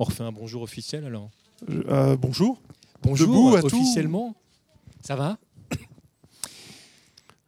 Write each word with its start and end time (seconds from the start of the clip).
On 0.00 0.04
refait 0.04 0.22
un 0.24 0.32
bonjour 0.32 0.62
officiel 0.62 1.04
alors. 1.04 1.28
Euh, 1.68 2.16
bonjour. 2.16 2.58
Bonjour 3.02 3.26
Debout 3.28 3.60
tout. 3.68 3.76
officiellement. 3.76 4.34
Ça 5.02 5.14
va 5.14 5.36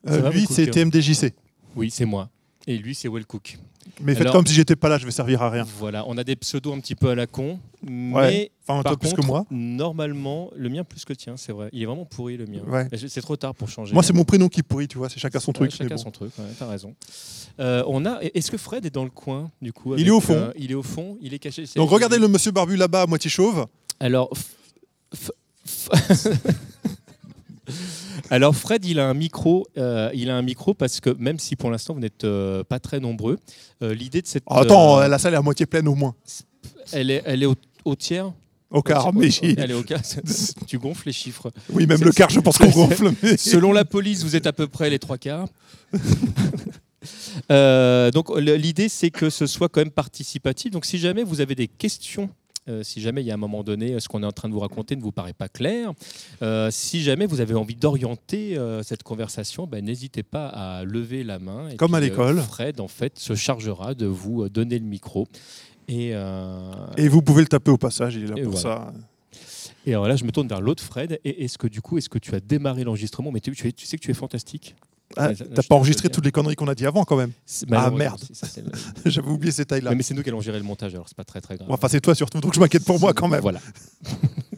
Euh, 0.07 0.11
Ça 0.17 0.19
va, 0.21 0.31
lui, 0.31 0.47
c'est 0.51 0.67
TMDJC. 0.67 1.33
Oui, 1.77 1.91
c'est 1.91 2.05
moi. 2.05 2.29
Et 2.67 2.77
lui, 2.77 2.95
c'est 2.95 3.09
Well 3.09 3.25
Cook. 3.25 3.57
Mais 4.01 4.13
faites 4.15 4.23
Alors- 4.23 4.33
comme 4.35 4.47
si 4.47 4.55
j'étais 4.55 4.75
pas 4.77 4.89
là, 4.89 4.99
je 4.99 5.05
vais 5.05 5.11
servir 5.13 5.43
à 5.43 5.51
rien. 5.51 5.65
Voilà, 5.79 6.05
on 6.09 6.17
a 6.19 6.25
des 6.25 6.35
pseudos 6.37 6.73
un 6.75 6.81
petit 6.81 6.95
peu 6.95 7.11
à 7.11 7.15
la 7.15 7.27
con, 7.27 7.59
mais 7.83 8.13
Ouais. 8.15 8.51
Enfin, 8.67 8.83
par 8.83 8.93
toi 8.93 8.99
plus 8.99 9.13
que 9.13 9.21
moi. 9.27 9.45
normalement, 9.51 10.51
le 10.57 10.69
mien 10.69 10.83
plus 10.85 11.05
que 11.05 11.13
le 11.13 11.17
tien, 11.17 11.37
c'est 11.37 11.53
vrai. 11.53 11.69
Il 11.73 11.83
est 11.83 11.87
vraiment 11.87 12.05
pourri 12.05 12.37
le 12.37 12.47
mien. 12.47 12.61
Ouais. 12.67 12.89
C'est 13.09 13.21
trop 13.21 13.37
tard 13.37 13.55
pour 13.55 13.69
changer. 13.69 13.93
Moi, 13.93 14.03
c'est 14.03 14.13
mon 14.13 14.25
prénom 14.25 14.49
qui 14.49 14.63
pourrit, 14.63 14.89
tu 14.89 14.99
vois. 14.99 15.09
C'est 15.09 15.19
chacun 15.21 15.41
son 15.41 15.53
truc. 15.53 15.71
chacun 15.73 15.95
bon. 15.97 16.01
son 16.01 16.11
truc, 16.11 16.33
ouais, 16.39 16.45
t'as 16.59 16.69
raison. 16.69 16.95
Euh, 17.61 17.85
on 17.87 18.05
a. 18.07 18.19
Est-ce 18.23 18.51
que 18.51 18.57
Fred 18.57 18.87
est 18.87 18.91
dans 18.95 19.05
le 19.05 19.11
coin 19.11 19.51
du 19.61 19.73
coup 19.73 19.95
Il 19.97 20.07
est 20.07 20.11
au 20.11 20.21
fond. 20.21 20.35
euh, 20.35 20.53
il 20.57 20.71
est 20.71 20.75
au 20.75 20.83
fond. 20.83 21.19
Il 21.21 21.35
est 21.35 21.39
caché. 21.39 21.65
Donc 21.77 21.91
regardez 21.91 22.19
le 22.19 22.29
monsieur 22.29 22.51
barbu 22.51 22.77
là-bas, 22.77 23.03
à 23.03 23.07
moitié 23.07 23.29
chauve. 23.31 23.67
Alors. 24.01 24.31
f- 25.15 25.31
f- 25.95 26.39
Alors 28.31 28.55
Fred, 28.57 28.85
il 28.85 28.99
a 29.01 29.09
un 29.09 29.15
micro. 29.15 29.67
euh, 29.79 30.11
il 30.15 30.31
a 30.31 30.37
un 30.37 30.43
micro 30.43 30.75
parce 30.75 31.01
que 31.01 31.11
même 31.19 31.39
si 31.39 31.57
pour 31.57 31.71
l'instant 31.71 31.95
vous 31.95 32.01
n'êtes 32.01 32.25
euh, 32.25 32.65
pas 32.65 32.79
très 32.81 33.01
nombreux, 33.01 33.39
euh, 33.83 33.95
l'idée 33.95 34.23
de 34.23 34.27
cette. 34.27 34.45
Ah, 34.49 34.61
attends, 34.61 35.01
la 35.01 35.19
salle 35.19 35.35
est 35.35 35.39
à 35.39 35.43
moitié 35.43 35.67
pleine 35.67 35.89
au 35.89 35.95
moins. 35.95 36.15
elle 36.93 37.11
est, 37.11 37.23
elle 37.27 37.43
est 37.43 37.47
au, 37.47 37.55
au 37.85 37.95
tiers. 37.97 38.33
Au 38.71 38.81
quart, 38.81 39.13
mais 39.13 39.27
est 39.29 39.73
au 39.75 39.83
quart. 39.83 40.01
tu 40.67 40.79
gonfles 40.79 41.09
les 41.09 41.13
chiffres. 41.13 41.51
Oui, 41.71 41.87
même 41.87 42.01
le 42.03 42.11
quart, 42.11 42.31
je 42.31 42.41
pense 42.41 42.57
qu'on 42.57 42.71
gonfle. 42.71 43.13
mais- 43.23 43.37
Selon 43.37 43.71
la 43.73 43.85
police, 43.85 44.23
vous 44.25 44.35
êtes 44.35 44.47
à 44.47 44.53
peu 44.55 44.67
près 44.67 44.89
les 44.89 44.99
trois 44.99 45.19
quarts. 45.19 45.49
Euh, 47.51 48.13
donc 48.13 48.31
l'idée 48.39 48.89
c'est 48.89 49.11
que 49.11 49.29
ce 49.29 49.47
soit 49.49 49.69
quand 49.69 49.81
même 49.81 49.91
participatif. 49.91 50.71
Donc 50.71 50.85
si 50.85 50.99
jamais 50.99 51.25
vous 51.25 51.41
avez 51.41 51.57
des 51.57 51.67
questions, 51.67 52.31
euh, 52.69 52.83
si 52.83 53.01
jamais 53.01 53.23
il 53.23 53.27
y 53.27 53.31
a 53.31 53.35
un 53.35 53.39
moment 53.39 53.63
donné 53.65 53.99
ce 54.01 54.09
qu'on 54.09 54.23
est 54.23 54.27
en 54.27 54.33
train 54.33 54.49
de 54.49 54.55
vous 54.55 54.61
raconter 54.61 54.95
ne 54.97 55.03
vous 55.03 55.13
paraît 55.13 55.33
pas 55.33 55.49
clair, 55.49 55.93
euh, 56.43 56.71
si 56.71 57.03
jamais 57.03 57.27
vous 57.27 57.41
avez 57.41 57.55
envie 57.55 57.75
d'orienter 57.75 58.57
euh, 58.57 58.83
cette 58.83 59.03
conversation, 59.03 59.67
ben, 59.67 59.85
n'hésitez 59.85 60.23
pas 60.23 60.47
à 60.49 60.85
lever 60.85 61.25
la 61.25 61.39
main. 61.39 61.69
Et 61.71 61.77
Comme 61.77 61.95
à 61.95 61.99
puis, 61.99 62.07
euh, 62.07 62.11
l'école. 62.11 62.41
Fred 62.41 62.81
en 62.81 62.89
fait 62.89 63.19
se 63.19 63.35
chargera 63.35 63.95
de 63.95 64.07
vous 64.07 64.43
euh, 64.45 64.49
donner 64.51 64.79
le 64.79 64.85
micro. 64.87 65.27
Et, 65.89 66.11
euh, 66.15 66.71
Et 66.97 67.09
vous 67.09 67.23
pouvez 67.23 67.43
le 67.43 67.49
taper 67.49 67.71
au 67.73 67.79
passage, 67.79 68.15
il 68.15 68.25
est 68.25 68.27
là 68.29 68.35
Et 68.37 68.43
pour 68.43 68.53
voilà. 68.53 68.93
ça. 69.33 69.39
et 69.85 69.93
alors 69.93 70.07
là, 70.07 70.15
je 70.17 70.25
me 70.25 70.31
tourne 70.31 70.47
vers 70.47 70.61
l'autre 70.61 70.83
Fred. 70.83 71.19
Et 71.25 71.45
est-ce 71.45 71.59
que 71.59 71.67
du 71.67 71.81
coup, 71.83 71.99
est-ce 71.99 72.09
que 72.09 72.19
tu 72.19 72.35
as 72.35 72.41
démarré 72.41 72.85
l'enregistrement? 72.85 73.33
Mais 73.33 73.41
tu 73.41 73.55
sais 73.55 73.73
que 73.73 74.03
tu 74.03 74.11
es 74.11 74.15
fantastique. 74.15 74.77
Ah, 75.17 75.31
T'as 75.35 75.63
pas 75.63 75.75
enregistré 75.75 76.09
toutes 76.09 76.25
les 76.25 76.33
conneries 76.33 76.57
qu'on 76.57 76.69
a 76.69 76.75
dit 76.75 76.87
avant 76.87 77.05
quand 77.05 77.17
même. 77.17 77.33
Ah, 77.71 77.91
merde. 77.91 78.21
J'avais 79.07 79.29
oublié 79.29 79.53
ces 79.53 79.65
tailles-là. 79.65 79.95
Mais 79.95 80.03
c'est 80.03 80.15
nous 80.15 80.23
qui 80.23 80.29
allons 80.29 80.41
gérer 80.41 80.59
le 80.59 80.65
montage, 80.65 80.95
alors 80.95 81.09
c'est 81.09 81.17
pas 81.17 81.25
très 81.25 81.41
très 81.41 81.57
grave. 81.57 81.69
Enfin, 81.71 81.89
c'est 81.89 82.01
toi 82.01 82.15
surtout, 82.15 82.41
donc 82.41 82.55
je 82.55 82.61
m'inquiète 82.61 82.85
pour 82.85 82.99
moi 83.01 83.13
quand 83.13 83.29
même. 83.29 83.41
Voilà. 83.41 83.61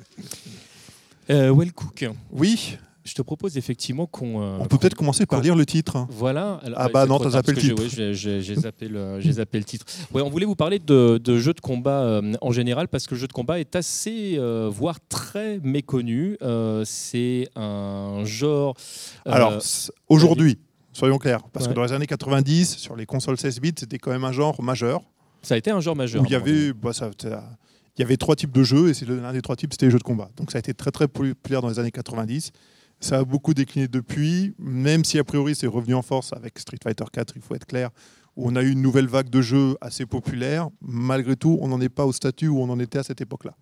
euh, 1.30 1.50
Well 1.50 1.72
Cook, 1.72 2.06
Oui, 2.32 2.78
je 3.04 3.14
te 3.14 3.22
propose 3.22 3.56
effectivement 3.58 4.06
qu'on. 4.06 4.40
euh, 4.42 4.56
on 4.60 4.64
peut 4.66 4.78
peut-être 4.78 4.94
commencer 4.94 5.26
par 5.26 5.40
lire 5.42 5.54
le 5.56 5.66
titre. 5.66 6.06
Voilà. 6.08 6.60
Alors, 6.64 6.78
Ah 6.80 6.88
bah 6.88 7.04
non, 7.06 7.18
t'as 7.18 7.30
zappé 7.30 7.52
le 7.52 7.58
titre. 7.58 7.82
j'ai- 7.88 8.08
ouais, 8.08 8.14
j'ai 8.14 8.54
zappé, 8.54 8.88
zappé 9.30 9.58
le 9.58 9.64
titre. 9.64 9.84
Ouais, 10.12 10.22
on 10.22 10.30
voulait 10.30 10.46
vous 10.46 10.54
parler 10.56 10.78
de, 10.78 11.18
de 11.22 11.38
jeux 11.38 11.52
de 11.52 11.60
combat 11.60 12.00
euh, 12.02 12.32
en 12.40 12.50
général 12.50 12.88
parce 12.88 13.06
que 13.06 13.14
le 13.14 13.20
jeu 13.20 13.26
de 13.26 13.32
combat 13.32 13.60
est 13.60 13.76
assez, 13.76 14.36
euh, 14.38 14.70
voire 14.72 14.98
très 15.08 15.60
méconnu. 15.62 16.36
C'est 16.84 17.48
un 17.56 18.22
genre. 18.24 18.74
Alors, 19.26 19.58
aujourd'hui, 20.08 20.58
soyons 20.92 21.18
clairs, 21.18 21.42
parce 21.52 21.66
Ouais. 21.66 21.72
que 21.72 21.76
dans 21.76 21.82
les 21.84 21.92
années 21.92 22.06
90, 22.06 22.76
sur 22.76 22.96
les 22.96 23.06
consoles 23.06 23.36
16 23.38 23.60
bits, 23.60 23.74
c'était 23.78 23.98
quand 23.98 24.10
même 24.12 24.24
un 24.24 24.32
genre 24.32 24.62
majeur. 24.62 25.02
ça 25.42 25.54
a 25.54 25.58
été 25.58 25.70
un 25.70 25.80
genre 25.80 25.96
majeur. 25.96 26.22
où 26.22 26.24
il 26.26 26.32
y 26.32 26.34
avait, 26.36 26.72
bah, 26.72 26.92
ça- 26.94 27.10
il 27.22 28.00
y 28.00 28.02
avait 28.02 28.16
trois 28.16 28.34
types 28.34 28.50
de 28.52 28.62
jeux, 28.62 28.90
et 28.90 29.04
l'un 29.04 29.32
des 29.32 29.42
trois 29.42 29.56
types, 29.56 29.72
c'était 29.72 29.86
les 29.86 29.92
jeux 29.92 29.98
de 29.98 30.02
combat. 30.04 30.30
Donc 30.36 30.50
ça 30.50 30.56
a 30.56 30.60
été 30.60 30.72
très 30.74 30.90
très 30.90 31.06
populaire 31.06 31.60
dans 31.62 31.68
les 31.68 31.78
années 31.78 31.90
90. 31.92 32.50
Ça 33.04 33.18
a 33.18 33.24
beaucoup 33.24 33.52
décliné 33.52 33.86
depuis, 33.86 34.54
même 34.58 35.04
si 35.04 35.18
a 35.18 35.24
priori 35.24 35.54
c'est 35.54 35.66
revenu 35.66 35.94
en 35.94 36.00
force 36.00 36.32
avec 36.32 36.58
Street 36.58 36.78
Fighter 36.82 37.04
4, 37.12 37.34
il 37.36 37.42
faut 37.42 37.54
être 37.54 37.66
clair, 37.66 37.90
où 38.34 38.48
on 38.48 38.56
a 38.56 38.62
eu 38.62 38.70
une 38.70 38.80
nouvelle 38.80 39.08
vague 39.08 39.28
de 39.28 39.42
jeux 39.42 39.76
assez 39.82 40.06
populaires. 40.06 40.70
Malgré 40.80 41.36
tout, 41.36 41.58
on 41.60 41.68
n'en 41.68 41.82
est 41.82 41.90
pas 41.90 42.06
au 42.06 42.12
statut 42.12 42.48
où 42.48 42.58
on 42.58 42.70
en 42.70 42.80
était 42.80 42.96
à 42.96 43.02
cette 43.02 43.20
époque-là. 43.20 43.54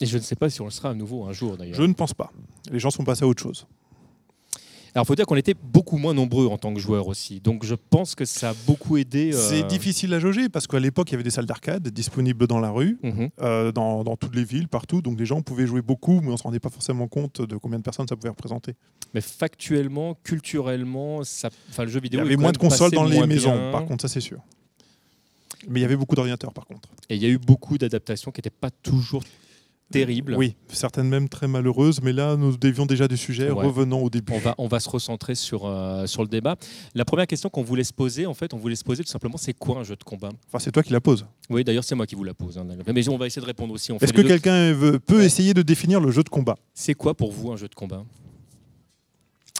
Et 0.00 0.06
je 0.06 0.18
ne 0.18 0.22
sais 0.24 0.34
pas 0.34 0.50
si 0.50 0.62
on 0.62 0.64
le 0.64 0.72
sera 0.72 0.90
à 0.90 0.94
nouveau 0.94 1.26
un 1.26 1.32
jour 1.32 1.56
d'ailleurs. 1.56 1.76
Je 1.76 1.84
ne 1.84 1.92
pense 1.92 2.12
pas. 2.12 2.32
Les 2.72 2.80
gens 2.80 2.90
sont 2.90 3.04
passés 3.04 3.22
à 3.22 3.28
autre 3.28 3.40
chose. 3.40 3.68
Alors, 4.96 5.04
il 5.04 5.08
faut 5.08 5.14
dire 5.14 5.26
qu'on 5.26 5.36
était 5.36 5.52
beaucoup 5.52 5.98
moins 5.98 6.14
nombreux 6.14 6.46
en 6.46 6.56
tant 6.56 6.72
que 6.72 6.80
joueurs 6.80 7.06
aussi. 7.06 7.40
Donc, 7.40 7.66
je 7.66 7.74
pense 7.74 8.14
que 8.14 8.24
ça 8.24 8.48
a 8.50 8.54
beaucoup 8.66 8.96
aidé. 8.96 9.30
euh, 9.34 9.36
C'est 9.36 9.62
difficile 9.66 10.14
à 10.14 10.18
jauger 10.18 10.48
parce 10.48 10.66
qu'à 10.66 10.80
l'époque, 10.80 11.10
il 11.10 11.12
y 11.12 11.14
avait 11.16 11.22
des 11.22 11.28
salles 11.28 11.44
d'arcade 11.44 11.86
disponibles 11.88 12.46
dans 12.46 12.60
la 12.60 12.70
rue. 12.70 12.98
mhm. 13.02 13.28
euh, 13.42 13.72
dans, 13.72 14.04
dans 14.04 14.16
toutes 14.16 14.34
les 14.34 14.44
villes, 14.44 14.68
partout. 14.68 15.02
Donc 15.02 15.18
les 15.18 15.26
gens 15.26 15.42
pouvaient 15.42 15.66
jouer 15.66 15.82
beaucoup, 15.82 16.22
mais 16.22 16.28
on 16.28 16.32
ne 16.32 16.36
se 16.38 16.42
rendait 16.44 16.60
pas 16.60 16.70
forcément 16.70 17.08
compte 17.08 17.42
de 17.42 17.56
combien 17.58 17.76
de 17.78 17.82
personnes 17.84 18.08
ça 18.08 18.16
pouvait 18.16 18.30
représenter. 18.30 18.72
Mais 19.12 19.20
factuellement, 19.20 20.16
culturellement, 20.24 21.24
ça... 21.24 21.50
enfin, 21.68 21.84
le 21.84 21.90
jeu 21.90 21.98
Il 21.98 22.04
vidéo. 22.04 22.20
y 22.20 22.22
est 22.22 22.26
avait 22.28 22.36
moins 22.38 22.52
de 22.52 22.56
consoles 22.56 22.90
dans 22.92 23.04
les 23.04 23.26
maisons, 23.26 23.54
bien. 23.54 23.72
par 23.72 23.84
contre, 23.84 24.00
ça 24.00 24.08
c'est 24.08 24.22
sûr. 24.22 24.38
Mais 25.68 25.80
il 25.80 25.82
y 25.82 25.84
avait 25.84 25.96
beaucoup 25.96 26.14
d'ordinateurs, 26.14 26.54
par 26.54 26.64
contre. 26.64 26.88
Et 27.10 27.16
il 27.16 27.22
y 27.22 27.26
a 27.26 27.28
eu 27.28 27.36
beaucoup 27.38 27.76
d'adaptations 27.76 28.30
qui 28.30 28.38
n'étaient 28.38 28.48
pas 28.50 28.70
toujours 28.70 29.22
terribles. 29.90 30.34
Oui, 30.36 30.56
certaines 30.68 31.08
même 31.08 31.28
très 31.28 31.46
malheureuses, 31.48 32.00
mais 32.02 32.12
là, 32.12 32.36
nous 32.36 32.56
dévions 32.56 32.86
déjà 32.86 33.06
du 33.08 33.16
sujet. 33.16 33.50
Ouais. 33.50 33.64
Revenons 33.64 34.02
au 34.02 34.10
début. 34.10 34.32
On 34.32 34.38
va, 34.38 34.54
on 34.58 34.66
va 34.68 34.80
se 34.80 34.88
recentrer 34.88 35.34
sur, 35.34 35.66
euh, 35.66 36.06
sur 36.06 36.22
le 36.22 36.28
débat. 36.28 36.56
La 36.94 37.04
première 37.04 37.26
question 37.26 37.48
qu'on 37.48 37.62
voulait 37.62 37.84
se 37.84 37.92
poser, 37.92 38.26
en 38.26 38.34
fait, 38.34 38.52
on 38.54 38.58
voulait 38.58 38.76
se 38.76 38.84
poser 38.84 39.04
tout 39.04 39.10
simplement, 39.10 39.36
c'est 39.36 39.54
quoi 39.54 39.78
un 39.78 39.84
jeu 39.84 39.96
de 39.96 40.04
combat? 40.04 40.30
Enfin, 40.48 40.58
c'est 40.58 40.72
toi 40.72 40.82
qui 40.82 40.92
la 40.92 41.00
poses. 41.00 41.26
Oui, 41.50 41.62
d'ailleurs, 41.64 41.84
c'est 41.84 41.94
moi 41.94 42.06
qui 42.06 42.14
vous 42.14 42.24
la 42.24 42.34
pose. 42.34 42.58
hein. 42.58 42.66
Mais 42.92 43.08
on 43.08 43.16
va 43.18 43.26
essayer 43.26 43.42
de 43.42 43.46
répondre 43.46 43.72
aussi. 43.74 43.92
Est-ce 44.00 44.12
que 44.12 44.22
quelqu'un 44.22 44.74
peut 45.06 45.18
Ouais. 45.18 45.24
essayer 45.26 45.54
de 45.54 45.62
définir 45.62 46.00
le 46.00 46.10
jeu 46.10 46.22
de 46.22 46.28
combat? 46.28 46.56
C'est 46.74 46.94
quoi 46.94 47.14
pour 47.14 47.32
vous 47.32 47.52
un 47.52 47.56
jeu 47.56 47.68
de 47.68 47.74
combat? 47.74 48.04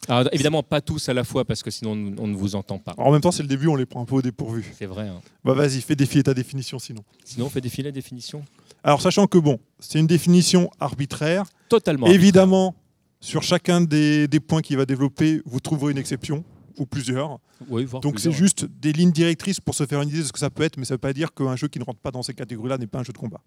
Alors, 0.09 0.29
évidemment, 0.33 0.63
pas 0.63 0.81
tous 0.81 1.09
à 1.09 1.15
la 1.15 1.25
fois, 1.25 1.45
parce 1.45 1.65
que 1.65 1.71
sinon, 1.71 1.93
on 2.19 2.27
ne 2.29 2.37
vous 2.37 2.55
entend 2.55 2.79
pas. 2.79 2.95
En 2.97 3.11
même 3.11 3.21
temps, 3.21 3.33
c'est 3.33 3.43
le 3.43 3.49
début, 3.49 3.67
on 3.67 3.75
les 3.75 3.87
prend 3.87 4.03
un 4.03 4.05
peu 4.05 4.15
au 4.15 4.23
dépourvu. 4.23 4.73
C'est 4.79 4.87
vrai. 4.87 5.09
hein. 5.09 5.21
Bah 5.45 5.53
vas-y, 5.55 5.81
fais 5.81 5.97
défier 5.97 6.23
ta 6.23 6.33
définition 6.33 6.79
sinon. 6.79 7.03
Sinon, 7.25 7.47
on 7.47 7.51
fait 7.51 7.61
défiler 7.61 7.89
la 7.89 7.93
définition? 7.93 8.45
Alors, 8.87 9.03
sachant 9.03 9.27
que 9.27 9.37
bon, 9.37 9.59
c'est 9.81 9.99
une 9.99 10.07
définition 10.07 10.71
arbitraire, 10.79 11.45
Totalement. 11.69 12.07
évidemment, 12.07 12.77
sur 13.21 13.43
chacun 13.43 13.81
des, 13.81 14.29
des 14.29 14.39
points 14.39 14.63
qu'il 14.63 14.77
va 14.77 14.87
développer, 14.87 15.43
vous 15.45 15.59
trouverez 15.59 15.91
une 15.91 15.99
exception, 15.99 16.45
ou 16.79 16.87
plusieurs. 16.87 17.41
Oui, 17.69 17.85
voire 17.85 18.01
Donc 18.01 18.21
c'est 18.21 18.31
juste 18.31 18.65
des 18.65 18.93
lignes 18.93 19.11
directrices 19.11 19.59
pour 19.59 19.75
se 19.75 19.85
faire 19.87 20.01
une 20.03 20.09
idée 20.09 20.19
de 20.21 20.23
ce 20.23 20.33
que 20.33 20.39
ça 20.39 20.51
peut 20.51 20.63
être, 20.63 20.77
mais 20.77 20.85
ça 20.85 20.95
ne 20.95 20.97
veut 20.97 21.01
pas 21.01 21.13
dire 21.13 21.35
qu'un 21.35 21.57
jeu 21.57 21.67
qui 21.67 21.81
ne 21.81 21.85
rentre 21.85 21.99
pas 21.99 22.13
dans 22.13 22.23
ces 22.23 22.33
catégories-là 22.33 22.79
n'est 22.79 22.87
pas 22.87 23.01
un 23.01 23.03
jeu 23.03 23.13
de 23.13 23.19
combat. 23.19 23.41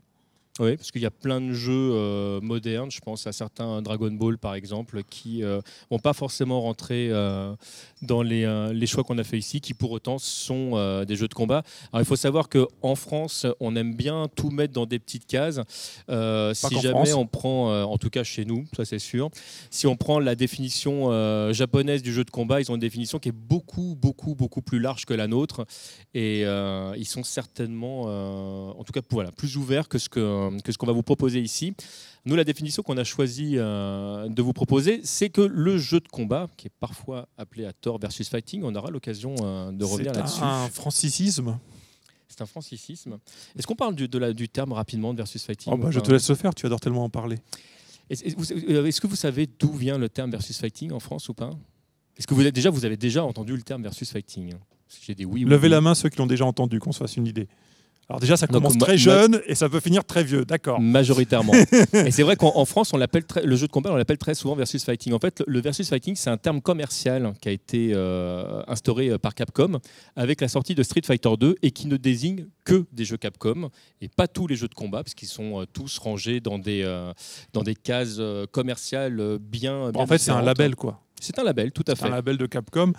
Oui, 0.59 0.75
parce 0.75 0.91
qu'il 0.91 1.01
y 1.01 1.05
a 1.05 1.11
plein 1.11 1.39
de 1.41 1.53
jeux 1.53 1.91
euh, 1.93 2.41
modernes, 2.41 2.91
je 2.91 2.99
pense 2.99 3.25
à 3.27 3.31
certains 3.31 3.81
Dragon 3.81 4.11
Ball 4.11 4.37
par 4.37 4.55
exemple, 4.55 5.03
qui 5.09 5.43
euh, 5.43 5.61
vont 5.89 5.99
pas 5.99 6.13
forcément 6.13 6.61
rentrer 6.61 7.09
euh, 7.11 7.55
dans 8.01 8.21
les, 8.21 8.43
euh, 8.43 8.73
les 8.73 8.85
choix 8.87 9.03
qu'on 9.03 9.17
a 9.17 9.23
fait 9.23 9.37
ici, 9.37 9.61
qui 9.61 9.73
pour 9.73 9.91
autant 9.91 10.17
sont 10.17 10.71
euh, 10.73 11.05
des 11.05 11.15
jeux 11.15 11.27
de 11.27 11.33
combat. 11.33 11.63
Alors 11.91 12.01
il 12.01 12.05
faut 12.05 12.15
savoir 12.15 12.49
qu'en 12.49 12.95
France, 12.95 13.45
on 13.59 13.75
aime 13.75 13.95
bien 13.95 14.27
tout 14.35 14.49
mettre 14.49 14.73
dans 14.73 14.85
des 14.85 14.99
petites 14.99 15.25
cases. 15.25 15.61
Euh, 16.09 16.53
si 16.53 16.79
jamais 16.81 17.05
France. 17.05 17.13
on 17.13 17.25
prend, 17.25 17.71
euh, 17.71 17.83
en 17.83 17.97
tout 17.97 18.09
cas 18.09 18.23
chez 18.23 18.45
nous, 18.45 18.65
ça 18.75 18.85
c'est 18.85 18.99
sûr, 18.99 19.29
si 19.69 19.87
on 19.87 19.95
prend 19.95 20.19
la 20.19 20.35
définition 20.35 21.11
euh, 21.11 21.53
japonaise 21.53 22.01
du 22.01 22.13
jeu 22.13 22.23
de 22.23 22.31
combat, 22.31 22.59
ils 22.59 22.69
ont 22.71 22.75
une 22.75 22.81
définition 22.81 23.19
qui 23.19 23.29
est 23.29 23.31
beaucoup, 23.31 23.95
beaucoup, 23.99 24.35
beaucoup 24.35 24.61
plus 24.61 24.79
large 24.79 25.05
que 25.05 25.13
la 25.13 25.27
nôtre. 25.27 25.65
Et 26.13 26.43
euh, 26.45 26.93
ils 26.97 27.07
sont 27.07 27.23
certainement, 27.23 28.05
euh, 28.07 28.71
en 28.77 28.83
tout 28.83 28.91
cas, 28.91 29.01
voilà, 29.09 29.31
plus 29.31 29.57
ouverts 29.57 29.87
que 29.87 29.97
ce 29.97 30.09
que, 30.09 30.48
que 30.63 30.71
ce 30.71 30.77
qu'on 30.77 30.85
va 30.87 30.93
vous 30.93 31.03
proposer 31.03 31.39
ici. 31.39 31.73
Nous, 32.25 32.35
la 32.35 32.43
définition 32.43 32.83
qu'on 32.83 32.97
a 32.97 33.03
choisi 33.03 33.53
euh, 33.57 34.27
de 34.27 34.41
vous 34.41 34.53
proposer, 34.53 35.01
c'est 35.03 35.29
que 35.29 35.41
le 35.41 35.77
jeu 35.77 35.99
de 35.99 36.07
combat, 36.07 36.49
qui 36.57 36.67
est 36.67 36.71
parfois 36.79 37.27
appelé 37.37 37.65
à 37.65 37.73
tort 37.73 37.99
versus 37.99 38.27
fighting, 38.29 38.63
on 38.63 38.75
aura 38.75 38.91
l'occasion 38.91 39.35
euh, 39.41 39.71
de 39.71 39.83
revenir 39.85 40.11
C'est 40.13 40.19
là-dessus. 40.19 40.41
un 40.43 40.67
francicisme. 40.69 41.57
C'est 42.27 42.41
un 42.41 42.45
francicisme. 42.45 43.17
Est-ce 43.57 43.65
qu'on 43.65 43.75
parle 43.75 43.95
du, 43.95 44.07
de 44.07 44.17
la- 44.17 44.33
du 44.33 44.49
terme 44.49 44.73
rapidement 44.73 45.13
de 45.13 45.17
versus 45.17 45.43
fighting 45.43 45.73
Oh, 45.73 45.77
bah, 45.77 45.89
je 45.91 45.99
te 45.99 46.11
laisse 46.11 46.29
le 46.29 46.35
faire, 46.35 46.53
tu 46.53 46.65
adores 46.65 46.79
tellement 46.79 47.03
en 47.05 47.09
parler. 47.09 47.37
Est-ce 48.09 48.23
euh, 48.71 48.91
que 48.91 49.07
vous 49.07 49.15
savez 49.15 49.47
d'où 49.59 49.71
vient 49.73 49.97
le 49.97 50.09
terme 50.09 50.31
versus 50.31 50.57
fighting 50.59 50.91
en 50.91 50.99
France 50.99 51.29
ou 51.29 51.33
pas? 51.33 51.51
Est-ce 52.17 52.27
que 52.27 52.33
vous 52.33 52.41
avez, 52.41 52.51
déjà 52.51 52.69
vous 52.69 52.83
avez 52.85 52.97
déjà 52.97 53.23
entendu 53.23 53.55
le 53.55 53.61
terme 53.61 53.83
versus 53.83 54.11
fighting? 54.11 54.53
J'ai 55.05 55.15
des 55.15 55.25
oui. 55.25 55.43
oui, 55.45 55.49
Levez 55.49 55.67
oui. 55.67 55.71
la 55.71 55.81
main 55.81 55.95
ceux 55.95 56.09
qui 56.09 56.17
l'ont 56.17 56.25
déjà 56.27 56.45
entendu, 56.45 56.79
qu'on 56.79 56.91
se 56.91 56.97
fasse 56.97 57.15
une 57.17 57.27
idée. 57.27 57.47
Alors 58.09 58.19
déjà, 58.19 58.37
ça 58.37 58.47
commence 58.47 58.75
très 58.79 58.97
jeune 58.97 59.39
et 59.45 59.53
ça 59.53 59.69
peut 59.69 59.79
finir 59.79 60.03
très 60.03 60.23
vieux, 60.23 60.43
d'accord. 60.43 60.81
Majoritairement. 60.81 61.53
et 61.93 62.09
c'est 62.09 62.23
vrai 62.23 62.35
qu'en 62.35 62.51
en 62.55 62.65
France, 62.65 62.91
on 62.91 62.97
l'appelle 62.97 63.23
le 63.43 63.55
jeu 63.55 63.67
de 63.67 63.71
combat, 63.71 63.91
on 63.91 63.95
l'appelle 63.95 64.17
très 64.17 64.33
souvent 64.33 64.55
versus 64.55 64.83
fighting. 64.83 65.13
En 65.13 65.19
fait, 65.19 65.43
le 65.45 65.61
versus 65.61 65.87
fighting, 65.87 66.15
c'est 66.15 66.31
un 66.31 66.37
terme 66.37 66.59
commercial 66.59 67.33
qui 67.39 67.49
a 67.49 67.51
été 67.51 67.91
euh, 67.93 68.63
instauré 68.67 69.09
euh, 69.09 69.19
par 69.19 69.35
Capcom 69.35 69.79
avec 70.15 70.41
la 70.41 70.47
sortie 70.47 70.73
de 70.73 70.81
Street 70.81 71.03
Fighter 71.05 71.29
2 71.39 71.57
et 71.61 71.69
qui 71.69 71.85
ne 71.85 71.97
désigne 71.97 72.47
que 72.65 72.85
des 72.91 73.05
jeux 73.05 73.17
Capcom 73.17 73.69
et 74.01 74.07
pas 74.07 74.27
tous 74.27 74.47
les 74.47 74.55
jeux 74.55 74.67
de 74.67 74.73
combat, 74.73 75.03
parce 75.03 75.13
qu'ils 75.13 75.27
sont 75.27 75.61
euh, 75.61 75.65
tous 75.71 75.99
rangés 75.99 76.39
dans 76.39 76.57
des, 76.57 76.81
euh, 76.83 77.13
dans 77.53 77.61
des 77.61 77.75
cases 77.75 78.19
commerciales 78.51 79.37
bien. 79.39 79.91
bien 79.91 80.01
en 80.01 80.07
fait, 80.07 80.17
c'est 80.17 80.31
un 80.31 80.41
label, 80.41 80.75
quoi. 80.75 80.99
C'est 81.21 81.37
un 81.37 81.43
label, 81.43 81.71
tout 81.71 81.83
à 81.87 81.91
C'est 81.91 82.01
fait. 82.01 82.07
un 82.07 82.11
label 82.11 82.37
de 82.37 82.47
Capcom. 82.47 82.91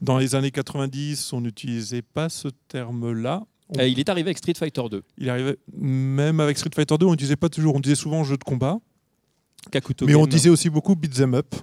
Dans 0.00 0.16
les 0.16 0.34
années 0.34 0.50
90, 0.50 1.34
on 1.34 1.42
n'utilisait 1.42 2.02
pas 2.02 2.30
ce 2.30 2.48
terme-là. 2.68 3.44
On- 3.70 3.78
Euh, 3.78 3.88
il 3.88 3.98
est 3.98 4.08
arrivé 4.08 4.28
avec 4.28 4.38
Street 4.38 4.54
Fighter 4.58 4.82
2. 4.90 5.02
Il 5.18 5.30
arrivait 5.30 5.56
même 5.72 6.40
avec 6.40 6.58
Street 6.58 6.70
Fighter 6.74 6.96
2, 6.98 7.06
on 7.06 7.14
disait 7.14 7.36
pas 7.36 7.48
toujours, 7.48 7.74
on 7.74 7.80
disait 7.80 7.94
souvent 7.94 8.22
jeu 8.24 8.36
de 8.36 8.44
combat, 8.44 8.78
Kakuto 9.70 10.06
mais 10.06 10.14
on 10.14 10.26
disait 10.26 10.50
aussi 10.50 10.68
beaucoup 10.70 10.94
beat 10.94 11.18
'em 11.20 11.34
up, 11.34 11.54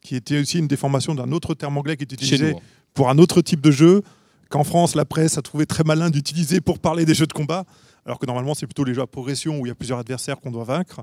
qui 0.00 0.14
était 0.14 0.38
aussi 0.40 0.58
une 0.58 0.68
déformation 0.68 1.14
d'un 1.14 1.32
autre 1.32 1.54
terme 1.54 1.76
anglais 1.76 1.96
qui 1.96 2.04
était 2.04 2.14
utilisé 2.14 2.52
hein. 2.52 2.60
pour 2.94 3.10
un 3.10 3.18
autre 3.18 3.42
type 3.42 3.60
de 3.60 3.70
jeu 3.72 4.02
qu'en 4.48 4.62
France 4.64 4.94
la 4.94 5.04
presse 5.04 5.36
a 5.36 5.42
trouvé 5.42 5.66
très 5.66 5.82
malin 5.84 6.08
d'utiliser 6.10 6.60
pour 6.60 6.78
parler 6.78 7.04
des 7.04 7.14
jeux 7.14 7.26
de 7.26 7.32
combat, 7.32 7.64
alors 8.06 8.18
que 8.20 8.26
normalement 8.26 8.54
c'est 8.54 8.66
plutôt 8.66 8.84
les 8.84 8.94
jeux 8.94 9.02
à 9.02 9.06
progression 9.08 9.58
où 9.58 9.66
il 9.66 9.68
y 9.68 9.72
a 9.72 9.74
plusieurs 9.74 9.98
adversaires 9.98 10.38
qu'on 10.40 10.50
doit 10.52 10.64
vaincre. 10.64 11.00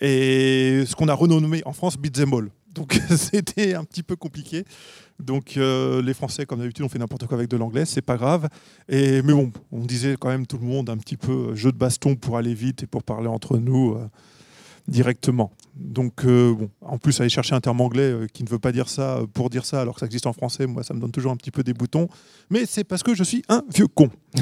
Et 0.00 0.84
ce 0.86 0.94
qu'on 0.96 1.08
a 1.08 1.14
renommé 1.14 1.62
en 1.66 1.72
France 1.72 1.96
beat 1.98 2.18
'em 2.18 2.32
all. 2.32 2.50
Donc 2.72 2.94
c'était 3.16 3.74
un 3.74 3.84
petit 3.84 4.02
peu 4.02 4.16
compliqué. 4.16 4.64
Donc 5.22 5.56
euh, 5.56 6.02
les 6.02 6.14
Français, 6.14 6.44
comme 6.46 6.58
d'habitude, 6.60 6.84
ont 6.84 6.88
fait 6.88 6.98
n'importe 6.98 7.26
quoi 7.26 7.36
avec 7.38 7.48
de 7.48 7.56
l'anglais, 7.56 7.84
c'est 7.84 8.02
pas 8.02 8.16
grave. 8.16 8.48
Et 8.88 9.22
mais 9.22 9.32
bon, 9.32 9.52
on 9.70 9.84
disait 9.84 10.16
quand 10.18 10.28
même 10.28 10.46
tout 10.46 10.58
le 10.58 10.66
monde 10.66 10.90
un 10.90 10.96
petit 10.98 11.16
peu 11.16 11.50
euh, 11.50 11.54
jeu 11.54 11.70
de 11.72 11.78
baston 11.78 12.16
pour 12.16 12.36
aller 12.36 12.54
vite 12.54 12.82
et 12.82 12.86
pour 12.86 13.02
parler 13.04 13.28
entre 13.28 13.56
nous 13.58 13.92
euh, 13.94 14.04
directement. 14.88 15.52
Donc 15.76 16.24
euh, 16.24 16.52
bon, 16.54 16.68
en 16.80 16.98
plus 16.98 17.20
aller 17.20 17.30
chercher 17.30 17.54
un 17.54 17.60
terme 17.60 17.80
anglais 17.80 18.12
qui 18.32 18.42
ne 18.44 18.48
veut 18.48 18.58
pas 18.58 18.72
dire 18.72 18.88
ça 18.88 19.20
pour 19.32 19.48
dire 19.48 19.64
ça 19.64 19.80
alors 19.80 19.94
que 19.94 20.00
ça 20.00 20.06
existe 20.06 20.26
en 20.26 20.32
français, 20.32 20.66
moi 20.66 20.82
ça 20.82 20.92
me 20.92 21.00
donne 21.00 21.12
toujours 21.12 21.30
un 21.32 21.36
petit 21.36 21.50
peu 21.52 21.62
des 21.62 21.72
boutons. 21.72 22.08
Mais 22.50 22.66
c'est 22.66 22.84
parce 22.84 23.02
que 23.02 23.14
je 23.14 23.22
suis 23.22 23.42
un 23.48 23.62
vieux 23.72 23.86
con. 23.86 24.10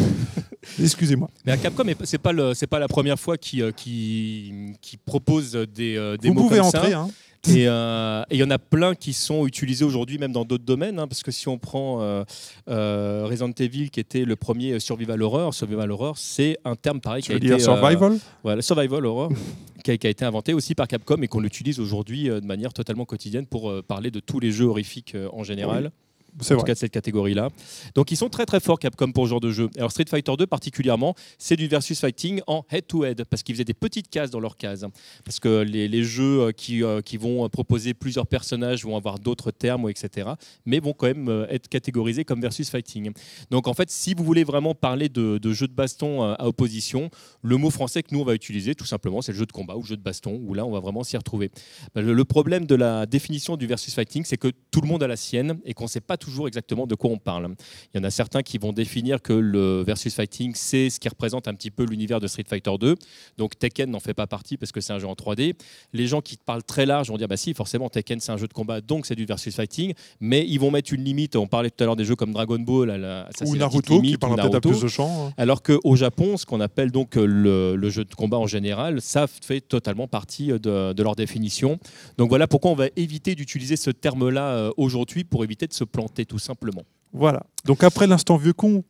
Excusez-moi. 0.82 1.28
Mais 1.44 1.52
à 1.52 1.56
Capcom, 1.56 1.84
c'est 2.04 2.18
pas 2.18 2.32
le- 2.32 2.54
c'est 2.54 2.66
pas 2.66 2.78
la 2.78 2.88
première 2.88 3.18
fois 3.18 3.36
qui 3.38 3.62
qui, 3.76 4.74
qui 4.80 4.96
propose 4.96 5.52
des, 5.52 6.16
des 6.20 6.28
Vous 6.28 6.34
mots 6.34 6.42
pouvez 6.44 6.56
comme 6.58 6.66
entrer. 6.66 6.90
ça. 6.92 7.00
hein. 7.00 7.10
Et 7.48 7.68
euh, 7.68 8.22
et 8.30 8.34
il 8.36 8.38
y 8.38 8.44
en 8.44 8.50
a 8.50 8.58
plein 8.58 8.94
qui 8.94 9.12
sont 9.12 9.46
utilisés 9.46 9.84
aujourd'hui 9.84 10.18
même 10.18 10.32
dans 10.32 10.44
d'autres 10.44 10.64
domaines, 10.64 10.98
hein, 10.98 11.08
parce 11.08 11.22
que 11.22 11.30
si 11.30 11.48
on 11.48 11.58
prend 11.58 12.02
euh, 12.02 12.22
euh, 12.68 13.26
Resident 13.26 13.50
Evil, 13.58 13.90
qui 13.90 13.98
était 13.98 14.24
le 14.24 14.36
premier 14.36 14.78
survival 14.78 15.22
horror, 15.22 15.54
survival 15.54 15.90
horror, 15.90 16.18
c'est 16.18 16.58
un 16.64 16.76
terme 16.76 17.00
pareil 17.00 17.22
Tu 17.22 17.28
qui 17.28 17.32
a 17.32 17.34
veux 17.36 17.38
été 17.38 17.56
dire 17.56 17.60
survival? 17.60 18.18
Voilà, 18.42 18.60
survival 18.60 19.06
horror, 19.06 19.32
qui 19.84 19.90
a, 19.90 19.96
qui 19.96 20.06
a 20.06 20.10
été 20.10 20.24
inventé 20.24 20.52
aussi 20.52 20.74
par 20.74 20.86
Capcom 20.86 21.22
et 21.22 21.28
qu'on 21.28 21.44
utilise 21.44 21.80
aujourd'hui 21.80 22.24
de 22.24 22.46
manière 22.46 22.74
totalement 22.74 23.06
quotidienne 23.06 23.46
pour 23.46 23.72
parler 23.84 24.10
de 24.10 24.20
tous 24.20 24.38
les 24.38 24.52
jeux 24.52 24.66
horrifiques 24.66 25.16
en 25.32 25.42
général. 25.42 25.84
C'est 25.84 26.09
en 26.34 26.44
tout 26.44 26.54
vrai. 26.54 26.64
cas 26.64 26.74
de 26.74 26.78
cette 26.78 26.92
catégorie-là. 26.92 27.48
Donc 27.94 28.10
ils 28.10 28.16
sont 28.16 28.28
très 28.28 28.46
très 28.46 28.60
forts 28.60 28.78
Capcom 28.78 29.12
pour 29.12 29.24
ce 29.24 29.30
genre 29.30 29.40
de 29.40 29.50
jeu. 29.50 29.68
Alors 29.76 29.90
Street 29.90 30.04
Fighter 30.08 30.32
2 30.38 30.46
particulièrement, 30.46 31.14
c'est 31.38 31.56
du 31.56 31.68
versus 31.68 31.98
fighting 32.00 32.40
en 32.46 32.64
head-to-head, 32.70 33.24
parce 33.24 33.42
qu'ils 33.42 33.54
faisaient 33.54 33.64
des 33.64 33.74
petites 33.74 34.08
cases 34.08 34.30
dans 34.30 34.40
leurs 34.40 34.56
cases. 34.56 34.84
Parce 35.24 35.40
que 35.40 35.62
les, 35.62 35.88
les 35.88 36.02
jeux 36.04 36.40
euh, 36.40 36.52
qui, 36.52 36.82
euh, 36.82 37.00
qui 37.00 37.16
vont 37.16 37.48
proposer 37.48 37.94
plusieurs 37.94 38.26
personnages 38.26 38.84
vont 38.84 38.96
avoir 38.96 39.18
d'autres 39.18 39.50
termes, 39.50 39.88
etc. 39.88 40.30
Mais 40.66 40.80
vont 40.80 40.92
quand 40.92 41.06
même 41.06 41.28
euh, 41.28 41.46
être 41.48 41.68
catégorisés 41.68 42.24
comme 42.24 42.40
versus 42.40 42.70
fighting. 42.70 43.12
Donc 43.50 43.68
en 43.68 43.74
fait, 43.74 43.90
si 43.90 44.14
vous 44.14 44.24
voulez 44.24 44.44
vraiment 44.44 44.74
parler 44.74 45.08
de, 45.08 45.38
de 45.38 45.52
jeu 45.52 45.66
de 45.68 45.72
baston 45.72 46.22
euh, 46.22 46.34
à 46.38 46.46
opposition, 46.46 47.10
le 47.42 47.56
mot 47.56 47.70
français 47.70 48.02
que 48.02 48.08
nous 48.12 48.20
on 48.20 48.24
va 48.24 48.34
utiliser 48.34 48.74
tout 48.74 48.84
simplement, 48.86 49.22
c'est 49.22 49.32
le 49.32 49.38
jeu 49.38 49.46
de 49.46 49.52
combat 49.52 49.76
ou 49.76 49.82
jeu 49.84 49.96
de 49.96 50.02
baston, 50.02 50.40
où 50.44 50.54
là 50.54 50.64
on 50.64 50.70
va 50.70 50.80
vraiment 50.80 51.04
s'y 51.04 51.16
retrouver. 51.16 51.50
Le, 51.94 52.12
le 52.12 52.24
problème 52.24 52.66
de 52.66 52.74
la 52.74 53.06
définition 53.06 53.56
du 53.56 53.66
versus 53.66 53.94
fighting, 53.94 54.24
c'est 54.24 54.36
que 54.36 54.48
tout 54.70 54.80
le 54.80 54.88
monde 54.88 55.02
a 55.02 55.08
la 55.08 55.16
sienne 55.16 55.58
et 55.64 55.74
qu'on 55.74 55.84
ne 55.84 55.88
sait 55.88 56.00
pas 56.00 56.16
toujours 56.20 56.46
exactement 56.46 56.86
de 56.86 56.94
quoi 56.94 57.10
on 57.10 57.18
parle. 57.18 57.48
Il 57.92 57.98
y 57.98 58.00
en 58.00 58.04
a 58.04 58.10
certains 58.10 58.42
qui 58.42 58.58
vont 58.58 58.72
définir 58.72 59.20
que 59.22 59.32
le 59.32 59.82
versus 59.82 60.14
fighting, 60.14 60.52
c'est 60.54 60.88
ce 60.90 61.00
qui 61.00 61.08
représente 61.08 61.48
un 61.48 61.54
petit 61.54 61.70
peu 61.72 61.84
l'univers 61.84 62.20
de 62.20 62.26
Street 62.28 62.44
Fighter 62.48 62.70
2. 62.78 62.94
Donc 63.38 63.58
Tekken 63.58 63.90
n'en 63.90 63.98
fait 64.00 64.14
pas 64.14 64.26
partie 64.28 64.56
parce 64.56 64.70
que 64.70 64.80
c'est 64.80 64.92
un 64.92 64.98
jeu 64.98 65.08
en 65.08 65.14
3D. 65.14 65.54
Les 65.92 66.06
gens 66.06 66.20
qui 66.20 66.36
parlent 66.36 66.62
très 66.62 66.86
large 66.86 67.08
vont 67.08 67.16
dire 67.16 67.26
bah 67.28 67.36
si, 67.36 67.54
forcément 67.54 67.88
Tekken 67.88 68.20
c'est 68.20 68.30
un 68.32 68.36
jeu 68.36 68.46
de 68.46 68.52
combat, 68.52 68.80
donc 68.80 69.06
c'est 69.06 69.16
du 69.16 69.24
versus 69.24 69.54
fighting. 69.54 69.94
Mais 70.20 70.46
ils 70.46 70.58
vont 70.58 70.70
mettre 70.70 70.92
une 70.92 71.02
limite. 71.02 71.34
On 71.36 71.46
parlait 71.46 71.70
tout 71.70 71.82
à 71.82 71.86
l'heure 71.86 71.96
des 71.96 72.04
jeux 72.04 72.16
comme 72.16 72.32
Dragon 72.32 72.58
Ball, 72.58 72.90
à 72.90 72.98
la- 72.98 73.28
ça, 73.36 73.44
Ou 73.46 73.56
Naruto, 73.56 73.94
qui 73.96 74.02
limite, 74.02 74.20
parlera 74.20 74.42
peut-être 74.42 74.54
à 74.56 74.60
plus 74.60 74.80
de 74.82 74.88
champs. 74.88 75.28
hein. 75.28 75.32
Alors 75.38 75.62
qu'au 75.62 75.96
Japon, 75.96 76.36
ce 76.36 76.44
qu'on 76.46 76.60
appelle 76.60 76.90
donc 76.92 77.14
le, 77.16 77.74
le 77.76 77.90
jeu 77.90 78.04
de 78.04 78.14
combat 78.14 78.38
en 78.38 78.46
général, 78.46 79.00
ça 79.00 79.26
fait 79.26 79.60
totalement 79.62 80.06
partie 80.06 80.52
euh, 80.52 80.58
de, 80.58 80.92
de 80.92 81.02
leur 81.02 81.16
définition. 81.16 81.78
Donc 82.18 82.28
voilà 82.28 82.46
pourquoi 82.46 82.70
on 82.70 82.74
va 82.74 82.86
éviter 82.96 83.34
d'utiliser 83.34 83.76
ce 83.76 83.90
terme-là 83.90 84.44
euh, 84.54 84.70
aujourd'hui 84.76 85.24
pour 85.24 85.44
éviter 85.44 85.66
de 85.66 85.72
se 85.72 85.84
planter 85.84 86.09
tout 86.26 86.38
simplement. 86.38 86.82
Voilà. 87.12 87.44
Donc 87.64 87.82
après 87.82 88.06
l'instant 88.06 88.36
vieux 88.36 88.52
con, 88.52 88.84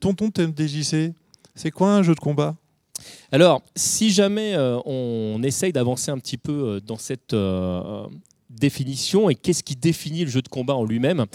tonton 0.00 0.30
TMDJC, 0.30 1.12
c'est 1.54 1.70
quoi 1.70 1.94
un 1.94 2.02
jeu 2.02 2.14
de 2.14 2.20
combat? 2.20 2.54
Alors, 3.32 3.62
si 3.74 4.10
jamais 4.10 4.54
euh, 4.54 4.78
on 4.86 5.42
essaye 5.42 5.72
d'avancer 5.72 6.10
un 6.10 6.18
petit 6.18 6.38
peu 6.38 6.52
euh, 6.52 6.80
dans 6.80 6.96
cette 6.96 7.34
euh, 7.34 8.06
définition 8.48 9.28
et 9.28 9.34
qu'est-ce 9.34 9.62
qui 9.62 9.76
définit 9.76 10.24
le 10.24 10.30
jeu 10.30 10.40
de 10.40 10.48
combat 10.48 10.74
en 10.74 10.84
lui-même, 10.84 11.26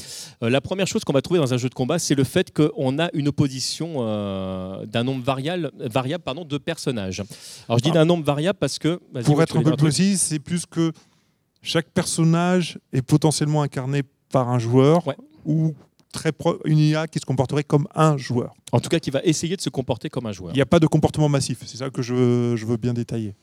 la 0.41 0.61
première 0.61 0.87
chose 0.87 1.03
qu'on 1.03 1.13
va 1.13 1.21
trouver 1.21 1.39
dans 1.39 1.53
un 1.53 1.57
jeu 1.57 1.69
de 1.69 1.73
combat, 1.73 1.99
c'est 1.99 2.15
le 2.15 2.23
fait 2.23 2.51
qu'on 2.51 2.97
a 2.99 3.09
une 3.13 3.27
opposition 3.27 4.05
d'un 4.85 5.03
nombre 5.03 5.23
variable, 5.23 5.71
variable 5.77 6.23
pardon, 6.23 6.45
de 6.45 6.57
personnages. 6.57 7.21
Alors 7.67 7.79
je 7.79 7.83
dis 7.83 7.89
Ah. 7.91 7.95
d'un 7.95 8.05
nombre 8.05 8.23
variable 8.23 8.57
parce 8.57 8.79
que... 8.79 8.99
Pour 9.25 9.43
être 9.43 9.57
un 9.57 9.61
peu 9.61 9.75
précis, 9.75 10.17
c'est 10.17 10.39
plus 10.39 10.65
que 10.65 10.93
chaque 11.61 11.89
personnage 11.89 12.79
est 12.93 13.01
potentiellement 13.01 13.61
incarné 13.61 14.03
par 14.31 14.49
un 14.49 14.57
joueur 14.57 15.05
Ouais. 15.05 15.17
Ou 15.45 15.73
très 16.11 16.31
pro- 16.31 16.59
une 16.65 16.77
IA 16.79 17.07
qui 17.07 17.19
se 17.19 17.25
comporterait 17.25 17.63
comme 17.63 17.87
un 17.95 18.17
joueur. 18.17 18.53
En 18.73 18.79
tout 18.79 18.89
cas, 18.89 18.99
qui 18.99 19.11
va 19.11 19.21
essayer 19.23 19.55
de 19.55 19.61
se 19.61 19.69
comporter 19.69 20.09
comme 20.09 20.25
un 20.25 20.31
joueur. 20.33 20.51
Il 20.53 20.55
n'y 20.57 20.61
a 20.61 20.65
pas 20.65 20.79
de 20.79 20.87
comportement 20.87 21.29
massif. 21.29 21.59
C'est 21.65 21.77
ça 21.77 21.89
que 21.89 22.01
je 22.01 22.13
veux, 22.13 22.55
je 22.57 22.65
veux 22.65 22.77
bien 22.77 22.93
détailler. 22.93 23.33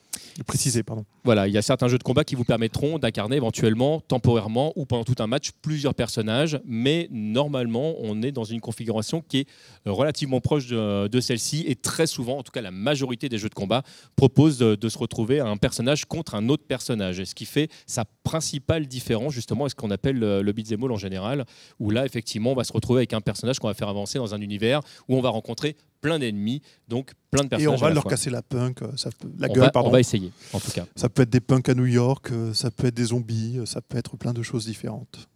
Pardon. 0.83 1.05
Voilà, 1.23 1.47
il 1.47 1.53
y 1.53 1.57
a 1.57 1.61
certains 1.61 1.87
jeux 1.87 1.97
de 1.97 2.03
combat 2.03 2.23
qui 2.23 2.35
vous 2.35 2.43
permettront 2.43 2.99
d'incarner 2.99 3.35
éventuellement, 3.35 3.99
temporairement 4.01 4.73
ou 4.75 4.85
pendant 4.85 5.03
tout 5.03 5.15
un 5.19 5.27
match, 5.27 5.51
plusieurs 5.61 5.93
personnages, 5.93 6.59
mais 6.65 7.07
normalement, 7.11 7.95
on 7.99 8.21
est 8.21 8.31
dans 8.31 8.43
une 8.43 8.61
configuration 8.61 9.21
qui 9.21 9.39
est 9.39 9.47
relativement 9.85 10.41
proche 10.41 10.67
de, 10.67 11.19
celle-ci 11.19 11.65
et 11.67 11.75
très 11.75 12.07
souvent, 12.07 12.37
en 12.37 12.43
tout 12.43 12.51
cas 12.51 12.61
la 12.61 12.71
majorité 12.71 13.29
des 13.29 13.37
jeux 13.37 13.49
de 13.49 13.53
combat, 13.53 13.83
proposent 14.15 14.57
de, 14.57 14.89
se 14.89 14.97
retrouver 14.97 15.39
à 15.39 15.47
un 15.47 15.57
personnage 15.57 16.05
contre 16.05 16.35
un 16.35 16.49
autre 16.49 16.65
personnage, 16.65 17.23
ce 17.23 17.35
qui 17.35 17.45
fait 17.45 17.69
sa 17.85 18.05
principale 18.23 18.87
différence 18.87 19.33
justement 19.33 19.67
est 19.67 19.69
ce 19.69 19.75
qu'on 19.75 19.91
appelle 19.91 20.17
le, 20.17 20.41
le 20.41 20.51
beat'em 20.51 20.83
en 20.83 20.97
général, 20.97 21.45
où 21.79 21.91
là 21.91 22.05
effectivement 22.05 22.53
on 22.53 22.55
va 22.55 22.63
se 22.63 22.73
retrouver 22.73 22.99
avec 22.99 23.13
un 23.13 23.21
personnage 23.21 23.59
qu'on 23.59 23.67
va 23.67 23.73
faire 23.73 23.89
avancer 23.89 24.17
dans 24.17 24.33
un 24.33 24.41
univers 24.41 24.81
où 25.07 25.15
on 25.15 25.21
va 25.21 25.29
rencontrer 25.29 25.75
plein 26.01 26.19
d'ennemis, 26.19 26.61
donc 26.87 27.11
plein 27.31 27.41
de 27.41 27.47
Et 27.47 27.49
personnages. 27.49 27.79
on 27.79 27.83
va 27.83 27.89
leur 27.91 28.03
fois. 28.03 28.11
casser 28.11 28.29
la 28.29 28.41
punk, 28.41 28.81
euh, 28.81 28.87
ça 28.95 29.09
peut- 29.17 29.29
la 29.37 29.47
On 29.49 29.53
gueule, 29.53 29.63
va- 29.65 29.71
pardon. 29.71 29.89
on 29.89 29.91
va 29.91 29.99
essayer, 29.99 30.31
en 30.53 30.59
tout 30.59 30.71
cas. 30.71 30.85
Ça 30.95 31.09
peut 31.09 31.23
être 31.23 31.29
des 31.29 31.39
punks 31.41 31.67
à 31.69 31.73
New 31.75 31.85
York, 31.85 32.31
euh, 32.31 32.53
ça 32.53 32.71
peut 32.71 32.87
être 32.87 32.95
des 32.95 33.05
zombies, 33.05 33.57
euh, 33.59 33.65
ça 33.65 33.81
peut 33.81 33.97
être 33.97 34.15
plein 34.17 34.33
de 34.33 34.41
choses 34.43 34.65
différentes. 34.65 35.27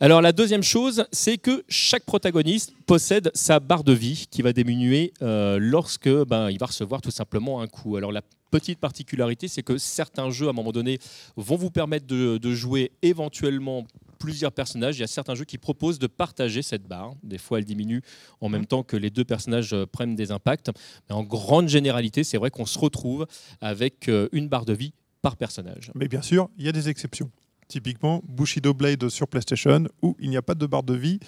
Alors 0.00 0.20
la 0.20 0.32
deuxième 0.32 0.62
chose, 0.64 1.06
c'est 1.12 1.38
que 1.38 1.64
chaque 1.68 2.04
protagoniste 2.04 2.72
possède 2.84 3.30
sa 3.32 3.60
barre 3.60 3.84
de 3.84 3.92
vie 3.92 4.26
qui 4.30 4.42
va 4.42 4.52
diminuer 4.52 5.12
euh, 5.22 5.56
lorsque 5.60 6.08
ben, 6.24 6.50
il 6.50 6.58
va 6.58 6.66
recevoir 6.66 7.00
tout 7.00 7.12
simplement 7.12 7.60
un 7.60 7.68
coup. 7.68 7.96
Alors 7.96 8.10
la 8.10 8.22
petite 8.50 8.80
particularité, 8.80 9.46
c'est 9.48 9.62
que 9.62 9.78
certains 9.78 10.30
jeux 10.30 10.48
à 10.48 10.50
un 10.50 10.52
moment 10.52 10.72
donné 10.72 10.98
vont 11.36 11.56
vous 11.56 11.70
permettre 11.70 12.06
de, 12.06 12.38
de 12.38 12.52
jouer 12.52 12.90
éventuellement 13.02 13.86
plusieurs 14.24 14.52
personnages. 14.52 14.96
Il 14.96 15.00
y 15.00 15.04
a 15.04 15.08
certains 15.08 15.34
jeux 15.34 15.44
qui 15.44 15.58
proposent 15.58 15.98
de 15.98 16.06
partager 16.06 16.62
cette 16.62 16.84
barre. 16.84 17.14
Des 17.22 17.38
fois, 17.38 17.58
elle 17.58 17.64
diminue 17.64 18.02
en 18.40 18.48
même 18.48 18.66
temps 18.66 18.82
que 18.82 18.96
les 18.96 19.10
deux 19.10 19.24
personnages 19.24 19.74
euh, 19.74 19.86
prennent 19.86 20.14
des 20.14 20.30
impacts. 20.30 20.70
Mais 21.08 21.14
en 21.14 21.22
grande 21.22 21.68
généralité, 21.68 22.24
c'est 22.24 22.38
vrai 22.38 22.50
qu'on 22.50 22.66
se 22.66 22.78
retrouve 22.78 23.26
avec 23.60 24.08
euh, 24.08 24.28
une 24.32 24.48
barre 24.48 24.64
de 24.64 24.72
vie 24.72 24.94
par 25.20 25.36
personnage. 25.36 25.90
Mais 25.94 26.08
bien 26.08 26.22
sûr, 26.22 26.48
il 26.56 26.64
y 26.64 26.68
a 26.68 26.72
des 26.72 26.88
exceptions. 26.88 27.30
Typiquement, 27.68 28.22
Bushido 28.26 28.72
Blade 28.72 29.08
sur 29.08 29.28
PlayStation, 29.28 29.84
où 30.02 30.16
il 30.18 30.30
n'y 30.30 30.36
a 30.36 30.42
pas 30.42 30.54
de 30.54 30.66
barre 30.66 30.82
de 30.82 30.94
vie. 30.94 31.18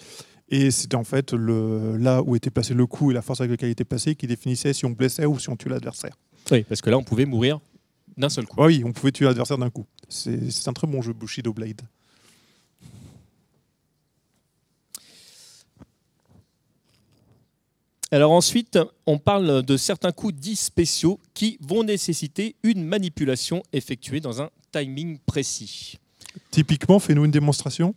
Et 0.48 0.70
c'était 0.70 0.96
en 0.96 1.04
fait 1.04 1.32
le, 1.32 1.96
là 1.96 2.22
où 2.22 2.36
était 2.36 2.50
placé 2.50 2.72
le 2.72 2.86
coup 2.86 3.10
et 3.10 3.14
la 3.14 3.22
force 3.22 3.40
avec 3.40 3.50
laquelle 3.50 3.68
il 3.68 3.72
était 3.72 3.84
placé 3.84 4.14
qui 4.14 4.26
définissait 4.26 4.72
si 4.72 4.84
on 4.84 4.90
blessait 4.90 5.26
ou 5.26 5.38
si 5.38 5.50
on 5.50 5.56
tuait 5.56 5.70
l'adversaire. 5.70 6.16
Oui, 6.50 6.62
parce 6.62 6.80
que 6.80 6.90
là, 6.90 6.98
on 6.98 7.02
pouvait 7.02 7.26
mourir 7.26 7.60
d'un 8.16 8.28
seul 8.28 8.46
coup. 8.46 8.56
Ah 8.58 8.66
oui, 8.66 8.82
on 8.84 8.92
pouvait 8.92 9.12
tuer 9.12 9.26
l'adversaire 9.26 9.58
d'un 9.58 9.70
coup. 9.70 9.86
C'est 10.08 10.68
un 10.68 10.72
très 10.72 10.86
bon 10.86 11.02
jeu, 11.02 11.12
Bushido 11.12 11.52
Blade. 11.52 11.82
Alors 18.12 18.30
ensuite, 18.30 18.78
on 19.06 19.18
parle 19.18 19.64
de 19.64 19.76
certains 19.76 20.12
coups 20.12 20.34
dits 20.34 20.56
spéciaux 20.56 21.18
qui 21.34 21.58
vont 21.60 21.82
nécessiter 21.82 22.54
une 22.62 22.84
manipulation 22.84 23.62
effectuée 23.72 24.20
dans 24.20 24.40
un 24.40 24.50
timing 24.70 25.18
précis. 25.26 25.98
Typiquement, 26.50 26.98
fais-nous 27.00 27.24
une 27.24 27.30
démonstration. 27.32 27.94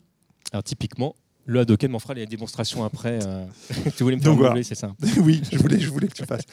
Alors 0.52 0.64
typiquement, 0.64 1.16
le 1.46 1.60
Hadoken 1.60 1.92
m'en 1.92 2.00
fera 2.00 2.16
les 2.16 2.26
démonstrations 2.26 2.84
après. 2.84 3.20
euh, 3.24 3.46
tu 3.98 4.04
voulais 4.04 4.16
me 4.16 4.22
faire 4.22 4.34
voilà. 4.34 4.64
c'est 4.64 4.76
ça 4.76 4.94
oui, 5.18 5.42
je 5.52 5.58
voulais, 5.58 5.80
je 5.80 5.90
voulais 5.90 6.08
que 6.08 6.14
tu 6.14 6.26
fasses. 6.26 6.46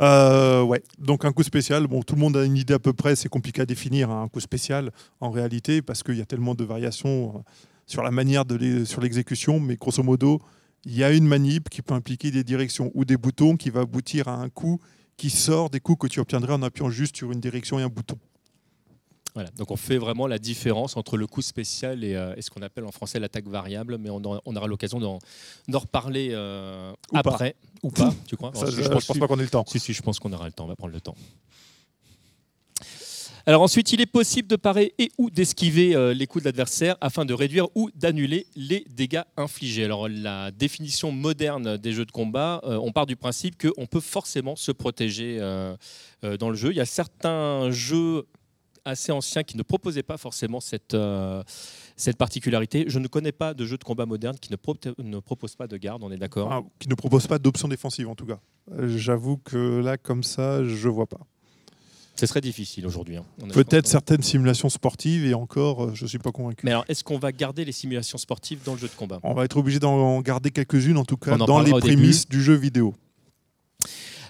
Euh, 0.00 0.62
ouais, 0.62 0.82
donc 0.98 1.24
un 1.24 1.32
coup 1.32 1.42
spécial. 1.42 1.86
Bon, 1.86 2.02
tout 2.02 2.14
le 2.14 2.20
monde 2.20 2.36
a 2.36 2.44
une 2.44 2.56
idée 2.56 2.74
à 2.74 2.78
peu 2.78 2.92
près. 2.92 3.16
C'est 3.16 3.28
compliqué 3.30 3.62
à 3.62 3.66
définir 3.66 4.10
hein, 4.10 4.22
un 4.22 4.28
coup 4.28 4.40
spécial 4.40 4.90
en 5.20 5.30
réalité 5.30 5.80
parce 5.80 6.02
qu'il 6.02 6.16
y 6.16 6.20
a 6.20 6.26
tellement 6.26 6.54
de 6.54 6.64
variations 6.64 7.36
euh, 7.36 7.38
sur 7.86 8.02
la 8.02 8.10
manière 8.10 8.44
de 8.44 8.84
sur 8.84 9.00
l'exécution. 9.00 9.60
Mais 9.60 9.76
grosso 9.76 10.02
modo, 10.02 10.40
il 10.84 10.96
y 10.96 11.04
a 11.04 11.12
une 11.12 11.26
manip 11.26 11.68
qui 11.68 11.82
peut 11.82 11.94
impliquer 11.94 12.30
des 12.30 12.44
directions 12.44 12.90
ou 12.94 13.04
des 13.04 13.16
boutons 13.16 13.56
qui 13.56 13.70
va 13.70 13.80
aboutir 13.80 14.28
à 14.28 14.34
un 14.36 14.48
coup 14.48 14.80
qui 15.16 15.30
sort 15.30 15.68
des 15.70 15.80
coups 15.80 16.02
que 16.02 16.06
tu 16.06 16.20
obtiendrais 16.20 16.52
en 16.52 16.62
appuyant 16.62 16.90
juste 16.90 17.16
sur 17.16 17.32
une 17.32 17.40
direction 17.40 17.78
et 17.78 17.82
un 17.82 17.88
bouton. 17.88 18.16
Voilà, 19.34 19.50
donc 19.56 19.70
on 19.70 19.76
fait 19.76 19.98
vraiment 19.98 20.26
la 20.26 20.38
différence 20.38 20.96
entre 20.96 21.16
le 21.16 21.26
coup 21.26 21.42
spécial 21.42 22.02
et, 22.02 22.14
euh, 22.14 22.34
et 22.36 22.42
ce 22.42 22.50
qu'on 22.50 22.62
appelle 22.62 22.84
en 22.84 22.90
français 22.92 23.20
l'attaque 23.20 23.46
variable, 23.46 23.98
mais 23.98 24.10
on, 24.10 24.22
aura- 24.24 24.40
on 24.46 24.56
aura 24.56 24.66
l'occasion 24.66 24.98
d'en 24.98 25.18
reparler 25.78 26.30
euh, 26.32 26.92
Ou 27.12 27.14
pas. 27.14 27.30
après. 27.30 27.54
Ou 27.82 27.90
pas, 27.90 28.12
tu 28.26 28.36
crois? 28.36 28.52
Ça, 28.54 28.70
je, 28.70 28.80
pense- 28.88 29.04
pense 29.06 29.18
pas 29.18 29.28
qu'on 29.28 29.38
ait 29.38 29.42
le 29.44 29.48
temps. 29.48 29.64
Si, 29.68 29.78
si, 29.78 29.92
je 29.92 30.02
pense 30.02 30.18
qu'on 30.18 30.32
aura 30.32 30.46
le 30.46 30.52
temps, 30.52 30.64
on 30.64 30.68
va 30.68 30.76
prendre 30.76 30.94
le 30.94 31.00
temps. 31.00 31.14
Alors 33.48 33.62
ensuite, 33.62 33.94
il 33.94 34.02
est 34.02 34.06
possible 34.06 34.46
de 34.46 34.56
parer 34.56 34.92
et 34.98 35.10
ou 35.16 35.30
d'esquiver 35.30 35.96
euh, 35.96 36.12
les 36.12 36.26
coups 36.26 36.44
de 36.44 36.48
l'adversaire 36.50 36.98
afin 37.00 37.24
de 37.24 37.32
réduire 37.32 37.68
ou 37.74 37.88
d'annuler 37.94 38.46
les 38.56 38.84
dégâts 38.90 39.22
infligés. 39.38 39.86
Alors 39.86 40.06
la 40.06 40.50
définition 40.50 41.12
moderne 41.12 41.78
des 41.78 41.92
jeux 41.92 42.04
de 42.04 42.10
combat, 42.10 42.60
euh, 42.64 42.78
on 42.82 42.92
part 42.92 43.06
du 43.06 43.16
principe 43.16 43.56
qu'on 43.56 43.86
peut 43.86 44.00
forcément 44.00 44.54
se 44.54 44.70
protéger 44.70 45.38
euh, 45.40 45.74
dans 46.38 46.50
le 46.50 46.56
jeu. 46.56 46.72
Il 46.72 46.76
y 46.76 46.80
a 46.80 46.84
certains 46.84 47.70
jeux 47.70 48.26
assez 48.84 49.12
anciens 49.12 49.44
qui 49.44 49.56
ne 49.56 49.62
proposaient 49.62 50.02
pas 50.02 50.18
forcément 50.18 50.60
cette, 50.60 50.94
particularité. 52.18 52.84
Je 52.88 52.98
ne 52.98 53.08
connais 53.08 53.32
pas 53.32 53.54
de 53.54 53.64
jeu 53.64 53.78
de 53.78 53.84
combat 53.84 54.04
moderne 54.04 54.36
qui 54.38 54.52
ne, 54.52 55.20
propose 55.20 55.56
pas 55.56 55.66
de 55.66 55.76
garde, 55.78 56.04
on 56.04 56.12
est 56.12 56.18
d'accord? 56.18 56.48
Enfin, 56.48 56.66
qui 56.78 56.88
ne 56.90 56.94
propose 56.94 57.26
pas 57.26 57.38
d'option 57.38 57.66
défensive 57.68 58.10
en 58.10 58.14
tout 58.14 58.26
cas. 58.26 58.40
J'avoue 58.88 59.38
que 59.38 59.80
là, 59.80 59.96
comme 59.96 60.22
ça, 60.22 60.62
je 60.64 60.88
vois 60.90 61.06
pas. 61.06 61.26
Ce 62.18 62.26
serait 62.26 62.40
difficile 62.40 62.86
aujourd'hui. 62.86 63.16
hein. 63.16 63.24
Peut-être 63.52 63.86
certaines 63.86 64.22
simulations 64.22 64.68
sportives 64.68 65.24
et 65.24 65.34
encore, 65.34 65.84
euh, 65.84 65.94
je 65.94 66.04
suis 66.06 66.18
pas 66.18 66.32
convaincu. 66.32 66.64
Mais 66.64 66.72
alors, 66.72 66.84
est-ce 66.88 67.04
qu'on 67.04 67.18
va 67.18 67.30
garder 67.30 67.64
les 67.64 67.72
simulations 67.72 68.18
sportives 68.18 68.58
dans 68.64 68.72
le 68.74 68.78
jeu 68.78 68.88
de 68.88 68.92
combat? 68.94 69.20
On 69.22 69.34
va 69.34 69.44
être 69.44 69.56
obligé 69.56 69.78
d'en 69.78 70.20
garder 70.20 70.50
quelques-unes 70.50 70.98
en 70.98 71.04
tout 71.04 71.16
cas 71.16 71.34
en 71.34 71.46
dans 71.46 71.60
les 71.60 71.70
prémices 71.72 72.28
du 72.28 72.42
jeu 72.42 72.54
vidéo. 72.54 72.94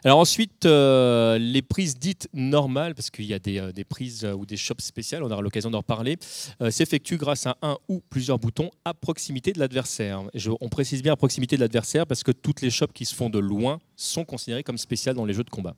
Alors 0.04 0.18
ensuite, 0.18 0.64
euh, 0.64 1.38
les 1.38 1.62
prises 1.62 1.99
dites 1.99 2.28
normales, 2.33 2.95
parce 2.95 3.11
qu'il 3.11 3.25
y 3.25 3.35
a 3.35 3.38
des, 3.38 3.59
euh, 3.59 3.73
des 3.73 3.85
prises 3.85 4.25
euh, 4.25 4.33
ou 4.33 4.47
des 4.47 4.57
shops 4.57 4.80
spéciales, 4.80 5.25
on 5.25 5.30
aura 5.30 5.42
l'occasion 5.42 5.71
d'en 5.71 5.78
reparler, 5.78 6.18
euh, 6.62 6.71
s'effectuent 6.71 7.16
grâce 7.16 7.47
à 7.47 7.57
un 7.62 7.76
ou 7.88 8.00
plusieurs 8.09 8.38
boutons 8.38 8.71
à 8.85 8.95
proximité 8.95 9.52
de 9.52 9.59
l'adversaire. 9.59 10.23
On 10.61 10.68
précise 10.68 11.02
bien 11.02 11.14
à 11.14 11.16
proximité 11.16 11.57
de 11.57 11.62
l'adversaire 11.62 12.07
parce 12.07 12.23
que 12.23 12.30
toutes 12.30 12.61
les 12.61 12.71
shops 12.71 12.92
qui 12.95 13.07
se 13.07 13.14
font 13.14 13.28
de 13.28 13.38
loin 13.40 13.80
sont 13.97 14.25
considérées 14.25 14.62
comme 14.62 14.78
spéciales 14.78 15.16
dans 15.16 15.25
les 15.25 15.35
jeux 15.35 15.45
de 15.45 15.50
combat. 15.50 15.75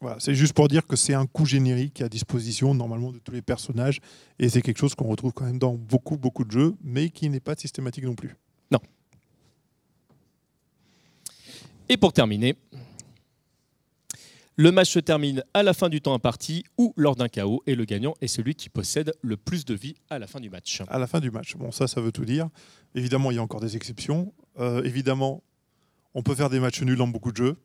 Voilà, 0.00 0.16
c'est 0.20 0.34
juste 0.34 0.52
pour 0.52 0.68
dire 0.68 0.86
que 0.86 0.94
c'est 0.94 1.14
un 1.14 1.26
coup 1.26 1.46
générique 1.46 2.02
à 2.02 2.08
disposition 2.08 2.74
normalement 2.74 3.12
de 3.12 3.18
tous 3.18 3.32
les 3.32 3.42
personnages 3.42 4.00
et 4.38 4.48
c'est 4.48 4.60
quelque 4.60 4.78
chose 4.78 4.94
qu'on 4.94 5.08
retrouve 5.08 5.32
quand 5.32 5.44
même 5.44 5.58
dans 5.58 5.74
beaucoup 5.74 6.18
beaucoup 6.18 6.44
de 6.44 6.50
jeux, 6.50 6.74
mais 6.82 7.08
qui 7.08 7.30
n'est 7.30 7.40
pas 7.40 7.54
systématique 7.56 8.04
non 8.04 8.14
plus. 8.14 8.36
Et 11.88 11.96
pour 11.96 12.12
terminer, 12.12 12.56
le 14.56 14.72
match 14.72 14.90
se 14.90 14.98
termine 14.98 15.44
à 15.54 15.62
la 15.62 15.72
fin 15.72 15.88
du 15.88 16.00
temps 16.00 16.14
imparti 16.14 16.64
ou 16.78 16.92
lors 16.96 17.14
d'un 17.14 17.28
chaos 17.28 17.62
et 17.66 17.76
le 17.76 17.84
gagnant 17.84 18.14
est 18.20 18.26
celui 18.26 18.56
qui 18.56 18.68
possède 18.68 19.12
le 19.22 19.36
plus 19.36 19.64
de 19.64 19.74
vie 19.74 19.94
à 20.10 20.18
la 20.18 20.26
fin 20.26 20.40
du 20.40 20.50
match. 20.50 20.82
À 20.88 20.98
la 20.98 21.06
fin 21.06 21.20
du 21.20 21.30
match, 21.30 21.54
bon 21.54 21.70
ça, 21.70 21.86
ça 21.86 22.00
veut 22.00 22.10
tout 22.10 22.24
dire. 22.24 22.48
Évidemment, 22.96 23.30
il 23.30 23.36
y 23.36 23.38
a 23.38 23.42
encore 23.42 23.60
des 23.60 23.76
exceptions. 23.76 24.32
Euh, 24.58 24.82
évidemment, 24.82 25.44
on 26.14 26.22
peut 26.22 26.34
faire 26.34 26.50
des 26.50 26.58
matchs 26.58 26.82
nuls 26.82 26.96
dans 26.96 27.06
beaucoup 27.06 27.30
de 27.30 27.36
jeux. 27.36 27.56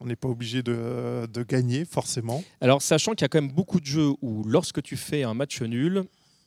On 0.00 0.06
n'est 0.06 0.16
pas 0.16 0.28
obligé 0.28 0.62
de, 0.62 1.26
de 1.26 1.42
gagner 1.42 1.84
forcément. 1.84 2.42
Alors 2.60 2.82
sachant 2.82 3.12
qu'il 3.12 3.22
y 3.22 3.24
a 3.24 3.28
quand 3.28 3.40
même 3.40 3.52
beaucoup 3.52 3.80
de 3.80 3.86
jeux 3.86 4.10
où 4.22 4.44
lorsque 4.44 4.82
tu 4.82 4.96
fais 4.96 5.22
un 5.24 5.34
match 5.34 5.60
nul, 5.62 6.04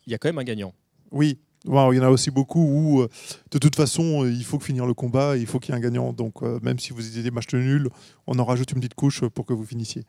il 0.07 0.11
y 0.11 0.15
a 0.15 0.17
quand 0.17 0.29
même 0.29 0.39
un 0.39 0.43
gagnant. 0.43 0.73
Oui, 1.11 1.37
Bon, 1.63 1.91
il 1.91 1.97
y 1.97 1.99
en 1.99 2.03
a 2.03 2.09
aussi 2.09 2.31
beaucoup 2.31 2.59
où, 2.59 3.01
euh, 3.01 3.09
de 3.51 3.59
toute 3.59 3.75
façon, 3.75 4.23
euh, 4.23 4.31
il 4.31 4.43
faut 4.43 4.59
finir 4.59 4.87
le 4.87 4.95
combat, 4.95 5.37
il 5.37 5.45
faut 5.45 5.59
qu'il 5.59 5.73
y 5.73 5.77
ait 5.77 5.79
un 5.79 5.83
gagnant. 5.83 6.11
Donc, 6.11 6.41
euh, 6.41 6.59
même 6.63 6.79
si 6.79 6.91
vous 6.91 7.07
étiez 7.07 7.21
des 7.21 7.29
matchs 7.29 7.53
nuls, 7.53 7.87
on 8.25 8.39
en 8.39 8.45
rajoute 8.45 8.71
une 8.71 8.79
petite 8.79 8.95
couche 8.95 9.21
pour 9.29 9.45
que 9.45 9.53
vous 9.53 9.65
finissiez. 9.65 10.03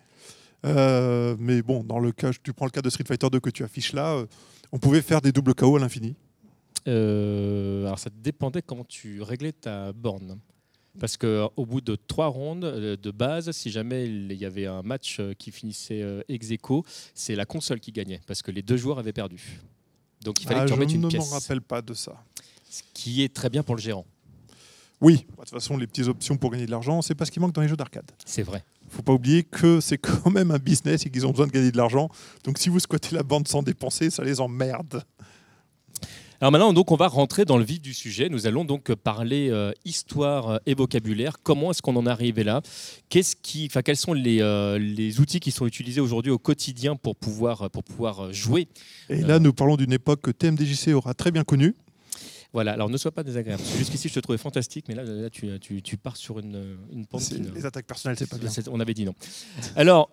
Euh, 0.65 1.37
mais 1.39 1.61
bon, 1.61 1.85
dans 1.85 1.99
le 1.99 2.13
cas, 2.13 2.31
tu 2.43 2.53
prends 2.53 2.65
le 2.65 2.71
cas 2.71 2.81
de 2.81 2.89
Street 2.89 3.05
Fighter 3.07 3.29
2 3.31 3.41
que 3.41 3.51
tu 3.51 3.65
affiches 3.65 3.93
là, 3.93 4.25
on 4.71 4.79
pouvait 4.79 5.03
faire 5.03 5.21
des 5.21 5.33
doubles 5.33 5.55
KO 5.55 5.77
à 5.77 5.81
l'infini. 5.81 6.15
Euh, 6.89 7.85
alors 7.85 7.99
ça 7.99 8.11
dépendait 8.11 8.63
comment 8.63 8.85
tu 8.85 9.23
réglais 9.23 9.53
ta 9.53 9.93
borne. 9.93 10.39
Parce 11.01 11.17
qu'au 11.17 11.67
bout 11.67 11.81
de 11.81 11.97
trois 11.97 12.27
rondes 12.27 12.65
euh, 12.65 12.97
de 12.97 13.11
base, 13.11 13.51
si 13.53 13.71
jamais 13.71 14.07
il 14.07 14.33
y 14.35 14.45
avait 14.45 14.67
un 14.67 14.83
match 14.83 15.17
euh, 15.21 15.33
qui 15.33 15.51
finissait 15.51 16.03
euh, 16.03 16.21
ex 16.29 16.51
aequo, 16.51 16.85
c'est 17.15 17.35
la 17.35 17.47
console 17.47 17.81
qui 17.81 17.93
gagnait. 17.93 18.21
Parce 18.27 18.43
que 18.43 18.51
les 18.51 18.61
deux 18.63 18.77
joueurs 18.77 18.99
avaient 18.99 19.13
perdu. 19.15 19.61
Donc 20.23 20.41
il 20.43 20.47
fallait 20.47 20.61
Ah, 20.61 20.65
que 20.65 20.69
tu 20.69 20.75
je 20.75 20.75
remettes 20.75 20.91
ne 20.91 20.95
une 20.97 21.01
m'en 21.03 21.09
pièce. 21.09 21.31
rappelle 21.33 21.63
pas 21.63 21.81
de 21.81 21.95
ça. 21.95 22.23
Ce 22.69 22.83
qui 22.93 23.23
est 23.23 23.33
très 23.35 23.49
bien 23.49 23.63
pour 23.63 23.75
le 23.75 23.81
gérant. 23.81 24.05
Oui, 25.01 25.17
de 25.17 25.37
toute 25.37 25.49
façon, 25.51 25.77
les 25.77 25.87
petites 25.87 26.07
options 26.07 26.37
pour 26.37 26.51
gagner 26.51 26.67
de 26.67 26.71
l'argent, 26.71 27.03
c'est 27.03 27.15
pas 27.17 27.25
ce 27.25 27.31
qui 27.33 27.41
manque 27.41 27.53
dans 27.55 27.63
les 27.63 27.69
jeux 27.69 27.77
d'arcade. 27.77 28.09
C'est 28.25 28.43
vrai. 28.45 28.63
faut 28.89 29.03
pas 29.03 29.13
oublier 29.13 29.43
que 29.43 29.81
c'est 29.81 29.99
quand 29.99 30.31
même 30.31 30.51
un 30.53 30.59
business 30.59 31.05
et 31.07 31.11
qu'ils 31.11 31.27
ont 31.27 31.31
besoin 31.31 31.47
de 31.49 31.53
gagner 31.53 31.73
de 31.73 31.77
l'argent. 31.77 32.09
Donc 32.45 32.59
si 32.59 32.69
vous 32.69 32.79
squattez 32.79 33.17
la 33.17 33.23
bande 33.23 33.49
sans 33.49 33.63
dépenser, 33.63 34.11
ça 34.11 34.23
les 34.23 34.41
emmerde. 34.41 35.03
Alors 36.43 36.51
maintenant, 36.51 36.73
donc, 36.73 36.91
on 36.91 36.97
va 36.97 37.07
rentrer 37.07 37.45
dans 37.45 37.57
le 37.57 37.63
vif 37.63 37.81
du 37.81 37.95
sujet. 37.95 38.29
Nous 38.29 38.49
allons 38.49 38.65
donc 38.65 38.93
parler 38.97 39.51
euh, 39.51 39.71
histoire 39.85 40.49
euh, 40.49 40.59
et 40.67 40.75
vocabulaire. 40.75 41.37
Comment 41.41 41.71
est-ce 41.71 41.83
qu'on 41.83 41.95
en 41.95 42.05
est 42.05 42.11
arrivé 42.11 42.43
là? 42.43 42.63
Qu'est-ce 43.11 43.37
qui, 43.37 43.67
enfin, 43.71 43.83
Quels 43.83 43.97
sont 43.97 44.13
les, 44.13 44.43
euh, 44.43 44.77
les 44.77 45.21
outils 45.21 45.39
qui 45.39 45.53
sont 45.53 45.69
utilisés 45.69 46.01
aujourd'hui 46.01 46.33
au 46.33 46.39
quotidien 46.39 46.97
pour 46.97 47.15
pouvoir, 47.15 47.71
pour 47.71 47.85
pouvoir 47.85 48.33
jouer? 48.33 48.67
Et 49.09 49.21
là, 49.21 49.39
nous 49.39 49.53
parlons 49.53 49.77
d'une 49.77 49.93
époque 49.93 50.23
que 50.23 50.33
TMDJC 50.33 50.89
aura 50.95 51.15
très 51.15 51.31
bien 51.31 51.45
connue. 51.45 51.77
Voilà, 52.53 52.73
alors 52.73 52.91
ne 52.91 52.97
sois 52.97 53.13
pas 53.13 53.23
désagréable. 53.23 53.63
Jusqu'ici, 53.79 54.09
je 54.09 54.15
te 54.15 54.19
trouvais 54.19 54.37
fantastique, 54.37 54.87
mais 54.89 54.97
là, 54.97 55.05
là 55.05 55.31
tu, 55.31 55.49
tu, 55.61 55.81
tu 55.81 55.97
pars 55.97 56.17
sur 56.17 56.41
une, 56.41 56.77
une 56.93 57.07
pente 57.07 57.23
Les 57.55 57.67
attaques 57.67 57.87
personnelles, 57.87 58.19
c'est 58.19 58.29
pas 58.29 58.39
bien. 58.39 58.51
On 58.69 58.81
avait 58.81 58.95
dit 58.95 59.05
non. 59.05 59.15
Alors, 59.77 60.11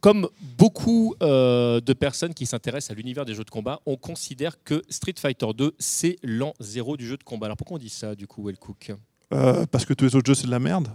comme 0.00 0.28
beaucoup 0.56 1.14
euh, 1.22 1.80
de 1.80 1.92
personnes 1.92 2.32
qui 2.34 2.46
s'intéressent 2.46 2.90
à 2.90 2.94
l'univers 2.94 3.24
des 3.24 3.34
jeux 3.34 3.44
de 3.44 3.50
combat, 3.50 3.80
on 3.86 3.96
considère 3.96 4.62
que 4.64 4.82
Street 4.88 5.14
Fighter 5.18 5.46
2, 5.54 5.74
c'est 5.78 6.16
l'an 6.22 6.54
zéro 6.60 6.96
du 6.96 7.06
jeu 7.06 7.16
de 7.16 7.22
combat. 7.24 7.46
Alors 7.46 7.56
pourquoi 7.56 7.76
on 7.76 7.78
dit 7.78 7.88
ça, 7.90 8.14
du 8.14 8.26
coup, 8.26 8.50
Cook 8.58 8.92
Euh, 9.32 9.66
parce 9.66 9.84
que 9.84 9.92
tous 9.94 10.04
les 10.06 10.16
autres 10.16 10.26
jeux, 10.26 10.34
c'est 10.34 10.46
de 10.46 10.50
la 10.50 10.58
merde. 10.58 10.88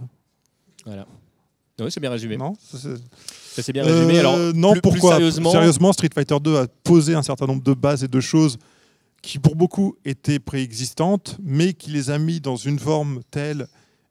Oui, 1.78 1.90
c'est 1.90 2.00
bien 2.00 2.10
résumé. 2.10 2.36
Non 2.36 2.54
Ça, 2.60 2.78
c'est- 2.78 3.72
bien 3.72 3.84
résumé. 3.84 4.18
Alors, 4.18 4.36
Euh, 4.36 4.52
non, 4.54 4.72
plus- 4.72 4.80
plus 4.80 4.90
pourquoi 4.92 5.16
sérieusement, 5.16 5.92
Street 5.92 6.08
Fighter 6.14 6.38
2 6.40 6.56
a 6.56 6.66
posé 6.84 7.14
un 7.14 7.22
certain 7.22 7.46
nombre 7.46 7.62
de 7.62 7.74
bases 7.74 8.02
et 8.02 8.08
de 8.08 8.20
choses 8.20 8.56
qui, 9.20 9.38
pour 9.38 9.56
beaucoup, 9.56 9.96
étaient 10.04 10.38
préexistantes, 10.38 11.36
mais 11.42 11.74
qui 11.74 11.90
les 11.90 12.10
a 12.10 12.18
mis 12.18 12.40
dans 12.40 12.56
une 12.56 12.78
forme 12.78 13.20
telle 13.30 13.66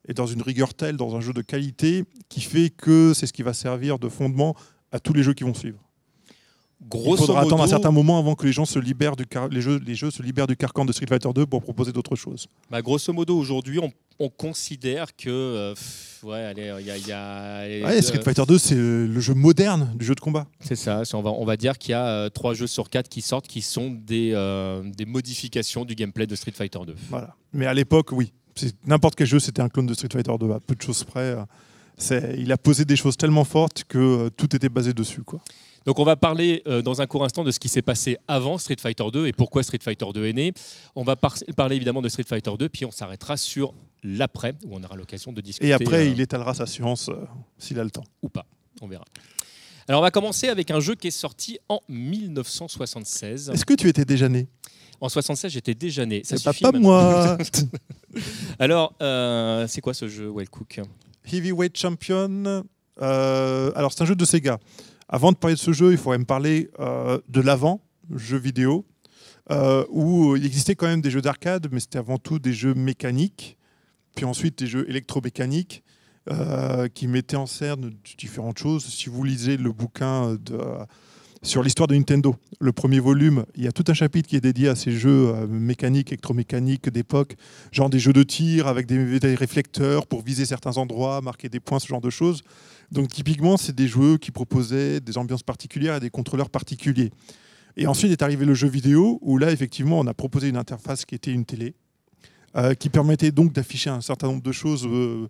et 0.08 0.13
dans 0.13 0.27
une 0.27 0.44
rigueur 0.44 0.75
telle, 0.75 0.96
dans 0.98 1.15
un 1.15 1.22
jeu 1.22 1.34
de 1.34 1.42
qualité, 1.42 2.04
qui 2.30 2.42
fait 2.42 2.70
que 2.70 3.13
c'est 3.15 3.25
ce 3.25 3.34
qui 3.34 3.42
va 3.42 3.54
servir 3.54 3.98
de 3.98 4.10
fondement 4.10 4.56
à 4.92 5.00
tous 5.00 5.13
les 5.13 5.24
jeux 5.24 5.34
qui 5.34 5.44
vont 5.44 5.54
suivre. 5.54 5.80
Il 6.94 7.00
faudra 7.18 7.36
modo, 7.42 7.48
attendre 7.48 7.63
un 7.63 7.68
certain 7.68 7.89
moment 7.92 8.20
avant 8.20 8.36
que 8.36 8.46
les 8.46 8.51
gens 8.51 8.65
se 8.65 8.77
libèrent 8.77 9.15
du 9.15 9.25
car- 9.25 9.48
les 9.48 9.62
jeux, 9.62 9.80
les 9.84 9.96
jeux 9.96 10.12
se 10.12 10.22
libèrent 10.22 10.46
du 10.46 10.58
carcan 10.58 10.86
de 10.86 10.92
Street 10.92 11.08
Fighter 11.08 11.30
2 11.34 11.46
pour 11.46 11.62
proposer 11.62 11.92
d'autres 11.92 12.15
choses. 12.18 12.48
bah, 12.70 12.82
grosso 12.82 13.12
modo, 13.13 13.36
aujourd'hui, 13.38 13.80
on, 13.80 13.92
on 14.20 14.30
considère 14.30 15.15
que, 15.15 15.30
euh, 15.30 15.74
pff, 15.74 16.20
ouais, 16.24 16.42
allez, 16.44 16.74
il 16.82 16.86
y 16.86 16.92
a, 16.92 16.98
y 16.98 17.12
a- 17.12 17.88
Ouais, 17.88 17.98
euh, 17.98 18.01
Street 18.01 18.22
Fighter 18.22 18.44
2, 18.46 18.58
c'est 18.58 18.75
le 18.75 19.20
jeu 19.20 19.34
moderne 19.34 19.94
du 19.96 20.06
jeu 20.06 20.15
de 20.15 20.20
combat. 20.20 20.46
C'est 20.60 20.75
ça. 20.75 21.01
On 21.13 21.22
va, 21.22 21.32
on 21.32 21.46
va 21.46 21.56
dire 21.58 21.77
qu'il 21.77 21.92
y 21.92 21.96
a 21.96 22.06
euh, 22.08 22.30
trois 22.30 22.54
jeux 22.54 22.68
sur 22.68 22.89
quatre 22.89 23.08
qui 23.10 23.22
sortent 23.22 23.48
qui 23.48 23.62
sont 23.62 23.89
des, 23.89 24.32
euh, 24.36 24.84
des 24.96 25.06
modifications 25.06 25.86
du 25.86 25.96
gameplay 25.96 26.27
de 26.27 26.36
Street 26.36 26.51
Fighter 26.54 26.80
2. 26.86 26.94
Voilà. 27.10 27.36
Mais 27.54 27.65
à 27.68 27.74
l'époque, 27.74 28.10
oui. 28.12 28.32
N'importe 28.86 29.15
quel 29.15 29.27
jeu, 29.27 29.39
c'était 29.39 29.62
un 29.62 29.70
clone 29.70 29.86
de 29.88 29.94
Street 29.94 30.10
Fighter 30.12 30.32
2, 30.39 30.51
à 30.51 30.60
peu 30.60 30.75
de 30.75 30.82
choses 30.82 31.04
près. 31.06 31.36
Il 32.37 32.51
a 32.51 32.57
posé 32.57 32.85
des 32.85 32.95
choses 32.95 33.17
tellement 33.17 33.43
fortes 33.45 33.83
que 33.87 33.97
euh, 33.97 34.29
tout 34.29 34.55
était 34.55 34.69
basé 34.69 34.93
dessus. 34.93 35.23
Quoi. 35.23 35.39
Donc 35.85 35.99
on 35.99 36.03
va 36.03 36.15
parler 36.15 36.63
euh, 36.67 36.81
dans 36.81 37.01
un 37.01 37.05
court 37.07 37.23
instant 37.23 37.43
de 37.43 37.51
ce 37.51 37.59
qui 37.59 37.69
s'est 37.69 37.83
passé 37.83 38.17
avant 38.27 38.57
Street 38.57 38.75
Fighter 38.79 39.03
2 39.13 39.27
et 39.27 39.33
pourquoi 39.33 39.61
Street 39.61 39.79
Fighter 39.81 40.05
2 40.13 40.25
est 40.25 40.33
né. 40.33 40.53
On 40.95 41.03
va 41.03 41.15
par- 41.15 41.37
parler 41.55 41.75
évidemment 41.75 42.01
de 42.01 42.09
Street 42.09 42.23
Fighter 42.27 42.51
2, 42.57 42.69
puis 42.69 42.85
on 42.85 42.91
s'arrêtera 42.91 43.37
sur 43.37 43.73
l'après, 44.03 44.55
où 44.65 44.75
on 44.75 44.83
aura 44.83 44.95
l'occasion 44.95 45.31
de 45.31 45.41
discuter. 45.41 45.67
Et 45.67 45.73
après, 45.73 46.07
euh, 46.07 46.09
il 46.09 46.19
étalera 46.19 46.53
sa 46.55 46.65
science 46.65 47.09
euh, 47.09 47.15
s'il 47.59 47.79
a 47.79 47.83
le 47.83 47.91
temps. 47.91 48.03
ou 48.23 48.29
pas. 48.29 48.45
On 48.81 48.87
verra. 48.87 49.05
Alors 49.87 50.01
on 50.01 50.03
va 50.03 50.09
commencer 50.11 50.47
avec 50.47 50.71
un 50.71 50.79
jeu 50.79 50.95
qui 50.95 51.07
est 51.09 51.11
sorti 51.11 51.59
en 51.69 51.79
1976. 51.87 53.51
Est-ce 53.53 53.65
que 53.65 53.75
tu 53.75 53.87
étais 53.87 54.05
déjà 54.05 54.27
né? 54.27 54.47
En 54.99 55.09
76, 55.09 55.51
j'étais 55.51 55.75
déjà 55.75 56.05
né. 56.05 56.23
Ça 56.23 56.37
pas, 56.43 56.71
pas 56.71 56.77
moi 56.79 57.37
Alors, 58.59 58.95
c'est 59.67 59.81
quoi 59.81 59.93
ce 59.93 60.07
jeu, 60.07 60.29
Well 60.31 60.49
Cook? 60.49 60.79
Heavyweight 61.32 61.77
Champion. 61.77 62.63
euh, 63.01 63.72
alors, 63.75 63.91
c'est 63.91 64.01
un 64.01 64.05
jeu 64.05 64.15
de 64.15 64.25
Sega. 64.25 64.60
Avant 65.08 65.32
de 65.32 65.38
parler 65.38 65.55
de 65.55 65.60
ce 65.60 65.74
jeu, 65.74 65.91
il 65.91 65.98
faudrait 65.98 66.17
me 66.17 66.25
parler 66.25 66.70
euh, 66.79 67.20
de 67.27 67.41
l'avant, 67.41 67.82
jeu 68.15 68.38
vidéo, 68.38 68.86
euh, 69.51 69.86
où 69.89 70.36
il 70.36 70.46
existait 70.46 70.75
quand 70.75 70.88
même 70.88 71.01
des 71.01 71.12
jeux 71.12 71.22
d'arcade, 71.22 71.67
mais 71.72 71.79
c'était 71.79 72.00
avant 72.00 72.17
tout 72.17 72.39
des 72.39 72.53
jeux 72.53 72.74
mécaniques, 72.74 73.58
puis 74.15 74.25
ensuite 74.25 74.58
des 74.60 74.67
jeux 74.67 74.89
électromécaniques, 74.89 75.84
qui 76.96 77.08
mettaient 77.08 77.36
en 77.36 77.46
scène 77.46 77.91
différentes 78.17 78.58
choses. 78.58 78.84
Si 78.84 79.10
vous 79.10 79.24
lisez 79.24 79.58
le 79.58 79.72
bouquin 79.72 80.36
de, 80.44 80.60
sur 81.45 81.61
l'histoire 81.61 81.87
de 81.87 81.93
Nintendo, 81.93 82.35
le 82.59 82.71
premier 82.71 82.99
volume, 82.99 83.45
il 83.55 83.63
y 83.63 83.67
a 83.67 83.71
tout 83.71 83.83
un 83.87 83.93
chapitre 83.93 84.27
qui 84.27 84.35
est 84.35 84.41
dédié 84.41 84.67
à 84.67 84.75
ces 84.75 84.91
jeux 84.91 85.29
euh, 85.29 85.47
mécaniques, 85.47 86.11
électromécaniques 86.11 86.89
d'époque, 86.89 87.35
genre 87.71 87.89
des 87.89 87.99
jeux 87.99 88.13
de 88.13 88.23
tir 88.23 88.67
avec 88.67 88.87
des, 88.87 89.35
réflecteurs 89.35 90.07
pour 90.07 90.23
viser 90.23 90.45
certains 90.45 90.77
endroits, 90.77 91.21
marquer 91.21 91.47
des 91.47 91.59
points, 91.59 91.77
ce 91.77 91.87
genre 91.87 92.01
de 92.01 92.09
choses. 92.09 92.41
Donc 92.91 93.09
typiquement, 93.09 93.57
c'est 93.57 93.75
des 93.75 93.87
jeux 93.87 94.17
qui 94.17 94.31
proposaient 94.31 94.99
des 94.99 95.17
ambiances 95.19 95.43
particulières 95.43 95.97
et 95.97 95.99
des 95.99 96.09
contrôleurs 96.09 96.49
particuliers. 96.49 97.11
Et 97.77 97.85
ensuite 97.85 98.11
est 98.11 98.23
arrivé 98.23 98.45
le 98.45 98.55
jeu 98.55 98.67
vidéo, 98.67 99.19
où 99.21 99.37
là, 99.37 99.51
effectivement, 99.51 99.99
on 99.99 100.07
a 100.07 100.15
proposé 100.15 100.49
une 100.49 100.57
interface 100.57 101.05
qui 101.05 101.13
était 101.13 101.31
une 101.31 101.45
télé, 101.45 101.75
euh, 102.55 102.73
qui 102.73 102.89
permettait 102.89 103.31
donc 103.31 103.53
d'afficher 103.53 103.91
un 103.91 104.01
certain 104.01 104.27
nombre 104.27 104.43
de 104.43 104.51
choses 104.51 104.87
euh, 104.87 105.27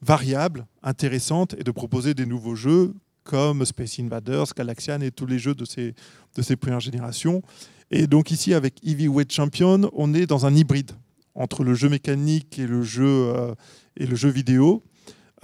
variables, 0.00 0.66
intéressantes, 0.82 1.54
et 1.56 1.62
de 1.62 1.70
proposer 1.70 2.14
des 2.14 2.26
nouveaux 2.26 2.56
jeux 2.56 2.94
comme 3.24 3.64
Space 3.64 3.98
Invaders, 4.00 4.46
Galaxian 4.56 5.00
et 5.00 5.10
tous 5.10 5.26
les 5.26 5.38
jeux 5.38 5.54
de 5.54 5.64
ces, 5.64 5.94
de 6.36 6.42
ces 6.42 6.56
premières 6.56 6.80
générations. 6.80 7.42
Et 7.90 8.06
donc 8.06 8.30
ici, 8.30 8.54
avec 8.54 8.74
Heavyweight 8.84 9.32
Champion, 9.32 9.90
on 9.92 10.14
est 10.14 10.26
dans 10.26 10.46
un 10.46 10.54
hybride 10.54 10.92
entre 11.34 11.64
le 11.64 11.74
jeu 11.74 11.88
mécanique 11.88 12.58
et 12.58 12.66
le 12.66 12.82
jeu, 12.82 13.04
euh, 13.06 13.54
et 13.96 14.06
le 14.06 14.16
jeu 14.16 14.28
vidéo. 14.28 14.82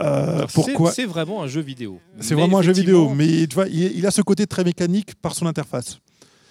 Euh, 0.00 0.46
pourquoi 0.54 0.92
C'est 0.92 1.04
vraiment 1.04 1.42
un 1.42 1.46
jeu 1.46 1.60
vidéo. 1.60 2.00
C'est 2.20 2.34
vraiment 2.34 2.58
un 2.58 2.62
jeu 2.62 2.72
vidéo, 2.72 3.10
mais 3.14 3.46
tu 3.46 3.54
vois, 3.54 3.66
il, 3.68 4.06
a 4.06 4.10
ce 4.10 4.22
côté 4.22 4.46
très 4.46 4.64
mécanique 4.64 5.14
par 5.16 5.34
son 5.34 5.46
interface. 5.46 5.98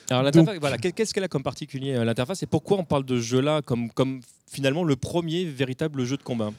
Alors 0.09 0.23
l'interface, 0.23 0.57
voilà, 0.59 0.77
qu'est-ce 0.77 1.13
qu'elle 1.13 1.23
a 1.23 1.27
comme 1.27 1.43
particulier 1.43 1.93
euh, 1.93 2.05
l'interface 2.05 2.41
et 2.43 2.45
pourquoi 2.45 2.77
on 2.77 2.85
parle 2.85 3.03
de 3.03 3.17
ce 3.17 3.21
jeu-là 3.21 3.61
comme, 3.61 3.89
comme 3.91 4.21
finalement 4.49 4.83
le 4.83 4.95
premier 4.95 5.45
véritable 5.45 6.03
jeu 6.05 6.15
de 6.15 6.23
combat? 6.23 6.51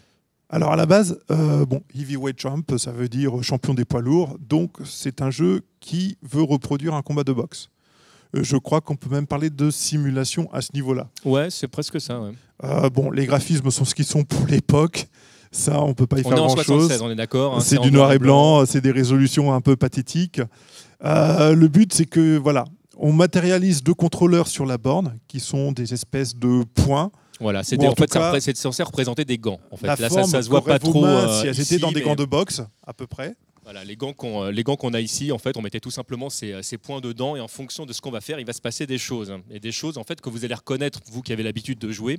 Alors 0.50 0.72
à 0.72 0.76
la 0.76 0.86
base, 0.86 1.18
euh, 1.30 1.66
bon, 1.66 1.82
Heavyweight 1.94 2.40
Champ, 2.40 2.62
ça 2.78 2.92
veut 2.92 3.08
dire 3.08 3.42
champion 3.42 3.74
des 3.74 3.84
poids 3.84 4.00
lourds, 4.00 4.36
donc 4.40 4.76
c'est 4.84 5.20
un 5.20 5.30
jeu 5.30 5.62
qui 5.80 6.16
veut 6.22 6.42
reproduire 6.42 6.94
un 6.94 7.02
combat 7.02 7.24
de 7.24 7.32
boxe. 7.32 7.68
je 8.32 8.56
crois 8.56 8.80
qu'on 8.80 8.96
peut 8.96 9.10
même 9.10 9.26
parler 9.26 9.50
de 9.50 9.70
simulation 9.70 10.48
à 10.52 10.60
ce 10.62 10.70
niveau-là. 10.74 11.08
Ouais, 11.24 11.50
c'est 11.50 11.68
presque 11.68 12.00
ça. 12.00 12.20
bon, 12.92 13.10
les 13.10 13.26
graphismes 13.26 13.70
sont 13.70 13.84
ce 13.84 13.94
qu'ils 13.94 14.06
sont 14.06 14.24
pour 14.24 14.46
l'époque. 14.46 15.08
Ça, 15.50 15.80
on 15.80 15.94
peut 15.94 16.06
pas 16.06 16.18
y 16.18 16.22
faire 16.22 16.34
grand-chose. 16.34 16.98
On 17.00 17.10
est 17.10 17.14
d'accord. 17.14 17.56
Hein, 17.56 17.60
c'est 17.60 17.78
du 17.78 17.90
noir 17.90 18.12
et 18.12 18.18
blanc, 18.18 18.66
c'est 18.66 18.80
des 18.80 18.90
résolutions 18.90 19.52
un 19.52 19.60
peu 19.60 19.76
pathétiques. 19.76 20.40
Euh, 21.04 21.54
le 21.54 21.68
but, 21.68 21.92
c'est 21.92 22.06
que 22.06 22.36
voilà, 22.36 22.64
on 22.96 23.12
matérialise 23.12 23.82
deux 23.82 23.94
contrôleurs 23.94 24.48
sur 24.48 24.66
la 24.66 24.78
borne, 24.78 25.18
qui 25.28 25.40
sont 25.40 25.72
des 25.72 25.94
espèces 25.94 26.34
de 26.34 26.64
points. 26.74 27.10
Voilà, 27.40 27.62
c'était 27.62 27.86
en, 27.86 27.94
fait 27.94 28.10
c'est 28.40 28.56
censé 28.56 28.82
représenter 28.82 29.24
des 29.24 29.38
gants. 29.38 29.60
En 29.70 29.76
fait, 29.76 29.86
là, 29.86 30.08
ça, 30.08 30.24
ça 30.24 30.42
se 30.42 30.48
voit 30.48 30.64
pas 30.64 30.78
trop. 30.78 31.04
si 31.40 31.46
elles 31.46 31.60
étaient 31.60 31.78
dans 31.78 31.92
des 31.92 32.02
gants 32.02 32.16
de 32.16 32.24
boxe, 32.24 32.62
à 32.86 32.92
peu 32.92 33.06
près. 33.06 33.34
Voilà, 33.64 33.84
les 33.84 33.96
gants 33.96 34.14
qu'on 34.14 34.44
euh, 34.44 34.50
les 34.50 34.64
gants 34.64 34.76
qu'on 34.76 34.94
a 34.94 35.00
ici, 35.00 35.30
en 35.30 35.36
fait, 35.36 35.58
on 35.58 35.60
mettait 35.60 35.78
tout 35.78 35.90
simplement 35.90 36.30
ces, 36.30 36.62
ces, 36.62 36.78
points 36.78 37.02
dedans 37.02 37.36
et 37.36 37.40
en 37.40 37.48
fonction 37.48 37.84
de 37.84 37.92
ce 37.92 38.00
qu'on 38.00 38.10
va 38.10 38.22
faire, 38.22 38.40
il 38.40 38.46
va 38.46 38.54
se 38.54 38.62
passer 38.62 38.86
des 38.86 38.96
choses 38.96 39.34
et 39.50 39.60
des 39.60 39.72
choses 39.72 39.98
en 39.98 40.04
fait 40.04 40.22
que 40.22 40.30
vous 40.30 40.46
allez 40.46 40.54
reconnaître 40.54 41.00
vous 41.12 41.20
qui 41.20 41.34
avez 41.34 41.42
l'habitude 41.42 41.78
de 41.78 41.92
jouer 41.92 42.18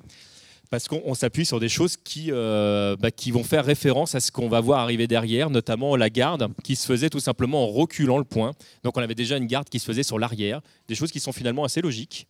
parce 0.70 0.88
qu'on 0.88 1.14
s'appuie 1.16 1.46
sur 1.46 1.60
des 1.60 1.70
choses 1.70 1.98
qui, 1.98 2.28
euh, 2.30 2.96
bah, 2.98 3.12
qui 3.12 3.32
vont 3.32 3.44
faire 3.44 3.66
référence 3.66 4.14
à 4.16 4.20
ce 4.20 4.32
qu'on 4.32 4.50
va 4.50 4.62
voir 4.62 4.80
arriver 4.80 5.08
derrière, 5.08 5.50
notamment 5.50 5.96
la 5.96 6.10
garde 6.10 6.50
qui 6.64 6.76
se 6.76 6.86
faisait 6.86 7.10
tout 7.10 7.20
simplement 7.20 7.64
en 7.64 7.68
reculant 7.68 8.18
le 8.18 8.24
point. 8.24 8.52
Donc 8.84 8.98
on 8.98 9.02
avait 9.02 9.16
déjà 9.16 9.38
une 9.38 9.48
garde 9.48 9.68
qui 9.70 9.80
se 9.80 9.86
faisait 9.86 10.04
sur 10.04 10.20
l'arrière, 10.20 10.62
des 10.88 10.96
choses 10.96 11.12
qui 11.12 11.20
sont 11.20 11.32
finalement 11.32 11.64
assez 11.64 11.82
logiques. 11.82 12.28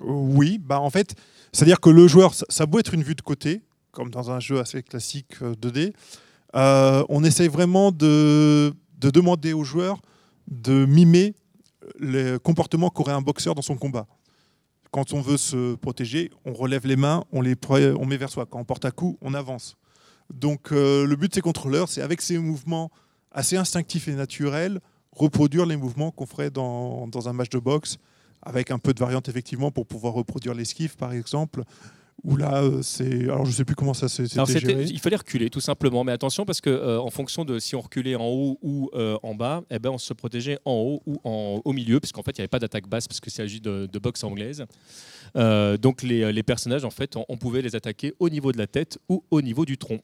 Oui, 0.00 0.58
bah 0.58 0.80
en 0.80 0.90
fait, 0.90 1.14
c'est-à-dire 1.52 1.80
que 1.80 1.90
le 1.90 2.06
joueur, 2.06 2.34
ça, 2.34 2.66
peut 2.66 2.78
être 2.78 2.94
une 2.94 3.02
vue 3.02 3.14
de 3.14 3.22
côté, 3.22 3.62
comme 3.90 4.10
dans 4.10 4.30
un 4.30 4.40
jeu 4.40 4.60
assez 4.60 4.82
classique 4.82 5.40
2D. 5.40 5.78
Euh, 5.78 5.90
euh, 6.56 7.04
on 7.08 7.22
essaye 7.22 7.48
vraiment 7.48 7.92
de, 7.92 8.72
de 8.98 9.10
demander 9.10 9.52
au 9.52 9.62
joueur 9.64 10.00
de 10.48 10.84
mimer 10.84 11.34
le 11.98 12.38
comportement 12.38 12.90
qu'aurait 12.90 13.12
un 13.12 13.20
boxeur 13.20 13.54
dans 13.54 13.62
son 13.62 13.76
combat 13.76 14.06
quand 14.90 15.12
on 15.12 15.20
veut 15.20 15.36
se 15.36 15.74
protéger, 15.76 16.30
on 16.44 16.52
relève 16.52 16.86
les 16.86 16.96
mains, 16.96 17.24
on 17.32 17.40
les 17.40 17.54
on 17.70 18.06
met 18.06 18.16
vers 18.16 18.30
soi. 18.30 18.46
Quand 18.46 18.58
on 18.58 18.64
porte 18.64 18.84
à 18.84 18.90
coup, 18.90 19.18
on 19.20 19.34
avance. 19.34 19.76
Donc 20.32 20.72
euh, 20.72 21.06
le 21.06 21.16
but 21.16 21.28
de 21.28 21.34
ces 21.34 21.40
contrôleurs, 21.40 21.88
c'est 21.88 22.02
avec 22.02 22.20
ces 22.20 22.38
mouvements 22.38 22.90
assez 23.32 23.56
instinctifs 23.56 24.08
et 24.08 24.14
naturels, 24.14 24.80
reproduire 25.12 25.66
les 25.66 25.76
mouvements 25.76 26.10
qu'on 26.10 26.26
ferait 26.26 26.50
dans, 26.50 27.06
dans, 27.06 27.28
un 27.28 27.32
match 27.32 27.50
de 27.50 27.58
boxe, 27.58 27.98
avec 28.42 28.70
un 28.70 28.78
peu 28.78 28.94
de 28.94 29.00
variante 29.00 29.28
effectivement 29.28 29.70
pour 29.70 29.86
pouvoir 29.86 30.14
reproduire 30.14 30.54
l'esquive 30.54 30.96
par 30.96 31.12
exemple, 31.12 31.64
où 32.24 32.36
là, 32.36 32.62
euh, 32.62 32.82
c'est. 32.82 33.24
Alors, 33.24 33.46
je 33.46 33.52
sais 33.52 33.64
plus 33.64 33.74
comment 33.74 33.94
ça 33.94 34.08
s'est 34.08 34.26
géré. 34.26 34.84
Il 34.84 35.00
fallait 35.00 35.16
reculer, 35.16 35.48
tout 35.48 35.60
simplement. 35.60 36.04
Mais 36.04 36.12
attention, 36.12 36.44
parce 36.44 36.60
que 36.60 36.70
euh, 36.70 37.00
en 37.00 37.10
fonction 37.10 37.44
de 37.44 37.58
si 37.58 37.74
on 37.74 37.80
reculait 37.80 38.14
en 38.14 38.26
haut 38.26 38.58
ou 38.62 38.90
euh, 38.94 39.16
en 39.22 39.34
bas, 39.34 39.62
eh 39.70 39.78
ben, 39.78 39.90
on 39.90 39.98
se 39.98 40.12
protégeait 40.12 40.58
en 40.64 40.72
haut 40.72 41.02
ou 41.06 41.20
en, 41.24 41.62
au 41.64 41.72
milieu, 41.72 42.00
puisqu'en 42.00 42.22
fait, 42.22 42.32
il 42.32 42.40
n'y 42.40 42.42
avait 42.42 42.48
pas 42.48 42.58
d'attaque 42.58 42.88
basse, 42.88 43.08
parce 43.08 43.20
qu'il 43.20 43.32
s'agit 43.32 43.60
de, 43.60 43.88
de, 43.90 43.98
boxe 43.98 44.22
anglaise. 44.24 44.64
donc, 45.34 46.02
les, 46.02 46.32
les, 46.32 46.42
personnages, 46.42 46.84
en 46.84 46.90
fait, 46.90 47.16
on 47.16 47.36
pouvait 47.36 47.62
les 47.62 47.74
attaquer 47.74 48.14
au 48.18 48.28
niveau 48.28 48.52
de 48.52 48.58
la 48.58 48.66
tête 48.66 48.98
ou 49.08 49.24
au 49.30 49.40
niveau 49.40 49.64
du 49.64 49.78
tronc. 49.78 50.00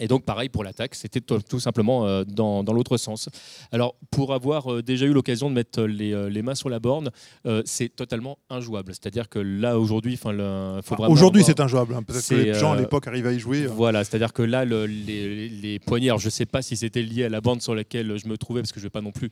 Et 0.00 0.08
donc 0.08 0.24
pareil 0.24 0.48
pour 0.48 0.64
l'attaque, 0.64 0.94
c'était 0.94 1.20
tout 1.20 1.60
simplement 1.60 2.06
euh, 2.06 2.24
dans, 2.24 2.62
l'autre 2.62 2.96
sens. 2.96 3.28
Alors 3.72 3.96
pour 4.10 4.32
avoir 4.32 4.72
euh, 4.72 4.82
déjà 4.82 5.06
eu 5.06 5.12
l'occasion 5.12 5.50
de 5.50 5.54
mettre 5.54 5.80
euh, 5.80 6.28
les, 6.28 6.42
mains 6.42 6.54
sur 6.54 6.68
la 6.68 6.78
borne, 6.78 7.10
c'est 7.64 7.88
totalement 7.88 8.38
injouable. 8.50 8.92
C'est-à-dire 8.92 9.28
que 9.28 9.38
là 9.38 9.78
aujourd'hui, 9.78 10.14
enfin, 10.14 10.80
faut 10.82 10.94
vraiment. 10.94 11.12
Aujourd'hui 11.12 11.42
c'est 11.42 11.60
injouable. 11.60 11.94
Hein. 11.94 12.02
Peut-être 12.02 12.28
que 12.28 12.34
les 12.34 12.54
gens 12.54 12.72
à 12.72 12.76
l'époque 12.76 13.06
arrivaient 13.06 13.30
à 13.30 13.32
y 13.32 13.40
jouer. 13.40 13.66
Voilà, 13.66 14.04
c'est-à-dire 14.04 14.32
que 14.32 14.42
là 14.42 14.64
les, 14.64 15.48
les, 15.48 15.78
poignets, 15.78 16.10
je 16.18 16.26
ne 16.26 16.30
sais 16.30 16.46
pas 16.46 16.62
si 16.62 16.76
c'était 16.76 17.02
lié 17.02 17.24
à 17.24 17.28
la 17.28 17.40
bande 17.40 17.62
sur 17.62 17.74
laquelle 17.74 18.16
je 18.18 18.28
me 18.28 18.36
trouvais, 18.38 18.60
parce 18.60 18.72
que 18.72 18.80
je 18.80 18.84
ne 18.84 18.88
vais 18.88 18.90
pas 18.90 19.00
non 19.00 19.12
plus 19.12 19.30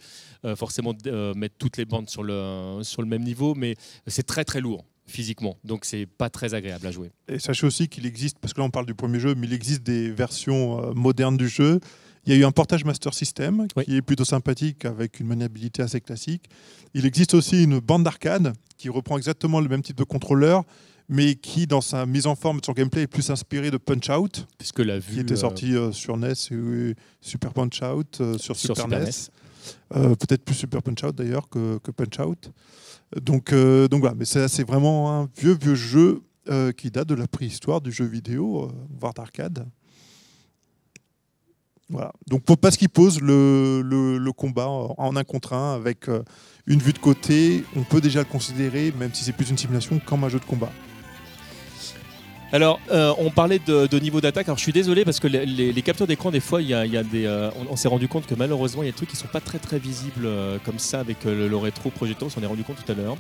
forcément 0.57 0.94
mettre 1.35 1.55
toutes 1.59 1.76
les 1.76 1.85
bandes 1.85 2.09
sur 2.09 2.22
le, 2.22 2.81
sur 2.83 3.02
le 3.02 3.09
même 3.09 3.22
niveau, 3.22 3.55
mais 3.55 3.74
c'est 4.07 4.26
très 4.26 4.44
très 4.44 4.61
lourd 4.61 4.85
physiquement. 5.07 5.57
Donc 5.64 5.85
c'est 5.85 6.07
pas 6.07 6.31
très 6.31 6.55
agréable 6.55 6.87
à 6.87 6.90
jouer. 6.90 7.11
Et 7.29 7.38
sachez 7.38 7.66
aussi 7.66 7.88
qu'il 7.88 8.07
existe, 8.07 8.38
parce 8.38 8.53
que 8.53 8.61
là 8.61 8.66
on 8.66 8.71
parle 8.71 8.87
du 8.87 8.95
premier 8.95 9.21
jeu, 9.21 9.35
mais 9.35 9.47
il 9.47 9.53
existe 9.53 9.83
des 9.83 10.11
versions 10.11 10.83
euh, 10.83 10.92
modernes 10.95 11.37
du 11.37 11.49
jeu. 11.49 11.81
Il 12.27 12.33
y 12.33 12.37
a 12.37 12.38
eu 12.38 12.45
un 12.45 12.51
portage 12.51 12.85
Master 12.85 13.14
System 13.14 13.69
qui 13.85 13.97
est 13.97 14.03
plutôt 14.03 14.25
sympathique 14.25 14.85
avec 14.85 15.21
une 15.21 15.29
maniabilité 15.29 15.83
assez 15.83 16.01
classique. 16.01 16.51
Il 16.92 17.07
existe 17.07 17.35
aussi 17.35 17.62
une 17.62 17.79
bande 17.79 18.03
d'arcade 18.03 18.53
qui 18.77 18.88
reprend 18.88 19.16
exactement 19.16 19.61
le 19.61 19.69
même 19.69 19.83
type 19.83 19.97
de 19.97 20.03
contrôleur, 20.03 20.64
mais 21.09 21.37
qui, 21.37 21.69
dans 21.69 21.81
sa 21.81 22.05
mise 22.05 22.27
en 22.27 22.35
forme, 22.35 22.59
son 22.66 22.73
gameplay, 22.73 23.03
est 23.03 23.07
plus 23.07 23.31
inspiré 23.31 23.71
de 23.71 23.77
Punch 23.77 24.11
Out, 24.11 24.49
Puisque 24.59 24.81
la 24.81 24.99
vue, 24.99 25.14
qui 25.14 25.21
était 25.21 25.35
euh, 25.35 25.37
sorti 25.37 25.77
euh, 25.77 25.92
sur 25.92 26.16
NES 26.16 26.35
Super 27.21 27.53
Punch 27.53 27.81
Out 27.83 28.21
sur, 28.38 28.57
Super, 28.57 28.88
NES. 28.88 29.09
E 29.94 30.14
peut-être 30.14 30.44
plus 30.44 30.55
Super 30.55 30.83
Punch 30.83 31.05
Out 31.05 31.14
d'ailleurs 31.14 31.48
que, 31.48 31.79
que 31.79 31.90
Punch 31.90 32.18
Out. 32.20 32.50
Donc, 33.14 33.52
euh, 33.52 33.88
donc 33.88 34.00
voilà, 34.00 34.16
mais 34.16 34.24
c'est 34.24 34.64
vraiment 34.64 35.20
un 35.20 35.29
vieux, 35.37 35.57
vieux 35.57 35.74
jeu 35.74 36.22
euh, 36.48 36.72
qui 36.72 36.90
date 36.90 37.09
de 37.09 37.14
la 37.14 37.29
préhistoire 37.29 37.81
du 37.81 37.92
jeu 37.92 38.05
vidéo, 38.05 38.64
euh, 38.64 38.72
voire 38.98 39.14
d'arcade. 39.14 39.66
Donc 42.26 42.42
parce 42.61 42.76
qu'il 42.76 42.88
pose 42.88 43.20
le, 43.20 43.81
le, 43.81 44.33
combat 44.33 44.66
en 44.66 45.14
un 45.14 45.22
contre 45.22 45.52
un 45.52 45.76
avec 45.76 46.11
une 46.66 46.81
vue 46.81 46.92
de 46.92 46.98
côté, 46.98 47.62
on 47.76 47.85
peut 47.85 48.00
déjà 48.00 48.18
le 48.18 48.24
considérer, 48.24 48.92
même 48.98 49.14
si 49.14 49.22
c'est 49.22 49.33
plus 49.33 49.50
une 49.50 49.57
simulation, 49.57 50.00
comme 50.05 50.24
un 50.24 50.29
jeu 50.29 50.40
de 50.40 50.44
combat. 50.44 50.72
Alors, 52.53 52.79
euh, 52.93 53.13
on 53.19 53.31
parlait 53.31 53.59
de, 53.59 53.99
niveau 53.99 54.21
d'attaque. 54.21 54.47
Alors, 54.47 54.57
je 54.57 54.63
suis 54.63 54.73
désolé 54.73 55.05
parce 55.05 55.19
que 55.19 55.27
les, 55.27 55.83
captures 55.83 56.07
d'écran, 56.07 56.31
des 56.31 56.41
fois, 56.41 56.63
y 56.63 56.75
a, 56.75 57.03
des. 57.03 57.27
Euh, 57.27 57.51
on, 57.69 57.75
s'est 57.75 57.89
rendu 57.89 58.07
compte 58.07 58.27
que 58.27 58.37
malheureusement, 58.37 58.83
il 58.85 58.87
y 58.87 58.89
a 58.89 58.93
des 58.93 58.97
trucs 58.97 59.11
qui 59.11 59.17
sont 59.17 59.27
pas 59.27 59.41
très 59.41 59.59
très 59.59 59.81
visibles 59.81 60.27
euh, 60.27 60.59
comme 60.65 60.79
ça 60.79 61.01
avec 61.01 61.25
le, 61.25 61.57
rétro 61.57 61.91
projecteur. 61.91 62.29
On 62.29 62.31
s'en 62.31 62.43
est 62.43 62.47
rendu 62.47 62.63
compte 62.63 62.77
tout 62.85 62.93
à 62.93 62.95
l'heure. 62.95 63.17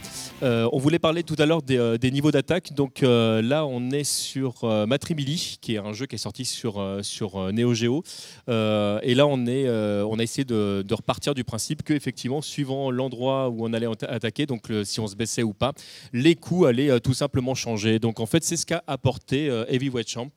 on 0.72 0.78
voulait 0.78 1.00
parler 1.00 1.24
tout 1.24 1.34
à 1.38 1.46
l'heure 1.46 1.62
des, 1.62 2.10
niveaux 2.12 2.30
d'attaque. 2.30 2.72
Donc 2.72 3.00
là, 3.02 3.66
on 3.66 3.90
est 3.90 4.04
sur 4.04 4.64
Matrimili, 4.86 5.58
qui 5.60 5.74
est 5.74 5.78
un 5.78 5.92
jeu 5.92 6.06
qui 6.06 6.14
est 6.14 6.18
sorti 6.18 6.44
sur 6.44 7.00
sur 7.02 7.52
Neo 7.52 7.74
Geo. 7.74 8.04
et 8.48 9.14
là, 9.14 9.26
on 9.26 9.46
est, 9.46 9.68
on 9.68 10.18
a 10.18 10.22
essayé 10.22 10.44
de, 10.44 10.94
repartir 10.94 11.34
du 11.34 11.42
principe 11.42 11.82
que 11.82 11.94
effectivement, 11.94 12.42
suivant 12.42 12.90
l'endroit 12.92 13.48
où 13.48 13.66
on 13.66 13.72
allait 13.72 13.88
attaquer, 14.08 14.46
donc 14.46 14.70
si 14.84 15.00
on 15.00 15.08
se 15.08 15.16
baissait 15.16 15.42
ou 15.42 15.52
pas, 15.52 15.72
les 16.12 16.36
coups 16.36 16.68
allaient 16.68 17.00
tout 17.00 17.14
simplement 17.14 17.54
changer. 17.54 17.98
Donc 17.98 18.20
en 18.20 18.26
fait, 18.26 18.44
c'est 18.44 18.56
ce 18.56 18.66
qu'a 18.66 18.84
apporté 18.86 19.15
euh, 19.32 19.64
Heavyweight 19.68 20.08
Champ. 20.08 20.30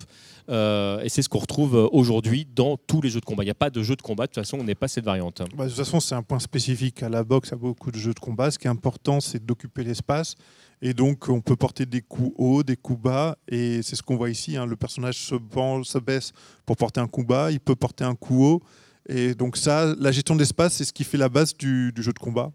Euh, 0.50 1.02
et 1.02 1.10
c'est 1.10 1.22
ce 1.22 1.30
qu'on 1.30 1.40
retrouve 1.40 1.76
euh, 1.76 1.88
aujourd'hui 1.92 2.48
dans 2.56 2.76
tous 2.76 3.02
les 3.02 3.10
jeux 3.10 3.20
de 3.20 3.26
combat. 3.26 3.44
Il 3.44 3.48
n'y 3.48 3.52
a 3.52 3.56
pas 3.56 3.70
de 3.70 3.84
jeu 3.84 3.96
de 3.96 4.02
combat, 4.02 4.26
de 4.26 4.32
toute 4.32 4.44
façon, 4.44 4.58
on 4.60 4.64
n'est 4.64 4.76
pas 4.76 4.88
cette 4.88 5.06
variante. 5.06 5.44
Bah, 5.56 5.66
de 5.66 5.70
toute 5.70 5.78
façon, 5.78 6.00
c'est 6.00 6.16
un 6.16 6.24
point 6.24 6.40
spécifique 6.40 7.04
à 7.04 7.10
la 7.10 7.24
boxe, 7.24 7.54
à 7.54 7.56
beaucoup 7.56 7.92
de 7.92 7.98
jeux 7.98 8.14
de 8.14 8.20
combat. 8.20 8.50
Ce 8.50 8.58
qui 8.58 8.66
est 8.66 8.70
important, 8.70 9.20
c'est 9.20 9.46
d'occuper 9.46 9.84
l'espace. 9.84 10.36
Et 10.82 10.94
donc, 10.94 11.30
on 11.30 11.42
peut 11.42 11.56
porter 11.56 11.86
des 11.86 12.02
coups 12.02 12.34
hauts, 12.38 12.64
des 12.64 12.78
coups 12.78 13.00
bas. 13.00 13.38
Et 13.48 13.82
c'est 13.84 13.96
ce 13.96 14.02
qu'on 14.02 14.18
voit 14.18 14.30
ici. 14.30 14.58
Hein. 14.58 14.66
Le 14.66 14.76
personnage 14.76 15.18
se, 15.18 15.36
se 15.36 15.98
baisse 16.00 16.32
pour 16.66 16.78
porter 16.78 17.00
un 17.00 17.08
coup 17.08 17.24
bas. 17.24 17.52
Il 17.52 17.60
peut 17.60 17.76
porter 17.76 18.04
un 18.04 18.16
coup 18.16 18.44
haut. 18.44 18.62
Et 19.08 19.36
donc, 19.36 19.56
ça, 19.56 19.94
la 20.00 20.12
gestion 20.12 20.36
d'espace, 20.36 20.74
c'est 20.76 20.86
ce 20.86 20.94
qui 20.94 21.04
fait 21.04 21.18
la 21.18 21.30
base 21.30 21.56
du, 21.56 21.92
du 21.92 22.02
jeu 22.02 22.14
de 22.14 22.20
combat, 22.20 22.52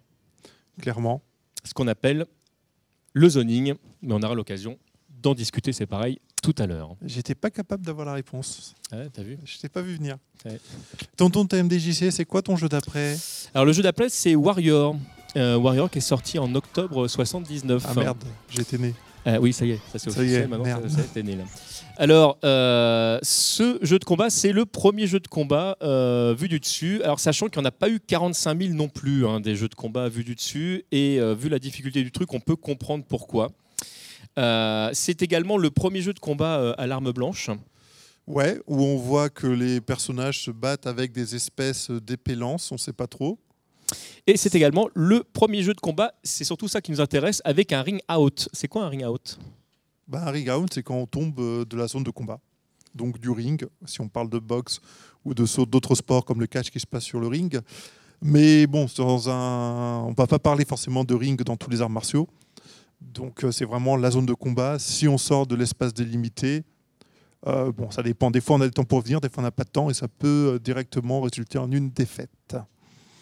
clairement. 0.81 1.23
Ce 1.65 1.75
qu'on 1.75 1.87
appelle 1.87 2.27
le 3.13 3.29
zoning. 3.29 3.75
Mais 4.03 4.15
on 4.15 4.23
aura 4.23 4.35
l'occasion 4.35 4.79
d'en 5.25 5.35
discuter, 5.35 5.73
c'est 5.73 5.87
pareil, 5.87 6.19
tout 6.43 6.55
à 6.59 6.67
l'heure. 6.67 6.97
J'étais 7.03 7.35
pas 7.35 7.51
capable 7.51 7.85
d'avoir 7.85 8.07
la 8.07 8.13
réponse. 8.13 8.75
Ouais, 8.93 9.09
t'as 9.11 9.23
vu 9.23 9.39
Je 9.45 9.59
t'ai 9.59 9.71
pas 9.71 9.81
vu 9.81 9.97
venir. 9.97 10.19
Tonton 11.17 11.47
TMDJC, 11.47 12.13
c'est 12.13 12.27
quoi 12.27 12.43
ton 12.43 12.57
jeu 12.57 12.69
d'après? 12.69 13.17
Alors 13.55 13.65
le 13.65 13.73
jeu 13.73 13.83
d'après, 13.83 14.11
c'est 14.11 14.35
Warrior. 14.35 14.97
Euh, 15.37 15.57
Warrior 15.57 15.91
qui 15.91 15.99
est 15.99 16.03
sorti 16.03 16.39
en 16.39 16.55
octobre 16.55 17.09
79. 17.09 17.85
Ah 17.89 17.95
merde, 17.95 18.25
j'étais 18.51 18.79
né. 18.79 18.95
Euh, 19.27 19.39
oui, 19.41 19.55
ça 19.55 19.65
y 19.65 19.71
est, 19.71 19.81
ça 19.91 19.99
c'est 19.99 20.27
est. 20.27 20.47
Maintenant, 20.47 20.67
ça, 20.89 21.23
né, 21.23 21.35
là. 21.35 21.45
Alors, 21.97 22.37
euh, 22.45 23.19
ce 23.23 23.79
jeu 23.81 23.99
de 23.99 24.05
combat, 24.05 24.29
c'est 24.29 24.53
le 24.53 24.67
premier 24.67 25.07
jeu 25.07 25.21
de 25.21 25.29
combat 25.29 25.79
euh, 25.83 26.35
vu 26.37 26.49
du 26.49 26.61
dessus. 26.61 27.01
Alors, 27.03 27.19
sachant 27.19 27.49
qu'il 27.49 27.61
n'y 27.63 27.67
en 27.67 27.69
a 27.69 27.73
pas 27.73 27.89
eu 27.89 28.01
45 28.01 28.61
000 28.61 28.75
non 28.75 28.89
plus, 28.89 29.27
hein, 29.27 29.41
des 29.41 29.57
jeux 29.57 29.69
de 29.69 29.75
combat 29.75 30.11
vus 30.11 30.25
du 30.25 30.35
dessus. 30.35 30.85
Et 30.93 31.19
vu 31.35 31.49
la 31.49 31.59
difficulté 31.59 32.03
du 32.03 32.13
truc, 32.13 32.35
on 32.35 32.41
peut 32.41 32.57
comprendre 32.57 33.05
pourquoi. 33.09 33.51
Euh, 34.39 34.91
c'est 34.93 35.23
également 35.23 35.57
le 35.59 35.71
premier 35.71 36.01
jeu 36.01 36.13
de 36.13 36.19
combat 36.19 36.59
euh, 36.59 36.75
à 36.79 36.87
l'arme 36.87 37.13
blanche. 37.13 37.51
Ouais, 38.27 38.61
où 38.67 38.83
on 38.83 38.97
voit 38.97 39.29
que 39.29 39.47
les 39.47 39.81
personnages 39.81 40.43
se 40.43 40.51
battent 40.51 40.87
avec 40.87 41.13
des 41.13 41.35
espèces 41.35 41.91
d'épées 41.91 42.35
lances, 42.35 42.73
on 42.73 42.79
sait 42.79 42.93
pas 42.93 43.07
trop. 43.07 43.39
Et 44.27 44.37
c'est 44.37 44.55
également 44.55 44.89
le 44.95 45.23
premier 45.23 45.63
jeu 45.63 45.75
de 45.75 45.81
combat, 45.81 46.15
c'est 46.23 46.45
surtout 46.45 46.69
ça 46.69 46.81
qui 46.81 46.91
nous 46.91 47.03
intéresse, 47.03 47.43
avec 47.45 47.73
un 47.73 47.83
ring 47.83 48.01
out. 48.11 48.49
C'est 48.53 48.67
quoi 48.67 48.85
un 48.85 48.89
ring 48.89 49.05
out? 49.05 49.39
Bah, 50.09 50.25
un 50.27 50.31
ring 50.31 50.49
out, 50.51 50.73
c'est 50.73 50.83
quand 50.83 50.97
on 50.97 51.07
tombe 51.07 51.39
euh, 51.39 51.65
de 51.65 51.77
la 51.77 51.87
zone 51.87 52.03
de 52.03 52.11
combat. 52.11 52.41
Donc 52.95 53.19
du 53.19 53.31
ring, 53.31 53.67
si 53.85 54.01
on 54.01 54.09
parle 54.09 54.31
de 54.31 54.39
boxe 54.39 54.81
ou 55.25 55.35
de 55.35 55.45
saut- 55.45 55.67
d'autres 55.67 55.95
sports 55.95 56.25
comme 56.25 56.41
le 56.41 56.47
catch 56.47 56.71
qui 56.71 56.81
se 56.81 56.87
passe 56.87 57.05
sur 57.05 57.21
le 57.21 57.27
ring. 57.27 57.61
Mais 58.23 58.67
bon, 58.67 58.87
dans 58.97 59.29
un... 59.29 60.05
on 60.05 60.11
ne 60.11 60.15
va 60.15 60.27
pas 60.27 60.39
parler 60.39 60.65
forcément 60.65 61.05
de 61.05 61.15
ring 61.15 61.43
dans 61.43 61.57
tous 61.57 61.69
les 61.69 61.83
arts 61.83 61.91
martiaux. 61.91 62.27
Donc 63.13 63.45
euh, 63.45 63.53
c'est 63.53 63.65
vraiment 63.65 63.97
la 63.97 64.11
zone 64.11 64.27
de 64.27 64.35
combat. 64.35 64.79
Si 64.79 65.09
on 65.09 65.19
sort 65.19 65.47
de 65.47 65.55
l'espace 65.55 65.93
délimité, 65.95 66.65
euh, 67.47 67.73
bon, 67.73 67.91
ça 67.91 68.03
dépend. 68.03 68.31
Des 68.31 68.41
fois 68.41 68.57
on 68.57 68.61
a 68.61 68.65
le 68.65 68.71
temps 68.71 68.85
pour 68.85 69.01
venir, 69.03 69.21
des 69.21 69.29
fois 69.29 69.43
on 69.43 69.47
n'a 69.47 69.51
pas 69.51 69.65
de 69.65 69.71
temps 69.71 69.91
et 69.91 69.95
ça 69.95 70.09
peut 70.09 70.55
euh, 70.55 70.59
directement 70.59 71.21
résulter 71.21 71.59
en 71.59 71.71
une 71.71 71.91
défaite. 71.91 72.57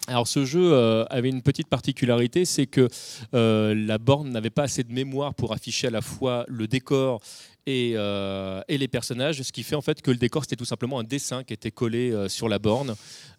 Alors 0.09 0.27
ce 0.27 0.45
jeu 0.45 0.75
avait 1.11 1.29
une 1.29 1.43
petite 1.43 1.69
particularité, 1.69 2.45
c'est 2.45 2.67
que 2.67 2.89
la 3.33 3.99
borne 3.99 4.31
n'avait 4.31 4.51
pas 4.51 4.65
assez 4.65 4.83
de 4.83 4.93
mémoire 4.93 5.33
pour 5.33 5.53
afficher 5.53 5.87
à 5.87 5.91
la 5.91 6.01
fois 6.01 6.45
le 6.49 6.67
décor 6.67 7.21
et, 7.67 7.93
euh, 7.97 8.61
et 8.69 8.79
les 8.79 8.89
personnages, 8.89 9.41
ce 9.43 9.53
qui 9.53 9.63
fait 9.63 9.77
en 9.77 9.81
fait 9.83 10.03
que 10.03 10.11
le 10.11 10.17
décor 10.17 10.43
c'était 10.45 10.57
tout 10.57 10.65
simplement 10.65 10.99
un 10.99 11.05
dessin 11.05 11.45
qui 11.45 11.53
était 11.53 11.71
collé 11.71 12.11
euh, 12.11 12.29
sur 12.29 12.49
la 12.49 12.59
borne. 12.59 12.95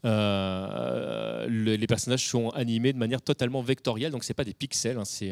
Euh, 0.06 1.46
le- 1.48 1.76
les 1.76 1.88
personnages 1.88 2.26
sont 2.28 2.50
animés 2.50 2.94
de 2.94 2.98
manière 2.98 3.22
totalement 3.22 3.62
vectorielle, 3.62 4.12
donc 4.12 4.24
c'est 4.24 4.34
pas 4.34 4.44
des 4.44 4.54
pixels, 4.54 4.98
hein, 4.98 5.06
c'est 5.06 5.32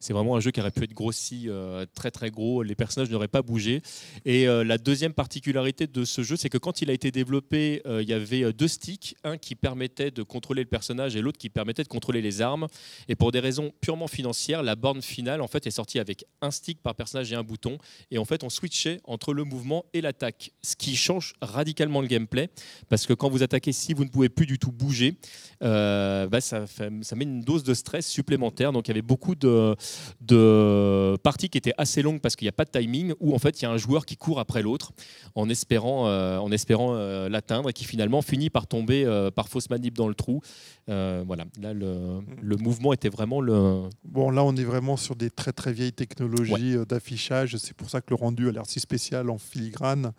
c'est 0.00 0.12
vraiment 0.12 0.36
un 0.36 0.40
jeu 0.40 0.50
qui 0.50 0.60
aurait 0.60 0.70
pu 0.70 0.84
être 0.84 0.92
grossi 0.92 1.48
très 1.94 2.10
très 2.10 2.30
gros, 2.30 2.62
les 2.62 2.74
personnages 2.74 3.10
n'auraient 3.10 3.28
pas 3.28 3.42
bougé. 3.42 3.82
Et 4.24 4.46
la 4.46 4.78
deuxième 4.78 5.12
particularité 5.12 5.86
de 5.86 6.04
ce 6.04 6.22
jeu, 6.22 6.36
c'est 6.36 6.48
que 6.48 6.58
quand 6.58 6.82
il 6.82 6.90
a 6.90 6.92
été 6.92 7.10
développé, 7.10 7.82
il 7.86 8.08
y 8.08 8.12
avait 8.12 8.52
deux 8.52 8.68
sticks, 8.68 9.16
un 9.24 9.36
qui 9.38 9.54
permettait 9.54 10.10
de 10.10 10.22
contrôler 10.22 10.62
le 10.62 10.68
personnage 10.68 11.16
et 11.16 11.20
l'autre 11.20 11.38
qui 11.38 11.50
permettait 11.50 11.82
de 11.82 11.88
contrôler 11.88 12.22
les 12.22 12.40
armes. 12.42 12.66
Et 13.08 13.14
pour 13.16 13.32
des 13.32 13.40
raisons 13.40 13.72
purement 13.80 14.08
financières, 14.08 14.62
la 14.62 14.76
borne 14.76 15.02
finale 15.02 15.40
en 15.40 15.48
fait 15.48 15.66
est 15.66 15.70
sortie 15.70 15.98
avec 15.98 16.24
un 16.40 16.50
stick 16.50 16.80
par 16.82 16.94
personnage 16.94 17.32
et 17.32 17.36
un 17.36 17.42
bouton. 17.42 17.78
Et 18.10 18.18
en 18.18 18.24
fait, 18.24 18.42
on 18.44 18.50
switchait 18.50 19.00
entre 19.04 19.32
le 19.32 19.44
mouvement 19.44 19.84
et 19.94 20.00
l'attaque, 20.00 20.50
ce 20.62 20.74
qui 20.76 20.96
change 20.96 21.34
radicalement 21.40 22.00
le 22.00 22.08
gameplay, 22.08 22.48
parce 22.88 23.06
que 23.06 23.12
quand 23.12 23.28
vous 23.30 23.42
attaquez, 23.42 23.72
si 23.72 23.94
vous 23.94 24.04
ne 24.04 24.08
pouvez 24.10 24.28
plus 24.28 24.46
du 24.46 24.58
tout 24.58 24.72
bouger, 24.72 25.16
euh, 25.62 26.26
bah, 26.26 26.40
ça, 26.40 26.66
fait- 26.66 26.90
ça 27.02 27.14
met 27.16 27.24
une 27.24 27.42
dose 27.42 27.62
de 27.62 27.72
stress 27.74 28.06
supplémentaire. 28.08 28.72
Donc 28.72 28.88
il 28.88 28.90
y 28.90 28.92
avait 28.92 29.02
beaucoup 29.02 29.34
de, 29.34 29.76
de 30.20 31.16
parties 31.22 31.48
qui 31.48 31.58
étaient 31.58 31.74
assez 31.78 32.02
longues 32.02 32.20
parce 32.20 32.36
qu'il 32.36 32.46
n'y 32.46 32.50
a 32.50 32.52
pas 32.52 32.64
de 32.64 32.70
timing, 32.70 33.14
où 33.20 33.34
en 33.34 33.38
fait 33.38 33.60
il 33.60 33.64
y 33.64 33.66
a 33.66 33.70
un 33.70 33.76
joueur 33.76 34.06
qui 34.06 34.16
court 34.16 34.40
après 34.40 34.62
l'autre 34.62 34.92
en 35.34 35.48
espérant, 35.48 36.06
euh, 36.08 36.38
en 36.38 36.50
espérant 36.52 36.94
euh, 36.96 37.28
l'atteindre 37.28 37.70
et 37.70 37.72
qui 37.72 37.84
finalement 37.84 38.22
finit 38.22 38.50
par 38.50 38.66
tomber 38.66 39.04
par 39.34 39.48
fausse 39.48 39.70
manip 39.70 39.94
dans 39.94 40.08
le 40.08 40.14
trou. 40.14 40.40
Voilà, 40.88 41.44
là 41.60 41.72
le, 41.72 42.20
le 42.42 42.56
mouvement 42.56 42.92
était 42.92 43.08
vraiment 43.08 43.40
le. 43.40 43.82
Bon, 44.04 44.30
là, 44.30 44.42
on 44.42 44.56
est 44.56 44.64
vraiment 44.64 44.96
sur 44.96 45.14
des 45.14 45.30
très 45.30 45.52
très 45.52 45.72
vieilles 45.72 45.92
technologies 45.92 46.76
d'affichage. 46.88 47.56
C'est 47.58 47.74
pour 47.74 47.88
ça 47.90 47.99
que 48.00 48.10
le 48.10 48.16
rendu 48.16 48.48
a 48.48 48.52
l'air 48.52 48.64
si 48.66 48.80
spécial 48.80 49.30
en 49.30 49.38
filigrane. 49.38 50.12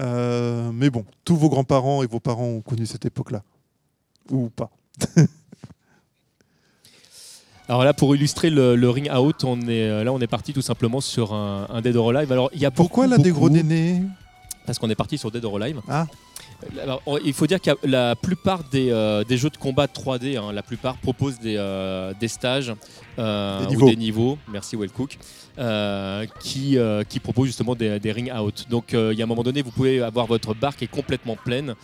Euh, 0.00 0.70
mais 0.72 0.90
bon, 0.90 1.04
tous 1.24 1.36
vos 1.36 1.48
grands-parents 1.48 2.02
et 2.02 2.06
vos 2.06 2.20
parents 2.20 2.44
ont 2.46 2.60
connu 2.60 2.84
cette 2.86 3.04
époque-là. 3.06 3.42
Ou 4.30 4.48
pas. 4.50 4.70
Alors 7.68 7.82
là, 7.84 7.94
pour 7.94 8.14
illustrer 8.14 8.50
le, 8.50 8.76
le 8.76 8.90
ring 8.90 9.10
out, 9.10 9.42
on 9.44 9.58
est 9.68 10.04
là, 10.04 10.12
on 10.12 10.20
est 10.20 10.26
parti 10.26 10.52
tout 10.52 10.60
simplement 10.60 11.00
sur 11.00 11.32
un, 11.32 11.66
un 11.70 11.80
Dead 11.80 11.96
or 11.96 12.10
Alive. 12.10 12.30
Alors 12.30 12.50
il 12.52 12.60
y 12.60 12.66
a 12.66 12.70
Pourquoi 12.70 13.04
beaucoup, 13.04 13.10
la 13.10 13.16
beaucoup- 13.16 13.24
dégros 13.24 13.50
néné 13.50 14.02
Parce 14.66 14.78
qu'on 14.78 14.90
est 14.90 14.94
parti 14.94 15.16
sur 15.16 15.30
Dead 15.30 15.42
or 15.44 15.56
Alive. 15.56 15.80
Ah. 15.88 16.06
Alors, 16.82 17.02
il 17.24 17.32
faut 17.32 17.46
dire 17.46 17.60
que 17.60 17.70
la 17.84 18.16
plupart 18.16 18.64
des, 18.64 18.90
euh, 18.90 19.24
des 19.24 19.36
jeux 19.36 19.50
de 19.50 19.56
combat 19.56 19.86
3D, 19.86 20.36
hein, 20.36 20.52
la 20.52 20.62
plupart 20.62 20.96
proposent 20.96 21.38
des, 21.38 21.56
euh, 21.56 22.12
des 22.18 22.28
stages 22.28 22.72
euh, 23.18 23.66
Des 23.66 23.76
ou 23.76 23.88
des 23.88 23.96
niveaux, 23.96 24.38
merci 24.48 24.76
Wellcook, 24.76 25.18
qui, 26.40 26.78
qui 27.08 27.20
proposent 27.20 27.46
justement 27.46 27.74
des, 27.74 28.00
des 28.00 28.12
ring 28.12 28.32
out. 28.32 28.66
Donc 28.68 28.92
il 28.92 29.14
y 29.14 29.20
a 29.20 29.24
un 29.24 29.28
moment 29.28 29.42
donné, 29.42 29.62
vous 29.62 29.70
pouvez 29.70 30.02
avoir 30.02 30.26
votre 30.26 30.54
barre 30.54 30.76
qui 30.76 30.84
est 30.84 30.88
complètement 30.88 31.36
pleine 31.36 31.74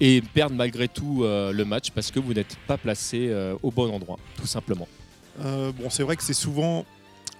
et 0.00 0.22
perdre 0.34 0.54
malgré 0.54 0.88
tout 0.88 1.22
le 1.24 1.64
match 1.64 1.90
parce 1.90 2.10
que 2.10 2.20
vous 2.20 2.34
n'êtes 2.34 2.56
pas 2.66 2.76
placé 2.76 3.32
au 3.62 3.70
bon 3.70 3.92
endroit, 3.92 4.18
tout 4.36 4.46
simplement. 4.46 4.88
Bon, 5.38 5.90
c'est 5.90 6.02
vrai 6.02 6.16
que 6.16 6.22
c'est 6.22 6.34
souvent. 6.34 6.84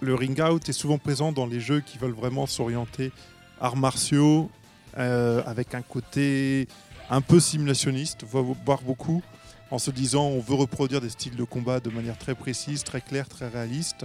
Le 0.00 0.14
ring 0.14 0.38
out 0.42 0.68
est 0.68 0.74
souvent 0.74 0.98
présent 0.98 1.32
dans 1.32 1.46
les 1.46 1.60
jeux 1.60 1.80
qui 1.80 1.96
veulent 1.98 2.10
vraiment 2.10 2.46
s'orienter 2.46 3.12
arts 3.60 3.76
martiaux, 3.76 4.50
avec 4.94 5.74
un 5.74 5.82
côté 5.82 6.66
un 7.10 7.20
peu 7.20 7.40
simulationniste, 7.40 8.24
vo- 8.24 8.56
voire 8.64 8.80
beaucoup, 8.82 9.22
en 9.70 9.78
se 9.78 9.90
disant 9.90 10.24
on 10.26 10.40
veut 10.40 10.54
reproduire 10.54 11.00
des 11.00 11.10
styles 11.10 11.36
de 11.36 11.44
combat 11.44 11.80
de 11.80 11.90
manière 11.90 12.18
très 12.18 12.34
précise, 12.34 12.84
très 12.84 13.00
claire, 13.00 13.28
très 13.28 13.48
réaliste. 13.48 14.04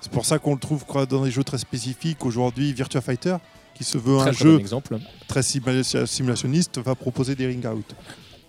C'est 0.00 0.10
pour 0.12 0.24
ça 0.26 0.38
qu'on 0.38 0.54
le 0.54 0.60
trouve 0.60 0.84
dans 1.08 1.24
des 1.24 1.30
jeux 1.30 1.44
très 1.44 1.58
spécifiques. 1.58 2.24
Aujourd'hui, 2.24 2.72
Virtua 2.72 3.00
Fighter, 3.00 3.36
qui 3.74 3.84
se 3.84 3.98
veut 3.98 4.18
Très, 4.18 4.30
un 4.30 4.32
très 4.32 4.44
jeu 4.44 4.52
bon 4.56 4.60
exemple. 4.60 4.98
très 5.28 5.40
simula- 5.42 6.06
simulationniste 6.06 6.78
va 6.78 6.94
proposer 6.94 7.34
des 7.36 7.46
ring 7.46 7.64
out. 7.66 7.94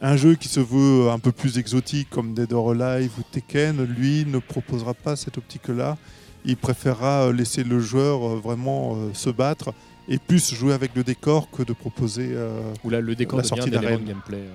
Un 0.02 0.18
jeu 0.18 0.36
qui 0.36 0.48
se 0.50 0.60
veut 0.60 1.10
un 1.12 1.20
peu 1.20 1.32
plus 1.32 1.58
exotique 1.58 2.10
comme 2.10 2.34
Dead 2.34 2.52
or 2.54 2.72
Alive 2.72 3.12
ou 3.20 3.22
Tekken, 3.32 3.84
lui 3.84 4.26
ne 4.26 4.40
proposera 4.40 4.94
pas 4.94 5.16
cette 5.16 5.38
optique-là. 5.38 5.98
Il 6.44 6.58
préférera 6.58 7.28
euh, 7.28 7.32
laisser 7.34 7.64
le 7.64 7.80
joueur 7.80 8.28
euh, 8.28 8.36
vraiment 8.44 8.96
euh, 8.98 9.14
se 9.14 9.30
battre 9.30 9.74
et 10.08 10.18
plus 10.18 10.54
jouer 10.54 10.74
avec 10.74 10.96
le 10.96 11.04
décor 11.04 11.50
que 11.50 11.64
de 11.64 11.74
proposer. 11.74 12.30
euh, 12.32 12.74
Où 12.84 12.90
là, 12.90 13.00
le 13.02 13.16
décor 13.16 13.38
La 13.38 13.44
sortie 13.44 13.64
un 13.64 13.68
élément 13.68 13.82
d'arène. 13.84 14.02
de 14.04 14.08
gameplay 14.08 14.38
euh, 14.38 14.54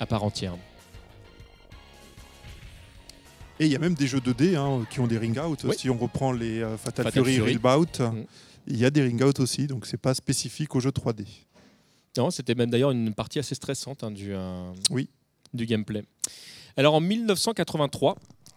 à 0.00 0.06
part 0.06 0.24
entière. 0.24 0.54
Et 3.60 3.66
il 3.66 3.72
y 3.72 3.76
a 3.76 3.78
même 3.80 3.94
des 3.94 4.06
jeux 4.06 4.20
2D 4.20 4.56
hein, 4.56 4.86
qui 4.88 5.00
ont 5.00 5.06
des 5.08 5.18
ring 5.18 5.36
out. 5.38 5.64
Oui. 5.64 5.74
Si 5.76 5.90
on 5.90 5.98
reprend 5.98 6.30
les 6.32 6.62
euh, 6.62 6.76
Fatal, 6.76 7.06
Fatal 7.06 7.24
Fury, 7.24 7.36
Fury. 7.36 7.54
Reboot, 7.54 8.00
Mm. 8.00 8.24
il 8.68 8.76
y 8.78 8.84
a 8.84 8.90
des 8.90 9.02
ring 9.02 9.20
out 9.22 9.40
aussi, 9.40 9.66
donc 9.66 9.86
c'est 9.86 9.96
pas 10.00 10.14
spécifique 10.14 10.74
aux 10.76 10.80
jeux 10.80 10.90
3D. 10.92 11.24
Non, 12.16 12.30
c'était 12.30 12.54
même 12.54 12.70
d'ailleurs 12.70 12.90
une 12.92 13.12
partie 13.14 13.38
assez 13.38 13.54
stressante 13.54 14.04
hein, 14.04 14.10
du, 14.10 14.32
euh, 14.32 14.70
Oui. 14.90 15.08
du 15.54 15.66
gameplay. 15.66 16.04
Alors 16.76 16.94
en 16.94 17.00
1983, 17.00 18.16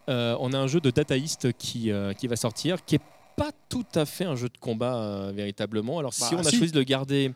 euh, 0.09 0.35
on 0.39 0.53
a 0.53 0.57
un 0.59 0.67
jeu 0.67 0.79
de 0.79 0.91
Data 0.91 1.17
East 1.17 1.51
qui, 1.53 1.91
qui 2.17 2.27
va 2.27 2.35
sortir, 2.35 2.85
qui 2.85 2.95
est 2.95 3.01
pas 3.35 3.51
tout 3.69 3.85
à 3.95 4.05
fait 4.05 4.25
un 4.25 4.35
jeu 4.35 4.49
de 4.49 4.57
combat 4.59 4.95
euh, 4.95 5.31
véritablement. 5.35 5.99
Alors 5.99 6.13
si 6.13 6.21
Bah, 6.21 6.29
on 6.33 6.39
a 6.39 6.43
si. 6.49 6.57
choisi 6.57 6.71
de 6.71 6.77
le 6.79 6.83
garder, 6.85 7.31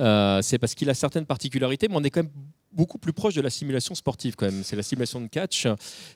euh, 0.00 0.42
c'est 0.42 0.58
parce 0.58 0.74
qu'il 0.74 0.88
a 0.90 0.94
certaines 0.94 1.26
particularités, 1.26 1.88
mais 1.88 1.96
on 1.96 2.02
est 2.04 2.10
quand 2.10 2.22
même 2.22 2.32
beaucoup 2.70 2.98
plus 2.98 3.12
proche 3.14 3.34
de 3.34 3.40
la 3.40 3.48
simulation 3.50 3.94
sportive 3.94 4.36
quand 4.36 4.44
même. 4.46 4.62
C'est 4.62 4.76
la 4.76 4.82
simulation 4.82 5.20
de 5.20 5.26
catch. 5.26 5.66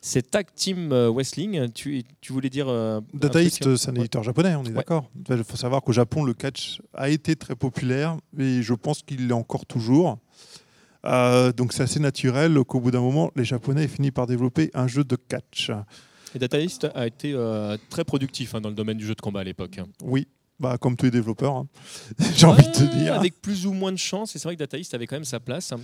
C'est 0.03 0.31
Tag 0.31 0.47
Team 0.55 0.93
euh, 0.93 1.11
Wrestling. 1.11 1.71
Tu, 1.73 2.05
tu 2.21 2.33
voulais 2.33 2.51
dire 2.51 2.67
euh, 2.69 3.01
Data 3.15 3.43
East, 3.43 3.77
c'est 3.77 3.89
un 3.89 3.93
Ouais. 3.95 4.01
éditeur 4.01 4.23
japonais, 4.23 4.55
on 4.55 4.63
est 4.65 4.69
Ouais. 4.69 4.75
d'accord. 4.75 5.09
Il 5.31 5.43
faut 5.45 5.57
savoir 5.57 5.81
qu'au 5.83 5.93
Japon, 5.93 6.25
le 6.25 6.35
catch 6.35 6.81
a 6.95 7.09
été 7.09 7.37
très 7.37 7.57
populaire 7.57 8.17
et 8.39 8.61
je 8.63 8.75
pense 8.75 9.03
qu'il 9.03 9.27
l'est 9.29 9.33
encore 9.35 9.65
toujours. 9.67 10.19
Euh, 11.05 11.53
donc 11.53 11.73
c'est 11.73 11.83
assez 11.83 11.99
naturel 11.99 12.55
qu'au 12.65 12.79
bout 12.81 12.91
d'un 12.93 13.01
moment, 13.01 13.33
les 13.35 13.45
Japonais 13.45 13.85
aient 13.85 13.89
fini 13.89 14.11
par 14.13 14.27
développer 14.27 14.71
un 14.75 14.87
jeu 14.87 15.03
de 15.05 15.17
catch. 15.17 15.71
Et 16.35 16.39
Data 16.39 16.59
East 16.59 16.89
a 16.95 17.07
été 17.07 17.33
euh, 17.35 17.77
très 17.91 18.05
productif 18.05 18.55
hein, 18.55 18.61
dans 18.61 18.69
le 18.69 18.75
domaine 18.75 18.97
du 18.97 19.07
jeu 19.07 19.15
de 19.15 19.21
combat 19.21 19.41
à 19.41 19.45
l'époque. 19.45 19.79
Oui, 20.03 20.27
bah, 20.59 20.79
comme 20.79 20.97
tous 20.97 21.07
les 21.07 21.11
développeurs, 21.11 21.57
hein. 21.57 21.67
j'ai 22.37 22.47
envie 22.47 22.67
de 22.67 22.73
te 22.73 22.85
dire. 22.85 23.15
Avec 23.15 23.41
plus 23.43 23.67
ou 23.67 23.73
moins 23.73 23.93
de 23.93 23.99
chance, 23.99 24.35
et 24.37 24.39
c'est 24.39 24.49
vrai 24.49 24.55
que 24.55 24.61
Data 24.61 24.79
East 24.79 24.95
avait 24.95 25.07
quand 25.07 25.17
même 25.17 25.25
sa 25.25 25.41
place. 25.41 25.75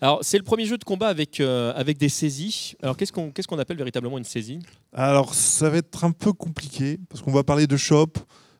Alors, 0.00 0.18
c'est 0.22 0.38
le 0.38 0.44
premier 0.44 0.64
jeu 0.64 0.76
de 0.76 0.84
combat 0.84 1.08
avec, 1.08 1.40
euh, 1.40 1.72
avec 1.74 1.98
des 1.98 2.08
saisies. 2.08 2.74
Alors, 2.82 2.96
qu'est-ce 2.96 3.12
qu'on 3.12 3.30
qu'est-ce 3.30 3.46
qu'on 3.48 3.58
appelle 3.58 3.76
véritablement 3.76 4.18
une 4.18 4.24
saisie? 4.24 4.58
Alors 4.92 5.34
ça 5.34 5.70
va 5.70 5.78
être 5.78 6.04
un 6.04 6.12
peu 6.12 6.32
compliqué 6.32 6.98
parce 7.08 7.22
qu'on 7.22 7.32
va 7.32 7.44
parler 7.44 7.66
de 7.66 7.76
shop, 7.76 8.12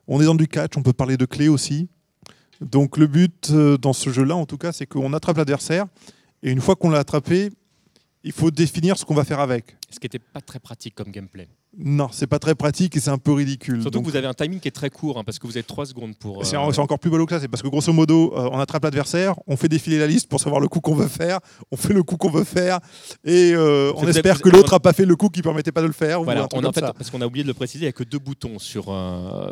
on 0.07 0.21
est 0.21 0.25
dans 0.25 0.35
du 0.35 0.47
catch, 0.47 0.77
on 0.77 0.83
peut 0.83 0.93
parler 0.93 1.17
de 1.17 1.25
clé 1.25 1.47
aussi. 1.47 1.89
Donc 2.61 2.97
le 2.97 3.07
but 3.07 3.49
euh, 3.51 3.77
dans 3.77 3.93
ce 3.93 4.09
jeu-là, 4.09 4.35
en 4.35 4.45
tout 4.45 4.57
cas, 4.57 4.71
c'est 4.71 4.85
qu'on 4.85 5.13
attrape 5.13 5.37
l'adversaire 5.37 5.85
et 6.41 6.51
une 6.51 6.61
fois 6.61 6.75
qu'on 6.75 6.89
l'a 6.89 6.99
attrapé, 6.99 7.49
il 8.23 8.31
faut 8.31 8.51
définir 8.51 8.97
ce 8.97 9.05
qu'on 9.05 9.15
va 9.15 9.23
faire 9.23 9.39
avec. 9.39 9.75
Ce 9.89 9.99
qui 9.99 10.05
n'était 10.05 10.19
pas 10.19 10.41
très 10.41 10.59
pratique 10.59 10.95
comme 10.95 11.11
gameplay. 11.11 11.47
Non, 11.77 12.09
c'est 12.11 12.25
pas 12.25 12.39
très 12.39 12.55
pratique 12.55 12.97
et 12.97 12.99
c'est 12.99 13.11
un 13.11 13.19
peu 13.19 13.31
ridicule. 13.31 13.81
Surtout 13.81 13.99
Donc, 13.99 14.05
que 14.05 14.09
vous 14.09 14.15
avez 14.17 14.25
un 14.25 14.33
timing 14.33 14.59
qui 14.59 14.67
est 14.67 14.71
très 14.71 14.89
court, 14.89 15.19
hein, 15.19 15.23
parce 15.23 15.37
que 15.37 15.45
vous 15.45 15.55
avez 15.55 15.63
3 15.63 15.85
secondes 15.85 16.17
pour. 16.17 16.43
C'est 16.43 16.57
euh, 16.57 16.71
c'est 16.71 16.81
encore 16.81 16.97
plus 16.97 17.11
ballot 17.11 17.27
que 17.27 17.33
ça, 17.35 17.39
c'est 17.39 17.47
parce 17.47 17.61
que 17.61 17.67
grosso 17.67 17.93
modo, 17.93 18.33
euh, 18.35 18.49
on 18.51 18.59
attrape 18.59 18.83
l'adversaire, 18.83 19.35
on 19.45 19.55
fait 19.55 19.67
défiler 19.67 19.99
la 19.99 20.07
liste 20.07 20.27
pour 20.27 20.39
savoir 20.39 20.61
le 20.61 20.67
coup 20.67 20.79
qu'on 20.79 20.95
veut 20.95 21.07
faire, 21.07 21.39
on 21.71 21.77
fait 21.77 21.93
le 21.93 22.01
coup 22.01 22.17
qu'on 22.17 22.31
veut 22.31 22.43
faire, 22.43 22.79
et 23.23 23.51
euh, 23.53 23.93
on 23.95 24.07
espère 24.07 24.41
que 24.41 24.49
l'autre 24.49 24.73
a 24.73 24.79
pas 24.79 24.93
fait 24.93 25.05
le 25.05 25.15
coup 25.15 25.29
qui 25.29 25.43
permettait 25.43 25.71
pas 25.71 25.83
de 25.83 25.87
le 25.87 25.93
faire. 25.93 26.23
Voilà, 26.23 26.47
on 26.53 26.63
en 26.63 26.71
fait, 26.71 26.81
parce 26.81 27.11
qu'on 27.11 27.21
a 27.21 27.27
oublié 27.27 27.43
de 27.43 27.47
le 27.47 27.53
préciser, 27.53 27.83
il 27.83 27.85
n'y 27.85 27.89
a 27.89 27.93
que 27.93 28.03
deux 28.03 28.19
boutons 28.19 28.57
sur, 28.57 28.85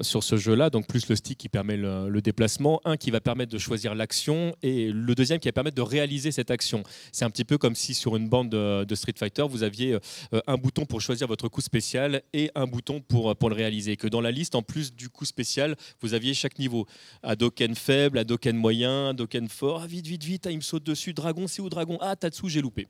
sur 0.02 0.24
ce 0.24 0.38
jeu-là, 0.38 0.72
donc 0.72 0.88
plus 0.88 1.08
le 1.10 1.16
stick 1.16 1.38
qui 1.38 1.50
permet 1.50 1.78
le, 1.78 2.10
le 2.10 2.22
déplacement, 2.22 2.82
un 2.84 2.98
qui 2.98 3.12
va 3.12 3.22
permettre 3.22 3.52
de 3.52 3.60
choisir 3.60 3.94
l'action 3.94 4.56
et 4.64 4.92
le 4.92 5.14
deuxième 5.14 5.40
qui 5.40 5.48
va 5.50 5.54
permettre 5.54 5.78
de 5.78 5.84
réaliser 5.84 6.32
cette 6.32 6.50
action. 6.50 6.82
C'est 7.12 7.26
un 7.26 7.30
petit 7.30 7.46
peu 7.46 7.60
comme 7.60 7.76
si 7.76 7.94
sur 7.94 8.16
une 8.16 8.28
bande 8.28 8.50
de, 8.50 8.86
de 8.86 8.96
Street 8.96 9.14
Fighter, 9.16 9.46
vous 9.48 9.62
aviez 9.62 10.00
un 10.48 10.56
bouton 10.56 10.86
pour 10.86 11.00
choisir 11.00 11.28
votre 11.28 11.48
coup 11.48 11.62
spécial 11.62 12.07
et 12.34 12.52
un 12.56 12.68
bouton 12.68 13.02
pour, 13.02 13.50
le 13.50 13.56
réaliser. 13.56 13.98
Que 13.98 14.08
dans 14.08 14.22
la 14.22 14.32
liste, 14.32 14.56
en 14.56 14.62
plus 14.62 14.94
du 14.94 15.10
coup 15.10 15.26
spécial, 15.26 15.76
vous 16.02 16.14
aviez 16.14 16.34
chaque 16.34 16.60
niveau. 16.60 16.86
Hadoken 17.24 17.76
faible, 17.76 18.20
Hadoken 18.20 18.56
moyen, 18.56 19.10
Hadoken 19.10 19.48
fort, 19.48 19.82
ah, 19.84 19.88
vite, 19.88 20.08
vite, 20.08 20.24
vite, 20.24 20.48
ah, 20.48 20.52
il 20.52 20.58
me 20.58 20.62
saute 20.62 20.84
dessus, 20.84 21.14
dragon, 21.14 21.48
c'est 21.48 21.62
où 21.62 21.70
dragon? 21.70 21.98
Ah, 22.02 22.16
Tatsu, 22.16 22.50
j'ai 22.50 22.62
loupé. 22.62 22.88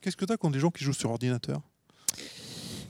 Qu'est-ce 0.00 0.16
que 0.16 0.24
t'as 0.24 0.36
contre 0.36 0.54
des 0.54 0.60
gens 0.60 0.70
qui 0.70 0.84
jouent 0.84 0.92
sur 0.92 1.10
ordinateur? 1.10 1.60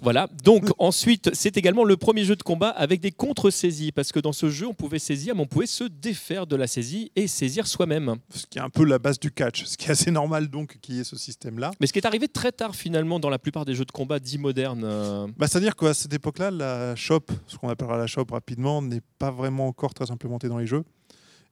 Voilà, 0.05 0.29
donc 0.45 0.65
ensuite, 0.79 1.31
c'est 1.33 1.57
également 1.57 1.83
le 1.83 1.97
premier 1.97 2.25
jeu 2.25 2.37
de 2.37 2.43
combat 2.43 2.69
avec 2.69 3.01
des 3.01 3.11
contre-saisies, 3.11 3.91
parce 3.91 4.13
que 4.13 4.21
dans 4.21 4.35
ce 4.35 4.51
jeu, 4.51 4.67
on 4.67 4.75
pouvait 4.75 4.99
saisir, 4.99 5.35
mais 5.35 5.41
on 5.41 5.47
pouvait 5.47 5.65
se 5.67 5.85
défaire 5.85 6.47
de 6.47 6.57
la 6.57 6.67
saisie 6.67 7.11
et 7.17 7.27
saisir 7.27 7.67
soi-même. 7.67 8.17
Ce 8.35 8.45
qui 8.45 8.59
est 8.59 8.61
un 8.61 8.69
peu 8.69 8.85
la 8.85 8.99
base 8.99 9.19
du 9.19 9.31
catch, 9.31 9.65
ce 9.65 9.79
qui 9.79 9.87
est 9.89 9.91
assez 9.93 10.11
normal 10.11 10.49
donc 10.49 10.77
qu'il 10.83 10.97
y 10.97 11.01
ait 11.01 11.05
ce 11.05 11.17
système-là. 11.17 11.71
Mais 11.81 11.87
ce 11.87 11.93
qui 11.95 11.99
est 12.01 12.07
arrivé 12.07 12.29
très 12.29 12.53
tard 12.53 12.77
finalement 12.77 13.19
dans 13.19 13.31
la 13.31 13.39
plupart 13.39 13.65
des 13.65 13.75
jeux 13.75 13.87
de 13.87 13.93
combat 13.93 14.19
dits 14.21 14.37
modernes. 14.39 14.83
euh, 14.85 15.27
Bah, 15.39 15.47
C'est-à-dire 15.49 15.75
qu'à 15.75 15.95
cette 15.95 16.13
époque-là, 16.13 16.51
la 16.51 16.95
shop, 16.97 17.23
ce 17.47 17.57
qu'on 17.57 17.71
appellera 17.71 17.97
la 17.97 18.07
shop 18.07 18.27
rapidement, 18.31 18.83
n'est 18.83 19.01
pas 19.19 19.31
vraiment 19.31 19.67
encore 19.69 19.95
très 19.95 20.11
implémentée 20.11 20.49
dans 20.49 20.59
les 20.59 20.67
jeux. 20.67 20.85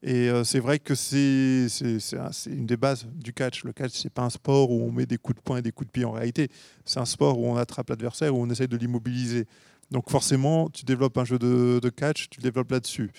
Et 0.04 0.28
euh, 0.28 0.42
c'est 0.42 0.58
vrai 0.58 0.78
que 0.80 0.94
c'est 0.96 1.68
c'est- 1.68 2.00
c'est 2.00 2.18
un- 2.18 2.32
c'est 2.32 2.50
une 2.50 2.66
des 2.66 2.76
bases 2.76 3.06
du 3.14 3.32
catch. 3.32 3.62
Le 3.64 3.72
catch, 3.72 3.92
c'est 3.92 4.10
pas 4.12 4.22
un 4.22 4.30
sport 4.30 4.70
où 4.70 4.82
on 4.82 4.90
met 4.90 5.06
des 5.06 5.16
coups 5.18 5.36
de 5.38 5.42
poing 5.42 5.58
et 5.58 5.62
des 5.62 5.70
coups 5.72 5.86
de 5.88 5.92
pied 5.92 6.04
en 6.04 6.10
réalité. 6.12 6.48
C'est 6.84 6.98
un 6.98 7.04
sport 7.04 7.38
où 7.38 7.46
on 7.46 7.56
attrape 7.56 7.88
l'adversaire, 7.90 8.34
où 8.34 8.42
on 8.42 8.50
essaye 8.50 8.66
de 8.68 8.76
l'immobiliser. 8.76 9.46
Donc 9.92 10.10
forcément, 10.10 10.68
tu 10.70 10.84
développes 10.84 11.18
un 11.18 11.24
jeu 11.24 11.38
de, 11.38 11.78
de 11.80 11.88
catch, 11.90 12.28
tu 12.30 12.40
le 12.40 12.42
développes 12.44 12.70
là-dessus. 12.72 13.10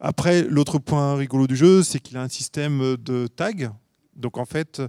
Après, 0.00 0.42
l'autre 0.42 0.78
point 0.78 1.14
rigolo 1.16 1.46
du 1.46 1.56
jeu, 1.56 1.82
c'est 1.82 2.00
qu'il 2.00 2.16
a 2.16 2.22
un 2.22 2.28
système 2.28 2.96
de 2.96 3.26
tag. 3.28 3.70
Donc 4.16 4.38
en 4.38 4.44
fait, 4.44 4.82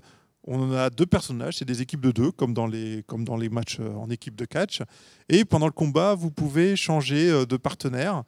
on 0.46 0.72
a 0.72 0.90
deux 0.90 1.06
personnages, 1.06 1.58
c'est 1.58 1.66
des 1.66 1.82
équipes 1.82 2.02
de 2.02 2.12
deux, 2.12 2.32
comme 2.32 2.54
dans 2.56 2.66
les, 2.68 3.04
comme 3.06 3.24
dans 3.24 3.38
les 3.38 3.50
matchs 3.50 3.78
euh, 3.80 3.94
en 3.94 4.10
équipe 4.10 4.36
de 4.36 4.46
catch. 4.46 4.82
Et 5.28 5.46
pendant 5.46 5.66
le 5.68 5.72
combat, 5.74 6.16
vous 6.16 6.32
pouvez 6.32 6.76
changer 6.76 7.30
euh, 7.30 7.46
de 7.46 7.58
partenaire. 7.58 8.24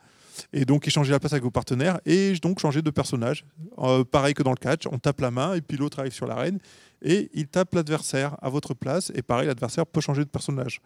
Et 0.54 0.66
donc 0.66 0.88
échanger 0.88 1.12
la 1.12 1.20
place 1.20 1.34
avec 1.34 1.44
vos 1.44 1.52
partenaires 1.52 2.00
et 2.06 2.34
donc 2.42 2.60
changer 2.60 2.82
de 2.82 2.90
personnage. 2.90 3.46
Euh, 3.80 4.04
pareil 4.04 4.34
que 4.34 4.44
dans 4.44 4.52
le 4.52 4.58
catch, 4.58 4.88
on 4.92 4.98
tape 4.98 5.22
la 5.22 5.32
main 5.32 5.54
et 5.54 5.62
puis 5.62 5.78
l'autre 5.78 6.00
arrive 6.00 6.14
sur 6.14 6.28
l'arène 6.28 6.60
et 7.02 7.30
il 7.34 7.48
tape 7.48 7.74
l'adversaire 7.74 8.36
à 8.42 8.50
votre 8.50 8.74
place. 8.74 9.12
Et 9.16 9.22
pareil, 9.22 9.48
l'adversaire 9.48 9.86
peut 9.86 10.02
changer 10.02 10.24
de 10.24 10.30
personnage. 10.30 10.82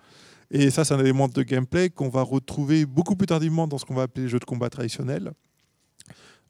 Et 0.51 0.69
ça, 0.69 0.86
c'est 0.86 0.93
un 0.93 0.99
élément 0.99 1.27
de 1.27 1.43
gameplay 1.43 1.89
qu'on 1.89 2.10
va 2.10 2.21
retrouver 2.21 2.86
beaucoup 2.86 3.15
plus 3.15 3.27
tardivement 3.27 3.67
dans 3.67 3.77
ce 3.77 3.86
qu'on 3.86 3.95
va 3.95 4.03
appeler 4.03 4.23
les 4.23 4.29
jeux 4.29 4.39
de 4.39 4.45
combat 4.45 4.69
traditionnels. 4.69 5.31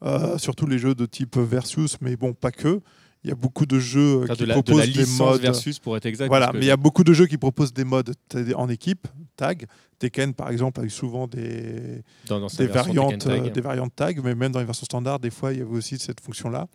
Euh, 0.04 0.36
surtout 0.36 0.66
les 0.66 0.78
jeux 0.78 0.94
de 0.94 1.06
type 1.06 1.38
versus, 1.38 1.96
mais 2.02 2.16
bon, 2.16 2.34
pas 2.34 2.50
que. 2.50 2.80
Il 3.26 3.30
y 3.30 3.32
a 3.32 3.34
beaucoup 3.34 3.66
de 3.66 3.80
jeux 3.80 4.18
euh, 4.20 4.22
enfin, 4.22 4.34
qui 4.34 4.42
de, 4.42 4.46
la, 4.46 4.54
de 4.54 4.60
proposent 4.62 4.86
la 4.86 5.04
des 5.04 5.10
modes. 5.18 5.40
versus 5.40 5.80
pour 5.80 5.96
être 5.96 6.06
exact. 6.06 6.28
Voilà, 6.28 6.52
mais 6.54 6.60
il 6.60 6.66
y 6.66 6.70
a 6.70 6.76
beaucoup 6.76 7.02
de 7.02 7.12
jeux 7.12 7.26
qui 7.26 7.36
proposent 7.38 7.72
des 7.74 7.82
modes 7.82 8.14
en 8.54 8.68
équipe, 8.68 9.08
tag. 9.34 9.66
Tekken, 9.98 10.32
par 10.32 10.50
exemple, 10.50 10.80
a 10.80 10.84
eu 10.84 10.90
souvent 10.90 11.26
des, 11.26 12.04
dans, 12.28 12.38
dans 12.38 12.48
sa 12.48 12.58
des, 12.58 12.68
version 12.72 12.94
variantes, 13.02 13.24
Tag. 13.24 13.46
euh, 13.48 13.50
des 13.50 13.60
variantes 13.60 13.92
tag, 13.96 14.20
mais 14.22 14.36
même 14.36 14.52
dans 14.52 14.60
les 14.60 14.64
versions 14.64 14.84
standards, 14.84 15.18
des 15.18 15.30
fois, 15.30 15.52
il 15.52 15.58
y 15.58 15.62
avait 15.62 15.74
aussi 15.76 15.98
cette 15.98 16.20
fonction-là. 16.20 16.68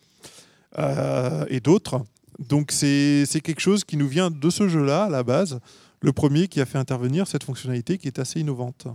Euh, 0.77 1.45
et 1.47 1.61
d'autres. 1.61 2.03
Donc, 2.39 2.73
c'est 2.73 3.25
c'est 3.25 3.39
quelque 3.39 3.61
chose 3.61 3.85
qui 3.85 3.95
nous 3.95 4.09
vient 4.09 4.29
de 4.29 4.49
ce 4.49 4.67
jeu-là, 4.67 5.05
à 5.05 5.09
la 5.09 5.23
base. 5.23 5.59
Le 6.01 6.11
premier 6.11 6.49
qui 6.49 6.59
a 6.59 6.65
fait 6.65 6.79
intervenir 6.79 7.27
cette 7.27 7.45
fonctionnalité 7.45 7.97
qui 7.97 8.07
est 8.07 8.19
assez 8.19 8.41
innovante. 8.41 8.87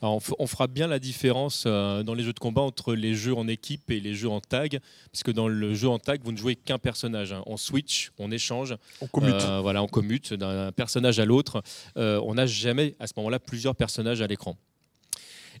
Alors, 0.00 0.14
on, 0.14 0.18
f- 0.18 0.34
on 0.38 0.46
fera 0.46 0.66
bien 0.68 0.86
la 0.86 0.98
différence 0.98 1.64
euh, 1.66 2.02
dans 2.02 2.14
les 2.14 2.22
jeux 2.22 2.32
de 2.32 2.38
combat 2.38 2.62
entre 2.62 2.94
les 2.94 3.14
jeux 3.14 3.34
en 3.34 3.48
équipe 3.48 3.90
et 3.90 3.98
les 4.00 4.14
jeux 4.14 4.28
en 4.28 4.40
tag, 4.40 4.78
parce 5.12 5.22
que 5.24 5.30
dans 5.32 5.48
le 5.48 5.74
jeu 5.74 5.88
en 5.88 5.98
tag, 5.98 6.20
vous 6.22 6.32
ne 6.32 6.36
jouez 6.36 6.54
qu'un 6.56 6.78
personnage. 6.78 7.32
hein. 7.32 7.42
On 7.46 7.56
switch, 7.56 8.12
on 8.18 8.30
échange, 8.30 8.76
On 9.00 9.06
commute. 9.08 9.34
Euh, 9.34 9.60
voilà, 9.60 9.82
on 9.82 9.88
commute 9.88 10.34
d'un 10.34 10.70
personnage 10.72 11.18
à 11.18 11.24
l'autre. 11.24 11.62
Euh, 11.96 12.20
on 12.24 12.34
n'a 12.34 12.46
jamais 12.46 12.94
à 13.00 13.06
ce 13.06 13.12
moment-là 13.16 13.38
plusieurs 13.40 13.74
personnages 13.74 14.20
à 14.22 14.26
l'écran. 14.26 14.56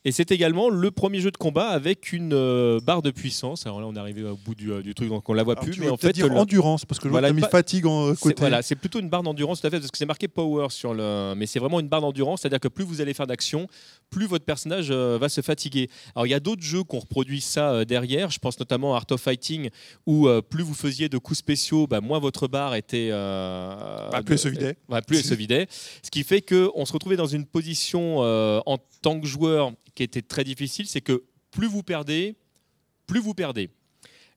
Et 0.04 0.12
c'est 0.12 0.30
également 0.30 0.68
le 0.70 0.90
premier 0.90 1.20
jeu 1.20 1.30
de 1.30 1.36
combat 1.36 1.68
avec 1.68 2.12
une 2.12 2.32
euh, 2.32 2.80
barre 2.80 3.02
de 3.02 3.10
puissance. 3.10 3.66
Alors 3.66 3.80
là, 3.80 3.86
on 3.86 3.94
est 3.94 3.98
arrivé 3.98 4.22
au 4.24 4.36
bout 4.36 4.54
du, 4.54 4.72
euh, 4.72 4.82
du 4.82 4.94
truc, 4.94 5.08
donc 5.08 5.28
on 5.28 5.32
la 5.34 5.42
voit 5.42 5.54
Alors, 5.54 5.64
plus. 5.64 5.74
tu 5.74 5.80
Mais 5.80 5.88
en 5.88 5.96
fait, 5.96 6.12
dire 6.12 6.28
le- 6.28 6.36
endurance, 6.36 6.84
parce 6.84 6.98
que 6.98 7.08
je 7.08 7.10
Voilà, 7.10 7.28
vois 7.28 7.36
que 7.40 7.42
as 7.44 7.46
mis 7.46 7.50
fatigue 7.50 7.86
en 7.86 8.14
côté. 8.14 8.36
Voilà, 8.38 8.62
c'est 8.62 8.76
plutôt 8.76 9.00
une 9.00 9.08
barre 9.08 9.22
d'endurance, 9.22 9.60
tout 9.60 9.66
à 9.66 9.70
fait, 9.70 9.78
parce 9.80 9.90
que 9.90 9.98
c'est 9.98 10.06
marqué 10.06 10.28
power 10.28 10.68
sur 10.70 10.94
le. 10.94 11.34
Mais 11.36 11.46
c'est 11.46 11.58
vraiment 11.58 11.80
une 11.80 11.88
barre 11.88 12.00
d'endurance, 12.00 12.40
c'est-à-dire 12.42 12.60
que 12.60 12.68
plus 12.68 12.84
vous 12.84 13.00
allez 13.00 13.14
faire 13.14 13.26
d'action, 13.26 13.66
plus 14.10 14.26
votre 14.26 14.44
personnage 14.44 14.88
euh, 14.90 15.18
va 15.20 15.28
se 15.28 15.40
fatiguer. 15.40 15.88
Alors 16.14 16.26
il 16.26 16.30
y 16.30 16.34
a 16.34 16.40
d'autres 16.40 16.62
jeux 16.62 16.84
qui 16.84 16.96
ont 16.96 17.00
reproduit 17.00 17.40
ça 17.40 17.70
euh, 17.72 17.84
derrière. 17.84 18.30
Je 18.30 18.38
pense 18.38 18.58
notamment 18.58 18.94
à 18.94 18.98
Art 18.98 19.06
of 19.10 19.20
Fighting, 19.20 19.70
où 20.06 20.28
plus 20.48 20.62
vous 20.62 20.74
faisiez 20.74 21.08
de 21.08 21.18
coups 21.18 21.38
spéciaux, 21.38 21.86
bah, 21.86 22.00
moins 22.00 22.18
votre 22.18 22.48
barre 22.48 22.74
était. 22.74 23.10
Bah, 23.10 24.20
plus 24.24 24.34
elle 24.34 24.38
se 24.38 24.48
vidait. 24.48 24.76
Ouais, 24.88 25.02
plus 25.02 25.18
elle 25.18 25.24
se 25.24 25.34
vidait. 25.34 25.66
Ce 26.02 26.10
qui 26.10 26.22
fait 26.24 26.40
qu'on 26.42 26.84
se 26.84 26.92
retrouvait 26.92 27.16
dans 27.16 27.26
une 27.26 27.44
position 27.46 28.18
en 28.20 28.78
tant 29.02 29.20
que 29.20 29.26
joueur 29.26 29.72
qui 29.98 30.04
était 30.04 30.22
très 30.22 30.44
difficile, 30.44 30.86
c'est 30.86 31.00
que 31.00 31.24
plus 31.50 31.66
vous 31.66 31.82
perdez, 31.82 32.36
plus 33.08 33.18
vous 33.18 33.34
perdez. 33.34 33.68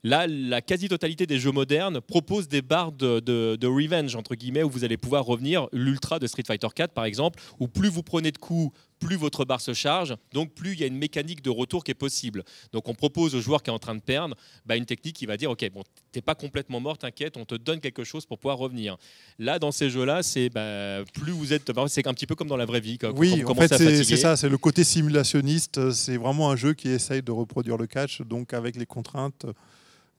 Là, 0.04 0.26
la 0.28 0.62
quasi-totalité 0.62 1.28
des 1.28 1.38
jeux 1.40 1.52
modernes 1.52 2.02
proposent 2.02 2.48
des 2.48 2.64
barres 2.64 2.92
de, 2.92 3.20
de- 3.20 3.56
de 3.60 3.68
revenge, 3.68 4.16
entre 4.16 4.34
guillemets, 4.34 4.64
où 4.64 4.70
vous 4.70 4.84
allez 4.84 4.98
pouvoir 4.98 5.26
revenir. 5.26 5.68
L'ultra 5.72 6.18
de 6.18 6.26
Street 6.26 6.44
Fighter 6.46 6.68
4, 6.74 6.92
par 6.94 7.06
exemple, 7.06 7.40
où 7.60 7.68
plus 7.68 7.90
vous 7.90 8.02
prenez 8.02 8.32
de 8.32 8.38
coups, 8.40 8.76
plus 9.00 9.16
votre 9.16 9.46
barre 9.46 9.62
se 9.62 9.74
charge, 9.74 10.16
donc 10.34 10.54
plus 10.54 10.74
il 10.74 10.80
y 10.80 10.84
a 10.84 10.88
une 10.88 10.98
mécanique 10.98 11.42
de 11.44 11.50
retour 11.52 11.84
qui 11.84 11.90
est 11.92 11.96
possible. 11.96 12.44
Donc 12.72 12.88
on 12.88 12.94
propose 12.94 13.34
au 13.36 13.42
joueur 13.42 13.62
qui 13.64 13.70
est 13.72 13.74
en 13.74 13.80
train 13.80 13.96
de 13.96 14.00
perdre 14.02 14.36
bah, 14.66 14.76
une 14.76 14.86
technique 14.86 15.16
qui 15.16 15.26
va 15.26 15.38
dire, 15.38 15.50
ok, 15.52 15.70
bon, 15.74 15.84
t'es 16.12 16.22
pas 16.22 16.36
complètement 16.36 16.80
mort, 16.80 16.98
t'inquiète, 17.00 17.36
on 17.38 17.46
te 17.46 17.56
donne 17.56 17.80
quelque 17.80 18.04
chose 18.04 18.26
pour 18.28 18.38
pouvoir 18.38 18.58
revenir. 18.60 18.98
Là, 19.40 19.58
dans 19.60 19.72
ces 19.72 19.90
jeux-là, 19.90 20.22
c'est 20.24 20.50
bah, 20.50 21.04
plus 21.14 21.32
vous 21.32 21.52
êtes, 21.54 21.72
bah, 21.72 21.86
c'est 21.88 22.06
un 22.08 22.14
petit 22.14 22.28
peu 22.28 22.36
comme 22.36 22.48
dans 22.48 22.58
la 22.58 22.66
vraie 22.66 22.80
vie. 22.80 22.98
Quand 23.00 23.12
Oui, 23.18 23.44
en 23.44 23.56
fait, 23.56 23.68
c'est 23.76 24.18
ça, 24.18 24.36
c'est 24.38 24.50
le 24.50 24.58
côté 24.60 24.84
simulationniste. 24.84 25.92
C'est 25.92 26.18
vraiment 26.18 26.50
un 26.52 26.56
jeu 26.56 26.74
qui 26.74 26.90
essaye 26.90 27.22
de 27.24 27.32
reproduire 27.32 27.78
le 27.78 27.88
catch, 27.88 28.22
donc 28.22 28.54
avec 28.54 28.76
les 28.76 28.86
contraintes 28.86 29.46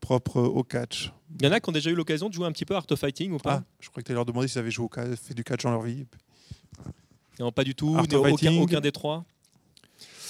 propres 0.02 0.42
au 0.42 0.62
catch. 0.62 1.10
Il 1.40 1.46
y 1.46 1.48
en 1.48 1.52
a 1.52 1.60
qui 1.60 1.70
ont 1.70 1.72
déjà 1.72 1.88
eu 1.90 1.94
l'occasion 1.94 2.28
de 2.28 2.34
jouer 2.34 2.44
un 2.46 2.52
petit 2.52 2.66
peu 2.66 2.74
à 2.74 2.78
Art 2.78 2.86
of 2.90 2.98
Fighting 3.00 3.32
ou 3.32 3.38
pas 3.38 3.62
Ah, 3.62 3.64
je 3.80 3.88
crois 3.88 4.02
que 4.02 4.06
tu 4.08 4.12
leur 4.12 4.26
demandé 4.26 4.48
s'ils 4.48 4.58
avaient 4.58 4.70
joué 4.70 4.84
au 4.84 4.90
ca- 4.94 5.16
fait 5.16 5.32
du 5.32 5.42
catch 5.44 5.62
dans 5.62 5.70
leur 5.70 5.80
vie. 5.82 6.04
Non, 7.40 7.50
pas 7.50 7.64
du 7.64 7.74
tout. 7.74 7.94
Art 7.96 8.02
of 8.12 8.32
aucun, 8.32 8.52
aucun 8.58 8.80
des 8.80 8.92
trois. 8.92 9.24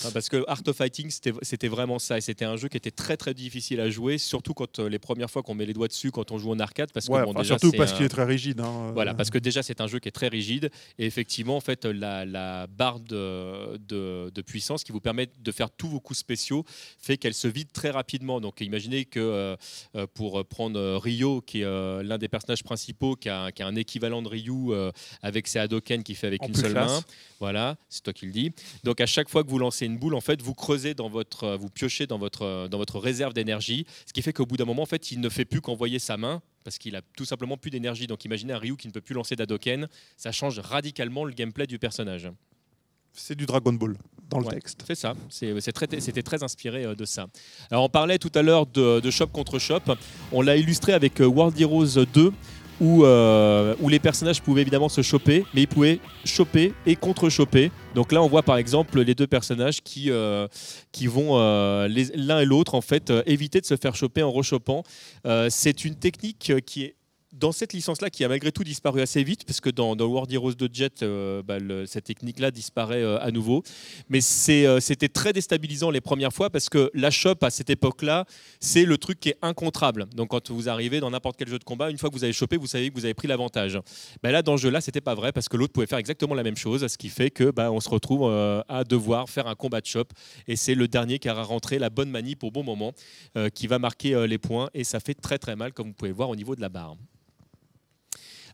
Ah, 0.05 0.11
Parce 0.13 0.29
que 0.29 0.45
Art 0.49 0.63
of 0.67 0.77
Fighting, 0.77 1.11
c'était- 1.11 1.69
vraiment 1.69 1.99
ça. 1.99 2.19
Et 2.19 2.21
c'était 2.21 2.45
un 2.45 2.57
jeu 2.57 2.69
qui 2.69 2.77
était 2.77 2.91
très 2.91 3.17
très 3.17 3.35
difficile 3.35 3.81
à 3.81 3.89
jouer, 3.91 4.19
surtout 4.19 4.53
quand 4.55 4.79
euh, 4.79 4.89
les 4.89 4.99
premières 4.99 5.31
fois 5.31 5.43
qu'on 5.43 5.55
met 5.55 5.67
les 5.67 5.73
doigts 5.75 5.89
dessus 5.89 6.11
quand 6.11 6.31
on 6.33 6.39
joue 6.39 6.51
en 6.51 6.59
arcade. 6.59 6.91
Parce 6.93 7.07
que, 7.07 7.13
Ouais, 7.13 7.25
bon, 7.25 7.33
déjà, 7.35 7.59
surtout 7.59 7.77
parce 7.77 7.93
un- 7.93 7.97
qu'il 7.97 8.07
est 8.07 8.09
très 8.11 8.25
rigide. 8.25 8.61
hein, 8.61 8.91
Voilà, 8.95 9.13
euh, 9.13 9.15
parce 9.15 9.31
que 9.31 9.39
déjà 9.39 9.63
c'est 9.63 9.81
un 9.81 9.87
jeu 9.87 9.99
qui 9.99 10.09
est 10.09 10.13
très 10.13 10.29
rigide 10.29 10.71
et 10.99 11.07
effectivement 11.07 11.57
en 11.57 11.61
fait 11.61 11.85
la, 11.85 12.25
la 12.25 12.67
barre 12.67 13.01
de, 13.01 13.77
de- 13.79 14.31
de 14.35 14.43
puissance 14.43 14.85
qui 14.85 14.93
vous 14.93 15.01
permet 15.01 15.29
de 15.41 15.53
faire 15.53 15.71
tous 15.71 15.89
vos 15.89 16.01
coups 16.01 16.19
spéciaux 16.19 16.65
fait 16.99 17.17
qu'elle 17.17 17.35
se 17.35 17.49
vide 17.49 17.69
très 17.73 17.91
rapidement. 17.91 18.41
Donc 18.41 18.61
imaginez 18.61 19.05
que 19.05 19.57
euh, 19.95 20.07
pour 20.15 20.45
prendre 20.47 20.97
Ryo 20.99 21.41
qui 21.43 21.61
est 21.61 21.65
euh, 21.65 22.03
l'un 22.03 22.19
des 22.19 22.29
personnages 22.29 22.63
principaux 22.65 23.17
qui 23.17 23.29
a, 23.29 23.53
qui 23.53 23.63
a 23.63 23.67
un 23.67 23.77
équivalent 23.77 24.23
de 24.23 24.29
Ryu 24.29 24.53
euh, 24.73 24.91
avec 25.23 25.47
ses 25.49 25.59
Hadoken 25.59 26.03
qui 26.03 26.15
fait 26.15 26.27
avec 26.27 26.43
En 26.43 26.49
une 26.49 26.55
seule 26.55 26.73
classe. 26.73 26.91
main. 26.91 27.01
Voilà, 27.41 27.77
c'est 27.89 28.03
toi 28.03 28.13
qui 28.13 28.27
le 28.27 28.33
dis. 28.33 28.53
Donc 28.85 29.01
à 29.01 29.07
chaque 29.07 29.29
fois 29.29 29.43
que 29.43 29.49
vous 29.51 29.59
lancez 29.59 29.87
une 29.87 29.92
boule 29.99 30.15
en 30.15 30.21
fait 30.21 30.41
vous 30.43 30.55
creusez 30.55 30.95
dans 30.95 31.09
votre 31.09 31.45
euh, 31.45 31.57
vous 31.57 31.69
piochez 31.71 32.07
dans 32.07 32.19
votre 32.19 32.43
euh, 32.43 32.69
dans 32.69 32.79
votre 32.79 32.99
réserve 32.99 33.33
d'énergie, 33.35 33.87
ce 34.07 34.13
qui 34.13 34.23
fait 34.23 34.33
qu'au 34.33 34.47
bout 34.47 34.57
d'un 34.57 34.65
moment 34.65 34.83
en 34.83 34.87
fait 34.87 35.13
il 35.13 35.21
ne 35.21 35.29
fait 35.29 35.45
plus 35.45 35.61
qu'envoyer 35.61 35.99
sa 35.99 36.17
main 36.17 36.43
parce 36.65 36.79
qu'il 36.79 36.95
a 36.97 37.03
tout 37.17 37.25
simplement 37.25 37.57
plus 37.57 37.71
d'énergie. 37.71 38.07
Donc 38.07 38.25
imaginez 38.25 38.53
un 38.53 38.59
Ryu 38.59 38.77
qui 38.77 38.87
ne 38.89 38.93
peut 38.93 39.01
plus 39.01 39.15
lancer 39.15 39.35
d'Adoken, 39.37 39.89
ça 40.17 40.31
change 40.33 40.59
radicalement 40.59 41.25
le 41.25 41.33
gameplay 41.33 41.67
du 41.67 41.79
personnage. 41.79 42.29
c'est 43.15 43.35
du 43.35 43.45
Dragon 43.45 43.73
Ball 43.75 43.97
dans 44.31 44.39
le 44.39 44.47
Ouais. 44.47 44.55
texte. 44.55 44.85
C'est 44.87 44.95
ça, 44.95 45.15
très- 45.75 46.01
c'était 46.01 46.23
très 46.23 46.43
inspiré 46.43 46.85
euh, 46.85 46.95
de 46.95 47.05
ça. 47.05 47.27
Alors 47.71 47.85
on 47.85 47.89
parlait 47.91 48.19
tout 48.19 48.33
à 48.35 48.41
l'heure 48.41 48.65
de, 48.67 49.01
de 49.01 49.11
shop 49.11 49.27
contre 49.27 49.59
shop, 49.59 49.81
on 50.33 50.41
l'a 50.41 50.57
illustré 50.57 50.95
avec 50.95 51.21
euh, 51.21 51.27
World 51.27 51.61
Heroes 51.61 52.07
2 52.15 52.33
où, 52.83 53.05
euh, 53.05 53.77
où 53.81 53.89
les 53.89 54.01
personnages 54.01 54.43
pouvaient 54.43 54.61
évidemment 54.61 54.89
se 54.89 55.03
choper, 55.03 55.47
mais 55.55 55.63
ils 55.63 55.69
pouvaient 55.69 56.01
choper 56.25 56.75
et 56.85 56.97
contre-choper. 56.97 57.71
Donc 57.95 58.11
là 58.11 58.21
on 58.21 58.27
voit 58.27 58.43
par 58.43 58.57
exemple 58.57 59.01
les 59.01 59.15
deux 59.15 59.29
personnages 59.29 59.83
qui, 59.83 60.11
euh, 60.11 60.49
qui 60.91 61.07
vont 61.07 61.39
euh, 61.39 61.89
l'un 62.15 62.41
et 62.41 62.45
l'autre 62.45 62.75
en 62.75 62.81
fait 62.81 63.13
éviter 63.25 63.61
de 63.61 63.67
se 63.67 63.77
faire 63.77 63.95
choper 63.95 64.25
en 64.25 64.33
rechopant. 64.33 64.83
C'est 65.49 65.85
une 65.85 65.95
technique 65.95 66.53
qui 66.67 66.83
est 66.83 66.97
dans 67.43 67.51
cette 67.51 67.73
licence-là, 67.73 68.09
qui 68.09 68.23
a 68.25 68.29
malgré 68.29 68.53
tout 68.53 68.63
disparu 68.63 69.01
assez 69.01 69.25
vite, 69.25 69.45
parce 69.45 69.61
que 69.61 69.69
dans, 69.69 69.97
dans 69.97 70.07
World 70.07 70.33
Heroes 70.33 70.55
de 70.55 70.69
Jet, 70.73 71.03
euh, 71.03 71.43
bah, 71.43 71.59
cette 71.87 72.05
technique-là 72.05 72.53
disparaît 72.53 73.03
euh, 73.03 73.19
à 73.19 73.33
nouveau. 73.33 73.65
Mais 74.09 74.21
euh, 74.49 74.79
c'était 74.79 75.09
très 75.09 75.33
déstabilisant 75.33 75.91
les 75.91 76.01
premières 76.01 76.33
fois, 76.33 76.51
parce 76.51 76.69
que 76.69 76.89
la 76.95 77.11
shop, 77.11 77.35
à 77.43 77.51
cette 77.51 77.69
époque-là, 77.69 78.27
c'est 78.61 78.85
le 78.85 78.97
truc 78.97 79.19
qui 79.19 79.31
est 79.31 79.39
incontrable. 79.43 80.07
Donc 80.15 80.29
quand 80.29 80.53
vous 80.53 80.69
arrivez 80.69 81.01
dans 81.01 81.11
n'importe 81.11 81.37
quel 81.37 81.49
jeu 81.49 81.59
de 81.59 81.65
combat, 81.65 81.91
une 81.91 81.99
fois 81.99 82.11
que 82.11 82.15
vous 82.15 82.23
avez 82.23 82.33
chopé, 82.33 82.57
vous 82.57 82.69
savez 82.69 82.91
que 82.91 82.95
vous 82.95 83.05
avez 83.05 83.15
pris 83.15 83.27
l'avantage. 83.27 83.77
Ben 84.23 84.31
là, 84.31 84.43
dans 84.43 84.57
ce 84.57 84.63
jeu-là, 84.63 84.81
c'était 84.81 85.01
pas 85.01 85.17
vrai, 85.17 85.33
parce 85.33 85.49
que 85.49 85.57
l'autre 85.57 85.73
pouvait 85.73 85.89
faire 85.89 85.99
exactement 85.99 86.37
la 86.37 86.45
même 86.45 86.57
chose, 86.57 86.87
ce 86.87 86.97
qui 86.97 87.09
fait 87.09 87.31
que 87.31 87.51
bah, 87.51 87.73
on 87.73 87.81
se 87.81 87.89
retrouve 87.89 88.31
à 88.69 88.85
devoir 88.85 89.29
faire 89.29 89.49
un 89.49 89.57
combat 89.57 89.81
de 89.81 89.87
shop. 89.87 90.07
Et 90.47 90.55
c'est 90.55 90.77
le 90.77 90.87
dernier 90.87 91.19
qui 91.19 91.29
aura 91.29 91.43
rentré 91.43 91.81
la 91.81 91.91
bonne 91.91 92.11
manip 92.11 92.45
au 92.45 92.53
bon 92.53 92.63
moment, 92.63 92.93
qui 93.53 93.67
va 93.67 93.81
marquer 93.81 94.29
les 94.29 94.39
points. 94.39 94.71
Et 94.75 94.85
ça 94.85 95.01
fait 95.01 95.15
très 95.15 95.39
très 95.39 95.57
mal, 95.57 95.73
comme 95.73 95.89
vous 95.89 95.95
pouvez 95.95 96.13
voir 96.13 96.29
au 96.31 96.37
niveau 96.37 96.55
de 96.55 96.61
la 96.61 96.69
barre. 96.69 96.95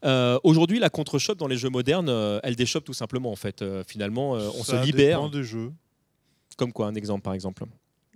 Euh, 0.04 0.38
Aujourd'hui, 0.44 0.78
la 0.78 0.90
contre-shop 0.90 1.34
dans 1.34 1.46
les 1.46 1.56
jeux 1.56 1.68
modernes, 1.70 2.08
euh, 2.08 2.40
elle 2.42 2.56
déchoppe 2.56 2.84
tout 2.84 2.92
simplement 2.92 3.30
en 3.32 3.36
fait. 3.36 3.62
Euh, 3.62 3.82
finalement, 3.86 4.32
on 4.32 4.64
Ça 4.64 4.80
se 4.80 4.86
libère. 4.86 5.18
dépend 5.18 5.28
des 5.30 5.44
jeux. 5.44 5.72
Comme 6.56 6.72
quoi, 6.72 6.86
un 6.86 6.94
exemple 6.94 7.22
par 7.22 7.34
exemple. 7.34 7.64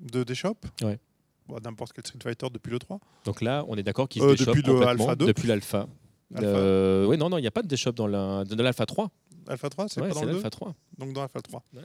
De 0.01 0.35
shops 0.35 0.57
Ouais. 0.83 0.99
Bon, 1.47 1.59
N'importe 1.63 1.93
quel 1.93 2.05
Street 2.07 2.19
Fighter 2.23 2.47
depuis 2.53 2.71
le 2.71 2.79
3. 2.79 2.99
Donc 3.25 3.41
là, 3.41 3.65
on 3.69 3.77
est 3.77 3.83
d'accord 3.83 4.09
qu'il 4.09 4.23
se 4.23 4.27
déchoppe 4.29 4.49
depuis 4.57 4.63
le 4.63 4.73
complètement 4.75 5.05
Alpha 5.09 5.15
2. 5.17 5.27
depuis 5.27 5.49
l'alpha. 5.49 5.87
Alpha. 6.35 7.07
Oui, 7.09 7.17
non, 7.19 7.29
non, 7.29 7.39
il 7.39 7.43
n'y 7.43 7.47
a 7.47 7.51
pas 7.53 7.63
de 7.63 7.69
déshop 7.69 7.93
dans 7.93 8.07
la- 8.07 8.45
dans 8.45 8.63
l'alpha 8.63 8.87
3. 8.87 9.11
Alpha 9.49 9.69
3, 9.69 9.89
c'est 9.89 10.01
Ouais, 10.01 10.09
pas 10.09 10.15
dans 10.15 10.21
c'est 10.21 10.27
le 10.27 10.33
2 10.33 10.37
l'alpha 10.39 10.51
3. 10.51 10.75
Donc 10.99 11.13
dans 11.13 11.23
Alpha 11.23 11.41
3. 11.41 11.63
Ouais. 11.75 11.83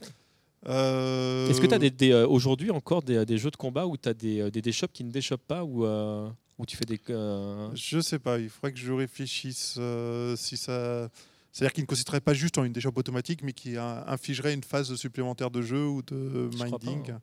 Euh, 0.68 1.48
Est-ce 1.48 1.60
que 1.60 1.66
tu 1.66 1.74
as 1.74 1.78
des, 1.78 1.90
des, 1.90 2.12
aujourd'hui 2.12 2.70
encore 2.70 3.02
des, 3.02 3.24
des 3.24 3.38
jeux 3.38 3.50
de 3.50 3.56
combat 3.56 3.86
où 3.86 3.96
tu 3.96 4.08
as 4.08 4.14
des, 4.14 4.50
des 4.50 4.60
qui 4.92 5.04
ne 5.04 5.10
déchoppent 5.10 5.46
pas 5.46 5.64
ou 5.64 5.84
euh, 5.84 6.28
où 6.58 6.66
tu 6.66 6.76
fais 6.76 6.84
des. 6.84 7.00
euh, 7.10 7.68
Je 7.74 8.00
sais 8.00 8.18
pas, 8.18 8.38
il 8.38 8.48
faudrait 8.50 8.72
que 8.72 8.78
je 8.78 8.92
réfléchisse 8.92 9.76
euh, 9.78 10.36
si 10.36 10.56
ça. 10.56 11.08
C'est-à-dire 11.52 11.72
qu'il 11.72 11.82
ne 11.84 11.86
consisterait 11.88 12.20
pas 12.20 12.34
juste 12.34 12.58
en 12.58 12.64
une 12.64 12.72
déchoppe 12.72 12.96
automatique, 12.98 13.40
mais 13.42 13.52
qui 13.52 13.76
infligerait 13.78 14.54
une 14.54 14.62
phase 14.62 14.94
supplémentaire 14.96 15.50
de 15.50 15.62
jeu 15.62 15.86
ou 15.86 16.02
de 16.02 16.50
Je 16.52 16.62
minding. 16.62 17.10
hein. 17.12 17.20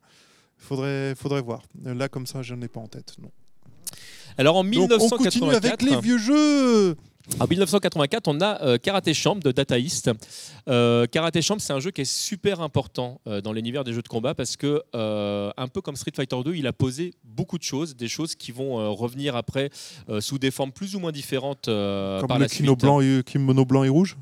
Faudrait, 0.58 1.14
faudrait 1.14 1.42
voir. 1.42 1.62
Là, 1.84 2.08
comme 2.08 2.26
ça, 2.26 2.42
je 2.42 2.54
n'en 2.54 2.62
ai 2.62 2.68
pas 2.68 2.80
en 2.80 2.88
tête. 2.88 3.14
Non. 3.22 3.30
Alors 4.38 4.56
en 4.56 4.64
Donc, 4.64 4.90
on 4.92 5.08
continue 5.08 5.44
1984, 5.46 5.64
avec 5.64 5.82
les 5.82 6.00
vieux 6.00 6.18
jeux. 6.18 6.96
En 7.40 7.46
1984, 7.46 8.28
on 8.28 8.40
a 8.40 8.62
euh, 8.62 8.78
Karate 8.78 9.12
Champ 9.12 9.36
de 9.36 9.52
Data 9.52 9.78
East. 9.78 10.10
Euh, 10.68 11.06
Karate 11.06 11.40
Champ, 11.40 11.58
c'est 11.58 11.72
un 11.72 11.80
jeu 11.80 11.90
qui 11.90 12.02
est 12.02 12.10
super 12.10 12.60
important 12.60 13.20
euh, 13.26 13.40
dans 13.40 13.52
l'univers 13.52 13.84
des 13.84 13.92
jeux 13.92 14.02
de 14.02 14.08
combat 14.08 14.34
parce 14.34 14.56
que, 14.56 14.82
euh, 14.94 15.50
un 15.56 15.68
peu 15.68 15.80
comme 15.80 15.96
Street 15.96 16.12
Fighter 16.14 16.36
2, 16.44 16.54
il 16.54 16.66
a 16.66 16.72
posé 16.72 17.14
beaucoup 17.24 17.58
de 17.58 17.62
choses, 17.62 17.96
des 17.96 18.08
choses 18.08 18.34
qui 18.34 18.52
vont 18.52 18.94
revenir 18.94 19.36
après 19.36 19.70
sous 20.20 20.38
des 20.38 20.50
formes 20.50 20.72
plus 20.72 20.94
ou 20.94 21.00
moins 21.00 21.12
différentes 21.12 21.66
Comme 21.66 22.26
par 22.28 22.38
le 22.38 22.44
la 22.44 22.48
kimono 22.48 22.72
suite. 22.72 22.80
blanc, 22.80 23.00
et, 23.00 23.22
kimono 23.24 23.64
blanc 23.64 23.84
et 23.84 23.88
rouge? 23.88 24.16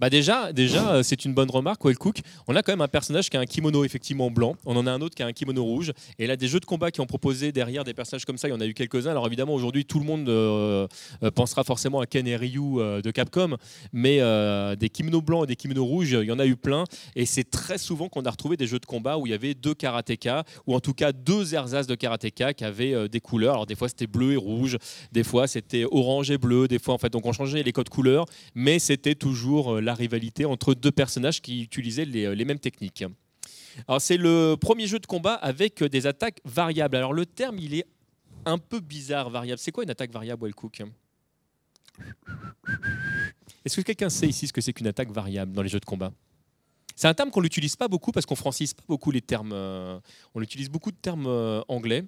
Bah 0.00 0.10
déjà, 0.10 0.52
déjà 0.52 0.92
euh, 0.94 1.02
c'est 1.02 1.24
une 1.24 1.34
bonne 1.34 1.50
remarque, 1.50 1.84
Well 1.84 1.98
Cook. 1.98 2.20
On 2.46 2.54
a 2.54 2.62
quand 2.62 2.72
même 2.72 2.80
un 2.80 2.88
personnage 2.88 3.30
qui 3.30 3.36
a 3.36 3.40
un 3.40 3.46
kimono 3.46 3.84
effectivement 3.84 4.30
blanc. 4.30 4.54
On 4.64 4.76
en 4.76 4.86
a 4.86 4.92
un 4.92 5.00
autre 5.00 5.14
qui 5.14 5.22
a 5.22 5.26
un 5.26 5.32
kimono 5.32 5.64
rouge. 5.64 5.92
Et 6.18 6.26
là, 6.26 6.36
des 6.36 6.46
jeux 6.46 6.60
de 6.60 6.64
combat 6.64 6.90
qui 6.90 7.00
ont 7.00 7.06
proposé 7.06 7.52
derrière 7.52 7.84
des 7.84 7.94
personnages 7.94 8.24
comme 8.24 8.38
ça, 8.38 8.48
il 8.48 8.52
y 8.52 8.54
en 8.54 8.60
a 8.60 8.66
eu 8.66 8.74
quelques-uns. 8.74 9.10
Alors 9.10 9.26
évidemment, 9.26 9.54
aujourd'hui, 9.54 9.84
tout 9.84 9.98
le 9.98 10.04
monde 10.04 10.28
euh, 10.28 10.86
euh, 11.22 11.30
pensera 11.30 11.64
forcément 11.64 12.00
à 12.00 12.06
Ken 12.06 12.26
et 12.26 12.36
Ryu 12.36 12.58
de 12.58 13.10
Capcom, 13.10 13.56
mais 13.92 14.18
des 14.76 14.88
kimonos 14.88 15.22
blancs 15.22 15.44
et 15.44 15.46
des 15.46 15.56
kimonos 15.56 15.84
rouges, 15.84 16.12
il 16.12 16.28
y 16.28 16.32
en 16.32 16.38
a 16.38 16.46
eu 16.46 16.56
plein. 16.56 16.84
Et 17.16 17.26
c'est 17.26 17.50
très 17.50 17.78
souvent 17.78 18.08
qu'on 18.08 18.22
a 18.22 18.30
retrouvé 18.30 18.56
des 18.56 18.66
jeux 18.66 18.78
de 18.78 18.86
combat 18.86 19.18
où 19.18 19.26
il 19.26 19.30
y 19.30 19.34
avait 19.34 19.54
deux 19.54 19.74
karatékas, 19.74 20.44
ou 20.66 20.74
en 20.74 20.80
tout 20.80 20.94
cas 20.94 21.12
deux 21.12 21.54
ersatz 21.54 21.86
de 21.86 21.94
karatéka 21.94 22.54
qui 22.54 22.64
avaient 22.64 23.08
des 23.08 23.20
couleurs. 23.20 23.54
Alors 23.54 23.66
des 23.66 23.74
fois, 23.74 23.88
c'était 23.88 24.06
bleu 24.06 24.32
et 24.32 24.36
rouge, 24.36 24.76
des 25.12 25.24
fois, 25.24 25.46
c'était 25.46 25.84
orange 25.90 26.30
et 26.30 26.38
bleu, 26.38 26.68
des 26.68 26.78
fois, 26.78 26.94
en 26.94 26.98
fait, 26.98 27.12
donc 27.12 27.26
on 27.26 27.32
changeait 27.32 27.62
les 27.62 27.72
codes 27.72 27.88
couleurs 27.88 28.26
mais 28.54 28.78
c'était 28.78 29.14
toujours 29.14 29.80
la 29.88 29.94
rivalité 29.94 30.44
entre 30.44 30.74
deux 30.74 30.92
personnages 30.92 31.40
qui 31.40 31.62
utilisaient 31.62 32.04
les, 32.04 32.26
euh, 32.26 32.34
les 32.34 32.44
mêmes 32.44 32.58
techniques. 32.58 33.04
Alors 33.86 34.00
c'est 34.00 34.18
le 34.18 34.56
premier 34.60 34.86
jeu 34.86 34.98
de 34.98 35.06
combat 35.06 35.34
avec 35.34 35.82
euh, 35.82 35.88
des 35.88 36.06
attaques 36.06 36.40
variables. 36.44 36.96
Alors 36.96 37.14
le 37.14 37.24
terme 37.24 37.58
il 37.58 37.72
est 37.74 37.86
un 38.44 38.58
peu 38.58 38.80
bizarre, 38.80 39.30
variable. 39.30 39.58
C'est 39.58 39.72
quoi 39.72 39.84
une 39.84 39.90
attaque 39.90 40.12
variable, 40.12 40.44
Wellcook? 40.44 40.82
Est-ce 43.64 43.76
que 43.76 43.80
quelqu'un 43.80 44.10
sait 44.10 44.28
ici 44.28 44.46
ce 44.46 44.52
que 44.52 44.60
c'est 44.60 44.72
qu'une 44.72 44.86
attaque 44.86 45.10
variable 45.10 45.52
dans 45.52 45.62
les 45.62 45.68
jeux 45.70 45.80
de 45.80 45.84
combat? 45.84 46.12
C'est 46.94 47.08
un 47.08 47.14
terme 47.14 47.30
qu'on 47.30 47.42
n'utilise 47.42 47.76
pas 47.76 47.88
beaucoup 47.88 48.12
parce 48.12 48.26
qu'on 48.26 48.36
francise 48.36 48.74
pas 48.74 48.84
beaucoup 48.88 49.10
les 49.10 49.22
termes. 49.22 49.52
euh, 49.52 49.98
on 50.34 50.42
utilise 50.42 50.68
beaucoup 50.68 50.90
de 50.90 50.96
termes 50.96 51.28
anglais. 51.68 52.04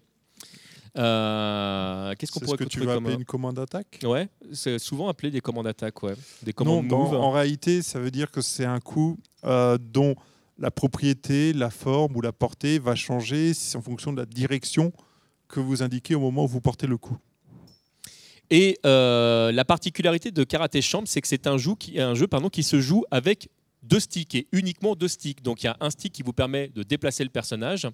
Euh, 0.96 2.14
Qu'est-ce 2.18 2.32
qu'on 2.32 2.40
ce 2.40 2.44
pourrait 2.44 2.58
que 2.58 2.64
tu 2.64 2.78
trouver 2.78 2.86
vas 2.86 2.94
comme, 2.94 3.04
appeler 3.04 3.16
euh, 3.16 3.18
une 3.18 3.24
commande 3.24 3.56
d'attaque? 3.56 4.00
Ouais, 4.04 4.28
c'est 4.52 4.78
souvent 4.78 5.08
appelé 5.08 5.30
des 5.30 5.40
commandes 5.40 5.64
d'attaque, 5.64 6.02
ouais. 6.02 6.14
Des 6.42 6.52
commandes 6.52 6.86
move. 6.86 7.14
en 7.14 7.30
réalité, 7.30 7.82
ça 7.82 8.00
veut 8.00 8.10
dire 8.10 8.30
que 8.30 8.40
c'est 8.40 8.64
un 8.64 8.80
coup 8.80 9.18
euh, 9.44 9.78
dont 9.78 10.16
la 10.58 10.70
propriété, 10.70 11.52
la 11.52 11.70
forme 11.70 12.16
ou 12.16 12.20
la 12.20 12.32
portée 12.32 12.78
va 12.78 12.94
changer 12.94 13.52
en 13.74 13.80
fonction 13.80 14.12
de 14.12 14.18
la 14.18 14.26
direction 14.26 14.92
que 15.48 15.60
vous 15.60 15.82
indiquez 15.82 16.14
au 16.14 16.20
moment 16.20 16.44
où 16.44 16.48
vous 16.48 16.60
portez 16.60 16.86
le 16.86 16.98
coup. 16.98 17.16
Et 18.50 18.78
euh, 18.84 19.52
la 19.52 19.64
particularité 19.64 20.32
de 20.32 20.44
Karate 20.44 20.80
Champ, 20.80 21.02
c'est 21.06 21.20
que 21.20 21.28
c'est 21.28 21.46
un 21.46 21.56
jeu, 21.56 21.74
qui, 21.78 22.00
un 22.00 22.14
jeu 22.14 22.26
pardon, 22.26 22.48
qui 22.48 22.62
se 22.62 22.80
joue 22.80 23.04
avec 23.10 23.48
deux 23.82 24.00
sticks 24.00 24.34
et 24.34 24.48
uniquement 24.52 24.94
deux 24.94 25.08
sticks. 25.08 25.42
Donc 25.42 25.62
il 25.62 25.66
y 25.66 25.68
a 25.68 25.76
un 25.80 25.90
stick 25.90 26.12
qui 26.12 26.22
vous 26.22 26.32
permet 26.32 26.68
de 26.68 26.82
déplacer 26.82 27.24
le 27.24 27.30
personnage 27.30 27.88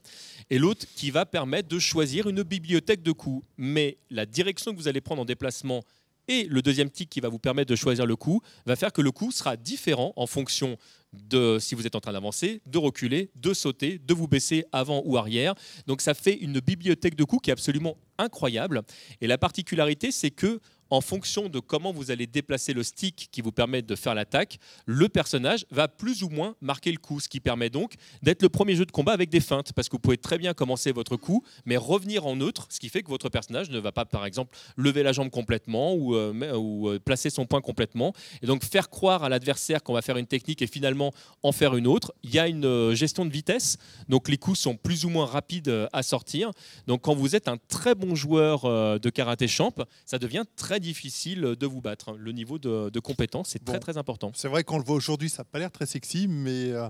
et 0.51 0.59
l'autre 0.59 0.87
qui 0.96 1.11
va 1.11 1.27
permettre 1.27 1.68
de 1.68 1.79
choisir 1.79 2.29
une 2.29 2.42
bibliothèque 2.42 3.03
de 3.03 3.12
coups. 3.12 3.46
Mais 3.57 3.99
la 4.11 4.27
direction 4.27 4.72
que 4.72 4.77
vous 4.77 4.88
allez 4.88 5.01
prendre 5.01 5.22
en 5.22 5.25
déplacement 5.25 5.83
et 6.29 6.44
le 6.44 6.61
deuxième 6.62 6.88
stick 6.88 7.09
qui 7.09 7.20
va 7.20 7.29
vous 7.29 7.38
permettre 7.38 7.70
de 7.70 7.77
choisir 7.77 8.05
le 8.07 8.16
coup 8.16 8.40
va 8.64 8.77
faire 8.77 8.92
que 8.92 9.03
le 9.03 9.12
coup 9.12 9.31
sera 9.31 9.57
différent 9.57 10.12
en 10.16 10.27
fonction 10.27 10.77
de 11.12 11.59
si 11.61 11.75
vous 11.75 11.87
êtes 11.87 11.94
en 11.94 12.01
train 12.01 12.12
d'avancer, 12.12 12.61
de 12.66 12.79
reculer, 12.79 13.31
de 13.37 13.55
sauter, 13.55 13.99
de 13.99 14.12
vous 14.12 14.29
baisser 14.29 14.64
avant 14.72 15.03
ou 15.05 15.16
arrière. 15.16 15.55
Donc 15.87 16.01
ça 16.01 16.14
fait 16.14 16.35
une 16.35 16.61
bibliothèque 16.61 17.14
de 17.14 17.25
coups 17.25 17.42
qui 17.42 17.51
est 17.51 17.53
absolument 17.53 17.96
incroyable. 18.18 18.83
Et 19.20 19.27
la 19.27 19.38
particularité, 19.38 20.11
c'est 20.11 20.31
que 20.31 20.61
en 20.90 21.01
fonction 21.01 21.49
de 21.49 21.61
comment 21.61 21.92
vous 21.92 22.11
allez 22.11 22.27
déplacer 22.27 22.72
le 22.72 22.83
stick 22.83 23.29
qui 23.33 23.40
vous 23.40 23.53
permet 23.53 23.83
de 23.83 23.96
faire 23.96 24.14
l'attaque, 24.14 24.59
le 24.87 25.09
personnage 25.09 25.66
va 25.70 25.88
plus 25.88 26.22
ou 26.22 26.29
moins 26.29 26.55
marquer 26.61 26.92
le 26.92 26.99
coup, 26.99 27.20
ce 27.20 27.29
qui 27.29 27.40
permet 27.40 27.70
donc 27.70 27.94
d'être 28.22 28.42
le 28.42 28.49
premier 28.49 28.75
jeu 28.75 28.87
de 28.87 28.92
combat 28.92 29.12
avec 29.12 29.31
des 29.31 29.40
feintes, 29.40 29.72
parce 29.72 29.88
que 29.88 29.96
vous 29.96 30.01
pouvez 30.01 30.18
très 30.18 30.38
bien 30.38 30.55
commencer 30.55 30.92
votre 30.92 31.16
coup, 31.16 31.42
mais 31.64 31.77
revenir 31.77 32.27
en 32.27 32.37
neutre, 32.37 32.66
ce 32.70 32.81
qui 32.81 32.88
fait 32.88 33.03
que 33.03 33.09
votre 33.09 33.29
personnage 33.29 33.70
ne 33.70 33.79
va 33.79 33.92
pas, 33.92 34.05
par 34.05 34.25
exemple, 34.25 34.57
lever 34.77 35.03
la 35.03 35.12
jambe 35.12 35.31
complètement 35.31 35.94
ou, 35.94 36.14
euh, 36.14 36.33
euh, 36.42 36.99
placer 36.99 37.31
son 37.31 37.46
point 37.46 37.61
complètement, 37.61 38.12
et 38.42 38.46
donc 38.46 38.64
faire 38.64 38.90
croire 38.90 39.25
à 39.25 39.29
l'adversaire 39.29 39.83
qu'on 39.83 39.94
va 39.94 40.03
faire 40.03 40.16
une 40.16 40.27
technique 40.27 40.62
et 40.62 40.66
finalement 40.66 41.12
en 41.42 41.53
faire 41.53 41.75
une 41.77 41.87
autre. 41.87 42.14
Il 42.22 42.35
y 42.35 42.38
a 42.38 42.49
une 42.49 42.64
euh, 42.64 42.94
gestion 42.94 43.25
de 43.25 43.31
vitesse, 43.31 43.79
donc 44.09 44.29
les 44.29 44.38
coups 44.38 44.59
sont 44.59 44.77
plus 44.77 45.05
ou 45.05 45.09
moins 45.09 45.27
rapides 45.27 45.88
à 45.92 46.03
sortir. 46.03 46.51
Donc 46.87 47.03
quand 47.03 47.14
vous 47.14 47.35
êtes 47.35 47.49
un 47.49 47.57
très 47.68 47.94
bon 47.94 48.14
joueur 48.14 48.62
de 48.99 49.11
karaté 49.11 49.49
champ, 49.49 49.72
ça 50.05 50.18
devient 50.18 50.44
très 50.57 50.75
difficile 50.78 51.40
de 51.40 51.66
vous 51.66 51.80
battre. 51.80 52.14
Le 52.16 52.32
niveau 52.32 52.58
de, 52.58 52.90
de 52.90 53.00
compétence 53.00 53.54
est 53.56 53.62
Bon. 53.64 53.72
très 53.72 53.80
très 53.80 53.96
important. 53.98 54.32
C'est 54.34 54.48
vrai 54.48 54.64
qu'on 54.64 54.78
le 54.78 54.84
voit 54.84 54.96
aujourd'hui, 54.96 55.28
ça 55.30 55.38
n'a 55.42 55.44
pas 55.44 55.58
l'air 55.58 55.70
très 55.70 55.86
sexy, 55.86 56.26
mais 56.28 56.70
euh, 56.70 56.88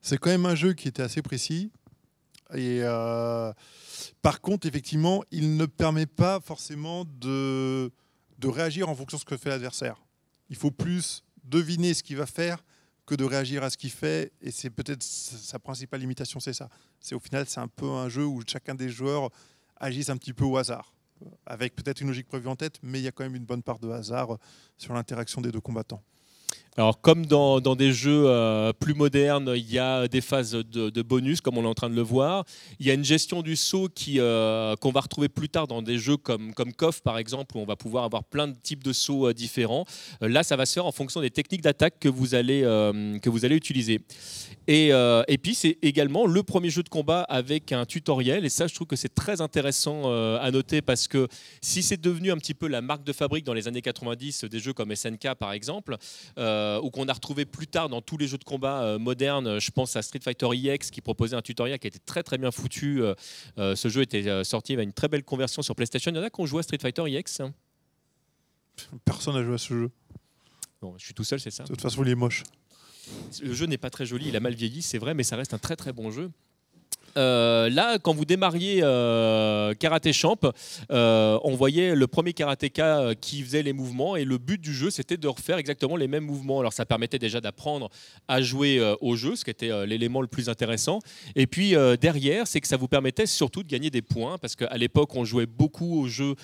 c'est 0.00 0.18
quand 0.18 0.30
même 0.30 0.46
un 0.46 0.54
jeu 0.54 0.72
qui 0.74 0.88
était 0.88 1.02
assez 1.02 1.22
précis. 1.22 1.70
Et 2.54 2.80
euh, 2.82 3.52
par 4.20 4.40
contre, 4.40 4.66
effectivement, 4.66 5.22
il 5.30 5.56
ne 5.56 5.64
permet 5.66 6.06
pas 6.06 6.40
forcément 6.40 7.04
de, 7.06 7.90
de 8.38 8.48
réagir 8.48 8.88
en 8.88 8.94
fonction 8.94 9.16
de 9.16 9.20
ce 9.20 9.24
que 9.24 9.36
fait 9.36 9.48
l'adversaire. 9.48 10.02
Il 10.50 10.56
faut 10.56 10.70
plus 10.70 11.24
deviner 11.44 11.94
ce 11.94 12.02
qu'il 12.02 12.16
va 12.16 12.26
faire 12.26 12.62
que 13.06 13.14
de 13.14 13.24
réagir 13.24 13.62
à 13.62 13.70
ce 13.70 13.76
qu'il 13.78 13.90
fait. 13.90 14.32
Et 14.42 14.50
c'est 14.50 14.70
peut-être 14.70 15.02
sa 15.02 15.58
principale 15.58 16.00
limitation, 16.00 16.40
c'est 16.40 16.52
ça. 16.52 16.68
C'est 17.00 17.14
au 17.14 17.20
final, 17.20 17.46
c'est 17.48 17.60
un 17.60 17.68
peu 17.68 17.86
un 17.88 18.08
jeu 18.08 18.24
où 18.26 18.42
chacun 18.46 18.74
des 18.74 18.88
joueurs 18.90 19.30
agisse 19.76 20.08
un 20.10 20.16
petit 20.16 20.32
peu 20.32 20.44
au 20.44 20.56
hasard, 20.58 20.94
avec 21.46 21.74
peut-être 21.74 22.00
une 22.00 22.08
logique 22.08 22.28
prévue 22.28 22.48
en 22.48 22.56
tête, 22.56 22.78
mais 22.82 23.00
il 23.00 23.02
y 23.02 23.08
a 23.08 23.12
quand 23.12 23.24
même 23.24 23.36
une 23.36 23.44
bonne 23.44 23.62
part 23.62 23.78
de 23.78 23.90
hasard 23.90 24.38
sur 24.78 24.94
l'interaction 24.94 25.40
des 25.40 25.52
deux 25.52 25.60
combattants. 25.60 26.02
Alors, 26.78 27.02
comme 27.02 27.26
dans, 27.26 27.60
des 27.76 27.92
jeux 27.92 28.24
euh, 28.26 28.72
plus 28.72 28.94
modernes, 28.94 29.52
il 29.54 29.70
y 29.70 29.78
a 29.78 30.08
des 30.08 30.22
phases 30.22 30.52
de, 30.52 31.02
bonus, 31.02 31.42
comme 31.42 31.58
on 31.58 31.64
est 31.64 31.68
en 31.68 31.74
train 31.74 31.90
de 31.90 31.94
le 31.94 32.00
voir. 32.00 32.46
Il 32.80 32.86
y 32.86 32.90
a 32.90 32.94
une 32.94 33.04
gestion 33.04 33.42
du 33.42 33.56
saut 33.56 33.90
qui, 33.94 34.18
euh, 34.18 34.74
qu'on 34.76 34.90
va 34.90 35.00
retrouver 35.00 35.28
plus 35.28 35.50
tard 35.50 35.66
dans 35.66 35.82
des 35.82 35.98
jeux 35.98 36.16
comme, 36.16 36.54
comme 36.54 36.72
KOF, 36.72 37.02
par 37.02 37.18
exemple, 37.18 37.58
où 37.58 37.60
on 37.60 37.66
va 37.66 37.76
pouvoir 37.76 38.04
avoir 38.04 38.24
plein 38.24 38.48
de 38.48 38.54
types 38.54 38.82
de 38.82 38.94
sauts 38.94 39.28
euh, 39.28 39.34
différents. 39.34 39.84
Là, 40.22 40.42
ça 40.42 40.56
va 40.56 40.64
se 40.64 40.72
faire 40.72 40.86
en 40.86 40.92
fonction 40.92 41.20
des 41.20 41.28
techniques 41.28 41.60
d'attaque 41.60 41.96
que, 42.00 42.08
vous 42.08 42.34
allez, 42.34 42.62
que 42.62 43.28
vous 43.28 43.44
allez 43.44 43.56
utiliser. 43.56 44.00
Et, 44.66 44.88
et 44.88 45.38
puis, 45.38 45.54
c'est 45.54 45.78
également 45.82 46.26
le 46.26 46.42
premier 46.42 46.70
jeu 46.70 46.82
de 46.82 46.88
combat 46.88 47.22
avec 47.22 47.72
un 47.72 47.84
tutoriel. 47.84 48.44
Et 48.44 48.48
ça, 48.48 48.66
je 48.66 48.74
trouve 48.74 48.86
que 48.86 48.96
c'est 48.96 49.14
très 49.14 49.40
intéressant 49.40 50.10
à 50.36 50.50
noter 50.50 50.80
parce 50.80 51.08
que 51.08 51.28
si 51.60 51.82
c'est 51.82 52.00
devenu 52.00 52.30
un 52.30 52.36
petit 52.36 52.54
peu 52.54 52.68
la 52.68 52.80
marque 52.80 53.04
de 53.04 53.12
fabrique 53.12 53.44
dans 53.44 53.54
les 53.54 53.68
années 53.68 53.82
90 53.82 54.44
des 54.44 54.58
jeux 54.60 54.72
comme 54.72 54.94
SNK, 54.94 55.34
par 55.34 55.52
exemple, 55.52 55.96
ou 56.82 56.90
qu'on 56.90 57.08
a 57.08 57.12
retrouvé 57.12 57.44
plus 57.44 57.66
tard 57.66 57.88
dans 57.88 58.00
tous 58.00 58.16
les 58.16 58.26
jeux 58.26 58.38
de 58.38 58.44
combat 58.44 58.82
euh, 58.82 58.98
modernes. 58.98 59.58
Je 59.58 59.70
pense 59.70 59.96
à 59.96 60.02
Street 60.02 60.20
Fighter 60.22 60.46
EX 60.52 60.90
qui 60.90 61.00
proposait 61.00 61.36
un 61.36 61.42
tutoriel 61.42 61.78
qui 61.78 61.86
était 61.86 61.98
très 61.98 62.22
très 62.22 62.38
bien 62.38 62.50
foutu. 62.50 63.02
Euh, 63.02 63.14
euh, 63.58 63.76
ce 63.76 63.88
jeu 63.88 64.02
était 64.02 64.28
euh, 64.28 64.44
sorti, 64.44 64.72
il 64.72 64.76
avait 64.76 64.84
une 64.84 64.92
très 64.92 65.08
belle 65.08 65.24
conversion 65.24 65.62
sur 65.62 65.74
PlayStation. 65.74 66.10
Il 66.10 66.16
y 66.16 66.20
en 66.20 66.22
a 66.22 66.30
qui 66.30 66.40
ont 66.40 66.46
joué 66.46 66.60
à 66.60 66.62
Street 66.62 66.78
Fighter 66.80 67.04
EX 67.06 67.42
Personne 69.04 69.34
n'a 69.34 69.44
joué 69.44 69.54
à 69.54 69.58
ce 69.58 69.74
jeu. 69.74 69.90
Bon, 70.80 70.94
je 70.98 71.04
suis 71.04 71.14
tout 71.14 71.24
seul, 71.24 71.38
c'est 71.38 71.50
ça 71.50 71.64
De 71.64 71.68
toute 71.68 71.80
façon, 71.80 72.02
il 72.02 72.10
est 72.10 72.14
moche. 72.14 72.42
Le 73.42 73.52
jeu 73.52 73.66
n'est 73.66 73.78
pas 73.78 73.90
très 73.90 74.06
joli, 74.06 74.28
il 74.28 74.36
a 74.36 74.40
mal 74.40 74.54
vieilli, 74.54 74.82
c'est 74.82 74.98
vrai, 74.98 75.14
mais 75.14 75.22
ça 75.22 75.36
reste 75.36 75.54
un 75.54 75.58
très 75.58 75.76
très 75.76 75.92
bon 75.92 76.10
jeu. 76.10 76.30
Euh, 77.16 77.68
là, 77.68 77.98
quand 77.98 78.14
vous 78.14 78.24
démarriez 78.24 78.80
euh, 78.82 79.74
Karaté 79.74 80.12
Champ, 80.12 80.38
euh, 80.90 81.38
on 81.44 81.54
voyait 81.54 81.94
le 81.94 82.06
premier 82.06 82.32
karatéka 82.32 83.14
qui 83.20 83.42
faisait 83.42 83.62
les 83.62 83.72
mouvements 83.72 84.16
et 84.16 84.24
le 84.24 84.38
but 84.38 84.60
du 84.60 84.72
jeu, 84.72 84.90
c'était 84.90 85.16
de 85.16 85.28
refaire 85.28 85.58
exactement 85.58 85.96
les 85.96 86.08
mêmes 86.08 86.24
mouvements. 86.24 86.60
Alors, 86.60 86.72
ça 86.72 86.86
permettait 86.86 87.18
déjà 87.18 87.40
d'apprendre 87.40 87.90
à 88.28 88.40
jouer 88.40 88.80
au 89.00 89.16
jeu, 89.16 89.36
ce 89.36 89.44
qui 89.44 89.50
était 89.50 89.86
l'élément 89.86 90.20
le 90.20 90.26
plus 90.26 90.48
intéressant. 90.48 91.00
Et 91.36 91.46
puis 91.46 91.74
derrière, 92.00 92.46
c'est 92.46 92.60
que 92.60 92.68
ça 92.68 92.76
vous 92.76 92.88
permettait 92.88 93.26
surtout 93.26 93.62
de 93.62 93.68
gagner 93.68 93.90
des 93.90 94.02
points 94.02 94.38
parce 94.38 94.56
qu'à 94.56 94.76
l'époque, 94.76 95.14
on 95.14 95.24
jouait 95.24 95.46
beaucoup 95.46 96.00
au 96.00 96.08
jeu 96.08 96.34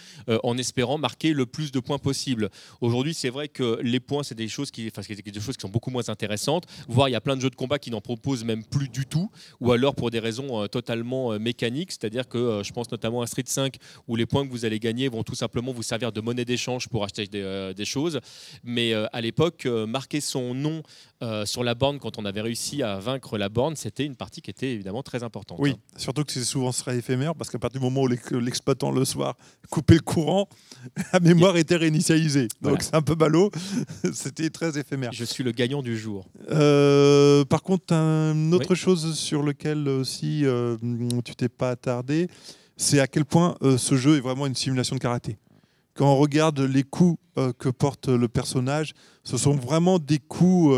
en 0.43 0.59
espérant 0.59 0.99
marquer 0.99 1.33
le 1.33 1.47
plus 1.47 1.73
de 1.73 1.81
points 1.81 1.99
possible. 1.99 2.51
Aujourd'hui, 2.81 3.15
c'est 3.15 3.31
vrai 3.31 3.49
que 3.49 3.79
les 3.83 4.01
points, 4.01 4.23
c'est 4.23 4.35
des 4.35 4.49
choses 4.49 4.71
qui, 4.71 4.89
enfin, 4.89 5.03
des 5.15 5.41
choses 5.41 5.57
qui 5.57 5.63
sont 5.63 5.69
beaucoup 5.69 5.91
moins 5.91 6.09
intéressantes. 6.09 6.65
Voire, 6.89 7.09
il 7.09 7.13
y 7.13 7.17
a 7.17 7.21
plein 7.21 7.37
de 7.37 7.41
jeux 7.41 7.51
de 7.51 7.57
combat 7.57 7.79
qui 7.79 7.91
n'en 7.91 8.01
proposent 8.01 8.45
même 8.45 8.65
plus 8.65 8.89
du 8.89 9.07
tout, 9.07 9.31
ou 9.61 9.73
alors 9.73 9.95
pour 9.95 10.11
des 10.11 10.19
raisons 10.19 10.58
euh, 10.63 10.69
totalement 10.69 11.33
euh, 11.33 11.39
mécanique, 11.39 11.93
c'est-à-dire 11.93 12.29
que 12.29 12.39
euh, 12.39 12.63
je 12.63 12.73
pense 12.73 12.91
notamment 12.91 13.23
à 13.23 13.27
Street 13.27 13.45
5 13.47 13.77
où 14.07 14.17
les 14.17 14.27
points 14.27 14.47
que 14.47 14.51
vous 14.51 14.65
allez 14.65 14.79
gagner 14.79 15.09
vont 15.09 15.23
tout 15.23 15.35
simplement 15.35 15.73
vous 15.73 15.83
servir 15.83 16.13
de 16.13 16.21
monnaie 16.21 16.45
d'échange 16.45 16.89
pour 16.89 17.05
acheter 17.05 17.27
des, 17.27 17.85
choses. 17.85 18.21
Mais 18.65 18.93
à 18.93 19.21
l'époque, 19.21 19.67
marquer 19.67 20.21
son 20.21 20.55
nom 20.55 20.83
sur 21.45 21.65
la 21.65 21.75
borne 21.75 21.99
quand 21.99 22.19
on 22.19 22.25
avait 22.25 22.41
réussi 22.41 22.83
à 22.83 22.99
vaincre 22.99 23.39
la 23.39 23.49
borne, 23.49 23.77
c'était 23.77 24.05
une 24.05 24.17
partie 24.17 24.41
qui 24.41 24.51
était 24.51 24.73
évidemment 24.73 25.03
très 25.03 25.23
importante. 25.23 25.59
Oui, 25.61 25.73
hein. 25.73 25.97
surtout 25.97 26.25
que 26.25 26.33
c'est 26.33 26.45
souvent 26.45 26.73
sera 26.73 26.95
éphémère 26.95 27.35
parce 27.35 27.51
qu'à 27.51 27.59
partir 27.59 27.81
du 27.81 27.85
moment 27.85 28.03
où 28.03 28.39
l'exploitant 28.39 28.91
le 28.91 29.05
soir 29.05 29.37
coupait 29.71 29.95
le 29.95 30.01
courant, 30.01 30.49
la 31.13 31.21
mémoire 31.21 31.57
était 31.57 31.77
réinitialisée. 31.77 32.49
Donc 32.63 32.83
c'est 32.83 32.95
un 32.95 33.03
peu 33.03 33.15
ballot. 33.15 33.51
c'était 34.13 34.51
très 34.51 34.79
éphémère. 34.79 35.11
Je 35.13 35.25
suis 35.25 35.45
le 35.45 35.53
gagnant 35.53 35.83
du 35.83 35.99
jour. 35.99 36.29
par 36.49 37.63
contre, 37.63 37.93
une 37.93 38.55
autre 38.55 38.75
chose 38.75 39.19
sur 39.19 39.43
lequel 39.43 39.89
aussi 39.89 40.45
euh, 40.45 40.77
tu 41.25 41.35
t'es 41.35 41.49
pas 41.49 41.71
attardé, 41.71 42.29
c'est 42.77 43.01
à 43.01 43.07
quel 43.07 43.25
point 43.25 43.57
euh, 43.63 43.77
ce 43.77 43.97
jeu 43.97 44.17
est 44.17 44.21
vraiment 44.21 44.47
une 44.47 44.55
simulation 44.55 44.97
de 44.97 45.01
karaté. 45.01 45.37
Quand 45.99 46.13
on 46.13 46.17
regarde 46.17 46.61
les 46.61 46.85
coups 46.85 47.19
euh, 47.39 47.53
que 47.59 47.69
porte 47.69 48.07
le 48.09 48.29
personnage, 48.29 48.95
ce 49.25 49.37
sont 49.37 49.53
vraiment 49.55 49.99
des 49.99 50.21
coups 50.21 50.73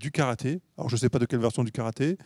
du 0.00 0.10
karaté. 0.10 0.60
Alors 0.78 0.88
je 0.88 0.94
ne 0.94 1.00
sais 1.00 1.10
pas 1.10 1.18
de 1.18 1.26
quelle 1.26 1.40
version 1.40 1.62
du 1.62 1.72
karaté. 1.72 2.16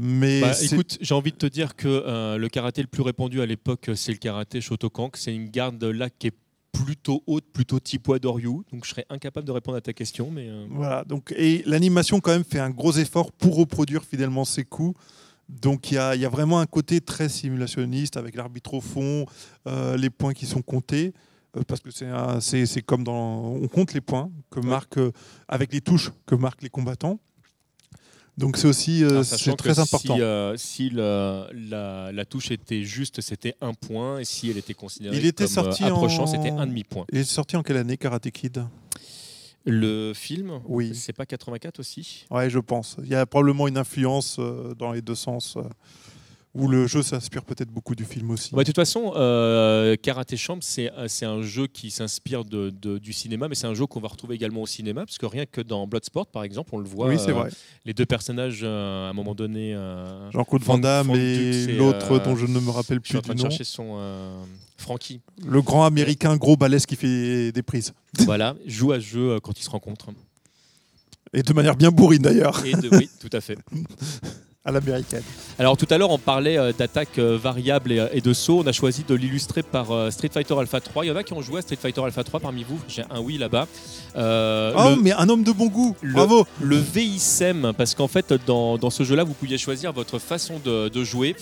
mais 0.00 0.40
bah, 0.40 0.52
écoute, 0.60 0.98
j'ai 1.00 1.14
envie 1.14 1.30
de 1.30 1.36
te 1.36 1.46
dire 1.46 1.76
que 1.76 2.36
le 2.36 2.48
karaté 2.48 2.82
le 2.82 2.88
plus 2.88 3.02
répandu 3.02 3.40
à 3.40 3.46
l'époque, 3.46 3.90
c'est 3.94 4.10
le 4.10 4.18
karaté 4.18 4.60
Shotokan. 4.60 5.10
C'est 5.14 5.32
une 5.32 5.50
garde 5.50 5.84
là 5.84 6.10
qui 6.10 6.26
est 6.26 6.36
plutôt 6.72 7.22
haute, 7.28 7.44
plutôt 7.52 7.78
type 7.78 8.10
Doryu. 8.20 8.62
Donc 8.72 8.84
je 8.84 8.90
serais 8.90 9.06
incapable 9.08 9.46
de 9.46 9.52
répondre 9.52 9.76
à 9.76 9.80
ta 9.80 9.92
question. 9.92 10.32
Mais 10.32 10.48
Voilà, 10.68 11.04
donc, 11.04 11.32
et 11.36 11.62
l'animation 11.64 12.18
quand 12.18 12.32
même 12.32 12.44
fait 12.44 12.58
un 12.58 12.70
gros 12.70 12.92
effort 12.92 13.30
pour 13.30 13.56
reproduire 13.56 14.02
fidèlement 14.02 14.44
ces 14.44 14.64
coups. 14.64 14.98
Donc 15.60 15.90
il 15.90 15.94
y, 15.94 15.98
a, 15.98 16.28
vraiment 16.28 16.60
un 16.60 16.66
côté 16.66 17.00
très 17.00 17.28
simulationniste 17.28 18.16
avec 18.16 18.36
l'arbitre 18.36 18.74
au 18.74 18.80
fond, 18.80 19.26
euh, 19.66 19.96
les 19.96 20.08
points 20.08 20.32
qui 20.32 20.46
sont 20.46 20.62
comptés, 20.62 21.12
euh, 21.56 21.62
parce 21.68 21.80
que 21.80 21.90
c'est 21.90 22.82
comme 22.82 23.04
dans... 23.04 23.52
On 23.52 23.68
compte 23.68 23.92
les 23.92 24.00
points 24.00 24.30
que 24.50 24.60
marquent, 24.60 24.98
euh, 24.98 25.12
avec 25.48 25.72
les 25.72 25.82
touches 25.82 26.10
que 26.26 26.34
marquent 26.34 26.62
les 26.62 26.70
combattants. 26.70 27.20
Donc 28.38 28.56
c'est 28.56 28.66
aussi 28.66 29.04
c'est 29.24 29.54
très 29.56 29.78
important. 29.78 30.16
Si, 30.56 30.88
la, 30.90 32.24
touche 32.28 32.50
était 32.50 32.82
juste, 32.82 33.20
c'était 33.20 33.54
un 33.60 33.74
point, 33.74 34.20
et 34.20 34.24
si 34.24 34.48
elle 34.48 34.56
était 34.56 34.72
considérée 34.72 35.18
il 35.18 35.26
était 35.26 35.44
comme 35.44 35.52
sorti 35.52 35.84
approchant, 35.84 36.26
c'était 36.26 36.50
un 36.50 36.66
demi-point. 36.66 37.04
Il 37.12 37.18
est 37.18 37.24
sorti 37.24 37.56
en 37.56 37.62
quelle 37.62 37.76
année 37.76 37.98
Karate 37.98 38.30
Kid? 38.30 38.64
Le 39.64 40.12
film, 40.14 40.60
oui. 40.64 40.94
c'est 40.94 41.12
pas 41.12 41.26
84 41.26 41.78
aussi? 41.78 42.26
Ouais, 42.30 42.50
je 42.50 42.58
pense. 42.58 42.96
Il 43.02 43.08
y 43.08 43.14
a 43.14 43.24
probablement 43.26 43.68
une 43.68 43.78
influence 43.78 44.36
euh, 44.38 44.74
dans 44.74 44.92
les 44.92 45.02
deux 45.02 45.14
sens. 45.14 45.56
Euh, 46.54 46.60
où 46.60 46.68
le 46.68 46.86
jeu 46.86 47.02
s'inspire 47.02 47.44
peut-être 47.44 47.70
beaucoup 47.70 47.94
du 47.94 48.04
film 48.04 48.30
aussi. 48.30 48.54
de 48.54 48.62
toute 48.62 48.76
façon, 48.76 49.12
euh, 49.16 49.96
Karate 49.96 50.36
Champ, 50.36 50.58
c'est 50.60 50.90
un 50.90 51.42
jeu 51.42 51.66
qui 51.66 51.90
s'inspire 51.90 52.44
de, 52.44 52.70
du 52.98 53.12
cinéma, 53.12 53.48
mais 53.48 53.54
c'est 53.54 53.66
un 53.66 53.74
jeu 53.74 53.86
qu'on 53.86 54.00
va 54.00 54.08
retrouver 54.08 54.34
également 54.34 54.62
au 54.62 54.66
cinéma, 54.66 55.04
parce 55.04 55.18
que 55.18 55.26
rien 55.26 55.46
que 55.46 55.60
dans 55.60 55.86
Bloodsport, 55.86 56.26
par 56.26 56.44
exemple, 56.44 56.70
on 56.72 56.78
le 56.78 56.88
voit. 56.88 57.08
Oui, 57.08 57.18
c'est 57.18 57.32
vrai. 57.32 57.50
Les 57.84 57.94
deux 57.94 58.06
personnages, 58.06 58.64
à 58.64 58.68
un 58.68 59.12
moment 59.12 59.34
donné. 59.34 59.74
Jean-Claude 60.32 60.62
Van 60.62 60.78
Damme 60.78 61.10
et 61.10 61.66
l'autre 61.76 62.18
dont 62.18 62.36
je 62.36 62.46
ne 62.46 62.60
me 62.60 62.70
rappelle 62.70 63.00
plus. 63.00 63.08
Je 63.08 63.12
suis 63.12 63.18
en 63.18 63.22
train 63.22 63.34
de 63.34 63.40
chercher 63.40 63.64
son. 63.64 63.98
Frankie. 64.82 65.20
Le 65.46 65.62
grand 65.62 65.84
américain 65.86 66.36
gros 66.36 66.56
balèze 66.56 66.84
qui 66.84 66.96
fait 66.96 67.52
des 67.52 67.62
prises. 67.62 67.94
Voilà, 68.26 68.56
joue 68.66 68.92
à 68.92 68.96
ce 68.96 69.06
jeu 69.06 69.30
euh, 69.30 69.40
quand 69.40 69.58
ils 69.58 69.62
se 69.62 69.70
rencontrent. 69.70 70.10
Et 71.32 71.42
de 71.42 71.52
manière 71.54 71.76
bien 71.76 71.90
bourrine 71.90 72.20
d'ailleurs. 72.20 72.62
oui, 72.62 73.08
tout 73.20 73.30
à 73.32 73.40
fait. 73.40 73.56
à 74.64 74.72
l'américaine. 74.72 75.22
Alors 75.58 75.76
tout 75.76 75.86
à 75.90 75.98
l'heure 75.98 76.10
on 76.10 76.18
parlait 76.18 76.58
euh, 76.58 76.72
d'attaque 76.72 77.18
euh, 77.18 77.36
variable 77.36 77.92
et, 78.12 78.20
de 78.20 78.32
saut. 78.32 78.60
On 78.64 78.66
a 78.66 78.72
choisi 78.72 79.04
de 79.06 79.14
l'illustrer 79.14 79.62
par 79.62 80.12
Street 80.12 80.30
Fighter 80.32 80.54
Alpha 80.58 80.80
3. 80.80 81.04
Il 81.04 81.08
y 81.08 81.10
en 81.10 81.16
a 81.16 81.22
qui 81.22 81.32
ont 81.32 81.42
joué 81.42 81.58
à 81.58 81.62
Street 81.62 81.78
Fighter 81.80 82.02
Alpha 82.02 82.22
3 82.22 82.40
parmi 82.40 82.64
vous. 82.64 82.80
J'ai 82.88 83.02
un 83.10 83.20
oui 83.20 83.38
là-bas. 83.38 83.66
oh 84.16 84.96
mais 85.02 85.12
un 85.12 85.28
homme 85.28 85.42
de 85.42 85.52
bon 85.52 85.66
goût. 85.66 85.96
Le, 86.00 86.14
Bravo. 86.14 86.46
Le 86.60 86.76
VISM 86.76 87.72
parce 87.76 87.94
qu'en 87.94 88.08
fait 88.08 88.32
dans, 88.46 88.78
dans 88.78 88.90
ce 88.90 89.02
jeu-là 89.02 89.24
vous 89.24 89.34
pouviez 89.34 89.58
choisir 89.58 89.92
votre 89.92 90.18
façon 90.18 90.60
de, 90.64 90.88
de 90.88 91.04
jouer. 91.04 91.34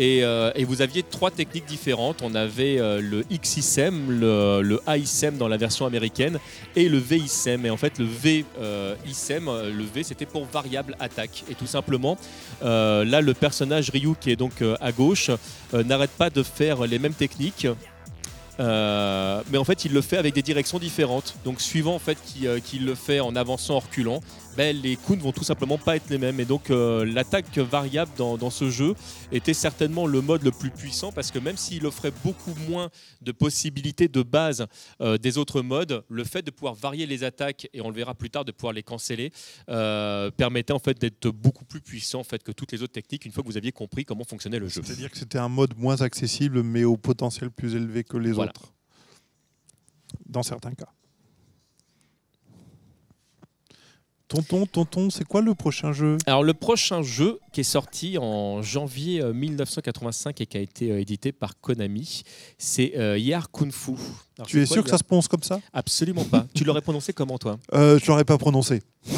Euh, 0.00 0.50
et, 0.54 0.64
vous 0.64 0.82
aviez 0.82 1.02
trois 1.02 1.30
techniques 1.30 1.66
différentes. 1.66 2.22
On 2.22 2.34
avait 2.34 2.78
euh, 2.78 3.00
le 3.00 3.22
XISM, 3.30 4.10
le, 4.10 4.62
le 4.62 4.80
AISM 4.88 5.36
dans 5.36 5.48
la 5.48 5.56
version 5.56 5.84
américaine 5.86 6.38
et 6.74 6.88
le 6.88 6.98
VISM. 6.98 7.66
Et 7.66 7.70
en 7.70 7.76
fait, 7.76 7.98
le 7.98 8.06
VISM, 8.06 9.48
euh, 9.48 9.72
le 9.72 9.84
V, 9.84 10.02
c'était 10.02 10.26
pour 10.26 10.46
variable 10.46 10.96
attaque. 11.00 11.44
Et 11.50 11.54
tout 11.54 11.66
simplement, 11.66 12.16
là, 12.62 13.20
le 13.20 13.34
personnage 13.34 13.90
Ryu, 13.90 14.14
qui 14.18 14.30
est 14.30 14.36
donc 14.36 14.62
à 14.80 14.92
gauche, 14.92 15.30
n'arrête 15.72 16.10
pas 16.10 16.30
de 16.30 16.42
faire 16.42 16.86
les 16.86 16.98
mêmes 16.98 17.14
techniques 17.14 17.66
euh, 18.60 19.42
mais 19.50 19.58
en 19.58 19.64
fait, 19.64 19.84
il 19.86 19.92
le 19.92 20.02
fait 20.02 20.18
avec 20.18 20.34
des 20.34 20.42
directions 20.42 20.78
différentes. 20.78 21.34
Donc, 21.44 21.60
suivant 21.60 21.98
fait 21.98 22.18
qu'il 22.22 22.46
euh, 22.46 22.60
le 22.80 22.94
fait 22.94 23.20
en 23.20 23.34
avançant, 23.34 23.76
en 23.76 23.78
reculant, 23.78 24.20
ben, 24.56 24.76
les 24.76 24.96
coups 24.96 25.18
ne 25.18 25.22
vont 25.22 25.32
tout 25.32 25.44
simplement 25.44 25.78
pas 25.78 25.96
être 25.96 26.10
les 26.10 26.18
mêmes. 26.18 26.40
Et 26.40 26.44
donc, 26.44 26.70
euh, 26.70 27.04
l'attaque 27.04 27.56
variable 27.58 28.10
dans, 28.16 28.50
ce 28.50 28.70
jeu 28.70 28.94
était 29.32 29.54
certainement 29.54 30.06
le 30.06 30.20
mode 30.20 30.42
le 30.42 30.50
plus 30.50 30.70
puissant 30.70 31.12
parce 31.12 31.30
que 31.30 31.38
même 31.38 31.56
s'il 31.56 31.86
offrait 31.86 32.12
beaucoup 32.24 32.54
moins 32.68 32.90
de 33.22 33.32
possibilités 33.32 34.08
de 34.08 34.22
base 34.22 34.66
des 35.20 35.38
autres 35.38 35.62
modes, 35.62 36.04
le 36.08 36.24
fait 36.24 36.42
de 36.42 36.50
pouvoir 36.50 36.74
varier 36.74 37.06
les 37.06 37.22
attaques 37.22 37.68
et 37.72 37.80
on 37.80 37.88
le 37.88 37.94
verra 37.94 38.14
plus 38.14 38.30
tard 38.30 38.44
de 38.44 38.52
pouvoir 38.52 38.72
les 38.72 38.82
canceller 38.82 39.32
permettait 39.66 40.72
en 40.72 40.78
fait 40.78 41.00
d'être 41.00 41.28
beaucoup 41.28 41.64
plus 41.64 41.80
puissant 41.80 42.20
en 42.20 42.24
fait 42.24 42.42
que 42.42 42.52
toutes 42.52 42.72
les 42.72 42.82
autres 42.82 42.92
techniques 42.92 43.24
une 43.24 43.32
fois 43.32 43.42
que 43.42 43.48
vous 43.48 43.56
aviez 43.56 43.72
compris 43.72 44.04
comment 44.04 44.24
fonctionnait 44.24 44.58
le 44.58 44.68
jeu. 44.68 44.82
C'est-à-dire 44.84 45.10
que 45.10 45.18
c'était 45.18 45.38
un 45.38 45.48
mode 45.48 45.76
moins 45.76 46.00
accessible 46.02 46.62
mais 46.62 46.84
au 46.84 46.96
potentiel 46.96 47.50
plus 47.50 47.76
élevé 47.76 48.04
que 48.04 48.16
les 48.16 48.32
autres 48.38 48.72
dans 50.26 50.42
certains 50.42 50.72
cas. 50.72 50.88
Tonton, 54.30 54.64
tonton, 54.64 55.10
c'est 55.10 55.24
quoi 55.24 55.42
le 55.42 55.56
prochain 55.56 55.92
jeu? 55.92 56.16
Alors 56.24 56.44
le 56.44 56.54
prochain 56.54 57.02
jeu 57.02 57.40
qui 57.52 57.62
est 57.62 57.64
sorti 57.64 58.16
en 58.16 58.62
janvier 58.62 59.24
1985 59.24 60.28
euh, 60.40 60.44
et 60.44 60.46
qui 60.46 60.56
a 60.56 60.60
été 60.60 60.92
euh, 60.92 61.00
édité 61.00 61.32
par 61.32 61.58
Konami, 61.60 62.22
c'est 62.56 62.92
euh, 62.96 63.18
Yar 63.18 63.50
Kung 63.50 63.72
Fu. 63.72 63.94
tu 64.46 64.62
es 64.62 64.66
sûr 64.66 64.84
que 64.84 64.90
ça 64.90 64.98
se 64.98 65.02
prononce 65.02 65.26
comme 65.26 65.42
ça? 65.42 65.60
Absolument 65.72 66.22
pas. 66.22 66.46
tu 66.54 66.62
l'aurais 66.62 66.80
prononcé 66.80 67.12
comment 67.12 67.38
toi? 67.38 67.58
Euh, 67.74 67.98
Je 67.98 68.06
l'aurais 68.06 68.24
pas 68.24 68.38
prononcé. 68.38 68.82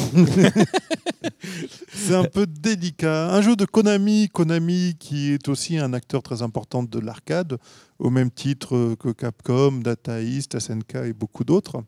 c'est 1.93 2.15
un 2.15 2.23
peu 2.23 2.47
délicat. 2.47 3.35
Un 3.35 3.41
jeu 3.43 3.55
de 3.55 3.65
Konami, 3.65 4.29
Konami 4.29 4.95
qui 4.97 5.31
est 5.31 5.47
aussi 5.47 5.77
un 5.77 5.93
acteur 5.93 6.23
très 6.23 6.41
important 6.41 6.81
de 6.81 6.99
l'arcade, 6.99 7.59
au 7.99 8.09
même 8.09 8.31
titre 8.31 8.95
que 8.99 9.09
Capcom, 9.09 9.73
Data 9.73 10.23
East, 10.23 10.57
SNK 10.57 10.95
et 11.05 11.13
beaucoup 11.13 11.43
d'autres 11.43 11.83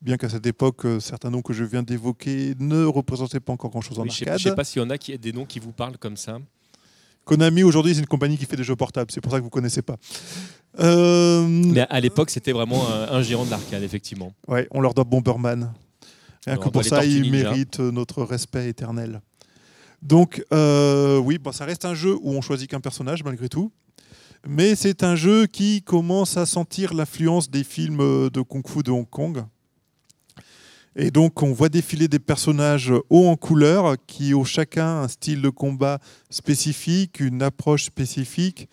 bien 0.00 0.16
qu'à 0.16 0.28
cette 0.28 0.46
époque, 0.46 0.84
euh, 0.84 1.00
certains 1.00 1.30
noms 1.30 1.42
que 1.42 1.52
je 1.52 1.64
viens 1.64 1.82
d'évoquer 1.82 2.54
ne 2.58 2.84
représentaient 2.84 3.40
pas 3.40 3.52
encore 3.52 3.70
grand-chose 3.70 3.98
en 3.98 4.02
arcade. 4.02 4.38
Je 4.38 4.48
ne 4.48 4.50
sais 4.50 4.54
pas 4.54 4.64
s'il 4.64 4.82
y 4.82 4.84
en 4.84 4.90
a 4.90 4.98
qui, 4.98 5.16
des 5.18 5.32
noms 5.32 5.46
qui 5.46 5.58
vous 5.58 5.72
parlent 5.72 5.98
comme 5.98 6.16
ça. 6.16 6.38
Konami, 7.24 7.64
aujourd'hui, 7.64 7.94
c'est 7.94 8.00
une 8.00 8.06
compagnie 8.06 8.38
qui 8.38 8.46
fait 8.46 8.56
des 8.56 8.62
jeux 8.64 8.76
portables. 8.76 9.10
C'est 9.10 9.20
pour 9.20 9.32
ça 9.32 9.38
que 9.38 9.42
vous 9.42 9.48
ne 9.48 9.52
connaissez 9.52 9.82
pas. 9.82 9.96
Euh, 10.78 11.44
Mais 11.48 11.84
à 11.90 11.98
l'époque, 11.98 12.30
c'était 12.30 12.52
vraiment 12.52 12.88
un, 12.88 13.20
gérant 13.22 13.44
de 13.44 13.50
l'arcade, 13.50 13.82
effectivement. 13.82 14.32
Oui, 14.46 14.60
on 14.70 14.80
leur 14.80 14.94
doit 14.94 15.04
Bomberman. 15.04 15.72
Rien 16.46 16.56
que 16.56 16.68
pour 16.68 16.84
ça, 16.84 17.04
ils 17.04 17.28
méritent 17.30 17.80
notre 17.80 18.22
respect 18.22 18.68
éternel. 18.68 19.20
Donc, 20.02 20.44
euh, 20.52 21.18
oui, 21.18 21.38
bon, 21.38 21.50
ça 21.50 21.64
reste 21.64 21.84
un 21.84 21.94
jeu 21.94 22.14
où 22.20 22.30
on 22.30 22.40
choisit 22.40 22.70
qu'un 22.70 22.80
personnage, 22.80 23.24
malgré 23.24 23.48
tout. 23.48 23.72
Mais 24.46 24.76
c'est 24.76 25.02
un 25.02 25.16
jeu 25.16 25.46
qui 25.46 25.82
commence 25.82 26.36
à 26.36 26.46
sentir 26.46 26.94
l'influence 26.94 27.50
des 27.50 27.64
films 27.64 28.30
de 28.30 28.40
Kung 28.42 28.68
Fu 28.68 28.84
de 28.84 28.92
Hong 28.92 29.08
Kong. 29.08 29.44
Et 30.98 31.10
donc, 31.10 31.42
on 31.42 31.52
voit 31.52 31.68
défiler 31.68 32.08
des 32.08 32.18
personnages 32.18 32.90
hauts 33.10 33.28
en 33.28 33.36
couleur 33.36 33.96
qui 34.06 34.34
ont 34.34 34.44
chacun 34.44 35.02
un 35.02 35.08
style 35.08 35.42
de 35.42 35.50
combat 35.50 35.98
spécifique, 36.30 37.20
une 37.20 37.42
approche 37.42 37.84
spécifique. 37.84 38.68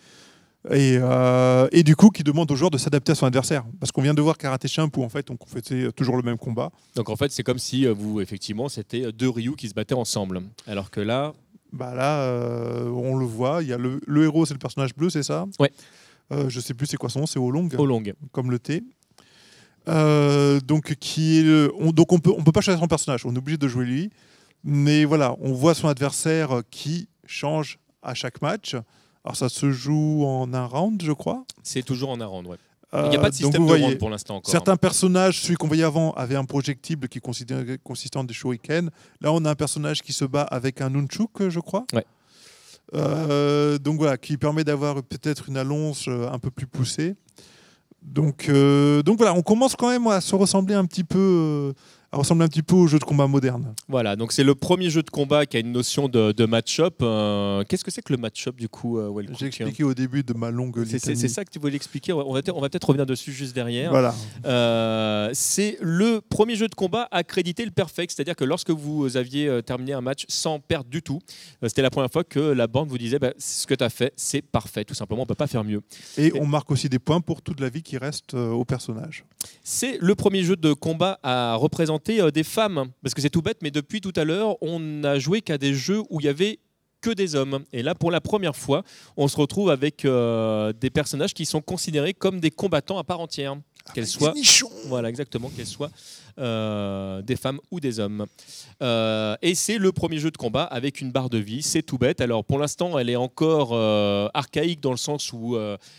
Et, 0.70 0.96
euh, 0.98 1.68
et 1.72 1.82
du 1.82 1.94
coup, 1.96 2.08
qui 2.08 2.22
demande 2.22 2.50
aux 2.50 2.56
joueurs 2.56 2.70
de 2.70 2.78
s'adapter 2.78 3.12
à 3.12 3.14
son 3.14 3.26
adversaire. 3.26 3.64
Parce 3.78 3.92
qu'on 3.92 4.00
vient 4.00 4.14
de 4.14 4.22
voir 4.22 4.38
Karate 4.38 4.66
Champ 4.66 4.88
où 4.96 5.04
en 5.04 5.10
fait 5.10 5.30
on 5.30 5.36
faisait 5.46 5.92
toujours 5.92 6.16
le 6.16 6.22
même 6.22 6.38
combat. 6.38 6.70
Donc 6.94 7.10
en 7.10 7.16
fait, 7.16 7.30
c'est 7.30 7.42
comme 7.42 7.58
si 7.58 7.86
euh, 7.86 7.92
vous, 7.92 8.22
effectivement, 8.22 8.70
c'était 8.70 9.12
deux 9.12 9.28
Ryu 9.28 9.54
qui 9.56 9.68
se 9.68 9.74
battaient 9.74 9.92
ensemble. 9.94 10.40
Alors 10.66 10.90
que 10.90 11.00
là, 11.00 11.34
Bah 11.74 11.94
là, 11.94 12.22
euh, 12.22 12.88
on 12.88 13.16
le 13.16 13.26
voit. 13.26 13.62
Il 13.62 13.68
y 13.68 13.74
a 13.74 13.76
le, 13.76 14.00
le 14.06 14.24
héros, 14.24 14.46
c'est 14.46 14.54
le 14.54 14.58
personnage 14.58 14.94
bleu, 14.94 15.10
c'est 15.10 15.22
ça? 15.22 15.44
Ouais. 15.60 15.70
Euh, 16.32 16.48
je 16.48 16.58
sais 16.60 16.72
plus 16.72 16.86
c'est 16.86 16.96
quoi 16.96 17.10
son 17.10 17.20
nom, 17.20 17.26
c'est 17.26 17.38
Olong, 17.38 17.68
Olong. 17.76 18.14
comme 18.32 18.50
le 18.50 18.58
T. 18.58 18.82
Euh, 19.88 20.60
donc 20.60 20.94
qui 20.94 21.40
est 21.40 21.42
le- 21.42 21.72
on, 21.78 21.90
donc 21.92 22.12
on 22.12 22.18
peut 22.18 22.32
on 22.36 22.42
peut 22.42 22.52
pas 22.52 22.62
choisir 22.62 22.80
son 22.80 22.86
personnage, 22.88 23.26
on 23.26 23.34
est 23.34 23.38
obligé 23.38 23.58
de 23.58 23.68
jouer 23.68 23.84
lui. 23.84 24.10
Mais 24.64 25.04
voilà, 25.04 25.36
on 25.40 25.52
voit 25.52 25.74
son 25.74 25.88
adversaire 25.88 26.62
qui 26.70 27.08
change 27.26 27.78
à 28.02 28.14
chaque 28.14 28.40
match. 28.40 28.74
Alors 29.24 29.36
ça 29.36 29.48
se 29.50 29.70
joue 29.70 30.24
en 30.24 30.52
un 30.54 30.64
round, 30.66 31.02
je 31.02 31.12
crois. 31.12 31.44
C'est 31.62 31.82
toujours 31.82 32.10
en 32.10 32.20
un 32.20 32.26
round, 32.26 32.46
ouais. 32.46 32.56
Il 32.96 33.08
n'y 33.10 33.16
a 33.16 33.18
pas 33.18 33.28
de 33.30 33.34
Euh, 33.34 33.38
système 33.38 33.66
de 33.66 33.72
round 33.72 33.98
pour 33.98 34.08
l'instant 34.08 34.36
encore. 34.36 34.50
Certains 34.52 34.76
personnages, 34.76 35.40
celui 35.40 35.56
qu'on 35.56 35.66
voyait 35.66 35.82
avant, 35.82 36.12
avait 36.12 36.36
un 36.36 36.44
projectile 36.44 36.96
qui 37.10 37.20
consistait, 37.20 38.16
en 38.16 38.22
des 38.24 38.32
shurikens. 38.34 38.88
Là, 39.20 39.32
on 39.32 39.44
a 39.44 39.50
un 39.50 39.54
personnage 39.56 40.00
qui 40.00 40.12
se 40.12 40.24
bat 40.24 40.42
avec 40.42 40.80
un 40.80 40.90
nunchuk, 40.90 41.48
je 41.48 41.58
crois. 41.60 41.84
Ouais. 41.92 42.04
Euh, 42.94 43.78
donc 43.78 43.96
voilà, 43.98 44.16
qui 44.16 44.36
permet 44.36 44.62
d'avoir 44.62 45.02
peut-être 45.02 45.48
une 45.48 45.56
allonge 45.56 46.04
euh, 46.08 46.30
un 46.30 46.38
peu 46.38 46.50
plus 46.50 46.66
poussée. 46.66 47.16
Donc, 48.04 48.48
euh, 48.48 49.02
donc 49.02 49.16
voilà, 49.16 49.34
on 49.34 49.42
commence 49.42 49.74
quand 49.74 49.88
même 49.88 50.06
à 50.06 50.20
se 50.20 50.34
ressembler 50.34 50.74
un 50.74 50.84
petit 50.84 51.04
peu, 51.04 51.72
à 52.14 52.18
ressembler 52.18 52.44
un 52.44 52.48
petit 52.48 52.62
peu 52.62 52.74
au 52.76 52.86
jeu 52.86 52.98
de 52.98 53.04
combat 53.04 53.26
moderne. 53.26 53.74
Voilà, 53.88 54.14
donc 54.16 54.32
c'est 54.32 54.44
le 54.44 54.54
premier 54.54 54.88
jeu 54.90 55.02
de 55.02 55.10
combat 55.10 55.46
qui 55.46 55.56
a 55.56 55.60
une 55.60 55.72
notion 55.72 56.08
de, 56.08 56.32
de 56.32 56.44
match-up. 56.46 56.94
Euh, 57.02 57.64
Qu'est-ce 57.68 57.84
que 57.84 57.90
c'est 57.90 58.02
que 58.02 58.12
le 58.12 58.18
match-up 58.18 58.56
du 58.56 58.68
coup, 58.68 58.98
euh, 58.98 59.10
J'ai 59.38 59.46
expliqué 59.46 59.82
au 59.84 59.94
début 59.94 60.22
de 60.22 60.32
ma 60.34 60.50
longue 60.50 60.84
C'est- 60.86 60.98
C'est 61.14 61.28
ça 61.28 61.44
que 61.44 61.50
tu 61.50 61.58
voulais 61.58 61.76
expliquer. 61.76 62.12
On 62.12 62.32
va, 62.32 62.40
peut-être- 62.42 62.56
on 62.56 62.60
va 62.60 62.68
peut-être 62.68 62.84
revenir 62.88 63.06
dessus 63.06 63.32
juste 63.32 63.54
derrière. 63.54 63.90
Voilà. 63.90 64.14
Euh, 64.46 65.30
c'est 65.32 65.76
le 65.80 66.20
premier 66.20 66.54
jeu 66.56 66.68
de 66.68 66.74
combat 66.74 67.08
à 67.10 67.24
créditer 67.24 67.64
le 67.64 67.70
perfect, 67.70 68.12
c'est-à-dire 68.14 68.36
que 68.36 68.44
lorsque 68.44 68.70
vous 68.70 69.16
aviez 69.16 69.60
terminé 69.66 69.92
un 69.92 70.00
match 70.00 70.24
sans 70.28 70.60
perdre 70.60 70.88
du 70.90 71.02
tout, 71.02 71.18
c'était 71.66 71.82
la 71.82 71.90
première 71.90 72.10
fois 72.10 72.24
que 72.24 72.38
la 72.40 72.66
bande 72.66 72.88
vous 72.88 72.98
disait 72.98 73.18
bah, 73.18 73.32
ce 73.38 73.66
que 73.66 73.74
tu 73.74 73.82
as 73.84 73.90
fait, 73.90 74.12
c'est 74.16 74.42
parfait, 74.42 74.84
tout 74.84 74.94
simplement, 74.94 75.22
on 75.22 75.26
peut 75.26 75.34
pas 75.34 75.46
faire 75.46 75.64
mieux. 75.64 75.82
Et 76.18 76.32
on 76.40 76.46
marque 76.46 76.70
aussi 76.70 76.88
des 76.88 76.98
points 76.98 77.20
pour 77.20 77.42
toute 77.42 77.60
la 77.60 77.68
vie 77.68 77.82
qui 77.82 77.98
reste 77.98 78.34
au 78.34 78.64
personnage. 78.64 79.24
C'est 79.62 79.98
le 80.00 80.14
premier 80.14 80.42
jeu 80.42 80.56
de 80.56 80.72
combat 80.72 81.18
à 81.22 81.54
représenter 81.56 82.03
euh, 82.08 82.30
des 82.30 82.44
femmes, 82.44 82.86
parce 83.02 83.14
que 83.14 83.20
c'est 83.20 83.30
tout 83.30 83.42
bête, 83.42 83.58
mais 83.62 83.70
depuis 83.70 84.00
tout 84.00 84.12
à 84.16 84.24
l'heure, 84.24 84.56
on 84.62 84.78
n'a 84.78 85.18
joué 85.18 85.40
qu'à 85.40 85.58
des 85.58 85.74
jeux 85.74 86.02
où 86.10 86.20
il 86.20 86.26
y 86.26 86.28
avait 86.28 86.58
que 87.00 87.10
des 87.10 87.34
hommes. 87.34 87.64
Et 87.72 87.82
là, 87.82 87.94
pour 87.94 88.10
la 88.10 88.20
première 88.20 88.56
fois, 88.56 88.82
on 89.16 89.28
se 89.28 89.36
retrouve 89.36 89.70
avec 89.70 90.04
euh, 90.04 90.72
des 90.72 90.90
personnages 90.90 91.34
qui 91.34 91.44
sont 91.44 91.60
considérés 91.60 92.14
comme 92.14 92.40
des 92.40 92.50
combattants 92.50 92.98
à 92.98 93.04
part 93.04 93.20
entière, 93.20 93.56
qu'elles 93.92 94.06
soient 94.06 94.32
Voilà, 94.86 95.08
exactement, 95.08 95.50
qu'elles 95.50 95.66
soient 95.66 95.90
euh, 96.38 97.22
des 97.22 97.36
femmes 97.36 97.60
ou 97.70 97.78
des 97.78 98.00
hommes. 98.00 98.26
Euh, 98.82 99.36
et 99.42 99.54
c'est 99.54 99.78
le 99.78 99.92
premier 99.92 100.18
jeu 100.18 100.30
de 100.30 100.36
combat 100.36 100.64
avec 100.64 101.00
une 101.00 101.12
barre 101.12 101.30
de 101.30 101.38
vie, 101.38 101.62
c'est 101.62 101.82
tout 101.82 101.98
bête. 101.98 102.20
Alors 102.20 102.44
pour 102.44 102.58
l'instant, 102.58 102.98
elle 102.98 103.08
est 103.10 103.16
encore 103.16 103.70
euh, 103.72 104.28
archaïque 104.34 104.80
dans 104.80 104.90
le 104.90 104.96
sens 104.96 105.32
où 105.32 105.56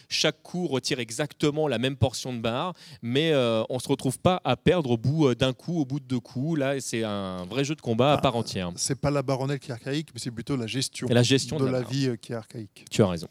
chaque 0.10 0.42
coup 0.44 0.68
retire 0.68 1.00
exactement 1.00 1.68
la 1.68 1.78
même 1.78 1.96
portion 1.96 2.34
de 2.34 2.40
barre, 2.40 2.74
mais 3.02 3.34
on 3.70 3.76
ne 3.76 3.80
se 3.80 3.88
retrouve 3.88 4.20
pas 4.20 4.42
à 4.44 4.56
perdre 4.58 4.92
au 4.92 4.98
bout 4.98 5.34
d'un 5.36 5.54
coup, 5.54 5.80
au 5.80 5.86
bout 5.86 6.00
de 6.00 6.06
deux 6.06 6.20
coups. 6.20 6.60
Là, 6.60 6.80
c'est 6.82 7.04
un 7.04 7.46
vrai 7.46 7.64
jeu 7.64 7.76
de 7.76 7.82
combat 7.82 8.12
à 8.14 8.16
Ah, 8.16 8.22
part 8.22 8.36
entière. 8.36 8.72
C'est 8.76 9.00
pas 9.00 9.12
la 9.12 9.22
baronnelle 9.22 9.60
qui 9.60 9.70
est 9.70 9.74
archaïque, 9.74 10.10
mais 10.14 10.20
c'est 10.20 10.32
plutôt 10.32 10.58
la 10.58 10.68
gestion, 10.68 11.08
Et 11.08 11.14
la 11.14 11.24
gestion 11.24 11.58
de, 11.58 11.66
de 11.66 11.70
la 11.70 11.82
vie 11.82 12.10
qui 12.22 12.34
est 12.34 12.36
archaïque. 12.36 12.86
Tu 12.92 13.02
as 13.02 13.08
raison. 13.08 13.28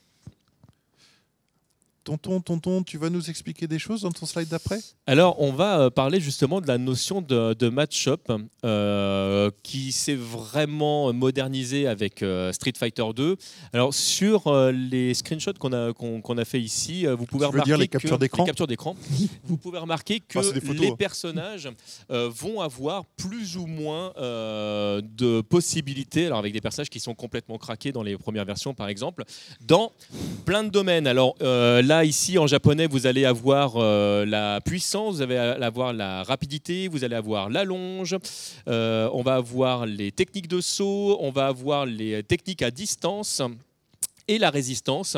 Tonton, 2.05 2.40
tonton, 2.42 2.82
tu 2.82 2.98
vas 2.98 3.09
nous 3.09 3.30
expliquer 3.30 3.66
des 3.66 3.78
choses 3.78 4.02
dans 4.02 4.12
ton 4.12 4.26
slide 4.26 4.48
d'après? 4.48 4.78
Alors, 5.07 5.40
on 5.40 5.52
va 5.52 5.80
euh, 5.80 5.90
parler 5.90 6.20
justement 6.20 6.61
de 6.61 6.66
la 6.68 6.76
notion 6.76 7.22
de, 7.22 7.55
de 7.55 7.68
match-up 7.70 8.30
euh, 8.62 9.50
qui 9.62 9.90
s'est 9.90 10.14
vraiment 10.14 11.11
modernisée 11.14 11.86
avec 11.86 12.22
euh, 12.22 12.52
Street 12.52 12.74
Fighter 12.76 13.05
2. 13.16 13.36
Alors, 13.72 13.94
sur 13.94 14.48
euh, 14.48 14.70
les 14.70 15.14
screenshots 15.14 15.55
qu'on 15.59 15.72
a, 15.72 15.94
qu'on 15.94 16.20
qu'on 16.20 16.36
a 16.36 16.44
fait 16.44 16.61
ici, 16.61 17.07
vous 17.07 17.24
pouvez 17.24 17.46
Tu 17.46 17.50
remarquer 17.52 17.68
dire 17.70 17.78
les 17.78 17.88
que- 17.88 17.96
d'écran? 18.18 18.42
les 18.44 18.48
captures 18.48 18.66
d'écran, 18.66 18.94
vous 19.44 19.57
pouvez 19.57 19.78
remarquer 19.78 20.20
que 20.20 20.38
Ah, 20.40 20.42
photos, 20.42 20.80
les 20.80 20.88
hein. 20.88 20.96
personnages 20.98 21.68
vont 22.11 22.61
avoir 22.61 23.07
plus 23.07 23.57
ou 23.57 23.64
moins 23.66 24.12
de 24.18 25.40
possibilités, 25.40 26.26
alors 26.26 26.38
avec 26.38 26.52
des 26.52 26.61
personnages 26.61 26.90
qui 26.90 27.00
sont 27.00 27.14
complètement 27.14 27.57
craqués 27.57 27.92
dans 27.92 28.02
les 28.02 28.18
premières 28.18 28.44
versions, 28.44 28.74
par 28.74 28.88
exemple, 28.88 29.24
dans 29.62 29.90
plein 30.44 30.64
de 30.64 30.68
domaines. 30.70 31.07
Alors 31.07 31.34
euh, 31.40 31.80
là, 31.95 32.05
ici, 32.05 32.38
en 32.38 32.47
japonais, 32.49 32.88
vous 32.88 33.07
allez 33.07 33.24
avoir 33.24 33.74
euh, 33.76 34.26
la 34.26 34.61
puissance, 34.61 35.16
vous 35.16 35.22
allez 35.22 35.36
avoir 35.36 35.92
la 35.92 36.24
rapidité, 36.24 36.88
vous 36.88 37.05
allez 37.05 37.14
avoir 37.14 37.49
l'allonge, 37.49 38.16
euh, 38.66 39.09
on 39.12 39.22
va 39.22 39.36
avoir 39.36 39.86
les 39.86 40.11
techniques 40.11 40.49
de 40.49 40.61
saut, 40.61 41.16
on 41.20 41.30
va 41.30 41.47
avoir 41.47 41.86
les 41.86 42.24
techniques 42.24 42.62
à 42.62 42.72
distance 42.72 43.40
et 44.29 44.39
la 44.39 44.51
résistance. 44.51 45.16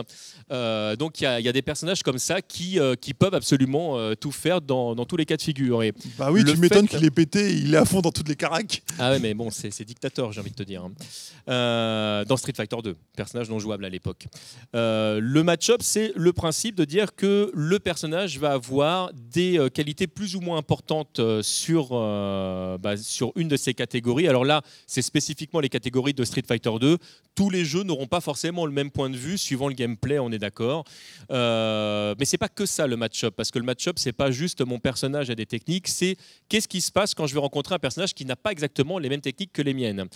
Euh, 0.50 0.96
donc 0.96 1.20
il 1.20 1.24
y, 1.24 1.26
a- 1.26 1.40
il 1.40 1.46
y 1.46 1.48
a 1.48 1.52
des 1.52 1.62
personnages 1.62 2.02
comme 2.02 2.18
ça 2.18 2.42
qui, 2.42 2.78
euh, 2.78 2.94
qui 2.94 3.14
peuvent 3.14 3.34
absolument 3.34 3.98
euh, 3.98 4.14
tout 4.14 4.32
faire 4.32 4.60
dans, 4.60 4.94
dans 4.94 5.04
tous 5.04 5.16
les 5.16 5.24
cas 5.26 5.36
de 5.36 5.42
figure. 5.42 5.82
Et, 5.82 5.92
Bah 6.18 6.30
oui, 6.30 6.44
tu 6.44 6.56
m'étonnes 6.58 6.88
qu'il 6.88 7.04
est 7.04 7.10
pété, 7.10 7.52
il 7.52 7.74
est 7.74 7.78
à 7.78 7.84
fond 7.84 8.00
dans 8.00 8.12
toutes 8.12 8.28
les 8.28 8.36
caracs. 8.36 8.82
ah 8.98 9.10
ouais, 9.12 9.18
mais 9.18 9.34
bon, 9.34 9.50
c'est 9.50 9.84
dictateur, 9.84 10.32
j'ai 10.32 10.40
envie 10.40 10.50
de 10.50 10.56
te 10.56 10.62
dire. 10.62 10.84
hein. 10.84 12.24
Dans 12.28 12.36
Street 12.36 12.52
Fighter 12.56 12.76
2, 12.82 12.96
personnage 13.16 13.48
non 13.50 13.58
jouable 13.58 13.84
à 13.84 13.88
l'époque. 13.88 14.26
Le 14.74 15.42
match-up, 15.42 15.80
c'est 15.82 16.12
le 16.16 16.32
principe 16.32 16.74
de 16.74 16.84
dire 16.84 17.14
que 17.14 17.50
le 17.54 17.78
personnage 17.78 18.38
va 18.38 18.52
avoir 18.52 19.10
des 19.14 19.68
qualités 19.72 20.06
plus 20.06 20.34
ou 20.36 20.40
moins 20.40 20.58
importantes 20.58 21.20
sur, 21.42 21.90
bah, 21.90 22.96
sur 22.96 23.32
une 23.36 23.48
de 23.48 23.56
ces 23.56 23.74
catégories. 23.74 24.28
Alors 24.28 24.44
là, 24.44 24.62
c'est 24.86 25.02
spécifiquement 25.02 25.60
les 25.60 25.68
catégories 25.68 26.14
de 26.14 26.24
Street 26.24 26.42
Fighter 26.46 26.70
2. 26.80 26.98
Tous 27.34 27.50
les 27.50 27.64
jeux 27.64 27.82
n'auront 27.82 28.06
pas 28.06 28.20
forcément 28.20 28.66
le 28.66 28.72
même 28.72 28.90
point 28.96 29.10
de 29.10 29.16
vue 29.16 29.36
suivant 29.36 29.68
le 29.68 29.74
gameplay, 29.74 30.18
on 30.18 30.30
est 30.32 30.38
d'accord. 30.38 30.84
Euh, 31.30 32.14
mais 32.18 32.24
c'est 32.24 32.38
pas 32.38 32.48
que 32.48 32.64
ça 32.66 32.86
le 32.86 32.96
match-up, 32.96 33.34
parce 33.36 33.50
que 33.50 33.58
le 33.58 33.64
match-up, 33.64 33.98
c'est 33.98 34.12
pas 34.12 34.30
juste 34.30 34.62
mon 34.64 34.78
personnage 34.78 35.28
a 35.28 35.34
des 35.34 35.44
techniques, 35.46 35.86
c'est 35.88 36.16
qu'est-ce 36.48 36.66
qui 36.68 36.80
se 36.80 36.90
passe 36.90 37.14
quand 37.14 37.26
je 37.26 37.34
vais 37.34 37.40
rencontrer 37.40 37.74
un 37.74 37.78
personnage 37.78 38.14
qui 38.14 38.24
n'a 38.24 38.36
pas 38.36 38.52
exactement 38.52 38.98
les 38.98 39.08
mêmes 39.10 39.20
techniques 39.20 39.52
que 39.52 39.62
les 39.62 39.74
miennes. 39.74 40.06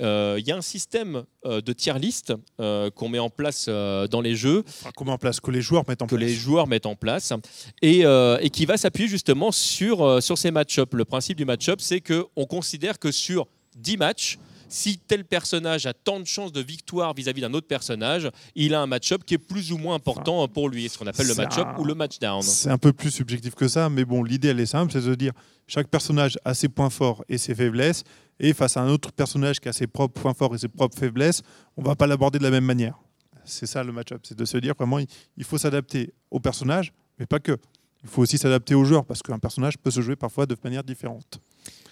Euh, 0.00 0.36
Il 0.38 0.46
y 0.46 0.52
a 0.52 0.56
un 0.56 0.60
système 0.62 1.24
euh, 1.46 1.60
de 1.62 1.72
tier 1.72 1.98
list 1.98 2.34
euh, 2.60 2.90
qu'on 2.90 3.08
met 3.08 3.18
en 3.18 3.30
place 3.30 3.66
euh, 3.68 4.06
dans 4.06 4.20
les 4.20 4.36
jeux, 4.36 4.62
Enfin, 4.68 4.90
comment 4.94 5.14
en 5.14 5.18
place 5.18 5.40
Que 5.40 5.50
les 5.50 5.62
joueurs 5.62 5.84
mettent 5.88 6.02
en 6.02 6.06
que 6.06 6.16
place. 6.16 6.28
les 6.28 6.34
joueurs 6.34 6.66
mettent 6.66 6.86
en 6.86 6.94
place, 6.96 7.32
et, 7.80 8.04
euh, 8.04 8.38
et 8.42 8.50
qui 8.50 8.66
va 8.66 8.76
s'appuyer 8.76 9.08
justement 9.08 9.50
sur, 9.52 10.02
euh, 10.02 10.20
sur 10.20 10.36
ces 10.36 10.50
match-up. 10.50 10.92
Le 10.94 11.04
principe 11.04 11.36
du 11.38 11.44
match-up, 11.46 11.80
c'est 11.80 12.00
qu'on 12.02 12.44
considère 12.46 12.98
que 12.98 13.10
sur 13.10 13.46
10 13.76 13.96
matchs, 13.96 14.38
si 14.68 14.98
tel 14.98 15.24
personnage 15.24 15.86
a 15.86 15.94
tant 15.94 16.18
de 16.20 16.24
chances 16.26 16.52
de 16.52 16.60
victoire 16.60 17.14
vis-à-vis 17.14 17.40
d'un 17.40 17.54
autre 17.54 17.66
personnage, 17.66 18.30
il 18.54 18.74
a 18.74 18.80
un 18.82 18.86
match-up 18.86 19.22
qui 19.24 19.34
est 19.34 19.38
plus 19.38 19.72
ou 19.72 19.78
moins 19.78 19.94
important 19.96 20.46
pour 20.48 20.68
lui, 20.68 20.88
ce 20.88 20.98
qu'on 20.98 21.06
appelle 21.06 21.26
le 21.28 21.34
match-up 21.34 21.66
un- 21.76 21.78
ou 21.80 21.84
le 21.84 21.94
match-down. 21.94 22.42
C'est 22.42 22.70
un 22.70 22.78
peu 22.78 22.92
plus 22.92 23.10
subjectif 23.10 23.54
que 23.54 23.68
ça, 23.68 23.88
mais 23.88 24.04
bon, 24.04 24.22
l'idée 24.22 24.48
elle 24.48 24.60
est 24.60 24.66
simple, 24.66 24.92
c'est 24.92 25.04
de 25.04 25.14
dire 25.14 25.32
chaque 25.66 25.88
personnage 25.88 26.38
a 26.44 26.54
ses 26.54 26.68
points 26.68 26.90
forts 26.90 27.24
et 27.28 27.38
ses 27.38 27.54
faiblesses, 27.54 28.04
et 28.38 28.52
face 28.54 28.76
à 28.76 28.82
un 28.82 28.88
autre 28.88 29.12
personnage 29.12 29.60
qui 29.60 29.68
a 29.68 29.72
ses 29.72 29.86
propres 29.86 30.20
points 30.20 30.34
forts 30.34 30.54
et 30.54 30.58
ses 30.58 30.68
propres 30.68 30.98
faiblesses, 30.98 31.42
on 31.76 31.82
va 31.82 31.94
pas 31.96 32.06
l'aborder 32.06 32.38
de 32.38 32.44
la 32.44 32.50
même 32.50 32.64
manière. 32.64 32.98
C'est 33.44 33.66
ça 33.66 33.84
le 33.84 33.92
match-up, 33.92 34.20
c'est 34.24 34.36
de 34.36 34.44
se 34.44 34.58
dire 34.58 34.74
vraiment 34.76 34.98
il- 34.98 35.06
il 35.36 35.44
faut 35.44 35.58
s'adapter 35.58 36.12
au 36.30 36.40
personnage, 36.40 36.92
mais 37.18 37.26
pas 37.26 37.38
que. 37.38 37.56
Il 38.02 38.08
faut 38.10 38.22
aussi 38.22 38.38
s'adapter 38.38 38.74
au 38.74 38.84
joueur 38.84 39.04
parce 39.04 39.22
qu'un 39.22 39.38
personnage 39.38 39.78
peut 39.78 39.90
se 39.90 40.00
jouer 40.00 40.16
parfois 40.16 40.46
de 40.46 40.54
manière 40.62 40.84
différente. 40.84 41.40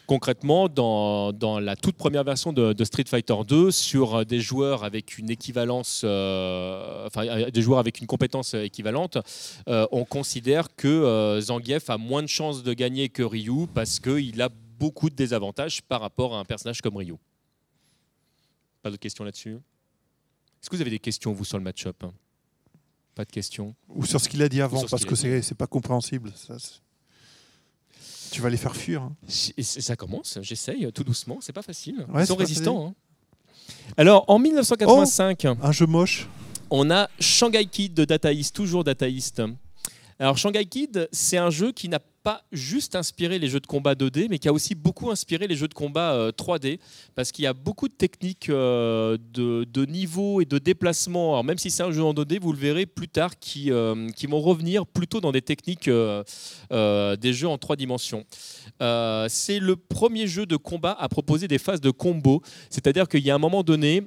Concrètement, 0.07 0.69
dans, 0.69 1.33
dans 1.33 1.59
la 1.59 1.77
toute 1.77 1.97
première 1.97 2.25
version 2.25 2.53
de, 2.53 2.75
de 2.75 2.85
Street 2.85 3.05
Fighter 3.07 3.35
2, 3.49 3.71
sur 3.71 4.17
euh, 4.17 4.25
des 4.25 4.41
joueurs 4.41 4.85
avec 4.85 5.17
une 5.17 5.31
équivalence, 5.31 6.03
euh, 6.05 7.07
enfin 7.07 7.27
euh, 7.27 7.51
des 7.51 7.63
joueurs 7.63 7.79
avec 7.79 8.01
une 8.01 8.07
compétence 8.07 8.53
équivalente, 8.53 9.17
euh, 9.69 9.87
on 9.93 10.05
considère 10.05 10.75
que 10.77 10.89
euh, 10.89 11.41
Zangief 11.41 11.89
a 11.89 11.97
moins 11.97 12.23
de 12.23 12.29
chances 12.29 12.63
de 12.63 12.75
gagner 12.75 13.09
que 13.09 13.23
Ryu 13.23 13.67
parce 13.73 13.99
qu'il 13.99 14.43
a 14.43 14.51
beaucoup 14.79 15.09
de 15.09 15.15
désavantages 15.15 15.81
par 15.83 16.03
rapport 16.03 16.35
à 16.35 16.41
un 16.41 16.45
personnage 16.45 16.83
comme 16.83 16.97
Ryu. 16.97 17.15
Pas 18.83 18.91
de 18.91 18.97
questions 18.97 19.25
là-dessus? 19.25 19.55
Est-ce 19.55 20.69
que 20.69 20.77
vous 20.77 20.83
avez 20.83 20.91
des 20.91 20.99
questions, 20.99 21.33
vous, 21.33 21.45
sur 21.45 21.57
le 21.57 21.65
match-up? 21.65 22.05
Pas 23.15 23.25
de 23.25 23.31
questions? 23.31 23.75
Ou 23.89 24.05
sur 24.05 24.21
ce 24.21 24.29
qu'il 24.29 24.43
a 24.43 24.49
dit 24.51 24.61
avant, 24.61 24.83
parce 24.87 25.05
qu'il 25.05 25.17
que 25.17 25.41
c'est 25.43 25.55
pas 25.55 25.67
compréhensible. 25.67 26.31
ça, 26.35 26.57
tu 28.35 28.41
vas 28.43 28.51
les 28.51 28.57
faire 28.57 28.75
fuir. 28.75 29.03
hein. 29.03 29.17
Et 29.57 29.63
Ça 29.63 29.95
commence, 29.97 30.39
j'essaye 30.43 30.91
tout 30.93 31.05
doucement, 31.05 31.39
c'est 31.41 31.53
pas 31.53 31.63
facile. 31.63 32.05
Ouais, 32.13 32.25
Ils 32.25 32.27
sont 32.27 32.35
pas 32.35 32.41
résistants. 32.43 32.87
hein. 32.89 32.95
Alors, 33.97 34.25
en 34.29 34.39
1985, 34.39 35.45
Un 35.45 35.73
jeu 35.73 35.87
moche. 35.87 36.29
On 36.71 36.91
a 36.91 37.09
Shanghai 37.21 37.67
Kid 37.67 37.95
de 37.95 38.05
Data 38.05 38.33
East, 38.33 38.55
toujours 38.57 38.83
Data 38.83 39.09
East. 39.09 39.41
Alors 40.19 40.37
Shanghai 40.37 40.65
Kid, 40.67 41.09
c'est 41.13 41.37
un 41.37 41.51
jeu 41.51 41.71
qui 41.73 41.89
n'a 41.89 42.01
pas 42.25 42.43
juste 42.53 42.97
inspiré 42.97 43.39
les 43.39 43.49
jeux 43.49 43.61
de 43.61 43.67
combat 43.67 43.95
2D, 43.95 44.29
mais 44.31 44.39
qui 44.39 44.49
a 44.49 44.53
aussi 44.53 44.75
beaucoup 44.75 45.11
inspiré 45.11 45.47
les 45.47 45.57
jeux 45.57 45.69
de 45.69 45.75
combat 45.75 46.31
3D, 46.31 46.79
parce 47.15 47.31
qu'il 47.31 47.45
y 47.45 47.47
a 47.47 47.53
beaucoup 47.53 47.87
de 47.87 47.93
techniques 47.93 48.49
de, 48.49 49.19
de, 49.65 49.85
niveau 49.85 50.41
et 50.41 50.47
de 50.47 50.57
déplacement. 50.57 51.35
Alors 51.35 51.45
même 51.45 51.59
si 51.59 51.71
c'est 51.71 51.83
un 51.83 51.93
jeu 51.93 52.03
en 52.03 52.15
2D, 52.15 52.41
vous 52.41 52.53
le 52.53 52.59
verrez 52.59 52.87
plus 52.87 53.09
tard, 53.09 53.39
qui, 53.39 53.71
qui 54.17 54.27
vont 54.27 54.41
revenir 54.41 54.87
plutôt 54.87 55.21
dans 55.21 55.33
des 55.33 55.43
techniques 55.43 55.91
des 55.91 57.33
jeux 57.33 57.49
en 57.49 57.59
trois 57.59 57.77
dimensions. 57.77 58.25
c'est 58.81 59.59
le 59.59 59.77
premier 59.77 60.27
jeu 60.27 60.47
de 60.47 60.57
combat 60.57 60.97
à 60.99 61.11
proposer 61.11 61.47
des 61.47 61.59
phases 61.59 61.83
de 61.83 61.91
combo, 61.91 62.41
c'est-à-dire 62.71 63.07
qu'il 63.07 63.21
y 63.21 63.31
a 63.31 63.35
un 63.35 63.39
moment 63.39 63.63
donné 63.63 64.01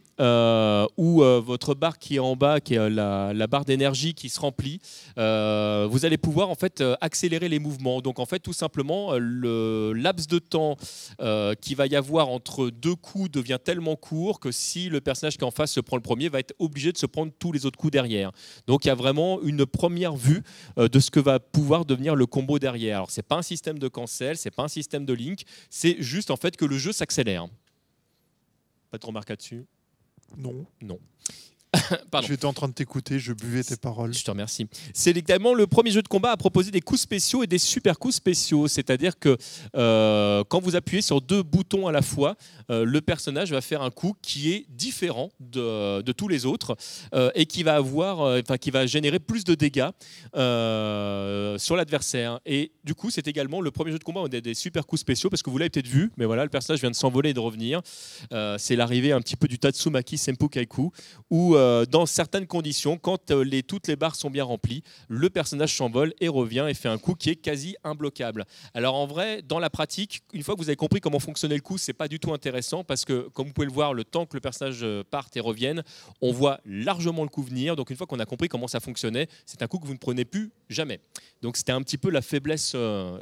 où 0.97 1.19
votre 1.19 1.75
barre 1.75 1.99
qui 1.99 2.15
est 2.15 2.19
en 2.19 2.35
bas, 2.35 2.59
qui 2.61 2.73
est 2.73 2.89
la, 2.89 3.31
la 3.31 3.47
barre 3.47 3.65
d'énergie 3.65 4.15
qui 4.15 4.29
se 4.29 4.39
remplit, 4.39 4.79
vous 5.15 6.05
allez 6.05 6.17
pouvoir 6.17 6.49
en 6.49 6.55
fait 6.55 6.83
accélérer 6.99 7.47
les 7.47 7.59
mouvements. 7.59 8.01
Donc 8.07 8.19
en 8.19 8.25
fait, 8.25 8.39
tout 8.39 8.53
simplement, 8.53 9.11
euh, 9.11 9.19
le 9.19 9.91
laps 9.91 10.27
de 10.27 10.39
temps 10.39 10.77
euh, 11.19 11.55
qui 11.55 11.75
va 11.75 11.87
y 11.87 11.95
avoir 11.97 12.29
entre 12.29 12.69
deux 12.69 12.95
coups 12.95 13.29
devient 13.29 13.59
tellement 13.61 13.97
court 13.97 14.39
que 14.39 14.49
si 14.49 14.87
le 14.87 15.01
personnage 15.01 15.35
qui 15.35 15.43
est 15.43 15.47
en 15.47 15.51
face 15.51 15.73
se 15.73 15.81
prend 15.81 15.97
le 15.97 16.01
premier, 16.01 16.29
va 16.29 16.39
être 16.39 16.55
obligé 16.57 16.93
de 16.93 16.97
se 16.97 17.05
prendre 17.05 17.33
tous 17.37 17.51
les 17.51 17.65
autres 17.65 17.77
coups 17.77 17.91
derrière. 17.91 18.31
Donc 18.65 18.85
il 18.85 18.87
y 18.87 18.91
a 18.91 18.95
vraiment 18.95 19.41
une 19.41 19.65
première 19.65 20.15
vue 20.15 20.41
euh, 20.77 20.87
de 20.87 21.01
ce 21.01 21.11
que 21.11 21.19
va 21.19 21.41
pouvoir 21.41 21.83
devenir 21.83 22.15
le 22.15 22.25
combo 22.25 22.59
derrière. 22.59 22.99
Alors 22.99 23.11
c'est 23.11 23.27
pas 23.27 23.35
un 23.35 23.41
système 23.41 23.77
de 23.77 23.89
cancel, 23.89 24.37
c'est 24.37 24.51
pas 24.51 24.63
un 24.63 24.69
système 24.69 25.05
de 25.05 25.11
link, 25.11 25.41
c'est 25.69 26.01
juste 26.01 26.31
en 26.31 26.37
fait 26.37 26.55
que 26.55 26.63
le 26.63 26.77
jeu 26.77 26.93
s'accélère. 26.93 27.47
Pas 28.89 28.99
de 28.99 29.05
remarque 29.05 29.27
là-dessus? 29.27 29.65
Non. 30.37 30.65
Non. 30.81 30.99
J'étais 32.27 32.45
en 32.45 32.53
train 32.53 32.67
de 32.67 32.73
t'écouter, 32.73 33.19
je 33.19 33.33
buvais 33.33 33.63
tes 33.63 33.75
paroles. 33.75 34.13
Je 34.13 34.23
te 34.23 34.31
remercie. 34.31 34.67
C'est 34.93 35.15
également 35.15 35.53
le 35.53 35.67
premier 35.67 35.91
jeu 35.91 36.01
de 36.01 36.07
combat 36.07 36.31
à 36.31 36.37
proposer 36.37 36.71
des 36.71 36.81
coups 36.81 37.01
spéciaux 37.01 37.43
et 37.43 37.47
des 37.47 37.57
super 37.57 37.99
coups 37.99 38.15
spéciaux. 38.15 38.67
C'est-à-dire 38.67 39.19
que 39.19 39.37
euh, 39.75 40.43
quand 40.47 40.61
vous 40.61 40.75
appuyez 40.75 41.01
sur 41.01 41.21
deux 41.21 41.43
boutons 41.43 41.87
à 41.87 41.91
la 41.91 42.01
fois, 42.01 42.35
euh, 42.69 42.85
le 42.85 43.01
personnage 43.01 43.51
va 43.51 43.61
faire 43.61 43.81
un 43.81 43.91
coup 43.91 44.15
qui 44.21 44.51
est 44.51 44.65
différent 44.69 45.29
de, 45.39 46.01
tous 46.11 46.27
les 46.27 46.45
autres 46.45 46.75
euh, 47.13 47.29
et 47.35 47.45
qui 47.45 47.63
va 47.63 47.75
avoir, 47.75 48.19
enfin, 48.19 48.57
qui 48.57 48.71
va 48.71 48.85
générer 48.85 49.19
plus 49.19 49.43
de 49.43 49.55
dégâts 49.55 49.89
sur 50.33 51.75
l'adversaire. 51.75 52.39
Et 52.45 52.71
du 52.83 52.95
coup, 52.95 53.09
c'est 53.09 53.27
également 53.27 53.61
le 53.61 53.71
premier 53.71 53.91
jeu 53.91 53.99
de 53.99 54.03
combat 54.03 54.21
où 54.21 54.23
on 54.23 54.27
a 54.27 54.41
des 54.41 54.53
super 54.53 54.85
coups 54.85 55.01
spéciaux 55.01 55.29
parce 55.29 55.43
que 55.43 55.49
vous 55.49 55.57
l'avez 55.57 55.69
peut-être 55.69 55.87
vu, 55.87 56.11
mais 56.17 56.25
voilà, 56.25 56.43
le 56.43 56.49
personnage 56.49 56.79
vient 56.79 56.91
de 56.91 56.95
s'envoler 56.95 57.31
et 57.31 57.33
de 57.33 57.39
revenir. 57.39 57.81
c'est 58.57 58.75
l'arrivée 58.75 59.11
un 59.11 59.21
petit 59.21 59.35
peu 59.35 59.47
du 59.47 59.59
Tatsumaki 59.59 60.17
Senpu 60.17 60.49
Kaiku 60.49 60.89
où 61.29 61.56
dans 61.89 62.05
certaines 62.05 62.47
conditions, 62.47 62.97
quand 62.97 63.31
euh, 63.31 63.61
toutes 63.67 63.87
les 63.87 63.95
barres 63.95 64.15
sont 64.15 64.29
bien 64.29 64.43
remplies, 64.43 64.83
le 65.07 65.29
personnage 65.29 65.75
s'envole 65.75 66.13
et 66.19 66.27
revient 66.27 66.65
et 66.69 66.73
fait 66.73 66.89
un 66.89 66.97
coup 66.97 67.15
qui 67.15 67.29
est 67.29 67.35
quasi 67.35 67.75
imbloquable. 67.83 68.45
Alors 68.73 68.95
en 68.95 69.07
vrai, 69.07 69.41
dans 69.41 69.59
la 69.59 69.69
pratique, 69.69 70.21
une 70.33 70.43
fois 70.43 70.55
que 70.55 70.61
vous 70.61 70.69
avez 70.69 70.75
compris 70.75 71.01
comment 71.01 71.19
fonctionnait 71.19 71.55
le 71.55 71.61
coup, 71.61 71.77
c'est 71.77 71.93
pas 71.93 72.07
du 72.07 72.19
tout 72.19 72.33
intéressant 72.33 72.83
parce 72.83 73.05
que, 73.05 73.29
comme 73.33 73.47
vous 73.47 73.53
pouvez 73.53 73.67
le 73.67 73.73
voir, 73.73 73.93
le 73.93 74.03
temps 74.03 74.25
que 74.25 74.35
le 74.35 74.41
personnage 74.41 74.79
euh, 74.83 75.03
parte 75.09 75.35
et 75.37 75.39
revienne, 75.39 75.83
on 76.21 76.31
voit 76.31 76.59
largement 76.65 77.23
le 77.23 77.29
coup 77.29 77.43
venir. 77.43 77.75
Donc 77.75 77.89
une 77.89 77.97
fois 77.97 78.07
qu'on 78.07 78.19
a 78.19 78.25
compris 78.25 78.47
comment 78.47 78.67
ça 78.67 78.79
fonctionnait, 78.79 79.27
c'est 79.45 79.61
un 79.61 79.67
coup 79.67 79.79
que 79.79 79.85
vous 79.85 79.93
ne 79.93 79.99
prenez 79.99 80.25
plus 80.25 80.51
jamais. 80.69 80.99
Donc 81.41 81.57
c'était 81.57 81.71
un 81.71 81.81
petit 81.81 81.97
peu 81.97 82.09
la 82.09 82.21
faiblesse, 82.21 82.75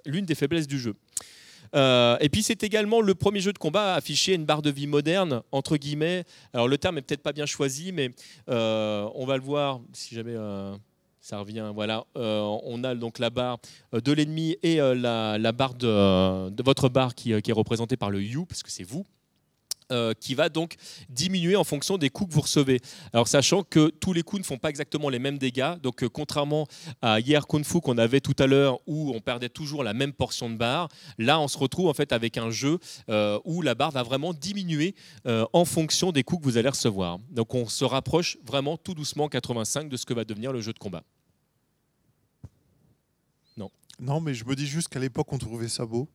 l'une 0.06 0.26
des 0.26 0.36
faiblesses 0.36 0.68
du 0.68 0.80
jeu. 0.80 0.96
Euh, 1.76 2.18
et 2.20 2.30
puis 2.30 2.44
c'est 2.44 2.64
également 2.64 3.02
le 3.02 3.16
premier 3.16 3.40
jeu 3.40 3.54
de 3.54 3.58
combat 3.58 3.94
à 3.94 3.96
afficher 3.98 4.34
une 4.34 4.46
barre 4.46 4.62
de 4.62 4.70
vie 4.70 4.88
moderne, 4.88 5.42
entre 5.52 5.78
guillemets. 5.78 6.24
Alors 6.54 6.68
le 6.68 6.78
terme 6.78 6.98
est 6.98 7.02
peut-être 7.02 7.24
pas 7.24 7.34
bien 7.34 7.46
choisi, 7.46 7.92
mais 7.92 8.12
euh, 8.50 9.08
on 9.16 9.26
va 9.26 9.38
le 9.38 9.44
voir 9.44 9.82
si 9.94 10.16
jamais 10.16 10.36
euh, 10.36 10.76
ça 11.20 11.40
revient. 11.40 11.72
Voilà, 11.74 12.06
on 12.16 12.84
a 12.84 12.96
donc 12.96 13.20
la 13.20 13.30
barre 13.30 13.58
de 13.92 14.12
l'ennemi 14.12 14.58
et 14.64 14.78
la, 14.78 15.52
barre 15.52 15.74
de, 15.74 16.64
votre 16.64 16.90
barre 16.90 17.16
qui, 17.16 17.42
qui, 17.42 17.52
est 17.52 17.54
représentée 17.54 17.98
par 17.98 18.10
le 18.10 18.22
You, 18.22 18.46
parce 18.46 18.64
que 18.64 18.72
c'est 18.72 18.84
vous. 18.84 19.06
Euh, 19.92 20.14
qui 20.20 20.34
va 20.34 20.50
donc 20.50 20.78
diminuer 21.10 21.56
en 21.56 21.64
fonction 21.64 22.00
des 22.00 22.10
coups 22.10 22.30
que 22.30 22.34
vous 22.34 22.42
recevez. 22.42 22.80
Alors 23.14 23.28
sachant 23.28 23.62
que 23.62 23.90
tous 23.90 24.14
les 24.14 24.24
coups 24.24 24.42
ne 24.42 24.46
font 24.46 24.58
pas 24.58 24.72
exactement 24.72 25.10
les 25.10 25.20
mêmes 25.20 25.38
dégâts, 25.38 25.76
donc 25.80 26.04
euh, 26.04 26.10
contrairement 26.10 26.66
à 27.04 27.20
hier 27.20 27.46
Kung 27.46 27.64
Fu 27.64 27.82
qu'on 27.82 28.00
avait 28.00 28.20
tout 28.20 28.34
à 28.40 28.48
l'heure 28.48 28.80
où 28.88 29.12
on 29.14 29.20
perdait 29.20 29.48
toujours 29.48 29.84
la 29.84 29.94
même 29.94 30.12
portion 30.12 30.50
de 30.50 30.56
barre, 30.56 30.90
là 31.20 31.40
on 31.40 31.48
se 31.48 31.60
retrouve 31.60 31.86
en 31.86 31.94
fait 31.94 32.14
avec 32.14 32.40
un 32.40 32.50
jeu 32.50 32.80
euh, 33.10 33.40
où 33.46 33.62
la 33.62 33.76
barre 33.76 33.92
va 33.92 34.02
vraiment 34.02 34.34
diminuer 34.34 34.96
en 35.26 35.66
fonction 35.66 36.12
des 36.12 36.24
coups 36.24 36.42
que 36.42 36.46
vous 36.46 36.58
allez 36.58 36.70
recevoir. 36.70 37.20
Donc 37.30 37.54
on 37.54 37.68
se 37.68 37.86
rapproche 37.86 38.40
vraiment 38.44 38.78
tout 38.78 38.96
doucement 38.96 39.28
85 39.28 39.88
de 39.88 39.98
ce 39.98 40.06
que 40.08 40.16
va 40.16 40.26
devenir 40.26 40.52
le 40.52 40.62
jeu 40.62 40.74
de 40.74 40.80
combat. 40.80 41.04
Non. 43.56 43.70
Non, 44.00 44.20
mais 44.20 44.34
je 44.34 44.46
me 44.46 44.56
dis 44.56 44.66
juste 44.66 44.88
qu'à 44.88 45.00
l'époque 45.00 45.32
on 45.32 45.38
trouvait 45.38 45.68
ça 45.68 45.86
beau. 45.86 46.10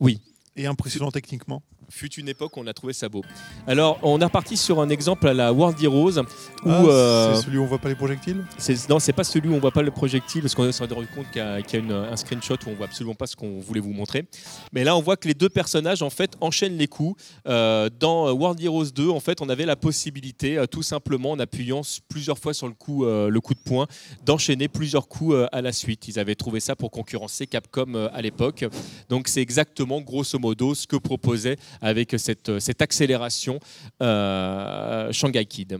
Oui. 0.00 0.22
Et 0.56 0.64
impressionnant 0.66 1.10
techniquement 1.10 1.62
fut 1.90 2.12
une 2.14 2.28
époque 2.28 2.56
où 2.56 2.60
on 2.60 2.66
a 2.66 2.72
trouvé 2.72 2.92
ça 2.92 3.08
beau. 3.08 3.22
Alors, 3.66 3.98
on 4.02 4.20
est 4.20 4.24
reparti 4.24 4.56
sur 4.56 4.80
un 4.80 4.88
exemple 4.88 5.28
à 5.28 5.34
la 5.34 5.52
World 5.52 5.82
Heroes. 5.82 6.18
Où, 6.18 6.22
ah, 6.66 6.84
euh, 6.84 7.34
c'est 7.34 7.42
celui 7.42 7.58
où 7.58 7.62
on 7.62 7.66
voit 7.66 7.78
pas 7.78 7.88
les 7.88 7.94
projectiles? 7.94 8.44
Non, 8.88 8.98
c'est 8.98 9.12
pas 9.12 9.24
celui 9.24 9.48
où 9.48 9.54
on 9.54 9.58
voit 9.58 9.70
pas 9.70 9.82
le 9.82 9.90
projectile, 9.90 10.42
parce 10.42 10.54
qu'on 10.54 10.70
s'est 10.70 10.84
rendu 10.84 11.08
compte 11.14 11.30
qu'il 11.30 11.40
y 11.40 11.44
a, 11.44 11.60
y 11.60 11.92
a 11.92 11.94
un 12.12 12.16
screenshot 12.16 12.56
où 12.66 12.70
on 12.70 12.74
voit 12.74 12.86
absolument 12.86 13.14
pas 13.14 13.26
ce 13.26 13.36
qu'on 13.36 13.60
voulait 13.60 13.80
vous 13.80 13.92
montrer. 13.92 14.26
Mais 14.72 14.84
là, 14.84 14.96
on 14.96 15.00
voit 15.00 15.16
que 15.16 15.28
les 15.28 15.34
deux 15.34 15.48
personnages, 15.48 16.02
en 16.02 16.10
fait, 16.10 16.36
enchaînent 16.40 16.76
les 16.76 16.88
coups. 16.88 17.22
Euh, 17.46 17.88
dans 17.98 18.32
World 18.32 18.60
Heroes 18.60 18.90
2, 18.94 19.08
en 19.08 19.20
fait, 19.20 19.40
on 19.40 19.48
avait 19.48 19.66
la 19.66 19.76
possibilité, 19.76 20.58
euh, 20.58 20.66
tout 20.66 20.82
simplement, 20.82 21.32
en 21.32 21.38
appuyant 21.38 21.82
plusieurs 22.08 22.38
fois 22.38 22.54
sur 22.54 22.66
le 22.66 22.74
coup, 22.74 23.04
le 23.04 23.40
coup 23.40 23.54
de 23.54 23.60
poing, 23.60 23.86
d'enchaîner 24.24 24.68
plusieurs 24.68 25.08
coups 25.08 25.36
à 25.52 25.60
la 25.60 25.72
suite. 25.72 26.08
Ils 26.08 26.18
avaient 26.18 26.34
trouvé 26.34 26.60
ça 26.60 26.76
pour 26.76 26.90
concurrencer 26.90 27.46
Capcom 27.46 28.08
à 28.12 28.22
l'époque. 28.22 28.64
Donc, 29.08 29.28
c'est 29.28 29.40
exactement, 29.40 30.00
grosso 30.00 30.38
modo, 30.38 30.74
ce 30.74 30.86
que 30.86 30.96
proposait 30.96 31.56
avec 31.80 32.14
cette, 32.18 32.58
cette 32.58 32.82
accélération 32.82 33.58
euh, 34.02 35.12
Shanghai 35.12 35.46
Kid. 35.46 35.78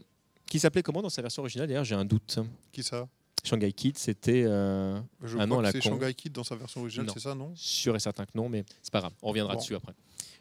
Qui 0.49 0.59
s'appelait 0.61 0.83
comment 0.83 1.03
dans 1.03 1.09
sa 1.09 1.23
version 1.23 1.43
originale 1.43 1.67
D'ailleurs, 1.69 1.85
j'ai 1.85 1.95
un 1.95 2.05
doute. 2.05 2.39
Qui 2.73 2.83
ça? 2.83 3.09
Shanghai 3.45 3.73
Kid, 3.73 3.97
c'était 3.99 4.45
euh, 4.47 4.99
Je 5.23 5.39
un 5.39 5.47
nom 5.47 5.63
C'est 5.71 5.81
Shanghai 5.81 6.15
Kid 6.15 6.33
dans 6.33 6.45
sa 6.45 6.57
version 6.57 6.81
originale, 6.81 7.11
c'est 7.13 7.21
ça, 7.21 7.35
non? 7.35 7.53
Sûr 7.55 7.95
et 7.95 8.01
certain 8.01 8.25
que 8.25 8.33
non, 8.35 8.49
mais 8.49 8.65
c'est 8.83 8.93
pas 8.93 9.01
grave. 9.01 9.13
On 9.23 9.29
reviendra 9.29 9.57
dessus 9.57 9.75
après. 9.75 9.93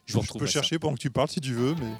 Je, 0.05 0.19
je 0.19 0.37
peux 0.37 0.45
chercher 0.45 0.79
pendant 0.79 0.95
que 0.95 1.01
tu 1.01 1.09
parles 1.09 1.29
si 1.29 1.41
tu 1.41 1.53
veux, 1.53 1.75
mais. 1.75 1.93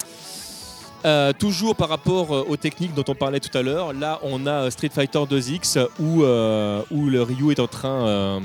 Euh, 1.06 1.34
toujours 1.34 1.76
par 1.76 1.90
rapport 1.90 2.32
aux 2.32 2.58
techniques 2.58 2.96
dont 2.96 3.04
on 3.08 3.14
parlait 3.14 3.40
tout 3.40 3.56
à 3.56 3.62
l'heure, 3.62 3.94
là 3.94 4.20
on 4.24 4.48
a 4.48 4.72
Street 4.72 4.90
Fighter 4.90 5.20
2X 5.20 5.88
où, 6.00 6.24
où 6.24 7.10
le 7.10 7.22
Ryu 7.22 7.52
est 7.52 7.60
en 7.60 7.68
train 7.68 8.42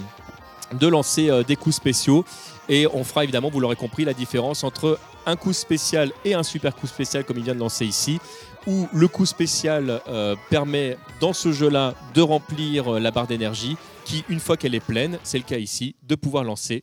de 0.78 0.86
lancer 0.86 1.42
des 1.44 1.56
coups 1.56 1.76
spéciaux 1.76 2.24
et 2.70 2.86
on 2.86 3.02
fera 3.02 3.24
évidemment, 3.24 3.50
vous 3.50 3.58
l'aurez 3.58 3.76
compris, 3.76 4.04
la 4.04 4.14
différence 4.14 4.62
entre 4.62 4.98
un 5.26 5.34
coup 5.34 5.52
spécial 5.52 6.12
et 6.24 6.34
un 6.34 6.44
super 6.44 6.74
coup 6.74 6.86
spécial 6.86 7.24
comme 7.24 7.36
il 7.36 7.42
vient 7.42 7.54
de 7.54 7.60
lancer 7.60 7.84
ici, 7.84 8.20
où 8.66 8.86
le 8.92 9.08
coup 9.08 9.26
spécial 9.26 10.00
euh, 10.08 10.36
permet 10.50 10.96
dans 11.20 11.32
ce 11.32 11.50
jeu-là 11.50 11.94
de 12.14 12.22
remplir 12.22 12.94
euh, 12.94 13.00
la 13.00 13.10
barre 13.10 13.26
d'énergie, 13.26 13.76
qui 14.04 14.24
une 14.28 14.38
fois 14.38 14.56
qu'elle 14.56 14.76
est 14.76 14.84
pleine, 14.84 15.18
c'est 15.24 15.38
le 15.38 15.44
cas 15.44 15.58
ici, 15.58 15.96
de 16.04 16.14
pouvoir 16.14 16.44
lancer 16.44 16.82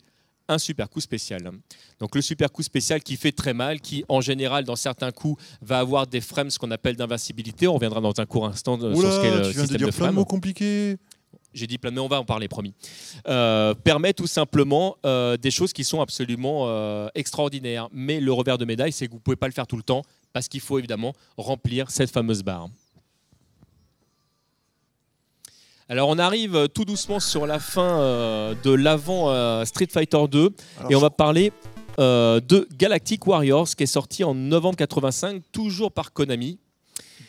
un 0.50 0.58
super 0.58 0.90
coup 0.90 1.02
spécial. 1.02 1.52
Donc 2.00 2.16
le 2.16 2.22
super 2.22 2.52
coup 2.52 2.64
spécial 2.64 3.02
qui 3.02 3.16
fait 3.16 3.32
très 3.32 3.54
mal, 3.54 3.80
qui 3.80 4.04
en 4.10 4.22
général 4.22 4.64
dans 4.64 4.76
certains 4.76 5.12
coups 5.12 5.42
va 5.62 5.80
avoir 5.80 6.08
des 6.08 6.22
frames 6.22 6.50
ce 6.50 6.60
qu'on 6.60 6.72
appelle 6.72 6.96
d'invincibilité. 6.96 7.68
On 7.68 7.76
reviendra 7.76 8.02
dans 8.02 8.14
un 8.18 8.26
court 8.26 8.46
instant 8.46 8.78
euh, 8.82 8.94
sur 8.94 9.12
ce 9.12 9.22
qu'est 9.22 9.32
le 9.32 9.42
tu 9.50 9.58
viens 9.58 9.66
de 9.66 9.78
dire 9.78 9.94
plein 9.94 10.10
de 10.10 10.14
mots 10.14 10.26
compliqués 10.26 10.98
j'ai 11.58 11.68
dit 11.68 11.78
plein, 11.78 11.91
mais 11.91 11.99
on 11.99 12.08
va 12.08 12.20
en 12.20 12.26
parler, 12.26 12.47
promis, 12.47 12.74
euh, 13.28 13.74
permet 13.74 14.14
tout 14.14 14.28
simplement 14.28 14.97
euh, 15.05 15.38
des 15.38 15.51
choses 15.51 15.74
qui 15.74 15.84
sont 15.84 16.01
absolument 16.01 16.66
euh, 16.68 17.10
extraordinaires. 17.16 17.89
Mais 17.91 18.20
le 18.20 18.32
revers 18.32 18.58
de 18.58 18.66
médaille, 18.66 18.91
c'est 18.91 19.08
que 19.08 19.12
vous 19.12 19.18
ne 19.18 19.22
pouvez 19.22 19.36
pas 19.36 19.47
le 19.47 19.53
faire 19.53 19.68
tout 19.68 19.78
le 19.78 19.84
temps, 19.84 20.03
parce 20.34 20.47
qu'il 20.47 20.62
faut 20.62 20.78
évidemment 20.78 21.14
remplir 21.38 21.89
cette 21.89 22.12
fameuse 22.12 22.43
barre. 22.43 22.68
Alors 25.89 26.10
on 26.10 26.20
arrive 26.20 26.68
tout 26.74 26.84
doucement 26.84 27.22
sur 27.22 27.47
la 27.47 27.60
fin 27.60 28.53
de 28.62 28.72
l'avant 28.72 29.64
Street 29.64 29.88
Fighter 29.89 30.28
2 30.30 30.49
et 30.89 30.95
on 30.95 30.99
va 30.99 31.10
parler 31.10 31.53
de 31.97 32.68
Galactic 32.74 33.26
Warriors 33.26 33.70
qui 33.70 33.84
est 33.84 33.86
sorti 33.86 34.26
en 34.26 34.36
novembre 34.36 34.76
85, 34.76 35.41
toujours 35.53 35.93
par 35.93 36.12
Konami. 36.12 36.60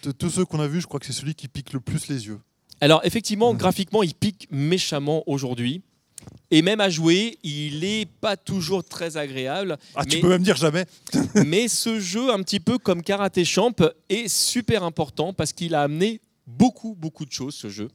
De 0.03 0.11
tous 0.11 0.31
ceux 0.31 0.45
qu'on 0.45 0.59
a 0.59 0.67
vus, 0.67 0.81
je 0.81 0.89
crois 0.89 0.99
que 0.99 1.07
c'est 1.07 1.13
celui 1.13 1.37
qui 1.37 1.47
pique 1.47 1.73
le 1.73 1.79
plus 1.79 2.09
les 2.09 2.27
yeux. 2.27 2.41
Alors 2.81 3.01
effectivement, 3.05 3.55
hmm. 3.55 3.59
graphiquement, 3.59 4.03
il 4.03 4.15
pique 4.15 4.49
méchamment 4.51 5.23
aujourd'hui. 5.27 5.83
Et 6.51 6.63
même 6.63 6.81
à 6.81 6.89
jouer, 6.89 7.39
il 7.43 7.81
n'est 7.81 8.07
pas 8.07 8.37
toujours 8.37 8.83
très 8.83 9.17
agréable. 9.17 9.77
Ah, 9.95 10.05
tu 10.05 10.21
peux 10.21 10.29
même 10.29 10.43
dire 10.43 10.57
jamais. 10.57 10.87
mais 11.47 11.69
ce 11.69 12.01
jeu, 12.01 12.33
un 12.33 12.43
petit 12.43 12.61
peu 12.61 12.79
comme 12.79 13.03
Karate 13.03 13.45
Champ, 13.45 13.75
est 14.09 14.29
super 14.29 14.83
important 14.83 15.33
parce 15.33 15.53
qu'il 15.53 15.75
a 15.75 15.83
amené 15.83 16.21
beaucoup, 16.47 16.95
beaucoup 16.95 17.27
de 17.27 17.33
choses, 17.33 17.55
ce 17.55 17.69
jeu. 17.69 17.89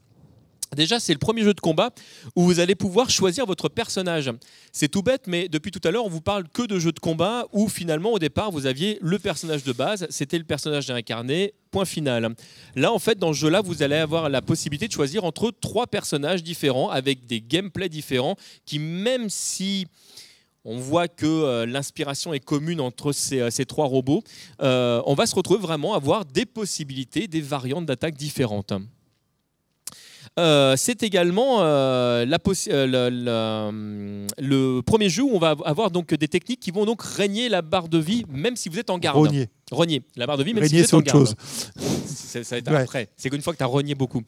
Déjà, 0.76 0.99
c'est 0.99 1.13
le 1.13 1.19
premier 1.19 1.43
jeu 1.43 1.53
de 1.53 1.59
combat 1.59 1.91
où 2.36 2.43
vous 2.43 2.59
allez 2.59 2.76
pouvoir 2.76 3.09
choisir 3.09 3.45
votre 3.45 3.69
personnage. 3.69 4.32
C'est 4.71 4.89
tout 4.89 5.01
bête, 5.01 5.28
mais 5.28 5.47
depuis 5.47 5.71
tout 5.71 5.82
à 5.84 5.91
l'heure, 5.91 6.05
on 6.05 6.09
vous 6.09 6.21
parle 6.21 6.47
que 6.47 6.63
de 6.63 6.80
jeux 6.80 6.91
de 6.91 6.99
combat 6.99 7.45
où 7.51 7.67
finalement, 7.67 8.11
au 8.11 8.19
départ, 8.19 8.51
vous 8.51 8.65
aviez 8.65 8.97
le 9.01 9.19
personnage 9.19 9.63
de 9.63 9.74
base, 9.74 10.07
c'était 10.09 10.38
le 10.38 10.43
personnage 10.43 10.89
incarné, 10.89 11.53
point 11.71 11.86
final. 11.86 12.36
Là, 12.76 12.91
en 12.91 12.99
fait, 12.99 13.17
dans 13.17 13.34
ce 13.34 13.39
jeu-là, 13.39 13.61
vous 13.61 13.84
allez 13.84 13.95
avoir 13.95 14.30
la 14.30 14.41
possibilité 14.41 14.88
de 14.88 14.93
choisir 14.93 15.24
entre 15.24 15.51
trois 15.51 15.88
personnages 15.88 16.43
différents 16.43 16.89
avec 16.89 17.26
des 17.26 17.41
gameplays 17.41 17.89
différents 17.89 18.36
qui, 18.65 18.80
même 18.80 19.30
si 19.30 19.88
on 20.65 20.78
voit 20.78 21.07
que 21.07 21.26
euh, 21.26 21.65
l'inspiration 21.65 22.34
est 22.34 22.39
commune 22.39 22.80
entre 22.80 23.11
ces, 23.11 23.39
euh, 23.41 23.65
trois 23.67 23.86
robots, 23.86 24.24
euh, 24.61 25.01
on 25.05 25.13
va 25.13 25.26
se 25.26 25.36
retrouver 25.36 25.59
vraiment 25.59 25.93
à 25.93 25.97
avoir 25.97 26.26
des 26.26 26.45
possibilités, 26.45 27.28
des 27.28 27.41
variantes 27.41 27.86
d'attaque 27.86 28.15
différentes. 28.15 28.74
Euh, 30.39 30.73
c'est 30.77 31.03
également 31.03 31.61
euh, 31.61 32.25
euh, 32.67 33.69
le, 34.39 34.81
premier 34.81 35.09
jeu 35.09 35.21
où 35.21 35.29
on 35.31 35.38
va 35.38 35.55
avoir 35.63 35.91
donc 35.91 36.11
des 36.15 36.27
techniques 36.27 36.59
qui 36.59 36.71
vont 36.71 36.86
donc 36.86 37.03
régner 37.03 37.49
la 37.49 37.61
barre 37.61 37.88
de 37.88 37.99
vie 37.99 38.25
même 38.31 38.55
si 38.55 38.67
vous 38.67 38.79
êtes 38.79 38.89
en 38.89 38.97
garde. 38.97 39.29
Rogner 39.74 40.01
la 40.15 40.26
barre 40.28 40.38
de 40.38 40.43
vie 40.43 40.53
même 40.53 40.63
Régner, 40.63 40.84
si 40.84 40.88
c'est 40.88 40.95
autre 40.95 41.11
chose. 41.11 41.36
C'est- 42.05 42.43
ça 42.43 42.55
va 42.55 42.59
être 42.59 42.71
Ouais. 42.71 42.78
après. 42.82 43.09
C'est 43.15 43.30
qu'une 43.30 43.41
fois 43.43 43.53
que 43.53 43.57
tu 43.59 43.63
as 43.63 43.67
rogné 43.67 43.93
beaucoup. 43.93 44.24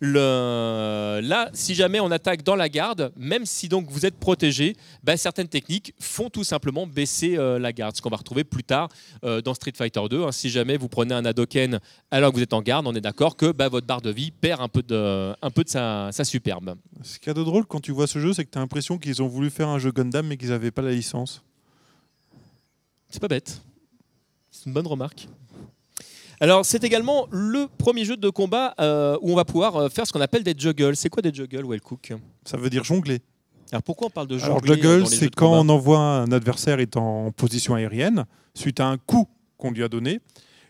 Le... 0.00 1.20
Là, 1.22 1.48
si 1.54 1.74
jamais 1.74 2.00
on 2.00 2.10
attaque 2.10 2.42
dans 2.42 2.54
la 2.56 2.68
garde, 2.68 3.12
même 3.16 3.46
si 3.46 3.68
donc 3.68 3.90
vous 3.90 4.04
êtes 4.04 4.16
protégé, 4.16 4.76
ben, 5.02 5.16
certaines 5.16 5.48
techniques 5.48 5.94
font 5.98 6.28
tout 6.28 6.44
simplement 6.44 6.86
baisser 6.86 7.36
euh, 7.38 7.58
la 7.58 7.72
garde. 7.72 7.96
Ce 7.96 8.02
qu'on 8.02 8.10
va 8.10 8.16
retrouver 8.18 8.44
plus 8.44 8.62
tard 8.64 8.88
euh, 9.24 9.40
dans 9.40 9.54
Street 9.54 9.72
Fighter 9.74 10.02
2. 10.10 10.24
hein. 10.24 10.32
Si 10.32 10.50
jamais 10.50 10.76
vous 10.76 10.88
prenez 10.88 11.14
un 11.14 11.24
Hadoken 11.24 11.80
alors 12.10 12.30
que 12.30 12.36
vous 12.36 12.42
êtes 12.42 12.52
en 12.52 12.60
garde, 12.62 12.86
on 12.86 12.94
est 12.94 13.00
d'accord 13.00 13.36
que 13.36 13.52
ben, 13.52 13.68
votre 13.68 13.86
barre 13.86 14.02
de 14.02 14.10
vie 14.10 14.30
perd 14.32 14.60
un 14.60 14.68
peu 14.68 14.82
de, 14.82 15.32
un 15.40 15.50
peu 15.50 15.64
de 15.64 15.68
sa, 15.70 16.10
sa 16.12 16.24
superbe. 16.24 16.74
Ce 17.02 17.18
qu'il 17.18 17.28
y 17.28 17.30
a 17.30 17.34
de 17.34 17.42
drôle 17.42 17.64
quand 17.64 17.80
tu 17.80 17.92
vois 17.92 18.06
ce 18.06 18.18
jeu, 18.18 18.34
c'est 18.34 18.44
que 18.44 18.50
tu 18.50 18.58
as 18.58 18.60
l'impression 18.60 18.98
qu'ils 18.98 19.22
ont 19.22 19.28
voulu 19.28 19.48
faire 19.50 19.68
un 19.68 19.78
jeu 19.78 19.92
Gundam 19.92 20.26
mais 20.26 20.36
qu'ils 20.36 20.50
n'avaient 20.50 20.70
pas 20.70 20.82
la 20.82 20.92
licence. 20.92 21.42
C'est 23.08 23.20
pas 23.20 23.28
bête. 23.28 23.62
Une 24.66 24.72
bonne 24.72 24.86
remarque. 24.86 25.28
Alors, 26.40 26.66
c'est 26.66 26.84
également 26.84 27.28
le 27.30 27.66
premier 27.78 28.04
jeu 28.04 28.16
de 28.16 28.28
combat 28.28 28.74
euh, 28.78 29.16
où 29.22 29.32
on 29.32 29.36
va 29.36 29.44
pouvoir 29.44 29.76
euh, 29.76 29.88
faire 29.88 30.06
ce 30.06 30.12
qu'on 30.12 30.20
appelle 30.20 30.42
des 30.42 30.54
juggles. 30.56 30.96
C'est 30.96 31.08
quoi 31.08 31.22
des 31.22 31.32
juggles, 31.32 31.66
Wellcook 31.66 32.12
Ça 32.44 32.56
veut 32.58 32.68
dire 32.68 32.84
jongler. 32.84 33.20
Alors, 33.72 33.82
pourquoi 33.82 34.08
on 34.08 34.10
parle 34.10 34.26
de 34.26 34.38
Alors 34.42 34.58
jongler 34.58 34.72
euh, 34.84 34.98
juggle, 34.98 35.06
c'est 35.06 35.34
quand 35.34 35.52
on 35.52 35.68
envoie 35.68 35.98
un 35.98 36.30
adversaire 36.32 36.80
est 36.80 36.96
en 36.96 37.30
position 37.32 37.74
aérienne 37.74 38.26
suite 38.54 38.80
à 38.80 38.86
un 38.86 38.98
coup 38.98 39.26
qu'on 39.56 39.70
lui 39.70 39.82
a 39.82 39.88
donné 39.88 40.20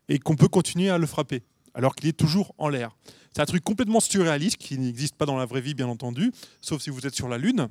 et 0.09 0.18
qu'on 0.20 0.36
peut 0.36 0.49
continuer 0.49 0.88
à 0.88 0.99
le 0.99 1.07
frapper 1.07 1.42
alors 1.76 1.94
qu'il 1.94 2.09
est 2.09 2.16
toujours 2.16 2.55
en 2.59 2.68
l'air. 2.68 2.97
C'est 3.34 3.42
un 3.42 3.47
truc 3.47 3.62
complètement 3.62 4.01
surréaliste 4.01 4.57
qui 4.57 4.78
n'existe 4.78 5.14
pas 5.14 5.26
dans 5.26 5.36
la 5.36 5.44
vraie 5.44 5.61
vie, 5.61 5.74
bien 5.74 5.88
entendu, 5.88 6.32
sauf 6.62 6.80
si 6.80 6.88
vous 6.88 7.07
êtes 7.07 7.14
sur 7.14 7.28
la 7.28 7.36
Lune. 7.36 7.68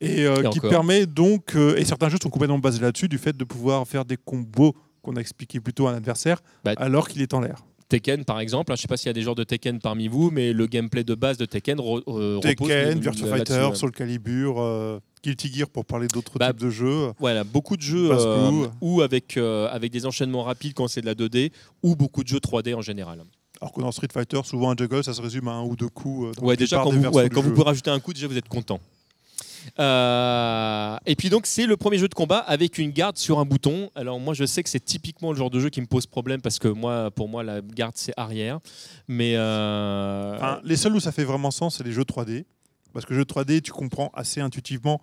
Et, 0.00 0.26
euh, 0.26 0.42
Et 0.42 0.50
qui 0.50 0.58
encore. 0.58 0.70
permet 0.70 1.06
donc, 1.06 1.54
euh, 1.54 1.76
et 1.76 1.84
certains 1.84 2.08
jeux 2.08 2.18
sont 2.20 2.30
complètement 2.30 2.58
basés 2.58 2.80
là-dessus, 2.80 3.08
du 3.08 3.18
fait 3.18 3.36
de 3.36 3.44
pouvoir 3.44 3.86
faire 3.86 4.04
des 4.04 4.16
combos 4.16 4.74
qu'on 5.08 5.16
a 5.16 5.20
expliqué 5.20 5.60
plutôt 5.60 5.86
à 5.86 5.92
un 5.92 5.94
adversaire 5.96 6.40
Bah, 6.64 6.72
alors 6.76 7.08
qu'il 7.08 7.22
est 7.22 7.34
en 7.34 7.40
l'air. 7.40 7.64
Tekken, 7.88 8.24
par 8.26 8.38
exemple. 8.38 8.70
hein, 8.70 8.74
Je 8.76 8.80
ne 8.80 8.82
sais 8.82 8.88
pas 8.88 8.98
s'il 8.98 9.06
y 9.06 9.10
a 9.10 9.14
des 9.14 9.22
genres 9.22 9.34
de 9.34 9.44
Tekken 9.44 9.78
parmi 9.78 10.08
vous, 10.08 10.30
mais 10.30 10.52
le 10.52 10.66
gameplay 10.66 11.04
de 11.04 11.14
base 11.14 11.38
de 11.38 11.46
Tekken 11.46 11.78
re- 11.78 12.02
euh, 12.08 12.36
repose 12.36 12.68
Tekken, 12.68 12.98
Virtua 13.00 13.28
là-dessus, 13.30 13.54
Fighter. 13.60 13.74
Soul 13.76 13.92
Calibur, 13.92 14.60
euh, 14.60 14.98
Guilty 15.24 15.50
Gear 15.54 15.68
pour 15.70 15.86
parler 15.86 16.06
d'autres 16.06 16.38
Bah, 16.38 16.48
types 16.48 16.60
de 16.60 16.68
jeux. 16.68 17.12
Voilà, 17.18 17.44
beaucoup 17.44 17.78
de 17.78 17.82
jeux 17.82 18.10
euh, 18.12 18.66
ou 18.82 19.00
avec, 19.00 19.38
avec 19.38 19.90
des 19.90 20.04
enchaînements 20.04 20.42
rapides 20.42 20.74
quand 20.74 20.86
c'est 20.88 21.00
de 21.00 21.06
la 21.06 21.14
2D, 21.14 21.50
ou 21.82 21.96
beaucoup 21.96 22.22
de 22.22 22.28
jeux 22.28 22.40
3D 22.40 22.74
en 22.74 22.82
général. 22.82 23.24
Alors 23.62 23.72
que 23.72 23.80
dans 23.80 23.90
Street 23.90 24.08
Fighter, 24.12 24.40
souvent 24.44 24.70
un 24.70 24.76
juggle, 24.76 25.02
ça 25.02 25.14
se 25.14 25.22
résume 25.22 25.48
à 25.48 25.52
un 25.52 25.62
ou 25.62 25.74
deux 25.74 25.88
coups. 25.88 26.36
dans 26.36 26.46
Ouais, 26.46 26.56
déjà 26.56 26.82
quand, 26.82 26.90
vous, 26.92 27.02
ouais, 27.08 27.30
quand 27.30 27.40
vous 27.40 27.50
pouvez 27.52 27.64
rajouter 27.64 27.90
un 27.90 27.98
coup, 28.00 28.12
déjà 28.12 28.28
vous 28.28 28.36
êtes 28.36 28.48
content. 28.48 28.80
Euh, 29.78 30.96
et 31.06 31.16
puis 31.16 31.30
donc 31.30 31.46
c'est 31.46 31.66
le 31.66 31.76
premier 31.76 31.98
jeu 31.98 32.08
de 32.08 32.14
combat 32.14 32.38
avec 32.38 32.78
une 32.78 32.90
garde 32.90 33.16
sur 33.16 33.38
un 33.38 33.44
bouton. 33.44 33.90
Alors 33.94 34.20
moi 34.20 34.34
je 34.34 34.44
sais 34.44 34.62
que 34.62 34.68
c'est 34.68 34.84
typiquement 34.84 35.32
le 35.32 35.38
genre 35.38 35.50
de 35.50 35.60
jeu 35.60 35.70
qui 35.70 35.80
me 35.80 35.86
pose 35.86 36.06
problème 36.06 36.40
parce 36.40 36.58
que 36.58 36.68
moi 36.68 37.10
pour 37.10 37.28
moi 37.28 37.42
la 37.42 37.60
garde 37.60 37.94
c'est 37.96 38.12
arrière. 38.16 38.60
Mais 39.06 39.34
euh, 39.36 40.56
les 40.64 40.76
seuls 40.76 40.94
où 40.94 41.00
ça 41.00 41.12
fait 41.12 41.24
vraiment 41.24 41.50
sens, 41.50 41.76
c'est 41.76 41.84
les 41.84 41.92
jeux 41.92 42.04
3D. 42.04 42.44
Parce 42.92 43.04
que 43.04 43.14
jeux 43.14 43.24
3D, 43.24 43.60
tu 43.60 43.72
comprends 43.72 44.10
assez 44.14 44.40
intuitivement 44.40 45.00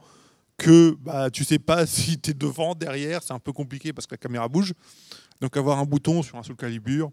que 0.57 0.95
bah, 1.01 1.29
tu 1.29 1.43
sais 1.43 1.59
pas 1.59 1.85
si 1.85 2.19
tu 2.19 2.31
es 2.31 2.33
devant, 2.33 2.75
derrière, 2.75 3.23
c'est 3.23 3.33
un 3.33 3.39
peu 3.39 3.53
compliqué 3.53 3.93
parce 3.93 4.07
que 4.07 4.13
la 4.13 4.17
caméra 4.17 4.47
bouge. 4.47 4.73
Donc 5.41 5.57
avoir 5.57 5.79
un 5.79 5.85
bouton 5.85 6.23
sur 6.23 6.37
un 6.37 6.43
Soul 6.43 6.55
Calibur, 6.55 7.11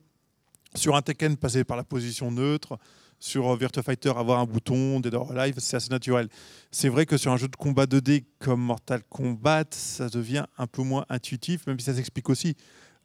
sur 0.75 0.97
un 0.97 1.03
Tekken 1.03 1.37
passer 1.37 1.65
par 1.65 1.77
la 1.77 1.85
position 1.85 2.31
neutre, 2.31 2.79
sur 3.23 3.49
euh, 3.53 3.57
Virtua 3.57 3.83
Fighter 3.85 4.13
avoir 4.17 4.41
un 4.41 4.45
bouton, 4.47 4.99
Dead 5.01 5.15
or 5.15 5.31
Alive, 5.33 5.55
c'est 5.59 5.77
assez 5.77 5.91
naturel. 5.91 6.29
C'est 6.73 6.89
vrai 6.89 7.07
que 7.07 7.17
sur 7.17 7.31
un 7.31 7.37
jeu 7.37 7.47
de 7.49 7.55
combat 7.57 7.85
2D 7.87 8.25
comme 8.41 8.61
Mortal 8.61 9.03
Kombat, 9.09 9.65
ça 9.71 10.09
devient 10.09 10.45
un 10.59 10.67
peu 10.67 10.83
moins 10.83 11.05
intuitif, 11.09 11.67
même 11.67 11.79
si 11.79 11.87
ça 11.87 11.95
s'explique 11.95 12.29
aussi. 12.29 12.57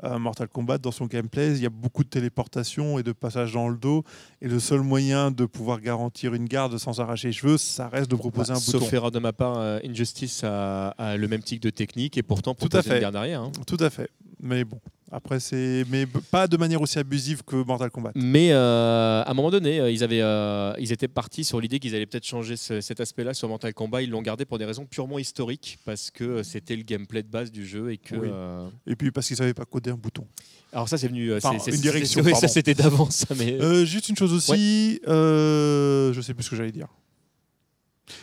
Euh, 0.03 0.19
Mortal 0.19 0.47
Kombat, 0.47 0.77
dans 0.79 0.91
son 0.91 1.05
gameplay, 1.07 1.53
il 1.53 1.61
y 1.61 1.65
a 1.65 1.71
beaucoup 1.71 2.03
de 2.03 2.09
téléportation 2.09 2.99
et 2.99 3.03
de 3.03 3.11
passage 3.11 3.53
dans 3.53 3.67
le 3.69 3.77
dos. 3.77 4.03
Et 4.41 4.47
le 4.47 4.59
seul 4.59 4.81
moyen 4.81 5.31
de 5.31 5.45
pouvoir 5.45 5.81
garantir 5.81 6.33
une 6.35 6.45
garde 6.45 6.77
sans 6.77 6.99
arracher 6.99 7.29
les 7.29 7.33
cheveux, 7.33 7.57
ça 7.57 7.87
reste 7.87 8.09
de 8.11 8.15
proposer 8.15 8.53
bah, 8.53 8.59
un 8.59 8.61
bouton. 8.63 8.79
sauf 8.79 8.93
erreur 8.93 9.11
de 9.11 9.19
ma 9.19 9.33
part, 9.33 9.57
euh, 9.57 9.79
Injustice 9.83 10.43
a, 10.43 10.89
a 10.89 11.17
le 11.17 11.27
même 11.27 11.41
type 11.41 11.61
de 11.61 11.69
technique 11.71 12.15
et 12.17 12.23
pourtant 12.23 12.53
Tout 12.53 12.65
à 12.65 12.69
propose 12.69 12.85
une 12.87 12.91
fait. 12.93 12.99
garde 13.01 13.15
arrière. 13.15 13.41
hein. 13.41 13.51
Tout 13.65 13.77
à 13.79 13.89
fait. 13.89 14.09
Mais 14.39 14.63
bon, 14.65 14.79
après, 15.11 15.39
c'est. 15.39 15.85
Mais 15.89 16.05
pas 16.05 16.47
de 16.47 16.57
manière 16.57 16.81
aussi 16.81 16.99
abusive 16.99 17.43
que 17.43 17.55
Mortal 17.55 17.89
Kombat. 17.89 18.11
Mais 18.15 18.51
euh, 18.51 19.23
à 19.23 19.31
un 19.31 19.33
moment 19.33 19.49
donné, 19.51 19.79
euh, 19.79 19.89
ils, 19.89 20.03
avaient, 20.03 20.21
euh, 20.21 20.73
ils 20.79 20.91
étaient 20.91 21.07
partis 21.07 21.43
sur 21.43 21.61
l'idée 21.61 21.79
qu'ils 21.79 21.95
allaient 21.95 22.05
peut-être 22.05 22.25
changer 22.25 22.57
ce- 22.57 22.81
cet 22.81 22.99
aspect-là 22.99 23.33
sur 23.33 23.47
Mortal 23.47 23.73
Kombat. 23.73 24.01
Ils 24.01 24.09
l'ont 24.09 24.21
gardé 24.21 24.45
pour 24.45 24.57
des 24.57 24.65
raisons 24.65 24.85
purement 24.85 25.17
historiques 25.19 25.79
parce 25.85 26.11
que 26.11 26.43
c'était 26.43 26.75
le 26.75 26.83
gameplay 26.83 27.23
de 27.23 27.29
base 27.29 27.51
du 27.51 27.65
jeu 27.65 27.91
et 27.91 27.97
que. 27.97 28.15
Oui. 28.15 28.27
euh, 28.31 28.67
Et 28.85 28.95
puis 28.95 29.11
parce 29.11 29.27
qu'ils 29.27 29.37
savaient 29.37 29.53
pas 29.53 29.65
coder 29.65 29.91
un 29.91 29.95
bouton. 29.95 30.25
Alors 30.73 30.89
ça 30.89 30.97
c'est 30.97 31.07
venu. 31.07 31.33
Enfin, 31.35 31.57
c'est- 31.59 31.71
une 31.73 31.81
direction, 31.81 32.21
oui, 32.25 32.35
ça 32.35 32.47
c'était 32.49 32.73
d'avance. 32.73 33.25
Mais... 33.37 33.85
Juste 33.85 34.09
une 34.09 34.17
chose 34.17 34.33
aussi, 34.33 34.99
euh, 35.07 36.11
je 36.13 36.19
sais 36.21 36.33
plus 36.33 36.43
ce 36.43 36.49
que 36.49 36.55
j'allais 36.57 36.71
dire. 36.71 36.87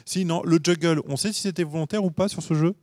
Si, 0.05 0.25
non, 0.25 0.43
le 0.45 0.59
juggle, 0.63 1.01
on 1.07 1.17
sait 1.17 1.33
si 1.33 1.41
c'était 1.43 1.65
volontaire 1.65 2.05
ou 2.05 2.11
pas 2.11 2.29
sur 2.29 2.43
ce 2.43 2.55
jeu? 2.55 2.75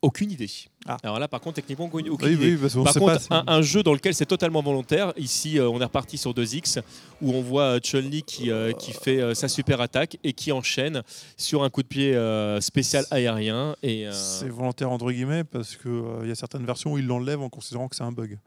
Aucune 0.00 0.30
idée. 0.30 0.48
Ah. 0.86 0.96
Alors 1.02 1.18
là, 1.18 1.26
par 1.26 1.40
contre, 1.40 1.56
techniquement, 1.56 1.86
aucune 1.86 2.08
Oui, 2.08 2.32
idée. 2.34 2.56
oui, 2.56 2.84
Par 2.84 2.94
contre, 2.94 3.20
un, 3.30 3.42
un 3.48 3.62
jeu 3.62 3.82
dans 3.82 3.92
lequel 3.92 4.14
c'est 4.14 4.26
totalement 4.26 4.62
volontaire. 4.62 5.12
Ici, 5.16 5.58
euh, 5.58 5.68
on 5.68 5.80
est 5.80 5.84
reparti 5.84 6.16
sur 6.16 6.32
2X, 6.32 6.80
où 7.20 7.32
on 7.32 7.42
voit 7.42 7.62
euh, 7.64 7.80
Chun-Li 7.80 8.22
qui, 8.22 8.52
euh, 8.52 8.72
qui 8.72 8.92
fait 8.92 9.20
euh, 9.20 9.34
sa 9.34 9.48
super 9.48 9.80
attaque 9.80 10.16
et 10.22 10.34
qui 10.34 10.52
enchaîne 10.52 11.02
sur 11.36 11.64
un 11.64 11.70
coup 11.70 11.82
de 11.82 11.88
pied 11.88 12.16
spécial 12.60 13.06
aérien. 13.10 13.74
Et, 13.82 14.06
C'est 14.12 14.48
volontaire 14.48 14.92
entre 14.92 15.10
guillemets 15.10 15.42
parce 15.42 15.76
qu'il 15.76 16.26
y 16.28 16.30
a 16.30 16.34
certaines 16.36 16.64
versions 16.64 16.92
où 16.92 16.98
ils 16.98 17.06
l'enlèvent 17.06 17.42
en 17.42 17.48
considérant 17.48 17.88
que 17.88 17.96
c'est 17.96 18.04
un 18.04 18.12
bug. 18.12 18.38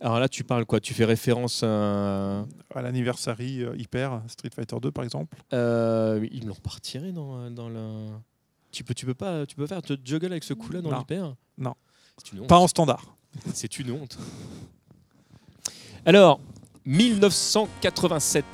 alors 0.00 0.20
là, 0.20 0.28
tu 0.28 0.44
parles 0.44 0.64
quoi? 0.64 0.78
Tu 0.78 0.94
fais 0.94 1.04
référence 1.04 1.64
à. 1.64 2.44
À 2.74 2.82
l'anniversary 2.82 3.64
hyper 3.76 4.22
Street 4.28 4.50
Fighter 4.54 4.76
2 4.80 4.92
par 4.92 5.02
exemple. 5.04 5.36
Ils 5.52 6.46
l'ont 6.46 6.54
retiré 6.70 7.10
dans, 7.10 7.50
dans 7.50 7.68
le. 7.68 8.10
Tu 8.70 8.84
peux, 8.84 8.94
tu 8.94 9.06
peux 9.06 9.14
pas, 9.14 9.46
tu 9.46 9.56
peux 9.56 9.66
faire 9.66 9.82
te 9.82 9.94
juggle 10.04 10.26
avec 10.32 10.44
ce 10.44 10.54
coup-là 10.54 10.80
dans 10.82 10.90
Non. 10.90 10.98
l'hyper? 10.98 11.34
Non. 11.56 11.74
Honte. 12.38 12.46
Pas 12.48 12.58
en 12.58 12.68
standard. 12.68 13.02
C'est 13.54 13.78
une 13.78 13.92
honte. 13.92 14.18
Alors, 16.04 16.40
1987, 16.86 18.44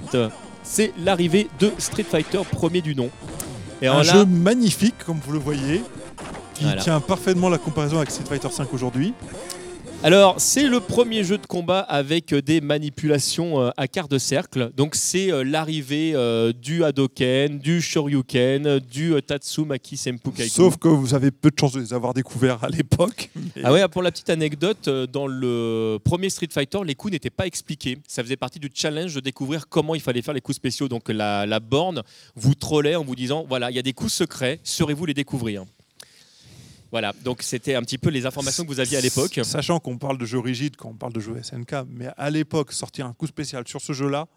c'est 0.62 0.92
l'arrivée 0.98 1.48
de 1.60 1.72
Street 1.78 2.02
Fighter 2.04 2.40
premier 2.50 2.80
du 2.80 2.94
nom. 2.96 3.10
Et 3.82 3.86
un 3.86 3.98
là, 3.98 4.02
jeu 4.02 4.24
magnifique 4.24 4.96
comme 5.04 5.18
vous 5.18 5.32
le 5.32 5.38
voyez, 5.38 5.82
qui 6.54 6.64
Voilà. 6.64 6.82
tient 6.82 7.00
parfaitement 7.00 7.48
la 7.48 7.58
comparaison 7.58 7.98
avec 7.98 8.10
Street 8.10 8.24
Fighter 8.26 8.50
5 8.50 8.72
aujourd'hui. 8.74 9.14
Alors 10.04 10.34
c'est 10.38 10.68
le 10.68 10.80
premier 10.80 11.24
jeu 11.24 11.38
de 11.38 11.46
combat 11.46 11.80
avec 11.80 12.34
euh, 12.34 12.42
des 12.42 12.60
manipulations 12.60 13.62
euh, 13.62 13.70
à 13.78 13.88
quart 13.88 14.06
de 14.06 14.18
cercle. 14.18 14.70
Donc 14.76 14.96
c'est 14.96 15.32
euh, 15.32 15.42
l'arrivée 15.44 16.14
du 16.60 16.84
Hadoken, 16.84 17.58
du 17.58 17.80
Shoryuken, 17.80 18.80
du 18.80 19.14
Tatsumaki 19.26 19.96
Senpu 19.96 20.30
Kaiku. 20.30 20.50
Sauf 20.50 20.76
que 20.76 20.88
vous 20.88 21.14
avez 21.14 21.30
peu 21.30 21.50
de 21.50 21.58
chances 21.58 21.72
de 21.72 21.80
les 21.80 21.94
avoir 21.94 22.12
découverts 22.12 22.62
à 22.62 22.68
l'époque. 22.68 23.30
mais- 23.56 23.62
Ah 23.64 23.72
ouais, 23.72 23.88
pour 23.88 24.02
la 24.02 24.10
petite 24.10 24.28
anecdote, 24.28 24.90
dans 25.10 25.26
le 25.26 25.98
premier 26.04 26.28
Street 26.28 26.48
Fighter, 26.50 26.80
les 26.84 26.94
coups 26.94 27.12
n'étaient 27.12 27.30
pas 27.30 27.46
expliqués. 27.46 27.96
Ça 28.06 28.22
faisait 28.22 28.36
partie 28.36 28.58
du 28.58 28.70
challenge 28.74 29.14
de 29.14 29.20
découvrir 29.20 29.68
comment 29.70 29.94
il 29.94 30.02
fallait 30.02 30.20
faire 30.22 30.34
les 30.34 30.42
coups 30.42 30.56
spéciaux. 30.56 30.86
Donc 30.88 31.08
la, 31.08 31.46
la 31.46 31.60
borne 31.60 32.02
vous 32.36 32.54
trollait 32.54 32.96
en 32.96 33.04
vous 33.04 33.16
disant 33.16 33.46
voilà, 33.48 33.70
il 33.70 33.76
y 33.76 33.78
a 33.78 33.82
des 33.82 33.94
coups 33.94 34.12
secrets, 34.12 34.60
saurez-vous 34.64 35.06
les 35.06 35.14
découvrir? 35.14 35.64
Voilà, 36.94 37.12
donc 37.24 37.42
c'était 37.42 37.74
un 37.74 37.82
petit 37.82 37.98
peu 37.98 38.08
les 38.08 38.24
informations 38.24 38.62
que 38.62 38.68
vous 38.68 38.78
aviez 38.78 38.96
à 38.96 39.00
l'époque. 39.00 39.40
Sachant 39.42 39.80
qu'on 39.80 39.98
parle 39.98 40.16
de 40.16 40.24
jeux 40.24 40.38
rigides 40.38 40.76
quand 40.76 40.90
on 40.90 40.94
parle 40.94 41.12
de 41.12 41.18
jeux 41.18 41.34
SNK, 41.42 41.74
mais 41.88 42.06
à 42.16 42.30
l'époque, 42.30 42.72
sortir 42.72 43.04
un 43.06 43.12
coup 43.12 43.26
spécial 43.26 43.66
sur 43.66 43.80
ce 43.80 43.92
jeu-là, 43.92 44.28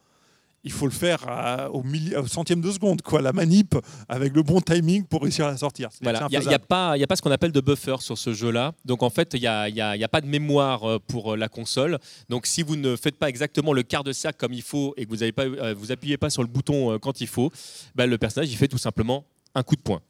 il 0.64 0.72
faut 0.72 0.88
le 0.88 0.91
faire 0.91 1.24
à- 1.30 1.70
au, 1.72 1.84
centième 2.26 2.62
de 2.62 2.72
seconde, 2.72 3.03
quoi, 3.03 3.22
la 3.22 3.32
manip, 3.32 3.76
avec 4.10 4.36
le 4.36 4.41
bon 4.41 4.60
timing 4.60 5.03
pour 5.03 5.22
réussir 5.22 5.45
à 5.45 5.51
la 5.51 5.58
sortir. 5.58 5.89
Voilà, 6.01 6.22
il 6.24 6.30
n'y 6.32 6.36
a, 6.36 6.39
infaisable. 6.39 6.66
pas, 6.66 6.97
y 6.97 7.03
a 7.03 7.08
pas 7.08 7.16
ce 7.16 7.22
qu'on 7.22 7.30
appelle 7.30 7.51
de 7.51 7.62
buffer 7.62 7.97
sur 7.99 8.18
ce 8.18 8.34
jeu-là. 8.34 8.74
Donc 8.86 9.03
en 9.03 9.12
fait, 9.12 9.36
il 9.36 9.41
n'y 9.41 9.45
a, 9.47 9.70
y 9.70 9.80
a- 9.80 9.95
y 9.95 10.03
a 10.03 10.08
pas 10.08 10.22
de 10.22 10.26
mémoire 10.28 10.84
euh, 10.89 10.97
pour 10.97 11.34
euh, 11.34 11.38
la 11.38 11.49
console. 11.49 11.99
Donc 12.28 12.47
si 12.47 12.64
vous 12.64 12.76
ne 12.76 12.95
faites 12.95 13.18
pas 13.18 13.30
exactement 13.30 13.72
le 13.72 13.84
quart 13.84 14.03
de 14.03 14.12
cercle 14.14 14.39
comme 14.39 14.53
il 14.53 14.64
faut 14.64 14.95
et 14.97 15.05
que 15.05 15.10
vous 15.12 15.18
ne 15.24 15.74
vous 15.74 15.91
appuyez 15.91 16.18
pas 16.18 16.32
sur 16.32 16.41
le 16.41 16.49
bouton 16.49 16.91
euh, 16.91 16.97
quand 16.97 17.22
il 17.22 17.28
faut, 17.28 17.51
bah, 17.93 18.08
le 18.08 18.18
personnage 18.18 18.49
il 18.51 18.58
fait 18.58 18.68
tout 18.68 18.80
simplement 18.80 19.26
un 19.53 19.62
coup 19.62 19.76
de 19.76 19.82
poing. 19.82 20.01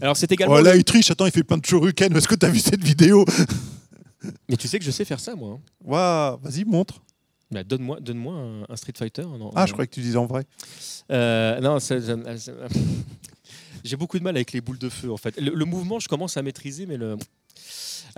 Alors 0.00 0.16
c'est 0.16 0.30
également. 0.32 0.54
Oh 0.54 0.60
là, 0.60 0.76
il 0.76 0.84
triche, 0.84 1.10
attends, 1.10 1.26
il 1.26 1.32
fait 1.32 1.42
plein 1.44 1.58
de 1.58 1.64
shuriken. 1.66 2.14
Est-ce 2.16 2.28
que 2.28 2.34
tu 2.34 2.46
as 2.46 2.50
vu 2.50 2.58
cette 2.60 2.82
vidéo 2.82 3.24
Mais 4.48 4.56
tu 4.56 4.66
sais 4.68 4.78
que 4.78 4.84
je 4.84 4.90
sais 4.90 5.04
faire 5.04 5.20
ça 5.20 5.34
moi. 5.36 5.52
hein. 5.58 5.60
Waouh, 5.84 6.38
vas-y, 6.42 6.64
montre. 6.64 7.02
Bah, 7.50 7.62
donne-moi, 7.62 8.00
donne-moi 8.00 8.34
un, 8.34 8.62
un 8.68 8.76
Street 8.76 8.92
Fighter. 8.96 9.22
Non, 9.22 9.52
Ah, 9.54 9.66
je 9.66 9.72
croyais 9.72 9.86
que 9.86 9.94
tu 9.94 10.00
disais 10.00 10.16
en 10.16 10.26
vrai. 10.26 10.44
Euh, 11.12 11.60
non, 11.60 11.78
ça- 11.78 12.00
ça- 12.00 12.38
ça- 12.38 12.52
j'ai 13.84 13.96
beaucoup 13.96 14.18
de 14.18 14.24
mal 14.24 14.34
avec 14.36 14.52
les 14.52 14.60
boules 14.60 14.78
de 14.78 14.88
feu 14.88 15.12
en 15.12 15.16
fait. 15.16 15.40
Le, 15.40 15.54
le 15.54 15.64
mouvement, 15.64 16.00
je 16.00 16.08
commence 16.08 16.36
à 16.36 16.42
maîtriser, 16.42 16.86
mais 16.86 16.96
le. 16.96 17.16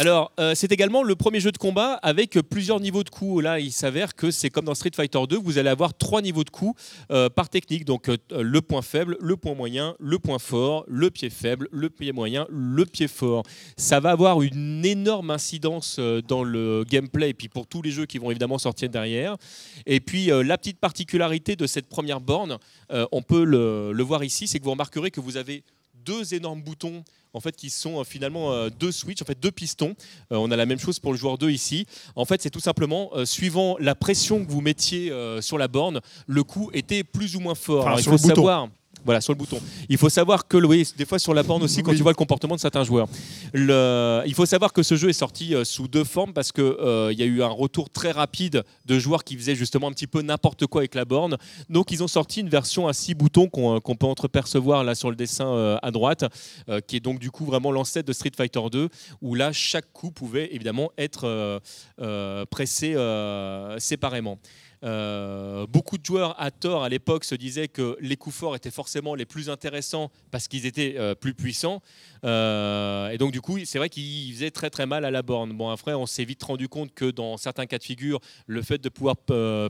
Alors, 0.00 0.30
euh, 0.38 0.54
c'est 0.54 0.70
également 0.70 1.02
le 1.02 1.16
premier 1.16 1.40
jeu 1.40 1.50
de 1.50 1.58
combat 1.58 1.94
avec 2.02 2.38
plusieurs 2.48 2.78
niveaux 2.78 3.02
de 3.02 3.10
coups. 3.10 3.42
Là, 3.42 3.58
il 3.58 3.72
s'avère 3.72 4.14
que 4.14 4.30
c'est 4.30 4.48
comme 4.48 4.66
dans 4.66 4.76
Street 4.76 4.92
Fighter 4.94 5.18
2, 5.28 5.36
vous 5.36 5.58
allez 5.58 5.70
avoir 5.70 5.92
trois 5.92 6.22
niveaux 6.22 6.44
de 6.44 6.50
coups 6.50 6.80
euh, 7.10 7.28
par 7.28 7.48
technique. 7.48 7.84
Donc, 7.84 8.08
euh, 8.08 8.16
le 8.30 8.62
point 8.62 8.82
faible, 8.82 9.16
le 9.20 9.36
point 9.36 9.54
moyen, 9.54 9.96
le 9.98 10.20
point 10.20 10.38
fort, 10.38 10.84
le 10.86 11.10
pied 11.10 11.30
faible, 11.30 11.66
le 11.72 11.90
pied 11.90 12.12
moyen, 12.12 12.46
le 12.48 12.86
pied 12.86 13.08
fort. 13.08 13.42
Ça 13.76 13.98
va 13.98 14.10
avoir 14.10 14.40
une 14.42 14.84
énorme 14.84 15.32
incidence 15.32 15.98
dans 16.28 16.44
le 16.44 16.84
gameplay 16.88 17.30
et 17.30 17.34
puis 17.34 17.48
pour 17.48 17.66
tous 17.66 17.82
les 17.82 17.90
jeux 17.90 18.06
qui 18.06 18.18
vont 18.18 18.30
évidemment 18.30 18.58
sortir 18.58 18.88
derrière. 18.88 19.36
Et 19.84 19.98
puis, 19.98 20.26
la 20.26 20.56
petite 20.58 20.78
particularité 20.78 21.56
de 21.56 21.66
cette 21.66 21.88
première 21.88 22.20
borne, 22.20 22.58
on 22.90 23.22
peut 23.22 23.42
le 23.44 24.02
voir 24.04 24.22
ici, 24.22 24.46
c'est 24.46 24.60
que 24.60 24.64
vous 24.64 24.70
remarquerez 24.70 25.10
que 25.10 25.20
vous 25.20 25.36
avez 25.36 25.64
deux 26.04 26.34
énormes 26.34 26.62
boutons 26.62 27.04
en 27.34 27.40
fait 27.40 27.56
qui 27.56 27.70
sont 27.70 28.00
euh, 28.00 28.04
finalement 28.04 28.52
euh, 28.52 28.68
deux 28.70 28.92
switches, 28.92 29.22
en 29.22 29.24
fait 29.24 29.38
deux 29.38 29.50
pistons. 29.50 29.94
Euh, 30.32 30.36
on 30.36 30.50
a 30.50 30.56
la 30.56 30.66
même 30.66 30.78
chose 30.78 30.98
pour 30.98 31.12
le 31.12 31.18
joueur 31.18 31.38
2 31.38 31.50
ici. 31.50 31.86
En 32.16 32.24
fait, 32.24 32.42
c'est 32.42 32.50
tout 32.50 32.60
simplement 32.60 33.10
suivant 33.24 33.76
la 33.78 33.94
pression 33.94 34.44
que 34.44 34.50
vous 34.50 34.60
mettiez 34.60 35.12
sur 35.40 35.58
la 35.58 35.68
borne, 35.68 36.00
le 36.26 36.42
coup 36.42 36.70
était 36.72 37.04
plus 37.04 37.36
ou 37.36 37.40
moins 37.40 37.54
fort. 37.54 37.80
Enfin, 37.80 37.88
Alors, 37.88 38.00
il 38.00 38.02
sur 38.02 38.18
faut 38.18 38.28
le 38.28 38.34
bouton. 38.34 38.70
Voilà, 39.04 39.20
sur 39.20 39.32
le 39.32 39.38
bouton. 39.38 39.58
Il 39.88 39.96
faut 39.98 40.08
savoir 40.08 40.46
que, 40.48 40.56
oui, 40.58 40.86
des 40.96 41.04
fois 41.06 41.18
sur 41.18 41.34
la 41.34 41.42
borne 41.42 41.62
aussi, 41.62 41.82
quand 41.82 41.90
Oui. 41.92 41.96
tu 41.96 42.02
vois 42.02 42.12
le 42.12 42.16
comportement 42.16 42.54
de 42.56 42.60
certains 42.60 42.84
joueurs. 42.84 43.08
Le- 43.52 44.22
il 44.26 44.34
faut 44.34 44.46
savoir 44.46 44.72
que 44.72 44.82
ce 44.82 44.96
jeu 44.96 45.08
est 45.08 45.12
sorti 45.14 45.54
euh, 45.54 45.64
sous 45.64 45.88
deux 45.88 46.04
formes 46.04 46.32
parce 46.32 46.52
qu'il 46.52 46.64
il 47.12 47.18
y 47.18 47.22
a 47.22 47.26
eu 47.26 47.42
un 47.42 47.48
retour 47.48 47.90
très 47.90 48.10
rapide 48.10 48.62
de 48.86 48.98
joueurs 48.98 49.24
qui 49.24 49.36
faisaient 49.36 49.54
justement 49.54 49.88
un 49.88 49.92
petit 49.92 50.06
peu 50.06 50.22
n'importe 50.22 50.66
quoi 50.66 50.82
avec 50.82 50.94
la 50.94 51.04
borne. 51.04 51.36
Donc 51.70 51.90
ils 51.90 52.02
ont 52.02 52.08
sorti 52.08 52.40
une 52.40 52.48
version 52.48 52.86
à 52.88 52.92
six 52.92 53.14
boutons 53.14 53.48
qu'on 53.48 53.76
euh, 53.76 53.94
peut 53.94 54.06
entrepercevoir 54.06 54.84
là 54.84 54.94
sur 54.94 55.10
le 55.10 55.16
dessin 55.16 55.46
euh, 55.48 55.76
à 55.82 55.90
droite, 55.90 56.24
euh, 56.68 56.80
qui 56.80 56.96
est 56.96 57.00
donc 57.00 57.18
du 57.18 57.30
coup 57.30 57.44
vraiment 57.44 57.72
l'ancêtre 57.72 58.06
de 58.08 58.12
Street 58.12 58.32
Fighter 58.36 58.60
2, 58.70 58.88
où 59.22 59.34
là 59.34 59.52
chaque 59.52 59.92
coup 59.92 60.10
pouvait 60.10 60.48
évidemment 60.54 60.90
être 60.98 61.24
euh, 61.26 61.58
euh, 62.00 62.44
pressé 62.46 62.94
euh, 62.94 63.78
séparément. 63.78 64.38
Euh, 64.84 65.66
beaucoup 65.66 65.98
de 65.98 66.04
joueurs 66.04 66.40
à 66.40 66.50
tort 66.50 66.84
à 66.84 66.88
l'époque 66.88 67.24
se 67.24 67.34
disaient 67.34 67.68
que 67.68 67.96
les 68.00 68.16
coups 68.16 68.36
forts 68.36 68.56
étaient 68.56 68.70
forcément 68.70 69.14
les 69.14 69.26
plus 69.26 69.50
intéressants 69.50 70.10
parce 70.30 70.48
qu'ils 70.48 70.66
étaient 70.66 70.94
euh, 70.98 71.14
plus 71.14 71.34
puissants. 71.34 71.82
Euh, 72.24 73.10
et 73.10 73.18
donc 73.18 73.32
du 73.32 73.40
coup, 73.40 73.58
c'est 73.64 73.78
vrai 73.78 73.88
qu'ils 73.88 74.32
faisaient 74.32 74.50
très 74.50 74.70
très 74.70 74.86
mal 74.86 75.04
à 75.04 75.10
la 75.10 75.22
borne. 75.22 75.52
Bon, 75.52 75.70
après, 75.70 75.94
on 75.94 76.06
s'est 76.06 76.24
vite 76.24 76.42
rendu 76.42 76.68
compte 76.68 76.94
que 76.94 77.10
dans 77.10 77.36
certains 77.36 77.66
cas 77.66 77.78
de 77.78 77.84
figure, 77.84 78.20
le 78.46 78.62
fait 78.62 78.78
de 78.78 78.88
pouvoir 78.88 79.16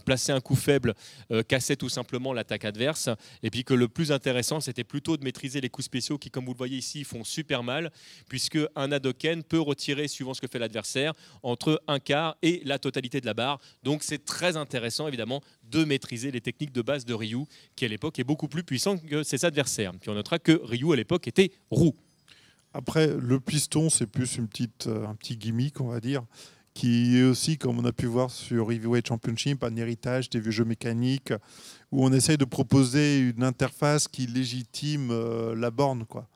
placer 0.04 0.32
un 0.32 0.40
coup 0.40 0.56
faible 0.56 0.94
cassait 1.46 1.76
tout 1.76 1.88
simplement 1.88 2.32
l'attaque 2.32 2.64
adverse. 2.64 3.08
Et 3.42 3.50
puis 3.50 3.64
que 3.64 3.74
le 3.74 3.88
plus 3.88 4.12
intéressant, 4.12 4.60
c'était 4.60 4.84
plutôt 4.84 5.16
de 5.16 5.24
maîtriser 5.24 5.60
les 5.60 5.68
coups 5.68 5.86
spéciaux 5.86 6.18
qui, 6.18 6.30
comme 6.30 6.44
vous 6.44 6.52
le 6.52 6.58
voyez 6.58 6.76
ici, 6.76 7.04
font 7.04 7.24
super 7.24 7.62
mal, 7.62 7.90
puisque 8.28 8.58
un 8.76 8.92
Hadoken 8.92 9.42
peut 9.42 9.60
retirer, 9.60 10.08
suivant 10.08 10.34
ce 10.34 10.40
que 10.40 10.46
fait 10.46 10.58
l'adversaire, 10.58 11.12
entre 11.42 11.82
un 11.86 11.98
quart 11.98 12.36
et 12.42 12.62
la 12.64 12.78
totalité 12.78 13.20
de 13.20 13.26
la 13.26 13.34
barre. 13.34 13.58
Donc 13.82 14.02
c'est 14.02 14.24
très 14.24 14.56
intéressant, 14.56 14.97
évidemment, 15.06 15.42
de 15.70 15.84
maîtriser 15.84 16.30
les 16.30 16.40
techniques 16.40 16.72
de 16.72 16.82
base 16.82 17.04
de 17.04 17.14
Ryu, 17.14 17.44
qui 17.76 17.84
à 17.84 17.88
l'époque 17.88 18.18
est 18.18 18.24
beaucoup 18.24 18.48
plus 18.48 18.64
puissant 18.64 18.98
que 18.98 19.22
ses 19.22 19.44
adversaires. 19.44 19.92
Puis 20.00 20.10
on 20.10 20.14
notera 20.14 20.38
que 20.38 20.60
Ryu 20.64 20.92
à 20.92 20.96
l'époque 20.96 21.28
était 21.28 21.52
roux. 21.70 21.94
Après, 22.74 23.06
le 23.06 23.40
piston, 23.40 23.90
c'est 23.90 24.06
plus 24.06 24.36
une 24.36 24.48
petite, 24.48 24.86
euh, 24.86 25.06
un 25.06 25.14
petit 25.14 25.36
gimmick, 25.36 25.80
on 25.80 25.88
va 25.88 26.00
dire, 26.00 26.24
qui 26.74 27.18
est 27.18 27.22
aussi, 27.22 27.58
comme 27.58 27.78
on 27.78 27.84
a 27.84 27.92
pu 27.92 28.06
voir 28.06 28.30
sur 28.30 28.70
Heavyweight 28.70 29.08
Championship, 29.08 29.64
un 29.64 29.74
héritage 29.76 30.30
des 30.30 30.38
vieux 30.38 30.50
jeux 30.52 30.64
mécaniques, 30.64 31.32
où 31.90 32.04
on 32.04 32.12
essaye 32.12 32.36
de 32.36 32.44
proposer 32.44 33.20
une 33.20 33.42
interface 33.42 34.06
qui 34.06 34.26
légitime 34.26 35.10
euh, 35.10 35.54
la 35.54 35.70
borne, 35.70 36.04
quoi. 36.04 36.28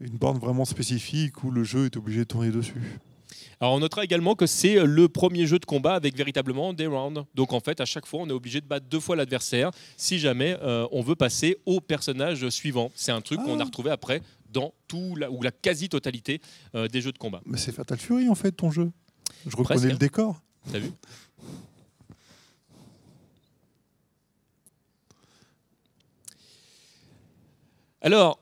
Une 0.00 0.16
borne 0.16 0.38
vraiment 0.38 0.64
spécifique 0.64 1.44
où 1.44 1.50
le 1.50 1.62
jeu 1.62 1.84
est 1.84 1.96
obligé 1.96 2.20
de 2.20 2.24
tourner 2.24 2.50
dessus. 2.50 2.98
Alors 3.62 3.74
on 3.74 3.80
notera 3.80 4.04
également 4.04 4.34
que 4.34 4.46
c'est 4.46 4.82
le 4.86 5.08
premier 5.08 5.46
jeu 5.46 5.58
de 5.58 5.66
combat 5.66 5.94
avec 5.94 6.16
véritablement 6.16 6.72
des 6.72 6.86
rounds. 6.86 7.24
Donc 7.34 7.52
en 7.52 7.60
fait, 7.60 7.80
à 7.80 7.84
chaque 7.84 8.06
fois, 8.06 8.20
on 8.22 8.28
est 8.28 8.32
obligé 8.32 8.60
de 8.62 8.66
battre 8.66 8.86
deux 8.88 9.00
fois 9.00 9.16
l'adversaire 9.16 9.70
si 9.98 10.18
jamais 10.18 10.56
euh, 10.62 10.86
on 10.92 11.02
veut 11.02 11.14
passer 11.14 11.58
au 11.66 11.80
personnage 11.80 12.48
suivant. 12.48 12.90
C'est 12.94 13.12
un 13.12 13.20
truc 13.20 13.38
Ah. 13.42 13.44
qu'on 13.46 13.60
a 13.60 13.64
retrouvé 13.64 13.90
après 13.90 14.22
dans 14.50 14.72
tout 14.88 15.14
la, 15.14 15.30
ou 15.30 15.42
la 15.42 15.50
quasi-totalité 15.52 16.40
euh, 16.74 16.88
des 16.88 17.02
jeux 17.02 17.12
de 17.12 17.18
combat. 17.18 17.42
Mais 17.44 17.58
c'est 17.58 17.70
Fatal 17.72 17.98
Fury, 17.98 18.28
en 18.30 18.34
fait, 18.34 18.52
ton 18.52 18.70
jeu. 18.70 18.90
Je 19.46 19.50
reconnais 19.50 19.64
Presque, 19.64 19.84
le 19.84 19.92
hein. 19.92 19.96
décor. 19.98 20.40
T'as 20.72 20.78
vu? 20.78 20.90
Alors, 28.02 28.38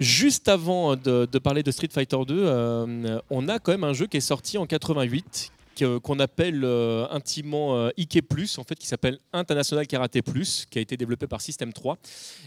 juste 0.00 0.48
avant 0.48 0.96
de, 0.96 1.26
de 1.30 1.38
parler 1.38 1.62
de 1.62 1.70
Street 1.70 1.88
Fighter 1.92 2.16
2, 2.26 2.34
euh, 2.36 3.20
on 3.30 3.48
a 3.48 3.58
quand 3.58 3.72
même 3.72 3.84
un 3.84 3.92
jeu 3.92 4.06
qui 4.06 4.16
est 4.16 4.20
sorti 4.20 4.58
en 4.58 4.66
88 4.66 5.50
que- 5.76 5.98
qu'on 5.98 6.18
appelle 6.18 6.62
euh, 6.64 7.06
intimement 7.10 7.76
euh, 7.76 7.90
Ike 7.98 8.22
Plus, 8.28 8.58
en 8.58 8.64
fait, 8.64 8.74
qui 8.76 8.86
s'appelle 8.86 9.18
International 9.32 9.86
Karaté 9.86 10.22
Plus, 10.22 10.66
qui 10.70 10.78
a 10.78 10.82
été 10.82 10.96
développé 10.96 11.26
par 11.26 11.40
System 11.40 11.72
3. 11.72 11.96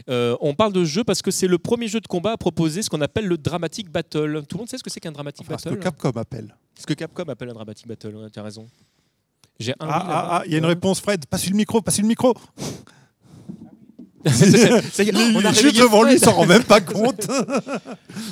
Euh, 0.10 0.36
on 0.42 0.54
parle 0.54 0.74
de 0.74 0.84
jeu 0.86 1.04
parce 1.04 1.22
que 1.22 1.32
c'est 1.32 1.48
le 1.48 1.58
premier 1.58 1.88
jeu 1.88 2.00
de 2.00 2.08
combat 2.08 2.32
à 2.34 2.38
proposer 2.38 2.82
ce 2.82 2.90
qu'on 2.90 3.02
appelle 3.02 3.28
le 3.28 3.38
Dramatic 3.38 3.90
Battle. 3.90 4.44
Tout 4.48 4.58
le 4.58 4.60
monde 4.62 4.70
sait 4.70 4.78
ce 4.78 4.84
que 4.84 4.90
c'est 4.90 5.00
qu'un 5.00 5.12
Dramatic 5.12 5.46
Enfin, 5.48 5.58
ce 5.58 5.64
que 5.66 5.70
Battle 5.70 5.84
Capcom 5.84 6.20
appelle. 6.20 6.56
Ce 6.80 6.86
que 6.86 6.94
Capcom 6.94 7.24
appelle 7.30 7.50
un 7.50 7.54
Dramatic 7.54 7.88
Battle, 7.88 8.16
ouais, 8.16 8.30
tu 8.30 8.40
as 8.40 8.44
raison. 8.44 8.68
J'ai 9.60 9.74
un 9.74 9.88
Ah, 9.88 9.88
ah, 10.08 10.28
ah, 10.40 10.44
il 10.48 10.52
y 10.54 10.56
a 10.56 10.58
une 10.58 10.66
réponse, 10.66 11.00
Fred. 11.00 11.26
Passe 11.28 11.48
le 11.50 11.56
micro, 11.56 11.82
passe 11.82 12.00
le 12.00 12.08
micro. 12.08 12.34
On 15.36 15.46
a 15.46 15.54
Juste 15.54 15.78
devant 15.78 16.04
lui, 16.04 16.14
il 16.14 16.20
s'en 16.20 16.34
rend 16.34 16.46
même 16.46 16.64
pas 16.64 16.82
compte. 16.82 17.28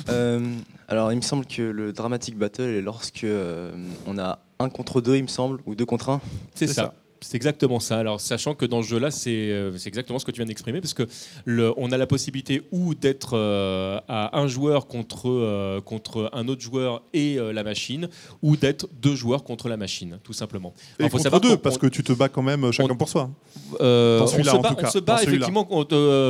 Euh, 0.08 0.40
alors, 0.88 1.12
il 1.12 1.16
me 1.16 1.22
semble 1.22 1.46
que 1.46 1.62
le 1.62 1.92
Dramatic 1.92 2.36
Battle 2.36 2.62
est 2.62 2.80
lorsque 2.80 3.24
euh, 3.24 3.70
on 4.06 4.18
a 4.18 4.40
un 4.58 4.68
contre 4.68 5.00
deux, 5.00 5.16
il 5.16 5.22
me 5.22 5.28
semble, 5.28 5.60
ou 5.66 5.74
deux 5.74 5.84
contre 5.86 6.10
un. 6.10 6.20
C'est 6.54 6.66
C'est 6.66 6.74
ça. 6.74 6.82
ça. 6.82 6.94
C'est 7.22 7.36
exactement 7.36 7.80
ça. 7.80 7.98
Alors, 7.98 8.18
sachant 8.20 8.54
que 8.54 8.64
dans 8.64 8.82
ce 8.82 8.88
jeu-là, 8.88 9.10
c'est 9.10 9.50
euh, 9.50 9.76
exactement 9.84 10.18
ce 10.18 10.24
que 10.24 10.30
tu 10.30 10.38
viens 10.38 10.46
d'exprimer, 10.46 10.80
parce 10.80 10.94
que 10.94 11.06
le, 11.44 11.72
on 11.76 11.92
a 11.92 11.98
la 11.98 12.06
possibilité 12.06 12.62
ou 12.72 12.94
d'être 12.94 13.36
euh, 13.36 14.00
à 14.08 14.38
un 14.38 14.46
joueur 14.46 14.86
contre, 14.86 15.28
euh, 15.28 15.80
contre 15.82 16.30
un 16.32 16.48
autre 16.48 16.62
joueur 16.62 17.02
et 17.12 17.36
euh, 17.38 17.52
la 17.52 17.62
machine, 17.62 18.08
ou 18.42 18.56
d'être 18.56 18.88
deux 19.02 19.14
joueurs 19.14 19.44
contre 19.44 19.68
la 19.68 19.76
machine, 19.76 20.18
tout 20.24 20.32
simplement. 20.32 20.72
Alors, 20.98 21.10
faut 21.10 21.18
contre 21.18 21.22
savoir 21.24 21.40
deux, 21.42 21.56
parce 21.58 21.76
que 21.76 21.86
tu 21.88 22.02
te 22.02 22.12
bats 22.12 22.30
quand 22.30 22.42
même 22.42 22.72
chacun 22.72 22.94
on- 22.94 22.96
pour 22.96 23.08
soi. 23.08 23.28
On 23.72 24.26
se 24.26 24.98
bat, 24.98 25.16
on 25.16 25.18
se 25.18 25.24
effectivement 25.28 25.68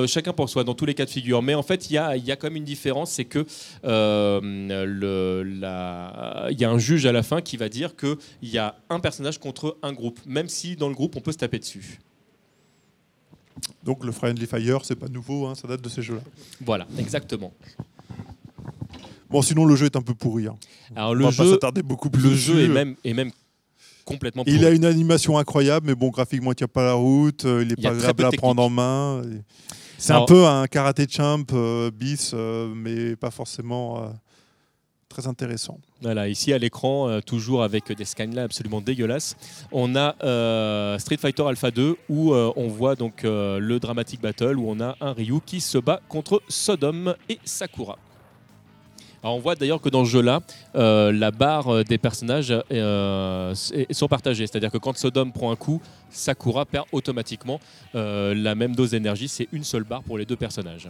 chacun 0.08 0.32
pour 0.32 0.48
soi 0.48 0.64
dans 0.64 0.74
tous 0.74 0.86
les 0.86 0.94
cas 0.94 1.04
de 1.04 1.10
figure. 1.10 1.40
Mais 1.40 1.54
en 1.54 1.62
fait, 1.62 1.88
il 1.88 1.94
y 1.94 1.98
a, 1.98 2.16
il 2.16 2.24
y 2.24 2.32
a 2.32 2.36
quand 2.36 2.48
même 2.48 2.56
une 2.56 2.64
différence, 2.64 3.12
c'est 3.12 3.24
que 3.26 3.46
il 6.50 6.58
y 6.60 6.64
a 6.64 6.70
un 6.70 6.78
juge 6.78 7.06
à 7.06 7.12
la 7.12 7.22
fin 7.22 7.40
qui 7.40 7.56
va 7.56 7.68
dire 7.68 7.94
qu'il 7.96 8.16
y 8.42 8.58
a 8.58 8.74
un 8.88 9.00
personnage 9.00 9.38
contre 9.38 9.76
un 9.82 9.92
groupe, 9.92 10.18
même 10.26 10.48
si 10.48 10.76
dans 10.80 10.88
le 10.88 10.94
groupe 10.94 11.14
on 11.16 11.20
peut 11.20 11.30
se 11.32 11.38
taper 11.38 11.58
dessus. 11.60 12.00
Donc 13.84 14.04
le 14.04 14.12
Friendly 14.12 14.46
Fire, 14.46 14.84
c'est 14.84 14.96
pas 14.96 15.08
nouveau, 15.08 15.46
hein, 15.46 15.54
ça 15.54 15.68
date 15.68 15.82
de 15.82 15.88
ces 15.88 16.02
jeux-là. 16.02 16.22
Voilà, 16.60 16.86
exactement. 16.98 17.52
Bon, 19.28 19.42
sinon 19.42 19.64
le 19.64 19.76
jeu 19.76 19.86
est 19.86 19.96
un 19.96 20.02
peu 20.02 20.14
pourri. 20.14 20.46
hein. 20.48 20.56
Alors 20.96 21.10
On 21.10 21.14
le 21.14 21.24
va 21.24 21.30
pas 21.30 21.44
jeu, 21.44 21.52
s'attarder 21.52 21.82
beaucoup 21.82 22.10
plus 22.10 22.22
le 22.22 22.30
dessus. 22.30 22.52
jeu 22.52 22.64
est 22.64 22.68
même, 22.68 22.96
est 23.04 23.14
même 23.14 23.30
complètement. 24.04 24.42
Il 24.46 24.54
pourri. 24.56 24.66
a 24.66 24.70
une 24.70 24.84
animation 24.84 25.38
incroyable, 25.38 25.86
mais 25.86 25.94
bon, 25.94 26.08
graphiquement, 26.08 26.50
il 26.52 26.56
tient 26.56 26.66
pas 26.68 26.84
la 26.84 26.94
route. 26.94 27.44
euh, 27.44 27.62
Il 27.62 27.70
est 27.72 27.74
Il 27.78 27.84
y 27.84 27.86
a 27.86 27.90
pas 27.90 27.96
agréable 27.96 28.24
à 28.24 28.30
prendre 28.32 28.62
en 28.62 28.70
main. 28.70 29.22
C'est 29.98 30.14
un 30.14 30.24
peu 30.24 30.46
un 30.46 30.66
karaté 30.66 31.06
champ 31.08 31.42
euh, 31.52 31.90
bis, 31.90 32.32
euh, 32.34 32.72
mais 32.74 33.14
pas 33.16 33.30
forcément 33.30 34.02
euh, 34.02 34.08
très 35.10 35.26
intéressant. 35.26 35.78
Voilà, 36.00 36.28
ici 36.28 36.54
à 36.54 36.58
l'écran, 36.58 37.08
euh, 37.08 37.20
toujours 37.20 37.62
avec 37.62 37.92
des 37.92 38.06
scanlines 38.06 38.38
absolument 38.38 38.80
dégueulasses, 38.80 39.36
on 39.72 39.94
a 39.96 40.14
euh, 40.22 40.98
Street 40.98 41.18
Fighter 41.18 41.42
Alpha 41.46 41.70
2 41.70 41.96
où 42.08 42.32
euh, 42.32 42.50
on 42.56 42.68
voit 42.68 42.94
donc 42.94 43.24
le 43.24 43.78
Dramatic 43.78 44.22
Battle 44.22 44.56
où 44.56 44.70
on 44.70 44.80
a 44.80 44.96
un 45.00 45.12
Ryu 45.12 45.40
qui 45.44 45.60
se 45.60 45.76
bat 45.76 46.00
contre 46.08 46.40
Sodom 46.48 47.14
et 47.28 47.38
Sakura. 47.44 47.98
On 49.22 49.38
voit 49.38 49.54
d'ailleurs 49.54 49.82
que 49.82 49.90
dans 49.90 50.06
ce 50.06 50.10
jeu-là, 50.10 50.40
la 50.74 51.30
barre 51.30 51.84
des 51.84 51.98
personnages 51.98 52.54
sont 52.70 54.08
partagées. 54.08 54.46
C'est-à-dire 54.46 54.70
que 54.70 54.78
quand 54.78 54.96
Sodom 54.96 55.30
prend 55.30 55.52
un 55.52 55.56
coup, 55.56 55.82
Sakura 56.08 56.64
perd 56.64 56.86
automatiquement 56.90 57.60
la 57.92 58.54
même 58.54 58.74
dose 58.74 58.92
d'énergie. 58.92 59.28
C'est 59.28 59.48
une 59.52 59.64
seule 59.64 59.84
barre 59.84 60.02
pour 60.02 60.16
les 60.16 60.24
deux 60.24 60.36
personnages. 60.36 60.88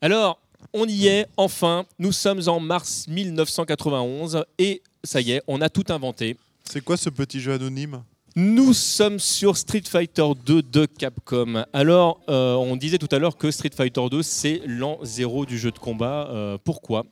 Alors, 0.00 0.38
on 0.72 0.86
y 0.86 1.08
est, 1.08 1.26
enfin. 1.36 1.84
Nous 1.98 2.12
sommes 2.12 2.40
en 2.46 2.60
mars 2.60 3.06
1991 3.08 4.44
et 4.58 4.82
ça 5.02 5.20
y 5.20 5.32
est, 5.32 5.42
on 5.48 5.60
a 5.60 5.68
tout 5.68 5.84
inventé. 5.88 6.36
C'est 6.64 6.82
quoi 6.82 6.96
ce 6.96 7.10
petit 7.10 7.40
jeu 7.40 7.52
anonyme? 7.54 8.02
Nous 8.36 8.72
sommes 8.74 9.18
sur 9.18 9.56
Street 9.56 9.82
Fighter 9.84 10.26
2 10.46 10.62
de 10.62 10.86
Capcom. 10.86 11.64
Alors, 11.72 12.20
euh, 12.28 12.54
on 12.54 12.76
disait 12.76 12.98
tout 12.98 13.08
à 13.10 13.18
l'heure 13.18 13.36
que 13.36 13.50
Street 13.50 13.70
Fighter 13.74 14.02
2 14.08 14.22
c'est 14.22 14.60
l'an 14.66 14.98
zéro 15.02 15.44
du 15.44 15.58
jeu 15.58 15.72
de 15.72 15.78
combat. 15.78 16.28
Euh, 16.30 16.58
pourquoi? 16.62 17.04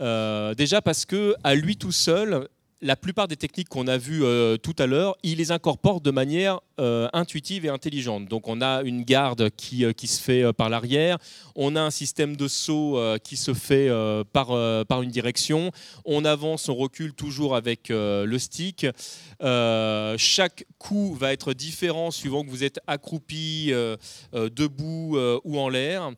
Euh, 0.00 0.52
Déjà 0.54 0.82
parce 0.82 1.06
que 1.06 1.34
à 1.42 1.54
lui 1.54 1.78
tout 1.78 1.92
seul, 1.92 2.48
la 2.82 2.96
plupart 2.96 3.28
des 3.28 3.36
techniques 3.36 3.70
qu'on 3.70 3.86
a 3.88 3.96
vues 3.96 4.24
tout 4.62 4.74
à 4.78 4.86
l'heure, 4.86 5.16
il 5.22 5.38
les 5.38 5.52
incorpore 5.52 6.02
de 6.02 6.10
manière 6.10 6.60
euh, 6.80 7.08
intuitive 7.12 7.64
et 7.64 7.68
intelligente. 7.68 8.26
Donc 8.26 8.48
on 8.48 8.60
a 8.60 8.82
une 8.82 9.04
garde 9.04 9.48
qui, 9.50 9.84
euh, 9.84 9.92
qui 9.92 10.08
se 10.08 10.20
fait 10.20 10.42
euh, 10.42 10.52
par 10.52 10.68
l'arrière, 10.68 11.18
on 11.54 11.76
a 11.76 11.80
un 11.80 11.92
système 11.92 12.36
de 12.36 12.48
saut 12.48 12.98
qui 13.22 13.36
se 13.36 13.54
fait 13.54 13.88
par, 14.32 14.48
par 14.86 15.02
une 15.02 15.10
direction, 15.10 15.70
on 16.04 16.24
avance, 16.24 16.68
on 16.68 16.74
recule 16.74 17.12
toujours 17.12 17.54
avec 17.54 17.90
le 17.90 18.36
stick. 18.38 18.86
Chaque 19.40 20.64
coup 20.78 21.14
va 21.14 21.32
être 21.32 21.54
différent 21.54 22.10
suivant 22.10 22.42
que 22.42 22.50
vous 22.50 22.64
êtes 22.64 22.80
accroupi, 22.88 23.72
debout 24.32 25.16
ou 25.44 25.60
en 25.60 25.68
l'air. 25.68 26.10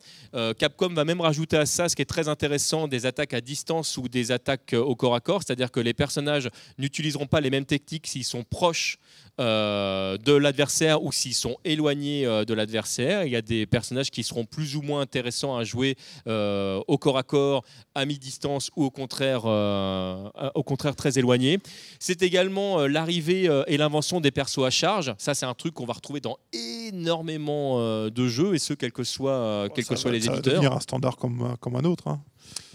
Capcom 0.57 0.89
va 0.89 1.05
même 1.05 1.21
rajouter 1.21 1.57
à 1.57 1.67
ça, 1.67 1.87
ce 1.87 1.95
qui 1.95 2.01
est 2.01 2.05
très 2.05 2.29
intéressant, 2.29 2.87
des 2.87 3.05
attaques 3.05 3.35
à 3.35 3.41
distance 3.41 3.97
ou 3.97 4.07
des 4.07 4.31
attaques 4.31 4.73
au 4.73 4.95
corps 4.95 5.15
à 5.15 5.19
corps, 5.19 5.43
c'est-à-dire 5.45 5.71
que 5.71 5.79
les 5.79 5.93
personnages 5.93 6.49
n'utiliseront 6.79 7.27
pas 7.27 7.41
les 7.41 7.51
mêmes 7.51 7.65
techniques 7.65 8.07
s'ils 8.07 8.25
sont 8.25 8.43
proches 8.43 8.97
de 9.37 10.46
l'adversaire 10.47 11.03
ou 11.03 11.11
s'ils 11.11 11.33
sont 11.35 11.57
éloignés 11.65 12.25
euh, 12.25 12.45
de 12.45 12.53
l'adversaire. 12.53 13.23
Il 13.25 13.31
y 13.31 13.35
a 13.35 13.41
des 13.41 13.65
personnages 13.65 14.09
qui 14.09 14.23
seront 14.23 14.45
plus 14.45 14.75
ou 14.75 14.81
moins 14.81 15.01
intéressants 15.01 15.55
à 15.57 15.63
jouer 15.63 15.95
euh, 16.27 16.81
au 16.87 16.97
corps 16.97 17.17
à 17.17 17.23
corps, 17.23 17.63
à 17.95 18.05
mi-distance 18.05 18.71
ou 18.75 18.85
au 18.85 18.89
contraire, 18.91 19.41
euh, 19.45 20.29
au 20.55 20.63
contraire 20.63 20.95
très 20.95 21.19
éloignés. 21.19 21.59
C'est 21.99 22.21
également 22.21 22.79
euh, 22.79 22.87
l'arrivée 22.87 23.49
et 23.67 23.77
l'invention 23.77 24.21
des 24.21 24.31
persos 24.31 24.63
à 24.65 24.69
charge. 24.69 25.13
Ça, 25.17 25.33
c'est 25.33 25.45
un 25.45 25.53
truc 25.53 25.73
qu'on 25.73 25.85
va 25.85 25.93
retrouver 25.93 26.19
dans 26.21 26.37
énormément 26.53 27.79
de 28.09 28.27
jeux 28.27 28.55
et 28.55 28.59
ce, 28.59 28.73
quels 28.73 28.91
que 28.93 29.03
soient, 29.03 29.67
Ça 29.75 29.81
que 29.83 29.95
soient 29.95 30.11
va- 30.11 30.17
les 30.17 30.21
ça 30.21 30.31
va 30.31 30.37
éditeurs. 30.37 30.53
devenir 30.55 30.73
un 30.73 30.79
standard 30.79 31.17
comme, 31.17 31.55
comme 31.59 31.75
un 31.75 31.83
autre. 31.83 32.07
hein. 32.07 32.21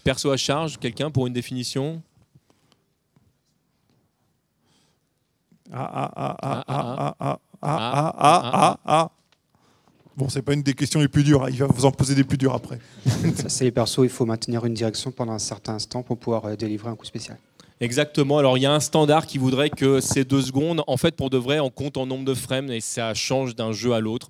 Perso 0.05 0.31
à 0.31 0.37
charge, 0.37 0.79
quelqu'un 0.79 1.11
pour 1.11 1.27
une 1.27 1.33
définition? 1.33 2.03
Ah, 5.73 5.91
ah, 5.95 6.13
ah, 6.17 6.37
Ah, 6.43 6.65
ah, 6.69 6.75
ah, 6.77 6.97
ah, 6.99 7.17
ah, 7.21 7.39
Ah, 7.63 7.79
ah, 7.95 8.15
ah, 8.19 8.51
ah, 8.53 8.79
ah. 8.85 9.11
Bon, 10.17 10.29
c'est 10.29 10.43
pas 10.43 10.53
une 10.53 10.63
des 10.63 10.75
questions 10.75 11.01
les 11.01 11.09
plus 11.09 11.23
dures. 11.25 11.45
hein. 11.45 11.49
Il 11.51 11.57
va 11.59 11.67
vous 11.67 11.85
en 11.87 11.91
poser 11.91 12.15
des 12.15 12.25
plus 12.25 12.37
dures 12.37 12.55
après. 12.55 12.79
Ça, 13.37 13.49
c'est 13.49 13.65
les 13.65 13.71
persos, 13.71 14.01
il 14.03 14.11
faut 14.11 14.27
maintenir 14.27 14.65
une 14.67 14.75
direction 14.75 15.11
pendant 15.11 15.33
un 15.33 15.39
certain 15.39 15.75
instant 15.75 16.03
pour 16.03 16.19
pouvoir 16.19 16.45
euh, 16.45 16.57
délivrer 16.57 16.91
un 16.91 16.97
coup 16.97 17.07
spécial. 17.07 17.39
Exactement. 17.81 18.39
Alors 18.39 18.59
il 18.59 18.63
y 18.63 18.67
a 18.67 18.73
un 18.73 18.81
standard 18.81 19.27
qui 19.27 19.39
voudrait 19.39 19.71
que 19.71 20.01
ces 20.01 20.25
deux 20.25 20.43
secondes, 20.43 20.83
en 20.87 20.97
fait, 20.97 21.17
pour 21.17 21.31
de 21.31 21.37
vrai, 21.37 21.59
on 21.59 21.71
compte 21.71 21.97
en 21.97 22.07
nombre 22.07 22.25
de 22.25 22.35
frames 22.35 22.71
et 22.71 22.81
ça 22.81 23.13
change 23.15 23.57
d'un 23.57 23.73
jeu 23.73 23.93
à 23.93 24.01
l'autre. 24.01 24.29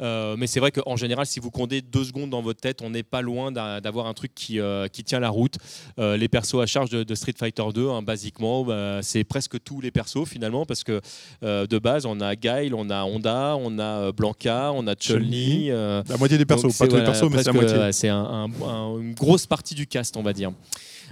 Euh, 0.00 0.36
mais 0.38 0.46
c'est 0.46 0.60
vrai 0.60 0.70
qu'en 0.70 0.96
général, 0.96 1.26
si 1.26 1.38
vous 1.40 1.50
comptez 1.50 1.82
deux 1.82 2.04
secondes 2.04 2.30
dans 2.30 2.40
votre 2.40 2.60
tête, 2.60 2.80
on 2.82 2.90
n'est 2.90 3.02
pas 3.02 3.20
loin 3.20 3.52
d'a- 3.52 3.80
d'avoir 3.80 4.06
un 4.06 4.14
truc 4.14 4.32
qui, 4.34 4.58
euh, 4.58 4.88
qui 4.88 5.04
tient 5.04 5.20
la 5.20 5.28
route. 5.28 5.56
Euh, 5.98 6.16
les 6.16 6.28
persos 6.28 6.60
à 6.62 6.66
charge 6.66 6.88
de, 6.90 7.02
de 7.02 7.14
Street 7.14 7.34
Fighter 7.38 7.64
2, 7.74 7.88
hein, 7.90 8.02
basiquement, 8.02 8.64
bah, 8.64 9.00
c'est 9.02 9.24
presque 9.24 9.62
tous 9.62 9.80
les 9.80 9.90
persos 9.90 10.24
finalement, 10.26 10.64
parce 10.64 10.82
que 10.84 11.00
de 11.42 11.78
base, 11.78 12.06
on 12.06 12.20
a 12.20 12.34
Guile, 12.36 12.74
on 12.74 12.88
a 12.90 13.04
Honda, 13.04 13.56
on 13.60 13.78
a 13.78 14.12
Blanca, 14.12 14.72
on 14.74 14.86
a 14.86 14.94
Chun-Li. 14.94 15.68
La 15.68 16.16
moitié 16.18 16.38
des 16.38 16.44
persos, 16.46 16.76
pas 16.78 16.86
tous 16.88 16.96
les 16.96 17.04
persos, 17.04 17.30
mais 17.30 17.36
c'est 17.42 17.52
la 17.52 17.52
moitié. 17.60 17.92
C'est 17.92 18.08
un- 18.08 18.48
un- 18.62 18.66
un- 18.68 18.98
une 19.00 19.14
grosse 19.14 19.46
partie 19.46 19.74
du 19.74 19.86
cast, 19.86 20.16
on 20.16 20.22
va 20.22 20.32
dire. 20.32 20.52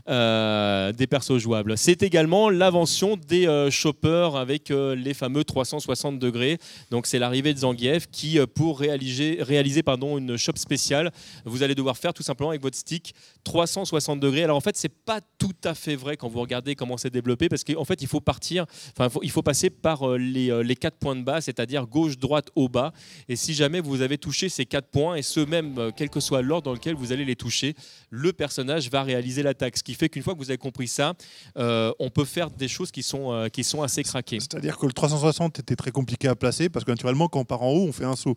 Euh, 0.08 0.90
des 0.90 1.06
persos 1.06 1.38
jouables. 1.38 1.78
C'est 1.78 2.02
également 2.02 2.50
l'invention 2.50 3.16
des 3.16 3.46
euh, 3.46 3.70
choppers 3.70 4.34
avec 4.34 4.72
euh, 4.72 4.96
les 4.96 5.14
fameux 5.14 5.44
360 5.44 6.18
degrés. 6.18 6.58
Donc 6.90 7.06
c'est 7.06 7.20
l'arrivée 7.20 7.54
de 7.54 7.60
Zangief 7.60 8.08
qui, 8.10 8.40
euh, 8.40 8.46
pour 8.52 8.80
réaliser, 8.80 9.38
réaliser 9.40 9.84
pardon, 9.84 10.18
une 10.18 10.36
shop 10.36 10.56
spéciale, 10.56 11.12
vous 11.44 11.62
allez 11.62 11.76
devoir 11.76 11.96
faire 11.96 12.12
tout 12.12 12.24
simplement 12.24 12.50
avec 12.50 12.62
votre 12.62 12.76
stick 12.76 13.14
360 13.44 14.20
degrés. 14.20 14.44
Alors 14.44 14.56
en 14.56 14.60
fait, 14.60 14.76
c'est 14.76 14.88
pas 14.88 15.20
tout 15.38 15.54
à 15.64 15.74
fait 15.74 15.96
vrai 15.96 16.16
quand 16.16 16.28
vous 16.28 16.40
regardez 16.40 16.74
comment 16.74 16.96
c'est 16.96 17.10
développé 17.10 17.48
parce 17.48 17.64
qu'en 17.64 17.84
fait, 17.84 18.00
il 18.02 18.06
faut 18.08 18.20
partir, 18.20 18.66
enfin, 18.98 19.08
il 19.22 19.30
faut- 19.30 19.42
passer 19.42 19.70
par 19.70 20.08
euh, 20.08 20.18
les, 20.18 20.50
euh, 20.52 20.62
les 20.62 20.76
quatre 20.76 20.96
points 20.98 21.16
de 21.16 21.22
bas, 21.22 21.40
c'est-à-dire 21.40 21.86
gauche, 21.86 22.16
droite, 22.16 22.48
haut, 22.54 22.68
bas. 22.68 22.92
Et 23.28 23.34
si 23.34 23.54
jamais 23.54 23.80
vous 23.80 24.00
avez 24.02 24.18
touché 24.18 24.48
ces 24.48 24.66
quatre 24.66 24.86
points, 24.88 25.16
et 25.16 25.22
ce 25.22 25.40
même, 25.40 25.76
euh, 25.78 25.90
quel 25.96 26.10
que 26.10 26.20
soit 26.20 26.42
l'ordre 26.42 26.66
dans 26.66 26.72
lequel 26.72 26.94
vous 26.94 27.10
allez 27.12 27.24
les 27.24 27.34
toucher, 27.34 27.74
le 28.10 28.32
personnage 28.32 28.88
va 28.88 29.02
réaliser 29.02 29.42
l'attaque. 29.42 29.76
Ce 29.76 29.82
qui 29.82 29.94
fait 29.94 30.08
qu'une 30.08 30.22
fois 30.22 30.34
que 30.34 30.38
vous 30.38 30.50
avez 30.50 30.58
compris 30.58 30.86
ça, 30.86 31.14
on 31.56 32.10
peut 32.14 32.24
faire 32.24 32.50
des 32.50 32.68
choses 32.68 32.92
qui 32.92 33.02
sont, 33.02 33.48
qui 33.52 33.64
sont 33.64 33.82
assez 33.82 34.02
craquées. 34.04 34.38
C'est-à-dire 34.38 34.78
que 34.78 34.86
le 34.86 34.92
360 34.92 35.58
était 35.58 35.76
très 35.76 35.90
compliqué 35.90 36.28
à 36.28 36.36
placer 36.36 36.68
parce 36.68 36.84
que 36.84 36.90
naturellement, 36.92 37.28
quand 37.28 37.40
on 37.40 37.44
part 37.44 37.62
en 37.62 37.70
haut, 37.70 37.86
on 37.88 37.92
fait 37.92 38.04
un 38.04 38.16
saut. 38.16 38.36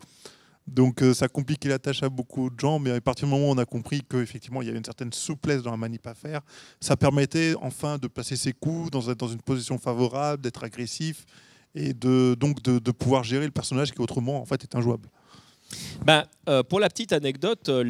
Donc 0.66 1.00
euh, 1.02 1.14
ça 1.14 1.28
compliquait 1.28 1.68
la 1.68 1.78
tâche 1.78 2.02
à 2.02 2.08
beaucoup 2.08 2.50
de 2.50 2.58
gens, 2.58 2.78
mais 2.80 2.90
à 2.90 3.00
partir 3.00 3.26
du 3.28 3.32
moment 3.32 3.48
où 3.48 3.52
on 3.52 3.58
a 3.58 3.64
compris 3.64 4.02
qu'effectivement 4.02 4.62
il 4.62 4.66
y 4.66 4.68
avait 4.68 4.78
une 4.78 4.84
certaine 4.84 5.12
souplesse 5.12 5.62
dans 5.62 5.70
la 5.70 5.76
manip 5.76 6.04
à 6.06 6.14
faire, 6.14 6.40
ça 6.80 6.96
permettait 6.96 7.54
enfin 7.60 7.98
de 7.98 8.08
placer 8.08 8.34
ses 8.36 8.52
coups 8.52 8.90
dans, 8.90 9.08
un- 9.08 9.14
dans 9.14 9.28
une 9.28 9.40
position 9.42 9.78
favorable, 9.78 10.42
d'être 10.42 10.64
agressif 10.64 11.24
et 11.74 11.94
de, 11.94 12.34
donc 12.34 12.62
de, 12.62 12.90
pouvoir 12.90 13.22
gérer 13.22 13.44
le 13.44 13.52
personnage 13.52 13.92
qui 13.92 14.00
autrement 14.00 14.40
en 14.40 14.44
fait 14.44 14.62
est 14.64 14.74
injouable. 14.74 15.08
Ben, 16.04 16.24
euh, 16.48 16.62
pour 16.62 16.80
la 16.80 16.88
petite 16.88 17.12
anecdote, 17.12 17.68
euh, 17.68 17.82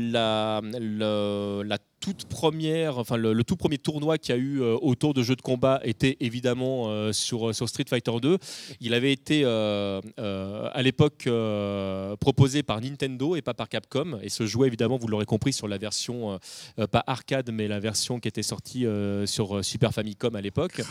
la 1.65 1.79
toute 2.07 2.27
première, 2.27 2.99
enfin 2.99 3.17
le, 3.17 3.33
le 3.33 3.43
tout 3.43 3.57
premier 3.57 3.79
tournoi 3.79 4.17
qu'il 4.17 4.33
y 4.33 4.39
a 4.39 4.41
eu 4.41 4.61
euh, 4.63 4.77
autour 4.81 5.13
de 5.13 5.25
jeux 5.25 5.35
de 5.35 5.43
combat 5.43 5.81
était 5.83 6.17
évidemment 6.21 6.85
euh, 6.87 7.13
sur, 7.13 7.53
sur 7.53 7.69
Street 7.69 7.85
Fighter 7.89 8.13
2. 8.23 8.39
Il 8.81 8.95
avait 8.95 9.11
été 9.11 9.43
euh, 9.45 10.01
euh, 10.21 10.71
à 10.73 10.83
l'époque 10.83 11.25
euh, 11.27 12.15
proposé 12.15 12.63
par 12.63 12.81
Nintendo 12.81 13.35
et 13.35 13.43
pas 13.43 13.55
par 13.55 13.69
Capcom 13.69 14.21
et 14.23 14.29
se 14.29 14.47
jouait 14.47 14.69
évidemment, 14.69 14.99
vous 14.99 15.09
l'aurez 15.09 15.25
compris, 15.25 15.53
sur 15.53 15.67
la 15.67 15.79
version 15.79 16.31
euh, 16.31 16.39
euh, 16.79 16.87
pas 16.87 17.03
arcade 17.09 17.51
mais 17.53 17.67
la 17.67 17.81
version 17.81 18.21
qui 18.21 18.29
était 18.29 18.45
sortie 18.45 18.87
euh, 18.87 19.27
sur 19.27 19.57
euh, 19.57 19.63
Super 19.65 19.93
Famicom 19.93 20.37
à 20.37 20.41
l'époque. 20.41 20.83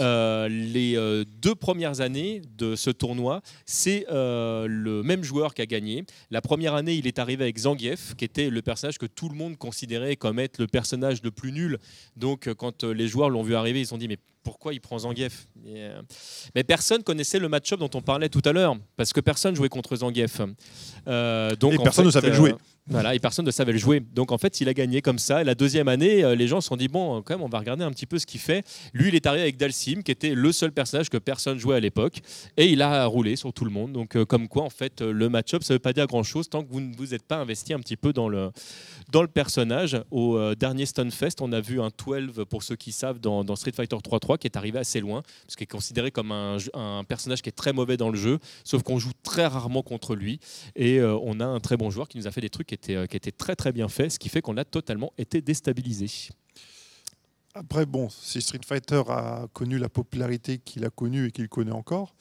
Euh, 0.00 0.48
les 0.48 0.96
euh, 0.96 1.24
deux 1.40 1.54
premières 1.54 2.00
années 2.00 2.42
de 2.56 2.74
ce 2.74 2.90
tournoi, 2.90 3.42
c'est 3.64 4.06
euh, 4.10 4.66
le 4.68 5.04
même 5.04 5.22
joueur 5.22 5.54
qui 5.54 5.62
a 5.62 5.66
gagné. 5.66 6.04
La 6.32 6.40
première 6.40 6.74
année, 6.74 6.94
il 6.94 7.06
est 7.06 7.20
arrivé 7.20 7.44
avec 7.44 7.58
Zangief, 7.58 8.16
qui 8.16 8.24
était 8.24 8.50
le 8.50 8.60
personnage 8.60 8.98
que 8.98 9.06
tout 9.06 9.28
le 9.28 9.36
monde 9.36 9.56
considérait 9.56 10.16
comme 10.16 10.38
être 10.38 10.47
le 10.58 10.66
personnage 10.66 11.22
le 11.22 11.30
plus 11.30 11.52
nul. 11.52 11.78
Donc, 12.16 12.46
euh, 12.46 12.54
quand 12.54 12.84
euh, 12.84 12.92
les 12.92 13.08
joueurs 13.08 13.28
l'ont 13.28 13.42
vu 13.42 13.54
arriver, 13.54 13.80
ils 13.80 13.84
se 13.84 13.90
sont 13.90 13.98
dit 13.98 14.08
mais 14.08 14.18
pourquoi 14.48 14.72
il 14.72 14.80
prend 14.80 14.98
Zangief 14.98 15.46
euh, 15.66 16.00
Mais 16.54 16.64
personne 16.64 17.02
connaissait 17.02 17.38
le 17.38 17.50
match-up 17.50 17.78
dont 17.80 17.90
on 17.92 18.00
parlait 18.00 18.30
tout 18.30 18.40
à 18.46 18.52
l'heure, 18.52 18.76
parce 18.96 19.12
que 19.12 19.20
personne 19.20 19.54
jouait 19.54 19.68
contre 19.68 19.96
Zangief. 19.96 20.40
Euh, 21.06 21.54
donc, 21.56 21.74
Et 21.74 21.78
en 21.78 21.82
personne 21.82 22.06
ne 22.06 22.10
savait 22.10 22.30
le 22.30 22.34
jouer. 22.34 22.54
Voilà, 22.90 23.14
et 23.14 23.18
personne 23.18 23.44
ne 23.44 23.50
savait 23.50 23.72
le 23.72 23.78
jouer. 23.78 24.00
Donc 24.00 24.32
en 24.32 24.38
fait, 24.38 24.60
il 24.60 24.68
a 24.68 24.74
gagné 24.74 25.02
comme 25.02 25.18
ça. 25.18 25.44
La 25.44 25.54
deuxième 25.54 25.88
année, 25.88 26.24
euh, 26.24 26.34
les 26.34 26.48
gens 26.48 26.60
se 26.60 26.68
sont 26.68 26.76
dit 26.76 26.88
bon, 26.88 27.22
quand 27.22 27.34
même, 27.34 27.44
on 27.44 27.48
va 27.48 27.58
regarder 27.58 27.84
un 27.84 27.90
petit 27.90 28.06
peu 28.06 28.18
ce 28.18 28.26
qu'il 28.26 28.40
fait. 28.40 28.64
Lui, 28.94 29.08
il 29.08 29.14
est 29.14 29.26
arrivé 29.26 29.42
avec 29.42 29.56
Dalsim, 29.56 30.02
qui 30.02 30.10
était 30.10 30.34
le 30.34 30.52
seul 30.52 30.72
personnage 30.72 31.10
que 31.10 31.18
personne 31.18 31.58
jouait 31.58 31.76
à 31.76 31.80
l'époque, 31.80 32.20
et 32.56 32.66
il 32.66 32.82
a 32.82 33.04
roulé 33.06 33.36
sur 33.36 33.52
tout 33.52 33.64
le 33.64 33.70
monde. 33.70 33.92
Donc 33.92 34.16
euh, 34.16 34.24
comme 34.24 34.48
quoi, 34.48 34.62
en 34.62 34.70
fait, 34.70 35.02
euh, 35.02 35.12
le 35.12 35.28
match-up, 35.28 35.62
ça 35.62 35.74
veut 35.74 35.78
pas 35.78 35.92
dire 35.92 36.06
grand-chose 36.06 36.48
tant 36.48 36.62
que 36.62 36.70
vous 36.70 36.80
ne 36.80 36.94
vous 36.96 37.14
êtes 37.14 37.24
pas 37.24 37.36
investi 37.36 37.74
un 37.74 37.80
petit 37.80 37.96
peu 37.96 38.12
dans 38.12 38.28
le 38.28 38.50
dans 39.10 39.22
le 39.22 39.28
personnage. 39.28 40.00
Au 40.10 40.36
euh, 40.36 40.54
dernier 40.54 40.86
Stunfest, 40.86 41.40
on 41.40 41.52
a 41.52 41.60
vu 41.60 41.80
un 41.80 41.88
12 41.88 42.44
pour 42.48 42.62
ceux 42.62 42.76
qui 42.76 42.92
savent 42.92 43.18
dans, 43.18 43.44
Street 43.56 43.72
Fighter 43.74 43.96
3.3 43.96 44.38
qui 44.38 44.46
est 44.46 44.56
arrivé 44.56 44.78
assez 44.78 45.00
loin, 45.00 45.22
parce 45.46 45.56
qu'il 45.56 45.64
est 45.64 45.66
considéré 45.66 46.10
comme 46.10 46.32
un, 46.32 46.58
un 46.74 47.04
personnage 47.04 47.42
qui 47.42 47.48
est 47.48 47.52
très 47.52 47.72
mauvais 47.72 47.96
dans 47.96 48.10
le 48.10 48.18
jeu, 48.18 48.38
sauf 48.64 48.82
qu'on 48.82 48.98
joue 48.98 49.12
très 49.22 49.46
rarement 49.46 49.82
contre 49.82 50.14
lui. 50.14 50.40
Et 50.76 50.98
euh, 50.98 51.18
on 51.22 51.40
a 51.40 51.46
un 51.46 51.60
très 51.60 51.76
bon 51.76 51.90
joueur 51.90 52.08
qui 52.08 52.18
nous 52.18 52.26
a 52.26 52.30
fait 52.30 52.40
des 52.40 52.50
trucs 52.50 52.66
qui 52.66 52.74
étaient, 52.78 52.96
euh, 52.96 53.06
qui 53.06 53.16
étaient 53.16 53.32
très 53.32 53.56
très 53.56 53.72
bien 53.72 53.88
faits, 53.88 54.12
ce 54.12 54.18
qui 54.18 54.28
fait 54.28 54.40
qu'on 54.40 54.56
a 54.56 54.64
totalement 54.64 55.12
été 55.18 55.40
déstabilisé. 55.40 56.08
Après, 57.54 57.86
bon, 57.86 58.08
si 58.08 58.40
Street 58.40 58.60
Fighter 58.64 59.02
a 59.08 59.46
connu 59.52 59.78
la 59.78 59.88
popularité 59.88 60.58
qu'il 60.58 60.84
a 60.84 60.90
connue 60.90 61.26
et 61.26 61.30
qu'il 61.30 61.48
connaît 61.48 61.72
encore, 61.72 62.14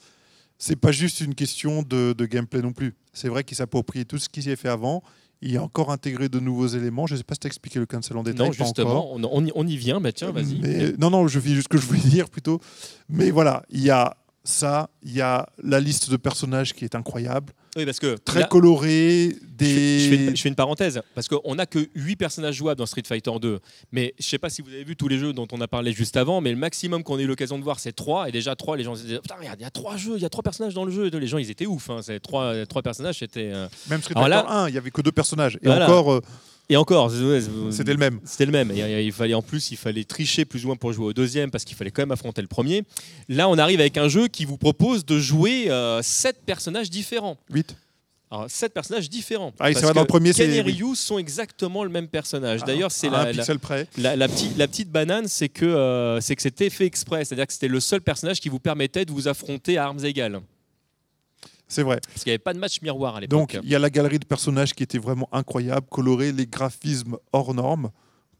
c'est 0.57 0.75
pas 0.75 0.91
juste 0.91 1.21
une 1.21 1.35
question 1.35 1.83
de, 1.83 2.13
de 2.13 2.25
gameplay 2.25 2.61
non 2.61 2.73
plus. 2.73 2.95
C'est 3.13 3.29
vrai 3.29 3.43
qu'il 3.43 3.55
s'approprie 3.55 4.05
tout 4.05 4.17
ce 4.17 4.29
qui 4.29 4.41
s'y 4.41 4.49
est 4.49 4.55
fait 4.55 4.69
avant. 4.69 5.03
Il 5.41 5.55
a 5.55 5.61
encore 5.61 5.91
intégré 5.91 6.29
de 6.29 6.39
nouveaux 6.39 6.65
éléments. 6.65 7.05
Je 7.05 7.13
ne 7.13 7.17
sais 7.19 7.23
pas 7.23 7.35
si 7.35 7.41
tu 7.41 7.47
as 7.47 7.49
expliqué 7.49 7.77
le 7.77 7.85
cancel 7.85 8.17
en 8.17 8.23
détail. 8.23 8.47
non, 8.47 8.51
justement, 8.51 9.13
on, 9.13 9.23
on 9.53 9.67
y, 9.67 9.77
vient. 9.77 10.01
Bah, 10.01 10.11
tiens, 10.11 10.31
vas-y. 10.31 10.95
Non, 10.97 11.11
non, 11.11 11.27
je 11.27 11.39
fais 11.39 11.49
juste 11.49 11.63
ce 11.65 11.69
que 11.69 11.77
je 11.77 11.85
voulais 11.85 11.99
dire 12.09 12.29
plutôt. 12.29 12.59
Mais 13.07 13.29
voilà, 13.29 13.61
il 13.69 13.81
y 13.81 13.91
a 13.91 14.17
ça, 14.47 14.89
il 15.03 15.11
y 15.13 15.21
a 15.21 15.47
la 15.61 15.79
liste 15.79 16.09
de 16.09 16.15
personnages 16.17 16.73
qui 16.73 16.85
est 16.85 16.95
incroyable, 16.95 17.51
Oui, 17.75 17.85
parce 17.85 17.99
que 17.99 18.15
très 18.15 18.39
là, 18.41 18.47
colorée, 18.47 19.35
je, 19.35 19.45
des. 19.57 19.99
je 19.99 20.09
fais 20.09 20.15
une, 20.15 20.35
je 20.37 20.41
fais 20.41 20.49
une 20.49 20.55
parenthèse, 20.55 21.01
parce 21.15 21.27
qu'on 21.27 21.55
n'a 21.55 21.65
que 21.65 21.89
8 21.95 22.15
personnages 22.15 22.55
jouables 22.55 22.77
dans 22.79 22.85
Street 22.85 23.03
Fighter 23.05 23.31
2. 23.41 23.59
Mais 23.91 24.13
je 24.17 24.25
sais 24.25 24.37
pas 24.37 24.49
si 24.49 24.61
vous 24.61 24.69
avez 24.69 24.83
vu 24.85 24.95
tous 24.95 25.07
les 25.09 25.17
jeux 25.17 25.33
dont 25.33 25.47
on 25.51 25.59
a 25.61 25.67
parlé 25.67 25.91
juste 25.91 26.15
avant, 26.17 26.39
mais 26.41 26.51
le 26.51 26.57
maximum 26.57 27.03
qu'on 27.03 27.17
a 27.17 27.21
eu 27.21 27.27
l'occasion 27.27 27.57
de 27.59 27.63
voir, 27.63 27.79
c'est 27.79 27.91
3. 27.91 28.29
Et 28.29 28.31
déjà, 28.31 28.55
3, 28.55 28.77
les 28.77 28.83
gens 28.83 28.95
se 28.95 29.01
disaient 29.03 29.19
Putain, 29.19 29.35
regarde, 29.37 29.59
il 29.59 29.63
y 29.63 29.65
a 29.65 29.69
3 29.71 29.97
jeux, 29.97 30.15
il 30.15 30.21
y 30.21 30.25
a 30.25 30.29
3 30.29 30.43
personnages 30.43 30.73
dans 30.73 30.85
le 30.85 30.91
jeu. 30.91 31.09
Les 31.09 31.27
gens, 31.27 31.37
ils 31.39 31.51
étaient 31.51 31.65
ouf. 31.65 31.89
Hein. 31.89 31.99
C'est 32.01 32.19
3, 32.19 32.65
trois 32.67 32.81
personnages, 32.81 33.19
c'était. 33.19 33.51
euh, 33.53 33.67
Même 33.89 34.01
Street 34.01 34.13
Alors 34.15 34.29
Fighter 34.29 34.47
là- 34.47 34.61
1, 34.63 34.69
il 34.69 34.71
n'y 34.71 34.77
avait 34.77 34.91
que 34.91 35.01
deux 35.01 35.11
personnages. 35.11 35.55
Et 35.61 35.65
Voilà. 35.65 35.85
encore, 35.85 36.13
euh, 36.13 36.21
Et 36.69 36.75
encore, 36.75 37.09
C'était 37.71 37.93
le 37.93 37.97
même. 37.97 38.19
C'était 38.25 38.45
le 38.45 38.51
même. 38.51 38.71
Et, 38.71 38.81
euh, 38.83 39.01
il 39.01 39.11
fallait 39.13 39.33
en 39.33 39.41
plus, 39.41 39.71
il 39.71 39.77
fallait 39.77 40.03
tricher 40.03 40.43
plus 40.43 40.65
ou 40.65 40.67
moins 40.67 40.75
pour 40.75 40.91
jouer 40.91 41.05
au 41.05 41.13
deuxième 41.13 41.49
parce 41.49 41.63
qu'il 41.63 41.77
fallait 41.77 41.91
quand 41.91 42.01
même 42.01 42.11
affronter 42.11 42.41
le 42.41 42.47
premier. 42.49 42.83
Là, 43.29 43.47
on 43.47 43.57
arrive 43.57 43.79
avec 43.79 43.97
un 43.97 44.09
jeu 44.09 44.27
qui 44.27 44.43
vous 44.43 44.57
propose 44.57 45.05
de 45.05 45.17
jouer 45.17 45.71
euh, 45.71 46.01
sept 46.01 46.41
personnages 46.45 46.89
différents. 46.89 47.37
8. 47.51 47.75
Alors, 48.29 48.45
sept 48.49 48.73
personnages 48.73 49.09
différents. 49.09 49.53
Ah 49.57 49.71
Parce 49.71 49.81
dans 49.93 50.01
le 50.01 50.05
premier, 50.05 50.33
Ken 50.33 50.51
et. 50.51 50.59
Ryu 50.59 50.93
sont 50.97 51.17
exactement 51.17 51.85
le 51.85 51.89
même 51.89 52.09
personnage. 52.09 52.61
D'ailleurs, 52.65 52.91
c'est 52.91 53.09
la, 53.09 53.31
la, 53.31 53.43
la- 53.97 54.15
la 54.17 54.27
petite, 54.27 54.57
la 54.57 54.67
petite 54.67 54.91
banane, 54.91 55.29
c'est 55.29 55.47
que 55.47 55.63
euh, 55.65 56.19
c'est 56.19 56.35
que 56.35 56.41
c'était 56.41 56.69
fait 56.69 56.85
exprès. 56.85 57.23
C'est-à-dire 57.23 57.47
que 57.47 57.53
c'était 57.53 57.69
le 57.69 57.79
seul 57.79 58.01
personnage 58.01 58.41
qui 58.41 58.49
vous 58.49 58.59
permettait 58.59 59.05
de 59.05 59.13
vous 59.13 59.29
affronter 59.29 59.77
à 59.77 59.85
armes 59.85 60.03
égales. 60.03 60.41
C'est 61.67 61.83
vrai. 61.83 61.99
Parce 62.07 62.23
qu'il 62.23 62.31
n'y 62.31 62.35
avait 62.35 62.39
pas 62.39 62.53
de 62.53 62.59
match 62.59 62.81
miroir 62.81 63.17
à 63.17 63.19
l'époque. 63.19 63.37
Donc, 63.37 63.59
il 63.61 63.69
y 63.69 63.75
a 63.75 63.79
la 63.79 63.89
galerie 63.89 64.19
de 64.19 64.25
personnages 64.25 64.73
qui 64.73 64.83
était 64.83 64.97
vraiment 64.97 65.27
incroyable, 65.31 65.87
colorée, 65.89 66.31
les 66.31 66.47
graphismes 66.47 67.17
hors 67.33 67.53
normes. 67.53 67.91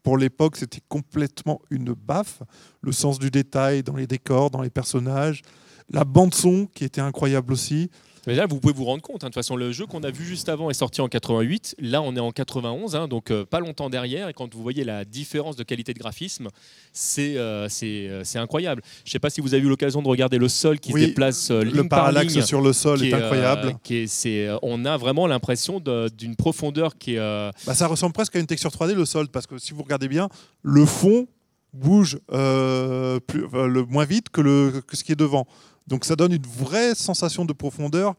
Pour 0.02 0.16
l'époque, 0.16 0.56
c'était 0.56 0.80
complètement 0.88 1.60
une 1.70 1.92
baffe. 1.92 2.42
Le 2.80 2.92
sens 2.92 3.18
du 3.18 3.30
détail 3.30 3.82
dans 3.82 3.96
les 3.96 4.06
décors, 4.06 4.50
dans 4.50 4.62
les 4.62 4.70
personnages. 4.70 5.42
La 5.90 6.04
bande-son 6.04 6.66
qui 6.66 6.84
était 6.84 7.00
incroyable 7.00 7.52
aussi. 7.52 7.90
Mais 8.28 8.34
là, 8.34 8.44
vous 8.46 8.60
pouvez 8.60 8.74
vous 8.74 8.84
rendre 8.84 9.00
compte. 9.02 9.24
hein. 9.24 9.28
De 9.28 9.32
toute 9.32 9.36
façon, 9.36 9.56
le 9.56 9.72
jeu 9.72 9.86
qu'on 9.86 10.02
a 10.02 10.10
vu 10.10 10.22
juste 10.22 10.50
avant 10.50 10.68
est 10.68 10.74
sorti 10.74 11.00
en 11.00 11.08
88. 11.08 11.76
Là, 11.78 12.02
on 12.02 12.14
est 12.14 12.20
en 12.20 12.30
91, 12.30 12.94
hein, 12.94 13.08
donc 13.08 13.30
euh, 13.30 13.46
pas 13.46 13.58
longtemps 13.58 13.88
derrière. 13.88 14.28
Et 14.28 14.34
quand 14.34 14.54
vous 14.54 14.62
voyez 14.62 14.84
la 14.84 15.06
différence 15.06 15.56
de 15.56 15.62
qualité 15.62 15.94
de 15.94 15.98
graphisme, 15.98 16.48
c'est 16.92 17.38
euh, 17.38 17.70
c'est 17.70 18.06
euh, 18.10 18.22
incroyable. 18.34 18.82
Je 19.04 19.08
ne 19.08 19.12
sais 19.12 19.18
pas 19.18 19.30
si 19.30 19.40
vous 19.40 19.54
avez 19.54 19.62
eu 19.64 19.68
l'occasion 19.70 20.02
de 20.02 20.08
regarder 20.08 20.36
le 20.36 20.48
sol 20.48 20.78
qui 20.78 20.92
Oui, 20.92 21.00
se 21.00 21.06
déplace 21.06 21.50
euh, 21.50 21.64
Le 21.64 21.88
parallaxe 21.88 22.34
ligne, 22.34 22.42
sur 22.44 22.60
le 22.60 22.74
sol 22.74 23.02
est 23.02 23.14
incroyable. 23.14 23.76
qui 23.82 23.94
est- 23.96 24.06
c'est, 24.06 24.46
on 24.62 24.84
a 24.84 24.98
vraiment 24.98 25.26
l'impression 25.26 25.80
d'une 26.14 26.36
profondeur 26.36 26.98
qui 26.98 27.14
est. 27.14 27.18
Bah, 27.66 27.74
ça 27.74 27.86
ressemble 27.86 28.12
presque 28.12 28.36
à 28.36 28.40
une 28.40 28.46
texture 28.46 28.70
3D, 28.70 28.92
le 28.94 29.06
sol, 29.06 29.28
parce 29.28 29.46
que 29.46 29.56
si 29.56 29.72
vous 29.72 29.82
regardez 29.82 30.08
bien, 30.08 30.28
le 30.62 30.84
fond 30.84 31.26
bouge 31.72 32.18
euh, 32.32 33.20
plus, 33.20 33.46
le 33.52 33.84
moins 33.86 34.04
vite 34.04 34.28
que, 34.28 34.42
le, 34.42 34.82
que 34.86 34.96
ce 34.98 35.04
qui 35.04 35.12
est 35.12 35.16
devant. 35.16 35.46
Donc 35.88 36.04
ça 36.04 36.14
donne 36.14 36.32
une 36.32 36.46
vraie 36.46 36.94
sensation 36.94 37.44
de 37.44 37.52
profondeur 37.52 38.14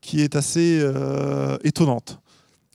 qui 0.00 0.20
est 0.20 0.36
assez 0.36 0.80
euh, 0.82 1.56
étonnante. 1.62 2.20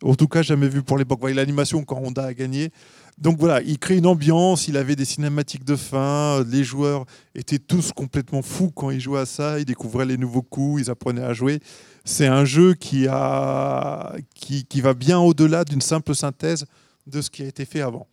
En 0.04 0.16
tout 0.16 0.28
cas, 0.28 0.42
jamais 0.42 0.70
vu 0.70 0.84
pour 0.84 0.98
l'époque. 0.98 1.20
Voyez 1.20 1.36
l'animation 1.36 1.84
quand 1.84 1.98
Honda 1.98 2.26
a 2.26 2.34
gagné. 2.34 2.72
Donc 3.18 3.40
voilà, 3.40 3.62
il 3.64 3.80
crée 3.80 3.98
une 3.98 4.06
ambiance, 4.06 4.68
il 4.68 4.78
avait 4.78 4.96
des 4.96 5.06
cinématiques 5.06 5.64
de 5.64 5.76
fin, 5.76 6.44
les 6.44 6.64
joueurs 6.64 7.06
étaient 7.34 7.58
tous 7.58 7.92
complètement 7.92 8.44
fous 8.44 8.70
quand 8.70 8.92
ils 8.92 9.00
jouaient 9.00 9.22
à 9.22 9.26
ça, 9.26 9.58
ils 9.58 9.66
découvraient 9.66 10.06
les 10.06 10.18
nouveaux 10.18 10.44
coups, 10.44 10.84
ils 10.84 10.92
apprenaient 10.92 11.24
à 11.24 11.34
jouer. 11.34 11.60
C'est 12.06 12.28
un 12.28 12.46
jeu 12.46 12.76
qui, 12.76 13.08
a, 13.10 14.16
qui, 14.36 14.66
qui 14.66 14.82
va 14.82 14.94
bien 14.94 15.18
au-delà 15.18 15.66
d'une 15.66 15.82
simple 15.82 16.14
synthèse 16.14 16.66
de 17.08 17.20
ce 17.20 17.32
qui 17.32 17.42
a 17.42 17.48
été 17.48 17.66
fait 17.66 17.82
avant. 17.82 18.08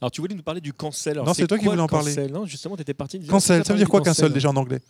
Alors, 0.00 0.10
tu 0.10 0.20
voulais 0.20 0.34
nous 0.34 0.42
parler 0.42 0.60
du 0.60 0.72
cancel. 0.72 1.12
Alors, 1.14 1.26
Non, 1.26 1.34
c'est 1.34 1.46
toi 1.46 1.58
qui 1.58 1.64
voulais 1.66 1.80
en 1.80 1.86
parler. 1.86 2.14
cancel 2.14 2.30
Non, 2.32 2.46
justement, 2.46 2.76
tu 2.76 2.82
étais 2.82 2.94
parti. 2.94 3.20
Cancel, 3.20 3.64
ça 3.64 3.72
veut 3.72 3.78
dire 3.78 3.88
quoi 3.88 4.00
cancel 4.00 4.32
déjà 4.32 4.50
en 4.50 4.56
anglais 4.56 4.80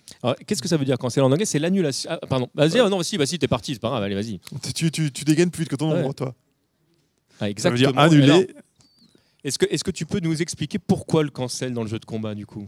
Qu'est-ce 0.47 0.63
que 0.63 0.69
ça 0.69 0.77
veut 0.77 0.85
dire 0.85 0.99
cancel 0.99 1.23
en 1.23 1.31
anglais 1.33 1.45
C'est 1.47 1.59
l'annulation. 1.59 2.11
Ah, 2.13 2.19
pardon. 2.29 2.49
Vas-y, 2.55 2.79
ah, 2.81 2.89
non, 2.89 3.03
si, 3.03 3.19
bah, 3.19 3.27
si, 3.27 3.39
t'es 3.39 3.49
parti, 3.49 3.75
c'est 3.75 3.81
pas 3.81 3.89
grave, 3.91 4.03
allez, 4.03 4.15
vas-y. 4.15 4.41
tu, 4.75 4.91
tu, 4.91 5.13
tu 5.13 5.25
dégaines 5.25 5.51
plus 5.51 5.63
vite 5.63 5.71
que 5.71 5.77
ton 5.77 5.91
Ouais. 5.93 6.01
nombre, 6.03 6.15
toi. 6.15 6.35
Ah, 6.35 7.39
Ça 7.39 7.45
veut 7.45 7.51
exactement. 7.51 7.93
dire 7.93 7.99
annuler. 7.99 8.55
Est-ce 9.43 9.59
que, 9.59 9.67
est 9.67 9.83
que 9.83 9.91
tu 9.91 10.07
peux 10.07 10.21
nous 10.21 10.41
expliquer 10.41 10.79
pourquoi 10.79 11.23
le 11.23 11.31
cancel 11.31 11.75
dans 11.75 11.83
le 11.83 11.89
jeu 11.89 11.99
de 11.99 12.05
combat 12.07 12.35
du 12.35 12.47
coup? 12.47 12.67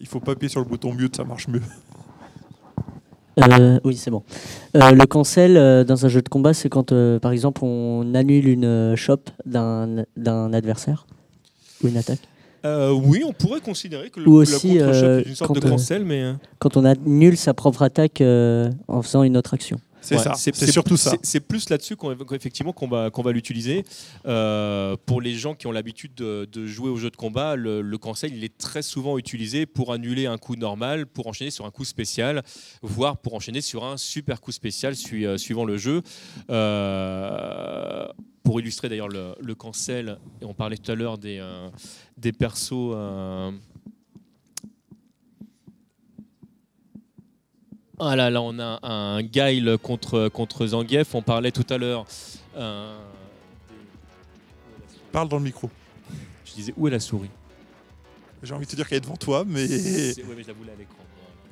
Il 0.00 0.06
faut 0.06 0.20
pas 0.20 0.32
appuyer 0.32 0.48
sur 0.48 0.60
le 0.60 0.66
bouton 0.66 0.92
mute, 0.92 1.16
ça 1.16 1.24
marche 1.24 1.48
mieux. 1.48 1.62
Euh, 3.40 3.80
oui, 3.84 3.96
c'est 3.96 4.10
bon. 4.10 4.22
Euh, 4.76 4.90
le 4.90 5.06
cancel 5.06 5.56
euh, 5.56 5.84
dans 5.84 6.04
un 6.04 6.08
jeu 6.08 6.22
de 6.22 6.28
combat, 6.28 6.52
c'est 6.54 6.68
quand, 6.68 6.92
par 7.20 7.32
exemple, 7.32 7.64
on 7.64 8.14
annule 8.14 8.48
une 8.48 8.94
shop 8.96 9.20
d'un 9.46 10.04
d'un 10.16 10.52
adversaire 10.52 11.06
ou 11.82 11.88
une 11.88 11.96
attaque. 11.96 12.20
Euh, 12.64 12.92
Oui, 12.92 13.22
on 13.26 13.32
pourrait 13.32 13.60
considérer 13.60 14.10
que 14.10 14.20
le, 14.20 14.28
Ou 14.28 14.34
aussi, 14.34 14.76
est 14.76 15.22
une 15.26 15.34
sorte 15.34 15.54
de 15.56 15.60
quand, 15.60 15.70
cancel, 15.70 16.04
mais 16.04 16.32
Quand 16.58 16.76
on 16.76 16.84
annule 16.84 17.36
sa 17.36 17.54
propre 17.54 17.82
attaque 17.82 18.20
en 18.20 19.02
faisant 19.02 19.22
une 19.22 19.36
autre 19.36 19.54
action. 19.54 19.78
C'est 20.02 20.16
ouais, 20.16 20.22
ça, 20.22 20.34
c'est 20.34 20.70
surtout 20.72 20.96
ça. 20.96 21.12
c'est- 21.22 21.40
plus 21.40 21.70
là-dessus 21.70 21.96
qu'on 21.96 22.14
qu'on 22.16 22.88
va, 22.88 23.10
qu'on 23.10 23.22
va 23.22 23.32
l'utiliser. 23.32 23.84
Euh, 24.26 24.96
pour 25.06 25.20
les 25.20 25.32
gens 25.34 25.54
qui 25.54 25.66
ont 25.68 25.72
l'habitude 25.72 26.12
de, 26.14 26.46
de 26.50 26.66
jouer 26.66 26.90
aux 26.90 26.96
jeux 26.96 27.10
de 27.10 27.16
combat, 27.16 27.56
le, 27.56 27.80
le 27.82 27.98
cancel, 27.98 28.34
il 28.34 28.42
est 28.44 28.58
très 28.58 28.82
souvent 28.82 29.16
utilisé 29.16 29.64
pour 29.64 29.92
annuler 29.92 30.26
un 30.26 30.38
coup 30.38 30.56
normal, 30.56 31.06
pour 31.06 31.28
enchaîner 31.28 31.50
sur 31.50 31.64
un 31.66 31.70
coup 31.70 31.84
spécial, 31.84 32.42
voire 32.82 33.16
pour 33.16 33.34
enchaîner 33.34 33.60
sur 33.60 33.84
un 33.84 33.96
super 33.96 34.40
coup 34.40 34.52
spécial 34.52 34.94
euh, 35.12 35.38
suivant 35.38 35.64
le 35.64 35.78
jeu. 35.78 36.02
Euh, 36.50 38.06
pour 38.42 38.58
illustrer 38.60 38.88
d'ailleurs 38.88 39.08
le, 39.08 39.34
le 39.40 39.54
cancel, 39.54 40.18
et 40.40 40.44
on 40.44 40.52
parlait 40.54 40.76
tout 40.76 40.90
à 40.90 40.96
l'heure 40.96 41.16
des, 41.16 41.40
des 42.16 42.32
persos. 42.32 42.92
Ah 47.98 48.16
là 48.16 48.30
là, 48.30 48.40
on 48.42 48.58
a 48.58 48.78
un 48.82 49.22
Guile 49.22 49.76
contre, 49.82 50.28
contre 50.28 50.66
Zangief. 50.68 51.14
On 51.14 51.22
parlait 51.22 51.50
tout 51.52 51.66
à 51.70 51.78
l'heure. 51.78 52.04
euh, 52.56 52.98
Parle 55.12 55.28
dans 55.28 55.36
le 55.38 55.44
micro. 55.44 55.70
Je 56.46 56.52
disais, 56.54 56.74
où 56.76 56.88
est 56.88 56.90
la 56.90 57.00
souris? 57.00 57.30
J'ai 58.42 58.54
envie 58.54 58.64
de 58.66 58.70
te 58.70 58.76
dire 58.76 58.88
qu'elle 58.88 58.98
est 58.98 59.02
devant 59.02 59.16
toi, 59.16 59.44
mais. 59.46 59.64
Ouais, 59.66 59.68
mais 60.36 60.42
je 60.42 60.48
la 60.48 60.52
voulais 60.54 60.72
à 60.72 60.78
l'écran. 60.78 60.96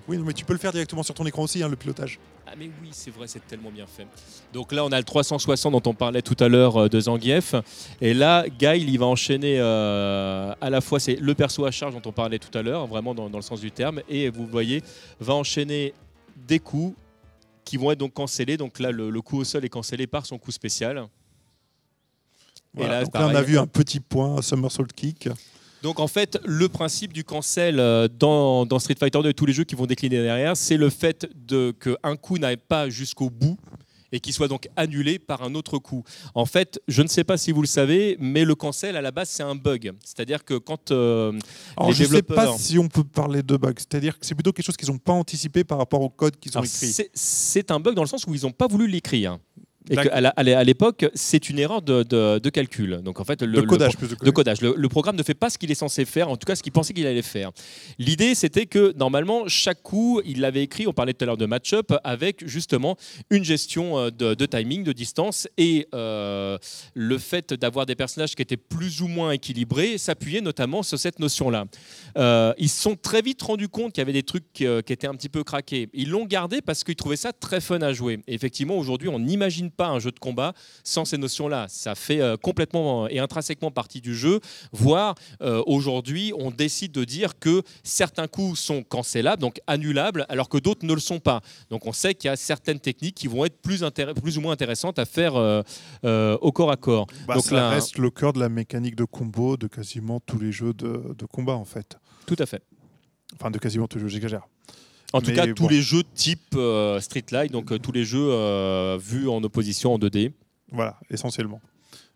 Oui, 0.08 0.18
mais 0.18 0.32
tu 0.32 0.44
peux 0.44 0.54
le 0.54 0.58
faire 0.58 0.72
directement 0.72 1.02
sur 1.04 1.14
ton 1.14 1.24
écran 1.24 1.42
aussi, 1.44 1.62
hein, 1.62 1.68
le 1.68 1.76
pilotage. 1.76 2.18
Ah 2.46 2.54
mais 2.58 2.68
oui, 2.82 2.88
c'est 2.90 3.12
vrai, 3.12 3.28
c'est 3.28 3.46
tellement 3.46 3.70
bien 3.70 3.86
fait. 3.86 4.06
Donc 4.52 4.72
là, 4.72 4.84
on 4.84 4.90
a 4.90 4.98
le 4.98 5.04
360 5.04 5.72
dont 5.72 5.90
on 5.90 5.94
parlait 5.94 6.22
tout 6.22 6.36
à 6.42 6.48
l'heure 6.48 6.76
euh, 6.78 6.88
de 6.88 6.98
Zangief. 6.98 7.54
Et 8.00 8.12
là, 8.12 8.44
Guile, 8.48 8.88
il 8.90 8.98
va 8.98 9.06
enchaîner 9.06 9.60
euh, 9.60 10.52
à 10.60 10.68
la 10.70 10.80
fois, 10.80 10.98
c'est 10.98 11.14
le 11.14 11.34
perso 11.34 11.64
à 11.64 11.70
charge 11.70 11.94
dont 11.94 12.02
on 12.08 12.12
parlait 12.12 12.40
tout 12.40 12.56
à 12.58 12.62
l'heure, 12.62 12.88
vraiment 12.88 13.14
dans, 13.14 13.30
dans 13.30 13.38
le 13.38 13.42
sens 13.42 13.60
du 13.60 13.70
terme. 13.70 14.00
Et 14.08 14.30
vous 14.30 14.46
voyez, 14.48 14.82
va 15.20 15.34
enchaîner 15.34 15.94
des 16.46 16.58
coups 16.58 16.96
qui 17.64 17.76
vont 17.76 17.90
être 17.90 17.98
donc 17.98 18.12
cancellés. 18.14 18.56
Donc 18.56 18.78
là, 18.78 18.90
le, 18.90 19.10
le 19.10 19.22
coup 19.22 19.38
au 19.38 19.44
sol 19.44 19.64
est 19.64 19.68
cancellé 19.68 20.06
par 20.06 20.26
son 20.26 20.38
coup 20.38 20.52
spécial. 20.52 21.06
Voilà, 22.74 23.00
là, 23.00 23.04
donc 23.04 23.14
là, 23.14 23.26
on 23.26 23.34
a 23.34 23.42
vu 23.42 23.58
un 23.58 23.66
petit 23.66 24.00
point, 24.00 24.42
somersault 24.42 24.84
kick. 24.94 25.28
Donc 25.82 25.98
en 25.98 26.06
fait, 26.06 26.38
le 26.44 26.68
principe 26.68 27.12
du 27.12 27.24
cancel 27.24 27.80
euh, 27.80 28.06
dans, 28.06 28.66
dans 28.66 28.78
Street 28.78 28.96
Fighter 28.98 29.22
2 29.22 29.30
et 29.30 29.34
tous 29.34 29.46
les 29.46 29.52
jeux 29.52 29.64
qui 29.64 29.74
vont 29.74 29.86
décliner 29.86 30.22
derrière, 30.22 30.56
c'est 30.56 30.76
le 30.76 30.90
fait 30.90 31.28
de 31.34 31.72
qu'un 31.72 32.16
coup 32.16 32.38
n'aille 32.38 32.58
pas 32.58 32.90
jusqu'au 32.90 33.30
bout 33.30 33.56
et 34.12 34.20
qu'il 34.20 34.32
soit 34.32 34.48
donc 34.48 34.68
annulé 34.76 35.18
par 35.18 35.42
un 35.42 35.54
autre 35.54 35.78
coup. 35.78 36.02
En 36.34 36.46
fait, 36.46 36.80
je 36.88 37.02
ne 37.02 37.08
sais 37.08 37.24
pas 37.24 37.36
si 37.36 37.52
vous 37.52 37.62
le 37.62 37.66
savez, 37.66 38.16
mais 38.20 38.44
le 38.44 38.54
cancel 38.54 38.96
à 38.96 39.00
la 39.00 39.10
base 39.10 39.28
c'est 39.28 39.42
un 39.42 39.54
bug. 39.54 39.92
C'est-à-dire 40.04 40.44
que 40.44 40.54
quand 40.54 40.90
euh, 40.90 41.32
Alors, 41.76 41.90
les 41.90 41.96
je 41.96 42.04
ne 42.04 42.08
sais 42.08 42.22
pas 42.22 42.56
si 42.56 42.78
on 42.78 42.88
peut 42.88 43.04
parler 43.04 43.42
de 43.42 43.56
bug. 43.56 43.78
C'est-à-dire 43.78 44.18
que 44.18 44.26
c'est 44.26 44.34
plutôt 44.34 44.52
quelque 44.52 44.66
chose 44.66 44.76
qu'ils 44.76 44.90
n'ont 44.90 44.98
pas 44.98 45.12
anticipé 45.12 45.64
par 45.64 45.78
rapport 45.78 46.00
au 46.00 46.10
code 46.10 46.38
qu'ils 46.38 46.52
ont 46.52 46.60
alors, 46.60 46.64
écrit. 46.64 46.94
c'est 47.14 47.70
un 47.70 47.80
bug 47.80 47.94
dans 47.94 48.02
le 48.02 48.08
sens 48.08 48.26
où 48.26 48.34
ils 48.34 48.42
n'ont 48.42 48.52
pas 48.52 48.66
voulu 48.66 48.86
l'écrire. 48.86 49.38
Et 49.88 49.96
à 50.54 50.64
l'époque, 50.64 51.06
c'est 51.14 51.48
une 51.48 51.58
erreur 51.58 51.80
de, 51.80 52.02
de- 52.02 52.38
de 52.38 52.50
calcul. 52.50 53.00
Donc 53.02 53.18
en 53.18 53.24
fait, 53.24 53.40
le, 53.42 53.52
de 53.52 53.60
le- 53.60 53.66
codage, 53.66 53.96
plus 53.96 54.08
de 54.08 54.14
de 54.14 54.30
codage. 54.30 54.60
Le, 54.60 54.74
le 54.76 54.88
programme 54.90 55.16
ne 55.16 55.22
fait 55.22 55.34
pas 55.34 55.48
ce 55.48 55.56
qu'il 55.56 55.70
est 55.70 55.74
censé 55.74 56.04
faire, 56.04 56.28
en 56.28 56.36
tout 56.36 56.44
cas 56.44 56.54
ce 56.54 56.62
qu'il 56.62 56.72
pensait 56.72 56.92
qu'il 56.92 57.06
allait 57.06 57.22
faire. 57.22 57.50
L'idée, 57.98 58.34
c'était 58.34 58.66
que 58.66 58.92
normalement, 58.96 59.48
chaque 59.48 59.82
coup, 59.82 60.20
il 60.26 60.40
l'avait 60.40 60.62
écrit, 60.62 60.86
on 60.86 60.92
parlait 60.92 61.14
tout 61.14 61.24
à 61.24 61.26
l'heure 61.26 61.38
de 61.38 61.46
match-up, 61.46 61.92
avec 62.04 62.46
justement 62.46 62.96
une 63.30 63.42
gestion 63.44 63.98
euh, 63.98 64.10
de, 64.10 64.46
timing, 64.46 64.84
de 64.84 64.92
distance, 64.92 65.48
et 65.56 65.88
euh, 65.94 66.58
le 66.94 67.18
fait 67.18 67.54
d'avoir 67.54 67.86
des 67.86 67.94
personnages 67.94 68.34
qui 68.34 68.42
étaient 68.42 68.58
plus 68.58 69.00
ou 69.00 69.08
moins 69.08 69.30
équilibrés 69.32 69.96
s'appuyait 69.96 70.42
notamment 70.42 70.82
sur 70.82 70.98
cette 70.98 71.18
notion-là. 71.20 71.64
Euh, 72.18 72.52
ils 72.58 72.68
se 72.68 72.82
sont 72.82 72.96
très 72.96 73.22
vite 73.22 73.40
rendus 73.40 73.68
compte 73.68 73.92
qu'il 73.94 74.02
y 74.02 74.02
avait 74.02 74.12
des 74.12 74.22
trucs 74.24 74.52
qui, 74.52 74.66
qui 74.84 74.92
étaient 74.92 75.06
un 75.06 75.14
petit 75.14 75.28
peu 75.30 75.42
craqués. 75.42 75.88
Ils 75.94 76.10
l'ont 76.10 76.26
gardé 76.26 76.60
parce 76.60 76.84
qu'ils 76.84 76.96
trouvaient 76.96 77.16
ça 77.16 77.32
très 77.32 77.60
fun 77.60 77.80
à 77.80 77.92
jouer. 77.92 78.20
Et 78.26 78.34
effectivement, 78.34 78.76
aujourd'hui, 78.76 79.08
on 79.08 79.18
n'imagine 79.18 79.69
pas 79.70 79.88
un 79.88 79.98
jeu 79.98 80.10
de 80.10 80.18
combat 80.18 80.52
sans 80.84 81.04
ces 81.04 81.18
notions-là. 81.18 81.66
Ça 81.68 81.94
fait 81.94 82.20
euh, 82.20 82.36
complètement 82.36 83.08
et 83.08 83.18
intrinsèquement 83.18 83.70
partie 83.70 84.00
du 84.00 84.14
jeu, 84.14 84.40
voire 84.72 85.14
euh, 85.42 85.62
aujourd'hui, 85.66 86.32
on 86.36 86.50
décide 86.50 86.92
de 86.92 87.04
dire 87.04 87.38
que 87.38 87.62
certains 87.82 88.26
coups 88.28 88.58
sont 88.58 88.82
cancellables, 88.82 89.40
donc 89.40 89.60
annulables, 89.66 90.26
alors 90.28 90.48
que 90.48 90.58
d'autres 90.58 90.84
ne 90.86 90.94
le 90.94 91.00
sont 91.00 91.20
pas. 91.20 91.40
Donc 91.70 91.86
on 91.86 91.92
sait 91.92 92.14
qu'il 92.14 92.28
y 92.28 92.30
a 92.32 92.36
certaines 92.36 92.80
techniques 92.80 93.14
qui 93.14 93.26
vont 93.28 93.44
être 93.44 93.60
plus, 93.60 93.82
ou 93.82 94.40
moins 94.40 94.52
intéressantes 94.52 94.98
à 94.98 95.04
faire 95.04 95.36
euh, 95.36 95.62
euh, 96.04 96.36
au 96.40 96.52
corps 96.52 96.70
à 96.70 96.76
corps. 96.76 97.06
Bah, 97.26 97.34
Donc 97.34 97.44
ça 97.44 97.54
là- 97.54 97.68
reste 97.70 97.98
le 97.98 98.10
cœur 98.10 98.32
de 98.32 98.40
la 98.40 98.48
mécanique 98.48 98.96
de 98.96 99.04
combo 99.04 99.56
de 99.56 99.66
quasiment 99.66 100.20
tous 100.20 100.38
les 100.38 100.52
jeux 100.52 100.72
de, 100.74 101.14
de 101.16 101.26
combat, 101.26 101.54
en 101.54 101.64
fait. 101.64 101.96
Tout 102.26 102.36
à 102.38 102.46
fait. 102.46 102.62
Enfin, 103.34 103.50
de 103.50 103.58
quasiment 103.58 103.86
tous 103.86 103.98
les 103.98 104.02
jeux, 104.02 104.08
j'exagère. 104.08 104.42
En 105.12 105.20
tout 105.20 105.30
Mais 105.30 105.36
cas, 105.36 105.46
bon. 105.46 105.54
tous 105.54 105.68
les 105.68 105.82
jeux 105.82 106.02
type 106.14 106.54
euh, 106.54 107.00
Street 107.00 107.24
Light, 107.30 107.50
donc 107.52 107.72
euh, 107.72 107.78
tous 107.78 107.92
les 107.92 108.04
jeux 108.04 108.28
euh, 108.30 108.98
vus 109.00 109.28
en 109.28 109.42
opposition 109.42 109.94
en 109.94 109.98
2D. 109.98 110.32
Voilà, 110.70 110.98
essentiellement. 111.10 111.60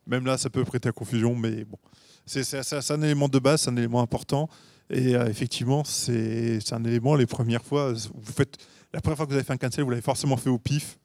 Même 0.07 0.27
là, 0.27 0.39
ça 0.39 0.51
peut 0.51 0.65
prêter 0.65 0.89
à 0.89 0.93
confusion, 0.93 1.35
mais 1.35 1.65
bon. 1.65 1.79
C'est 2.27 2.91
un 2.91 3.03
élément 3.03 3.29
de 3.29 3.39
base, 3.39 3.63
c'est 3.63 3.71
un 3.71 3.77
élément 3.77 4.01
important. 4.01 4.49
Et 4.91 5.15
euh, 5.17 5.27
effectivement, 5.29 5.83
c'est 5.85 6.61
c'est 6.61 6.75
un 6.75 6.85
élément, 6.85 7.15
les 7.17 7.27
premières 7.27 7.65
fois, 7.65 7.93
vous 7.93 8.33
faites, 8.33 8.59
la 8.93 9.01
première 9.01 9.17
fois 9.17 9.27
que 9.27 9.31
vous 9.31 9.37
avez 9.37 9.45
fait 9.45 9.53
un 9.53 9.57
cancel, 9.57 9.83
vous 9.85 9.91
l'avez 9.91 10.03
forcément 10.03 10.37
fait 10.37 10.51
au 10.51 10.59
pif. 10.59 10.99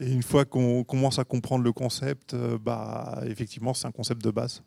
Et 0.00 0.10
une 0.12 0.22
fois 0.22 0.44
qu'on 0.44 0.84
commence 0.84 1.18
à 1.18 1.24
comprendre 1.24 1.64
le 1.64 1.72
concept, 1.72 2.34
euh, 2.34 2.58
bah, 2.58 3.20
effectivement, 3.26 3.74
c'est 3.74 3.86
un 3.86 3.92
concept 3.92 4.22
de 4.22 4.30
base. 4.30 4.62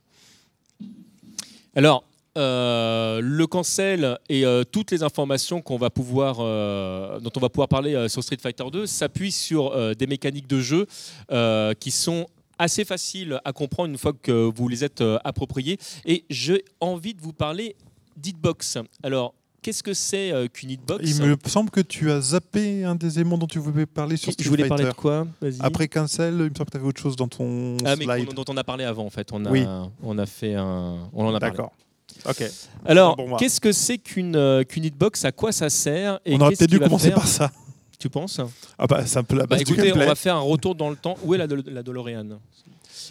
Alors, 1.75 2.03
euh, 2.39 3.19
le 3.21 3.45
cancel 3.47 4.17
et 4.29 4.45
euh, 4.45 4.63
toutes 4.63 4.91
les 4.91 5.03
informations 5.03 5.61
qu'on 5.61 5.77
va 5.77 5.89
pouvoir, 5.89 6.37
euh, 6.39 7.19
dont 7.19 7.31
on 7.35 7.39
va 7.39 7.49
pouvoir 7.49 7.67
parler 7.67 7.93
euh, 7.95 8.07
sur 8.07 8.23
Street 8.23 8.37
Fighter 8.41 8.63
2 8.71 8.85
s'appuient 8.85 9.31
sur 9.31 9.73
euh, 9.73 9.93
des 9.93 10.07
mécaniques 10.07 10.47
de 10.47 10.59
jeu 10.59 10.87
euh, 11.31 11.73
qui 11.73 11.91
sont 11.91 12.25
assez 12.57 12.85
faciles 12.85 13.39
à 13.45 13.53
comprendre 13.53 13.89
une 13.89 13.97
fois 13.97 14.13
que 14.13 14.49
vous 14.55 14.67
les 14.67 14.83
êtes 14.83 15.01
euh, 15.01 15.17
appropriées. 15.23 15.77
Et 16.05 16.25
j'ai 16.29 16.63
envie 16.81 17.13
de 17.13 17.21
vous 17.21 17.33
parler 17.33 17.75
d'hitbox. 18.17 18.77
Alors, 19.03 19.33
qu'est-ce 19.61 19.83
que 19.83 19.93
c'est 19.93 20.31
qu'une 20.53 20.71
hitbox? 20.71 21.03
Il 21.09 21.21
me 21.23 21.35
semble 21.45 21.69
que 21.69 21.79
tu 21.81 22.11
as 22.11 22.19
zappé 22.21 22.83
un 22.83 22.95
des 22.95 23.19
éléments 23.19 23.37
dont 23.37 23.47
tu 23.47 23.59
voulais 23.59 23.85
parler 23.85 24.17
sur 24.17 24.31
Street 24.33 24.43
Je 24.43 24.49
voulais 24.49 24.63
Fighter. 24.67 24.83
parler 24.83 24.91
de 24.91 24.97
quoi? 24.97 25.27
Après 25.61 25.87
Cancel, 25.87 26.33
il 26.33 26.37
me 26.37 26.49
semble 26.55 26.65
que 26.65 26.71
tu 26.71 26.77
avais 26.77 26.87
autre 26.87 27.01
chose 27.01 27.15
dans 27.15 27.27
ton 27.29 27.77
Ah, 27.85 27.95
mais 27.95 28.03
slide. 28.05 28.33
dont 28.33 28.45
on 28.49 28.57
a 28.57 28.63
parlé 28.63 28.83
avant 28.83 29.05
en 29.05 29.09
fait. 29.09 29.29
On 29.31 29.45
a, 29.45 29.51
Oui. 29.51 29.65
on 30.03 30.17
a 30.17 30.25
fait 30.25 30.55
un. 30.55 31.09
On 31.13 31.25
en 31.25 31.33
a 31.35 31.39
parlé. 31.39 31.55
D'accord. 31.55 31.71
Ok. 32.27 32.43
Alors, 32.85 33.15
Bon, 33.15 33.27
moi. 33.29 33.37
qu'est-ce 33.39 33.61
que 33.61 33.71
c'est 33.71 33.97
qu'une 33.97 34.35
euh, 34.35 34.63
qu'une 34.63 34.85
hitbox? 34.85 35.23
À 35.25 35.31
quoi 35.31 35.51
ça 35.51 35.69
sert? 35.69 36.19
Et 36.25 36.35
On 36.35 36.41
aurait 36.41 36.55
peut-être 36.55 36.69
dû 36.69 36.79
commencer 36.79 37.11
par 37.11 37.27
ça. 37.27 37.51
Tu 37.97 38.09
penses? 38.09 38.39
Ah 38.77 38.87
bah, 38.87 39.05
c'est 39.05 39.19
un 39.19 39.23
peu 39.23 39.35
la 39.35 39.45
Bah, 39.45 39.57
du 39.57 39.63
écoutez, 39.63 39.91
on 39.93 39.97
va 39.97 40.15
faire 40.15 40.35
un 40.35 40.39
retour 40.41 40.73
dans 40.75 40.89
le 40.89 40.95
temps. 40.95 41.17
Où 41.23 41.33
est 41.33 41.37
la, 41.37 41.47
la 41.47 41.83
DeLorean? 41.83 42.39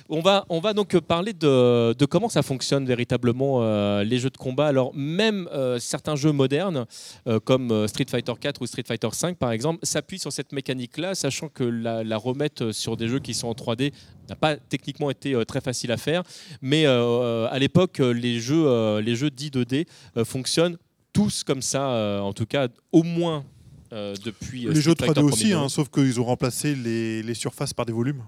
On 0.09 0.21
va, 0.21 0.45
on 0.49 0.61
va 0.61 0.73
donc 0.73 0.99
parler 1.01 1.33
de, 1.33 1.93
de 1.93 2.07
comment 2.07 2.29
ça 2.29 2.43
fonctionne 2.43 2.87
véritablement 2.87 3.63
euh, 3.63 4.05
les 4.05 4.19
jeux 4.19 4.31
de 4.31 4.37
combat. 4.37 4.67
Alors 4.67 4.93
même 4.95 5.49
euh, 5.53 5.79
certains 5.79 6.17
jeux 6.17 6.33
modernes 6.33 6.87
euh, 7.27 7.41
comme 7.41 7.87
Street 7.89 8.07
Fighter 8.09 8.33
4 8.41 8.63
ou 8.63 8.67
Street 8.67 8.85
Fighter 8.87 9.09
5 9.13 9.37
par 9.37 9.53
exemple 9.53 9.85
s'appuient 9.85 10.19
sur 10.19 10.33
cette 10.33 10.53
mécanique-là, 10.53 11.15
sachant 11.15 11.49
que 11.49 11.65
la, 11.65 12.05
la 12.05 12.17
remettre 12.17 12.73
sur 12.73 12.97
des 12.97 13.09
jeux 13.09 13.21
qui 13.21 13.35
sont 13.35 13.49
en 13.49 13.53
3D 13.53 13.93
n'a 14.29 14.37
pas 14.37 14.57
techniquement 14.57 15.11
été 15.11 15.35
très 15.47 15.61
facile 15.61 15.93
à 15.93 15.97
faire. 15.97 16.23
Mais 16.61 16.87
à 16.87 17.59
l'époque, 17.59 17.99
les 17.99 18.41
jeux, 18.41 18.99
les 18.99 19.17
jeux 19.17 19.31
dits 19.31 19.51
2D 19.51 19.87
euh, 20.17 20.25
fonctionnent 20.25 20.77
tous 21.13 21.43
comme 21.43 21.63
ça, 21.63 22.23
en 22.23 22.33
tout 22.33 22.47
cas 22.47 22.69
au 22.93 23.03
moins 23.03 23.45
euh, 23.93 24.15
depuis 24.25 24.63
Les 24.67 24.81
jeux 24.81 24.93
Street 24.93 25.07
3D 25.07 25.15
Fighter 25.15 25.21
aussi, 25.23 25.53
hein, 25.53 25.69
sauf 25.69 25.89
qu'ils 25.89 26.21
ont 26.21 26.25
remplacé 26.25 26.75
les, 26.75 27.23
les 27.23 27.35
surfaces 27.35 27.73
par 27.73 27.87
des 27.87 27.93
volumes. 27.93 28.23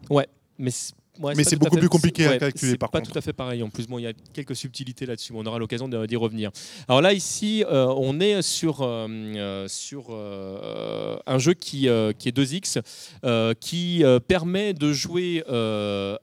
Mais 0.59 0.70
c'est 0.70 0.95
ouais, 1.21 1.35
Mais 1.37 1.45
c'est 1.45 1.57
beaucoup 1.57 1.75
fait- 1.75 1.81
plus 1.81 1.89
compliqué 1.89 2.27
à 2.27 2.39
calculer, 2.39 2.77
par 2.77 2.91
pas 2.91 2.99
contre. 3.01 3.13
tout 3.13 3.19
à 3.19 3.21
fait 3.23 3.33
pareil. 3.33 3.63
En 3.63 3.71
plus, 3.71 3.87
bon, 3.87 3.99
il 3.99 4.03
y 4.03 4.07
a 4.07 4.13
quelques 4.33 4.57
subtilités 4.57 5.07
là-dessus. 5.07 5.33
mais 5.33 5.39
On 5.41 5.47
aura 5.47 5.59
l'occasion 5.59 5.89
d'y 5.89 6.17
revenir. 6.17 6.51
Alors 6.89 7.01
là, 7.01 7.13
ici, 7.13 7.65
euh, 7.71 7.87
on 7.97 8.21
est 8.21 8.43
sur, 8.43 8.83
euh, 8.83 9.07
euh, 9.09 9.69
sur 9.69 10.07
euh, 10.11 11.17
un 11.27 11.39
jeu 11.39 11.55
qui, 11.55 11.89
qui 12.19 12.29
est 12.29 12.33
2X, 12.37 12.81
euh, 13.25 13.55
qui 13.59 14.03
permet 14.29 14.73
de 14.75 14.93
jouer 14.93 15.45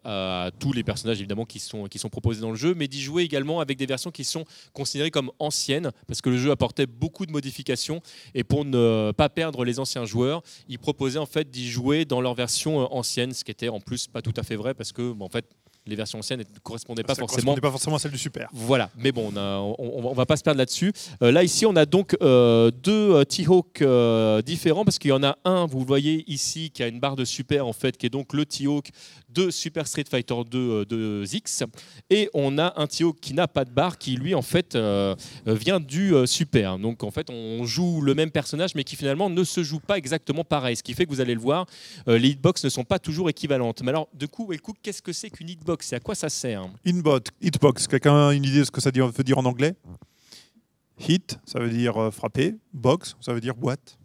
à 0.04 0.52
tous 0.60 0.74
les 0.74 0.84
personnages 0.84 1.20
évidemment 1.20 1.46
qui 1.46 1.60
sont, 1.60 1.86
qui 1.86 2.00
sont 2.00 2.10
proposés 2.10 2.42
dans 2.42 2.50
le 2.52 2.56
jeu, 2.56 2.74
mais 2.76 2.88
d'y 2.88 3.02
jouer 3.02 3.24
également 3.24 3.60
avec 3.60 3.78
des 3.78 3.86
versions 3.86 4.12
qui 4.12 4.24
sont 4.24 4.46
considérées 4.74 5.12
comme 5.12 5.32
anciennes, 5.40 5.92
parce 6.08 6.22
que 6.22 6.30
le 6.30 6.38
jeu 6.38 6.52
apportait 6.52 6.86
beaucoup 6.88 7.26
de 7.26 7.32
modifications. 7.32 8.02
Et 8.34 8.44
pour 8.44 8.66
ne 8.66 9.12
pas 9.16 9.30
perdre 9.30 9.64
les 9.66 9.80
anciens 9.80 10.06
joueurs, 10.06 10.42
il 10.70 10.80
proposait 10.80 11.20
en 11.20 11.26
fait 11.26 11.50
d'y 11.50 11.70
jouer 11.70 12.06
dans 12.06 12.22
leur 12.22 12.34
version 12.34 12.94
ancienne, 12.94 13.34
ce 13.34 13.44
qui 13.44 13.52
était 13.52 13.70
en 13.70 13.80
plus 13.80 14.08
pas 14.08 14.22
tout 14.22 14.34
à 14.38 14.44
fait 14.44 14.56
vrai 14.56 14.74
parce 14.74 14.87
que 14.94 15.12
bon, 15.14 15.26
en 15.26 15.30
fait 15.30 15.46
les 15.88 15.96
versions 15.96 16.20
anciennes 16.20 16.40
ne 16.40 16.60
correspondaient 16.64 17.04
pas 17.04 17.16
Ça 17.16 17.20
forcément 17.22 17.38
correspondait 17.54 17.62
pas 17.62 17.72
forcément 17.72 17.96
à 17.96 18.00
celle 18.00 18.12
du 18.12 18.18
Super. 18.18 18.50
voilà, 18.54 18.90
mais 18.98 19.12
bon, 19.12 19.32
on, 19.34 19.38
a- 19.38 19.58
on, 19.60 20.08
on 20.10 20.14
va 20.14 20.26
pas 20.26 20.38
se 20.38 20.44
perdre 20.44 20.58
là-dessus. 20.60 20.92
Euh, 21.24 21.32
là, 21.32 21.44
ici, 21.44 21.66
on 21.66 21.76
a 21.76 21.86
donc 21.86 22.16
euh, 22.22 22.72
deux 22.72 23.14
euh, 23.14 23.24
T-Hawk 23.24 23.82
euh, 23.82 24.42
différents 24.42 24.84
parce 24.86 25.00
qu'il 25.00 25.10
y 25.10 25.14
en 25.14 25.24
a 25.24 25.38
un, 25.46 25.66
vous 25.66 25.80
le 25.80 25.86
voyez 25.86 26.24
ici, 26.32 26.70
qui 26.72 26.84
a 26.84 26.88
une 26.88 27.00
barre 27.00 27.16
de 27.16 27.26
super 27.26 27.66
en 27.68 27.74
fait, 27.74 27.98
qui 27.98 28.06
est 28.06 28.10
donc 28.10 28.34
le 28.34 28.46
T-Hawk 28.46 28.90
de 29.30 29.50
Super 29.52 29.88
Street 29.88 30.06
Fighter 30.10 30.36
2 30.50 30.58
euh, 30.58 30.86
de 30.86 31.24
X. 31.32 31.64
Et 32.10 32.30
on 32.34 32.58
a 32.58 32.74
un 32.80 32.88
T-Hawk 32.88 33.20
qui 33.20 33.34
n'a 33.34 33.48
pas 33.48 33.66
de 33.66 33.72
barre, 33.72 33.98
qui 33.98 34.16
lui, 34.16 34.34
en 34.36 34.42
fait, 34.42 34.78
vient 35.46 35.80
du 35.80 36.14
Super. 36.26 36.80
Donc, 36.80 37.04
en 37.04 37.12
fait, 37.12 37.30
on 37.30 37.66
joue 37.66 38.02
le 38.02 38.14
même 38.16 38.32
personnage, 38.32 38.76
mais 38.76 38.84
qui 38.84 38.96
finalement 38.96 39.30
ne 39.30 39.44
se 39.44 39.64
joue 39.64 39.80
pas 39.80 39.98
exactement 39.98 40.44
pareil. 40.44 40.76
Ce 40.76 40.84
qui 40.84 40.94
fait 40.94 41.06
que 41.06 41.12
vous 41.12 41.22
allez 41.22 41.34
le 41.36 41.40
voir, 41.40 41.66
les 42.08 42.30
hitbox 42.30 42.64
ne 42.64 42.70
sont 42.70 42.84
pas 42.84 43.00
toujours 43.00 43.30
équivalentes. 43.30 43.82
Mais 43.84 43.90
alors, 43.90 44.08
du 44.14 44.28
coup, 44.28 44.48
Wellcook, 44.48 44.78
qu'est-ce 44.82 45.02
que 45.02 45.14
c'est 45.14 45.30
qu'une 45.30 45.50
hitbox? 45.50 45.77
Et 45.92 45.96
à 45.96 46.00
quoi 46.00 46.16
ça 46.16 46.30
sert 46.30 46.68
Inbot, 46.86 47.20
hitbox. 47.42 47.88
Quelqu'un 47.88 48.30
a 48.30 48.34
une 48.34 48.44
idée 48.44 48.60
de 48.60 48.64
ce 48.64 48.72
que 48.72 48.82
ça 48.82 48.92
veut 48.92 49.24
dire 49.24 49.38
en 49.38 49.46
anglais? 49.46 49.76
Hit, 51.00 51.40
ça 51.46 51.60
veut 51.60 51.70
dire 51.70 51.98
euh, 51.98 52.12
frapper. 52.12 52.56
Box, 52.74 53.16
ça 53.22 53.34
veut 53.34 53.42
dire 53.42 53.56
boîte. 53.56 53.98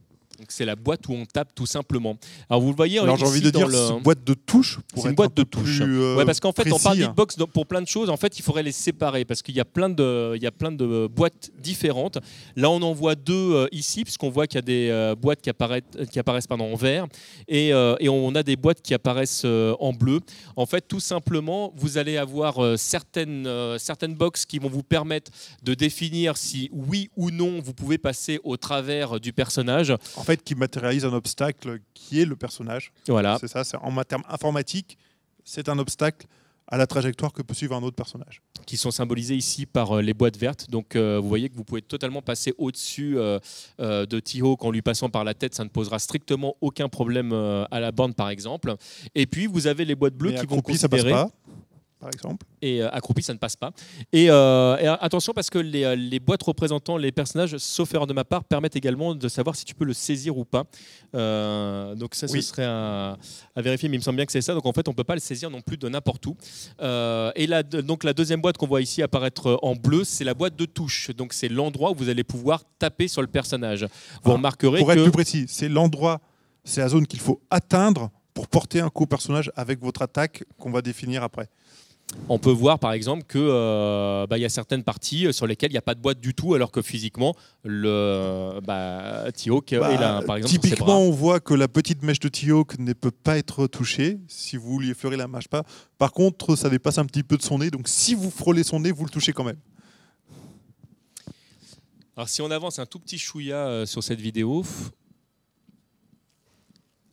C'est 0.48 0.64
la 0.64 0.76
boîte 0.76 1.06
où 1.08 1.12
on 1.14 1.24
tape 1.24 1.54
tout 1.54 1.66
simplement. 1.66 2.16
Alors 2.50 2.60
vous 2.62 2.70
le 2.70 2.76
voyez 2.76 2.98
Alors 2.98 3.16
j'ai 3.16 3.26
envie 3.26 3.40
de 3.40 3.50
dire 3.50 3.68
le- 3.68 3.74
c'est 3.76 3.92
une 3.94 4.02
boîte 4.02 4.24
de 4.24 4.34
touches. 4.34 4.78
pour 4.92 5.02
C'est 5.02 5.08
une 5.10 5.14
boîte 5.14 5.32
un 5.38 5.42
de 5.42 5.46
touches. 5.48 5.80
plus, 5.82 6.00
euh, 6.00 6.16
ouais, 6.16 6.24
parce 6.24 6.40
qu'en 6.40 6.52
fait, 6.52 6.70
on 6.72 6.78
parle 6.78 6.96
d'hitbox 6.98 7.36
pour 7.52 7.66
plein 7.66 7.82
de 7.82 7.86
choses. 7.88 8.10
En 8.10 8.16
fait, 8.16 8.38
il 8.38 8.42
faudrait 8.42 8.62
les 8.62 8.72
séparer 8.72 9.24
parce 9.24 9.42
qu'il 9.42 9.54
y 9.56 9.60
a 9.60 9.64
plein 9.64 9.88
de, 9.88 10.32
il 10.36 10.42
y 10.42 10.46
a 10.46 10.50
plein 10.52 10.72
de 10.72 11.06
boîtes 11.06 11.50
différentes. 11.58 12.18
Là, 12.56 12.70
on 12.70 12.80
en 12.82 12.92
voit 12.92 13.14
deux 13.14 13.32
euh, 13.54 13.66
ici, 13.72 14.04
puisqu'on 14.04 14.30
voit 14.30 14.46
qu'il 14.46 14.56
y 14.56 14.58
a 14.58 14.62
des 14.62 14.88
euh, 14.90 15.14
boîtes 15.14 15.40
qui 15.40 15.50
apparaissent, 15.50 15.82
qui 16.10 16.18
apparaissent 16.18 16.46
pardon, 16.46 16.72
en 16.72 16.76
vert 16.76 17.06
et, 17.48 17.72
euh, 17.72 17.94
et 18.00 18.08
on 18.08 18.34
a 18.34 18.42
des 18.42 18.56
boîtes 18.56 18.82
qui 18.82 18.94
apparaissent 18.94 19.44
en 19.44 19.92
bleu. 19.92 20.20
En 20.56 20.66
fait, 20.66 20.82
tout 20.86 21.00
simplement, 21.00 21.72
vous 21.76 21.98
allez 21.98 22.16
avoir 22.16 22.58
certaines, 22.78 23.48
certaines 23.78 24.14
boxes 24.14 24.44
qui 24.46 24.58
vont 24.58 24.68
vous 24.68 24.82
permettre 24.82 25.30
de 25.62 25.74
définir 25.74 26.36
si 26.36 26.68
oui 26.72 27.10
ou 27.16 27.30
non 27.30 27.60
vous 27.60 27.74
pouvez 27.74 27.98
passer 27.98 28.40
au 28.44 28.56
travers 28.56 29.18
du 29.20 29.32
personnage. 29.32 29.92
En 30.16 30.22
fait, 30.24 30.31
qui 30.40 30.54
matérialise 30.54 31.04
un 31.04 31.12
obstacle 31.12 31.80
qui 31.94 32.20
est 32.20 32.24
le 32.24 32.36
personnage. 32.36 32.92
Voilà. 33.08 33.38
C'est 33.40 33.48
ça, 33.48 33.62
en 33.82 34.04
termes 34.04 34.24
informatiques, 34.28 34.96
c'est 35.44 35.68
un 35.68 35.78
obstacle 35.78 36.26
à 36.68 36.78
la 36.78 36.86
trajectoire 36.86 37.32
que 37.32 37.42
peut 37.42 37.54
suivre 37.54 37.74
un 37.74 37.82
autre 37.82 37.96
personnage. 37.96 38.40
qui 38.66 38.76
sont 38.76 38.90
symbolisés 38.90 39.34
ici 39.34 39.66
par 39.66 39.92
euh, 39.98 40.02
les 40.02 40.14
boîtes 40.14 40.36
vertes. 40.38 40.70
Donc 40.70 40.96
euh, 40.96 41.18
vous 41.20 41.28
voyez 41.28 41.48
que 41.50 41.56
vous 41.56 41.64
pouvez 41.64 41.82
totalement 41.82 42.22
passer 42.22 42.54
au-dessus 42.58 43.18
euh, 43.18 43.38
euh, 43.80 44.06
de 44.06 44.20
T-Hawk 44.20 44.64
en 44.64 44.70
lui 44.70 44.82
passant 44.82 45.10
par 45.10 45.24
la 45.24 45.34
tête. 45.34 45.54
Ça 45.54 45.64
ne 45.64 45.68
posera 45.68 45.98
strictement 45.98 46.56
aucun 46.60 46.88
problème 46.88 47.32
euh, 47.32 47.64
à 47.70 47.80
la 47.80 47.92
bande 47.92 48.14
par 48.14 48.30
exemple. 48.30 48.74
Et 49.14 49.26
puis 49.26 49.46
vous 49.46 49.66
avez 49.66 49.84
les 49.84 49.94
boîtes 49.94 50.14
bleues 50.14 50.30
Mais 50.30 50.40
qui 50.40 50.46
vont 50.46 50.58
accroupi, 50.58 50.78
ça 50.78 50.88
passe 50.88 51.00
considérer... 51.02 51.24
pas, 51.24 51.30
par 52.02 52.10
exemple. 52.12 52.44
Et 52.62 52.82
euh, 52.82 52.90
accroupi, 52.90 53.22
ça 53.22 53.32
ne 53.32 53.38
passe 53.38 53.54
pas. 53.54 53.70
Et, 54.12 54.26
euh, 54.28 54.76
et 54.78 54.86
attention 54.88 55.32
parce 55.32 55.50
que 55.50 55.58
les, 55.58 55.84
euh, 55.84 55.94
les 55.94 56.18
boîtes 56.18 56.42
représentant 56.42 56.96
les 56.96 57.12
personnages, 57.12 57.56
sauf 57.58 57.94
erreur 57.94 58.08
de 58.08 58.12
ma 58.12 58.24
part, 58.24 58.42
permettent 58.42 58.74
également 58.74 59.14
de 59.14 59.28
savoir 59.28 59.54
si 59.54 59.64
tu 59.64 59.74
peux 59.76 59.84
le 59.84 59.92
saisir 59.92 60.36
ou 60.36 60.44
pas. 60.44 60.64
Euh, 61.14 61.94
donc 61.94 62.16
ça, 62.16 62.26
Oui. 62.30 62.42
ce 62.42 62.48
serait 62.48 62.64
à, 62.64 63.16
à 63.54 63.62
vérifier, 63.62 63.88
mais 63.88 63.96
il 63.96 64.00
me 64.00 64.02
semble 64.04 64.16
bien 64.16 64.26
que 64.26 64.32
c'est 64.32 64.42
ça. 64.42 64.52
Donc 64.54 64.66
en 64.66 64.72
fait, 64.72 64.88
on 64.88 64.92
peut 64.94 65.04
pas 65.04 65.14
le 65.14 65.20
saisir 65.20 65.48
non 65.48 65.60
plus 65.60 65.76
de 65.76 65.88
n'importe 65.88 66.26
où. 66.26 66.36
Et 66.80 67.46
la, 67.46 67.62
donc 67.62 68.02
la 68.04 68.12
deuxième 68.14 68.40
boîte 68.40 68.56
qu'on 68.56 68.66
voit 68.66 68.80
ici 68.82 69.00
apparaître 69.02 69.58
en 69.62 69.76
bleu, 69.76 70.02
c'est 70.04 70.24
la 70.24 70.34
boîte 70.34 70.56
de 70.56 70.64
touche. 70.64 71.10
Donc 71.16 71.32
c'est 71.32 71.48
l'endroit 71.48 71.92
où 71.92 71.94
vous 71.94 72.08
allez 72.08 72.24
pouvoir 72.24 72.64
taper 72.80 73.06
sur 73.08 73.20
le 73.22 73.28
personnage. 73.28 73.84
Vous 74.24 74.30
Ah, 74.30 74.34
remarquerez 74.34 74.78
Pour 74.80 74.88
que 74.88 74.92
être 74.94 75.02
plus 75.04 75.12
précis, 75.12 75.44
c'est 75.48 75.68
l'endroit, 75.68 76.20
c'est 76.64 76.80
la 76.80 76.88
zone 76.88 77.06
qu'il 77.06 77.20
faut 77.20 77.40
atteindre 77.50 78.10
pour 78.34 78.48
porter 78.48 78.80
un 78.80 78.88
coup 78.88 79.02
au 79.02 79.06
personnage 79.06 79.52
avec 79.56 79.78
votre 79.80 80.00
attaque 80.00 80.44
qu'on 80.58 80.70
va 80.70 80.80
définir 80.80 81.22
après. 81.22 81.48
On 82.28 82.38
peut 82.38 82.50
voir 82.50 82.78
par 82.78 82.92
exemple 82.92 83.24
que 83.24 83.38
euh, 83.38 84.26
bah, 84.26 84.38
y 84.38 84.44
a 84.44 84.48
certaines 84.48 84.82
parties 84.84 85.32
sur 85.32 85.46
lesquelles 85.46 85.70
il 85.70 85.74
n'y 85.74 85.78
a 85.78 85.82
pas 85.82 85.94
de 85.94 86.00
boîte 86.00 86.20
du 86.20 86.34
tout, 86.34 86.54
alors 86.54 86.70
que 86.70 86.82
physiquement 86.82 87.34
le 87.64 88.60
bah, 88.64 89.24
T-Hawk 89.32 89.72
est 89.72 89.78
Bah, 89.78 89.96
là, 89.98 90.22
par 90.22 90.36
exemple. 90.36 90.50
typiquement, 90.50 90.86
bras. 90.86 90.96
on 90.98 91.10
voit 91.10 91.40
que 91.40 91.54
la 91.54 91.68
petite 91.68 92.02
mèche 92.02 92.20
de 92.20 92.28
T-Hawk 92.28 92.78
ne 92.78 92.92
peut 92.92 93.10
pas 93.10 93.38
être 93.38 93.66
touchée 93.66 94.18
si 94.28 94.56
vous 94.56 94.78
lui 94.78 94.90
effleurez 94.90 95.16
la 95.16 95.28
mâche 95.28 95.48
pas. 95.48 95.64
Par 95.98 96.12
contre, 96.12 96.56
ça 96.56 96.68
dépasse 96.70 96.98
un 96.98 97.04
petit 97.06 97.22
peu 97.22 97.36
de 97.36 97.42
son 97.42 97.58
nez, 97.58 97.70
donc 97.70 97.88
si 97.88 98.14
vous 98.14 98.30
frôlez 98.30 98.62
son 98.62 98.80
nez, 98.80 98.92
vous 98.92 99.04
le 99.04 99.10
touchez 99.10 99.32
quand 99.32 99.44
même. 99.44 99.58
Alors 102.16 102.28
si 102.28 102.42
on 102.42 102.50
avance 102.50 102.78
un 102.78 102.86
tout 102.86 102.98
petit 102.98 103.18
chouïa 103.18 103.56
euh, 103.56 103.86
sur 103.86 104.02
cette 104.04 104.20
vidéo, 104.20 104.64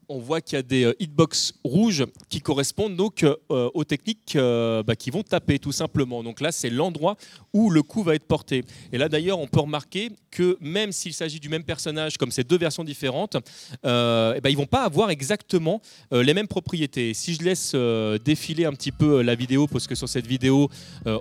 on 0.09 0.17
voit 0.17 0.41
qu'il 0.41 0.55
y 0.55 0.59
a 0.59 0.63
des 0.63 0.85
euh, 0.85 0.93
hitbox 0.99 1.53
rouges 1.63 2.05
qui 2.29 2.41
correspondent 2.41 2.95
donc 2.95 3.23
euh, 3.23 3.35
aux 3.49 3.83
techniques 3.83 4.35
euh, 4.35 4.81
bah, 4.83 4.95
qui 4.95 5.11
vont 5.11 5.21
taper 5.21 5.59
tout 5.59 5.71
simplement. 5.71 6.23
Donc 6.23 6.41
là, 6.41 6.51
c'est 6.51 6.71
l'endroit 6.71 7.15
où 7.53 7.69
le 7.69 7.83
coup 7.83 8.03
va 8.03 8.15
être 8.15 8.25
porté. 8.25 8.65
Et 8.91 8.97
là, 8.97 9.07
d'ailleurs, 9.07 9.39
on 9.39 9.47
peut 9.47 9.59
remarquer 9.59 10.09
que 10.31 10.57
même 10.61 10.91
s'il 10.91 11.13
s'agit 11.13 11.39
du 11.39 11.49
même 11.49 11.63
personnage, 11.63 12.17
comme 12.17 12.31
ces 12.31 12.43
deux 12.43 12.57
versions 12.57 12.83
différentes, 12.83 13.35
eh 13.83 13.87
ben, 13.87 14.49
ils 14.49 14.57
vont 14.57 14.65
pas 14.65 14.83
avoir 14.83 15.09
exactement 15.09 15.81
les 16.11 16.35
mêmes 16.35 16.47
propriétés. 16.47 17.15
Si 17.15 17.33
je 17.33 17.43
laisse 17.43 17.75
défiler 18.23 18.65
un 18.65 18.73
petit 18.73 18.91
peu 18.91 19.23
la 19.23 19.33
vidéo, 19.33 19.65
parce 19.65 19.87
que 19.87 19.95
sur 19.95 20.07
cette 20.07 20.27
vidéo, 20.27 20.69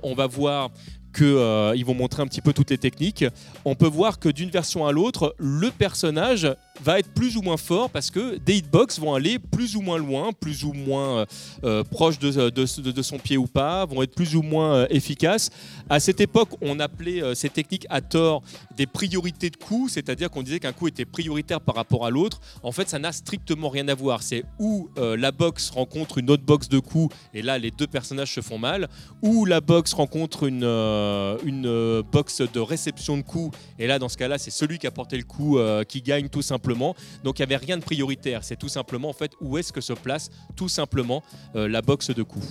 on 0.02 0.14
va 0.14 0.26
voir 0.26 0.70
qu'ils 1.18 1.84
vont 1.84 1.94
montrer 1.94 2.22
un 2.22 2.26
petit 2.26 2.40
peu 2.40 2.52
toutes 2.52 2.70
les 2.70 2.78
techniques, 2.78 3.24
on 3.64 3.74
peut 3.74 3.88
voir 3.88 4.18
que 4.20 4.28
d'une 4.28 4.50
version 4.50 4.86
à 4.86 4.92
l'autre, 4.92 5.34
le 5.38 5.70
personnage 5.70 6.48
va 6.84 7.00
être 7.00 7.12
plus 7.12 7.36
ou 7.36 7.42
moins 7.42 7.56
fort 7.56 7.90
parce 7.90 8.10
que 8.10 8.36
des 8.36 8.58
hitbox 8.58 9.00
vont 9.00 9.14
aller 9.14 9.40
plus 9.40 9.74
ou 9.74 9.80
moins 9.80 9.98
loin, 9.98 10.32
plus 10.32 10.62
ou 10.62 10.72
moins 10.72 11.18
euh, 11.18 11.26
euh, 11.64 11.84
proche 11.84 12.20
de, 12.20 13.02
son 13.02 13.18
pied 13.18 13.36
ou 13.36 13.46
pas, 13.46 13.84
vont 13.84 14.02
être 14.02 14.14
plus 14.14 14.36
ou 14.36 14.42
moins 14.42 14.74
euh, 14.74 14.86
efficaces. 14.90 15.50
À 15.90 16.00
cette 16.00 16.20
époque, 16.20 16.50
on 16.60 16.80
appelait 16.80 17.22
euh, 17.22 17.34
ces 17.34 17.48
techniques 17.48 17.86
à 17.88 18.00
tort 18.00 18.42
des 18.76 18.86
priorités 18.86 19.50
de 19.50 19.56
coups, 19.56 19.92
c'est-à-dire 19.92 20.30
qu'on 20.30 20.42
disait 20.42 20.60
qu'un 20.60 20.72
coup 20.72 20.86
était 20.86 21.04
prioritaire 21.04 21.60
par 21.60 21.74
rapport 21.74 22.04
à 22.04 22.10
l'autre. 22.10 22.40
En 22.62 22.72
fait, 22.72 22.88
ça 22.88 22.98
n'a 22.98 23.12
strictement 23.12 23.68
rien 23.68 23.88
à 23.88 23.94
voir. 23.94 24.22
C'est 24.22 24.44
où 24.58 24.88
euh, 24.98 25.16
la 25.16 25.32
box 25.32 25.70
rencontre 25.70 26.18
une 26.18 26.30
autre 26.30 26.44
box 26.44 26.68
de 26.68 26.78
coups, 26.78 27.14
et 27.34 27.42
là, 27.42 27.58
les 27.58 27.70
deux 27.70 27.86
personnages 27.86 28.34
se 28.34 28.40
font 28.40 28.58
mal, 28.58 28.88
ou 29.22 29.44
la 29.44 29.60
box 29.60 29.94
rencontre 29.94 30.44
une, 30.44 30.64
euh, 31.08 31.38
une 31.44 31.66
euh, 31.66 32.02
box 32.02 32.40
de 32.40 32.60
réception 32.60 33.16
de 33.16 33.22
coups, 33.22 33.56
et 33.78 33.86
là, 33.86 33.98
dans 33.98 34.08
ce 34.08 34.16
cas-là, 34.16 34.38
c'est 34.38 34.50
celui 34.50 34.78
qui 34.78 34.86
a 34.86 34.90
porté 34.90 35.16
le 35.16 35.24
coup 35.24 35.58
euh, 35.58 35.84
qui 35.84 36.02
gagne 36.02 36.28
tout 36.28 36.42
simplement. 36.42 36.94
Donc, 37.24 37.38
il 37.38 37.42
n'y 37.42 37.54
avait 37.54 37.64
rien 37.64 37.76
de 37.76 37.82
prioritaire. 37.82 38.44
C'est 38.44 38.56
tout 38.56 38.68
simplement, 38.68 39.08
en 39.08 39.12
fait, 39.14 39.32
où 39.40 39.58
est-ce 39.58 39.72
que 39.72 39.80
se 39.80 39.92
place 39.92 40.30
tout 40.56 40.68
simplement 40.68 41.22
la 41.54 41.82
box 41.82 42.10
de 42.10 42.22
coups. 42.22 42.46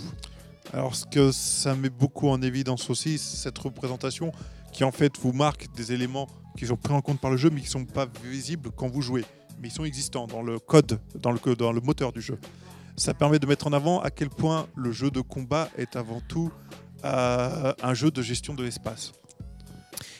Alors, 0.73 0.95
ce 0.95 1.05
que 1.05 1.31
ça 1.31 1.75
met 1.75 1.89
beaucoup 1.89 2.29
en 2.29 2.41
évidence 2.41 2.89
aussi, 2.89 3.17
c'est 3.17 3.37
cette 3.37 3.57
représentation 3.57 4.31
qui 4.73 4.83
en 4.83 4.91
fait 4.91 5.17
vous 5.19 5.31
marque 5.31 5.67
des 5.75 5.93
éléments 5.93 6.27
qui 6.57 6.67
sont 6.67 6.75
pris 6.75 6.93
en 6.93 7.01
compte 7.01 7.19
par 7.19 7.31
le 7.31 7.37
jeu, 7.37 7.49
mais 7.49 7.61
qui 7.61 7.67
ne 7.67 7.71
sont 7.71 7.85
pas 7.85 8.07
visibles 8.23 8.71
quand 8.75 8.87
vous 8.87 9.01
jouez. 9.01 9.23
Mais 9.59 9.69
ils 9.69 9.71
sont 9.71 9.85
existants 9.85 10.27
dans 10.27 10.41
le 10.41 10.59
code, 10.59 10.99
dans 11.15 11.31
le, 11.31 11.55
dans 11.55 11.71
le 11.71 11.81
moteur 11.81 12.11
du 12.11 12.21
jeu. 12.21 12.37
Ça 12.95 13.13
permet 13.13 13.39
de 13.39 13.45
mettre 13.45 13.67
en 13.67 13.73
avant 13.73 14.01
à 14.01 14.09
quel 14.09 14.29
point 14.29 14.67
le 14.75 14.91
jeu 14.91 15.11
de 15.11 15.21
combat 15.21 15.69
est 15.77 15.95
avant 15.95 16.19
tout 16.27 16.51
euh, 17.05 17.73
un 17.81 17.93
jeu 17.93 18.11
de 18.11 18.21
gestion 18.21 18.53
de 18.53 18.63
l'espace. 18.63 19.11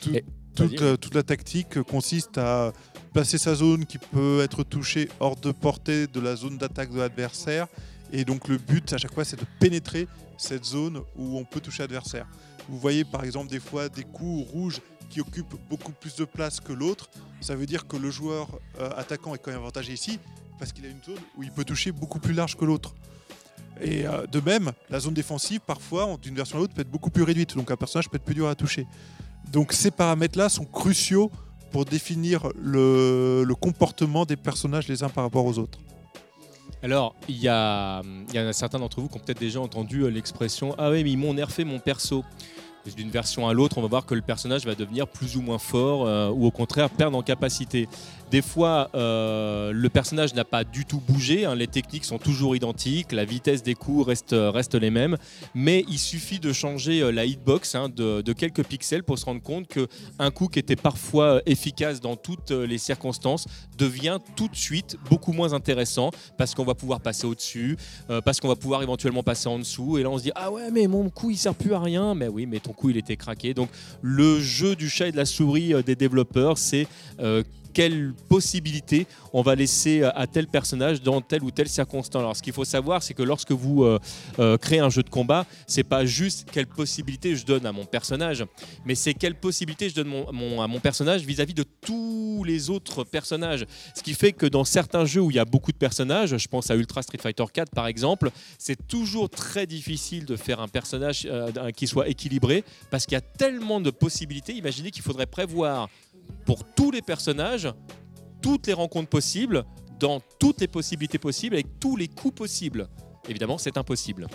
Tout- 0.00 0.14
Et- 0.14 0.24
toute, 0.54 0.70
vas-y. 0.72 0.82
euh, 0.82 0.96
toute 0.96 1.14
la 1.14 1.22
tactique 1.22 1.82
consiste 1.82 2.36
à 2.38 2.72
placer 3.12 3.38
sa 3.38 3.54
zone 3.54 3.86
qui 3.86 3.98
peut 3.98 4.40
être 4.42 4.64
touchée 4.64 5.08
hors 5.20 5.36
de 5.36 5.52
portée 5.52 6.06
de 6.06 6.20
la 6.20 6.34
zone 6.36 6.58
d'attaque 6.58 6.90
de 6.92 6.98
l'adversaire. 6.98 7.66
Et 8.12 8.24
donc 8.24 8.48
le 8.48 8.58
but 8.58 8.92
à 8.92 8.98
chaque 8.98 9.12
fois 9.14 9.24
c'est 9.24 9.38
de 9.38 9.44
pénétrer 9.60 10.08
cette 10.36 10.64
zone 10.64 11.00
où 11.16 11.38
on 11.38 11.44
peut 11.44 11.60
toucher 11.60 11.82
l'adversaire. 11.84 12.26
Vous 12.68 12.78
voyez 12.78 13.04
par 13.04 13.24
exemple 13.24 13.50
des 13.50 13.60
fois 13.60 13.88
des 13.88 14.02
coups 14.04 14.50
rouges 14.50 14.80
qui 15.10 15.20
occupent 15.20 15.54
beaucoup 15.70 15.92
plus 15.92 16.16
de 16.16 16.24
place 16.24 16.60
que 16.60 16.72
l'autre. 16.72 17.08
Ça 17.40 17.54
veut 17.54 17.66
dire 17.66 17.86
que 17.86 17.96
le 17.96 18.10
joueur 18.10 18.48
euh, 18.80 18.90
attaquant 18.96 19.34
est 19.34 19.38
quand 19.38 19.50
même 19.50 19.60
avantagé 19.60 19.92
ici 19.92 20.18
parce 20.58 20.72
qu'il 20.72 20.84
a 20.84 20.88
une 20.88 21.02
zone 21.02 21.18
où 21.36 21.42
il 21.42 21.50
peut 21.52 21.64
toucher 21.64 21.92
beaucoup 21.92 22.18
plus 22.18 22.34
large 22.34 22.56
que 22.56 22.64
l'autre. 22.64 22.94
Et 23.80 24.06
euh, 24.06 24.26
de 24.26 24.40
même, 24.40 24.72
la 24.90 25.00
zone 25.00 25.14
défensive, 25.14 25.60
parfois, 25.60 26.16
d'une 26.20 26.34
version 26.34 26.58
à 26.58 26.60
l'autre, 26.60 26.74
peut 26.74 26.82
être 26.82 26.90
beaucoup 26.90 27.10
plus 27.10 27.22
réduite. 27.22 27.56
Donc 27.56 27.70
un 27.70 27.76
personnage 27.76 28.08
peut 28.08 28.16
être 28.16 28.24
plus 28.24 28.34
dur 28.34 28.48
à 28.48 28.54
toucher. 28.54 28.86
Donc 29.52 29.72
ces 29.72 29.90
paramètres-là 29.90 30.48
sont 30.48 30.64
cruciaux 30.64 31.30
pour 31.70 31.84
définir 31.84 32.48
le, 32.60 33.46
comportement 33.60 34.24
des 34.24 34.36
personnages 34.36 34.88
les 34.88 35.02
uns 35.02 35.08
par 35.08 35.24
rapport 35.24 35.44
aux 35.44 35.58
autres. 35.58 35.78
Alors, 36.82 37.14
il 37.28 37.36
y, 37.36 37.48
a, 37.48 38.02
il 38.28 38.34
y 38.34 38.38
en 38.38 38.46
a 38.46 38.52
certains 38.52 38.78
d'entre 38.78 39.00
vous 39.00 39.08
qui 39.08 39.16
ont 39.16 39.20
peut-être 39.20 39.40
déjà 39.40 39.60
entendu 39.60 40.02
euh, 40.02 40.10
l'expression 40.10 40.74
Ah 40.78 40.90
oui, 40.90 41.02
mais 41.02 41.10
ils 41.10 41.18
m'ont 41.18 41.34
nerfé 41.34 41.64
mon 41.64 41.78
perso. 41.78 42.24
D'une 42.96 43.10
version 43.10 43.46
à 43.46 43.52
l'autre, 43.52 43.76
on 43.76 43.82
va 43.82 43.88
voir 43.88 44.06
que 44.06 44.14
le 44.14 44.22
personnage 44.22 44.64
va 44.64 44.74
devenir 44.74 45.06
plus 45.06 45.36
ou 45.36 45.42
moins 45.42 45.58
fort 45.58 46.06
euh, 46.06 46.30
ou 46.30 46.46
au 46.46 46.50
contraire 46.50 46.88
perdre 46.88 47.18
en 47.18 47.22
capacité. 47.22 47.86
Des 48.30 48.42
fois, 48.42 48.90
euh, 48.94 49.72
le 49.72 49.88
personnage 49.88 50.34
n'a 50.34 50.44
pas 50.44 50.62
du 50.62 50.84
tout 50.84 51.00
bougé, 51.00 51.46
hein, 51.46 51.54
les 51.54 51.66
techniques 51.66 52.04
sont 52.04 52.18
toujours 52.18 52.54
identiques, 52.54 53.12
la 53.12 53.24
vitesse 53.24 53.62
des 53.62 53.74
coups 53.74 54.06
reste, 54.06 54.74
les 54.74 54.90
mêmes, 54.90 55.16
mais 55.54 55.84
il 55.88 55.98
suffit 55.98 56.38
de 56.38 56.52
changer 56.52 57.00
euh, 57.00 57.10
la 57.10 57.24
hitbox 57.24 57.74
hein, 57.74 57.88
de, 57.88 58.32
quelques 58.34 58.64
pixels 58.64 59.02
pour 59.02 59.18
se 59.18 59.24
rendre 59.24 59.40
compte 59.40 59.66
qu'un 59.66 60.30
coup 60.30 60.48
qui 60.48 60.58
était 60.58 60.76
parfois 60.76 61.24
euh, 61.24 61.40
efficace 61.46 62.00
dans 62.00 62.16
toutes 62.16 62.50
les 62.50 62.76
circonstances 62.76 63.46
devient 63.78 64.18
tout 64.36 64.48
de 64.48 64.56
suite 64.56 64.98
beaucoup 65.08 65.32
moins 65.32 65.54
intéressant 65.54 66.10
parce 66.36 66.54
qu'on 66.54 66.64
va 66.64 66.74
pouvoir 66.74 67.00
passer 67.00 67.26
au-dessus, 67.26 67.76
parce 68.24 68.40
qu'on 68.40 68.48
va 68.48 68.56
pouvoir 68.56 68.82
éventuellement 68.82 69.22
passer 69.22 69.48
en 69.48 69.58
dessous, 69.58 69.98
et 69.98 70.02
là 70.02 70.10
on 70.10 70.18
se 70.18 70.24
dit 70.24 70.32
ah 70.34 70.50
ouais 70.50 70.70
mais 70.70 70.86
mon 70.86 71.08
coup 71.08 71.30
il 71.30 71.36
sert 71.36 71.54
plus 71.54 71.72
à 71.72 71.80
rien, 71.80 72.14
mais 72.14 72.28
oui 72.28 72.46
mais 72.46 72.60
ton 72.60 72.72
coup 72.72 72.90
il 72.90 72.96
était 72.96 73.16
craqué. 73.16 73.54
Donc 73.54 73.70
le 74.02 74.40
jeu 74.40 74.76
du 74.76 74.88
chat 74.90 75.08
et 75.08 75.12
de 75.12 75.16
la 75.16 75.24
souris 75.24 75.72
des 75.84 75.96
développeurs 75.96 76.58
c'est 76.58 76.86
quelle 77.78 78.12
possibilité 78.28 79.06
on 79.32 79.40
va 79.40 79.54
laisser 79.54 80.02
euh, 80.02 80.10
à 80.16 80.26
tel 80.26 80.48
personnage 80.48 81.00
dans 81.00 81.20
telle 81.20 81.44
ou 81.44 81.52
telle 81.52 81.68
circonstance. 81.68 82.18
Alors 82.18 82.34
ce 82.34 82.42
qu'il 82.42 82.52
faut 82.52 82.64
savoir 82.64 83.04
c'est 83.04 83.14
que 83.14 83.22
lorsque 83.22 83.52
vous 83.52 83.84
euh, 83.84 84.00
euh, 84.40 84.58
créez 84.58 84.80
un 84.80 84.90
jeu 84.90 85.04
de 85.04 85.08
combat, 85.08 85.46
c'est 85.68 85.84
pas 85.84 86.04
juste 86.04 86.48
quelle 86.50 86.66
possibilité 86.66 87.36
je 87.36 87.46
donne 87.46 87.66
à 87.66 87.70
mon 87.70 87.84
personnage, 87.84 88.44
mais 88.84 88.96
c'est 88.96 89.14
quelle 89.14 89.36
possibilité 89.36 89.88
je 89.90 89.94
donne 89.94 90.12
à 90.28 90.66
mon 90.66 90.80
personnage 90.80 91.22
vis-à-vis 91.22 91.54
de 91.54 91.62
tous 91.62 92.42
les 92.44 92.68
autres 92.68 93.04
personnages. 93.04 93.64
Ce 93.94 94.02
qui 94.02 94.14
fait 94.14 94.32
que 94.32 94.46
dans 94.46 94.64
certains 94.64 95.04
jeux 95.04 95.20
où 95.20 95.30
il 95.30 95.36
y 95.36 95.38
a 95.38 95.44
beaucoup 95.44 95.70
de 95.70 95.76
personnages, 95.76 96.36
je 96.36 96.48
pense 96.48 96.72
à 96.72 96.74
Ultra 96.74 97.02
Street 97.02 97.20
Fighter 97.22 97.44
4 97.52 97.70
par 97.70 97.86
exemple, 97.86 98.32
c'est 98.58 98.88
toujours 98.88 99.30
très 99.30 99.68
difficile 99.68 100.24
de 100.24 100.34
faire 100.34 100.58
un 100.58 100.68
personnage 100.68 101.28
qui 101.76 101.86
soit 101.86 102.08
équilibré 102.08 102.64
parce 102.90 103.06
qu'il 103.06 103.14
y 103.14 103.18
a 103.18 103.20
tellement 103.38 103.80
de 103.80 103.90
possibilités. 103.90 104.52
Imaginez 104.54 104.90
qu'il 104.90 105.04
faudrait 105.04 105.26
prévoir 105.26 105.88
pour 106.44 106.64
tous 106.74 106.90
les 106.90 107.02
personnages 107.02 107.68
toutes 108.40 108.66
les 108.66 108.72
rencontres 108.72 109.08
possibles, 109.08 109.64
dans 109.98 110.20
toutes 110.38 110.60
les 110.60 110.68
possibilités 110.68 111.18
possibles, 111.18 111.56
avec 111.56 111.80
tous 111.80 111.96
les 111.96 112.08
coups 112.08 112.34
possibles. 112.34 112.88
Évidemment, 113.28 113.58
c'est 113.58 113.76
impossible. 113.76 114.26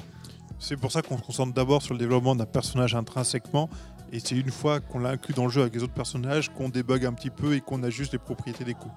C'est 0.60 0.78
pour 0.78 0.91
ça 0.91 1.02
qu'on 1.02 1.18
se 1.18 1.24
concentre 1.24 1.53
d'abord 1.53 1.82
sur 1.82 1.94
le 1.94 1.99
développement 1.99 2.36
d'un 2.36 2.45
personnage 2.45 2.95
intrinsèquement. 2.95 3.70
Et 4.11 4.20
c'est 4.20 4.36
une 4.36 4.52
fois 4.52 4.80
qu'on 4.80 4.99
l'a 4.99 5.10
inclus 5.10 5.34
dans 5.34 5.45
le 5.45 5.49
jeu 5.49 5.61
avec 5.61 5.74
les 5.74 5.84
autres 5.84 5.94
personnages 5.94 6.53
qu'on 6.53 6.70
débug 6.70 7.06
un 7.06 7.14
petit 7.14 7.32
peu 7.32 7.56
et 7.56 7.61
qu'on 7.61 7.82
ajuste 7.84 8.14
les 8.14 8.20
propriétés 8.20 8.64
des 8.64 8.76
coups. 8.76 8.94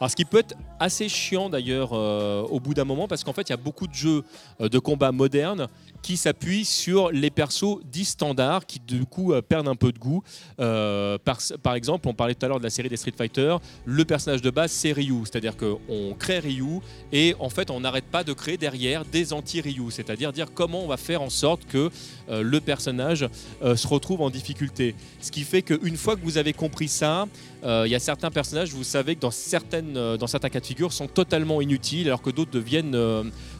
Alors, 0.00 0.10
ce 0.10 0.16
qui 0.16 0.24
peut 0.24 0.38
être 0.38 0.54
assez 0.78 1.08
chiant 1.08 1.48
d'ailleurs 1.48 1.90
euh, 1.92 2.42
au 2.42 2.60
bout 2.60 2.72
d'un 2.74 2.84
moment, 2.84 3.08
parce 3.08 3.24
qu'en 3.24 3.32
fait, 3.32 3.48
il 3.48 3.50
y 3.50 3.54
a 3.54 3.56
beaucoup 3.56 3.88
de 3.88 3.94
jeux 3.94 4.24
euh, 4.60 4.68
de 4.68 4.78
combat 4.78 5.10
modernes 5.10 5.66
qui 6.02 6.16
s'appuient 6.16 6.64
sur 6.64 7.10
les 7.10 7.30
persos 7.30 7.80
dits 7.84 8.04
standards, 8.04 8.66
qui 8.66 8.78
du 8.78 9.04
coup 9.04 9.32
euh, 9.32 9.42
perdent 9.42 9.66
un 9.66 9.74
peu 9.74 9.90
de 9.90 9.98
goût. 9.98 10.22
Par, 10.56 11.38
par 11.62 11.74
exemple, 11.74 12.08
on 12.08 12.14
parlait 12.14 12.34
tout 12.34 12.46
à 12.46 12.48
l'heure 12.48 12.60
de 12.60 12.64
la 12.64 12.70
série 12.70 12.88
des 12.88 12.96
Street 12.96 13.14
Fighter, 13.16 13.56
le 13.84 14.04
personnage 14.04 14.42
de 14.42 14.50
base 14.50 14.70
c'est 14.70 14.92
Ryu, 14.92 15.22
c'est-à-dire 15.24 15.56
qu'on 15.56 16.14
crée 16.18 16.38
Ryu 16.38 16.80
et 17.12 17.34
en 17.40 17.48
fait 17.48 17.70
on 17.70 17.80
n'arrête 17.80 18.04
pas 18.04 18.22
de 18.22 18.32
créer 18.32 18.56
derrière 18.56 19.04
des 19.04 19.32
anti-Ryu, 19.32 19.90
c'est-à-dire 19.90 20.32
dire 20.32 20.48
comment 20.54 20.82
on 20.82 20.86
va 20.86 20.96
faire 20.96 21.22
en 21.22 21.30
sorte 21.30 21.66
que 21.66 21.90
le 22.28 22.60
personnage 22.60 23.28
se 23.62 23.86
retrouve 23.86 24.20
en 24.22 24.30
difficulté. 24.30 24.94
Ce 25.20 25.30
qui 25.30 25.42
fait 25.42 25.62
qu'une 25.62 25.96
fois 25.96 26.16
que 26.16 26.22
vous 26.22 26.38
avez 26.38 26.52
compris 26.52 26.88
ça, 26.88 27.26
il 27.64 27.90
y 27.90 27.94
a 27.94 28.00
certains 28.00 28.30
personnages, 28.30 28.70
vous 28.70 28.84
savez 28.84 29.16
que 29.16 29.20
dans, 29.20 29.30
euh, 29.96 30.16
dans 30.16 30.26
certains 30.26 30.48
cas 30.48 30.60
de 30.60 30.66
figure, 30.66 30.92
sont 30.92 31.06
totalement 31.06 31.60
inutiles, 31.60 32.08
alors 32.08 32.22
que 32.22 32.30
d'autres 32.30 32.50
deviennent 32.50 32.96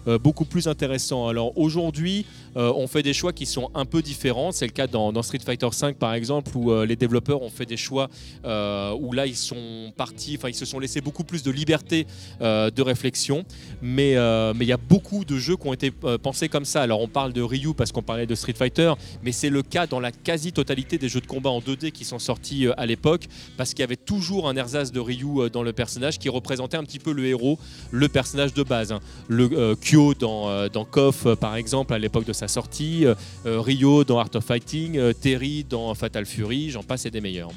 euh, 0.08 0.18
beaucoup 0.18 0.44
plus 0.44 0.68
intéressants. 0.68 1.28
Alors 1.28 1.56
aujourd'hui, 1.58 2.24
euh, 2.56 2.72
on 2.74 2.86
fait 2.86 3.02
des 3.02 3.12
choix 3.12 3.32
qui 3.32 3.46
sont 3.46 3.70
un 3.74 3.84
peu 3.84 4.00
différents. 4.02 4.52
C'est 4.52 4.66
le 4.66 4.72
cas 4.72 4.86
dans, 4.86 5.22
Street 5.22 5.40
Fighter 5.44 5.68
V, 5.68 5.92
par 5.92 6.14
exemple, 6.14 6.56
où 6.56 6.72
euh, 6.72 6.86
les 6.86 6.96
développeurs 6.96 7.42
ont 7.42 7.50
fait 7.50 7.66
des 7.66 7.76
choix 7.76 8.08
où 8.44 9.12
là, 9.12 9.26
ils 9.26 9.36
sont 9.36 9.92
partis, 9.96 10.36
enfin, 10.38 10.48
ils 10.48 10.54
se 10.54 10.64
sont 10.64 10.78
laissés 10.78 11.00
beaucoup 11.00 11.24
plus 11.24 11.42
de 11.42 11.50
liberté 11.50 12.06
de 12.40 12.82
réflexion. 12.82 13.44
Mais 13.82 14.12
il 14.12 14.66
y 14.66 14.72
a 14.72 14.76
beaucoup 14.76 15.24
de 15.24 15.36
jeux 15.36 15.56
qui 15.56 15.66
ont 15.66 15.72
été 15.72 15.90
pensés 15.90 16.48
comme 16.48 16.64
ça. 16.64 16.82
Alors 16.82 17.00
on 17.00 17.08
parle 17.08 17.32
de 17.32 17.42
Ryu 17.42 17.74
parce 17.74 17.92
qu'on 17.92 18.02
parlait 18.02 18.26
de 18.26 18.34
Street 18.34 18.54
Fighter, 18.54 18.92
mais 19.22 19.32
c'est 19.32 19.50
le 19.50 19.62
cas 19.62 19.86
dans 19.86 20.00
la 20.00 20.12
quasi-totalité 20.12 20.98
des 20.98 21.08
jeux 21.08 21.20
de 21.20 21.26
combat 21.26 21.50
en 21.50 21.60
2D 21.60 21.90
qui 21.90 22.04
sont 22.04 22.18
sortis 22.18 22.66
à 22.76 22.86
l'époque, 22.86 23.26
parce 23.56 23.70
qu'il 23.70 23.80
y 23.80 23.84
avait 23.84 23.96
toujours 23.96 24.48
un 24.48 24.56
ersatz 24.56 24.92
de 24.92 25.00
Ryu 25.00 25.50
dans 25.52 25.62
le 25.62 25.72
personnage 25.72 26.18
qui 26.18 26.28
représentait 26.28 26.76
un 26.76 26.84
petit 26.84 26.98
peu 26.98 27.12
le 27.12 27.26
héros, 27.26 27.58
le 27.90 28.08
personnage 28.08 28.54
de 28.54 28.62
base. 28.62 28.92
hein. 28.92 29.00
Le 29.28 29.48
euh, 29.52 29.74
Dans, 29.98 30.48
euh, 30.48 30.68
dans 30.68 30.86
euh, 30.96 31.34
par 31.34 31.56
exemple, 31.56 31.92
à 31.92 31.98
l'époque 31.98 32.24
de 32.24 32.32
sa 32.32 32.46
sortie, 32.46 33.04
euh, 33.04 33.14
Ryo 33.44 34.04
dans 34.04 34.20
Art 34.20 34.30
of 34.32 34.44
Fighting, 34.44 35.12
Terry 35.14 35.64
dans 35.64 35.92
Fatal 35.96 36.24
Fury, 36.24 36.70
j'en 36.70 36.84
passe 36.84 37.04
et 37.06 37.10
des 37.10 37.20
meilleurs. 37.20 37.50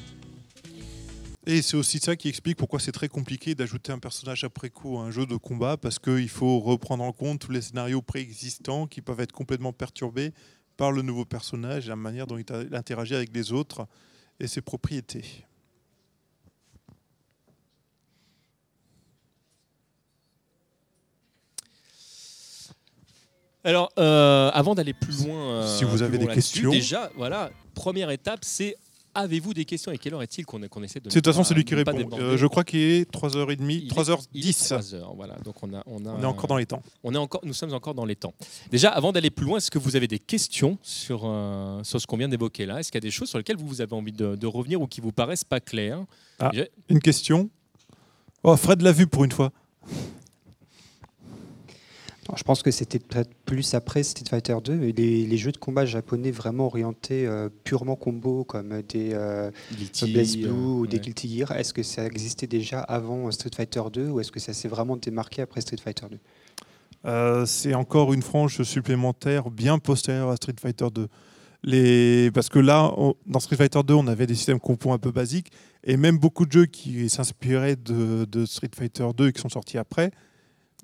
Et 1.46 1.62
c'est 1.62 1.78
aussi 1.78 2.00
ça 2.00 2.16
qui 2.16 2.30
explique 2.30 2.58
pourquoi 2.58 2.80
c'est 2.80 2.92
très 2.92 3.10
compliqué 3.10 3.54
d'ajouter 3.54 3.92
un 3.92 4.00
personnage 4.00 4.44
après 4.44 4.72
coup 4.72 4.98
à 4.98 5.04
un 5.04 5.12
jeu 5.12 5.28
de 5.28 5.36
combat, 5.36 5.78
parce 5.78 6.00
qu'il 6.00 6.30
faut 6.30 6.60
reprendre 6.60 7.04
en 7.04 7.12
compte 7.12 7.42
tous 7.42 7.52
les 7.52 7.62
scénarios 7.62 8.02
préexistants 8.02 8.88
qui 8.88 9.02
peuvent 9.02 9.20
être 9.20 9.34
complètement 9.34 9.72
perturbés 9.72 10.34
par 10.78 10.92
le 10.92 11.04
nouveau 11.04 11.26
personnage 11.26 11.86
et 11.86 11.90
la 11.90 11.96
manière 11.96 12.26
dont 12.26 12.40
il 12.40 12.76
interagit 12.76 13.14
avec 13.14 13.30
les 13.36 13.52
autres 13.52 13.86
et 14.40 14.48
ses 14.48 14.62
propriétés. 14.62 15.46
Alors, 23.64 23.92
euh, 24.00 24.50
avant 24.54 24.74
d'aller 24.76 24.94
plus 24.94 25.26
loin, 25.26 25.36
euh, 25.38 25.78
Si 25.78 25.84
vous 25.84 25.92
plus 25.92 26.04
avez 26.04 26.18
des 26.18 26.28
questions. 26.28 26.72
déjà, 26.72 27.12
voilà, 27.16 27.52
première 27.76 28.10
étape, 28.10 28.40
c'est 28.44 28.76
Avez-vous 29.14 29.54
des 29.54 29.66
questions 29.66 29.92
Et 29.92 29.98
quelle 29.98 30.14
heure 30.14 30.24
est-il 30.24 30.46
qu'on 30.46 30.62
essaie 30.84 31.02
de. 31.02 31.10
De 31.10 31.14
toute 31.14 31.26
façon, 31.26 31.44
c'est 31.44 31.54
lui 31.54 31.66
qui 31.66 31.76
répond. 31.76 31.92
Euh, 32.18 32.38
je 32.38 32.48
crois 32.48 32.64
qu'il 32.64 32.80
est 32.80 33.12
3h30, 33.12 33.58
Il 33.70 33.88
est- 33.88 33.90
3h10. 33.90 34.30
il 34.34 34.48
est 34.48 34.58
3 34.58 34.96
heures, 34.96 35.14
voilà. 35.18 35.36
Donc 35.44 35.62
on 35.62 35.74
a, 35.74 35.84
on 35.86 36.06
a, 36.06 36.12
On 36.12 36.22
est 36.24 36.26
encore 36.26 36.48
dans 36.48 36.56
les 36.56 36.66
temps. 36.66 36.82
on 37.04 37.14
est 37.14 37.18
encore, 37.18 37.42
nous 37.44 37.52
sommes 37.54 37.74
encore 37.74 37.94
dans 37.94 38.06
les 38.06 38.16
temps. 38.16 38.34
Déjà, 38.72 38.88
avant 38.90 39.12
d'aller 39.12 39.30
plus 39.30 39.46
loin, 39.46 39.58
est-ce 39.58 39.70
que 39.70 39.80
vous 39.80 39.98
avez 39.98 40.08
des 40.08 40.18
questions 40.18 40.78
sur, 40.82 41.24
euh, 41.26 41.84
sur 41.84 42.00
ce 42.00 42.08
qu'on 42.08 42.16
vient 42.16 42.30
d'évoquer 42.30 42.66
là? 42.66 42.80
Est-ce 42.80 42.90
qu'il 42.90 43.00
y 43.00 43.04
a 43.04 43.08
des 43.08 43.12
choses 43.12 43.28
sur 43.28 43.38
lesquelles 43.38 43.58
vous, 43.58 43.68
vous 43.68 43.82
avez 43.82 43.94
envie 43.94 44.14
de, 44.14 44.38
de 44.38 44.48
revenir 44.48 44.80
ou 44.82 44.88
qui 44.88 45.02
vous 45.02 45.12
paraissent 45.12 45.44
pas 45.44 45.60
claires? 45.60 46.06
Ah. 46.40 46.52
Une 46.88 47.02
question 47.02 47.50
Oh, 48.44 48.56
Fred 48.56 48.82
l'a 48.82 48.94
vu 48.94 49.08
pour 49.08 49.26
une 49.26 49.34
fois. 49.34 49.52
Je 52.38 52.44
pense 52.44 52.64
que 52.64 52.72
c'était 52.72 53.00
peut-être 53.00 53.32
plus 53.46 53.74
après 53.74 54.04
Street 54.04 54.24
Fighter 54.30 54.56
2, 54.64 54.84
et 54.84 54.92
les, 54.94 55.26
les 55.26 55.38
jeux 55.38 55.52
de 55.52 55.58
combat 55.58 55.86
japonais 55.86 56.32
vraiment 56.32 56.66
orientés 56.68 57.26
euh, 57.28 57.50
purement 57.64 57.96
combo, 57.96 58.44
comme 58.44 58.82
des 58.84 59.12
euh, 59.14 59.52
Guilty, 59.78 60.14
Blaze 60.14 60.38
Blue 60.38 60.48
euh, 60.50 60.52
ou 60.54 60.88
des 60.88 60.98
ouais. 60.98 61.02
Guilty 61.04 61.38
Gear, 61.38 61.52
est-ce 61.52 61.74
que 61.74 61.84
ça 61.84 62.06
existait 62.06 62.48
déjà 62.48 62.80
avant 62.80 63.30
Street 63.32 63.50
Fighter 63.56 63.82
2 63.92 64.10
ou 64.10 64.20
est-ce 64.20 64.32
que 64.32 64.40
ça 64.40 64.54
s'est 64.54 64.68
vraiment 64.70 64.98
démarqué 64.98 65.42
après 65.42 65.62
Street 65.62 65.78
Fighter 65.84 66.06
2 66.10 66.18
Euh, 67.06 67.46
c'est 67.48 67.74
encore 67.74 68.14
une 68.14 68.22
frange 68.22 68.62
supplémentaire 68.64 69.50
bien 69.50 69.80
postérieure 69.80 70.30
à 70.30 70.36
Street 70.36 70.56
Fighter 70.62 70.88
2. 70.94 71.08
Les... 71.64 72.32
Parce 72.32 72.50
que 72.50 72.60
là, 72.60 72.92
on- 72.98 73.16
dans 73.28 73.40
Street 73.40 73.56
Fighter 73.56 73.82
2, 73.86 73.94
on 73.94 74.08
avait 74.08 74.28
des 74.28 74.36
systèmes 74.36 74.60
compos 74.60 74.92
un 74.94 74.98
peu 75.00 75.12
basiques, 75.12 75.52
et 75.84 75.98
même 75.98 76.18
beaucoup 76.18 76.46
de 76.46 76.52
jeux 76.52 76.66
qui 76.68 77.10
s'inspiraient 77.10 77.76
de, 77.76 78.26
de 78.26 78.46
Street 78.46 78.70
Fighter 78.76 79.08
2 79.16 79.28
et 79.30 79.34
qui 79.34 79.42
sont 79.42 79.50
sortis 79.50 79.78
après 79.78 80.12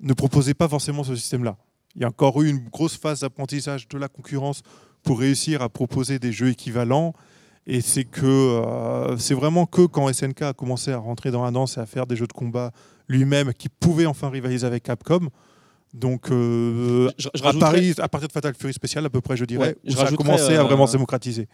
ne 0.00 0.12
proposaient 0.12 0.54
pas 0.54 0.68
forcément 0.68 1.04
ce 1.04 1.14
système-là. 1.16 1.56
Il 1.96 2.02
y 2.02 2.04
a 2.04 2.08
encore 2.08 2.40
eu 2.42 2.48
une 2.48 2.68
grosse 2.68 2.96
phase 2.96 3.20
d'apprentissage 3.20 3.88
de 3.88 3.98
la 3.98 4.08
concurrence 4.08 4.62
pour 5.02 5.18
réussir 5.20 5.62
à 5.62 5.68
proposer 5.68 6.18
des 6.18 6.32
jeux 6.32 6.48
équivalents. 6.48 7.14
Et 7.66 7.80
c'est 7.80 8.04
que 8.04 8.24
euh, 8.26 9.16
c'est 9.18 9.34
vraiment 9.34 9.66
que 9.66 9.82
quand 9.86 10.10
SNK 10.12 10.42
a 10.42 10.52
commencé 10.54 10.92
à 10.92 10.98
rentrer 10.98 11.30
dans 11.30 11.44
la 11.44 11.50
danse 11.50 11.76
et 11.76 11.80
à 11.80 11.86
faire 11.86 12.06
des 12.06 12.16
jeux 12.16 12.26
de 12.26 12.32
combat 12.32 12.72
lui-même 13.08 13.52
qui 13.52 13.68
pouvaient 13.68 14.06
enfin 14.06 14.30
rivaliser 14.30 14.66
avec 14.66 14.84
Capcom. 14.84 15.28
Donc 15.94 16.30
euh, 16.30 17.10
je 17.18 17.28
à 17.28 17.30
rajouterais- 17.48 17.58
Paris, 17.58 17.94
à 17.98 18.08
partir 18.08 18.28
de 18.28 18.32
Fatal 18.32 18.54
Fury 18.54 18.72
Spécial, 18.74 19.04
à 19.04 19.10
peu 19.10 19.20
près, 19.20 19.36
je 19.36 19.44
dirais, 19.44 19.68
Ouais, 19.68 19.76
je 19.84 19.96
ça 19.96 20.04
a 20.04 20.12
commencé 20.12 20.54
à 20.56 20.60
euh, 20.60 20.64
vraiment 20.64 20.86
se 20.86 20.92
démocratiser. 20.92 21.48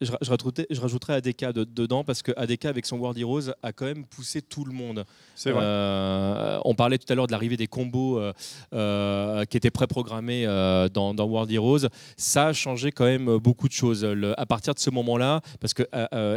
Je, 0.00 0.12
je 0.22 0.30
rajouterais, 0.30 0.66
je 0.70 0.80
rajouterais 0.80 1.14
ADK 1.14 1.52
de- 1.52 1.64
dedans 1.64 2.04
parce 2.04 2.22
que 2.22 2.30
ADK 2.36 2.66
avec 2.66 2.86
son 2.86 2.98
World 2.98 3.18
Heroes 3.18 3.50
a 3.62 3.72
quand 3.72 3.84
même 3.86 4.04
poussé 4.04 4.40
tout 4.42 4.64
le 4.64 4.72
monde. 4.72 5.04
C'est 5.34 5.50
vrai. 5.50 5.62
Euh, 5.64 6.60
on 6.64 6.74
parlait 6.76 6.98
tout 6.98 7.12
à 7.12 7.16
l'heure 7.16 7.26
de 7.26 7.32
l'arrivée 7.32 7.56
des 7.56 7.66
combos 7.66 8.18
euh, 8.20 8.32
euh, 8.74 9.44
qui 9.46 9.56
étaient 9.56 9.70
préprogrammés 9.72 10.46
euh, 10.46 10.88
dans, 10.88 11.14
dans 11.14 11.24
World 11.26 11.50
Heroes. 11.50 11.88
Ça 12.16 12.46
a 12.46 12.52
changé 12.52 12.92
quand 12.92 13.06
même 13.06 13.38
beaucoup 13.38 13.66
de 13.66 13.72
choses. 13.72 14.04
Le- 14.04 14.38
à 14.38 14.46
partir 14.46 14.72
de 14.72 14.78
ce 14.78 14.90
moment-là, 14.90 15.40
parce 15.60 15.74
que 15.74 15.82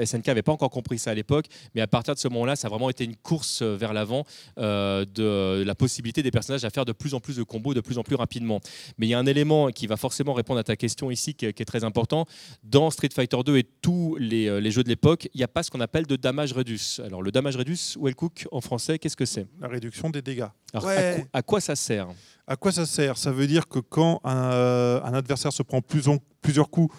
SNK 0.05 0.27
n'avait 0.27 0.41
pas 0.41 0.53
encore 0.53 0.71
compris 0.71 0.97
ça 0.97 1.11
à 1.11 1.13
l'époque, 1.13 1.45
mais 1.75 1.81
à 1.81 1.87
partir 1.87 2.15
de 2.15 2.19
ce 2.19 2.27
moment-là, 2.29 2.55
ça 2.55 2.67
a 2.67 2.69
vraiment 2.69 2.89
été 2.89 3.03
une 3.03 3.15
course 3.15 3.61
vers 3.61 3.93
l'avant 3.93 4.25
de 4.57 5.63
la 5.65 5.75
possibilité 5.75 6.23
des 6.23 6.31
personnages 6.31 6.65
à 6.65 6.69
faire 6.69 6.85
de 6.85 6.91
plus 6.91 7.13
en 7.13 7.19
plus 7.19 7.37
de 7.37 7.43
combos, 7.43 7.73
de 7.73 7.81
plus 7.81 7.97
en 7.97 8.03
plus 8.03 8.15
rapidement. 8.15 8.59
Mais 8.97 9.07
il 9.07 9.09
y 9.09 9.13
a 9.13 9.19
un 9.19 9.25
élément 9.25 9.69
qui 9.69 9.87
va 9.87 9.97
forcément 9.97 10.33
répondre 10.33 10.59
à 10.59 10.63
ta 10.63 10.75
question 10.75 11.11
ici 11.11 11.33
qui 11.33 11.45
est, 11.45 11.53
qui 11.53 11.61
est 11.61 11.65
très 11.65 11.83
important. 11.83 12.25
Dans 12.63 12.89
Street 12.89 13.09
Fighter 13.13 13.37
2 13.45 13.50
et 13.57 13.63
tous 13.81 14.15
les, 14.19 14.47
euh, 14.47 14.59
les 14.59 14.71
jeux 14.71 14.83
de 14.83 14.89
l'époque, 14.89 15.27
il 15.33 15.37
n'y 15.37 15.43
a 15.43 15.47
pas 15.47 15.63
ce 15.63 15.71
qu'on 15.71 15.79
appelle 15.81 16.05
de 16.07 16.15
damage 16.15 16.53
reduce. 16.53 16.99
Alors 17.05 17.21
le 17.21 17.31
damage 17.31 17.55
reduce, 17.57 17.97
Well 17.99 18.15
Cook 18.15 18.47
en 18.51 18.61
français, 18.61 18.99
qu'est-ce 18.99 19.17
que 19.17 19.25
c'est? 19.25 19.47
La 19.59 19.67
réduction 19.67 20.09
des 20.09 20.21
dégâts. 20.21 20.47
Alors, 20.73 20.85
Ouais. 20.85 20.97
à, 20.97 21.13
quoi, 21.15 21.25
à 21.33 21.41
quoi 21.41 21.61
ça 21.61 21.75
sert? 21.75 22.07
À 22.47 22.55
quoi 22.55 22.71
ça 22.71 22.85
sert? 22.85 23.17
Ça 23.17 23.31
veut 23.31 23.47
dire 23.47 23.67
que 23.67 23.79
quand 23.79 24.21
un, 24.23 24.51
euh, 24.51 25.01
un 25.03 25.13
adversaire 25.13 25.53
se 25.53 25.63
prend 25.63 25.81
plus 25.81 26.07
en- 26.07 26.17
plusieurs 26.41 26.69
coups, 26.69 26.95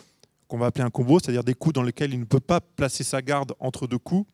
qu'on 0.48 0.58
va 0.58 0.66
appeler 0.66 0.84
un 0.84 0.90
combo, 0.90 1.18
c'est-à-dire 1.18 1.44
des 1.44 1.54
coups 1.54 1.74
dans 1.74 1.82
lesquels 1.82 2.12
il 2.12 2.20
ne 2.20 2.24
peut 2.26 2.40
pas 2.40 2.60
placer 2.60 3.04
sa 3.04 3.22
garde 3.22 3.52
entre 3.58 3.86
deux 3.86 3.98
coups, 3.98 4.28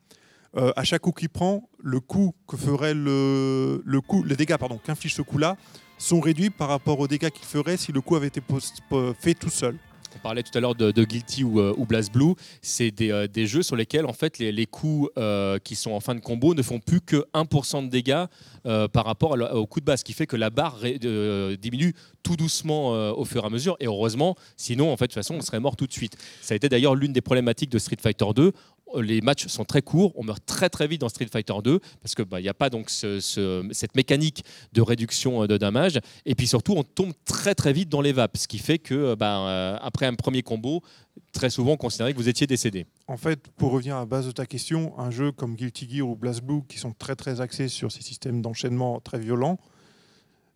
euh, 0.56 0.72
à 0.76 0.82
chaque 0.82 1.02
coup 1.02 1.12
qu'il 1.12 1.28
prend, 1.28 1.68
le 1.78 2.00
coup 2.00 2.34
que 2.48 2.56
ferait 2.56 2.94
le, 2.94 3.82
le 3.84 4.00
coup, 4.00 4.24
les 4.24 4.34
dégâts 4.34 4.56
pardon, 4.56 4.78
qu'inflige 4.82 5.14
ce 5.14 5.22
coup-là 5.22 5.56
sont 5.98 6.20
réduits 6.20 6.50
par 6.50 6.68
rapport 6.68 6.98
aux 7.00 7.06
dégâts 7.08 7.30
qu'il 7.30 7.44
ferait 7.44 7.76
si 7.76 7.92
le 7.92 8.00
coup 8.00 8.16
avait 8.16 8.28
été 8.28 8.40
post- 8.40 8.78
fait 9.20 9.34
tout 9.34 9.50
seul. 9.50 9.76
On 10.16 10.18
parlait 10.18 10.42
tout 10.42 10.56
à 10.56 10.60
l'heure 10.60 10.74
de, 10.74 11.04
Guilty 11.04 11.44
ou, 11.44 11.60
euh, 11.60 11.74
ou 11.76 11.86
Blast 11.86 12.12
Blue. 12.12 12.34
C'est 12.62 12.90
des, 12.90 13.10
euh, 13.10 13.26
des 13.26 13.46
jeux 13.46 13.62
sur 13.62 13.76
lesquels 13.76 14.06
en 14.06 14.12
fait 14.12 14.38
les, 14.38 14.66
coups 14.66 15.10
euh, 15.18 15.58
qui 15.58 15.74
sont 15.74 15.92
en 15.92 16.00
fin 16.00 16.14
de 16.14 16.20
combo 16.20 16.54
ne 16.54 16.62
font 16.62 16.80
plus 16.80 17.00
que 17.00 17.24
1% 17.34 17.84
de 17.84 17.90
dégâts 17.90 18.24
par 18.92 19.06
rapport 19.06 19.34
au 19.54 19.66
coup 19.66 19.80
de 19.80 19.86
base, 19.86 20.00
ce 20.00 20.04
qui 20.04 20.12
fait 20.12 20.26
que 20.26 20.36
la 20.36 20.50
barre 20.50 20.80
diminue 21.58 21.94
tout 22.22 22.36
doucement 22.36 22.90
au 23.12 23.24
fur 23.24 23.42
et 23.42 23.46
à 23.46 23.48
mesure. 23.48 23.76
Et 23.80 23.86
heureusement, 23.86 24.36
sinon 24.58 24.92
en 24.92 24.96
fait 24.98 25.06
de 25.06 25.12
toute 25.12 25.14
façon 25.14 25.36
on 25.36 25.40
serait 25.40 25.60
mort 25.60 25.74
tout 25.74 25.86
de 25.86 25.92
suite. 25.92 26.18
Ça 26.42 26.52
a 26.52 26.56
été 26.56 26.68
d'ailleurs 26.68 26.94
l'une 26.94 27.14
des 27.14 27.22
problématiques 27.22 27.70
de 27.70 27.78
Street 27.78 27.96
Fighter 27.98 28.26
2. 28.36 28.52
Les 28.96 29.20
matchs 29.20 29.46
sont 29.48 29.64
très 29.64 29.82
courts, 29.82 30.12
on 30.16 30.24
meurt 30.24 30.44
très 30.46 30.68
très 30.68 30.86
vite 30.86 31.00
dans 31.00 31.08
Street 31.08 31.28
Fighter 31.30 31.54
2 31.62 31.80
parce 32.00 32.14
que 32.14 32.22
bah, 32.22 32.40
il 32.40 32.44
n'y 32.44 32.48
a 32.48 32.54
pas 32.54 32.70
cette 32.88 33.96
mécanique 33.96 34.44
de 34.72 34.80
réduction 34.80 35.42
euh, 35.42 35.46
de 35.46 35.56
damage. 35.56 36.00
Et 36.24 36.34
puis 36.34 36.46
surtout, 36.46 36.74
on 36.76 36.82
tombe 36.82 37.12
très 37.24 37.54
très 37.54 37.72
vite 37.72 37.88
dans 37.88 38.00
les 38.00 38.12
vapes, 38.12 38.36
ce 38.36 38.48
qui 38.48 38.58
fait 38.58 38.78
que 38.78 38.94
euh, 38.94 39.16
bah, 39.16 39.38
euh, 39.48 39.76
après 39.80 40.06
un 40.06 40.14
premier 40.14 40.42
combo, 40.42 40.82
très 41.32 41.50
souvent 41.50 41.72
on 41.72 41.76
considérait 41.76 42.12
que 42.12 42.18
vous 42.18 42.28
étiez 42.28 42.46
décédé. 42.46 42.86
En 43.06 43.16
fait, 43.16 43.48
pour 43.56 43.72
revenir 43.72 43.96
à 43.96 44.00
la 44.00 44.06
base 44.06 44.26
de 44.26 44.32
ta 44.32 44.46
question, 44.46 44.98
un 44.98 45.10
jeu 45.10 45.32
comme 45.32 45.54
Guilty 45.54 45.88
Gear 45.88 46.08
ou 46.08 46.16
Blast 46.16 46.42
Blue, 46.42 46.62
qui 46.68 46.78
sont 46.78 46.92
très 46.92 47.16
très 47.16 47.40
axés 47.40 47.68
sur 47.68 47.92
ces 47.92 48.02
systèmes 48.02 48.42
d'enchaînement 48.42 49.00
très 49.00 49.18
violents, 49.18 49.58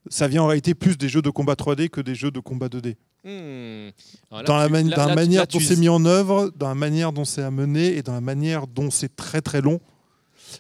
ça 0.09 0.27
vient 0.27 0.43
en 0.43 0.47
réalité 0.47 0.75
plus 0.75 0.97
des 0.97 1.09
jeux 1.09 1.23
de 1.23 1.31
combat 1.31 1.55
3D 1.55 1.89
que 1.89 2.01
des 2.01 2.15
jeux 2.15 2.31
de 2.31 2.41
combat 2.41 2.69
2D. 2.69 2.97
Hmm. 3.25 3.91
Là, 4.33 4.43
dans 4.45 4.57
la, 4.57 4.67
tu- 4.67 4.73
mani- 4.73 4.91
là- 4.91 4.97
dans 4.97 5.03
la 5.07 5.09
là, 5.09 5.13
tu- 5.15 5.29
manière 5.29 5.47
dont 5.47 5.61
c'est 5.61 5.77
mis 5.79 5.89
en 5.89 6.05
œuvre, 6.05 6.51
dans 6.57 6.69
la 6.69 6.75
manière 6.75 7.13
dont 7.13 7.25
c'est 7.25 7.43
amené 7.43 7.97
et 7.97 8.03
dans 8.03 8.15
la 8.15 8.21
manière 8.21 8.67
dont 8.67 8.91
c'est 8.91 9.15
très 9.15 9.41
très 9.41 9.61
long, 9.61 9.81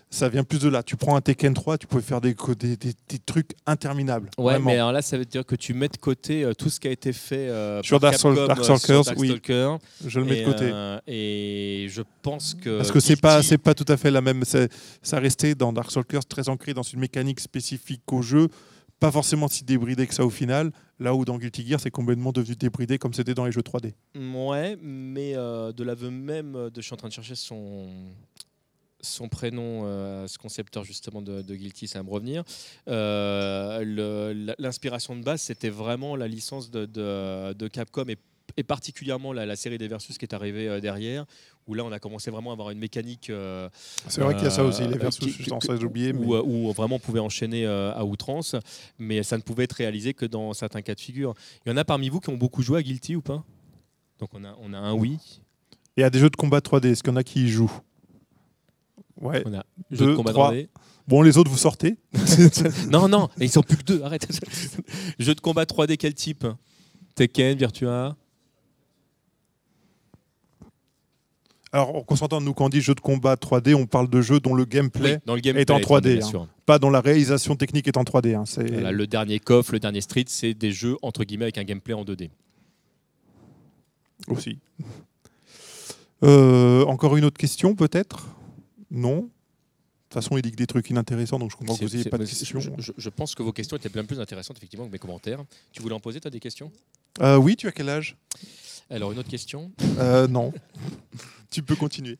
ça 0.08 0.28
vient 0.28 0.44
plus 0.44 0.58
de 0.60 0.68
là. 0.68 0.82
Tu 0.82 0.96
prends 0.96 1.16
un 1.16 1.20
Tekken 1.20 1.52
3, 1.52 1.76
tu 1.76 1.86
pouvais 1.86 2.02
faire 2.02 2.20
des, 2.20 2.34
co- 2.34 2.54
des, 2.54 2.76
des- 2.76 2.94
des 3.08 3.18
trucs 3.18 3.50
interminables. 3.66 4.30
Ouais, 4.38 4.52
vraiment. 4.54 4.70
mais 4.70 4.76
alors 4.76 4.92
là, 4.92 5.02
ça 5.02 5.18
veut 5.18 5.24
dire 5.24 5.44
que 5.44 5.54
tu 5.54 5.74
mets 5.74 5.88
de 5.88 5.96
côté 5.98 6.44
euh, 6.44 6.54
tout 6.54 6.70
ce 6.70 6.80
qui 6.80 6.88
a 6.88 6.92
été 6.92 7.12
fait 7.12 7.48
euh, 7.48 7.82
Sur 7.82 7.98
Darkstalk- 8.00 8.36
Capcom, 8.36 8.36
euh, 8.42 8.46
Darkstalkers, 8.46 9.04
sur 9.04 9.18
oui. 9.18 9.28
Darkstalker. 9.28 9.76
Je 10.06 10.20
le 10.20 10.24
mets 10.24 10.38
et, 10.38 10.44
de 10.44 10.50
côté. 10.50 10.70
euh, 10.72 10.98
et 11.06 11.88
je 11.90 12.02
pense 12.22 12.54
que. 12.54 12.78
Parce 12.78 12.92
que 12.92 13.00
c'est 13.00 13.16
pas, 13.20 13.42
c'est 13.42 13.58
pas 13.58 13.74
tout 13.74 13.84
à 13.88 13.96
fait 13.98 14.10
la 14.10 14.20
même. 14.22 14.44
Ça 14.44 15.18
restait 15.18 15.54
dans 15.54 15.72
Darkstalkers 15.72 16.24
très 16.24 16.48
ancré 16.48 16.72
dans 16.74 16.82
une 16.82 17.00
mécanique 17.00 17.40
spécifique 17.40 18.02
au 18.12 18.22
jeu, 18.22 18.48
pas 19.02 19.10
forcément 19.12 19.48
si 19.48 19.64
débridé 19.64 20.06
que 20.06 20.14
ça 20.14 20.24
au 20.24 20.30
final. 20.30 20.72
Là 21.00 21.14
où 21.14 21.24
dans 21.24 21.36
Guilty 21.36 21.66
Gear, 21.66 21.80
c'est 21.80 21.90
complètement 21.90 22.30
devenu 22.32 22.54
débridé 22.56 22.96
comme 22.98 23.12
c'était 23.12 23.34
dans 23.34 23.44
les 23.44 23.52
jeux 23.52 23.60
3D. 23.62 23.92
Ouais, 24.46 24.78
mais 24.80 25.32
euh, 25.36 25.72
de 25.72 25.82
l'aveu 25.84 26.10
même 26.10 26.52
de. 26.54 26.72
Je 26.76 26.80
suis 26.82 26.94
en 26.94 26.96
train 26.96 27.08
de 27.08 27.12
chercher 27.12 27.34
son 27.34 27.88
son 29.04 29.28
prénom, 29.28 29.82
euh, 29.84 30.28
ce 30.28 30.38
concepteur 30.38 30.84
justement 30.84 31.20
de, 31.22 31.42
Guilty, 31.42 31.88
ça 31.88 31.98
va 31.98 32.04
me 32.04 32.10
revenir. 32.10 32.44
Euh, 32.86 34.54
L'inspiration 34.58 35.16
de 35.16 35.22
base, 35.24 35.42
c'était 35.42 35.70
vraiment 35.70 36.14
la 36.14 36.28
licence 36.28 36.70
de, 36.70 36.86
de- 36.86 37.52
de 37.52 37.66
Capcom 37.68 38.04
et, 38.08 38.16
et 38.56 38.62
particulièrement 38.62 39.32
la, 39.32 39.46
la 39.46 39.56
série 39.56 39.78
des 39.78 39.88
Versus 39.88 40.18
qui 40.18 40.24
est 40.24 40.34
arrivée 40.34 40.68
euh, 40.68 40.80
derrière, 40.80 41.24
où 41.66 41.74
là 41.74 41.84
on 41.84 41.92
a 41.92 41.98
commencé 41.98 42.30
vraiment 42.30 42.50
à 42.50 42.52
avoir 42.54 42.70
une 42.70 42.78
mécanique. 42.78 43.30
euh, 43.30 43.68
C'est 44.08 44.20
vrai 44.20 44.34
qu'il 44.34 44.44
y 44.44 44.46
a 44.46 44.50
ça 44.50 44.64
aussi, 44.64 44.82
les 44.86 44.94
euh, 44.94 44.98
versus, 44.98 45.36
qui- 45.36 45.42
je 45.42 45.50
que- 45.50 45.70
à 45.72 45.74
oublier. 45.84 46.12
mais- 46.12 46.24
où, 46.26 46.34
où 46.68 46.72
vraiment 46.72 46.96
on 46.96 47.00
pouvait 47.00 47.20
enchaîner 47.20 47.66
à 47.66 48.04
outrance, 48.04 48.56
mais 48.98 49.22
ça 49.22 49.36
ne 49.36 49.42
pouvait 49.42 49.64
être 49.64 49.72
réalisé 49.74 50.14
que 50.14 50.26
dans 50.26 50.52
certains 50.52 50.82
cas 50.82 50.94
de 50.94 51.00
figure. 51.00 51.34
Il 51.64 51.70
y 51.70 51.72
en 51.72 51.76
a 51.76 51.84
parmi 51.84 52.08
vous 52.08 52.20
qui 52.20 52.30
ont 52.30 52.36
beaucoup 52.36 52.62
joué 52.62 52.78
à 52.78 52.82
Guilty 52.82 53.16
ou 53.16 53.22
pas? 53.22 53.44
Donc 54.18 54.30
on 54.34 54.44
a, 54.44 54.56
on 54.60 54.72
a 54.72 54.78
un 54.78 54.92
oui, 54.94 55.18
Et 55.96 56.04
à 56.04 56.10
des 56.10 56.18
jeux 56.18 56.30
de 56.30 56.36
combat 56.36 56.60
3D, 56.60 56.86
est-ce 56.92 57.02
qu'il 57.02 57.12
y 57.12 57.14
en 57.14 57.16
a 57.16 57.24
qui 57.24 57.44
y 57.44 57.48
jouent? 57.48 57.72
Ouais. 59.20 59.42
on 59.46 59.54
a 59.54 59.64
Deux, 59.90 60.06
de 60.12 60.14
combat 60.16 60.32
trois. 60.32 60.52
3D. 60.52 60.68
Bon, 61.08 61.22
les 61.22 61.36
autres, 61.36 61.50
vous 61.50 61.56
sortez. 61.58 61.96
Non, 62.90 63.08
non, 63.08 63.28
ils 63.38 63.50
sont 63.50 63.62
plus 63.62 63.76
que 63.76 63.82
deux, 63.84 64.02
arrête. 64.02 64.26
jeu 65.18 65.34
de 65.34 65.40
combat 65.40 65.64
3D, 65.64 65.96
quel 65.96 66.14
type? 66.14 66.46
Tekken, 67.14 67.58
Virtua? 67.58 68.16
Alors, 71.74 72.04
qu'on 72.04 72.16
s'entende, 72.16 72.44
nous, 72.44 72.52
quand 72.52 72.66
on 72.66 72.68
dit 72.68 72.82
jeu 72.82 72.94
de 72.94 73.00
combat 73.00 73.34
3D, 73.36 73.74
on 73.74 73.86
parle 73.86 74.10
de 74.10 74.20
jeux 74.20 74.40
dont 74.40 74.54
le 74.54 74.66
gameplay, 74.66 75.14
Oui, 75.14 75.18
dans 75.24 75.34
le 75.34 75.40
gameplay 75.40 75.62
est 75.62 75.70
en 75.70 75.78
3D, 75.80 76.18
bien 76.18 76.28
hein. 76.40 76.48
pas 76.66 76.78
dont 76.78 76.90
la 76.90 77.00
réalisation 77.00 77.56
technique 77.56 77.88
est 77.88 77.96
en 77.96 78.02
3D. 78.04 78.34
hein. 78.34 78.44
Voilà, 78.72 78.92
le 78.92 79.06
dernier 79.06 79.38
KOF, 79.38 79.72
le 79.72 79.80
dernier 79.80 80.02
Street, 80.02 80.26
c'est 80.28 80.52
des 80.52 80.70
jeux 80.70 80.96
entre 81.00 81.24
guillemets 81.24 81.46
avec 81.46 81.56
un 81.58 81.64
gameplay 81.64 81.94
en 81.94 82.04
2D. 82.04 82.28
aussi. 84.28 84.58
Euh, 86.22 86.84
encore 86.84 87.16
une 87.16 87.24
autre 87.24 87.38
question, 87.38 87.74
peut-être? 87.74 88.28
Non? 88.90 89.16
De 89.16 89.22
toute 89.22 90.22
façon, 90.22 90.36
il 90.36 90.42
dit 90.42 90.50
que 90.50 90.56
des 90.56 90.66
trucs 90.66 90.88
inintéressants, 90.90 91.38
donc 91.38 91.50
je 91.50 91.56
comprends 91.56 91.74
que 91.74 91.84
vous 91.84 91.96
n'ayez 91.96 92.08
pas 92.10 92.18
de 92.18 92.26
questions. 92.26 92.60
Je, 92.60 92.70
je- 92.78 92.92
je 92.96 93.08
pense 93.08 93.34
que 93.34 93.42
vos 93.42 93.52
questions 93.52 93.76
étaient 93.78 93.88
bien 93.88 94.04
plus 94.04 94.20
intéressantes 94.20 94.58
effectivement 94.58 94.86
que 94.86 94.92
mes 94.92 94.98
commentaires. 94.98 95.42
Tu 95.72 95.80
voulais 95.82 95.94
en 95.94 96.00
poser, 96.00 96.20
toi, 96.20 96.30
des 96.30 96.38
questions? 96.38 96.70
Euh, 97.22 97.36
oui, 97.38 97.56
tu 97.56 97.66
as 97.66 97.72
quel 97.72 97.88
âge? 97.88 98.16
Alors, 98.92 99.10
une 99.10 99.18
autre 99.18 99.30
question. 99.30 99.72
Euh, 99.98 100.28
Non. 100.28 100.52
tu 101.50 101.62
peux 101.62 101.76
continuer. 101.76 102.18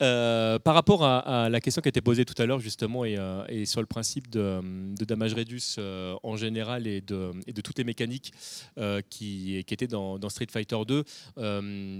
Euh, 0.00 0.58
par 0.58 0.72
rapport 0.72 1.04
à, 1.04 1.44
à 1.44 1.48
la 1.50 1.60
question 1.60 1.82
qui 1.82 1.88
a 1.88 1.90
été 1.90 2.00
posée 2.00 2.24
tout 2.24 2.40
à 2.40 2.46
l'heure 2.46 2.60
justement 2.60 3.04
et, 3.04 3.18
euh, 3.18 3.44
et 3.50 3.66
sur 3.66 3.82
le 3.82 3.86
principe 3.86 4.30
de, 4.30 4.62
de 4.96 5.04
damage 5.04 5.34
reduce 5.34 5.76
euh, 5.78 6.16
en 6.22 6.36
général 6.36 6.86
et 6.86 7.02
de, 7.02 7.32
et 7.46 7.52
de 7.52 7.60
toutes 7.60 7.76
les 7.76 7.84
mécaniques 7.84 8.32
qui, 9.10 9.62
qui 9.66 9.74
étaient 9.74 9.86
dans, 9.86 10.18
dans 10.18 10.30
Street 10.30 10.46
Fighter 10.50 10.78
2, 10.88 11.04
euh, 11.36 11.98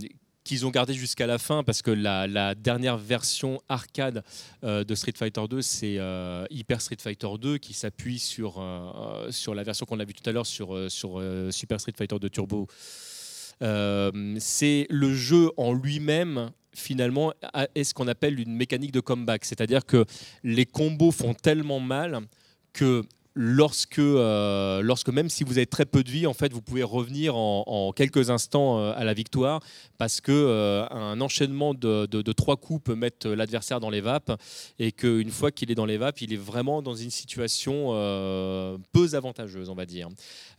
qu'ils 0.51 0.67
ont 0.67 0.71
gardé 0.71 0.95
jusqu'à 0.95 1.29
la 1.29 1.39
fin, 1.39 1.63
parce 1.63 1.81
que 1.81 1.93
la, 1.93 2.57
dernière 2.57 2.99
version 2.99 3.61
arcade 3.69 4.25
euh, 4.65 4.83
de 4.83 4.97
Street 4.97 5.13
Fighter 5.17 5.43
2, 5.49 5.63
c'est 5.63 5.95
euh, 5.99 6.45
Hyper 6.51 6.81
Street 6.81 6.97
Fighter 6.99 7.29
2 7.41 7.59
qui 7.59 7.73
s'appuie 7.73 8.19
sur, 8.19 8.57
euh, 8.59 9.31
sur 9.31 9.55
la 9.55 9.63
version 9.63 9.87
qu'on 9.87 10.01
a 10.01 10.05
vue 10.05 10.13
tout 10.13 10.29
à 10.29 10.33
l'heure 10.33 10.47
sur, 10.47 10.91
sur 10.91 11.23
Super 11.51 11.81
Street 11.81 11.93
Fighter 11.97 12.19
2 12.19 12.29
Turbo. 12.31 12.67
C'est 13.61 14.87
le 14.91 15.15
jeu 15.15 15.51
en 15.57 15.73
lui-même 15.73 16.51
finalement 16.75 17.33
est 17.77 17.85
ce 17.85 17.95
qu'on 17.95 18.09
appelle 18.09 18.41
une 18.41 18.57
mécanique 18.57 18.93
de 18.93 19.01
comeback, 19.01 19.45
c'est-à-dire 19.45 19.87
que 19.87 20.05
les 20.43 20.67
combos 20.67 21.13
font 21.13 21.35
tellement 21.35 21.79
mal 21.79 22.23
que 22.73 23.05
lorsque, 23.35 23.99
euh, 23.99 24.83
lorsque 24.83 25.09
même 25.09 25.29
si 25.29 25.45
vous 25.45 25.57
avez 25.59 25.67
très 25.67 25.87
peu 25.87 26.03
de 26.03 26.11
vie, 26.11 26.27
en 26.27 26.35
fait, 26.35 26.53
vous 26.53 26.63
pouvez 26.63 26.83
revenir 26.83 27.37
en, 27.37 27.65
en 27.67 27.93
quelques 27.93 28.31
instants 28.31 28.79
euh, 28.81 28.93
à 28.97 29.05
la 29.05 29.15
victoire 29.15 29.61
parce 29.99 30.21
que 30.21 30.33
euh, 30.33 30.87
un 30.91 31.21
enchaînement 31.21 31.75
de, 31.75 32.07
de- 32.07 32.23
de 32.23 32.33
trois 32.33 32.57
coups 32.57 32.83
peut 32.85 32.95
mettre 32.95 33.29
l'adversaire 33.29 33.81
dans 33.81 33.91
les 33.91 34.01
vapes 34.01 34.33
et 34.79 34.93
qu'une 34.93 35.31
fois 35.31 35.51
qu'il 35.51 35.71
est 35.71 35.75
dans 35.75 35.87
les 35.87 35.97
vapes, 35.97 36.21
il 36.23 36.33
est 36.33 36.37
vraiment 36.37 36.83
dans 36.83 36.95
une 36.95 37.11
situation 37.11 37.91
peu 38.93 39.09
avantageuse, 39.15 39.69
on 39.69 39.75
va 39.75 39.87
dire. 39.87 40.09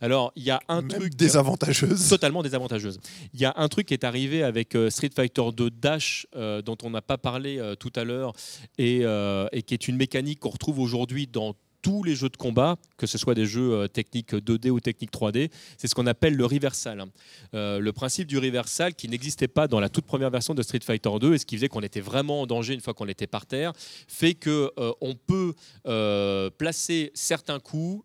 Alors, 0.00 0.32
il 0.36 0.44
y 0.44 0.50
a 0.50 0.60
un 0.68 0.80
Même 0.82 0.88
truc 0.88 1.14
désavantageuse. 1.14 2.08
totalement 2.08 2.42
désavantageuse. 2.42 2.98
Il 3.34 3.40
y 3.40 3.44
a 3.44 3.52
un 3.56 3.68
truc 3.68 3.86
qui 3.88 3.94
est 3.94 4.04
arrivé 4.04 4.42
avec 4.42 4.76
Street 4.88 5.10
Fighter 5.14 5.42
2 5.54 5.70
Dash, 5.70 6.26
dont 6.64 6.76
on 6.82 6.90
n'a 6.90 7.02
pas 7.02 7.18
parlé 7.18 7.60
tout 7.78 7.92
à 7.96 8.04
l'heure, 8.04 8.32
et, 8.78 9.02
et 9.52 9.62
qui 9.62 9.74
est 9.74 9.88
une 9.88 9.96
mécanique 9.96 10.40
qu'on 10.40 10.50
retrouve 10.50 10.78
aujourd'hui 10.78 11.26
dans 11.26 11.54
tous 11.82 12.02
les 12.04 12.14
jeux 12.14 12.28
de 12.28 12.36
combat, 12.36 12.76
que 12.96 13.06
ce 13.06 13.18
soit 13.18 13.34
des 13.34 13.44
jeux 13.44 13.72
euh, 13.72 13.88
techniques 13.88 14.32
2D 14.32 14.70
ou 14.70 14.80
techniques 14.80 15.12
3D, 15.12 15.50
c'est 15.76 15.88
ce 15.88 15.94
qu'on 15.94 16.06
appelle 16.06 16.34
le 16.34 16.46
reversal. 16.46 17.04
Euh, 17.54 17.80
le 17.80 17.92
principe 17.92 18.28
du 18.28 18.38
reversal 18.38 18.94
qui 18.94 19.08
n'existait 19.08 19.48
pas 19.48 19.66
dans 19.66 19.80
la 19.80 19.88
toute 19.88 20.06
première 20.06 20.30
version 20.30 20.54
de 20.54 20.62
Street 20.62 20.80
Fighter 20.82 21.10
2 21.20 21.34
et 21.34 21.38
ce 21.38 21.46
qui 21.46 21.56
faisait 21.56 21.68
qu'on 21.68 21.80
était 21.80 22.00
vraiment 22.00 22.42
en 22.42 22.46
danger 22.46 22.74
une 22.74 22.80
fois 22.80 22.94
qu'on 22.94 23.08
était 23.08 23.26
par 23.26 23.46
terre, 23.46 23.72
fait 24.08 24.34
que 24.34 24.70
euh, 24.78 24.92
peut 25.26 25.54
placer 26.58 27.10
certains 27.14 27.58
coups 27.58 28.04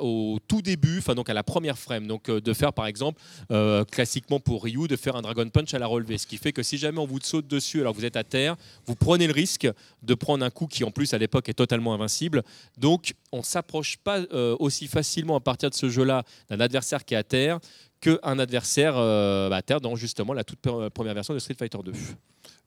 au 0.00 0.38
tout 0.48 0.62
début, 0.62 0.98
enfin 0.98 1.14
donc 1.14 1.28
à 1.28 1.34
la 1.34 1.42
première 1.42 1.78
frame, 1.78 2.06
donc 2.06 2.28
euh, 2.28 2.40
de 2.40 2.52
faire 2.52 2.72
par 2.72 2.86
exemple 2.86 3.20
euh, 3.50 3.84
classiquement 3.84 4.40
pour 4.40 4.64
Ryu 4.64 4.88
de 4.88 4.96
faire 4.96 5.16
un 5.16 5.22
Dragon 5.22 5.48
Punch 5.48 5.74
à 5.74 5.78
la 5.78 5.86
relevée, 5.86 6.18
ce 6.18 6.26
qui 6.26 6.38
fait 6.38 6.52
que 6.52 6.62
si 6.62 6.78
jamais 6.78 6.98
on 6.98 7.06
vous 7.06 7.18
saute 7.22 7.46
dessus 7.46 7.80
alors 7.80 7.92
que 7.92 7.98
vous 7.98 8.04
êtes 8.04 8.16
à 8.16 8.24
terre, 8.24 8.56
vous 8.86 8.94
prenez 8.94 9.26
le 9.26 9.32
risque 9.32 9.68
de 10.02 10.14
prendre 10.14 10.44
un 10.44 10.50
coup 10.50 10.66
qui 10.66 10.84
en 10.84 10.90
plus 10.90 11.12
à 11.14 11.18
l'époque 11.18 11.48
est 11.48 11.54
totalement 11.54 11.92
invincible. 11.94 12.42
Donc 12.78 13.14
on 13.32 13.42
s'approche 13.42 13.96
pas 13.98 14.20
euh, 14.32 14.56
aussi 14.58 14.86
facilement 14.86 15.36
à 15.36 15.40
partir 15.40 15.70
de 15.70 15.74
ce 15.74 15.88
jeu-là 15.88 16.22
d'un 16.48 16.60
adversaire 16.60 17.04
qui 17.04 17.14
est 17.14 17.18
à 17.18 17.24
terre 17.24 17.58
qu'un 18.00 18.38
adversaire 18.38 18.94
bah, 18.94 19.56
à 19.56 19.62
terre 19.62 19.80
dans 19.80 19.96
justement 19.96 20.32
la 20.32 20.44
toute 20.44 20.60
pre- 20.62 20.88
première 20.90 21.14
version 21.14 21.34
de 21.34 21.38
Street 21.40 21.56
Fighter 21.58 21.78
2. 21.84 21.92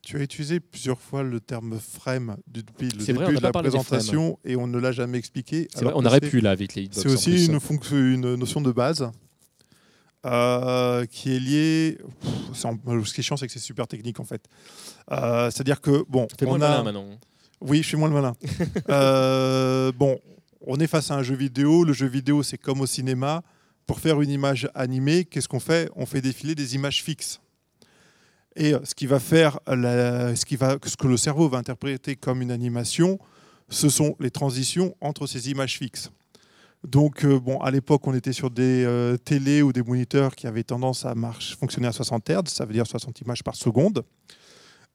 Tu 0.03 0.17
as 0.17 0.21
utilisé 0.21 0.59
plusieurs 0.59 0.99
fois 0.99 1.21
le 1.23 1.39
terme 1.39 1.77
frame 1.79 2.35
depuis 2.47 2.89
le 2.89 3.05
début 3.05 3.19
vrai, 3.19 3.33
de 3.35 3.39
la 3.39 3.51
présentation 3.51 4.39
et 4.43 4.55
on 4.55 4.65
ne 4.65 4.79
l'a 4.79 4.91
jamais 4.91 5.17
expliqué. 5.19 5.67
Vrai, 5.75 5.91
on 5.95 6.03
aurait 6.05 6.19
pu 6.21 6.39
là 6.41 6.51
avec 6.51 6.73
les 6.73 6.83
hitbox 6.83 7.01
C'est 7.03 7.09
aussi 7.13 7.29
plus. 7.31 7.45
une, 7.47 7.59
fonction- 7.59 7.95
une 7.97 8.33
notion 8.35 8.61
de 8.61 8.71
base 8.71 9.11
euh, 10.25 11.05
qui 11.05 11.35
est 11.35 11.39
liée. 11.39 11.97
Pff, 12.21 12.65
en- 12.65 12.77
Ce 13.05 13.13
qui 13.13 13.21
est 13.21 13.23
chiant, 13.23 13.37
c'est 13.37 13.47
que 13.47 13.53
c'est 13.53 13.59
super 13.59 13.87
technique 13.87 14.19
en 14.19 14.25
fait. 14.25 14.43
Euh, 15.11 15.49
C'est-à-dire 15.51 15.81
que 15.81 16.03
bon, 16.09 16.27
Fais-moi 16.37 16.55
on 16.55 16.57
le 16.57 16.61
malin 16.61 16.79
a. 16.79 16.83
maintenant. 16.83 17.05
Oui, 17.61 17.83
je 17.83 17.87
suis 17.89 17.97
moins 17.97 18.07
le 18.09 18.15
malin. 18.15 18.33
Euh, 18.89 19.91
bon, 19.91 20.19
on 20.65 20.79
est 20.79 20.87
face 20.87 21.11
à 21.11 21.15
un 21.15 21.23
jeu 21.23 21.35
vidéo. 21.35 21.83
Le 21.83 21.93
jeu 21.93 22.07
vidéo, 22.07 22.43
c'est 22.43 22.57
comme 22.57 22.81
au 22.81 22.85
cinéma. 22.87 23.43
Pour 23.87 23.99
faire 23.99 24.21
une 24.21 24.29
image 24.29 24.69
animée, 24.73 25.25
qu'est-ce 25.25 25.47
qu'on 25.47 25.59
fait? 25.59 25.89
On 25.95 26.05
fait 26.05 26.21
défiler 26.21 26.55
des 26.55 26.75
images 26.75 27.03
fixes. 27.03 27.39
Et 28.55 28.73
euh, 28.73 28.79
ce 28.83 28.95
qui 28.95 29.07
va 29.07 29.19
faire, 29.19 29.59
ce, 29.67 30.95
que 30.95 31.07
le 31.07 31.17
cerveau 31.17 31.49
va 31.49 31.57
interpréter 31.57 32.15
comme 32.15 32.41
une 32.41 32.51
animation, 32.51 33.19
ce 33.69 33.89
sont 33.89 34.15
les 34.19 34.31
transitions 34.31 34.95
entre 35.01 35.27
ces 35.27 35.49
images 35.49 35.77
fixes. 35.77 36.11
Donc, 36.87 37.25
euh, 37.25 37.39
bon, 37.39 37.59
à 37.59 37.69
l'époque, 37.69 38.07
on 38.07 38.13
était 38.13 38.33
sur 38.33 38.49
des 38.49 38.83
euh, 38.85 39.15
télés 39.17 39.61
ou 39.61 39.71
des 39.71 39.83
moniteurs 39.83 40.35
qui 40.35 40.47
avaient 40.47 40.63
tendance 40.63 41.05
à 41.05 41.13
fonctionner 41.59 41.87
à 41.87 41.91
60 41.91 42.29
Hz, 42.29 42.47
ça 42.47 42.65
veut 42.65 42.73
dire 42.73 42.87
60 42.87 43.21
images 43.21 43.43
par 43.43 43.55
seconde. 43.55 44.03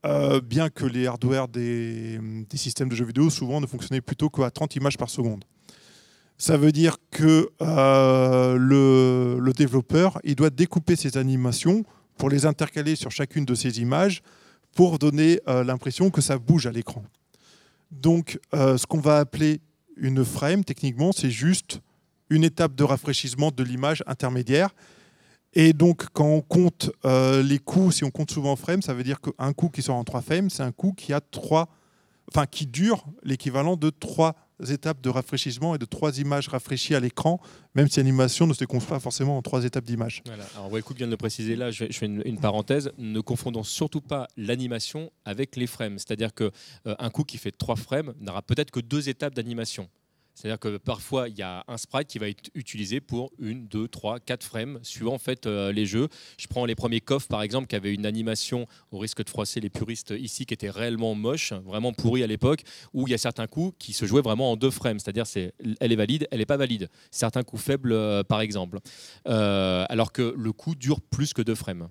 Euh, 0.05 0.41
bien 0.41 0.69
que 0.69 0.85
les 0.85 1.07
hardware 1.07 1.49
des, 1.49 2.21
systèmes 2.55 2.89
de 2.89 2.95
jeux 2.95 3.07
vidéo 3.07 3.31
souvent 3.31 3.61
ne 3.61 3.67
fonctionnaient 3.67 4.01
plutôt 4.01 4.31
qu'à 4.31 4.51
30 4.51 4.77
images 4.77 4.99
par 4.99 5.11
seconde. 5.11 5.45
Ça 6.39 6.57
veut 6.57 6.73
dire 6.73 6.99
que 7.11 7.49
le, 7.61 9.39
le 9.41 9.53
développeur 9.53 10.21
il 10.23 10.35
doit 10.35 10.51
découper 10.51 10.95
ses 10.95 11.17
animations 11.17 11.85
pour 12.17 12.31
les 12.31 12.47
intercaler 12.47 12.97
sur 12.97 13.11
chacune 13.11 13.45
de 13.45 13.55
ces 13.55 13.81
images 13.81 14.23
pour 14.75 14.99
donner 14.99 15.41
euh, 15.49 15.65
l'impression 15.65 16.11
que 16.11 16.21
ça 16.21 16.39
bouge 16.39 16.67
à 16.67 16.73
l'écran. 16.73 17.05
Donc, 17.91 18.39
euh, 18.55 18.77
ce 18.77 18.87
qu'on 18.87 19.01
va 19.01 19.19
appeler 19.19 19.61
une 19.97 20.25
frame, 20.25 20.65
techniquement, 20.65 21.13
c'est 21.13 21.31
juste 21.31 21.81
une 22.29 22.45
étape 22.45 22.75
de 22.75 22.85
rafraîchissement 22.85 23.51
de 23.51 23.63
l'image 23.63 24.03
intermédiaire. 24.07 24.75
Et 25.55 25.73
donc, 25.73 26.07
quand 26.13 26.27
on 26.27 26.43
compte 26.43 26.91
euh, 27.07 27.43
les 27.43 27.59
coups, 27.59 27.97
si 27.97 28.05
on 28.05 28.11
compte 28.11 28.31
souvent 28.31 28.53
en 28.53 28.57
frame, 28.57 28.83
ça 28.83 28.93
veut 28.93 29.05
dire 29.05 29.21
qu'un 29.21 29.53
coup 29.55 29.71
qui 29.71 29.83
sort 29.83 29.97
en 29.97 30.05
trois 30.05 30.21
frames, 30.21 30.51
c'est 30.51 30.63
un 30.63 30.73
coup 30.73 30.93
qui 30.93 31.15
a 31.15 31.21
trois, 31.21 31.69
enfin 32.31 32.45
qui 32.47 32.67
dure 32.67 33.07
l'équivalent 33.23 33.77
de 33.77 33.89
trois 33.89 34.35
étapes 34.69 35.01
de 35.01 35.09
rafraîchissement 35.09 35.75
et 35.75 35.79
de 35.79 35.85
trois 35.85 36.19
images 36.19 36.49
rafraîchies 36.49 36.95
à 36.95 37.01
l'écran, 37.01 37.41
même 37.75 37.89
si 37.89 37.99
l'animation 37.99 38.47
ne 38.47 38.53
se 38.55 38.59
décompose 38.59 38.89
pas 38.89 39.01
forcément 39.01 39.37
en 39.37 39.43
trois 39.43 39.65
étapes 39.65 39.85
d'image. 39.85 40.23
Voilà. 40.27 40.45
Alors, 40.55 40.71
Wellcook 40.71 40.97
vient 40.97 41.07
de 41.07 41.13
le 41.13 41.17
préciser 41.17 41.57
là, 41.57 41.71
je 41.71 41.87
fais, 41.91 42.07
une, 42.07 42.23
une 42.25 42.39
parenthèse. 42.39 42.91
Ne 42.99 43.21
confondons 43.21 43.65
surtout 43.65 44.01
pas 44.01 44.29
l'animation 44.37 45.11
avec 45.25 45.57
les 45.57 45.67
frames. 45.67 45.99
C'est-à-dire 45.99 46.31
qu'un 46.35 47.11
coup 47.11 47.25
qui 47.25 47.39
fait 47.39 47.53
trois 47.53 47.77
frames 47.77 48.15
n'aura 48.21 48.43
peut-être 48.43 48.71
que 48.71 48.81
deux 48.81 49.09
étapes 49.09 49.35
d'animation. 49.35 49.89
C'est-à-dire 50.37 50.59
que 50.59 50.77
parfois, 50.77 51.31
il 51.31 51.39
y 51.39 51.43
a 51.43 51.65
un 51.67 51.79
sprite 51.79 52.09
qui 52.09 52.19
va 52.19 52.29
être 52.29 52.51
utilisé 52.55 53.01
pour 53.01 53.33
une, 53.39 53.67
deux, 53.69 53.89
trois, 53.89 54.21
quatre 54.21 54.45
frames, 54.45 54.79
suivant 54.83 55.15
en 55.15 55.19
fait 55.19 55.47
euh, 55.47 55.73
les 55.73 55.87
jeux. 55.87 56.09
Je 56.37 56.47
prends 56.47 56.67
les 56.67 56.75
premiers 56.75 57.01
coffres, 57.01 57.27
par 57.27 57.41
exemple, 57.41 57.67
qui 57.69 57.75
avaient 57.75 57.95
une 57.95 58.05
animation, 58.05 58.67
au 58.93 58.99
risque 58.99 59.25
de 59.25 59.31
froisser 59.31 59.61
les 59.61 59.71
puristes 59.71 60.13
ici, 60.17 60.45
qui 60.45 60.53
était 60.53 60.69
réellement 60.69 61.15
moche, 61.15 61.55
vraiment 61.65 61.95
pourri 61.95 62.23
à 62.23 62.27
l'époque, 62.27 62.65
où 62.93 63.09
il 63.09 63.13
y 63.13 63.15
a 63.15 63.19
certains 63.19 63.47
coups 63.47 63.75
qui 63.79 63.95
se 63.95 64.05
jouaient 64.05 64.21
vraiment 64.21 64.53
en 64.53 64.57
deux 64.57 64.71
frames. 64.71 64.99
C'est-à-dire, 64.99 65.27
c'est, 65.27 65.55
elle 65.81 65.91
est 65.91 65.97
valide, 65.97 66.29
elle 66.31 66.41
n'est 66.41 66.47
pas 66.47 66.59
valide. 66.59 66.91
Certains 67.11 67.43
coups 67.43 67.63
faibles, 67.63 67.93
euh, 67.93 68.23
par 68.23 68.43
exemple. 68.43 68.81
Euh, 69.29 69.87
alors 69.89 70.13
que 70.13 70.35
le 70.37 70.53
coup 70.53 70.75
dure 70.75 71.01
plus 71.01 71.33
que 71.33 71.41
deux 71.41 71.55
frames. 71.55 71.89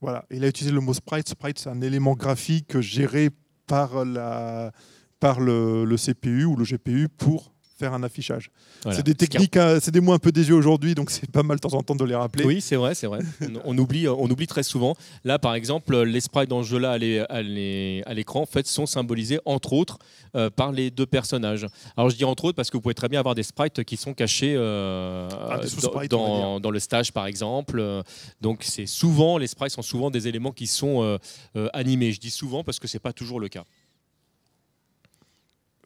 Voilà. 0.00 0.24
Il 0.30 0.44
a 0.44 0.48
utilisé 0.48 0.72
le 0.72 0.80
mot 0.80 0.94
sprite. 0.94 1.28
Sprite, 1.28 1.58
c'est 1.58 1.68
un 1.68 1.80
élément 1.80 2.14
graphique 2.14 2.78
géré 2.78 3.30
par, 3.66 4.04
la, 4.04 4.70
par 5.18 5.40
le 5.40 5.96
CPU 5.96 6.44
ou 6.44 6.54
le 6.54 6.64
GPU 6.64 7.08
pour 7.08 7.55
faire 7.78 7.92
un 7.94 8.02
affichage. 8.02 8.50
Voilà. 8.82 8.96
C'est 8.96 9.02
des 9.04 9.14
techniques, 9.14 9.56
hein, 9.56 9.78
c'est 9.82 9.90
des 9.90 10.00
mots 10.00 10.12
un 10.12 10.18
peu 10.18 10.32
désuets 10.32 10.54
aujourd'hui, 10.54 10.94
donc 10.94 11.10
c'est 11.10 11.30
pas 11.30 11.42
mal 11.42 11.56
de 11.58 11.60
temps 11.60 11.74
en 11.74 11.82
temps 11.82 11.94
de 11.94 12.04
les 12.04 12.14
rappeler. 12.14 12.44
Oui, 12.44 12.60
c'est 12.60 12.76
vrai, 12.76 12.94
c'est 12.94 13.06
vrai. 13.06 13.20
On, 13.64 13.74
on 13.74 13.78
oublie, 13.78 14.08
on 14.08 14.24
oublie 14.30 14.46
très 14.46 14.62
souvent. 14.62 14.94
Là, 15.24 15.38
par 15.38 15.54
exemple, 15.54 15.96
les 16.02 16.20
sprites 16.20 16.48
dans 16.48 16.62
ce 16.62 16.68
jeu-là 16.68 16.92
à 16.92 16.98
l'é- 16.98 17.24
à 17.28 17.42
l'é- 17.42 18.02
à 18.06 18.14
l'écran, 18.14 18.40
en 18.42 18.46
fait, 18.46 18.66
sont 18.66 18.86
symbolisés 18.86 19.38
entre 19.44 19.72
autres 19.74 19.98
euh, 20.34 20.48
par 20.50 20.72
les 20.72 20.90
deux 20.90 21.06
personnages. 21.06 21.66
Alors, 21.96 22.10
je 22.10 22.16
dis 22.16 22.24
entre 22.24 22.46
autres 22.46 22.56
parce 22.56 22.70
que 22.70 22.76
vous 22.76 22.80
pouvez 22.80 22.94
très 22.94 23.08
bien 23.08 23.20
avoir 23.20 23.34
des 23.34 23.42
sprites 23.42 23.84
qui 23.84 23.96
sont 23.96 24.14
cachés 24.14 24.54
euh, 24.56 25.28
Ah, 25.32 25.60
dans, 26.08 26.70
le 26.70 26.78
stage, 26.78 27.12
par 27.12 27.26
exemple. 27.26 27.78
Euh, 27.78 28.02
Donc, 28.40 28.62
c'est 28.62 28.86
souvent 28.86 29.38
les 29.38 29.46
sprites 29.46 29.72
sont 29.72 29.82
souvent 29.82 30.10
des 30.10 30.28
éléments 30.28 30.52
qui 30.52 30.66
sont 30.66 31.02
euh, 31.02 31.18
euh, 31.56 31.68
animés. 31.72 32.12
Je 32.12 32.20
dis 32.20 32.30
souvent 32.30 32.64
parce 32.64 32.78
que 32.78 32.88
c'est 32.88 32.98
pas 32.98 33.12
toujours 33.12 33.40
le 33.40 33.48
cas. 33.48 33.64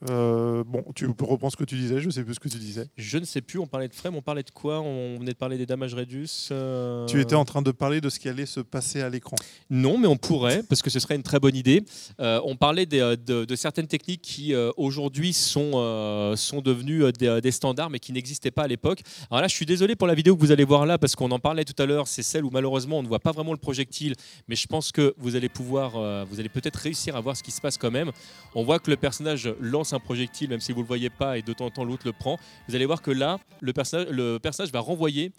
Euh, 0.08 0.64
bon, 0.66 0.82
tu 0.94 1.06
reprends 1.06 1.50
ce 1.50 1.56
que 1.56 1.64
tu 1.64 1.76
disais, 1.76 2.00
je 2.00 2.08
sais 2.08 2.24
plus 2.24 2.34
ce 2.34 2.40
que 2.40 2.48
tu 2.48 2.56
disais. 2.58 2.86
Je 2.96 3.18
ne 3.18 3.24
sais 3.24 3.42
plus. 3.42 3.58
On 3.58 3.66
parlait 3.66 3.88
de 3.88 3.94
frame, 3.94 4.16
on 4.16 4.22
parlait 4.22 4.42
de 4.42 4.50
quoi 4.50 4.80
On 4.80 5.18
venait 5.18 5.32
de 5.32 5.36
parler 5.36 5.58
des 5.58 5.66
damage 5.66 5.94
reduce. 5.94 6.48
euh, 6.52 7.04
Tu 7.06 7.20
étais 7.20 7.34
en 7.34 7.44
train 7.44 7.60
de 7.60 7.70
parler 7.70 8.00
de 8.00 8.08
ce 8.08 8.18
qui 8.18 8.28
allait 8.28 8.46
se 8.46 8.60
passer 8.60 9.02
à 9.02 9.10
l'écran. 9.10 9.36
Non, 9.68 9.98
mais 9.98 10.06
on 10.06 10.16
pourrait, 10.16 10.62
parce 10.62 10.80
que 10.80 10.88
ce 10.88 11.00
serait 11.00 11.16
une 11.16 11.22
très 11.22 11.38
bonne 11.38 11.54
idée. 11.54 11.84
Euh, 12.18 12.40
on 12.44 12.56
parlait 12.56 12.86
des, 12.86 13.00
euh, 13.00 13.16
de, 13.16 13.44
de 13.44 13.56
certaines 13.56 13.88
techniques 13.88 14.22
qui 14.22 14.54
aujourd'hui 14.76 15.32
sont, 15.32 15.72
sont 16.36 16.60
devenues 16.62 17.12
des, 17.12 17.40
des 17.42 17.50
standards, 17.50 17.90
mais 17.90 17.98
qui 17.98 18.12
n'existaient 18.12 18.50
pas 18.50 18.62
à 18.62 18.68
l'époque. 18.68 19.00
Alors 19.30 19.42
là, 19.42 19.48
je 19.48 19.54
suis 19.54 19.66
désolé 19.66 19.96
pour 19.96 20.06
la 20.08 20.14
vidéo 20.14 20.34
que 20.34 20.40
vous 20.40 20.52
allez 20.52 20.64
voir 20.64 20.86
là, 20.86 20.98
parce 20.98 21.14
qu'on 21.14 21.30
en 21.30 21.38
parlait 21.38 21.64
tout 21.64 21.80
à 21.80 21.86
l'heure. 21.86 22.08
C'est 22.08 22.22
celle 22.22 22.44
où 22.44 22.50
malheureusement 22.50 22.98
on 22.98 23.02
ne 23.02 23.08
voit 23.08 23.18
pas 23.20 23.32
vraiment 23.32 23.52
le 23.52 23.58
projectile, 23.58 24.14
mais 24.48 24.56
je 24.56 24.66
pense 24.66 24.92
que 24.92 25.14
vous 25.18 25.36
allez 25.36 25.48
pouvoir, 25.48 25.92
vous 26.26 26.40
allez 26.40 26.48
peut-être 26.48 26.76
réussir 26.76 27.16
à 27.16 27.20
voir 27.20 27.36
ce 27.36 27.42
qui 27.42 27.50
se 27.50 27.60
passe 27.60 27.76
quand 27.76 27.90
même. 27.90 28.10
On 28.54 28.64
voit 28.64 28.78
que 28.78 28.90
le 28.90 28.96
personnage 28.96 29.52
lance 29.60 29.89
un 29.92 30.00
projectile, 30.00 30.50
même 30.50 30.60
si 30.60 30.72
vous 30.72 30.78
ne 30.78 30.84
le 30.84 30.88
voyez 30.88 31.10
pas, 31.10 31.38
et 31.38 31.42
de 31.42 31.52
temps 31.52 31.66
en 31.66 31.70
temps 31.70 31.84
l'autre 31.84 32.06
le 32.06 32.12
prend. 32.12 32.38
Vous 32.68 32.74
allez 32.74 32.86
voir 32.86 33.02
que 33.02 33.10
là, 33.10 33.38
le 33.60 33.72
personnage, 33.72 34.08
le 34.10 34.38
personnage 34.38 34.72
va 34.72 34.80
renvoyer 34.80 35.32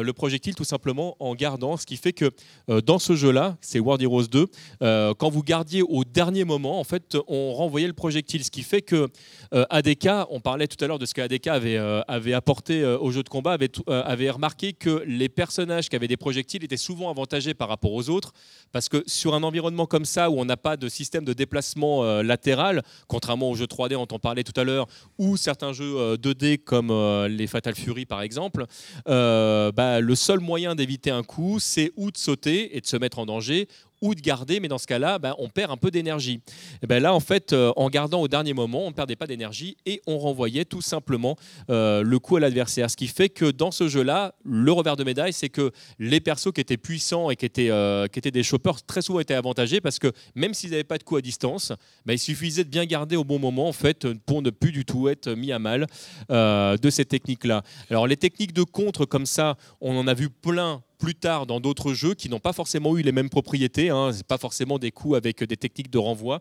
le 0.00 0.12
projectile 0.12 0.54
tout 0.54 0.64
simplement 0.64 1.16
en 1.20 1.34
gardant. 1.34 1.76
Ce 1.76 1.86
qui 1.86 1.96
fait 1.96 2.12
que 2.12 2.30
euh, 2.68 2.80
dans 2.80 2.98
ce 2.98 3.14
jeu-là, 3.14 3.56
c'est 3.60 3.80
World 3.80 4.02
Heroes 4.02 4.26
2, 4.26 4.46
euh, 4.82 5.14
quand 5.14 5.30
vous 5.30 5.42
gardiez 5.42 5.82
au 5.82 6.04
dernier 6.04 6.44
moment, 6.44 6.80
en 6.80 6.84
fait, 6.84 7.16
on 7.28 7.52
renvoyait 7.52 7.86
le 7.86 7.92
projectile. 7.92 8.44
Ce 8.44 8.50
qui 8.50 8.62
fait 8.62 8.82
que 8.82 9.08
euh, 9.54 9.64
ADK, 9.70 10.08
on 10.30 10.40
parlait 10.40 10.66
tout 10.66 10.82
à 10.84 10.88
l'heure 10.88 10.98
de 10.98 11.06
ce 11.06 11.14
que 11.14 11.20
ADK 11.20 11.46
avait, 11.48 11.76
euh, 11.76 12.00
avait 12.08 12.32
apporté 12.32 12.82
euh, 12.82 12.98
au 12.98 13.10
jeu 13.10 13.22
de 13.22 13.28
combat, 13.28 13.52
avait, 13.52 13.70
euh, 13.88 14.02
avait 14.04 14.30
remarqué 14.30 14.72
que 14.72 15.02
les 15.06 15.28
personnages 15.28 15.88
qui 15.88 15.96
avaient 15.96 16.08
des 16.08 16.16
projectiles 16.16 16.64
étaient 16.64 16.76
souvent 16.76 17.10
avantagés 17.10 17.54
par 17.54 17.68
rapport 17.68 17.92
aux 17.92 18.08
autres, 18.08 18.32
parce 18.72 18.88
que 18.88 19.02
sur 19.06 19.34
un 19.34 19.42
environnement 19.42 19.86
comme 19.86 20.04
ça, 20.04 20.30
où 20.30 20.40
on 20.40 20.44
n'a 20.44 20.56
pas 20.56 20.76
de 20.76 20.88
système 20.88 21.24
de 21.24 21.32
déplacement 21.32 22.04
euh, 22.04 22.22
latéral, 22.22 22.82
contrairement 23.08 23.50
aux 23.50 23.54
jeux 23.54 23.66
3D 23.66 23.90
dont 23.90 24.08
on 24.12 24.18
parlait 24.18 24.44
tout 24.44 24.58
à 24.58 24.64
l'heure, 24.64 24.86
ou 25.18 25.36
certains 25.36 25.72
jeux 25.72 25.96
euh, 25.96 26.16
2D 26.16 26.58
comme 26.58 26.90
euh, 26.90 27.28
les 27.28 27.46
Fatal 27.46 27.74
Fury 27.74 28.06
par 28.06 28.22
exemple, 28.22 28.64
euh, 29.08 29.72
bah, 29.72 29.81
le 30.00 30.14
seul 30.14 30.40
moyen 30.40 30.74
d'éviter 30.74 31.10
un 31.10 31.22
coup, 31.22 31.58
c'est 31.60 31.92
ou 31.96 32.10
de 32.10 32.16
sauter 32.16 32.76
et 32.76 32.80
de 32.80 32.86
se 32.86 32.96
mettre 32.96 33.18
en 33.18 33.26
danger, 33.26 33.68
ou 34.02 34.14
de 34.14 34.20
garder, 34.20 34.60
mais 34.60 34.68
dans 34.68 34.78
ce 34.78 34.86
cas-là, 34.86 35.18
bah, 35.18 35.34
on 35.38 35.48
perd 35.48 35.70
un 35.70 35.76
peu 35.76 35.90
d'énergie. 35.90 36.40
Et 36.82 36.86
ben 36.86 37.00
là, 37.02 37.14
en 37.14 37.20
fait, 37.20 37.52
euh, 37.52 37.72
en 37.76 37.88
gardant 37.88 38.20
au 38.20 38.28
dernier 38.28 38.52
moment, 38.52 38.84
on 38.84 38.88
ne 38.88 38.94
perdait 38.94 39.16
pas 39.16 39.26
d'énergie 39.26 39.76
et 39.86 40.02
on 40.06 40.18
renvoyait 40.18 40.64
tout 40.64 40.82
simplement 40.82 41.36
euh, 41.70 42.02
le 42.02 42.18
coup 42.18 42.36
à 42.36 42.40
l'adversaire. 42.40 42.90
Ce 42.90 42.96
qui 42.96 43.06
fait 43.06 43.28
que 43.28 43.50
dans 43.50 43.70
ce 43.70 43.88
jeu-là, 43.88 44.34
le 44.44 44.72
revers 44.72 44.96
de 44.96 45.04
médaille, 45.04 45.32
c'est 45.32 45.48
que 45.48 45.70
les 45.98 46.20
persos 46.20 46.52
qui 46.52 46.60
étaient 46.60 46.76
puissants 46.76 47.30
et 47.30 47.36
qui 47.36 47.46
étaient, 47.46 47.70
euh, 47.70 48.06
des 48.12 48.42
choppers 48.42 48.82
très 48.82 49.02
souvent 49.02 49.20
étaient 49.20 49.34
avantagés 49.34 49.80
parce 49.80 49.98
que 49.98 50.12
même 50.34 50.52
s'ils 50.52 50.70
n'avaient 50.70 50.84
pas 50.84 50.98
de 50.98 51.04
coup 51.04 51.16
à 51.16 51.22
distance, 51.22 51.72
bah, 52.04 52.12
il 52.12 52.18
suffisait 52.18 52.64
de 52.64 52.68
bien 52.68 52.84
garder 52.84 53.16
au 53.16 53.24
bon 53.24 53.38
moment 53.38 53.68
en 53.68 53.72
fait 53.72 54.12
pour 54.26 54.42
ne 54.42 54.50
plus 54.50 54.72
du 54.72 54.84
tout 54.84 55.08
être 55.08 55.30
mis 55.30 55.52
à 55.52 55.58
mal 55.58 55.86
de 56.28 56.90
ces 56.90 57.04
techniques-là. 57.04 57.62
Alors 57.90 58.06
les 58.06 58.16
techniques 58.16 58.52
de 58.52 58.62
contre 58.62 59.04
comme 59.04 59.26
ça, 59.26 59.56
on 59.80 59.96
en 59.96 60.06
a 60.06 60.14
vu 60.14 60.30
plein 60.30 60.82
plus 61.02 61.14
tard 61.16 61.46
dans 61.46 61.58
d'autres 61.58 61.92
jeux 61.94 62.14
qui 62.14 62.28
n'ont 62.28 62.38
pas 62.38 62.52
forcément 62.52 62.96
eu 62.96 63.02
les 63.02 63.10
mêmes 63.12 63.28
propriétés. 63.28 63.90
Hein. 63.90 64.10
C'est 64.12 64.26
pas 64.26 64.38
forcément 64.38 64.78
des 64.78 64.92
coups 64.92 65.16
avec 65.16 65.42
des 65.42 65.56
techniques 65.56 65.90
de 65.90 65.98
renvoi, 65.98 66.40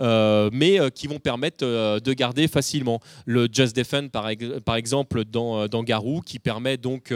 euh, 0.00 0.50
mais 0.52 0.78
euh, 0.78 0.90
qui 0.90 1.06
vont 1.06 1.18
permettre 1.18 1.64
euh, 1.64 1.98
de 1.98 2.12
garder 2.12 2.46
facilement. 2.48 3.00
Le 3.24 3.48
Just 3.50 3.74
Defend, 3.74 4.08
par, 4.08 4.28
ex- 4.28 4.60
par 4.64 4.76
exemple, 4.76 5.24
dans, 5.24 5.66
dans 5.66 5.82
Garou, 5.82 6.20
qui 6.20 6.38
permet 6.38 6.76
donc, 6.76 7.14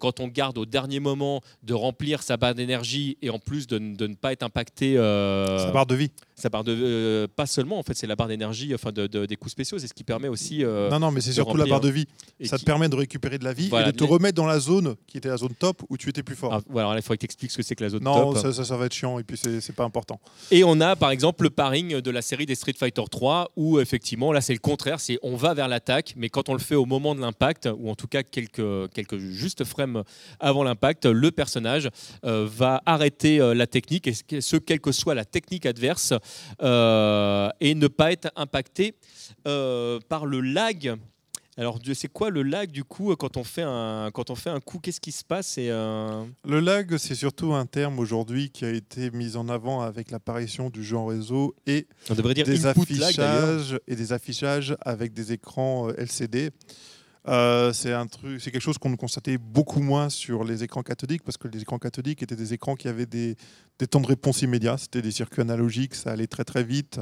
quand 0.00 0.18
on 0.20 0.26
garde 0.28 0.58
au 0.58 0.66
dernier 0.66 0.98
moment, 1.00 1.40
de 1.62 1.74
remplir 1.74 2.22
sa 2.22 2.36
barre 2.36 2.54
d'énergie 2.54 3.16
et 3.22 3.30
en 3.30 3.38
plus 3.38 3.66
de, 3.68 3.78
ne 3.78 4.14
pas 4.14 4.32
être 4.32 4.42
impacté. 4.42 4.96
euh, 4.98 5.58
Sa 5.58 5.70
barre 5.70 5.86
de 5.86 5.94
vie. 5.94 6.10
sa 6.34 6.48
barre 6.48 6.64
de. 6.64 6.74
euh, 6.76 7.26
pas 7.34 7.46
seulement, 7.46 7.78
en 7.78 7.82
fait, 7.84 7.94
c'est 7.94 8.06
la 8.08 8.16
barre 8.16 8.28
d'énergie, 8.28 8.74
enfin, 8.74 8.90
de, 8.90 9.06
de- 9.06 9.26
des 9.26 9.36
coups 9.36 9.52
spéciaux. 9.52 9.78
C'est 9.78 9.86
ce 9.86 9.94
qui 9.94 10.04
permet 10.04 10.28
aussi. 10.28 10.64
euh, 10.64 10.90
non, 10.90 10.98
non, 10.98 11.10
mais 11.12 11.20
c'est 11.20 11.32
surtout 11.32 11.56
la 11.56 11.66
barre 11.66 11.80
de 11.80 11.88
vie. 11.90 12.06
et 12.40 12.46
Ça 12.48 12.56
qui- 12.56 12.64
te 12.64 12.66
permet 12.66 12.88
de 12.88 12.96
récupérer 12.96 13.38
de 13.38 13.44
la 13.44 13.52
vie 13.52 13.68
Voilà, 13.68 13.88
et 13.90 13.92
de 13.92 13.96
te 13.96 14.04
remettre 14.04 14.34
dans 14.36 14.46
la 14.46 14.58
zone 14.58 14.96
qui 15.06 15.18
était 15.18 15.28
la 15.28 15.36
zone 15.36 15.54
top 15.58 15.82
où 15.88 15.96
tu 15.96 16.08
étais 16.08 16.22
plus 16.22 16.31
fort. 16.36 16.54
Ah, 16.54 16.60
voilà, 16.68 16.90
là, 16.90 16.96
il 16.96 17.02
faudrait 17.02 17.16
que 17.16 17.22
tu 17.22 17.26
expliques 17.26 17.50
ce 17.50 17.56
que 17.58 17.62
c'est 17.62 17.74
que 17.74 17.84
la 17.84 17.90
zone 17.90 18.02
non, 18.02 18.32
top. 18.32 18.42
ça, 18.42 18.52
ça, 18.52 18.64
ça 18.64 18.76
va 18.76 18.86
être 18.86 18.94
chiant 18.94 19.18
et 19.18 19.24
puis 19.24 19.36
c'est 19.36 19.74
pas 19.74 19.84
important. 19.84 20.20
Et 20.50 20.64
on 20.64 20.80
a 20.80 20.96
par 20.96 21.10
exemple 21.10 21.44
le 21.44 21.50
paring 21.50 22.00
de 22.00 22.10
la 22.10 22.22
série 22.22 22.46
des 22.46 22.54
Street 22.54 22.74
Fighter 22.78 23.02
3 23.10 23.52
où 23.56 23.80
effectivement 23.80 24.32
là 24.32 24.40
c'est 24.40 24.52
le 24.52 24.58
contraire, 24.58 25.00
c'est 25.00 25.18
on 25.22 25.36
va 25.36 25.54
vers 25.54 25.68
l'attaque, 25.68 26.14
mais 26.16 26.28
quand 26.28 26.48
on 26.48 26.52
le 26.52 26.60
fait 26.60 26.74
au 26.74 26.86
moment 26.86 27.14
de 27.14 27.20
l'impact 27.20 27.68
ou 27.78 27.90
en 27.90 27.94
tout 27.94 28.06
cas 28.06 28.22
quelques, 28.22 28.90
quelques 28.92 29.18
justes 29.18 29.64
frames 29.64 30.04
avant 30.40 30.62
l'impact, 30.62 31.06
le 31.06 31.30
personnage 31.30 31.88
euh, 32.24 32.46
va 32.48 32.82
arrêter 32.86 33.40
euh, 33.40 33.54
la 33.54 33.66
technique, 33.66 34.06
et 34.06 34.40
ce, 34.40 34.56
quelle 34.56 34.80
que 34.80 34.92
soit 34.92 35.14
la 35.14 35.24
technique 35.24 35.66
adverse, 35.66 36.14
euh, 36.62 37.48
et 37.60 37.74
ne 37.74 37.88
pas 37.88 38.12
être 38.12 38.30
impacté 38.36 38.94
par 39.44 40.26
le 40.26 40.40
lag. 40.40 40.96
Alors 41.58 41.78
c'est 41.94 42.08
quoi 42.08 42.30
le 42.30 42.42
lag 42.42 42.70
du 42.70 42.82
coup 42.82 43.14
quand 43.16 43.36
on 43.36 43.44
fait 43.44 43.62
un, 43.62 44.10
quand 44.12 44.30
on 44.30 44.34
fait 44.34 44.48
un 44.48 44.60
coup 44.60 44.78
Qu'est-ce 44.78 45.00
qui 45.00 45.12
se 45.12 45.22
passe 45.22 45.58
et, 45.58 45.68
euh, 45.70 46.24
Le 46.48 46.60
lag, 46.60 46.96
c'est 46.96 47.14
surtout 47.14 47.52
un 47.52 47.66
terme 47.66 47.98
aujourd'hui 47.98 48.50
qui 48.50 48.64
a 48.64 48.70
été 48.70 49.10
mis 49.10 49.36
en 49.36 49.48
avant 49.50 49.82
avec 49.82 50.10
l'apparition 50.10 50.70
du 50.70 50.82
jeu 50.82 50.96
en 50.96 51.06
réseau 51.06 51.54
et 51.66 51.86
On 52.08 52.14
devrait 52.14 52.32
dire 52.32 52.46
des 52.46 52.56
lag 52.56 52.78
affichages 52.78 53.78
et 53.86 53.96
des 53.96 54.12
affichages 54.14 54.74
avec 54.80 55.12
des 55.12 55.32
écrans 55.32 55.90
euh, 55.90 55.94
LCD. 55.98 56.50
Euh, 57.28 57.72
c'est 57.72 57.92
un 57.92 58.06
truc, 58.06 58.40
c'est 58.40 58.50
quelque 58.50 58.62
chose 58.62 58.78
qu'on 58.78 58.96
constatait 58.96 59.38
beaucoup 59.38 59.80
moins 59.80 60.08
sur 60.08 60.44
les 60.44 60.64
écrans 60.64 60.82
cathodiques 60.82 61.22
parce 61.22 61.36
que 61.36 61.48
les 61.48 61.60
écrans 61.60 61.78
cathodiques 61.78 62.22
étaient 62.22 62.34
des 62.34 62.54
écrans 62.54 62.76
qui 62.76 62.88
avaient 62.88 63.06
des, 63.06 63.36
des 63.78 63.86
temps 63.86 64.00
de 64.00 64.06
réponse 64.06 64.40
immédiats. 64.40 64.78
C'était 64.78 65.02
des 65.02 65.12
circuits 65.12 65.42
analogiques, 65.42 65.94
ça 65.94 66.12
allait 66.12 66.26
très 66.26 66.44
très 66.44 66.64
vite. 66.64 66.98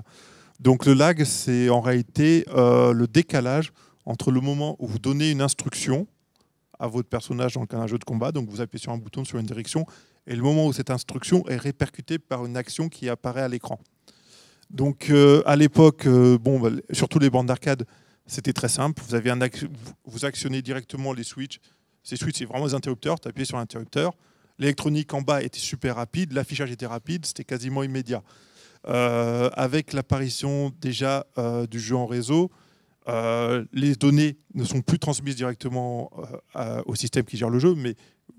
Donc 0.59 0.85
le 0.85 0.93
lag, 0.93 1.25
c'est 1.25 1.71
en 1.71 1.81
réalité 1.81 2.45
euh, 2.49 2.93
le 2.93 3.07
décalage 3.07 3.73
entre 4.07 4.31
le 4.31 4.41
moment 4.41 4.77
où 4.79 4.87
vous 4.87 4.99
donnez 4.99 5.31
une 5.31 5.43
instruction 5.43 6.07
à 6.79 6.87
votre 6.87 7.09
personnage 7.09 7.55
dans 7.55 7.61
le 7.61 7.67
cas 7.67 7.77
d'un 7.77 7.87
jeu 7.87 7.99
de 7.99 8.05
combat, 8.05 8.33
donc 8.33 8.49
vous 8.49 8.61
appuyez 8.61 8.83
sur 8.83 8.93
un 8.93 8.99
bouton 8.99 9.25
sur 9.25 9.39
une 9.39 9.47
direction, 9.47 9.85
et 10.27 10.35
le 10.35 10.43
moment 10.43 10.67
où 10.67 10.73
cette 10.73 10.91
instruction 10.91 11.47
est 11.49 11.57
répercutée 11.57 12.19
par 12.19 12.47
une 12.47 12.57
action 12.57 12.89
qui 12.89 13.09
apparaît 13.09 13.43
à 13.43 13.49
l'écran. 13.49 13.79
Donc 14.71 15.11
euh, 15.11 15.43
à 15.47 15.57
l'époque, 15.57 16.07
euh, 16.07 16.39
bon, 16.39 16.61
bah, 16.61 16.71
surtout 16.93 17.19
les 17.19 17.29
bandes 17.29 17.47
d'arcade, 17.47 17.85
c'était 18.27 18.53
très 18.53 18.69
simple. 18.69 19.03
Vous, 19.07 19.15
avez 19.15 19.31
un 19.31 19.39
vous- 20.05 20.25
actionnez 20.25 20.63
directement 20.63 21.13
les 21.13 21.25
switches. 21.25 21.59
Ces 22.05 22.17
switches, 22.17 22.39
c'est 22.39 22.45
vraiment 22.45 22.67
des 22.67 22.75
interrupteurs. 22.75 23.19
Tu 23.19 23.29
appuyez 23.29 23.45
sur 23.45 23.57
l'interrupteur. 23.57 24.13
L'électronique 24.59 25.13
en 25.13 25.23
bas 25.23 25.43
était 25.43 25.59
super 25.59 25.97
rapide. 25.97 26.33
L'affichage 26.33 26.71
était 26.71 26.87
rapide. 26.87 27.27
C'était 27.27 27.45
quasiment 27.45 27.83
immédiat. 27.83 28.23
Euh, 28.87 29.51
avec 29.55 29.93
l'apparition 29.93 30.73
déjà 30.81 31.27
du 31.69 31.81
jeu 31.81 31.97
en 31.97 32.07
réseau, 32.07 32.51
euh, 33.11 33.65
les 33.73 33.95
données 33.95 34.37
ne 34.55 34.65
sont 34.65 34.83
plus 34.83 34.99
transmises 34.99 35.37
directement 35.37 36.11
euh, 36.57 36.83
au 36.87 36.95
système 36.95 37.25
qui 37.25 37.37
gère 37.37 37.51
le 37.51 37.59
jeu, 37.59 37.75
mais 37.75 37.95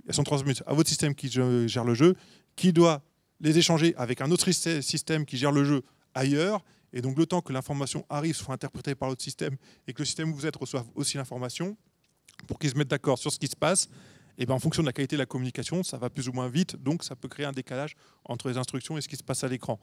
elles 0.08 0.16
sont 0.16 0.24
transmises 0.24 0.64
à 0.66 0.74
votre 0.74 0.90
système 0.90 1.14
qui 1.14 1.30
gère 1.30 1.84
le 1.84 1.94
jeu, 1.94 2.16
qui 2.56 2.72
doit 2.72 3.02
les 3.40 3.58
échanger 3.58 3.94
avec 3.98 4.22
un 4.22 4.32
autre 4.32 4.48
syst- 4.50 4.82
système 4.82 5.26
qui 5.26 5.38
gère 5.38 5.52
le 5.52 5.64
jeu 5.66 5.82
ailleurs. 6.14 6.64
Et 6.94 7.02
donc, 7.02 7.18
le 7.18 7.26
temps 7.26 7.42
que 7.42 7.54
l'information 7.54 8.06
arrive, 8.10 8.36
soit 8.36 8.54
interprétée 8.54 8.96
par 8.96 9.10
l'autre 9.10 9.24
système 9.24 9.56
et 9.88 9.94
que 9.94 10.02
le 10.02 10.06
système 10.06 10.32
où 10.32 10.36
vous 10.36 10.46
êtes 10.46 10.58
reçoive 10.58 10.86
aussi 10.96 11.18
l'information, 11.18 11.78
pour 12.48 12.60
qu'ils 12.60 12.72
se 12.72 12.78
mettent 12.78 12.90
d'accord 12.90 13.18
sur 13.18 13.32
ce 13.32 13.40
qui 13.40 13.48
se 13.48 13.56
passe, 13.56 13.90
et 14.38 14.46
ben, 14.46 14.54
en 14.56 14.60
fonction 14.60 14.82
de 14.84 14.88
la 14.88 14.94
qualité 14.94 15.16
de 15.16 15.22
la 15.22 15.26
communication, 15.26 15.84
ça 15.84 15.98
va 15.98 16.10
plus 16.10 16.28
ou 16.28 16.32
moins 16.32 16.50
vite. 16.50 16.76
Donc, 16.82 17.04
ça 17.04 17.16
peut 17.16 17.28
créer 17.28 17.46
un 17.46 17.52
décalage 17.52 17.96
entre 18.26 18.50
les 18.50 18.58
instructions 18.58 18.98
et 18.98 19.02
ce 19.02 19.08
qui 19.08 19.16
se 19.16 19.24
passe 19.24 19.44
à 19.44 19.48
l'écran. 19.48 19.80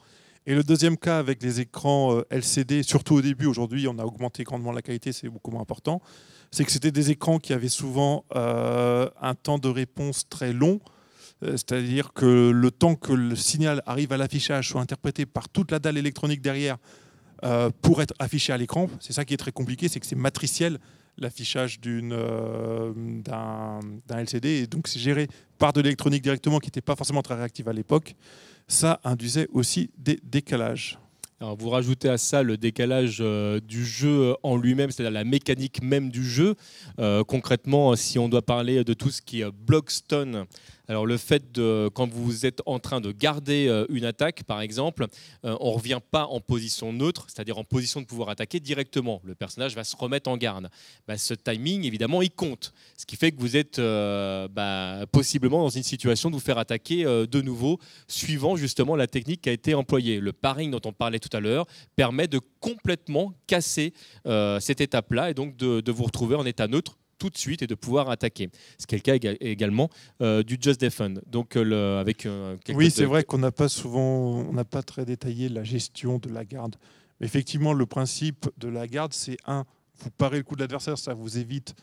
Et 0.46 0.54
le 0.54 0.62
deuxième 0.62 0.96
cas 0.96 1.18
avec 1.18 1.42
les 1.42 1.60
écrans 1.60 2.16
euh, 2.16 2.26
LCD, 2.30 2.82
surtout 2.82 3.16
au 3.16 3.22
début, 3.22 3.46
aujourd'hui 3.46 3.86
on 3.88 3.98
a 3.98 4.04
augmenté 4.04 4.44
grandement 4.44 4.72
la 4.72 4.82
qualité, 4.82 5.12
c'est 5.12 5.28
beaucoup 5.28 5.50
moins 5.50 5.60
important, 5.60 6.00
c'est 6.50 6.64
que 6.64 6.70
c'était 6.70 6.92
des 6.92 7.10
écrans 7.10 7.38
qui 7.38 7.52
avaient 7.52 7.68
souvent 7.68 8.24
euh, 8.34 9.10
un 9.20 9.34
temps 9.34 9.58
de 9.58 9.68
réponse 9.68 10.28
très 10.28 10.52
long, 10.52 10.80
Euh, 11.44 11.52
c'est-à-dire 11.52 12.12
que 12.14 12.50
le 12.50 12.70
temps 12.72 12.96
que 12.96 13.12
le 13.12 13.36
signal 13.36 13.80
arrive 13.86 14.12
à 14.12 14.16
l'affichage 14.16 14.70
soit 14.70 14.80
interprété 14.80 15.24
par 15.24 15.48
toute 15.48 15.70
la 15.70 15.78
dalle 15.78 15.96
électronique 15.96 16.40
derrière 16.40 16.78
pour 17.82 18.02
être 18.02 18.14
affiché 18.18 18.52
à 18.52 18.56
l'écran, 18.56 18.90
c'est 18.98 19.12
ça 19.12 19.24
qui 19.24 19.32
est 19.32 19.36
très 19.36 19.52
compliqué, 19.52 19.86
c'est 19.86 20.00
que 20.00 20.06
c'est 20.06 20.16
matriciel 20.16 20.80
l'affichage 21.18 21.80
euh, 21.86 22.92
d'un, 22.96 23.80
d'un 24.06 24.18
LCD, 24.18 24.62
et 24.62 24.66
donc 24.66 24.88
c'est 24.88 24.98
géré 24.98 25.28
par 25.58 25.72
de 25.72 25.80
l'électronique 25.80 26.22
directement 26.22 26.58
qui 26.58 26.68
n'était 26.68 26.80
pas 26.80 26.96
forcément 26.96 27.22
très 27.22 27.34
réactive 27.34 27.68
à 27.68 27.72
l'époque. 27.72 28.14
Ça 28.68 29.00
induisait 29.04 29.48
aussi 29.52 29.90
des 29.98 30.20
décalages. 30.22 30.98
Alors 31.40 31.56
vous 31.56 31.70
rajoutez 31.70 32.08
à 32.08 32.18
ça 32.18 32.42
le 32.42 32.56
décalage 32.56 33.18
euh, 33.20 33.60
du 33.60 33.84
jeu 33.84 34.34
en 34.42 34.56
lui-même, 34.56 34.90
c'est-à-dire 34.90 35.12
la 35.12 35.24
mécanique 35.24 35.82
même 35.82 36.10
du 36.10 36.24
jeu. 36.24 36.56
Euh, 36.98 37.22
concrètement, 37.22 37.94
si 37.94 38.18
on 38.18 38.28
doit 38.28 38.42
parler 38.42 38.82
de 38.82 38.92
tout 38.92 39.10
ce 39.10 39.22
qui 39.22 39.42
est 39.42 39.50
blockstone, 39.50 40.46
alors 40.88 41.06
le 41.06 41.16
fait 41.16 41.52
de 41.52 41.90
quand 41.94 42.10
vous 42.10 42.46
êtes 42.46 42.62
en 42.66 42.78
train 42.78 43.00
de 43.00 43.12
garder 43.12 43.68
euh, 43.68 43.86
une 43.90 44.04
attaque, 44.04 44.44
par 44.44 44.60
exemple, 44.60 45.06
euh, 45.44 45.56
on 45.60 45.70
ne 45.70 45.74
revient 45.74 46.00
pas 46.10 46.24
en 46.26 46.40
position 46.40 46.92
neutre, 46.92 47.26
c'est-à-dire 47.28 47.58
en 47.58 47.64
position 47.64 48.00
de 48.00 48.06
pouvoir 48.06 48.30
attaquer 48.30 48.58
directement. 48.58 49.20
Le 49.24 49.34
personnage 49.34 49.74
va 49.74 49.84
se 49.84 49.96
remettre 49.96 50.30
en 50.30 50.36
garde. 50.36 50.70
Bah, 51.06 51.18
ce 51.18 51.34
timing, 51.34 51.84
évidemment, 51.84 52.22
il 52.22 52.30
compte. 52.30 52.72
Ce 52.96 53.04
qui 53.06 53.16
fait 53.16 53.32
que 53.32 53.40
vous 53.40 53.56
êtes 53.56 53.78
euh, 53.78 54.48
bah, 54.48 55.06
possiblement 55.12 55.62
dans 55.62 55.68
une 55.68 55.82
situation 55.82 56.30
de 56.30 56.34
vous 56.34 56.40
faire 56.40 56.58
attaquer 56.58 57.04
de 57.04 57.40
nouveau, 57.42 57.78
suivant 58.06 58.56
justement 58.56 58.96
la 58.96 59.06
technique 59.06 59.42
qui 59.42 59.48
a 59.50 59.52
été 59.52 59.74
employée. 59.74 60.20
Le 60.20 60.32
paring 60.32 60.70
dont 60.70 60.80
on 60.84 60.92
parlait 60.92 61.18
tout 61.18 61.34
à 61.36 61.40
l'heure 61.40 61.66
permet 61.96 62.28
de 62.28 62.40
complètement 62.60 63.34
casser 63.46 63.92
euh, 64.26 64.60
cette 64.60 64.80
étape-là 64.80 65.30
et 65.30 65.34
donc 65.34 65.56
de 65.56 65.92
vous 65.92 66.04
retrouver 66.04 66.36
en 66.36 66.46
état 66.46 66.66
neutre 66.66 66.96
tout 67.18 67.30
de 67.30 67.36
suite 67.36 67.62
et 67.62 67.66
de 67.66 67.74
pouvoir 67.74 68.08
attaquer. 68.10 68.48
Ce 68.78 68.86
qui 68.86 68.94
est 68.94 68.98
le 68.98 69.02
cas 69.02 69.14
éga- 69.16 69.36
également 69.40 69.88
euh, 70.22 70.42
du 70.42 70.56
Just 70.60 70.80
Defend. 70.80 71.14
Donc 71.26 71.56
euh, 71.56 71.64
le- 71.64 71.98
avec 71.98 72.24
euh, 72.26 72.56
Oui, 72.70 72.90
c'est 72.90 73.04
vrai 73.04 73.24
qu'on 73.24 73.38
n'a 73.38 73.50
pas 73.52 73.68
souvent, 73.68 74.00
on 74.48 74.52
n'a 74.52 74.64
pas 74.64 74.82
très 74.82 75.04
détaillé 75.04 75.48
la 75.48 75.64
gestion 75.64 76.18
de 76.18 76.28
la 76.30 76.44
garde. 76.44 76.76
Mais 77.20 77.26
effectivement, 77.26 77.72
le 77.72 77.86
principe 77.86 78.48
de 78.58 78.68
la 78.68 78.86
garde, 78.86 79.12
c'est 79.12 79.36
un, 79.46 79.64
vous 79.98 80.10
parez 80.10 80.36
le 80.38 80.44
coup 80.44 80.54
de 80.54 80.60
l'adversaire, 80.60 80.96
ça 80.96 81.14
vous 81.14 81.38
évite 81.38 81.74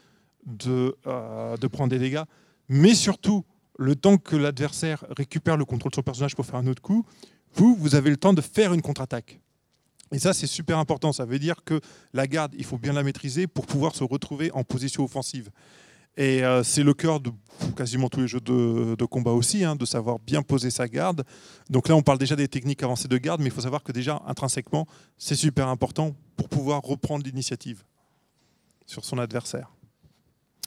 de, 0.45 0.95
euh, 1.07 1.57
de 1.57 1.67
prendre 1.67 1.89
des 1.89 1.99
dégâts. 1.99 2.23
Mais 2.69 2.95
surtout, 2.95 3.43
le 3.77 3.95
temps 3.95 4.17
que 4.17 4.35
l'adversaire 4.37 5.03
récupère 5.17 5.57
le 5.57 5.65
contrôle 5.65 5.89
de 5.91 5.95
son 5.95 6.01
personnage 6.03 6.35
pour 6.35 6.45
faire 6.45 6.55
un 6.55 6.67
autre 6.67 6.81
coup, 6.81 7.05
vous, 7.55 7.75
vous 7.75 7.95
avez 7.95 8.09
le 8.09 8.17
temps 8.17 8.33
de 8.33 8.41
faire 8.41 8.73
une 8.73 8.81
contre-attaque. 8.81 9.39
Et 10.15 10.19
ça, 10.19 10.33
c'est 10.33 10.47
super 10.47 10.77
important. 10.77 11.11
Ça 11.11 11.25
veut 11.25 11.39
dire 11.39 11.65
que 11.65 11.81
la 12.13 12.25
garde, 12.25 12.55
il 12.57 12.63
faut 12.63 12.77
bien 12.77 12.93
la 12.93 13.03
maîtriser 13.03 13.47
pour 13.47 13.65
pouvoir 13.65 13.93
se 13.95 14.05
retrouver 14.05 14.49
en 14.53 14.63
position 14.63 15.03
offensive. 15.03 15.49
Et 16.15 16.41
euh, 16.41 16.63
c'est 16.63 16.83
le 16.83 16.93
cœur 16.93 17.19
de 17.19 17.31
quasiment 17.75 18.07
tous 18.07 18.21
les 18.21 18.27
jeux 18.29 18.39
de, 18.39 19.05
combat 19.07 19.31
aussi, 19.31 19.65
hein, 19.65 19.75
de 19.75 19.83
savoir 19.83 20.19
bien 20.19 20.41
poser 20.41 20.69
sa 20.69 20.87
garde. 20.87 21.25
Donc 21.69 21.89
là, 21.89 21.97
on 21.97 22.01
parle 22.01 22.17
déjà 22.17 22.37
des 22.37 22.47
techniques 22.47 22.81
avancées 22.81 23.09
de 23.09 23.17
garde, 23.17 23.41
mais 23.41 23.47
il 23.47 23.51
faut 23.51 23.59
savoir 23.59 23.83
que 23.83 23.91
déjà, 23.91 24.21
intrinsèquement, 24.25 24.87
c'est 25.17 25.35
super 25.35 25.67
important 25.67 26.15
pour 26.37 26.47
pouvoir 26.47 26.81
reprendre 26.81 27.25
l'initiative 27.25 27.83
sur 28.85 29.03
son 29.03 29.17
adversaire. 29.17 29.74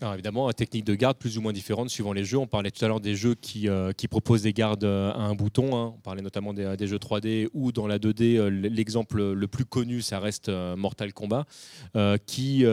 Alors 0.00 0.14
évidemment, 0.14 0.48
technique 0.52 0.84
de 0.84 0.94
garde 0.94 1.16
plus 1.18 1.38
ou 1.38 1.40
moins 1.40 1.52
différente 1.52 1.90
suivant 1.90 2.12
les 2.12 2.24
jeux. 2.24 2.38
On 2.38 2.46
parlait 2.46 2.70
tout 2.70 2.84
à 2.84 2.88
l'heure 2.88 3.00
des 3.00 3.16
jeux 3.16 3.34
qui, 3.34 3.68
euh, 3.68 3.90
qui 3.90 4.06
proposent 4.06 4.42
des 4.42 4.52
gardes 4.52 4.84
euh, 4.84 5.10
à 5.10 5.22
un 5.22 5.34
bouton. 5.34 5.76
hein. 5.76 5.92
On 5.96 6.00
parlait 6.00 6.22
notamment 6.22 6.54
des, 6.54 6.86
jeux 6.86 6.98
3D 6.98 7.48
ou 7.52 7.72
dans 7.72 7.88
la 7.88 7.98
2D. 7.98 8.36
euh, 8.36 8.48
L'exemple 8.48 9.32
le 9.32 9.48
plus 9.48 9.64
connu, 9.64 10.00
ça 10.00 10.20
reste 10.20 10.50
Mortal 10.50 11.12
Kombat, 11.12 11.46
qui 12.26 12.64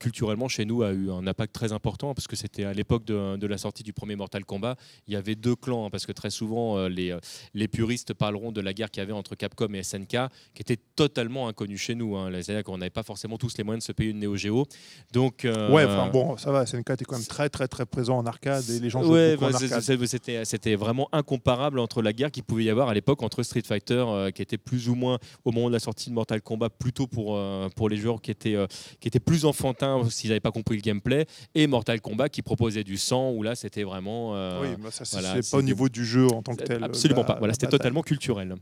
culturellement 0.00 0.48
chez 0.48 0.64
nous 0.64 0.82
a 0.82 0.90
eu 0.90 1.12
un 1.12 1.26
impact 1.28 1.54
très 1.54 1.72
important 1.72 2.12
parce 2.12 2.26
que 2.26 2.34
c'était 2.34 2.64
à 2.64 2.72
l'époque 2.72 3.04
de, 3.04 3.46
la 3.46 3.58
sortie 3.58 3.84
du 3.84 3.92
premier 3.92 4.16
Mortal 4.16 4.44
Kombat. 4.44 4.74
Il 5.06 5.14
y 5.14 5.16
avait 5.16 5.36
deux 5.36 5.54
clans 5.54 5.86
hein, 5.86 5.90
parce 5.90 6.06
que 6.06 6.12
très 6.12 6.30
souvent 6.30 6.88
les, 6.88 7.16
les 7.54 7.68
puristes 7.68 8.14
parleront 8.14 8.50
de 8.50 8.60
la 8.60 8.72
guerre 8.72 8.90
qu'il 8.90 9.00
y 9.00 9.04
avait 9.04 9.12
entre 9.12 9.36
Capcom 9.36 9.72
et 9.74 9.82
SNK 9.84 10.16
qui 10.54 10.62
était 10.62 10.78
totalement 10.96 11.46
inconnue 11.46 11.78
chez 11.78 11.94
nous. 11.94 12.16
hein. 12.16 12.30
C'est-à-dire 12.42 12.64
qu'on 12.64 12.78
n'avait 12.78 12.90
pas 12.90 13.04
forcément 13.04 13.38
tous 13.38 13.56
les 13.58 13.62
moyens 13.64 13.84
de 13.84 13.86
se 13.86 13.92
payer 13.92 14.10
une 14.10 14.18
Neo 14.18 14.34
Geo. 14.34 14.66
Donc, 15.12 15.44
Ouais, 15.44 15.86
bon, 16.12 16.36
ça 16.36 16.50
va, 16.50 16.63
SNK 16.66 16.90
était 16.90 17.04
quand 17.04 17.16
même 17.16 17.26
très 17.26 17.48
très 17.48 17.68
très 17.68 17.86
présent 17.86 18.18
en 18.18 18.26
arcade 18.26 18.68
et 18.70 18.80
les 18.80 18.90
gens 18.90 19.02
jouaient 19.02 19.36
Ouais, 19.36 19.44
en 19.44 19.50
bah, 19.50 20.06
c'était 20.06 20.44
c'était 20.44 20.74
vraiment 20.76 21.08
incomparable 21.12 21.78
entre 21.78 22.02
la 22.02 22.12
guerre 22.12 22.30
qu'il 22.30 22.42
pouvait 22.42 22.64
y 22.64 22.70
avoir 22.70 22.88
à 22.88 22.94
l'époque 22.94 23.22
entre 23.22 23.42
Street 23.42 23.62
Fighter, 23.66 24.04
euh, 24.06 24.30
qui 24.30 24.42
était 24.42 24.58
plus 24.58 24.88
ou 24.88 24.94
moins 24.94 25.18
au 25.44 25.52
moment 25.52 25.68
de 25.68 25.72
la 25.74 25.78
sortie 25.80 26.10
de 26.10 26.14
Mortal 26.14 26.40
Kombat, 26.42 26.70
plutôt 26.70 27.06
pour, 27.06 27.36
euh, 27.36 27.68
pour 27.76 27.88
les 27.88 27.96
joueurs 27.96 28.20
qui 28.20 28.30
étaient, 28.30 28.54
euh, 28.56 28.66
qui 29.00 29.08
étaient 29.08 29.20
plus 29.20 29.44
enfantins 29.44 30.02
s'ils 30.10 30.30
n'avaient 30.30 30.40
pas 30.40 30.50
compris 30.52 30.76
le 30.76 30.82
gameplay, 30.82 31.26
et 31.54 31.66
Mortal 31.66 32.00
Kombat 32.00 32.28
qui 32.28 32.42
proposait 32.42 32.84
du 32.84 32.96
sang, 32.96 33.30
où 33.32 33.42
là 33.42 33.54
c'était 33.54 33.84
vraiment. 33.84 34.32
oui, 34.60 34.68
mais 34.78 34.90
ça, 34.90 35.04
c'est 35.04 35.20
voilà, 35.20 35.40
pas 35.50 35.58
au 35.58 35.62
niveau 35.62 35.88
du 35.88 36.04
jeu 36.04 36.26
en 36.28 36.42
tant 36.42 36.54
que 36.54 36.64
tel. 36.64 36.82
Absolument 36.82 37.20
la- 37.20 37.26
pas. 37.26 37.36
Voilà, 37.38 37.54
c'était 37.54 37.68
totalement 37.68 38.02
culturel. 38.02 38.54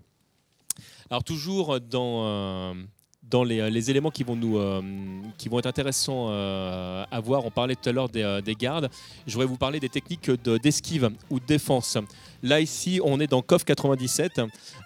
Alors 1.10 1.24
toujours 1.24 1.78
dans 1.80 2.74
dans 3.32 3.44
les, 3.44 3.70
les 3.70 3.90
éléments 3.90 4.10
qui 4.10 4.24
vont 4.24 4.36
nous 4.36 4.58
euh, 4.58 4.82
être 5.58 5.66
intéressants 5.66 6.26
euh, 6.28 7.04
à 7.10 7.18
voir. 7.20 7.44
On 7.46 7.50
parlait 7.50 7.74
tout 7.74 7.88
à 7.88 7.92
l'heure 7.92 8.08
des, 8.10 8.22
euh, 8.22 8.40
des 8.42 8.54
gardes. 8.54 8.90
Je 9.26 9.32
voudrais 9.32 9.46
vous 9.46 9.56
parler 9.56 9.80
des 9.80 9.88
techniques 9.88 10.30
de- 10.30 10.58
d'esquive 10.58 11.10
ou 11.30 11.40
de 11.40 11.46
défense. 11.46 11.96
Là 12.42 12.60
ici, 12.60 13.00
on 13.04 13.20
est 13.20 13.28
dans 13.28 13.40
KOF 13.40 13.64
97 13.64 14.40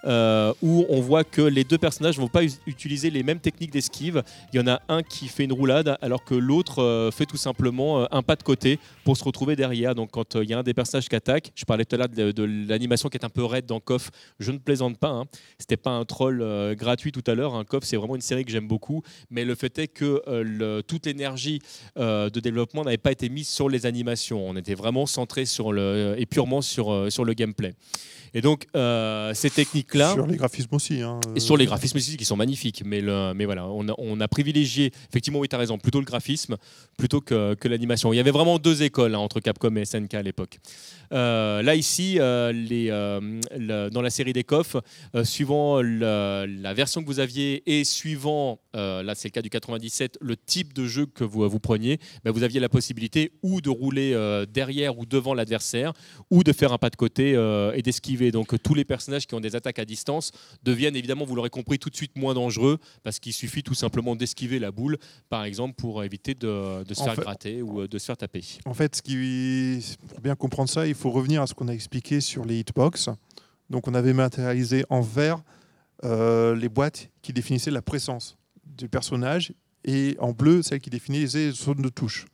euh, 0.05 0.53
où 0.61 0.85
on 0.89 1.01
voit 1.01 1.23
que 1.23 1.41
les 1.41 1.63
deux 1.63 1.79
personnages 1.79 2.17
ne 2.17 2.21
vont 2.21 2.27
pas 2.27 2.43
utiliser 2.67 3.09
les 3.09 3.23
mêmes 3.23 3.39
techniques 3.39 3.71
d'esquive. 3.71 4.23
Il 4.53 4.57
y 4.57 4.59
en 4.59 4.67
a 4.67 4.79
un 4.89 5.01
qui 5.01 5.27
fait 5.27 5.45
une 5.45 5.53
roulade 5.53 5.97
alors 6.01 6.23
que 6.23 6.35
l'autre 6.35 6.83
euh, 6.83 7.09
fait 7.09 7.25
tout 7.25 7.37
simplement 7.37 8.01
euh, 8.01 8.05
un 8.11 8.21
pas 8.21 8.35
de 8.35 8.43
côté 8.43 8.79
pour 9.03 9.17
se 9.17 9.23
retrouver 9.23 9.55
derrière. 9.55 9.95
Donc 9.95 10.11
quand 10.11 10.35
il 10.35 10.47
y 10.47 10.53
a 10.53 10.59
un 10.59 10.63
des 10.63 10.75
personnages 10.75 11.09
qui 11.09 11.15
attaque, 11.15 11.51
je 11.55 11.65
parlais 11.65 11.83
tout 11.83 11.95
à 11.95 11.97
l'heure 11.97 12.09
de, 12.09 12.43
l'animation 12.43 13.09
qui 13.09 13.17
est 13.17 13.25
un 13.25 13.29
peu 13.29 13.43
raide 13.43 13.65
dans 13.65 13.79
KOF, 13.79 14.11
je 14.39 14.51
ne 14.51 14.59
plaisante 14.59 14.99
pas. 14.99 15.09
Hein. 15.09 15.25
C'était 15.57 15.77
pas 15.77 15.91
un 15.91 16.05
troll 16.05 16.43
gratuit 16.75 17.11
tout 17.11 17.23
à 17.25 17.33
l'heure. 17.33 17.65
KOF, 17.65 17.83
c'est 17.83 17.97
vraiment 17.97 18.15
une 18.15 18.21
série 18.21 18.45
que 18.45 18.51
j'aime 18.51 18.67
beaucoup. 18.67 19.01
Mais 19.31 19.45
le 19.45 19.55
fait 19.55 19.79
est 19.79 19.87
que 19.87 20.81
toute 20.81 21.05
l'énergie 21.07 21.59
de 21.95 22.39
développement 22.39 22.83
n'avait 22.83 22.97
pas 22.97 23.11
été 23.11 23.29
mise 23.29 23.47
sur 23.47 23.69
les 23.69 23.85
animations. 23.85 24.47
On 24.47 24.55
était 24.55 24.75
vraiment 24.75 25.05
centré 25.05 25.45
sur 25.45 25.73
le 25.73 26.15
et 26.17 26.25
purement 26.25 26.61
sur 26.61 27.11
sur 27.11 27.25
le 27.25 27.33
gameplay. 27.47 27.73
Et 28.33 28.41
donc 28.41 28.65
euh, 28.75 29.33
ces 29.33 29.49
techniques-là. 29.49 30.13
Sur 30.13 30.27
les 30.27 30.35
graphismes 30.37 30.75
aussi. 30.75 31.01
hein, 31.01 31.19
Et 31.35 31.39
sur 31.39 31.55
les 31.57 31.63
euh, 31.65 31.67
graphismes 31.67 31.97
aussi 31.97 32.17
qui 32.17 32.25
sont 32.25 32.35
magnifiques, 32.35 32.83
mais, 32.85 33.01
le, 33.01 33.33
mais 33.33 33.45
voilà, 33.45 33.67
on 33.67 33.87
a, 33.89 33.93
on 33.97 34.19
a 34.19 34.27
privilégié, 34.27 34.91
effectivement, 35.09 35.39
oui, 35.39 35.47
tu 35.47 35.55
as 35.55 35.59
raison, 35.59 35.77
plutôt 35.77 35.99
le 35.99 36.05
graphisme 36.05 36.57
plutôt 36.97 37.21
que, 37.21 37.53
que 37.55 37.67
l'animation. 37.67 38.11
Il 38.13 38.17
y 38.17 38.19
avait 38.19 38.31
vraiment 38.31 38.59
deux 38.59 38.83
écoles 38.83 39.15
hein, 39.15 39.19
entre 39.19 39.39
Capcom 39.39 39.75
et 39.75 39.85
SNK 39.85 40.13
à 40.15 40.21
l'époque. 40.21 40.59
Euh, 41.13 41.61
là, 41.61 41.75
ici, 41.75 42.17
euh, 42.19 42.51
les, 42.51 42.87
euh, 42.89 43.19
le- 43.57 43.89
dans 43.89 44.01
la 44.01 44.09
série 44.09 44.33
des 44.33 44.43
euh, 45.15 45.23
suivant 45.23 45.81
le- 45.81 46.45
la 46.45 46.73
version 46.73 47.01
que 47.01 47.07
vous 47.07 47.19
aviez 47.19 47.63
et 47.65 47.83
suivant, 47.83 48.59
là 48.73 49.13
c'est 49.15 49.27
le 49.27 49.31
cas 49.31 49.41
du 49.41 49.49
97, 49.49 50.17
le 50.21 50.37
type 50.37 50.73
de 50.73 50.85
jeu 50.85 51.05
que 51.05 51.23
vous, 51.23 51.47
vous 51.49 51.59
preniez, 51.59 51.99
ben, 52.23 52.31
vous 52.31 52.43
aviez 52.43 52.59
la 52.59 52.69
possibilité 52.69 53.31
ou 53.43 53.59
de 53.61 53.69
rouler 53.69 54.15
derrière 54.51 54.97
ou 54.97 55.05
devant 55.05 55.33
l'adversaire, 55.33 55.93
ou 56.31 56.43
de 56.43 56.51
faire 56.53 56.71
un 56.73 56.77
pas 56.77 56.89
de 56.89 56.95
côté 56.95 57.31
et 57.73 57.81
d'esquiver. 57.81 58.31
Donc 58.31 58.61
tous 58.61 58.73
les 58.73 58.85
personnages 58.85 59.25
qui 59.27 59.35
ont 59.35 59.39
des 59.39 59.55
attaques 59.55 59.79
à 59.79 59.85
distance 59.85 60.31
deviennent 60.63 60.95
évidemment, 60.95 61.25
vous 61.25 61.35
l'aurez 61.35 61.49
compris, 61.49 61.79
tout 61.79 61.89
de 61.89 61.95
suite 61.95 62.15
moins 62.15 62.33
dangereux 62.33 62.77
parce 63.03 63.19
qu'il 63.19 63.33
suffit 63.33 63.63
tout 63.63 63.73
simplement 63.73 64.15
d'esquiver 64.15 64.59
la 64.59 64.71
boule, 64.71 64.97
par 65.29 65.43
exemple, 65.43 65.75
pour 65.75 66.03
éviter 66.03 66.33
de, 66.35 66.83
de 66.83 66.93
se 66.93 67.01
En 67.01 67.05
faire 67.05 67.15
fait- 67.15 67.21
gratter 67.21 67.61
ou 67.61 67.87
de 67.87 67.97
se 67.97 68.05
faire 68.05 68.17
taper. 68.17 68.43
En 68.65 68.73
fait, 68.73 68.95
ce 68.95 69.01
qui, 69.01 69.95
pour 70.09 70.21
bien 70.21 70.35
comprendre 70.35 70.69
ça, 70.69 70.87
il 70.87 70.95
faut 70.97 71.11
revenir 71.11 71.41
à 71.41 71.47
ce 71.47 71.53
qu'on 71.53 71.67
a 71.67 71.73
expliqué 71.73 72.21
sur 72.21 72.45
les 72.45 72.59
hitbox. 72.59 73.09
Donc, 73.69 73.87
on 73.87 73.93
avait 73.93 74.13
matérialisé 74.13 74.83
en 74.89 75.01
vert 75.01 75.43
euh, 76.03 76.55
les 76.55 76.69
boîtes 76.69 77.09
qui 77.21 77.33
définissaient 77.33 77.71
la 77.71 77.81
présence 77.81 78.37
du 78.65 78.89
personnage 78.89 79.53
et 79.83 80.15
en 80.19 80.31
bleu 80.31 80.61
celles 80.61 80.81
qui 80.81 80.89
définissaient 80.89 81.47
les 81.47 81.51
zones 81.51 81.81
de 81.81 81.89
touche. 81.89 82.25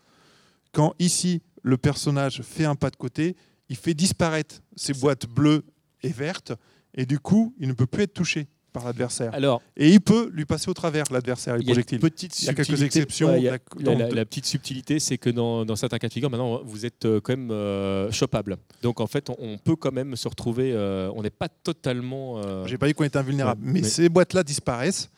Quand 0.71 0.93
ici 0.99 1.41
le 1.61 1.77
personnage 1.77 2.41
fait 2.41 2.65
un 2.65 2.75
pas 2.75 2.89
de 2.89 2.95
côté, 2.95 3.35
il 3.69 3.75
fait 3.75 3.93
disparaître 3.93 4.61
ces 4.75 4.93
boîtes 4.93 5.27
bleues 5.27 5.63
et 6.01 6.09
vertes 6.09 6.53
et 6.95 7.05
du 7.05 7.19
coup, 7.19 7.53
il 7.59 7.67
ne 7.67 7.73
peut 7.73 7.85
plus 7.85 8.03
être 8.03 8.13
touché 8.13 8.47
par 8.73 8.83
l'adversaire. 8.85 9.33
Alors, 9.33 9.61
Et 9.77 9.89
il 9.89 10.01
peut 10.01 10.29
lui 10.33 10.45
passer 10.45 10.69
au 10.69 10.73
travers 10.73 11.05
l'adversaire, 11.11 11.55
les 11.57 11.63
projectiles. 11.63 11.99
petite 11.99 12.41
Il 12.41 12.45
y 12.45 12.49
a 12.49 12.53
quelques 12.53 12.81
exceptions. 12.81 13.29
Ouais, 13.29 13.39
il 13.39 13.43
y 13.43 13.47
a- 13.47 13.51
d'ac- 13.51 13.61
La, 13.77 13.83
dans- 13.83 13.97
la- 13.97 14.09
la 14.09 14.25
petite 14.25 14.45
subtilité, 14.45 14.99
c'est 14.99 15.17
que 15.17 15.29
dans, 15.29 15.63
dans 15.63 15.75
certains 15.75 15.99
cas 15.99 16.07
de 16.09 16.13
figure, 16.13 16.29
maintenant, 16.29 16.61
vous 16.65 16.85
êtes 16.85 17.05
euh, 17.05 17.21
quand 17.21 17.33
même 17.37 17.51
euh, 17.51 18.11
choppable. 18.11 18.57
Donc, 18.81 18.99
en 18.99 19.07
fait, 19.07 19.29
on, 19.29 19.35
on 19.39 19.57
peut 19.57 19.75
quand 19.77 19.93
même 19.93 20.15
se 20.15 20.27
retrouver. 20.27 20.73
euh, 20.73 21.09
on 21.15 21.21
n'est 21.21 21.29
pas 21.29 21.47
totalement. 21.47 22.39
euh, 22.43 22.65
J'ai 22.65 22.77
pas 22.77 22.87
dit 22.87 22.93
qu'on 22.93 23.03
était 23.05 23.17
invulnérable, 23.19 23.63
Ouais, 23.65 23.71
mais, 23.73 23.81
mais- 23.81 23.87
ces 23.87 24.09
boîtes-là 24.09 24.43
disparaissent. 24.43 25.09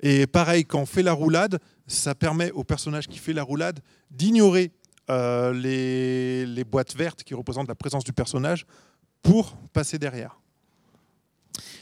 Et 0.00 0.26
pareil, 0.28 0.64
quand 0.64 0.80
on 0.80 0.86
fait 0.86 1.02
la 1.02 1.12
roulade, 1.12 1.58
ça 1.88 2.14
permet 2.14 2.52
au 2.52 2.62
personnage 2.62 3.08
qui 3.08 3.18
fait 3.18 3.32
la 3.32 3.42
roulade 3.42 3.80
d'ignorer 4.10 4.70
les, 5.52 6.46
les 6.46 6.64
boîtes 6.64 6.94
vertes 6.94 7.22
qui 7.24 7.34
représentent 7.34 7.68
la 7.68 7.74
présence 7.74 8.04
du 8.04 8.12
personnage 8.12 8.66
pour 9.22 9.56
passer 9.72 9.98
derrière. 9.98 10.38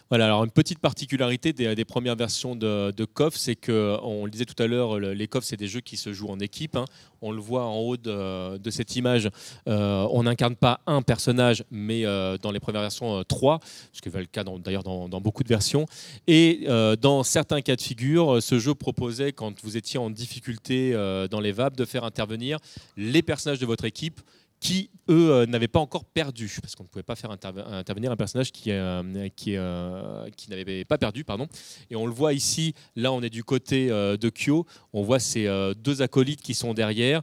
Voilà, 0.09 0.27
alors 0.27 0.45
une 0.45 0.53
petite 0.53 0.79
particularité 0.79 1.53
des, 1.53 1.85
premières 1.85 2.15
versions 2.15 2.55
de, 2.55 2.93
de 2.97 3.05
KOF, 3.05 3.35
c'est 3.35 3.57
que, 3.57 3.97
on 4.03 4.25
le 4.25 4.31
disait 4.31 4.45
tout 4.45 4.61
à 4.63 4.69
l'heure, 4.69 5.01
le- 5.01 5.15
les 5.15 5.27
KOF, 5.27 5.43
c'est 5.43 5.57
des 5.57 5.67
jeux 5.67 5.81
qui 5.81 5.97
se 5.97 6.13
jouent 6.13 6.29
en 6.29 6.39
équipe. 6.39 6.77
hein. 6.77 6.85
On 7.23 7.33
le 7.33 7.41
voit 7.41 7.65
en 7.65 7.77
haut 7.79 7.97
de, 7.97 8.71
cette 8.71 8.95
image. 8.95 9.29
Euh, 9.69 10.07
on 10.13 10.23
n'incarne 10.23 10.55
pas 10.55 10.79
un 10.87 11.03
personnage, 11.03 11.65
mais 11.73 12.07
euh, 12.07 12.39
dans 12.39 12.53
les 12.53 12.61
premières 12.61 12.83
versions, 12.83 13.19
euh, 13.19 13.23
trois, 13.25 13.59
ce 13.93 14.01
qui 14.01 14.09
va 14.09 14.21
le 14.21 14.27
cas 14.27 14.45
d'ailleurs 14.45 14.85
dans, 14.85 15.09
dans 15.09 15.21
beaucoup 15.21 15.43
de 15.43 15.49
versions. 15.49 15.87
Et 16.29 16.67
dans 17.01 17.25
certains 17.25 17.61
cas 17.61 17.75
de 17.75 17.81
figure, 17.81 18.41
ce 18.41 18.61
jeu 18.61 18.75
proposait, 18.75 19.33
quand 19.33 19.61
vous 19.65 19.77
étiez 19.77 19.99
en 19.99 20.11
difficulté 20.11 20.93
dans 21.31 21.41
les 21.41 21.51
VAP, 21.51 21.77
de 21.77 21.85
faire 21.85 22.05
intervenir 22.05 22.59
les 22.97 23.23
personnages 23.23 23.59
de 23.59 23.67
votre 23.67 23.85
équipe 23.85 24.21
qui, 24.61 24.91
eux, 25.09 25.31
euh, 25.31 25.47
n'avaient 25.47 25.69
pas 25.69 25.81
encore 25.81 26.05
perdu, 26.05 26.51
parce 26.61 26.75
qu'on 26.75 26.85
ne 26.85 26.89
pouvait 26.89 27.03
pas 27.03 27.15
faire 27.15 27.31
interve- 27.31 27.65
intervenir 27.73 28.11
un 28.11 28.17
personnage 28.17 28.51
qui, 28.51 28.71
euh, 28.71 29.03
euh, 29.49 30.31
qui 30.37 30.51
n'avait 30.51 30.85
pas 30.85 30.99
perdu. 30.99 31.25
Pardon. 31.25 31.47
Et 31.91 31.97
on 31.97 32.07
le 32.07 32.13
voit 32.13 32.33
ici, 32.33 32.75
là 32.97 33.13
on 33.13 33.23
est 33.23 33.31
du 33.31 33.45
côté 33.45 33.89
de 33.89 34.31
Kyo, 34.31 34.67
on 34.93 35.03
voit 35.03 35.19
ces 35.19 35.47
deux 35.79 36.03
acolytes 36.03 36.41
qui 36.41 36.55
sont 36.55 36.75
derrière. 36.75 37.21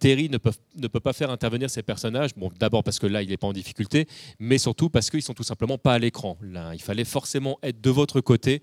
Terry 0.00 0.28
ne 0.28 0.38
peut, 0.38 0.52
ne 0.76 0.88
peut 0.88 1.00
pas 1.00 1.12
faire 1.12 1.30
intervenir 1.30 1.70
ces 1.70 1.82
personnages, 1.82 2.34
bon, 2.36 2.50
d'abord 2.58 2.82
parce 2.84 2.98
que 2.98 3.06
là 3.06 3.22
il 3.22 3.28
n'est 3.28 3.36
pas 3.36 3.46
en 3.46 3.52
difficulté, 3.52 4.06
mais 4.38 4.58
surtout 4.58 4.90
parce 4.90 5.08
qu'ils 5.08 5.22
sont 5.22 5.34
tout 5.34 5.42
simplement 5.42 5.78
pas 5.78 5.94
à 5.94 5.98
l'écran. 5.98 6.36
Il 6.74 6.82
fallait 6.82 7.04
forcément 7.04 7.58
être 7.62 7.80
de 7.80 7.90
votre 7.90 8.20
côté 8.20 8.62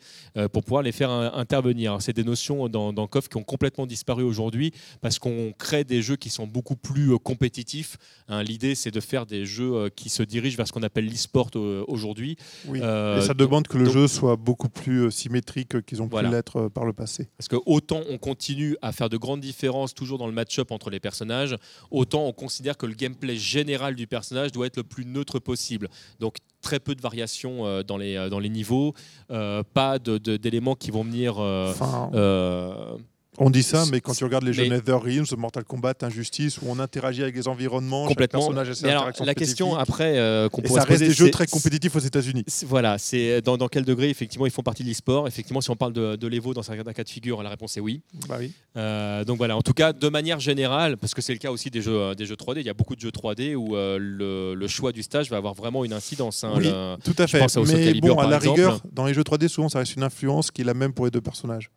pour 0.52 0.64
pouvoir 0.64 0.84
les 0.84 0.92
faire 0.92 1.10
intervenir. 1.10 1.98
C'est 2.02 2.14
des 2.14 2.24
notions 2.24 2.68
dans, 2.70 2.94
dans 2.94 3.08
KOF 3.08 3.30
qui 3.30 3.38
ont 3.38 3.44
complètement 3.44 3.88
disparu 3.88 4.24
aujourd'hui 4.24 4.72
parce 5.02 5.20
qu'on 5.20 5.54
crée 5.58 5.84
des 5.84 6.02
jeux 6.02 6.18
qui 6.18 6.30
sont 6.30 6.48
beaucoup 6.48 6.76
plus 6.76 7.18
compétitifs. 7.20 7.98
Hein, 8.28 8.44
L'idée, 8.44 8.76
c'est 8.76 8.92
de 8.92 9.00
faire 9.00 9.26
des 9.26 9.46
jeux 9.46 9.74
euh, 9.74 9.90
qui 9.90 10.10
se 10.10 10.22
dirigent 10.22 10.56
vers 10.56 10.68
ce 10.68 10.72
qu'on 10.74 10.84
appelle 10.84 11.06
l'e-sport 11.08 11.50
euh, 11.56 11.84
aujourd'hui. 11.88 12.36
Oui. 12.68 12.80
Euh, 12.82 13.18
Et 13.18 13.22
ça 13.22 13.34
demande 13.34 13.68
que 13.68 13.78
le 13.78 13.86
donc- 13.86 13.94
jeu 13.94 14.08
soit 14.08 14.36
beaucoup 14.36 14.70
plus 14.70 15.10
symétrique 15.12 15.84
qu'ils 15.86 16.02
ont 16.02 16.08
Voilà. 16.08 16.30
pu 16.30 16.36
l'être 16.36 16.68
par 16.70 16.86
le 16.86 16.94
passé. 16.94 17.28
Parce 17.38 17.48
que 17.48 17.56
autant 17.66 18.02
on 18.10 18.18
continue 18.20 18.78
à 18.84 18.92
faire 18.92 19.10
de 19.10 19.18
grandes 19.18 19.42
différences 19.42 19.94
toujours 19.96 20.18
dans 20.20 20.28
le 20.28 20.34
match-up 20.34 20.72
entre 20.72 20.90
les 20.92 21.00
personnages, 21.00 21.56
autant 21.90 22.26
on 22.26 22.32
considère 22.34 22.78
que 22.78 22.86
le 22.86 22.94
gameplay 22.94 23.36
général 23.36 23.96
du 23.96 24.06
personnage 24.06 24.52
doit 24.52 24.68
être 24.68 24.78
le 24.78 24.84
plus 24.84 25.06
neutre 25.06 25.40
possible. 25.40 25.90
Donc 26.20 26.38
très 26.62 26.80
peu 26.80 26.94
de 26.94 27.02
variations 27.02 27.82
dans, 27.84 27.98
les, 27.98 28.28
dans 28.30 28.40
les 28.40 28.50
niveaux, 28.50 28.94
euh, 29.32 29.64
pas 29.74 29.98
de- 29.98 30.18
de- 30.18 30.38
d'éléments 30.38 30.76
qui 30.76 30.92
vont 30.92 31.04
venir... 31.04 31.36
euh, 31.40 31.72
Enfin, 31.72 32.12
euh, 32.14 32.96
On 33.42 33.50
dit 33.50 33.64
ça, 33.64 33.86
mais 33.92 34.02
quand 34.02 34.14
tu 34.14 34.24
regardes 34.26 34.44
les 34.44 34.52
jeux 34.54 34.64
Mais- 34.64 34.76
Nether 34.78 34.92
Realms, 34.94 35.26
Mortal 35.38 35.64
Kombat, 35.64 35.94
Injustice, 36.02 36.58
où 36.62 36.66
on 36.68 36.78
interagit 36.80 37.24
avec 37.24 37.36
les 37.36 37.48
environnements, 37.48 38.04
chaque 38.04 38.10
Complètement. 38.10 38.40
personnage 38.42 38.70
a 38.70 38.76
ses 38.76 38.86
alors, 38.88 39.10
la 39.24 39.34
question 39.34 39.76
après 39.76 40.18
euh, 40.18 40.50
qu'on 40.50 40.62
Et 40.62 40.66
pourrait 40.66 40.82
ça 40.82 40.86
reste 40.88 41.02
des 41.04 41.14
jeux 41.14 41.32
très 41.32 41.48
compétitifs 41.48 41.96
aux 41.96 42.00
États-Unis. 42.00 42.44
Voilà, 42.68 42.98
c'est 42.98 43.42
dans, 43.42 43.56
dans 43.58 43.68
quel 43.70 43.86
degré 43.86 44.10
effectivement 44.10 44.46
ils 44.46 44.52
font 44.52 44.62
partie 44.62 44.84
de 44.84 44.90
l'e-sport? 44.90 45.28
Effectivement, 45.28 45.62
si 45.62 45.70
on 45.70 45.76
parle 45.78 45.94
de, 45.94 46.16
de 46.18 46.28
l'Evo 46.28 46.54
dans 46.54 46.64
certains 46.64 46.92
cas 46.94 47.04
de 47.04 47.10
figure, 47.10 47.42
la 47.42 47.50
réponse 47.50 47.78
est 47.78 47.80
oui. 47.80 48.02
Bah 48.28 48.36
oui. 48.40 48.52
Euh, 48.76 49.24
donc 49.24 49.38
voilà, 49.38 49.56
en 49.56 49.62
tout 49.62 49.74
cas, 49.74 49.94
de 49.94 50.10
manière 50.10 50.40
générale, 50.40 50.98
parce 50.98 51.14
que 51.14 51.22
c'est 51.22 51.34
le 51.34 51.40
cas 51.40 51.52
aussi 51.52 51.70
des 51.70 51.82
jeux, 51.82 51.98
euh, 51.98 52.16
des 52.16 52.26
jeux 52.26 52.36
3D, 52.36 52.60
il 52.60 52.66
y 52.66 52.70
a 52.70 52.74
beaucoup 52.74 52.96
de 52.96 53.02
jeux 53.02 53.12
3D 53.12 53.56
où 53.56 53.76
euh, 53.76 53.98
le, 54.00 54.54
le 54.54 54.68
choix 54.68 54.92
du 54.92 55.02
stage 55.02 55.30
va 55.30 55.38
avoir 55.38 55.54
vraiment 55.54 55.86
une 55.86 55.94
incidence. 55.94 56.44
hein, 56.44 56.54
Oui. 56.58 56.66
le- 56.66 56.98
Tout 57.04 57.16
à 57.18 57.26
fait. 57.28 57.40
pense 57.40 57.56
à 57.58 57.64
Soul 57.66 57.74
Mais 57.74 57.86
Calibur, 57.86 58.16
bon, 58.16 58.22
à 58.22 58.28
la 58.28 58.36
exemple. 58.38 58.60
rigueur, 58.60 58.82
dans 58.92 59.06
les 59.06 59.14
jeux 59.14 59.24
3D, 59.24 59.48
souvent, 59.48 59.70
ça 59.70 59.80
reste 59.80 59.96
une 59.96 60.04
influence 60.04 60.52
qui 60.52 60.62
est 60.62 60.66
la 60.66 60.74
même 60.74 60.92
pour 60.94 61.06
les 61.06 61.12
deux 61.12 61.22
personnages. 61.22 61.70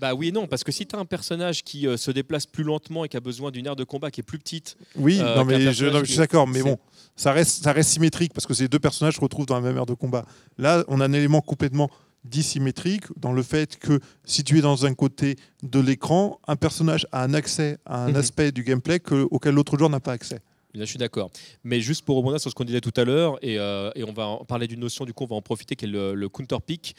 Bah 0.00 0.14
oui 0.14 0.28
et 0.28 0.32
non, 0.32 0.46
parce 0.46 0.64
que 0.64 0.72
si 0.72 0.86
tu 0.86 0.94
as 0.96 0.98
un 0.98 1.04
personnage 1.04 1.62
qui 1.64 1.86
euh, 1.86 1.96
se 1.96 2.10
déplace 2.10 2.46
plus 2.46 2.64
lentement 2.64 3.04
et 3.04 3.08
qui 3.08 3.16
a 3.16 3.20
besoin 3.20 3.50
d'une 3.50 3.66
aire 3.66 3.76
de 3.76 3.84
combat 3.84 4.10
qui 4.10 4.20
est 4.20 4.24
plus 4.24 4.38
petite, 4.38 4.76
Oui, 4.96 5.18
Euh, 5.20 5.36
non, 5.36 5.44
mais 5.44 5.72
je, 5.72 5.86
non, 5.86 6.04
suis 6.04 6.16
d'accord, 6.16 6.46
mais 6.46 6.62
bon, 6.62 6.78
ça 7.14 7.32
reste, 7.32 7.62
ça 7.64 7.72
reste 7.72 7.90
symétrique 7.90 8.32
parce 8.34 8.46
que 8.46 8.54
ces 8.54 8.68
deux 8.68 8.78
personnages 8.78 9.16
se 9.16 9.20
retrouvent 9.20 9.46
dans 9.46 9.54
la 9.54 9.60
même 9.60 9.76
aire 9.76 9.86
de 9.86 9.94
combat. 9.94 10.26
Là, 10.58 10.84
on 10.88 11.00
a 11.00 11.04
un 11.06 11.12
élément 11.12 11.40
complètement 11.40 11.90
dissymétrique 12.24 13.04
dans 13.16 13.32
le 13.32 13.42
fait 13.42 13.78
que 13.78 14.00
si 14.24 14.42
tu 14.42 14.58
es 14.58 14.60
dans 14.60 14.84
un 14.84 14.94
côté 14.94 15.36
de 15.62 15.78
l'écran, 15.80 16.40
un 16.48 16.56
personnage 16.56 17.06
a 17.12 17.22
un 17.22 17.34
accès 17.34 17.78
à 17.86 18.04
un 18.04 18.08
Mhm. 18.10 18.16
aspect 18.16 18.52
du 18.52 18.64
gameplay 18.64 18.98
que- 19.00 19.26
auquel 19.30 19.54
l'autre 19.54 19.78
joueur 19.78 19.90
n'a 19.90 20.00
pas 20.00 20.12
accès. 20.12 20.40
Là, 20.76 20.84
je 20.84 20.90
suis 20.90 20.98
d'accord. 20.98 21.30
Mais 21.64 21.80
juste 21.80 22.04
pour 22.04 22.16
rebondir 22.16 22.40
sur 22.40 22.50
ce 22.50 22.54
qu'on 22.54 22.64
disait 22.64 22.80
tout 22.80 22.92
à 22.96 23.04
l'heure, 23.04 23.38
et, 23.42 23.58
euh, 23.58 23.90
et 23.94 24.04
on 24.04 24.12
va 24.12 24.26
en 24.26 24.44
parler 24.44 24.66
d'une 24.66 24.80
notion, 24.80 25.04
du 25.04 25.12
coup, 25.14 25.24
on 25.24 25.28
va 25.28 25.36
en 25.36 25.42
profiter, 25.42 25.74
qui 25.76 25.86
est 25.86 25.88
le, 25.88 26.14
le 26.14 26.28
counter 26.28 26.58
pick. 26.64 26.94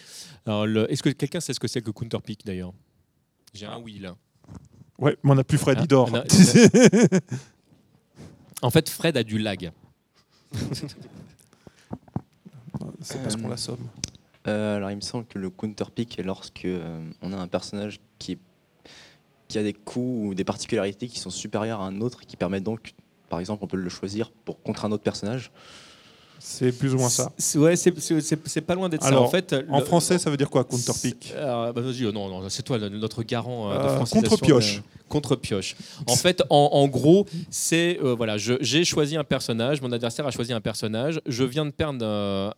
Est-ce 0.47 1.03
que 1.03 1.09
quelqu'un 1.09 1.39
sait 1.39 1.53
ce 1.53 1.59
que 1.59 1.67
c'est 1.67 1.81
que 1.81 1.85
le 1.87 1.93
counter 1.93 2.19
pick 2.23 2.45
d'ailleurs? 2.45 2.73
J'ai 3.53 3.65
un 3.67 3.79
oui 3.79 3.99
là. 3.99 4.15
Ouais, 4.99 5.15
mais 5.23 5.31
on 5.31 5.35
n'a 5.35 5.43
plus 5.43 5.57
Freddy 5.59 5.83
Ah, 5.91 5.93
non, 5.93 6.07
En 8.63 8.71
fait, 8.71 8.89
Fred 8.89 9.15
a 9.17 9.23
du 9.23 9.37
lag. 9.37 9.71
C'est 13.01 13.21
parce 13.21 13.35
qu'on 13.35 13.47
l'assomme. 13.47 13.87
Euh, 14.47 14.77
alors 14.77 14.91
il 14.91 14.95
me 14.95 15.01
semble 15.01 15.25
que 15.25 15.37
le 15.39 15.49
counter 15.49 15.85
pick 15.93 16.17
est 16.19 16.23
lorsque 16.23 16.65
euh, 16.65 17.07
on 17.21 17.33
a 17.33 17.37
un 17.37 17.47
personnage 17.47 17.99
qui, 18.17 18.33
est- 18.33 18.39
qui 19.47 19.57
a 19.57 19.63
des 19.63 19.73
coups 19.73 20.29
ou 20.29 20.33
des 20.33 20.43
particularités 20.45 21.07
qui 21.07 21.19
sont 21.19 21.29
supérieures 21.29 21.81
à 21.81 21.85
un 21.87 21.99
autre 22.01 22.21
et 22.23 22.25
qui 22.25 22.37
permettent 22.37 22.63
donc, 22.63 22.93
par 23.29 23.39
exemple, 23.39 23.63
on 23.63 23.67
peut 23.67 23.77
le 23.77 23.89
choisir 23.89 24.31
pour 24.31 24.61
contre 24.61 24.85
un 24.85 24.91
autre 24.91 25.03
personnage. 25.03 25.51
C'est 26.39 26.71
plus 26.71 26.93
ou 26.93 26.97
moins 26.97 27.09
ça. 27.09 27.31
C'est- 27.37 27.57
Ouais, 27.57 27.75
c'est- 27.75 27.93
c'est 28.45 28.61
pas 28.61 28.75
loin 28.75 28.89
d'être 28.89 29.03
ça. 29.03 29.19
En 29.19 29.27
fait, 29.29 29.55
En 29.69 29.79
le- 29.79 29.85
français, 29.85 30.17
ça 30.19 30.29
veut 30.29 30.37
dire 30.37 30.49
quoi, 30.49 30.65
pick 31.01 31.33
Euh, 31.35 31.71
bah, 31.73 31.81
euh, 31.83 32.11
non, 32.11 32.29
non, 32.29 32.47
c'est 32.49 32.63
toi 32.63 32.77
notre 32.77 33.23
garant 33.23 33.71
euh, 33.71 33.77
de 33.77 33.83
Euh, 33.83 33.95
francisation 33.95 34.29
contre-pioche. 34.37 34.81
Contre-pioche. 35.09 35.75
En 36.07 36.15
fait, 36.17 36.43
en, 36.49 36.69
en 36.73 36.87
gros, 36.87 37.25
c'est 37.49 37.97
euh, 38.03 38.13
voilà, 38.15 38.37
je- 38.37 38.57
j'ai 38.61 38.83
choisi 38.83 39.15
un 39.15 39.23
personnage, 39.23 39.81
mon 39.81 39.91
adversaire 39.93 40.27
a 40.27 40.31
choisi 40.31 40.51
un 40.53 40.59
personnage, 40.61 41.21
je 41.25 41.43
viens 41.45 41.65
de 41.65 41.71
perdre 41.71 42.05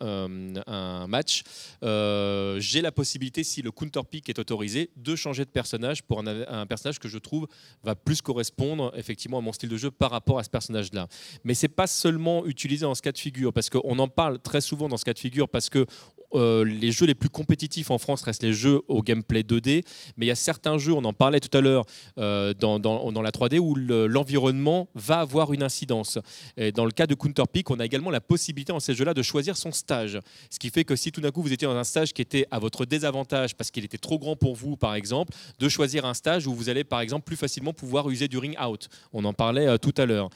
un 0.01 1.07
match, 1.07 1.43
j'ai 1.81 2.81
la 2.81 2.91
possibilité, 2.91 3.43
si 3.43 3.61
le 3.61 3.71
counter 3.71 4.01
pick 4.09 4.29
est 4.29 4.39
autorisé, 4.39 4.89
de 4.97 5.15
changer 5.15 5.45
de 5.45 5.49
personnage 5.49 6.03
pour 6.03 6.19
un, 6.19 6.25
un 6.47 6.65
personnage 6.65 6.99
que 6.99 7.07
je 7.07 7.17
trouve 7.17 7.47
va 7.83 7.95
plus 7.95 8.21
correspondre 8.21 8.91
effectivement 8.95 9.37
à 9.37 9.41
mon 9.41 9.53
style 9.53 9.69
de 9.69 9.77
jeu 9.77 9.91
par 9.91 10.11
rapport 10.11 10.39
à 10.39 10.43
ce 10.43 10.49
personnage-là. 10.49 11.07
Mais 11.43 11.53
c'est 11.53 11.67
pas 11.67 11.87
seulement 11.87 12.45
utilisé 12.45 12.81
dans 12.83 12.95
ce 12.95 13.01
cas 13.01 13.11
de 13.11 13.17
figure, 13.17 13.53
parce 13.53 13.68
qu'on 13.69 13.99
en 13.99 14.07
parle 14.07 14.39
très 14.39 14.61
souvent 14.61 14.87
dans 14.87 14.97
ce 14.97 15.05
cas 15.05 15.13
de 15.13 15.19
figure, 15.19 15.49
parce 15.49 15.69
que 15.69 15.85
euh, 16.33 16.63
les 16.63 16.91
jeux 16.91 17.05
les 17.05 17.15
plus 17.15 17.29
compétitifs 17.29 17.91
en 17.91 17.97
France 17.97 18.21
restent 18.21 18.43
les 18.43 18.53
jeux 18.53 18.81
au 18.87 19.01
gameplay 19.01 19.41
2D, 19.41 19.83
mais 20.17 20.25
il 20.25 20.29
y 20.29 20.31
a 20.31 20.35
certains 20.35 20.77
jeux, 20.77 20.93
on 20.93 21.03
en 21.05 21.13
parlait 21.13 21.39
tout 21.39 21.55
à 21.57 21.61
l'heure 21.61 21.85
euh, 22.17 22.53
dans, 22.53 23.21
la 23.21 23.31
3D, 23.31 23.59
où 23.59 23.75
le- 23.75 24.07
l'environnement 24.07 24.87
va 24.95 25.19
avoir 25.19 25.53
une 25.53 25.63
incidence. 25.63 26.19
Dans 26.75 26.85
le 26.85 26.91
cas 26.91 27.07
de 27.07 27.15
Counterpick, 27.15 27.69
on 27.69 27.79
a 27.79 27.85
également 27.85 28.09
la 28.11 28.21
possibilité 28.21 28.71
dans 28.73 28.79
ces 28.79 28.93
jeux-là 28.93 29.13
de 29.13 29.21
choisir 29.21 29.57
son 29.57 29.71
stage. 29.71 30.19
Ce 30.49 30.59
qui 30.59 30.69
fait 30.69 30.83
que 30.83 30.95
si 30.95 31.11
tout 31.11 31.21
d'un 31.21 31.31
coup 31.31 31.41
vous 31.41 31.53
étiez 31.53 31.67
dans 31.67 31.75
un 31.75 31.83
stage 31.83 32.13
qui 32.13 32.21
était 32.21 32.47
à 32.51 32.59
votre 32.59 32.85
désavantage 32.85 33.55
parce 33.55 33.71
qu'il 33.71 33.83
était 33.85 33.97
trop 33.97 34.19
grand 34.19 34.35
pour 34.35 34.55
vous, 34.55 34.77
par 34.77 34.95
exemple, 34.95 35.33
de 35.59 35.69
choisir 35.69 36.05
un 36.05 36.13
stage 36.13 36.47
où 36.47 36.53
vous 36.53 36.69
allez, 36.69 36.83
par 36.83 37.01
exemple, 37.01 37.25
plus 37.25 37.35
facilement 37.35 37.73
pouvoir 37.73 38.09
user 38.09 38.27
du 38.27 38.37
ring 38.37 38.55
out. 38.61 38.87
On 39.13 39.25
en 39.25 39.33
parlait 39.33 39.67
euh, 39.67 39.77
tout 39.77 39.93
à 39.97 40.05
l'heure. 40.05 40.29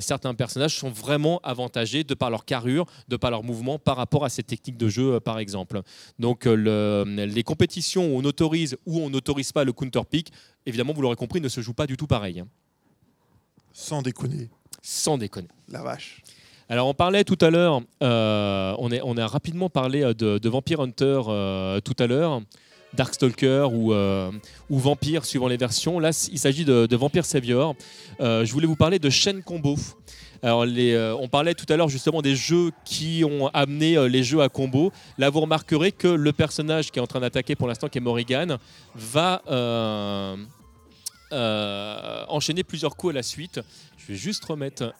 Certains 0.00 0.34
personnages 0.34 0.76
sont 0.76 0.90
vraiment 0.90 1.40
avantagés 1.42 2.04
de 2.04 2.14
par 2.14 2.30
leur 2.30 2.44
carrure, 2.44 2.86
de 3.08 3.16
par 3.16 3.30
leur 3.30 3.42
mouvement 3.42 3.78
par 3.78 3.96
rapport 3.96 4.24
à 4.24 4.28
ces 4.28 4.42
techniques 4.42 4.76
de 4.76 4.88
jeu, 4.88 5.11
euh, 5.12 5.20
par 5.20 5.38
exemple. 5.38 5.82
Donc 6.18 6.46
euh, 6.46 6.54
le- 6.54 7.24
les 7.26 7.42
compétitions 7.42 8.14
où 8.14 8.18
on 8.20 8.24
autorise 8.24 8.76
ou 8.86 9.00
on 9.00 9.10
n'autorise 9.10 9.52
pas 9.52 9.64
le 9.64 9.72
counter 9.72 10.02
pick, 10.10 10.32
évidemment, 10.66 10.92
vous 10.92 11.02
l'aurez 11.02 11.16
compris, 11.16 11.40
ne 11.40 11.48
se 11.48 11.60
jouent 11.60 11.74
pas 11.74 11.86
du 11.86 11.96
tout 11.96 12.06
pareil. 12.06 12.40
hein. 12.40 12.46
Sans 13.72 14.02
déconner. 14.02 14.48
Sans 14.82 15.16
déconner. 15.18 15.48
La 15.68 15.82
vache. 15.82 16.22
Alors 16.68 16.88
on 16.88 16.94
parlait 16.94 17.24
tout 17.24 17.38
à 17.40 17.50
l'heure, 17.50 17.82
euh, 18.02 18.74
on, 18.78 19.16
a 19.16 19.26
rapidement 19.26 19.68
parlé 19.68 20.00
de, 20.14 20.38
de 20.38 20.48
Vampire 20.48 20.80
Hunter 20.80 21.20
euh, 21.28 21.80
tout 21.80 21.94
à 21.98 22.06
l'heure, 22.06 22.40
Darkstalker 22.94 23.68
ou, 23.72 23.92
euh, 23.92 24.30
ou 24.70 24.78
Vampire 24.78 25.24
suivant 25.26 25.48
les 25.48 25.56
versions. 25.58 25.98
Là 25.98 26.10
il 26.32 26.38
s'agit 26.38 26.64
de, 26.64 26.86
de 26.86 26.96
Vampire 26.96 27.24
Savior. 27.26 27.74
Je 28.20 28.50
voulais 28.52 28.66
vous 28.66 28.76
parler 28.76 28.98
de 28.98 29.10
chaîne 29.10 29.42
combo. 29.42 29.76
Alors 30.44 30.64
euh, 30.66 31.16
on 31.20 31.28
parlait 31.28 31.54
tout 31.54 31.66
à 31.68 31.76
l'heure 31.76 31.88
justement 31.88 32.20
des 32.20 32.34
jeux 32.34 32.72
qui 32.84 33.22
ont 33.24 33.46
amené 33.54 33.96
euh, 33.96 34.08
les 34.08 34.24
jeux 34.24 34.40
à 34.40 34.48
combo. 34.48 34.90
Là 35.16 35.30
vous 35.30 35.40
remarquerez 35.40 35.92
que 35.92 36.08
le 36.08 36.32
personnage 36.32 36.90
qui 36.90 36.98
est 36.98 37.02
en 37.02 37.06
train 37.06 37.20
d'attaquer 37.20 37.54
pour 37.54 37.68
l'instant, 37.68 37.88
qui 37.88 37.98
est 37.98 38.00
Morrigan, 38.00 38.58
va 38.96 39.42
euh, 39.48 40.36
enchaîner 42.28 42.64
plusieurs 42.64 42.96
coups 42.96 43.12
à 43.12 43.14
la 43.14 43.22
suite. 43.22 43.60
Je 43.96 44.06
vais 44.08 44.18
juste 44.18 44.44
remettre 44.44 44.92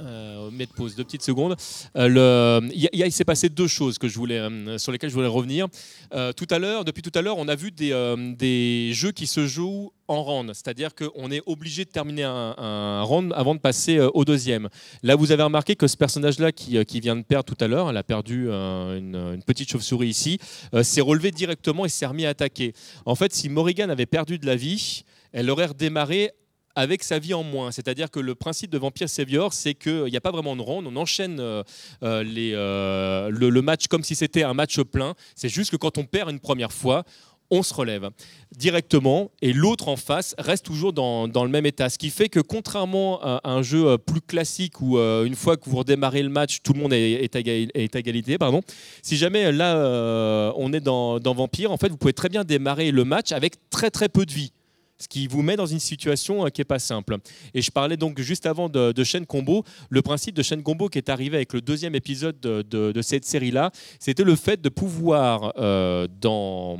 Euh, 0.00 0.50
mettre 0.52 0.74
pause 0.74 0.94
deux 0.94 1.04
petites 1.04 1.22
secondes. 1.22 1.56
Euh, 1.96 2.60
il 2.72 3.12
s'est 3.12 3.24
passé 3.24 3.48
deux 3.48 3.66
choses 3.66 3.98
que 3.98 4.06
je 4.06 4.16
voulais, 4.16 4.38
euh, 4.38 4.78
sur 4.78 4.92
lesquelles 4.92 5.10
je 5.10 5.14
voulais 5.14 5.26
revenir. 5.26 5.66
Euh, 6.14 6.32
tout 6.32 6.46
à 6.50 6.58
l'heure, 6.58 6.84
depuis 6.84 7.02
tout 7.02 7.10
à 7.16 7.22
l'heure, 7.22 7.36
on 7.36 7.48
a 7.48 7.56
vu 7.56 7.72
des, 7.72 8.92
jeux 8.92 9.10
qui 9.10 9.26
se 9.26 9.46
jouent 9.46 9.92
en 10.06 10.22
round, 10.22 10.52
c'est-à-dire 10.54 10.94
qu'on 10.94 11.30
est 11.30 11.42
obligé 11.46 11.84
de 11.84 11.90
terminer 11.90 12.22
un, 12.22 12.54
un 12.56 13.02
round 13.02 13.32
avant 13.34 13.54
de 13.54 13.60
passer 13.60 13.98
au 14.00 14.24
deuxième. 14.24 14.68
Là, 15.02 15.16
vous 15.16 15.32
avez 15.32 15.42
remarqué 15.42 15.76
que 15.76 15.86
ce 15.86 15.96
personnage-là 15.96 16.52
qui, 16.52 16.82
qui 16.86 17.00
vient 17.00 17.16
de 17.16 17.22
perdre 17.22 17.52
tout 17.52 17.62
à 17.62 17.68
l'heure, 17.68 17.90
elle 17.90 17.96
a 17.96 18.02
perdu 18.02 18.48
une, 18.48 19.16
une 19.34 19.42
petite 19.42 19.70
chauve-souris 19.70 20.08
ici, 20.08 20.38
s'est 20.82 21.02
relevé 21.02 21.30
directement 21.30 21.84
et 21.84 21.88
s'est 21.88 22.06
remis 22.06 22.24
à 22.24 22.30
attaquer. 22.30 22.72
En 23.04 23.16
fait, 23.16 23.34
si 23.34 23.48
Morrigan 23.48 23.90
avait 23.90 24.06
perdu 24.06 24.38
de 24.38 24.46
la 24.46 24.56
vie, 24.56 25.02
elle 25.32 25.50
aurait 25.50 25.66
redémarré 25.66 26.30
avec 26.78 27.02
sa 27.02 27.18
vie 27.18 27.34
en 27.34 27.42
moins. 27.42 27.72
C'est-à-dire 27.72 28.08
que 28.08 28.20
le 28.20 28.36
principe 28.36 28.70
de 28.70 28.78
Vampire 28.78 29.08
Savior, 29.08 29.52
c'est 29.52 29.74
qu'il 29.74 30.04
n'y 30.04 30.16
a 30.16 30.20
pas 30.20 30.30
vraiment 30.30 30.54
de 30.54 30.62
round, 30.62 30.86
on 30.86 30.94
enchaîne 30.94 31.40
euh, 31.40 31.64
euh, 32.04 32.24
euh, 32.36 33.30
le, 33.30 33.62
match 33.62 33.88
comme 33.88 34.04
si 34.04 34.14
c'était 34.14 34.44
un 34.44 34.54
match 34.54 34.80
plein. 34.82 35.14
C'est 35.34 35.48
juste 35.48 35.72
que 35.72 35.76
quand 35.76 35.98
on 35.98 36.04
perd 36.04 36.30
une 36.30 36.38
première 36.38 36.72
fois, 36.72 37.02
on 37.50 37.64
se 37.64 37.74
relève 37.74 38.10
directement 38.56 39.32
et 39.42 39.52
l'autre 39.52 39.88
en 39.88 39.96
face 39.96 40.36
reste 40.38 40.66
toujours 40.66 40.92
dans, 40.92 41.26
le 41.26 41.48
même 41.48 41.66
état. 41.66 41.88
Ce 41.88 41.98
qui 41.98 42.10
fait 42.10 42.28
que 42.28 42.38
contrairement 42.38 43.20
à 43.22 43.40
un 43.50 43.62
jeu 43.62 43.98
plus 43.98 44.20
classique 44.20 44.80
où 44.80 44.98
une 44.98 45.34
fois 45.34 45.56
que 45.56 45.68
vous 45.68 45.78
redémarrez 45.78 46.22
le 46.22 46.28
match, 46.28 46.58
tout 46.62 46.74
le 46.74 46.80
monde 46.80 46.92
est, 46.92 47.34
à, 47.34 47.38
égalité, 47.98 48.38
pardon. 48.38 48.60
si 49.02 49.16
jamais 49.16 49.50
là 49.50 50.52
on 50.56 50.74
est 50.74 50.80
dans, 50.80 51.18
dans 51.18 51.34
Vampire, 51.34 51.72
en 51.72 51.78
fait 51.78 51.88
vous 51.88 51.96
pouvez 51.96 52.12
très 52.12 52.28
bien 52.28 52.44
démarrer 52.44 52.90
le 52.90 53.04
match 53.04 53.32
avec 53.32 53.54
très 53.70 53.90
très 53.90 54.10
peu 54.10 54.26
de 54.26 54.32
vie 54.32 54.52
ce 54.98 55.08
qui 55.08 55.26
vous 55.26 55.42
met 55.42 55.56
dans 55.56 55.66
une 55.66 55.78
situation 55.78 56.44
euh, 56.44 56.48
qui 56.48 56.60
n'est 56.60 56.66
pas 56.66 56.78
simple. 56.78 57.18
Et 57.54 57.62
je 57.62 57.70
parlais 57.70 57.96
donc 57.96 58.20
juste 58.20 58.46
avant 58.46 58.68
de, 58.68 58.92
de 58.92 59.04
chaîne 59.04 59.26
combo. 59.26 59.64
Le 59.90 60.02
principe 60.02 60.34
de 60.34 60.42
chaîne 60.42 60.62
combo 60.62 60.88
qui 60.88 60.98
est 60.98 61.08
arrivé 61.08 61.36
avec 61.36 61.52
le 61.52 61.60
deuxième 61.60 61.94
épisode 61.94 62.38
de, 62.40 63.02
cette 63.02 63.24
série-là, 63.24 63.70
c'était 64.00 64.24
le 64.24 64.34
fait 64.34 64.60
de 64.60 64.68
pouvoir, 64.68 65.52
euh, 65.56 66.08
dans 66.20 66.78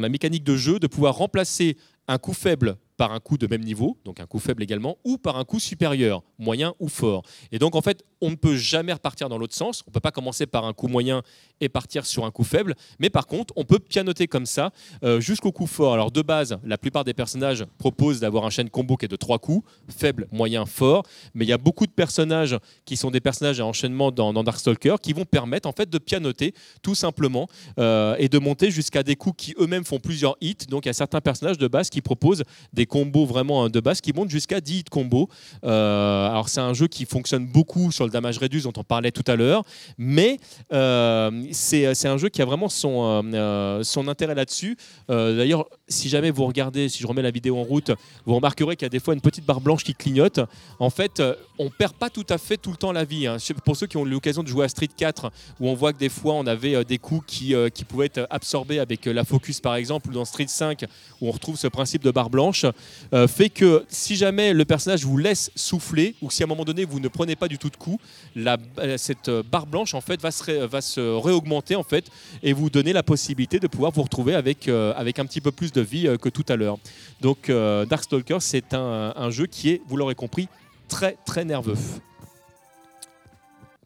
la 0.00 0.08
mécanique 0.08 0.44
de 0.44 0.56
jeu, 0.56 0.78
de 0.78 0.86
pouvoir 0.86 1.16
remplacer 1.16 1.76
un 2.08 2.18
coup 2.18 2.34
faible 2.34 2.76
par 2.96 3.12
un 3.12 3.20
coup 3.20 3.36
de 3.36 3.46
même 3.46 3.62
niveau, 3.62 3.98
donc 4.04 4.20
un 4.20 4.26
coup 4.26 4.38
faible 4.38 4.62
également, 4.62 4.96
ou 5.04 5.18
par 5.18 5.36
un 5.36 5.44
coup 5.44 5.60
supérieur, 5.60 6.22
moyen 6.38 6.74
ou 6.80 6.88
fort. 6.88 7.22
Et 7.52 7.58
donc 7.58 7.74
en 7.74 7.82
fait, 7.82 8.02
on 8.20 8.30
ne 8.30 8.34
peut 8.34 8.56
jamais 8.56 8.92
repartir 8.92 9.28
dans 9.28 9.38
l'autre 9.38 9.54
sens. 9.54 9.82
On 9.86 9.90
ne 9.90 9.92
peut 9.92 10.00
pas 10.00 10.10
commencer 10.10 10.46
par 10.46 10.64
un 10.64 10.72
coup 10.72 10.88
moyen 10.88 11.22
et 11.60 11.68
partir 11.68 12.06
sur 12.06 12.24
un 12.24 12.30
coup 12.30 12.44
faible. 12.44 12.74
Mais 12.98 13.10
par 13.10 13.26
contre, 13.26 13.52
on 13.56 13.64
peut 13.64 13.78
pianoter 13.78 14.26
comme 14.26 14.46
ça 14.46 14.70
euh, 15.04 15.20
jusqu'au 15.20 15.52
coup 15.52 15.66
fort. 15.66 15.92
Alors 15.92 16.10
de 16.10 16.22
base, 16.22 16.58
la 16.64 16.78
plupart 16.78 17.04
des 17.04 17.14
personnages 17.14 17.64
proposent 17.78 18.20
d'avoir 18.20 18.44
un 18.44 18.50
chaîne 18.50 18.70
combo 18.70 18.96
qui 18.96 19.04
est 19.04 19.08
de 19.08 19.16
trois 19.16 19.38
coups, 19.38 19.68
faible, 19.88 20.26
moyen, 20.32 20.64
fort. 20.64 21.04
Mais 21.34 21.44
il 21.44 21.48
y 21.48 21.52
a 21.52 21.58
beaucoup 21.58 21.86
de 21.86 21.92
personnages 21.92 22.56
qui 22.84 22.96
sont 22.96 23.10
des 23.10 23.20
personnages 23.20 23.60
à 23.60 23.66
enchaînement 23.66 24.10
dans, 24.10 24.32
dans 24.32 24.42
Darkstalker 24.42 24.96
qui 25.02 25.12
vont 25.12 25.24
permettre 25.24 25.68
en 25.68 25.72
fait 25.72 25.90
de 25.90 25.98
pianoter 25.98 26.54
tout 26.82 26.94
simplement 26.94 27.48
euh, 27.78 28.16
et 28.18 28.28
de 28.28 28.38
monter 28.38 28.70
jusqu'à 28.70 29.02
des 29.02 29.16
coups 29.16 29.36
qui 29.36 29.54
eux-mêmes 29.58 29.84
font 29.84 29.98
plusieurs 29.98 30.36
hits. 30.40 30.66
Donc 30.68 30.86
il 30.86 30.88
y 30.88 30.90
a 30.90 30.94
certains 30.94 31.20
personnages 31.20 31.58
de 31.58 31.68
base 31.68 31.90
qui 31.90 31.95
propose 32.02 32.42
des 32.72 32.86
combos 32.86 33.26
vraiment 33.26 33.68
de 33.68 33.80
base 33.80 34.00
qui 34.00 34.12
montent 34.12 34.30
jusqu'à 34.30 34.60
10 34.60 34.78
hits 34.78 34.84
combos. 34.90 35.28
Euh, 35.64 36.28
alors 36.28 36.48
c'est 36.48 36.60
un 36.60 36.74
jeu 36.74 36.86
qui 36.86 37.04
fonctionne 37.04 37.46
beaucoup 37.46 37.92
sur 37.92 38.04
le 38.04 38.10
damage 38.10 38.38
reduce 38.38 38.64
dont 38.64 38.72
on 38.76 38.84
parlait 38.84 39.10
tout 39.10 39.24
à 39.26 39.36
l'heure, 39.36 39.64
mais 39.98 40.38
euh, 40.72 41.30
c'est 41.52 41.94
c'est 41.94 42.08
un 42.08 42.18
jeu 42.18 42.28
qui 42.28 42.42
a 42.42 42.44
vraiment 42.44 42.68
son, 42.68 43.04
euh, 43.04 43.22
euh, 43.34 43.82
son 43.82 44.08
intérêt 44.08 44.34
là-dessus. 44.34 44.76
Euh, 45.10 45.36
D'ailleurs, 45.36 45.66
si 45.88 46.08
jamais 46.08 46.30
vous 46.30 46.44
regardez, 46.46 46.88
si 46.88 47.00
je 47.02 47.06
remets 47.06 47.22
la 47.22 47.30
vidéo 47.30 47.58
en 47.58 47.62
route, 47.62 47.90
vous 48.24 48.34
remarquerez 48.34 48.76
qu'il 48.76 48.84
y 48.84 48.86
a 48.86 48.90
des 48.90 49.00
fois 49.00 49.14
une 49.14 49.20
petite 49.20 49.44
barre 49.44 49.60
blanche 49.60 49.84
qui 49.84 49.94
clignote. 49.94 50.40
En 50.78 50.90
fait, 50.90 51.20
euh, 51.20 51.34
on 51.58 51.70
perd 51.70 51.92
pas 51.94 52.10
tout 52.10 52.26
à 52.28 52.38
fait 52.38 52.56
tout 52.56 52.70
le 52.70 52.76
temps 52.76 52.92
la 52.92 53.04
vie. 53.04 53.26
hein. 53.26 53.36
Pour 53.64 53.76
ceux 53.76 53.86
qui 53.86 53.96
ont 53.96 54.04
l'occasion 54.04 54.42
de 54.42 54.48
jouer 54.48 54.64
à 54.64 54.68
Street 54.68 54.88
4, 54.94 55.30
où 55.60 55.68
on 55.68 55.74
voit 55.74 55.92
que 55.92 55.98
des 55.98 56.08
fois 56.08 56.34
on 56.34 56.46
avait 56.46 56.74
euh, 56.74 56.84
des 56.84 56.98
coups 56.98 57.24
qui, 57.26 57.54
euh, 57.54 57.68
qui 57.68 57.84
pouvaient 57.84 58.06
être 58.06 58.26
absorbés 58.30 58.78
avec 58.78 59.06
euh, 59.06 59.12
la 59.12 59.24
focus 59.24 59.60
par 59.60 59.74
exemple, 59.76 60.08
ou 60.10 60.12
dans 60.12 60.24
Street 60.24 60.46
5, 60.48 60.84
où 61.20 61.28
on 61.28 61.30
retrouve 61.30 61.56
ce 61.56 61.66
principe 61.68 61.85
de 61.86 62.10
barre 62.10 62.28
blanche, 62.30 62.66
euh, 63.14 63.26
fait 63.28 63.48
que 63.50 63.84
si 63.88 64.16
jamais 64.16 64.52
le 64.52 64.64
personnage 64.64 65.04
vous 65.04 65.16
laisse 65.16 65.50
souffler, 65.54 66.14
ou 66.20 66.30
si 66.30 66.42
à 66.42 66.46
un 66.46 66.48
moment 66.48 66.64
donné 66.64 66.84
vous 66.84 67.00
ne 67.00 67.08
prenez 67.08 67.36
pas 67.36 67.48
du 67.48 67.58
tout 67.58 67.70
de 67.70 67.76
coup, 67.76 67.98
la- 68.34 68.58
euh, 68.78 68.96
cette 68.98 69.28
euh, 69.28 69.42
barre 69.42 69.66
blanche 69.66 69.94
en 69.94 70.00
fait 70.00 70.20
va 70.20 70.30
se, 70.30 70.42
ré- 70.44 70.66
va 70.66 70.80
se 70.80 71.00
réaugmenter 71.00 71.76
en 71.76 71.82
fait 71.82 72.06
et 72.42 72.52
vous 72.52 72.68
donner 72.70 72.92
la 72.92 73.02
possibilité 73.02 73.58
de 73.60 73.66
pouvoir 73.66 73.92
vous 73.92 74.02
retrouver 74.02 74.34
avec, 74.34 74.68
euh, 74.68 74.92
avec 74.96 75.18
un 75.18 75.24
petit 75.26 75.40
peu 75.40 75.52
plus 75.52 75.72
de 75.72 75.80
vie 75.80 76.08
que 76.20 76.28
tout 76.28 76.44
à 76.48 76.56
l'heure. 76.56 76.78
Donc 77.20 77.50
Darkstalker, 77.50 78.38
c'est 78.40 78.74
un, 78.74 79.12
un 79.16 79.30
jeu 79.30 79.46
qui 79.46 79.70
est, 79.70 79.80
vous 79.88 79.96
l'aurez 79.96 80.14
compris, 80.14 80.48
très 80.88 81.16
très 81.24 81.44
nerveux. 81.44 81.76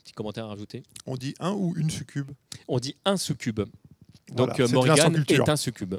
Petit 0.03 0.13
commentaire 0.13 0.45
à 0.47 0.49
rajouter. 0.49 0.83
On 1.07 1.17
dit 1.17 1.35
un 1.41 1.53
ou 1.53 1.75
une 1.77 1.91
succube? 1.91 2.31
On 2.69 2.79
dit 2.79 2.97
un 3.05 3.17
succube. 3.17 3.61
Voilà, 4.33 4.55
Donc 4.55 4.71
Morrigan 4.73 5.13
est 5.29 5.49
un 5.49 5.57
succube. 5.57 5.95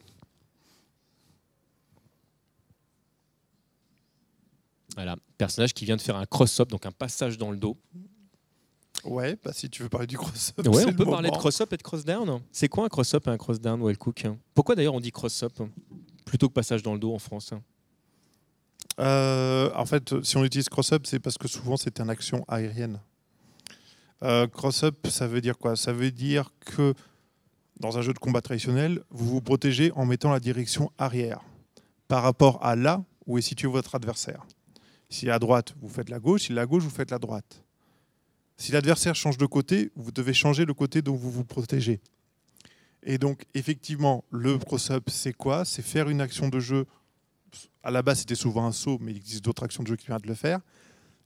Voilà, 4.95 5.15
personnage 5.38 5.73
qui 5.73 5.85
vient 5.85 5.95
de 5.95 6.01
faire 6.01 6.15
un 6.15 6.26
cross-up, 6.26 6.69
donc 6.69 6.85
un 6.85 6.91
passage 6.91 7.38
dans 7.38 7.51
le 7.51 7.57
dos. 7.57 7.77
Ouais, 9.03 9.38
bah 9.43 9.51
si 9.53 9.69
tu 9.69 9.81
veux 9.84 9.89
parler 9.89 10.07
du 10.07 10.18
cross-up. 10.18 10.68
Ouais, 10.68 10.85
on 10.85 10.93
peut 10.93 11.05
parler 11.05 11.30
de 11.30 11.35
cross-up 11.35 11.72
et 11.73 11.77
de 11.77 11.81
cross-down. 11.81 12.41
C'est 12.51 12.68
quoi 12.68 12.85
un 12.85 12.89
cross-up 12.89 13.27
et 13.27 13.31
un 13.31 13.38
cross-down, 13.38 13.81
Wellcook 13.84 14.27
Pourquoi 14.53 14.76
d'ailleurs 14.76 14.93
on 14.93 14.99
dit 14.99 15.11
cross-up 15.11 15.53
plutôt 16.26 16.49
que 16.49 16.53
passage 16.53 16.84
dans 16.84 16.93
le 16.93 16.99
dos 16.99 17.13
en 17.13 17.19
France? 17.19 17.53
Euh, 18.99 19.72
en 19.76 19.85
fait, 19.85 20.22
si 20.23 20.38
on 20.38 20.43
utilise 20.43 20.69
cross-up, 20.69 21.07
c'est 21.07 21.19
parce 21.19 21.38
que 21.38 21.47
souvent 21.47 21.77
c'est 21.77 21.99
une 21.99 22.09
action 22.09 22.45
aérienne. 22.47 22.99
Euh, 24.23 24.45
cross-up, 24.47 25.07
ça 25.07 25.26
veut 25.26 25.41
dire 25.41 25.57
quoi? 25.57 25.76
Ça 25.76 25.93
veut 25.93 26.11
dire 26.11 26.51
que 26.59 26.93
dans 27.80 27.97
un 27.97 28.01
jeu 28.01 28.13
de 28.13 28.19
combat 28.19 28.41
traditionnel, 28.41 29.03
vous 29.09 29.27
vous 29.27 29.41
protégez 29.41 29.91
en 29.93 30.05
mettant 30.05 30.31
la 30.31 30.39
direction 30.39 30.91
arrière 30.99 31.41
par 32.07 32.22
rapport 32.22 32.63
à 32.63 32.76
là 32.76 33.03
où 33.26 33.38
est 33.38 33.41
situé 33.41 33.68
votre 33.68 33.95
adversaire. 33.95 34.45
Si 35.11 35.29
à 35.29 35.38
droite, 35.38 35.75
vous 35.79 35.89
faites 35.89 36.09
la 36.09 36.19
gauche, 36.19 36.43
si 36.43 36.53
la 36.53 36.65
gauche, 36.65 36.83
vous 36.83 36.89
faites 36.89 37.11
la 37.11 37.19
droite. 37.19 37.63
Si 38.57 38.71
l'adversaire 38.71 39.13
change 39.13 39.38
de 39.38 39.45
côté, 39.45 39.91
vous 39.95 40.11
devez 40.11 40.33
changer 40.33 40.65
le 40.65 40.73
côté 40.73 41.03
dont 41.03 41.15
vous 41.15 41.29
vous 41.29 41.43
protégez. 41.43 41.99
Et 43.03 43.17
donc, 43.17 43.43
effectivement, 43.53 44.23
le 44.31 44.57
cross-up, 44.57 45.09
c'est 45.09 45.33
quoi? 45.33 45.65
C'est 45.65 45.81
faire 45.81 46.09
une 46.09 46.21
action 46.21 46.47
de 46.49 46.59
jeu 46.59 46.88
à 47.83 47.91
la 47.91 48.01
base 48.01 48.19
c'était 48.19 48.35
souvent 48.35 48.65
un 48.65 48.71
saut, 48.71 48.97
mais 49.01 49.11
il 49.11 49.17
existe 49.17 49.43
d'autres 49.43 49.63
actions 49.63 49.83
de 49.83 49.88
jeu 49.88 49.95
qui 49.95 50.05
permettent 50.05 50.23
de 50.23 50.29
le 50.29 50.35
faire, 50.35 50.59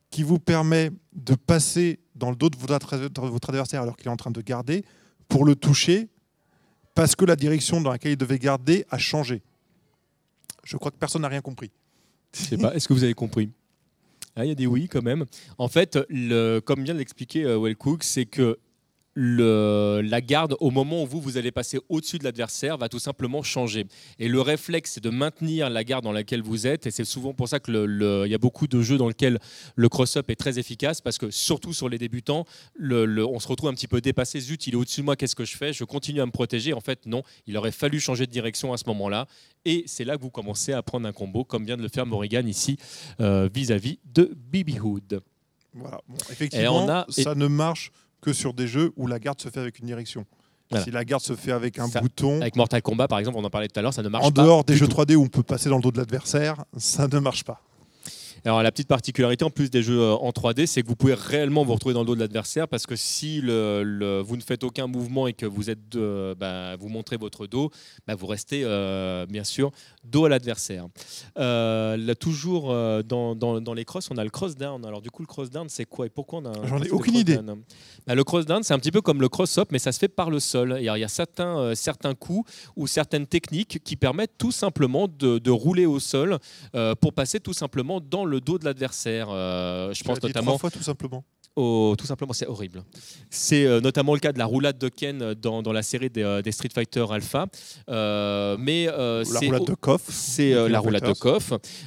qui 0.09 0.23
vous 0.23 0.39
permet 0.39 0.91
de 1.13 1.35
passer 1.35 1.99
dans 2.15 2.29
le 2.29 2.35
dos 2.35 2.49
de 2.49 2.57
votre 2.57 3.49
adversaire 3.49 3.81
alors 3.81 3.97
qu'il 3.97 4.07
est 4.07 4.11
en 4.11 4.17
train 4.17 4.31
de 4.31 4.41
garder 4.41 4.83
pour 5.27 5.45
le 5.45 5.55
toucher 5.55 6.09
parce 6.93 7.15
que 7.15 7.25
la 7.25 7.35
direction 7.35 7.81
dans 7.81 7.91
laquelle 7.91 8.13
il 8.13 8.17
devait 8.17 8.39
garder 8.39 8.85
a 8.89 8.97
changé. 8.97 9.41
Je 10.63 10.77
crois 10.77 10.91
que 10.91 10.97
personne 10.97 11.23
n'a 11.23 11.27
rien 11.27 11.41
compris. 11.41 11.71
Je 12.33 12.55
pas, 12.55 12.73
est-ce 12.73 12.87
que 12.87 12.93
vous 12.93 13.03
avez 13.03 13.13
compris? 13.13 13.51
Ah, 14.35 14.43
Il 14.43 14.49
y 14.49 14.51
a 14.51 14.55
des 14.55 14.67
oui 14.67 14.87
quand 14.89 15.01
même. 15.01 15.25
En 15.57 15.69
fait, 15.69 15.97
comme 16.65 16.83
vient 16.83 16.93
de 16.93 16.99
l'expliquer 16.99 17.45
euh, 17.45 17.57
Wellcook, 17.57 18.03
c'est 18.03 18.25
que 18.25 18.57
le, 19.15 20.01
la 20.03 20.19
garde, 20.21 20.55
au 20.59 20.71
moment 20.71 21.03
où 21.03 21.07
vous, 21.07 21.21
vous 21.21 21.37
allez 21.37 21.51
passer 21.51 21.79
au-dessus 21.89 22.19
de 22.19 22.25
l'adversaire, 22.25 22.77
va 22.77 22.89
tout 22.89 22.99
simplement 22.99 23.41
changer. 23.43 23.85
Et 24.19 24.27
le 24.27 24.41
réflexe, 24.41 24.91
c'est 24.95 25.03
de 25.03 25.09
maintenir 25.09 25.69
la 25.69 25.83
garde 25.85 26.03
dans 26.03 26.11
laquelle 26.11 26.41
vous 26.41 26.67
êtes. 26.67 26.85
Et 26.85 26.91
c'est 26.91 27.05
souvent 27.05 27.33
pour 27.33 27.47
ça 27.47 27.59
qu'il 27.59 27.75
il 27.75 28.29
y 28.29 28.35
a 28.35 28.37
beaucoup 28.37 28.67
de 28.67 28.81
jeux 28.81 28.97
dans 28.97 29.07
lesquels 29.07 29.39
le 29.75 29.89
cross-up 29.89 30.29
est 30.29 30.35
très 30.35 30.59
efficace, 30.59 30.99
parce 31.01 31.17
que 31.17 31.31
surtout 31.31 31.73
sur 31.73 31.87
les 31.87 31.97
débutants, 31.97 32.45
le- 32.75 33.05
le- 33.05 33.25
on 33.25 33.39
se 33.39 33.47
retrouve 33.47 33.69
un 33.69 33.73
petit 33.73 33.87
peu 33.87 34.01
dépassé. 34.01 34.39
Zut, 34.41 34.67
il 34.67 34.73
est 34.73 34.77
au-dessus 34.77 34.99
de 35.01 35.05
moi, 35.05 35.15
qu'est-ce 35.15 35.35
que 35.35 35.45
je 35.45 35.55
fais? 35.55 35.71
Je 35.71 35.85
continue 35.85 36.19
à 36.21 36.25
me 36.25 36.31
protéger. 36.31 36.73
En 36.73 36.81
fait, 36.81 37.05
non, 37.05 37.23
il 37.47 37.55
aurait 37.57 37.71
fallu 37.71 37.99
changer 38.01 38.25
de 38.25 38.31
direction 38.31 38.73
à 38.73 38.77
ce 38.77 38.83
moment-là. 38.87 39.27
Et 39.63 39.83
c'est 39.87 40.03
là 40.03 40.17
que 40.17 40.21
vous 40.21 40.29
commencez 40.29 40.73
à 40.73 40.83
prendre 40.83 41.07
un 41.07 41.13
combo, 41.13 41.43
comme 41.45 41.65
vient 41.65 41.77
de 41.77 41.81
le 41.81 41.87
faire 41.89 42.05
Morrigan 42.05 42.45
ici, 42.45 42.77
euh, 43.21 43.49
vis-à-vis 43.53 43.97
de 44.13 44.31
Bibi 44.51 44.79
Hood. 44.79 45.21
Voilà. 45.73 45.99
Bon, 46.07 46.15
effectivement, 46.31 46.85
on 46.85 46.89
a- 46.89 47.05
ça 47.09 47.33
ne 47.35 47.47
marche 47.47 47.91
que 48.26 48.34
sur 48.34 48.53
des 48.56 48.68
jeux 48.68 48.91
où 48.95 49.06
la 49.06 49.19
garde 49.19 49.39
se 49.39 49.49
fait 49.49 49.60
avec 49.60 49.77
une 49.80 49.85
direction. 49.85 50.26
Voilà. 50.72 50.84
Si 50.84 50.89
la 50.89 51.06
garde 51.06 51.22
se 51.22 51.35
fait 51.35 51.52
avec 51.52 51.77
un 51.77 51.88
Ça, 51.88 52.02
bouton, 52.02 52.41
Avec 52.41 52.56
Mortal 52.56 52.81
Kombat, 52.81 53.07
par 53.07 53.19
exemple, 53.19 53.38
on 53.39 53.43
en 53.43 53.52
parlait 53.52 53.68
tout 53.68 53.77
à 53.80 53.84
l'heure, 53.84 53.93
ça 53.93 54.02
ne 54.02 54.10
marche 54.10 54.26
en 54.26 54.31
pas. 54.31 54.41
dehors 54.41 54.64
des 54.64 54.76
jeux 54.76 54.88
tout. 54.88 54.95
3D 54.99 55.14
où 55.15 55.22
on 55.22 55.27
peut 55.27 55.43
passer 55.43 55.69
dans 55.69 55.76
le 55.76 55.84
dos 55.84 55.91
de 55.91 55.97
l'adversaire, 55.99 56.65
ça 56.76 57.07
ne 57.07 57.19
marche 57.19 57.43
pas. 57.43 57.61
Alors 58.45 58.61
la 58.61 58.72
petite 58.72 58.88
particularité 58.88 59.43
en 59.43 59.49
plus 59.49 59.72
des 59.72 59.81
jeux 59.81 59.99
euh, 59.99 60.13
en 60.13 60.30
3D, 60.30 60.67
c'est 60.67 60.84
que 60.84 60.88
vous 60.88 60.95
pouvez 60.95 61.15
réellement 61.15 61.63
vous 61.65 61.73
retrouver 61.73 61.93
dans 61.95 62.01
le 62.01 62.05
dos 62.05 62.13
de 62.13 62.19
l'adversaire 62.19 62.67
parce 62.67 62.85
que 62.85 62.95
si 62.95 63.41
le- 63.41 63.81
le- 63.84 64.19
vous 64.22 64.38
ne 64.38 64.41
faites 64.43 64.63
aucun 64.63 64.85
mouvement 64.85 65.26
et 65.26 65.34
que 65.34 65.47
vous 65.47 65.72
êtes, 65.72 65.95
euh, 65.95 66.35
bah, 66.35 66.76
vous 66.76 66.88
montrez 66.88 67.17
votre 67.17 67.47
dos, 67.47 67.72
bah, 68.05 68.13
vous 68.13 68.27
restez 68.27 68.61
euh, 68.63 69.26
bien 69.26 69.43
sûr 69.43 69.72
dos 70.03 70.26
à 70.26 70.30
l'adversaire. 70.30 70.85
Euh, 71.39 71.97
là, 71.97 72.13
toujours 72.13 72.67
dans, 73.03 73.34
dans- 73.35 73.59
dans 73.61 73.73
les 73.73 73.84
crosses, 73.84 74.09
on 74.11 74.17
a 74.17 74.23
le 74.23 74.30
cross 74.30 74.55
down. 74.55 74.85
Alors 74.85 75.01
du 75.01 75.09
coup, 75.09 75.23
le 75.23 75.27
cross 75.27 75.49
down, 75.49 75.67
c'est 75.67 75.85
quoi 75.85 76.05
et 76.05 76.09
pourquoi 76.09 76.39
on 76.39 76.45
a 76.45 76.67
J'en 76.67 76.77
ai 76.84 76.91
aucune 76.91 77.15
idée. 77.15 77.38
Bah, 78.05 78.13
Le 78.13 78.23
cross 78.23 78.45
down, 78.45 78.61
c'est 78.61 78.76
un 78.76 78.80
petit 78.80 78.91
peu 78.91 79.01
comme 79.01 79.22
le 79.22 79.30
cross 79.30 79.57
up, 79.57 79.69
mais 79.72 79.80
ça 79.80 79.91
se 79.91 79.97
fait 79.97 80.07
par 80.07 80.30
le 80.30 80.39
sol. 80.39 80.76
Il 80.80 80.84
y 80.85 80.89
a 80.89 81.07
certains, 81.07 81.73
certains 81.73 82.13
coups 82.13 82.47
ou 82.76 82.85
certaines 82.85 83.26
techniques 83.26 83.80
qui 83.84 83.95
permettent 83.95 84.38
tout 84.38 84.51
simplement 84.51 85.07
de, 85.07 85.39
de 85.39 85.49
rouler 85.51 85.88
au 85.88 85.99
sol 85.99 86.38
pour 87.01 87.13
passer 87.13 87.39
tout 87.39 87.53
simplement 87.53 87.99
dans 87.99 88.23
le 88.23 88.34
dos 88.39 88.57
de 88.57 88.65
l'adversaire. 88.65 89.27
Euh, 89.29 89.93
je 89.93 90.03
pense 90.03 90.21
notamment 90.21 90.51
trois 90.53 90.59
fois 90.59 90.71
tout 90.71 90.83
simplement. 90.83 91.23
au- 91.55 91.95
tout 91.97 92.05
simplement, 92.05 92.33
c'est 92.33 92.47
horrible. 92.47 92.83
C'est 93.29 93.65
euh, 93.65 93.79
notamment 93.79 94.13
le 94.13 94.19
cas 94.19 94.33
de 94.33 94.39
la 94.39 94.45
roulade 94.45 94.77
de 94.77 94.89
Ken 94.89 95.33
dans, 95.35 95.61
dans 95.61 95.71
la 95.71 95.83
série 95.83 96.09
des, 96.09 96.21
euh, 96.23 96.41
des 96.41 96.51
Street 96.51 96.69
Fighter 96.73 97.05
Alpha. 97.09 97.47
Euh, 97.89 98.57
mais 98.59 98.87
euh, 98.89 99.23
La 99.33 99.39
roulade 99.39 99.65
de 99.65 99.73
coffre. 99.75 100.11
c'est 100.11 100.53
la 100.69 100.79
roulade 100.79 101.03
de. 101.03 101.13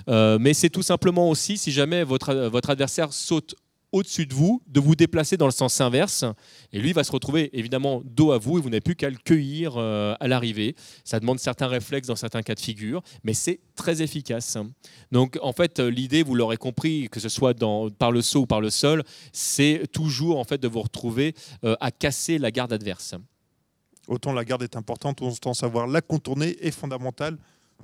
Euh, 0.08 0.38
mais 0.40 0.54
c'est 0.54 0.70
tout 0.70 0.82
simplement 0.82 1.28
aussi, 1.28 1.58
si 1.58 1.70
jamais 1.72 2.02
votre, 2.04 2.34
votre 2.48 2.70
adversaire 2.70 3.12
saute 3.12 3.54
au-dessus 3.92 4.26
de 4.26 4.34
vous, 4.34 4.62
de 4.66 4.80
vous 4.80 4.94
déplacer 4.94 5.36
dans 5.36 5.46
le 5.46 5.52
sens 5.52 5.80
inverse. 5.80 6.24
Et 6.72 6.80
lui 6.80 6.92
va 6.92 7.04
se 7.04 7.12
retrouver 7.12 7.50
évidemment 7.58 8.02
dos 8.04 8.32
à 8.32 8.38
vous 8.38 8.58
et 8.58 8.60
vous 8.60 8.68
n'avez 8.68 8.80
plus 8.80 8.96
qu'à 8.96 9.10
le 9.10 9.16
cueillir 9.16 9.74
euh, 9.76 10.14
à 10.20 10.28
l'arrivée. 10.28 10.74
Ça 11.04 11.20
demande 11.20 11.38
certains 11.38 11.66
réflexes 11.66 12.08
dans 12.08 12.16
certains 12.16 12.42
cas 12.42 12.54
de 12.54 12.60
figure, 12.60 13.02
mais 13.24 13.34
c'est 13.34 13.60
très 13.74 14.02
efficace. 14.02 14.58
Donc 15.12 15.38
en 15.42 15.52
fait, 15.52 15.80
euh, 15.80 15.88
l'idée, 15.88 16.22
vous 16.22 16.34
l'aurez 16.34 16.56
compris, 16.56 17.08
que 17.10 17.20
ce 17.20 17.28
soit 17.28 17.54
par 17.98 18.12
le 18.12 18.22
saut 18.22 18.40
ou 18.40 18.46
par 18.46 18.60
le 18.60 18.70
sol, 18.70 19.02
c'est 19.32 19.82
toujours 19.92 20.38
en 20.38 20.44
fait 20.44 20.58
de 20.58 20.68
vous 20.68 20.82
retrouver 20.82 21.34
euh, 21.64 21.76
à 21.80 21.90
casser 21.90 22.38
la 22.38 22.50
garde 22.50 22.72
adverse. 22.72 23.14
Autant 24.06 24.32
la 24.32 24.44
garde 24.44 24.62
est 24.62 24.76
importante, 24.76 25.20
autant 25.20 25.54
savoir 25.54 25.86
la 25.86 26.00
contourner 26.00 26.56
est 26.66 26.70
fondamental 26.70 27.36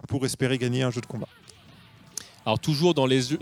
pour 0.09 0.25
espérer 0.25 0.59
gagner 0.59 0.83
un 0.83 0.91
jeu 0.91 1.01
de 1.01 1.07
combat. 1.07 1.29
Alors 2.47 2.59
toujours 2.59 2.93
dans 2.93 3.07
les, 3.07 3.23
jeux- 3.23 3.39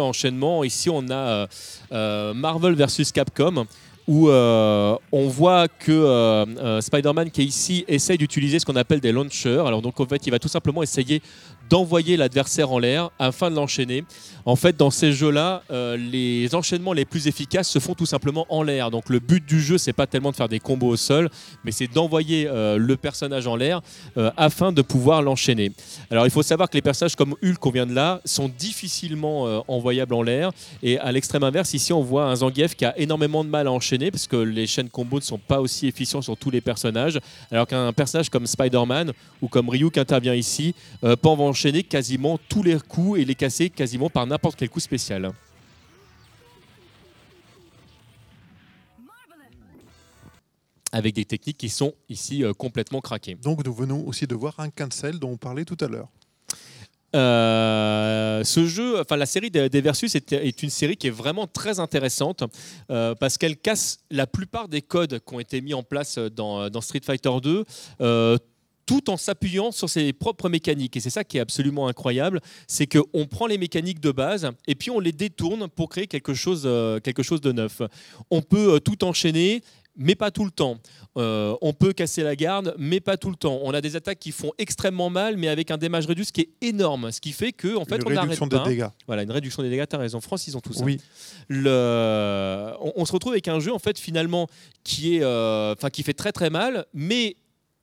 à 0.00 0.04
enchaînement, 0.04 0.64
ici 0.64 0.88
on 0.88 1.08
a 1.10 1.14
euh, 1.14 1.46
euh, 1.92 2.34
Marvel 2.34 2.74
versus 2.74 3.12
Capcom 3.12 3.66
où 4.08 4.28
euh, 4.28 4.96
on 5.10 5.26
voit 5.26 5.66
que 5.66 6.80
Spider-Man 6.80 7.30
qui 7.32 7.42
est 7.42 7.44
ici 7.44 7.84
essaye 7.88 8.16
d'utiliser 8.16 8.58
ce 8.60 8.64
qu'on 8.64 8.76
appelle 8.76 9.00
des 9.00 9.12
launchers. 9.12 9.62
Alors 9.66 9.82
donc 9.82 9.98
en 10.00 10.06
fait 10.06 10.26
il 10.26 10.30
va 10.30 10.38
tout 10.38 10.48
simplement 10.48 10.82
essayer 10.82 11.20
d'envoyer 11.68 12.16
l'adversaire 12.16 12.70
en 12.70 12.78
l'air 12.78 13.10
afin 13.18 13.50
de 13.50 13.56
l'enchaîner. 13.56 14.04
En 14.44 14.54
fait 14.54 14.76
dans 14.76 14.90
ces 14.90 15.12
jeux-là, 15.12 15.62
euh, 15.70 15.96
les 15.96 16.54
enchaînements 16.54 16.92
les 16.92 17.04
plus 17.04 17.26
efficaces 17.26 17.68
se 17.68 17.80
font 17.80 17.94
tout 17.94 18.06
simplement 18.06 18.46
en 18.48 18.62
l'air. 18.62 18.90
Donc 18.92 19.08
le 19.08 19.18
but 19.18 19.44
du 19.44 19.60
jeu 19.60 19.76
c'est 19.76 19.92
pas 19.92 20.06
tellement 20.06 20.30
de 20.30 20.36
faire 20.36 20.48
des 20.48 20.60
combos 20.60 20.88
au 20.88 20.96
sol, 20.96 21.28
mais 21.64 21.72
c'est 21.72 21.88
d'envoyer 21.88 22.46
euh, 22.46 22.76
le 22.76 22.96
personnage 22.96 23.48
en 23.48 23.56
l'air 23.56 23.80
euh, 24.16 24.30
afin 24.36 24.70
de 24.70 24.82
pouvoir 24.82 25.22
l'enchaîner. 25.22 25.72
Alors 26.10 26.26
il 26.26 26.30
faut 26.30 26.44
savoir 26.44 26.70
que 26.70 26.76
les 26.76 26.82
personnages 26.82 27.16
comme 27.16 27.34
Hulk 27.42 27.58
qu'on 27.58 27.70
vient 27.70 27.86
de 27.86 27.94
là 27.94 28.20
sont 28.24 28.48
difficilement 28.48 29.64
envoyables 29.68 30.14
en 30.14 30.22
l'air 30.22 30.52
et 30.82 30.98
à 30.98 31.10
l'extrême 31.10 31.42
inverse 31.42 31.74
ici 31.74 31.92
on 31.92 32.02
voit 32.02 32.26
un 32.26 32.36
Zangief 32.36 32.76
qui 32.76 32.84
a 32.84 32.96
énormément 32.98 33.42
de 33.42 33.48
mal 33.48 33.66
à 33.66 33.72
enchaîner 33.72 34.10
parce 34.10 34.26
que 34.26 34.36
les 34.36 34.66
chaînes 34.66 34.88
combos 34.88 35.18
ne 35.18 35.24
sont 35.24 35.38
pas 35.38 35.60
aussi 35.60 35.88
efficients 35.88 36.22
sur 36.22 36.36
tous 36.36 36.50
les 36.50 36.60
personnages 36.60 37.18
alors 37.50 37.66
qu'un 37.66 37.92
personnage 37.92 38.30
comme 38.30 38.46
Spider-Man 38.46 39.12
ou 39.42 39.48
comme 39.48 39.68
Ryu 39.68 39.90
qui 39.90 40.00
intervient 40.00 40.34
ici 40.34 40.74
peut 41.00 41.16
enchaîner 41.56 41.82
quasiment 41.82 42.38
tous 42.50 42.62
les 42.62 42.78
coups 42.78 43.18
et 43.18 43.24
les 43.24 43.34
casser 43.34 43.70
quasiment 43.70 44.10
par 44.10 44.26
n'importe 44.26 44.56
quel 44.58 44.68
coup 44.68 44.78
spécial. 44.78 45.32
Avec 50.92 51.14
des 51.14 51.24
techniques 51.24 51.56
qui 51.56 51.70
sont 51.70 51.94
ici 52.10 52.44
euh, 52.44 52.52
complètement 52.52 53.00
craquées. 53.00 53.36
Donc 53.36 53.64
nous 53.64 53.72
venons 53.72 54.06
aussi 54.06 54.26
de 54.26 54.34
voir 54.34 54.60
un 54.60 54.68
cancel 54.68 55.18
dont 55.18 55.30
on 55.30 55.36
parlait 55.38 55.64
tout 55.64 55.78
à 55.80 55.88
l'heure. 55.88 56.08
Euh, 57.14 58.44
ce 58.44 58.66
jeu, 58.66 59.00
enfin 59.00 59.16
la 59.16 59.24
série 59.24 59.50
des, 59.50 59.70
des 59.70 59.80
Versus 59.80 60.14
est, 60.14 60.32
est 60.32 60.62
une 60.62 60.68
série 60.68 60.98
qui 60.98 61.06
est 61.06 61.18
vraiment 61.24 61.46
très 61.46 61.80
intéressante 61.80 62.44
euh, 62.90 63.14
parce 63.14 63.38
qu'elle 63.38 63.56
casse 63.56 64.00
la 64.10 64.26
plupart 64.26 64.68
des 64.68 64.82
codes 64.82 65.20
qui 65.26 65.34
ont 65.34 65.40
été 65.40 65.62
mis 65.62 65.72
en 65.72 65.82
place 65.82 66.18
dans, 66.18 66.68
dans 66.68 66.82
Street 66.82 67.00
Fighter 67.02 67.30
2. 67.42 67.64
euh, 68.02 68.36
tout 68.86 69.10
en 69.10 69.16
s'appuyant 69.16 69.72
sur 69.72 69.90
ses 69.90 70.12
propres 70.12 70.48
mécaniques. 70.48 70.96
Et 70.96 71.00
c'est 71.00 71.10
ça 71.10 71.24
qui 71.24 71.36
est 71.38 71.40
absolument 71.40 71.88
incroyable, 71.88 72.40
c'est 72.68 72.86
qu'on 72.86 73.26
prend 73.26 73.46
les 73.46 73.58
mécaniques 73.58 74.00
de 74.00 74.12
base 74.12 74.48
et 74.66 74.74
puis 74.74 74.90
on 74.90 75.00
les 75.00 75.12
détourne 75.12 75.68
pour 75.68 75.88
créer 75.88 76.06
quelque 76.06 76.34
chose, 76.34 76.62
euh, 76.64 77.00
quelque 77.00 77.22
chose 77.22 77.40
de 77.40 77.52
neuf. 77.52 77.82
On 78.30 78.42
peut 78.42 78.74
euh, 78.74 78.78
tout 78.78 79.04
enchaîner, 79.04 79.62
mais 79.98 80.14
pas 80.14 80.30
tout 80.30 80.44
le 80.44 80.50
temps. 80.50 80.76
Euh, 81.16 81.56
on 81.62 81.72
peut 81.72 81.94
casser 81.94 82.22
la 82.22 82.36
garde, 82.36 82.74
mais 82.78 83.00
pas 83.00 83.16
tout 83.16 83.30
le 83.30 83.36
temps. 83.36 83.60
On 83.62 83.72
a 83.72 83.80
des 83.80 83.96
attaques 83.96 84.18
qui 84.18 84.30
font 84.30 84.52
extrêmement 84.58 85.08
mal, 85.08 85.38
mais 85.38 85.48
avec 85.48 85.70
un 85.70 85.78
démage 85.78 86.06
réduit, 86.06 86.26
ce 86.26 86.32
qui 86.32 86.42
est 86.42 86.50
énorme. 86.60 87.10
Ce 87.10 87.20
qui 87.20 87.32
fait 87.32 87.52
que, 87.52 87.76
en 87.76 87.86
fait, 87.86 87.96
Une 87.96 88.02
on 88.06 88.10
n'arrête 88.10 88.20
réduction 88.38 88.48
pas. 88.48 88.64
des 88.64 88.70
dégâts. 88.70 88.88
Voilà, 89.06 89.22
une 89.22 89.30
réduction 89.30 89.62
des 89.62 89.70
dégâts, 89.70 89.86
tu 89.88 89.96
as 89.96 89.98
raison. 89.98 90.20
France, 90.20 90.46
ils 90.46 90.56
ont 90.56 90.60
tout 90.60 90.74
ça 90.74 90.84
Oui, 90.84 90.98
le, 91.48 92.72
on, 92.80 92.92
on 92.96 93.04
se 93.06 93.12
retrouve 93.12 93.32
avec 93.32 93.48
un 93.48 93.58
jeu 93.60 93.72
en 93.72 93.78
fait 93.78 93.98
finalement 93.98 94.48
qui 94.84 95.16
est, 95.16 95.22
euh, 95.22 95.72
enfin 95.72 95.90
qui 95.90 96.02
fait 96.02 96.12
très 96.14 96.32
très 96.32 96.50
mal, 96.50 96.84
mais 96.92 97.36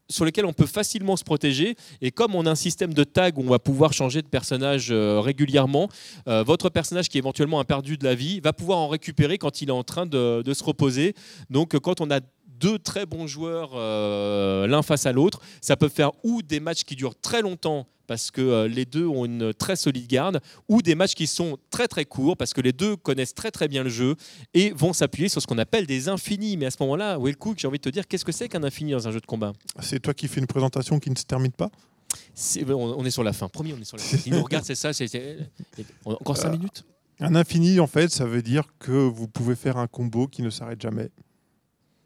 sur 0.10 0.26
lequel 0.26 0.46
on 0.46 0.54
peut 0.54 0.66
facilement 0.66 1.16
se 1.16 1.24
protéger. 1.24 1.76
Et 2.02 2.12
comme 2.12 2.36
on 2.36 2.46
a 2.46 2.52
un 2.52 2.56
système 2.56 2.94
de 2.94 3.04
tag 3.04 3.38
où 3.38 3.42
on 3.42 3.50
va 3.50 3.60
pouvoir 3.60 3.94
changer 3.94 4.22
de 4.22 4.28
personnage 4.28 4.90
euh, 4.92 5.20
régulièrement, 5.20 5.90
euh, 6.28 6.44
votre 6.44 6.70
personnage 6.70 7.10
qui 7.10 7.18
éventuellement 7.18 7.60
a 7.60 7.66
perdu 7.66 7.98
de 7.98 8.04
la 8.04 8.16
vie 8.16 8.40
va 8.40 8.54
pouvoir 8.54 8.80
en 8.80 8.88
récupérer 8.88 9.38
quand 9.38 9.62
il 9.62 9.70
est 9.70 9.74
en 9.74 9.84
train 9.84 10.06
de, 10.06 10.42
de 10.42 10.54
se 10.54 10.64
reposer. 10.64 11.14
Donc 11.50 11.76
euh, 11.76 11.80
quand 11.80 12.02
on 12.02 12.12
a 12.12 12.20
deux 12.64 12.80
très 12.80 13.06
bons 13.06 13.28
joueurs 13.28 13.72
euh, 13.76 14.68
l'un 14.68 14.82
face 14.82 15.06
à 15.06 15.12
l'autre, 15.12 15.42
ça 15.62 15.76
peut 15.76 15.90
faire 15.90 16.12
ou 16.24 16.42
des 16.42 16.60
matchs 16.60 16.84
qui 16.84 16.96
durent 16.96 17.20
très 17.20 17.42
longtemps 17.42 17.88
parce 18.08 18.32
que 18.32 18.42
euh, 18.42 18.68
les 18.68 18.86
deux 18.86 19.06
ont 19.08 19.24
une 19.26 19.54
très 19.54 19.76
solide 19.78 20.08
garde, 20.08 20.42
ou 20.68 20.82
des 20.82 20.94
matchs 20.94 21.14
qui 21.16 21.26
sont 21.26 21.58
très 21.70 21.88
très 21.88 22.04
courts 22.06 22.36
parce 22.36 22.54
que 22.54 22.60
les 22.62 22.74
deux 22.74 22.96
connaissent 22.98 23.34
très 23.34 23.50
très 23.50 23.68
bien 23.70 23.82
le 23.84 23.90
jeu 23.90 24.16
et 24.54 24.72
vont 24.72 24.92
s'appuyer 24.94 25.30
sur 25.30 25.42
ce 25.42 25.48
qu'on 25.48 25.58
appelle 25.58 25.86
des 25.88 26.10
infinis. 26.10 26.58
Mais 26.58 26.66
à 26.66 26.72
ce 26.72 26.78
moment-là, 26.82 27.18
Wellcook, 27.18 27.58
j'ai 27.60 27.68
envie 27.68 27.78
de 27.80 27.84
te 27.84 27.90
dire, 27.90 28.06
qu'est-ce 28.08 28.26
que 28.26 28.34
c'est 28.34 28.50
qu'un 28.50 28.64
infini 28.64 28.92
dans 28.92 29.08
un 29.08 29.12
jeu 29.12 29.22
de 29.22 29.26
combat? 29.26 29.54
C'est 29.82 30.02
toi 30.02 30.14
qui 30.14 30.28
fais 30.28 30.42
une 30.42 30.48
présentation 30.48 31.00
qui 31.00 31.10
ne 31.12 31.16
se 31.16 31.24
termine 31.24 31.52
pas? 31.54 31.70
C'est- 32.36 32.70
on, 32.72 33.06
est 33.06 33.10
sur 33.10 33.24
la 33.24 33.32
fin. 33.34 33.48
Promis, 33.48 33.74
on 33.74 33.82
est 33.82 33.86
sur 33.86 33.98
la 33.98 34.04
fin. 34.04 34.18
Il 34.26 34.34
nous 34.34 34.44
regarde, 34.44 34.66
c'est 34.66 34.76
ça. 34.76 34.92
c'est- 34.94 35.08
c'est- 35.08 35.38
Encore 36.06 36.38
5 36.38 36.50
Euh, 36.50 36.52
minutes? 36.52 36.84
Un 37.22 37.36
infini, 37.36 37.80
en 37.80 37.88
fait, 37.88 38.10
ça 38.12 38.26
veut 38.26 38.42
dire 38.42 38.66
que 38.80 38.92
vous 38.92 39.28
pouvez 39.30 39.56
faire 39.56 39.78
un 39.78 39.88
combo 39.88 40.28
qui 40.28 40.42
ne 40.42 40.50
s'arrête 40.50 40.82
jamais. 40.82 41.10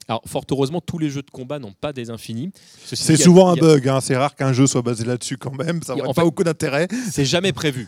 Alors, 0.08 0.22
fort 0.26 0.44
heureusement, 0.52 0.80
tous 0.82 0.98
les 1.00 1.10
jeux 1.10 1.22
de 1.22 1.30
combat 1.32 1.60
n'ont 1.60 1.74
pas 1.74 1.92
des 1.92 2.10
infinis. 2.10 2.52
C'est 2.86 3.14
a- 3.14 3.18
souvent 3.18 3.50
un 3.50 3.54
a- 3.54 3.60
bug, 3.60 3.88
hein. 3.90 4.00
c'est 4.02 4.16
rare 4.16 4.36
qu'un 4.36 4.54
jeu 4.54 4.66
soit 4.68 4.82
basé 4.82 5.04
là-dessus 5.04 5.38
quand 5.38 5.52
même, 5.58 5.82
ça 5.84 5.94
Il 5.94 5.98
y 5.98 6.00
a- 6.00 6.04
n'aurait 6.04 6.10
en 6.10 6.14
pas 6.14 6.22
fait- 6.22 6.26
beaucoup 6.26 6.44
d'intérêt. 6.46 6.88
C'est 7.12 7.26
jamais 7.26 7.52
prévu. 7.52 7.88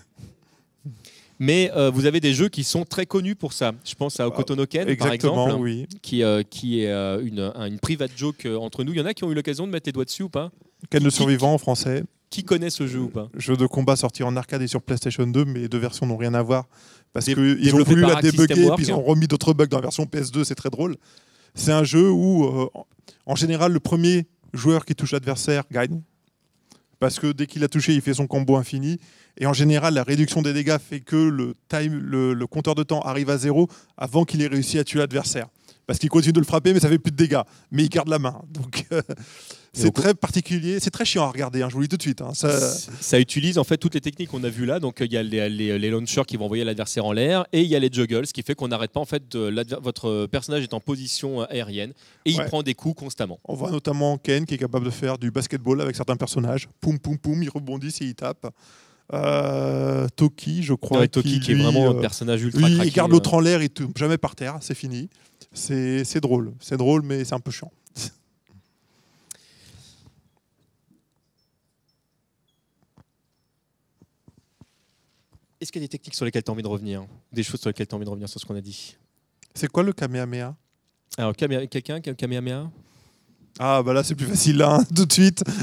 Mais 1.41 1.71
euh, 1.73 1.89
vous 1.89 2.05
avez 2.05 2.19
des 2.19 2.33
jeux 2.33 2.49
qui 2.49 2.65
sont 2.65 2.83
très 2.83 3.05
connus 3.05 3.35
pour 3.35 3.53
ça. 3.53 3.71
Je 3.85 3.95
pense 3.95 4.19
à 4.19 4.27
Okotonoken, 4.27 4.93
par 4.97 5.13
exemple, 5.13 5.53
oui. 5.59 5.87
qui, 6.01 6.21
euh, 6.21 6.43
qui 6.43 6.81
est 6.81 6.89
euh, 6.91 7.21
une, 7.23 7.39
un- 7.55 7.65
une 7.67 7.79
private 7.79 8.11
joke 8.17 8.45
entre 8.59 8.83
nous. 8.83 8.91
Il 8.91 8.97
y 8.97 9.01
en 9.01 9.05
a 9.05 9.13
qui 9.13 9.23
ont 9.23 9.31
eu 9.31 9.35
l'occasion 9.35 9.65
de 9.65 9.71
mettre 9.71 9.87
les 9.87 9.93
doigts 9.93 10.03
dessus 10.03 10.23
ou 10.23 10.29
pas? 10.29 10.51
Ken 10.89 11.01
le 11.01 11.09
survivant 11.09 11.53
en 11.53 11.57
français, 11.57 12.03
Qui 12.29 12.43
connaît 12.43 12.69
ce 12.69 12.85
jeu 12.87 12.99
ou 12.99 13.07
pas? 13.07 13.29
Jeu 13.37 13.55
de 13.55 13.65
combat 13.65 13.95
sorti 13.95 14.21
en 14.23 14.35
arcade 14.35 14.61
et 14.61 14.67
sur 14.67 14.81
PlayStation 14.81 15.25
2, 15.25 15.45
mais 15.45 15.61
les 15.61 15.69
deux 15.69 15.77
versions 15.77 16.05
n'ont 16.05 16.17
rien 16.17 16.33
à 16.33 16.41
voir. 16.43 16.67
Parce 17.13 17.25
qu'ils 17.25 17.73
ont 17.73 17.83
voulu 17.83 18.01
la 18.01 18.21
débugger, 18.21 18.65
Works. 18.65 18.75
puis 18.77 18.87
ils 18.87 18.93
ont 18.93 19.01
remis 19.01 19.27
d'autres 19.27 19.53
bugs 19.53 19.65
dans 19.67 19.77
la 19.77 19.83
version 19.83 20.03
PS2, 20.05 20.43
c'est 20.43 20.55
très 20.55 20.69
drôle. 20.69 20.97
C'est 21.55 21.71
un 21.71 21.83
jeu 21.83 22.09
où, 22.09 22.45
euh, 22.45 22.69
en 23.25 23.35
général, 23.35 23.71
le 23.71 23.79
premier 23.79 24.27
joueur 24.53 24.85
qui 24.85 24.95
touche 24.95 25.11
l'adversaire 25.11 25.63
gagne. 25.71 26.01
Parce 26.99 27.19
que 27.19 27.31
dès 27.31 27.47
qu'il 27.47 27.63
a 27.63 27.67
touché, 27.67 27.93
il 27.93 28.01
fait 28.01 28.13
son 28.13 28.27
combo 28.27 28.57
infini. 28.57 28.99
Et 29.37 29.45
en 29.45 29.53
général, 29.53 29.93
la 29.93 30.03
réduction 30.03 30.41
des 30.41 30.53
dégâts 30.53 30.77
fait 30.77 30.99
que 30.99 31.15
le, 31.15 32.45
compteur 32.47 32.75
de 32.75 32.83
temps 32.83 33.01
arrive 33.01 33.29
à 33.29 33.37
zéro 33.37 33.69
avant 33.97 34.25
qu'il 34.25 34.41
ait 34.41 34.47
réussi 34.47 34.77
à 34.79 34.83
tuer 34.83 34.99
l'adversaire. 34.99 35.47
Parce 35.87 35.97
qu'il 35.97 36.09
continue 36.09 36.33
de 36.33 36.39
le 36.39 36.45
frapper, 36.45 36.73
mais 36.73 36.79
ça 36.79 36.89
fait 36.89 36.99
plus 36.99 37.11
de 37.11 37.15
dégâts. 37.15 37.41
Mais 37.71 37.83
il 37.83 37.89
garde 37.89 38.09
la 38.09 38.19
main. 38.19 38.41
Donc, 38.49 38.85
euh, 38.91 39.01
c'est 39.73 39.93
très 39.93 40.13
particulier. 40.13 40.79
C'est 40.79 40.89
très 40.89 41.05
chiant 41.05 41.23
à 41.23 41.27
regarder, 41.31 41.61
hein, 41.61 41.67
je 41.69 41.73
vous 41.75 41.79
le 41.81 41.85
dis 41.87 41.89
tout 41.89 41.97
de 41.97 42.01
suite. 42.01 42.21
hein. 42.21 42.31
Ça- 42.33 42.59
Ça 43.01 43.19
utilise 43.19 43.57
en 43.57 43.63
fait 43.63 43.77
toutes 43.77 43.93
les 43.93 44.01
techniques 44.01 44.29
qu'on 44.29 44.43
a 44.43 44.49
vues 44.49 44.65
là. 44.65 44.79
Donc 44.79 44.97
il 45.01 45.11
y 45.11 45.17
a 45.17 45.23
les, 45.23 45.49
les- 45.49 45.77
les 45.79 45.89
launchers 45.89 46.23
qui 46.27 46.37
vont 46.37 46.45
envoyer 46.45 46.63
l'adversaire 46.63 47.05
en 47.05 47.11
l'air 47.11 47.45
et 47.53 47.61
il 47.61 47.67
y 47.67 47.75
a 47.75 47.79
les 47.79 47.89
juggles, 47.91 48.25
ce 48.27 48.33
qui 48.33 48.41
fait 48.43 48.55
qu'on 48.55 48.67
n'arrête 48.67 48.91
pas 48.91 48.99
en 48.99 49.05
fait. 49.05 49.23
de- 49.31 49.65
votre 49.81 50.25
personnage 50.27 50.63
est 50.63 50.73
en 50.73 50.79
position 50.79 51.41
euh, 51.41 51.45
aérienne 51.49 51.93
et 52.25 52.31
il 52.31 52.37
Ouais. 52.39 52.45
prend 52.45 52.63
des 52.63 52.73
coups 52.73 52.99
constamment. 52.99 53.39
On 53.45 53.53
voit 53.55 53.71
notamment 53.71 54.17
Ken 54.17 54.45
qui 54.45 54.55
est 54.55 54.57
capable 54.57 54.85
de 54.85 54.91
faire 54.91 55.17
du 55.17 55.31
basketball 55.31 55.81
avec 55.81 55.95
certains 55.95 56.15
personnages. 56.17 56.67
Poum, 56.81 56.97
poum, 56.99 57.17
poum, 57.17 57.41
il 57.43 57.49
rebondit 57.49 57.93
et 58.01 58.05
il 58.05 58.15
tape. 58.15 58.47
Euh, 59.13 60.07
Toki, 60.15 60.61
je 60.63 60.73
crois. 60.73 60.99
Ouais, 60.99 61.07
Toki 61.07 61.39
qui 61.39 61.51
est 61.51 61.55
vraiment 61.55 61.89
un 61.89 61.95
euh, 61.95 62.01
personnage 62.01 62.43
ultra 62.43 62.61
lui, 62.61 62.69
il 62.71 62.75
craqué, 62.75 62.91
garde 62.91 63.09
euh. 63.09 63.13
l'autre 63.13 63.33
en 63.33 63.39
l'air, 63.39 63.61
il 63.61 63.69
tombe 63.69 63.97
jamais 63.97 64.17
par 64.17 64.35
terre, 64.35 64.57
c'est 64.61 64.75
fini. 64.75 65.09
C'est 65.51 66.19
drôle. 66.21 66.53
C'est 66.59 66.77
drôle, 66.77 67.01
mais 67.03 67.25
c'est 67.25 67.33
un 67.33 67.39
peu 67.39 67.49
chiant. 67.51 67.71
Est-ce 75.61 75.71
qu'il 75.71 75.81
y 75.81 75.83
a 75.83 75.87
des 75.87 75.89
techniques 75.89 76.15
sur 76.15 76.25
lesquelles 76.25 76.43
tu 76.43 76.51
as 76.51 76.53
envie 76.53 76.63
de 76.63 76.67
revenir? 76.67 77.05
Des 77.33 77.43
choses 77.43 77.59
sur 77.59 77.69
lesquelles 77.69 77.87
tu 77.87 77.93
as 77.93 77.97
envie 77.97 78.05
de 78.05 78.09
revenir 78.09 78.29
sur 78.29 78.39
ce 78.39 78.45
qu'on 78.45 78.55
a 78.55 78.61
dit? 78.61 78.95
C'est 79.53 79.67
quoi 79.69 79.83
le 79.83 79.91
Kamehameha? 79.93 80.55
Alors, 81.17 81.33
Kamea- 81.33 81.67
quelqu'un 81.67 81.99
qui 81.99 82.09
a 82.09 82.11
le 82.13 82.15
Kamehameha? 82.15 82.71
Ah, 83.59 83.83
bah 83.83 83.91
là, 83.93 84.03
c'est 84.03 84.15
plus 84.15 84.25
facile, 84.27 84.57
là, 84.57 84.75
hein, 84.75 84.83
tout 84.95 85.05
de 85.05 85.13
suite. 85.13 85.43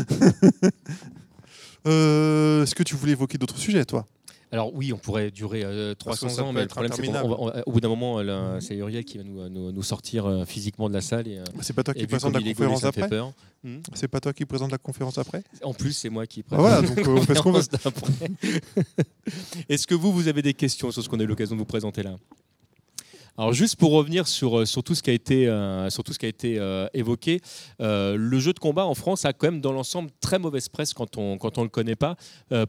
Euh, 1.86 2.64
Est-ce 2.64 2.74
que 2.74 2.82
tu 2.82 2.97
voulais 2.97 3.12
évoquer 3.12 3.39
d'autres 3.39 3.59
sujets, 3.59 3.85
toi? 3.85 4.09
Alors 4.52 4.73
oui, 4.74 4.93
on 4.93 4.98
pourrait 4.98 5.31
durer 5.31 5.62
euh, 5.64 5.94
Parce 6.05 6.20
que 6.20 6.27
300 6.27 6.28
ça 6.36 6.44
ans, 6.44 6.52
mais 6.52 6.62
le 6.62 6.68
problème 6.68 6.93
c'est 6.94 7.02
qu'au 7.06 7.70
bout 7.73 7.81
d'un 7.81 7.89
moment, 7.89 8.23
là, 8.23 8.59
c'est 8.60 8.77
Uriel 8.77 9.05
qui 9.05 9.18
va 9.18 9.24
nous, 9.24 9.48
nous- 9.48 9.73
nous 9.73 9.82
sortir 9.82 10.27
euh, 10.27 10.44
physiquement 10.44 10.89
de 10.89 10.94
la 10.94 11.01
salle. 11.01 11.27
Et, 11.27 11.39
euh, 11.39 11.44
C'est 11.60 11.73
pas 11.73 11.82
toi 11.82 11.94
qui 11.94 12.06
présente 12.06 12.32
la 12.35 12.40
conférence 12.40 12.85
après. 12.85 13.09
Hmm. 13.64 13.78
C'est 13.94 14.09
pas 14.09 14.20
toi 14.20 14.32
qui 14.32 14.44
présente 14.44 14.70
la 14.70 14.78
conférence 14.78 15.18
après 15.18 15.43
En 15.62 15.74
plus, 15.74 15.93
c'est 15.93 16.10
moi 16.10 16.27
qui 16.27 16.44
Bah 16.48 16.59
voilà, 16.59 16.82
donc, 16.82 16.98
euh, 16.98 17.02
veut. 17.02 17.14
conférence 17.27 17.68
d'après. 17.68 18.12
Est-ce 19.68 19.86
que 19.86 19.94
vous, 19.94 20.12
vous 20.12 20.28
avez 20.28 20.43
des 20.43 20.55
questions 20.55 20.90
sur 20.93 21.02
ce 21.02 21.09
qu'on 21.09 21.18
a 21.18 21.23
eu 21.23 21.27
l'occasion 21.27 21.56
de 21.56 21.60
vous 21.60 21.64
présenter 21.66 22.02
là? 22.02 22.16
Alors 23.38 23.52
juste 23.52 23.76
pour 23.76 23.92
revenir 23.92 24.26
sur, 24.26 24.60
euh, 24.60 24.64
sur 24.64 24.82
tout 24.82 24.94
ce 24.94 25.02
qui 25.02 25.10
a 25.10 25.12
été, 25.12 25.46
euh, 25.46 25.88
euh, 26.44 26.88
évoqué, 26.94 27.40
le 27.78 28.38
jeu 28.38 28.52
de 28.52 28.58
combat 28.58 28.86
en 28.86 28.94
France 28.94 29.24
a 29.24 29.32
quand 29.32 29.48
même 29.48 29.60
dans 29.60 29.72
l'ensemble 29.72 30.10
très 30.20 30.38
mauvaise 30.38 30.68
presse 30.68 30.94
quand 30.94 31.16
on 31.18 31.36
on 31.56 31.62
le 31.62 31.68
connaît 31.68 31.96
pas 31.96 32.16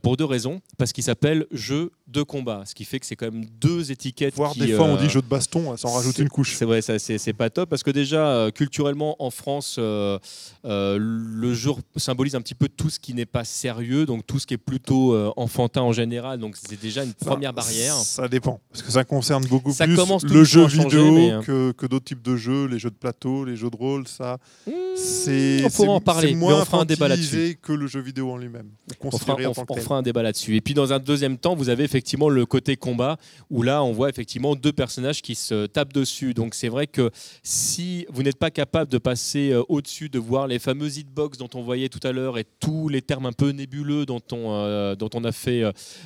pour 0.01 0.17
deux 0.17 0.25
raisons. 0.25 0.61
Parce 0.77 0.93
qu'il 0.93 1.03
s'appelle 1.03 1.45
jeu 1.51 1.91
de 2.07 2.23
combat, 2.23 2.63
ce 2.65 2.73
qui 2.73 2.85
fait 2.85 2.99
que 2.99 3.05
c'est 3.05 3.15
quand 3.15 3.31
même 3.31 3.45
deux 3.59 3.91
étiquettes. 3.91 4.35
Voire 4.35 4.53
qui, 4.53 4.59
des 4.61 4.73
fois, 4.73 4.85
on 4.85 4.95
euh, 4.95 4.97
dit 5.01 5.09
jeu 5.09 5.21
de 5.21 5.27
baston, 5.27 5.75
ça 5.77 5.87
en 5.89 5.93
rajoute 5.93 6.15
c'est- 6.15 6.21
une 6.21 6.29
couche. 6.29 6.55
C'est 6.55 6.65
vrai, 6.65 6.81
c'est 6.81 7.33
pas 7.33 7.49
top 7.49 7.69
parce 7.69 7.83
que 7.83 7.91
déjà 7.91 8.27
euh, 8.27 8.51
culturellement 8.51 9.15
en 9.21 9.29
France, 9.29 9.75
euh, 9.77 10.17
le 10.63 11.53
jeu 11.53 11.71
symbolise 11.95 12.35
un 12.35 12.41
petit 12.41 12.55
peu 12.55 12.67
tout 12.69 12.89
ce 12.89 12.99
qui 12.99 13.13
n'est 13.13 13.25
pas 13.25 13.43
sérieux, 13.43 14.05
donc 14.05 14.25
tout 14.25 14.39
ce 14.39 14.47
qui 14.47 14.53
est 14.53 14.57
plutôt 14.57 15.15
enfantin 15.37 15.81
en 15.81 15.91
général. 15.93 16.39
Donc 16.39 16.55
c'est 16.55 16.79
déjà 16.79 17.03
une 17.03 17.13
première 17.13 17.53
barrière. 17.53 17.93
Ça 17.95 18.27
dépend, 18.27 18.59
parce 18.71 18.83
que 18.83 18.91
ça 18.91 19.03
concerne 19.03 19.45
beaucoup 19.45 19.71
Ça 19.73 19.85
plus 19.85 19.95
commence 19.95 20.23
le 20.23 20.43
jeu 20.43 20.65
vidéo 20.65 21.11
mais, 21.11 21.31
euh, 21.31 21.41
que, 21.41 21.71
que 21.71 21.85
d'autres 21.85 22.05
types 22.05 22.21
de 22.21 22.35
jeux, 22.35 22.65
les 22.67 22.79
jeux 22.79 22.89
de 22.89 22.95
plateau, 22.95 23.45
les 23.45 23.55
jeux 23.55 23.69
de 23.69 23.75
rôle, 23.75 24.07
ça. 24.07 24.37
Mmh, 24.65 24.71
C'est 24.95 25.61
on 25.65 25.69
pourra 25.69 25.91
en 25.93 26.01
parler, 26.01 26.29
c'est 26.29 26.33
mais 26.33 26.39
moins 26.39 26.61
on 26.61 26.65
fera 26.65 26.81
un 26.81 26.85
débat 26.85 27.07
là-dessus. 27.07 27.57
que 27.61 27.73
le 27.73 27.87
jeu 27.87 27.99
vidéo 28.01 28.31
en 28.31 28.37
lui-même. 28.37 28.69
On 29.01 29.11
fera, 29.11 29.35
on- 29.39 29.53
on 29.69 29.75
fera 29.77 29.97
un 29.97 30.01
débat 30.01 30.23
là-dessus. 30.23 30.55
Et 30.55 30.61
puis 30.61 30.73
dans 30.73 30.93
un 30.93 30.99
deuxième 30.99 31.37
temps, 31.37 31.55
vous 31.55 31.69
avez 31.69 31.87
effectivement 31.97 32.29
le 32.29 32.45
côté 32.45 32.75
combat, 32.77 33.17
où 33.49 33.63
là, 33.63 33.83
on 33.83 33.91
voit 33.91 34.09
effectivement 34.09 34.55
deux 34.55 34.71
personnages 34.71 35.21
qui 35.23 35.33
se 35.33 35.65
tapent 35.65 35.93
dessus. 35.93 36.33
Donc 36.35 36.53
c'est 36.53 36.69
vrai 36.69 36.85
que 36.85 37.09
si 37.41 38.05
vous 38.09 38.21
n'êtes 38.21 38.37
pas 38.37 38.51
capable 38.51 38.91
de 38.91 38.99
passer 38.99 39.49
euh, 39.51 39.63
au-dessus, 39.67 40.09
de 40.09 40.19
voir 40.19 40.45
les 40.47 40.59
fameuses 40.59 40.97
hitbox 40.97 41.39
dont 41.39 41.49
on 41.55 41.63
voyait 41.63 41.89
tout 41.89 42.05
à 42.07 42.11
l'heure 42.11 42.37
et 42.37 42.45
tous 42.59 42.87
les 42.87 43.01
termes 43.01 43.25
un 43.25 43.33
peu 43.33 43.49
nébuleux 43.49 44.05
dont 44.05 44.21
on, 44.31 44.53
euh, 44.53 44.95
dont 44.95 45.09
on 45.15 45.23
a 45.23 45.31
fait 45.31 45.63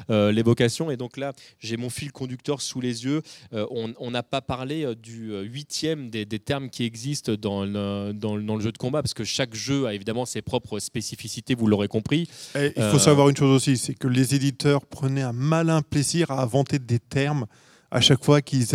euh, 0.10 0.32
l'évocation, 0.32 0.92
et 0.92 0.98
donc 0.98 1.18
là, 1.18 1.34
j'ai 1.60 1.76
mon 1.76 1.90
fil 1.90 2.12
conducteur 2.12 2.62
sous 2.62 2.82
les 2.82 3.04
yeux, 3.06 3.22
Euh, 3.54 3.66
on 4.00 4.12
n'a 4.12 4.24
pas 4.24 4.42
parlé 4.42 4.96
du 4.96 5.34
huitième 5.44 6.10
des, 6.10 6.26
des 6.26 6.40
termes 6.40 6.70
qui 6.70 6.84
existent 6.86 7.34
dans 7.36 7.66
le, 7.66 8.14
dans, 8.14 8.38
le, 8.38 8.44
dans 8.44 8.56
le 8.56 8.62
jeu 8.62 8.72
de 8.72 8.78
combat, 8.78 9.02
parce 9.02 9.14
que 9.14 9.26
chaque 9.26 9.54
jeu 9.54 9.88
a 9.88 9.94
évidemment 9.94 10.26
ses 10.26 10.42
propres 10.42 10.80
spécificités, 10.80 11.54
vous 11.56 11.68
l'aurez 11.68 11.88
compris. 11.88 12.30
Et 12.56 12.72
il 12.78 12.84
faut 12.92 13.00
savoir 13.00 13.28
une 13.30 13.36
chose 13.36 13.54
aussi, 13.56 13.78
c'est 13.78 13.94
que 13.94 14.08
les 14.08 14.36
éditeurs 14.36 14.86
prenaient 14.86 15.22
un 15.22 15.34
malin 15.34 15.81
plaisir 15.82 16.32
à 16.32 16.42
inventer 16.42 16.80
des 16.80 17.00
termes 17.00 17.46
à 17.92 18.00
chaque 18.00 18.24
fois 18.24 18.42
qu'ils 18.42 18.66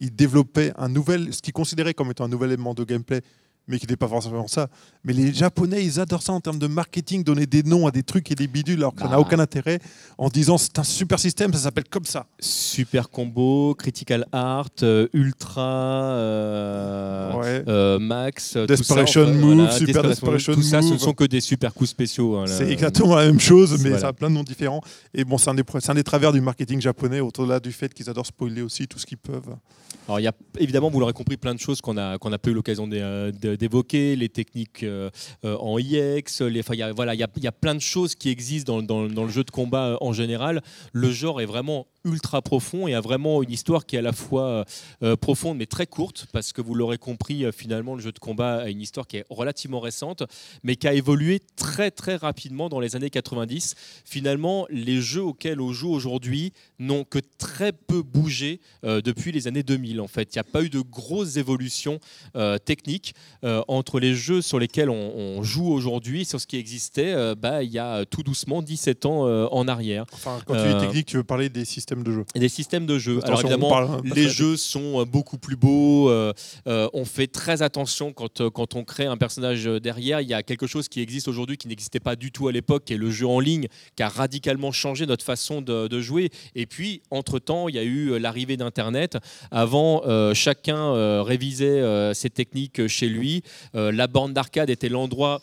développaient 0.00 0.72
un 0.76 0.88
nouvel, 0.88 1.32
ce 1.32 1.40
qu'ils 1.40 1.52
considéraient 1.52 1.94
comme 1.94 2.10
étant 2.10 2.24
un 2.24 2.28
nouvel 2.28 2.50
élément 2.50 2.74
de 2.74 2.84
gameplay, 2.84 3.22
mais 3.66 3.78
qui 3.78 3.84
n'était 3.84 3.96
pas 3.96 4.08
forcément 4.08 4.46
ça. 4.46 4.68
Mais 5.04 5.12
les 5.12 5.32
Japonais, 5.32 5.84
ils 5.84 5.98
adorent 6.00 6.22
ça 6.22 6.32
en 6.32 6.40
termes 6.40 6.58
de 6.58 6.66
marketing, 6.66 7.24
donner 7.24 7.46
des 7.46 7.62
noms 7.62 7.86
à 7.86 7.90
des 7.90 8.02
trucs 8.02 8.30
et 8.30 8.34
des 8.34 8.46
bidules, 8.46 8.78
alors 8.78 8.94
que 8.94 9.00
ça 9.00 9.06
n'a 9.08 9.12
Bah. 9.16 9.20
aucun 9.20 9.38
intérêt, 9.38 9.78
en 10.18 10.28
disant 10.28 10.58
c'est 10.58 10.78
un 10.78 10.82
super 10.84 11.18
système, 11.18 11.52
ça 11.52 11.58
s'appelle 11.60 11.88
comme 11.88 12.04
ça. 12.04 12.26
Super 12.40 13.08
combo, 13.10 13.74
critical 13.74 14.26
art, 14.32 14.68
euh, 14.82 15.08
ultra. 15.12 15.62
euh, 15.62 17.32
Ouais. 17.34 17.64
euh, 17.68 17.98
Max, 17.98 18.50
tout 18.52 18.58
ça, 18.60 18.66
Desperation 18.66 19.22
enfin, 19.22 19.32
Move, 19.32 19.54
voilà, 19.56 19.70
Super 19.72 20.02
Desperation 20.02 20.54
tout 20.54 20.62
ça, 20.62 20.80
ce 20.80 20.86
ne 20.86 20.92
Move. 20.92 21.00
sont 21.00 21.12
que 21.12 21.24
des 21.24 21.40
super 21.40 21.72
coups 21.74 21.90
spéciaux. 21.90 22.36
hein. 22.38 22.44
C'est 22.46 22.68
exactement 22.70 23.16
la 23.16 23.26
même 23.26 23.40
chose, 23.40 23.72
mais 23.78 23.90
Voilà. 23.90 23.98
ça 23.98 24.08
a 24.08 24.12
plein 24.12 24.28
de 24.30 24.34
noms 24.34 24.42
différents. 24.44 24.80
Et 25.14 25.24
bon, 25.24 25.38
c'est 25.38 25.50
un, 25.50 25.54
des 25.54 25.62
un 25.88 26.02
travers 26.02 26.32
du 26.32 26.40
marketing 26.40 26.80
japonais, 26.80 27.20
au-delà 27.20 27.60
du 27.60 27.72
fait 27.72 27.92
qu'ils 27.92 28.08
adorent 28.10 28.26
spoiler 28.26 28.62
aussi 28.62 28.86
tout 28.86 28.98
ce 28.98 29.06
qu'ils 29.06 29.18
peuvent. 29.18 29.56
Alors, 30.06 30.20
il 30.20 30.24
y 30.24 30.28
a 30.28 30.32
évidemment, 30.58 30.90
vous 30.90 31.00
l'aurez 31.00 31.12
compris, 31.14 31.36
plein 31.36 31.54
de 31.54 31.60
choses 31.60 31.80
qu'on 31.80 31.96
a, 31.96 32.18
qu'on 32.18 32.32
a 32.32 32.38
pas 32.38 32.50
eu 32.50 32.54
l'occasion 32.54 32.86
de- 32.86 33.30
d'évoquer, 33.56 34.16
les 34.16 34.28
techniques 34.28 34.82
euh, 34.82 35.10
euh, 35.44 35.56
en 35.58 35.78
IX, 35.78 36.22
les, 36.40 36.60
enfin, 36.60 36.74
il 36.74 36.78
y 36.78 37.46
a, 37.46 37.52
plein 37.52 37.74
de 37.74 37.80
choses 37.80 38.14
qui 38.14 38.30
existent 38.30 38.80
dans, 38.80 39.06
dans- 39.08 39.24
le 39.24 39.30
jeu 39.30 39.44
de 39.44 39.50
combat 39.50 39.88
euh, 39.90 39.96
en 40.00 40.12
général. 40.12 40.62
Le 40.92 41.10
genre 41.10 41.40
est 41.40 41.46
vraiment 41.46 41.86
ultra 42.04 42.42
profond 42.42 42.86
et 42.86 42.94
a 42.94 43.00
vraiment 43.00 43.42
une 43.42 43.50
histoire 43.50 43.86
qui 43.86 43.96
est 43.96 43.98
à 43.98 44.02
la 44.02 44.12
fois 44.12 44.64
euh, 45.02 45.16
profonde 45.16 45.56
mais 45.58 45.66
très 45.66 45.86
courte, 45.86 46.26
parce 46.32 46.52
que 46.52 46.60
vous 46.60 46.74
l'aurez 46.74 46.98
compris, 46.98 47.44
euh, 47.44 47.52
finalement, 47.52 47.94
le 47.94 48.00
jeu 48.02 48.12
de 48.12 48.18
combat 48.18 48.62
a 48.62 48.68
une 48.68 48.80
histoire 48.80 49.06
qui 49.06 49.18
est 49.18 49.24
relativement 49.30 49.80
récente, 49.80 50.22
mais 50.62 50.76
qui 50.76 50.86
a 50.86 50.92
évolué 50.94 51.40
très 51.56 51.90
très 51.90 52.16
rapidement 52.16 52.68
dans 52.68 52.80
les 52.80 52.96
années 52.96 53.10
90. 53.10 53.74
Finalement, 54.04 54.66
les 54.70 55.00
jeux 55.00 55.22
auxquels 55.22 55.60
on 55.60 55.72
joue 55.72 55.90
aujourd'hui 55.90 56.52
n'ont 56.78 57.04
que 57.04 57.18
très 57.38 57.72
peu 57.72 58.02
bougé 58.02 58.60
euh, 58.84 59.00
depuis 59.00 59.32
les 59.32 59.46
années 59.48 59.62
2000. 59.62 60.00
En 60.00 60.08
fait, 60.08 60.34
il 60.34 60.36
n'y 60.38 60.40
a 60.40 60.44
pas 60.44 60.62
eu 60.62 60.68
de 60.70 60.80
grosses 60.80 61.36
évolutions 61.36 62.00
euh, 62.36 62.58
techniques 62.58 63.14
euh, 63.44 63.62
entre 63.68 63.98
les 64.00 64.14
jeux 64.14 64.42
sur 64.42 64.58
lesquels 64.58 64.90
on, 64.90 65.14
on 65.16 65.42
joue 65.42 65.68
aujourd'hui 65.72 66.24
sur 66.24 66.40
ce 66.40 66.46
qui 66.46 66.56
existait. 66.56 67.12
euh, 67.14 67.34
bah, 67.34 67.62
il 67.62 67.70
y 67.70 67.78
a 67.78 67.96
euh, 68.00 68.04
tout 68.04 68.22
doucement 68.22 68.60
17 68.62 69.06
ans 69.06 69.26
euh, 69.26 69.46
en 69.50 69.68
arrière. 69.68 70.04
Enfin, 70.12 70.40
quand 70.46 70.54
tu 70.54 70.60
Euh, 70.60 70.74
dis 70.80 70.86
technique, 70.86 71.06
tu 71.06 71.16
veux 71.16 71.24
parler 71.24 71.48
des 71.48 71.64
systèmes 71.64 71.93
de 72.02 72.10
jeu. 72.12 72.24
Des 72.34 72.48
systèmes 72.48 72.86
de 72.86 72.98
jeu. 72.98 73.20
Alors 73.24 73.40
évidemment, 73.40 73.68
parle, 73.68 74.00
les 74.04 74.28
jeux 74.28 74.56
sont 74.56 75.00
euh, 75.00 75.04
beaucoup 75.04 75.38
plus 75.38 75.56
beaux. 75.56 76.08
euh, 76.10 76.32
euh, 76.66 76.88
on 76.92 77.04
fait 77.04 77.26
très 77.26 77.62
attention 77.62 78.12
quand, 78.12 78.48
quand 78.50 78.74
on 78.74 78.84
crée 78.84 79.06
un 79.06 79.16
personnage 79.16 79.64
derrière. 79.64 80.20
Il 80.20 80.28
y 80.28 80.34
a 80.34 80.42
quelque 80.42 80.66
chose 80.66 80.88
qui 80.88 81.00
existe 81.00 81.28
aujourd'hui 81.28 81.56
qui 81.56 81.68
n'existait 81.68 82.00
pas 82.00 82.16
du 82.16 82.32
tout 82.32 82.48
à 82.48 82.52
l'époque, 82.52 82.84
qui 82.86 82.94
est 82.94 82.98
le 82.98 83.10
jeu 83.10 83.26
en 83.26 83.38
ligne, 83.38 83.68
qui 83.96 84.02
a 84.02 84.08
radicalement 84.08 84.72
changé 84.72 85.06
notre 85.06 85.24
façon 85.24 85.60
de, 85.60 85.86
de 85.86 86.00
jouer. 86.00 86.30
Et 86.54 86.66
puis, 86.66 87.02
entre-temps, 87.10 87.68
il 87.68 87.74
y 87.76 87.78
a 87.78 87.84
eu 87.84 88.18
l'arrivée 88.18 88.56
d'Internet. 88.56 89.18
Avant, 89.50 90.02
euh, 90.06 90.34
chacun 90.34 91.22
révisait 91.22 92.12
ses 92.14 92.30
techniques 92.30 92.86
chez 92.88 93.08
lui. 93.08 93.42
La 93.74 94.06
borne 94.06 94.32
d'arcade 94.32 94.70
était 94.70 94.88
l'endroit 94.88 95.40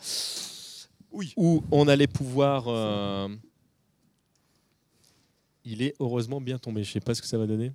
Oui. 1.12 1.32
où 1.36 1.62
on 1.70 1.88
allait 1.88 2.06
pouvoir... 2.06 2.68
Il 5.64 5.82
est 5.82 5.94
heureusement 6.00 6.40
bien 6.40 6.58
tombé. 6.58 6.82
Je 6.82 6.90
ne 6.90 6.92
sais 6.94 7.00
pas 7.00 7.14
ce 7.14 7.22
que 7.22 7.28
ça 7.28 7.38
va 7.38 7.46
donner 7.46 7.72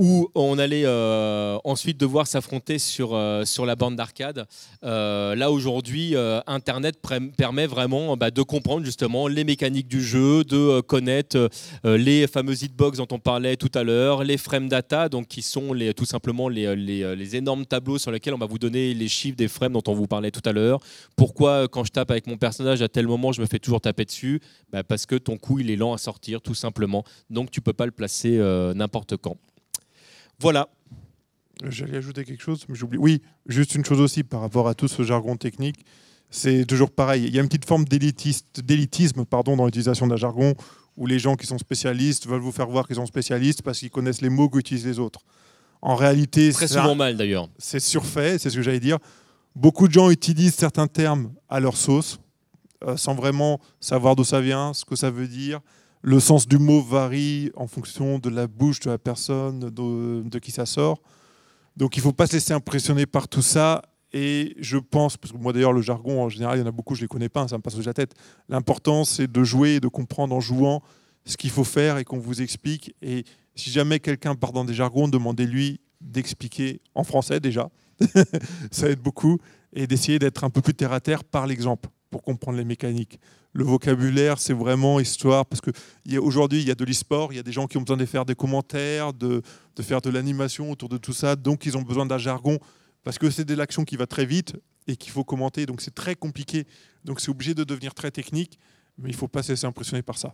où 0.00 0.30
on 0.34 0.58
allait 0.58 0.84
euh, 0.86 1.58
ensuite 1.62 2.00
devoir 2.00 2.26
s'affronter 2.26 2.78
sur, 2.78 3.10
euh, 3.12 3.44
sur 3.44 3.66
la 3.66 3.76
bande 3.76 3.96
d'arcade. 3.96 4.46
Euh, 4.82 5.34
là 5.34 5.52
aujourd'hui, 5.52 6.16
Internet 6.46 6.96
permet 7.36 7.66
vraiment 7.66 8.16
bah, 8.16 8.30
de 8.30 8.40
comprendre 8.40 8.82
justement 8.82 9.28
les 9.28 9.44
mécaniques 9.44 9.88
du 9.88 10.02
jeu, 10.02 10.42
de 10.42 10.80
connaître 10.80 11.50
les 11.84 12.26
fameuses 12.26 12.62
hitbox 12.62 12.96
dont 12.96 13.08
on 13.10 13.18
parlait 13.18 13.56
tout 13.56 13.70
à 13.74 13.82
l'heure, 13.82 14.24
les 14.24 14.38
frame 14.38 14.70
data, 14.70 15.10
donc 15.10 15.26
qui 15.26 15.42
sont 15.42 15.74
les, 15.74 15.92
tout 15.92 16.06
simplement 16.06 16.48
les, 16.48 16.74
les, 16.74 17.36
énormes 17.36 17.66
tableaux 17.66 17.98
sur 17.98 18.10
lesquels 18.10 18.32
on 18.32 18.38
va 18.38 18.46
vous 18.46 18.58
donner 18.58 18.94
les 18.94 19.08
chiffres 19.08 19.36
des 19.36 19.48
frames 19.48 19.74
dont 19.74 19.82
on 19.86 19.92
vous 19.92 20.06
parlait 20.06 20.30
tout 20.30 20.46
à 20.48 20.52
l'heure. 20.52 20.80
Pourquoi 21.14 21.68
quand 21.68 21.84
je 21.84 21.92
tape 21.92 22.10
avec 22.10 22.26
mon 22.26 22.38
personnage 22.38 22.80
à 22.80 22.88
tel 22.88 23.06
moment 23.06 23.32
je 23.32 23.42
me 23.42 23.46
fais 23.46 23.58
toujours 23.58 23.82
taper 23.82 24.06
dessus? 24.06 24.40
Bah, 24.72 24.82
Parce 24.82 25.04
que 25.04 25.16
ton 25.16 25.36
coup 25.36 25.58
il 25.58 25.70
est 25.70 25.76
lent 25.76 25.92
à 25.92 25.98
sortir 25.98 26.40
tout 26.40 26.54
simplement, 26.54 27.04
donc 27.28 27.50
tu 27.50 27.60
peux 27.60 27.74
pas 27.74 27.84
le 27.84 27.92
placer 27.92 28.38
n'importe 28.74 29.18
quand. 29.18 29.36
Voilà. 30.40 30.68
J'allais 31.68 31.98
ajouter 31.98 32.24
quelque 32.24 32.42
chose, 32.42 32.64
mais 32.68 32.74
j'oublie. 32.74 32.98
Oui, 32.98 33.20
juste 33.46 33.74
une 33.74 33.84
chose 33.84 34.00
aussi 34.00 34.22
par 34.24 34.40
rapport 34.40 34.66
à 34.66 34.74
tout 34.74 34.88
ce 34.88 35.02
jargon 35.02 35.36
technique. 35.36 35.84
C'est 36.30 36.64
toujours 36.64 36.90
pareil. 36.90 37.24
Il 37.26 37.34
y 37.34 37.38
a 37.38 37.42
une 37.42 37.48
petite 37.48 37.66
forme 37.66 37.84
d'élitisme 37.84 39.24
pardon, 39.24 39.56
dans 39.56 39.66
l'utilisation 39.66 40.06
d'un 40.06 40.16
jargon 40.16 40.54
où 40.96 41.06
les 41.06 41.18
gens 41.18 41.34
qui 41.36 41.46
sont 41.46 41.58
spécialistes 41.58 42.26
veulent 42.26 42.40
vous 42.40 42.52
faire 42.52 42.68
voir 42.68 42.86
qu'ils 42.86 42.96
sont 42.96 43.06
spécialistes 43.06 43.62
parce 43.62 43.78
qu'ils 43.78 43.90
connaissent 43.90 44.22
les 44.22 44.28
mots 44.30 44.48
qu'utilisent 44.48 44.86
les 44.86 44.98
autres. 44.98 45.20
En 45.82 45.94
réalité, 45.96 46.52
Très 46.52 46.68
c'est 46.68 46.74
souvent 46.74 46.94
mal 46.94 47.16
d'ailleurs. 47.16 47.48
c'est 47.58 47.80
surfait, 47.80 48.38
c'est 48.38 48.50
ce 48.50 48.56
que 48.56 48.62
j'allais 48.62 48.80
dire. 48.80 48.98
Beaucoup 49.56 49.88
de 49.88 49.92
gens 49.92 50.10
utilisent 50.10 50.54
certains 50.54 50.86
termes 50.86 51.32
à 51.48 51.58
leur 51.58 51.76
sauce, 51.76 52.20
euh, 52.84 52.96
sans 52.96 53.14
vraiment 53.14 53.60
savoir 53.80 54.14
d'où 54.14 54.24
ça 54.24 54.40
vient, 54.40 54.72
ce 54.74 54.84
que 54.84 54.94
ça 54.94 55.10
veut 55.10 55.26
dire. 55.26 55.60
Le 56.02 56.18
sens 56.18 56.48
du 56.48 56.58
mot 56.58 56.80
varie 56.80 57.50
en 57.56 57.66
fonction 57.66 58.18
de 58.18 58.30
la 58.30 58.46
bouche 58.46 58.80
de 58.80 58.90
la 58.90 58.98
personne, 58.98 59.58
de, 59.60 60.38
qui 60.38 60.50
ça 60.50 60.64
sort. 60.64 61.02
Donc 61.76 61.96
il 61.96 62.00
ne 62.00 62.04
faut 62.04 62.12
pas 62.12 62.26
se 62.26 62.32
laisser 62.32 62.54
impressionner 62.54 63.04
par 63.04 63.28
tout 63.28 63.42
ça. 63.42 63.82
Et 64.12 64.56
je 64.58 64.78
pense, 64.78 65.16
parce 65.16 65.32
que 65.32 65.38
moi 65.38 65.52
d'ailleurs 65.52 65.72
le 65.72 65.82
jargon 65.82 66.22
en 66.22 66.28
général, 66.28 66.58
il 66.58 66.62
y 66.62 66.64
en 66.64 66.66
a 66.66 66.72
beaucoup, 66.72 66.94
je 66.94 67.00
ne 67.00 67.04
les 67.04 67.08
connais 67.08 67.28
pas, 67.28 67.42
hein, 67.42 67.48
ça 67.48 67.58
me 67.58 67.62
passe 67.62 67.76
au 67.76 67.82
la 67.82 67.92
tête. 67.92 68.14
L'important 68.48 69.04
c'est 69.04 69.30
de 69.30 69.44
jouer 69.44 69.74
et 69.74 69.80
de 69.80 69.88
comprendre 69.88 70.34
en 70.34 70.40
jouant 70.40 70.82
ce 71.26 71.36
qu'il 71.36 71.50
faut 71.50 71.64
faire 71.64 71.98
et 71.98 72.04
qu'on 72.04 72.18
vous 72.18 72.40
explique. 72.40 72.94
Et 73.02 73.24
si 73.54 73.70
jamais 73.70 74.00
quelqu'un 74.00 74.34
part 74.34 74.52
dans 74.52 74.64
des 74.64 74.74
jargons, 74.74 75.06
demandez-lui 75.06 75.80
d'expliquer 76.00 76.80
en 76.94 77.04
français 77.04 77.40
déjà. 77.40 77.70
ça 78.70 78.88
aide 78.88 79.00
beaucoup. 79.00 79.38
Et 79.72 79.86
d'essayer 79.86 80.18
d'être 80.18 80.42
un 80.42 80.50
peu 80.50 80.62
plus 80.62 80.74
terre 80.74 80.92
à 80.92 81.00
terre 81.00 81.22
par 81.22 81.46
l'exemple 81.46 81.88
pour 82.10 82.22
comprendre 82.22 82.58
les 82.58 82.64
mécaniques. 82.64 83.20
Le 83.52 83.64
vocabulaire, 83.64 84.38
c'est 84.38 84.52
vraiment 84.52 85.00
histoire, 85.00 85.46
parce 85.46 85.60
qu'aujourd'hui, 85.60 86.60
il 86.60 86.68
y 86.68 86.70
a 86.70 86.74
de 86.74 86.84
l'e-sport, 86.84 87.32
il 87.32 87.36
y 87.36 87.38
a 87.38 87.42
des 87.42 87.52
gens 87.52 87.66
qui 87.66 87.76
ont 87.78 87.82
besoin 87.82 87.96
de 87.96 88.04
faire 88.04 88.24
des 88.24 88.34
commentaires, 88.34 89.12
de, 89.12 89.42
de 89.76 89.82
faire 89.82 90.00
de 90.00 90.10
l'animation 90.10 90.70
autour 90.70 90.88
de 90.88 90.98
tout 90.98 91.12
ça, 91.12 91.36
donc 91.36 91.66
ils 91.66 91.76
ont 91.76 91.82
besoin 91.82 92.06
d'un 92.06 92.18
jargon, 92.18 92.58
parce 93.02 93.18
que 93.18 93.30
c'est 93.30 93.44
de 93.44 93.54
l'action 93.54 93.84
qui 93.84 93.96
va 93.96 94.06
très 94.06 94.26
vite 94.26 94.56
et 94.86 94.96
qu'il 94.96 95.12
faut 95.12 95.24
commenter, 95.24 95.66
donc 95.66 95.80
c'est 95.80 95.94
très 95.94 96.14
compliqué, 96.14 96.66
donc 97.04 97.20
c'est 97.20 97.30
obligé 97.30 97.54
de 97.54 97.64
devenir 97.64 97.94
très 97.94 98.10
technique, 98.10 98.58
mais 98.98 99.08
il 99.08 99.12
ne 99.12 99.18
faut 99.18 99.28
pas 99.28 99.42
se 99.42 99.52
laisser 99.52 99.66
impressionner 99.66 100.02
par 100.02 100.18
ça. 100.18 100.32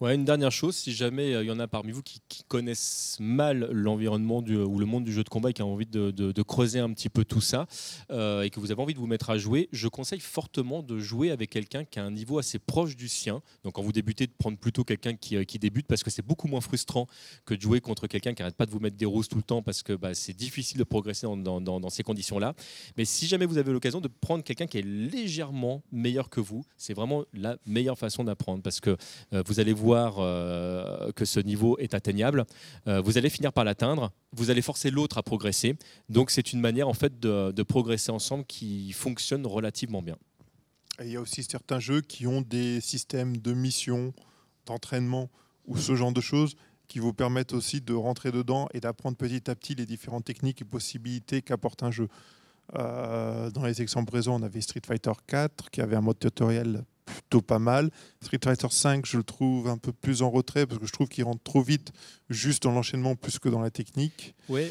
Ouais, 0.00 0.14
une 0.14 0.24
dernière 0.24 0.50
chose, 0.50 0.76
si 0.76 0.94
jamais 0.94 1.34
euh, 1.34 1.44
il 1.44 1.48
y 1.48 1.50
en 1.50 1.58
a 1.58 1.68
parmi 1.68 1.92
vous 1.92 2.02
qui, 2.02 2.22
connaissent 2.48 3.18
mal 3.20 3.68
l'environnement 3.70 4.38
ou 4.38 4.78
le 4.78 4.86
monde 4.86 5.04
du 5.04 5.12
jeu 5.12 5.22
de 5.22 5.28
combat 5.28 5.50
et 5.50 5.52
qui 5.52 5.62
ont 5.62 5.74
envie 5.74 5.86
de, 5.86 6.42
creuser 6.42 6.80
un 6.80 6.90
petit 6.92 7.10
peu 7.10 7.24
tout 7.24 7.42
ça 7.42 7.66
euh, 8.10 8.42
et 8.42 8.50
que 8.50 8.58
vous 8.58 8.72
avez 8.72 8.80
envie 8.80 8.94
de 8.94 8.98
vous 8.98 9.06
mettre 9.06 9.30
à 9.30 9.36
jouer, 9.36 9.68
je 9.72 9.86
conseille 9.88 10.18
fortement 10.20 10.82
de 10.82 10.98
jouer 10.98 11.30
avec 11.30 11.50
quelqu'un 11.50 11.84
qui 11.84 12.00
a 12.00 12.04
un 12.04 12.10
niveau 12.10 12.38
assez 12.38 12.58
proche 12.58 12.96
du 12.96 13.08
sien. 13.08 13.42
Donc 13.62 13.74
quand 13.74 13.82
vous 13.82 13.92
débutez, 13.92 14.26
de 14.26 14.32
prendre 14.36 14.56
plutôt 14.56 14.84
quelqu'un 14.84 15.14
qui, 15.14 15.36
euh, 15.36 15.44
débute 15.60 15.86
parce 15.86 16.02
que 16.02 16.10
c'est 16.10 16.26
beaucoup 16.26 16.48
moins 16.48 16.62
frustrant 16.62 17.06
que 17.44 17.54
de 17.54 17.60
jouer 17.60 17.80
contre 17.80 18.06
quelqu'un 18.06 18.32
qui 18.32 18.40
n'arrête 18.40 18.56
pas 18.56 18.66
de 18.66 18.70
vous 18.70 18.80
mettre 18.80 18.96
des 18.96 19.04
roses 19.04 19.28
tout 19.28 19.36
le 19.36 19.42
temps 19.42 19.62
parce 19.62 19.82
que 19.82 19.92
bah, 19.92 20.14
c'est 20.14 20.32
difficile 20.32 20.78
de 20.78 20.84
progresser 20.84 21.26
dans, 21.26 21.90
ces 21.90 22.02
conditions-là. 22.02 22.54
Mais 22.96 23.04
si 23.04 23.26
jamais 23.26 23.44
vous 23.44 23.58
avez 23.58 23.70
l'occasion 23.70 24.00
de 24.00 24.08
prendre 24.08 24.42
quelqu'un 24.42 24.66
qui 24.66 24.78
est 24.78 24.86
légèrement 24.86 25.82
meilleur 25.92 26.30
que 26.30 26.40
vous, 26.40 26.64
c'est 26.78 26.94
vraiment 26.94 27.24
la 27.34 27.58
meilleure 27.66 27.98
façon 27.98 28.24
d'apprendre 28.24 28.62
parce 28.62 28.80
que 28.80 28.96
vous 29.30 29.60
allez 29.60 29.72
voir 29.72 29.89
euh, 29.96 31.12
que 31.12 31.24
ce 31.24 31.40
niveau 31.40 31.78
est 31.78 31.94
atteignable. 31.94 32.44
Euh, 32.86 33.00
vous 33.00 33.18
allez 33.18 33.30
finir 33.30 33.52
par 33.52 33.64
l'atteindre. 33.64 34.12
Vous 34.32 34.50
allez 34.50 34.62
forcer 34.62 34.90
l'autre 34.90 35.18
à 35.18 35.22
progresser. 35.22 35.76
Donc 36.08 36.30
c'est 36.30 36.52
une 36.52 36.60
manière 36.60 36.88
en 36.88 36.94
fait 36.94 37.18
de, 37.20 37.62
progresser 37.62 38.10
ensemble 38.10 38.44
qui 38.44 38.92
fonctionne 38.92 39.46
relativement 39.46 40.02
bien. 40.02 40.16
Il 41.00 41.10
y 41.10 41.16
a 41.16 41.20
aussi 41.20 41.42
certains 41.42 41.78
jeux 41.78 42.00
qui 42.00 42.26
ont 42.26 42.42
des 42.42 42.80
systèmes 42.80 43.36
de 43.36 43.52
mission, 43.52 44.12
d'entraînement 44.66 45.30
ou 45.66 45.76
ce 45.76 45.94
genre 45.94 46.12
de 46.12 46.20
choses 46.20 46.56
qui 46.88 46.98
vous 46.98 47.12
permettent 47.12 47.52
aussi 47.52 47.80
de 47.80 47.94
rentrer 47.94 48.32
dedans 48.32 48.68
et 48.74 48.80
d'apprendre 48.80 49.16
petit 49.16 49.48
à 49.48 49.54
petit 49.54 49.76
les 49.76 49.86
différentes 49.86 50.24
techniques 50.24 50.62
et 50.62 50.64
possibilités 50.64 51.40
qu'apporte 51.40 51.82
un 51.82 51.90
jeu. 51.90 52.08
Euh, 52.76 53.50
dans 53.50 53.64
les 53.64 53.82
exemples 53.82 54.10
présents, 54.10 54.40
on 54.40 54.42
avait 54.42 54.60
Street 54.60 54.82
Fighter 54.84 55.12
4 55.26 55.70
qui 55.70 55.80
avait 55.80 55.96
un 55.96 56.00
mode 56.00 56.18
tutoriel 56.18 56.84
plutôt 57.10 57.40
pas 57.42 57.58
mal. 57.58 57.90
Street 58.22 58.38
Fighter 58.42 58.66
5, 58.70 59.04
je 59.06 59.16
le 59.16 59.22
trouve 59.22 59.68
un 59.68 59.78
peu 59.78 59.92
plus 59.92 60.22
en 60.22 60.30
retrait 60.30 60.66
parce 60.66 60.78
que 60.80 60.86
je 60.86 60.92
trouve 60.92 61.08
qu'il 61.08 61.24
rentre 61.24 61.42
trop 61.42 61.62
vite 61.62 61.92
juste 62.28 62.62
dans 62.62 62.72
l'enchaînement 62.72 63.16
plus 63.16 63.38
que 63.38 63.48
dans 63.48 63.60
la 63.60 63.70
technique. 63.70 64.34
Ouais, 64.48 64.70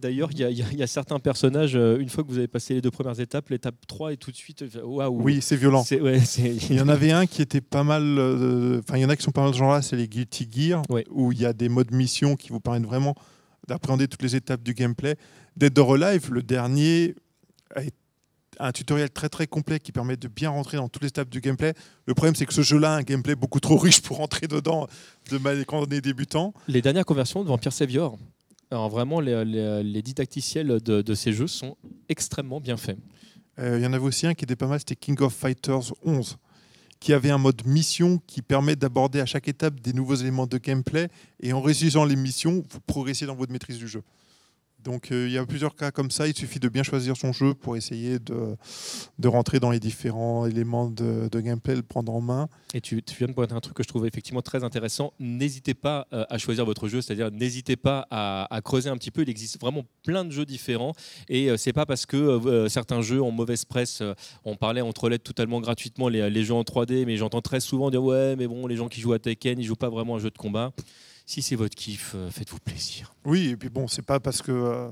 d'ailleurs, 0.00 0.30
il 0.32 0.38
y, 0.40 0.44
a- 0.44 0.50
y 0.50 0.62
a- 0.62 0.72
y 0.72 0.82
a 0.82 0.86
certains 0.86 1.18
personnages, 1.18 1.74
euh, 1.76 1.98
une 1.98 2.08
fois 2.08 2.22
que 2.24 2.28
vous 2.28 2.38
avez 2.38 2.48
passé 2.48 2.74
les 2.74 2.80
deux 2.80 2.90
premières 2.90 3.18
étapes, 3.20 3.48
l'étape 3.50 3.74
3 3.86 4.12
est 4.12 4.16
tout 4.16 4.30
de 4.30 4.36
suite. 4.36 4.62
euh, 4.62 4.82
Waouh! 4.84 5.22
Oui, 5.22 5.40
c'est 5.40 5.56
violent. 5.56 5.84
Ouais, 5.90 6.20
Il 6.38 6.74
y 6.76 6.80
en 6.80 6.88
avait 6.88 7.12
un 7.12 7.26
qui 7.26 7.42
était 7.42 7.60
pas 7.60 7.84
mal. 7.84 8.02
euh, 8.18 8.80
Enfin, 8.80 8.98
il 8.98 9.02
y 9.02 9.04
en 9.04 9.08
a 9.10 9.16
qui 9.16 9.22
sont 9.22 9.30
pas 9.32 9.40
mal 9.42 9.50
de 9.50 9.54
ce 9.54 9.58
genre-là, 9.58 9.82
c'est 9.82 9.96
les 9.96 10.08
Guilty 10.08 10.48
Gear, 10.50 10.82
Ouais. 10.90 11.04
où 11.10 11.32
il 11.32 11.40
y 11.40 11.46
a 11.46 11.52
des 11.52 11.68
modes 11.68 11.92
mission 11.92 12.36
qui 12.36 12.50
vous 12.50 12.60
permettent 12.60 12.84
vraiment 12.86 13.14
d'appréhender 13.66 14.08
toutes 14.08 14.22
les 14.22 14.36
étapes 14.36 14.62
du 14.62 14.74
gameplay. 14.74 15.16
Dead 15.56 15.78
or 15.78 15.94
Alive, 15.94 16.30
le 16.32 16.42
dernier, 16.42 17.14
est 17.76 17.92
un 18.58 18.72
tutoriel 18.72 19.10
très 19.10 19.28
très 19.28 19.46
complet 19.46 19.80
qui 19.80 19.92
permet 19.92 20.16
de 20.16 20.28
bien 20.28 20.50
rentrer 20.50 20.76
dans 20.76 20.88
toutes 20.88 21.02
les 21.02 21.08
étapes 21.08 21.28
du 21.28 21.40
gameplay. 21.40 21.74
Le 22.06 22.14
problème, 22.14 22.34
c'est 22.34 22.46
que 22.46 22.54
ce 22.54 22.62
jeu-là 22.62 22.94
a 22.94 22.96
un 22.98 23.02
gameplay 23.02 23.34
beaucoup 23.34 23.60
trop 23.60 23.76
riche 23.76 24.00
pour 24.00 24.18
rentrer 24.18 24.46
dedans 24.46 24.86
de 25.30 25.38
mal 25.38 25.64
quand 25.66 25.80
on 25.80 25.86
est 25.86 26.00
débutant. 26.00 26.54
Les 26.66 26.82
dernières 26.82 27.04
conversions 27.04 27.42
de 27.42 27.48
Vampire 27.48 27.72
Savior. 27.72 28.18
Alors 28.70 28.88
vraiment, 28.90 29.20
les, 29.20 29.44
les, 29.44 29.82
les 29.82 30.02
didacticiels 30.02 30.80
de, 30.80 31.02
de 31.02 31.14
ces 31.14 31.32
jeux 31.32 31.46
sont 31.46 31.76
extrêmement 32.08 32.60
bien 32.60 32.76
faits. 32.76 32.98
Euh, 33.58 33.78
il 33.78 33.84
y 33.84 33.86
en 33.86 33.92
avait 33.92 34.04
aussi 34.04 34.26
un 34.26 34.34
qui 34.34 34.44
était 34.44 34.56
pas 34.56 34.66
mal, 34.66 34.78
c'était 34.78 34.96
King 34.96 35.20
of 35.20 35.34
Fighters 35.34 35.92
11, 36.04 36.36
qui 37.00 37.12
avait 37.12 37.30
un 37.30 37.38
mode 37.38 37.66
mission 37.66 38.20
qui 38.26 38.42
permet 38.42 38.76
d'aborder 38.76 39.20
à 39.20 39.26
chaque 39.26 39.48
étape 39.48 39.80
des 39.80 39.92
nouveaux 39.92 40.14
éléments 40.14 40.46
de 40.46 40.58
gameplay. 40.58 41.08
Et 41.40 41.52
en 41.52 41.60
réussissant 41.60 42.04
les 42.04 42.16
missions, 42.16 42.64
vous 42.68 42.80
progressez 42.86 43.26
dans 43.26 43.34
votre 43.34 43.52
maîtrise 43.52 43.78
du 43.78 43.88
jeu. 43.88 44.02
Donc 44.84 45.10
euh, 45.10 45.26
il 45.26 45.32
y 45.32 45.38
a 45.38 45.44
plusieurs 45.44 45.74
cas 45.74 45.90
comme 45.90 46.10
ça, 46.10 46.28
il 46.28 46.36
suffit 46.36 46.60
de 46.60 46.68
bien 46.68 46.82
choisir 46.82 47.16
son 47.16 47.32
jeu 47.32 47.54
pour 47.54 47.76
essayer 47.76 48.18
de, 48.18 48.56
de 49.18 49.28
rentrer 49.28 49.58
dans 49.58 49.70
les 49.70 49.80
différents 49.80 50.46
éléments 50.46 50.88
de, 50.88 51.28
de 51.28 51.40
gameplay, 51.40 51.74
le 51.74 51.82
prendre 51.82 52.12
en 52.14 52.20
main. 52.20 52.48
Et 52.74 52.80
tu, 52.80 53.02
viens 53.18 53.26
de 53.26 53.32
pointer 53.32 53.54
un 53.54 53.60
truc 53.60 53.74
que 53.74 53.82
je 53.82 53.88
trouve 53.88 54.06
effectivement 54.06 54.42
très 54.42 54.62
intéressant. 54.62 55.12
N'hésitez 55.18 55.74
pas 55.74 56.06
euh, 56.12 56.24
à 56.30 56.38
choisir 56.38 56.64
votre 56.64 56.86
jeu, 56.88 57.00
c'est-à-dire 57.00 57.30
n'hésitez 57.32 57.76
pas 57.76 58.06
à, 58.10 58.60
creuser 58.64 58.88
un 58.88 58.96
petit 58.96 59.10
peu. 59.10 59.22
Il 59.22 59.30
existe 59.30 59.60
vraiment 59.60 59.84
plein 60.04 60.24
de 60.24 60.30
jeux 60.30 60.46
différents 60.46 60.94
et 61.28 61.50
euh, 61.50 61.56
c'est 61.56 61.72
pas 61.72 61.86
parce 61.86 62.06
que 62.06 62.68
certains 62.68 63.02
jeux 63.02 63.20
ont 63.20 63.32
mauvaise 63.32 63.64
presse. 63.64 64.02
on 64.44 64.56
parlait 64.56 64.80
entre 64.80 65.08
lettres 65.08 65.24
totalement 65.24 65.60
gratuitement 65.60 66.08
les, 66.08 66.30
les, 66.30 66.44
jeux 66.44 66.54
en 66.54 66.62
3D, 66.62 67.04
mais 67.04 67.16
j'entends 67.16 67.40
très 67.40 67.60
souvent 67.60 67.90
dire 67.90 68.02
ouais, 68.02 68.36
mais 68.36 68.46
bon, 68.46 68.66
les 68.66 68.76
gens 68.76 68.88
qui 68.88 69.00
jouent 69.00 69.12
à 69.12 69.18
Tekken, 69.18 69.58
ils 69.58 69.64
jouent 69.64 69.76
pas 69.76 69.90
vraiment 69.90 70.14
à 70.14 70.16
un 70.18 70.20
jeu 70.20 70.30
de 70.30 70.38
combat 70.38 70.72
si 71.30 71.42
c'est 71.42 71.56
votre 71.56 71.74
kiff, 71.76 72.12
euh, 72.14 72.30
faites-vous 72.30 72.58
plaisir. 72.58 73.12
Oui, 73.26 73.48
et 73.48 73.56
puis 73.56 73.68
bon, 73.68 73.86
c'est 73.86 74.02
pas 74.02 74.18
parce 74.18 74.40
que. 74.40 74.50
Euh, 74.50 74.88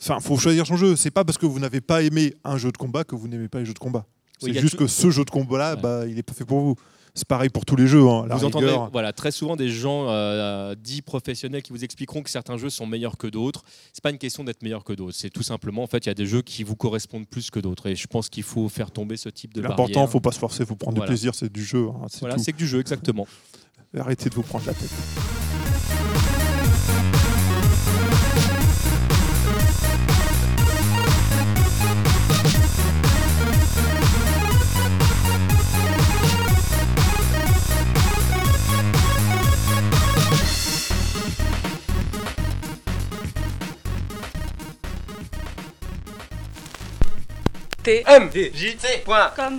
enfin, 0.00 0.16
il 0.20 0.22
faut 0.24 0.38
choisir 0.38 0.64
son 0.66 0.76
jeu. 0.76 0.94
C'est 0.96 1.10
pas 1.10 1.24
parce 1.24 1.38
que 1.38 1.46
vous 1.46 1.58
n'avez 1.58 1.80
pas 1.80 2.02
aimé 2.02 2.34
un 2.44 2.56
jeu 2.56 2.70
de 2.70 2.76
combat 2.76 3.02
que 3.04 3.16
vous 3.16 3.26
n'aimez 3.28 3.48
pas 3.48 3.58
les 3.58 3.66
jeux 3.66 3.74
de 3.74 3.78
combat. 3.80 4.06
C'est 4.38 4.46
Oui, 4.46 4.52
il 4.54 4.60
juste 4.60 4.76
tout- 4.78 4.84
que 4.84 4.86
ce 4.86 5.10
jeu 5.10 5.24
de 5.24 5.30
combat-là, 5.30 5.74
Ouais. 5.74 5.80
bah, 5.82 6.06
il 6.06 6.16
est 6.18 6.22
pas 6.22 6.32
fait 6.34 6.44
pour 6.44 6.60
vous. 6.60 6.76
C'est 7.12 7.26
pareil 7.26 7.48
pour 7.48 7.64
tous 7.66 7.74
les 7.74 7.88
jeux. 7.88 8.06
hein, 8.08 8.24
la 8.28 8.36
vous 8.36 8.44
entendez 8.44 8.66
rigueur. 8.66 8.88
voilà, 8.92 9.12
très 9.12 9.32
souvent 9.32 9.56
des 9.56 9.68
gens 9.68 10.06
euh, 10.08 10.76
dits 10.76 11.02
professionnels 11.02 11.60
qui 11.60 11.72
vous 11.72 11.82
expliqueront 11.82 12.22
que 12.22 12.30
certains 12.30 12.56
jeux 12.56 12.70
sont 12.70 12.86
meilleurs 12.86 13.18
que 13.18 13.26
d'autres. 13.26 13.64
C'est 13.92 14.00
pas 14.02 14.10
une 14.10 14.18
question 14.18 14.44
d'être 14.44 14.62
meilleur 14.62 14.84
que 14.84 14.92
d'autres. 14.92 15.16
C'est 15.18 15.28
tout 15.28 15.42
simplement, 15.42 15.82
en 15.82 15.88
fait, 15.88 16.06
il 16.06 16.08
y 16.08 16.10
a 16.10 16.14
des 16.14 16.24
jeux 16.26 16.42
qui 16.42 16.62
vous 16.62 16.76
correspondent 16.76 17.26
plus 17.26 17.50
que 17.50 17.58
d'autres. 17.58 17.88
Et 17.88 17.96
je 17.96 18.06
pense 18.06 18.28
qu'il 18.28 18.44
faut 18.44 18.68
faire 18.68 18.92
tomber 18.92 19.16
ce 19.16 19.28
type 19.28 19.52
de 19.54 19.60
L'important, 19.60 19.86
barrière. 19.94 20.08
faut 20.10 20.20
pas 20.20 20.30
se 20.30 20.38
forcer, 20.38 20.64
faut 20.64 20.76
prendre 20.76 20.96
Voilà. 20.98 21.08
du 21.08 21.14
plaisir, 21.16 21.34
c'est 21.34 21.52
du 21.52 21.64
jeu. 21.64 21.88
hein, 21.88 22.06
c'est 22.08 22.20
Voilà, 22.20 22.36
tout. 22.36 22.42
c'est 22.44 22.52
que 22.52 22.58
du 22.58 22.68
jeu, 22.68 22.78
exactement. 22.78 23.26
Arrêtez 23.98 24.30
de 24.30 24.34
vous 24.36 24.42
prendre 24.44 24.64
la 24.66 24.72
tête. 24.74 24.88
tmjc.com 47.82 49.58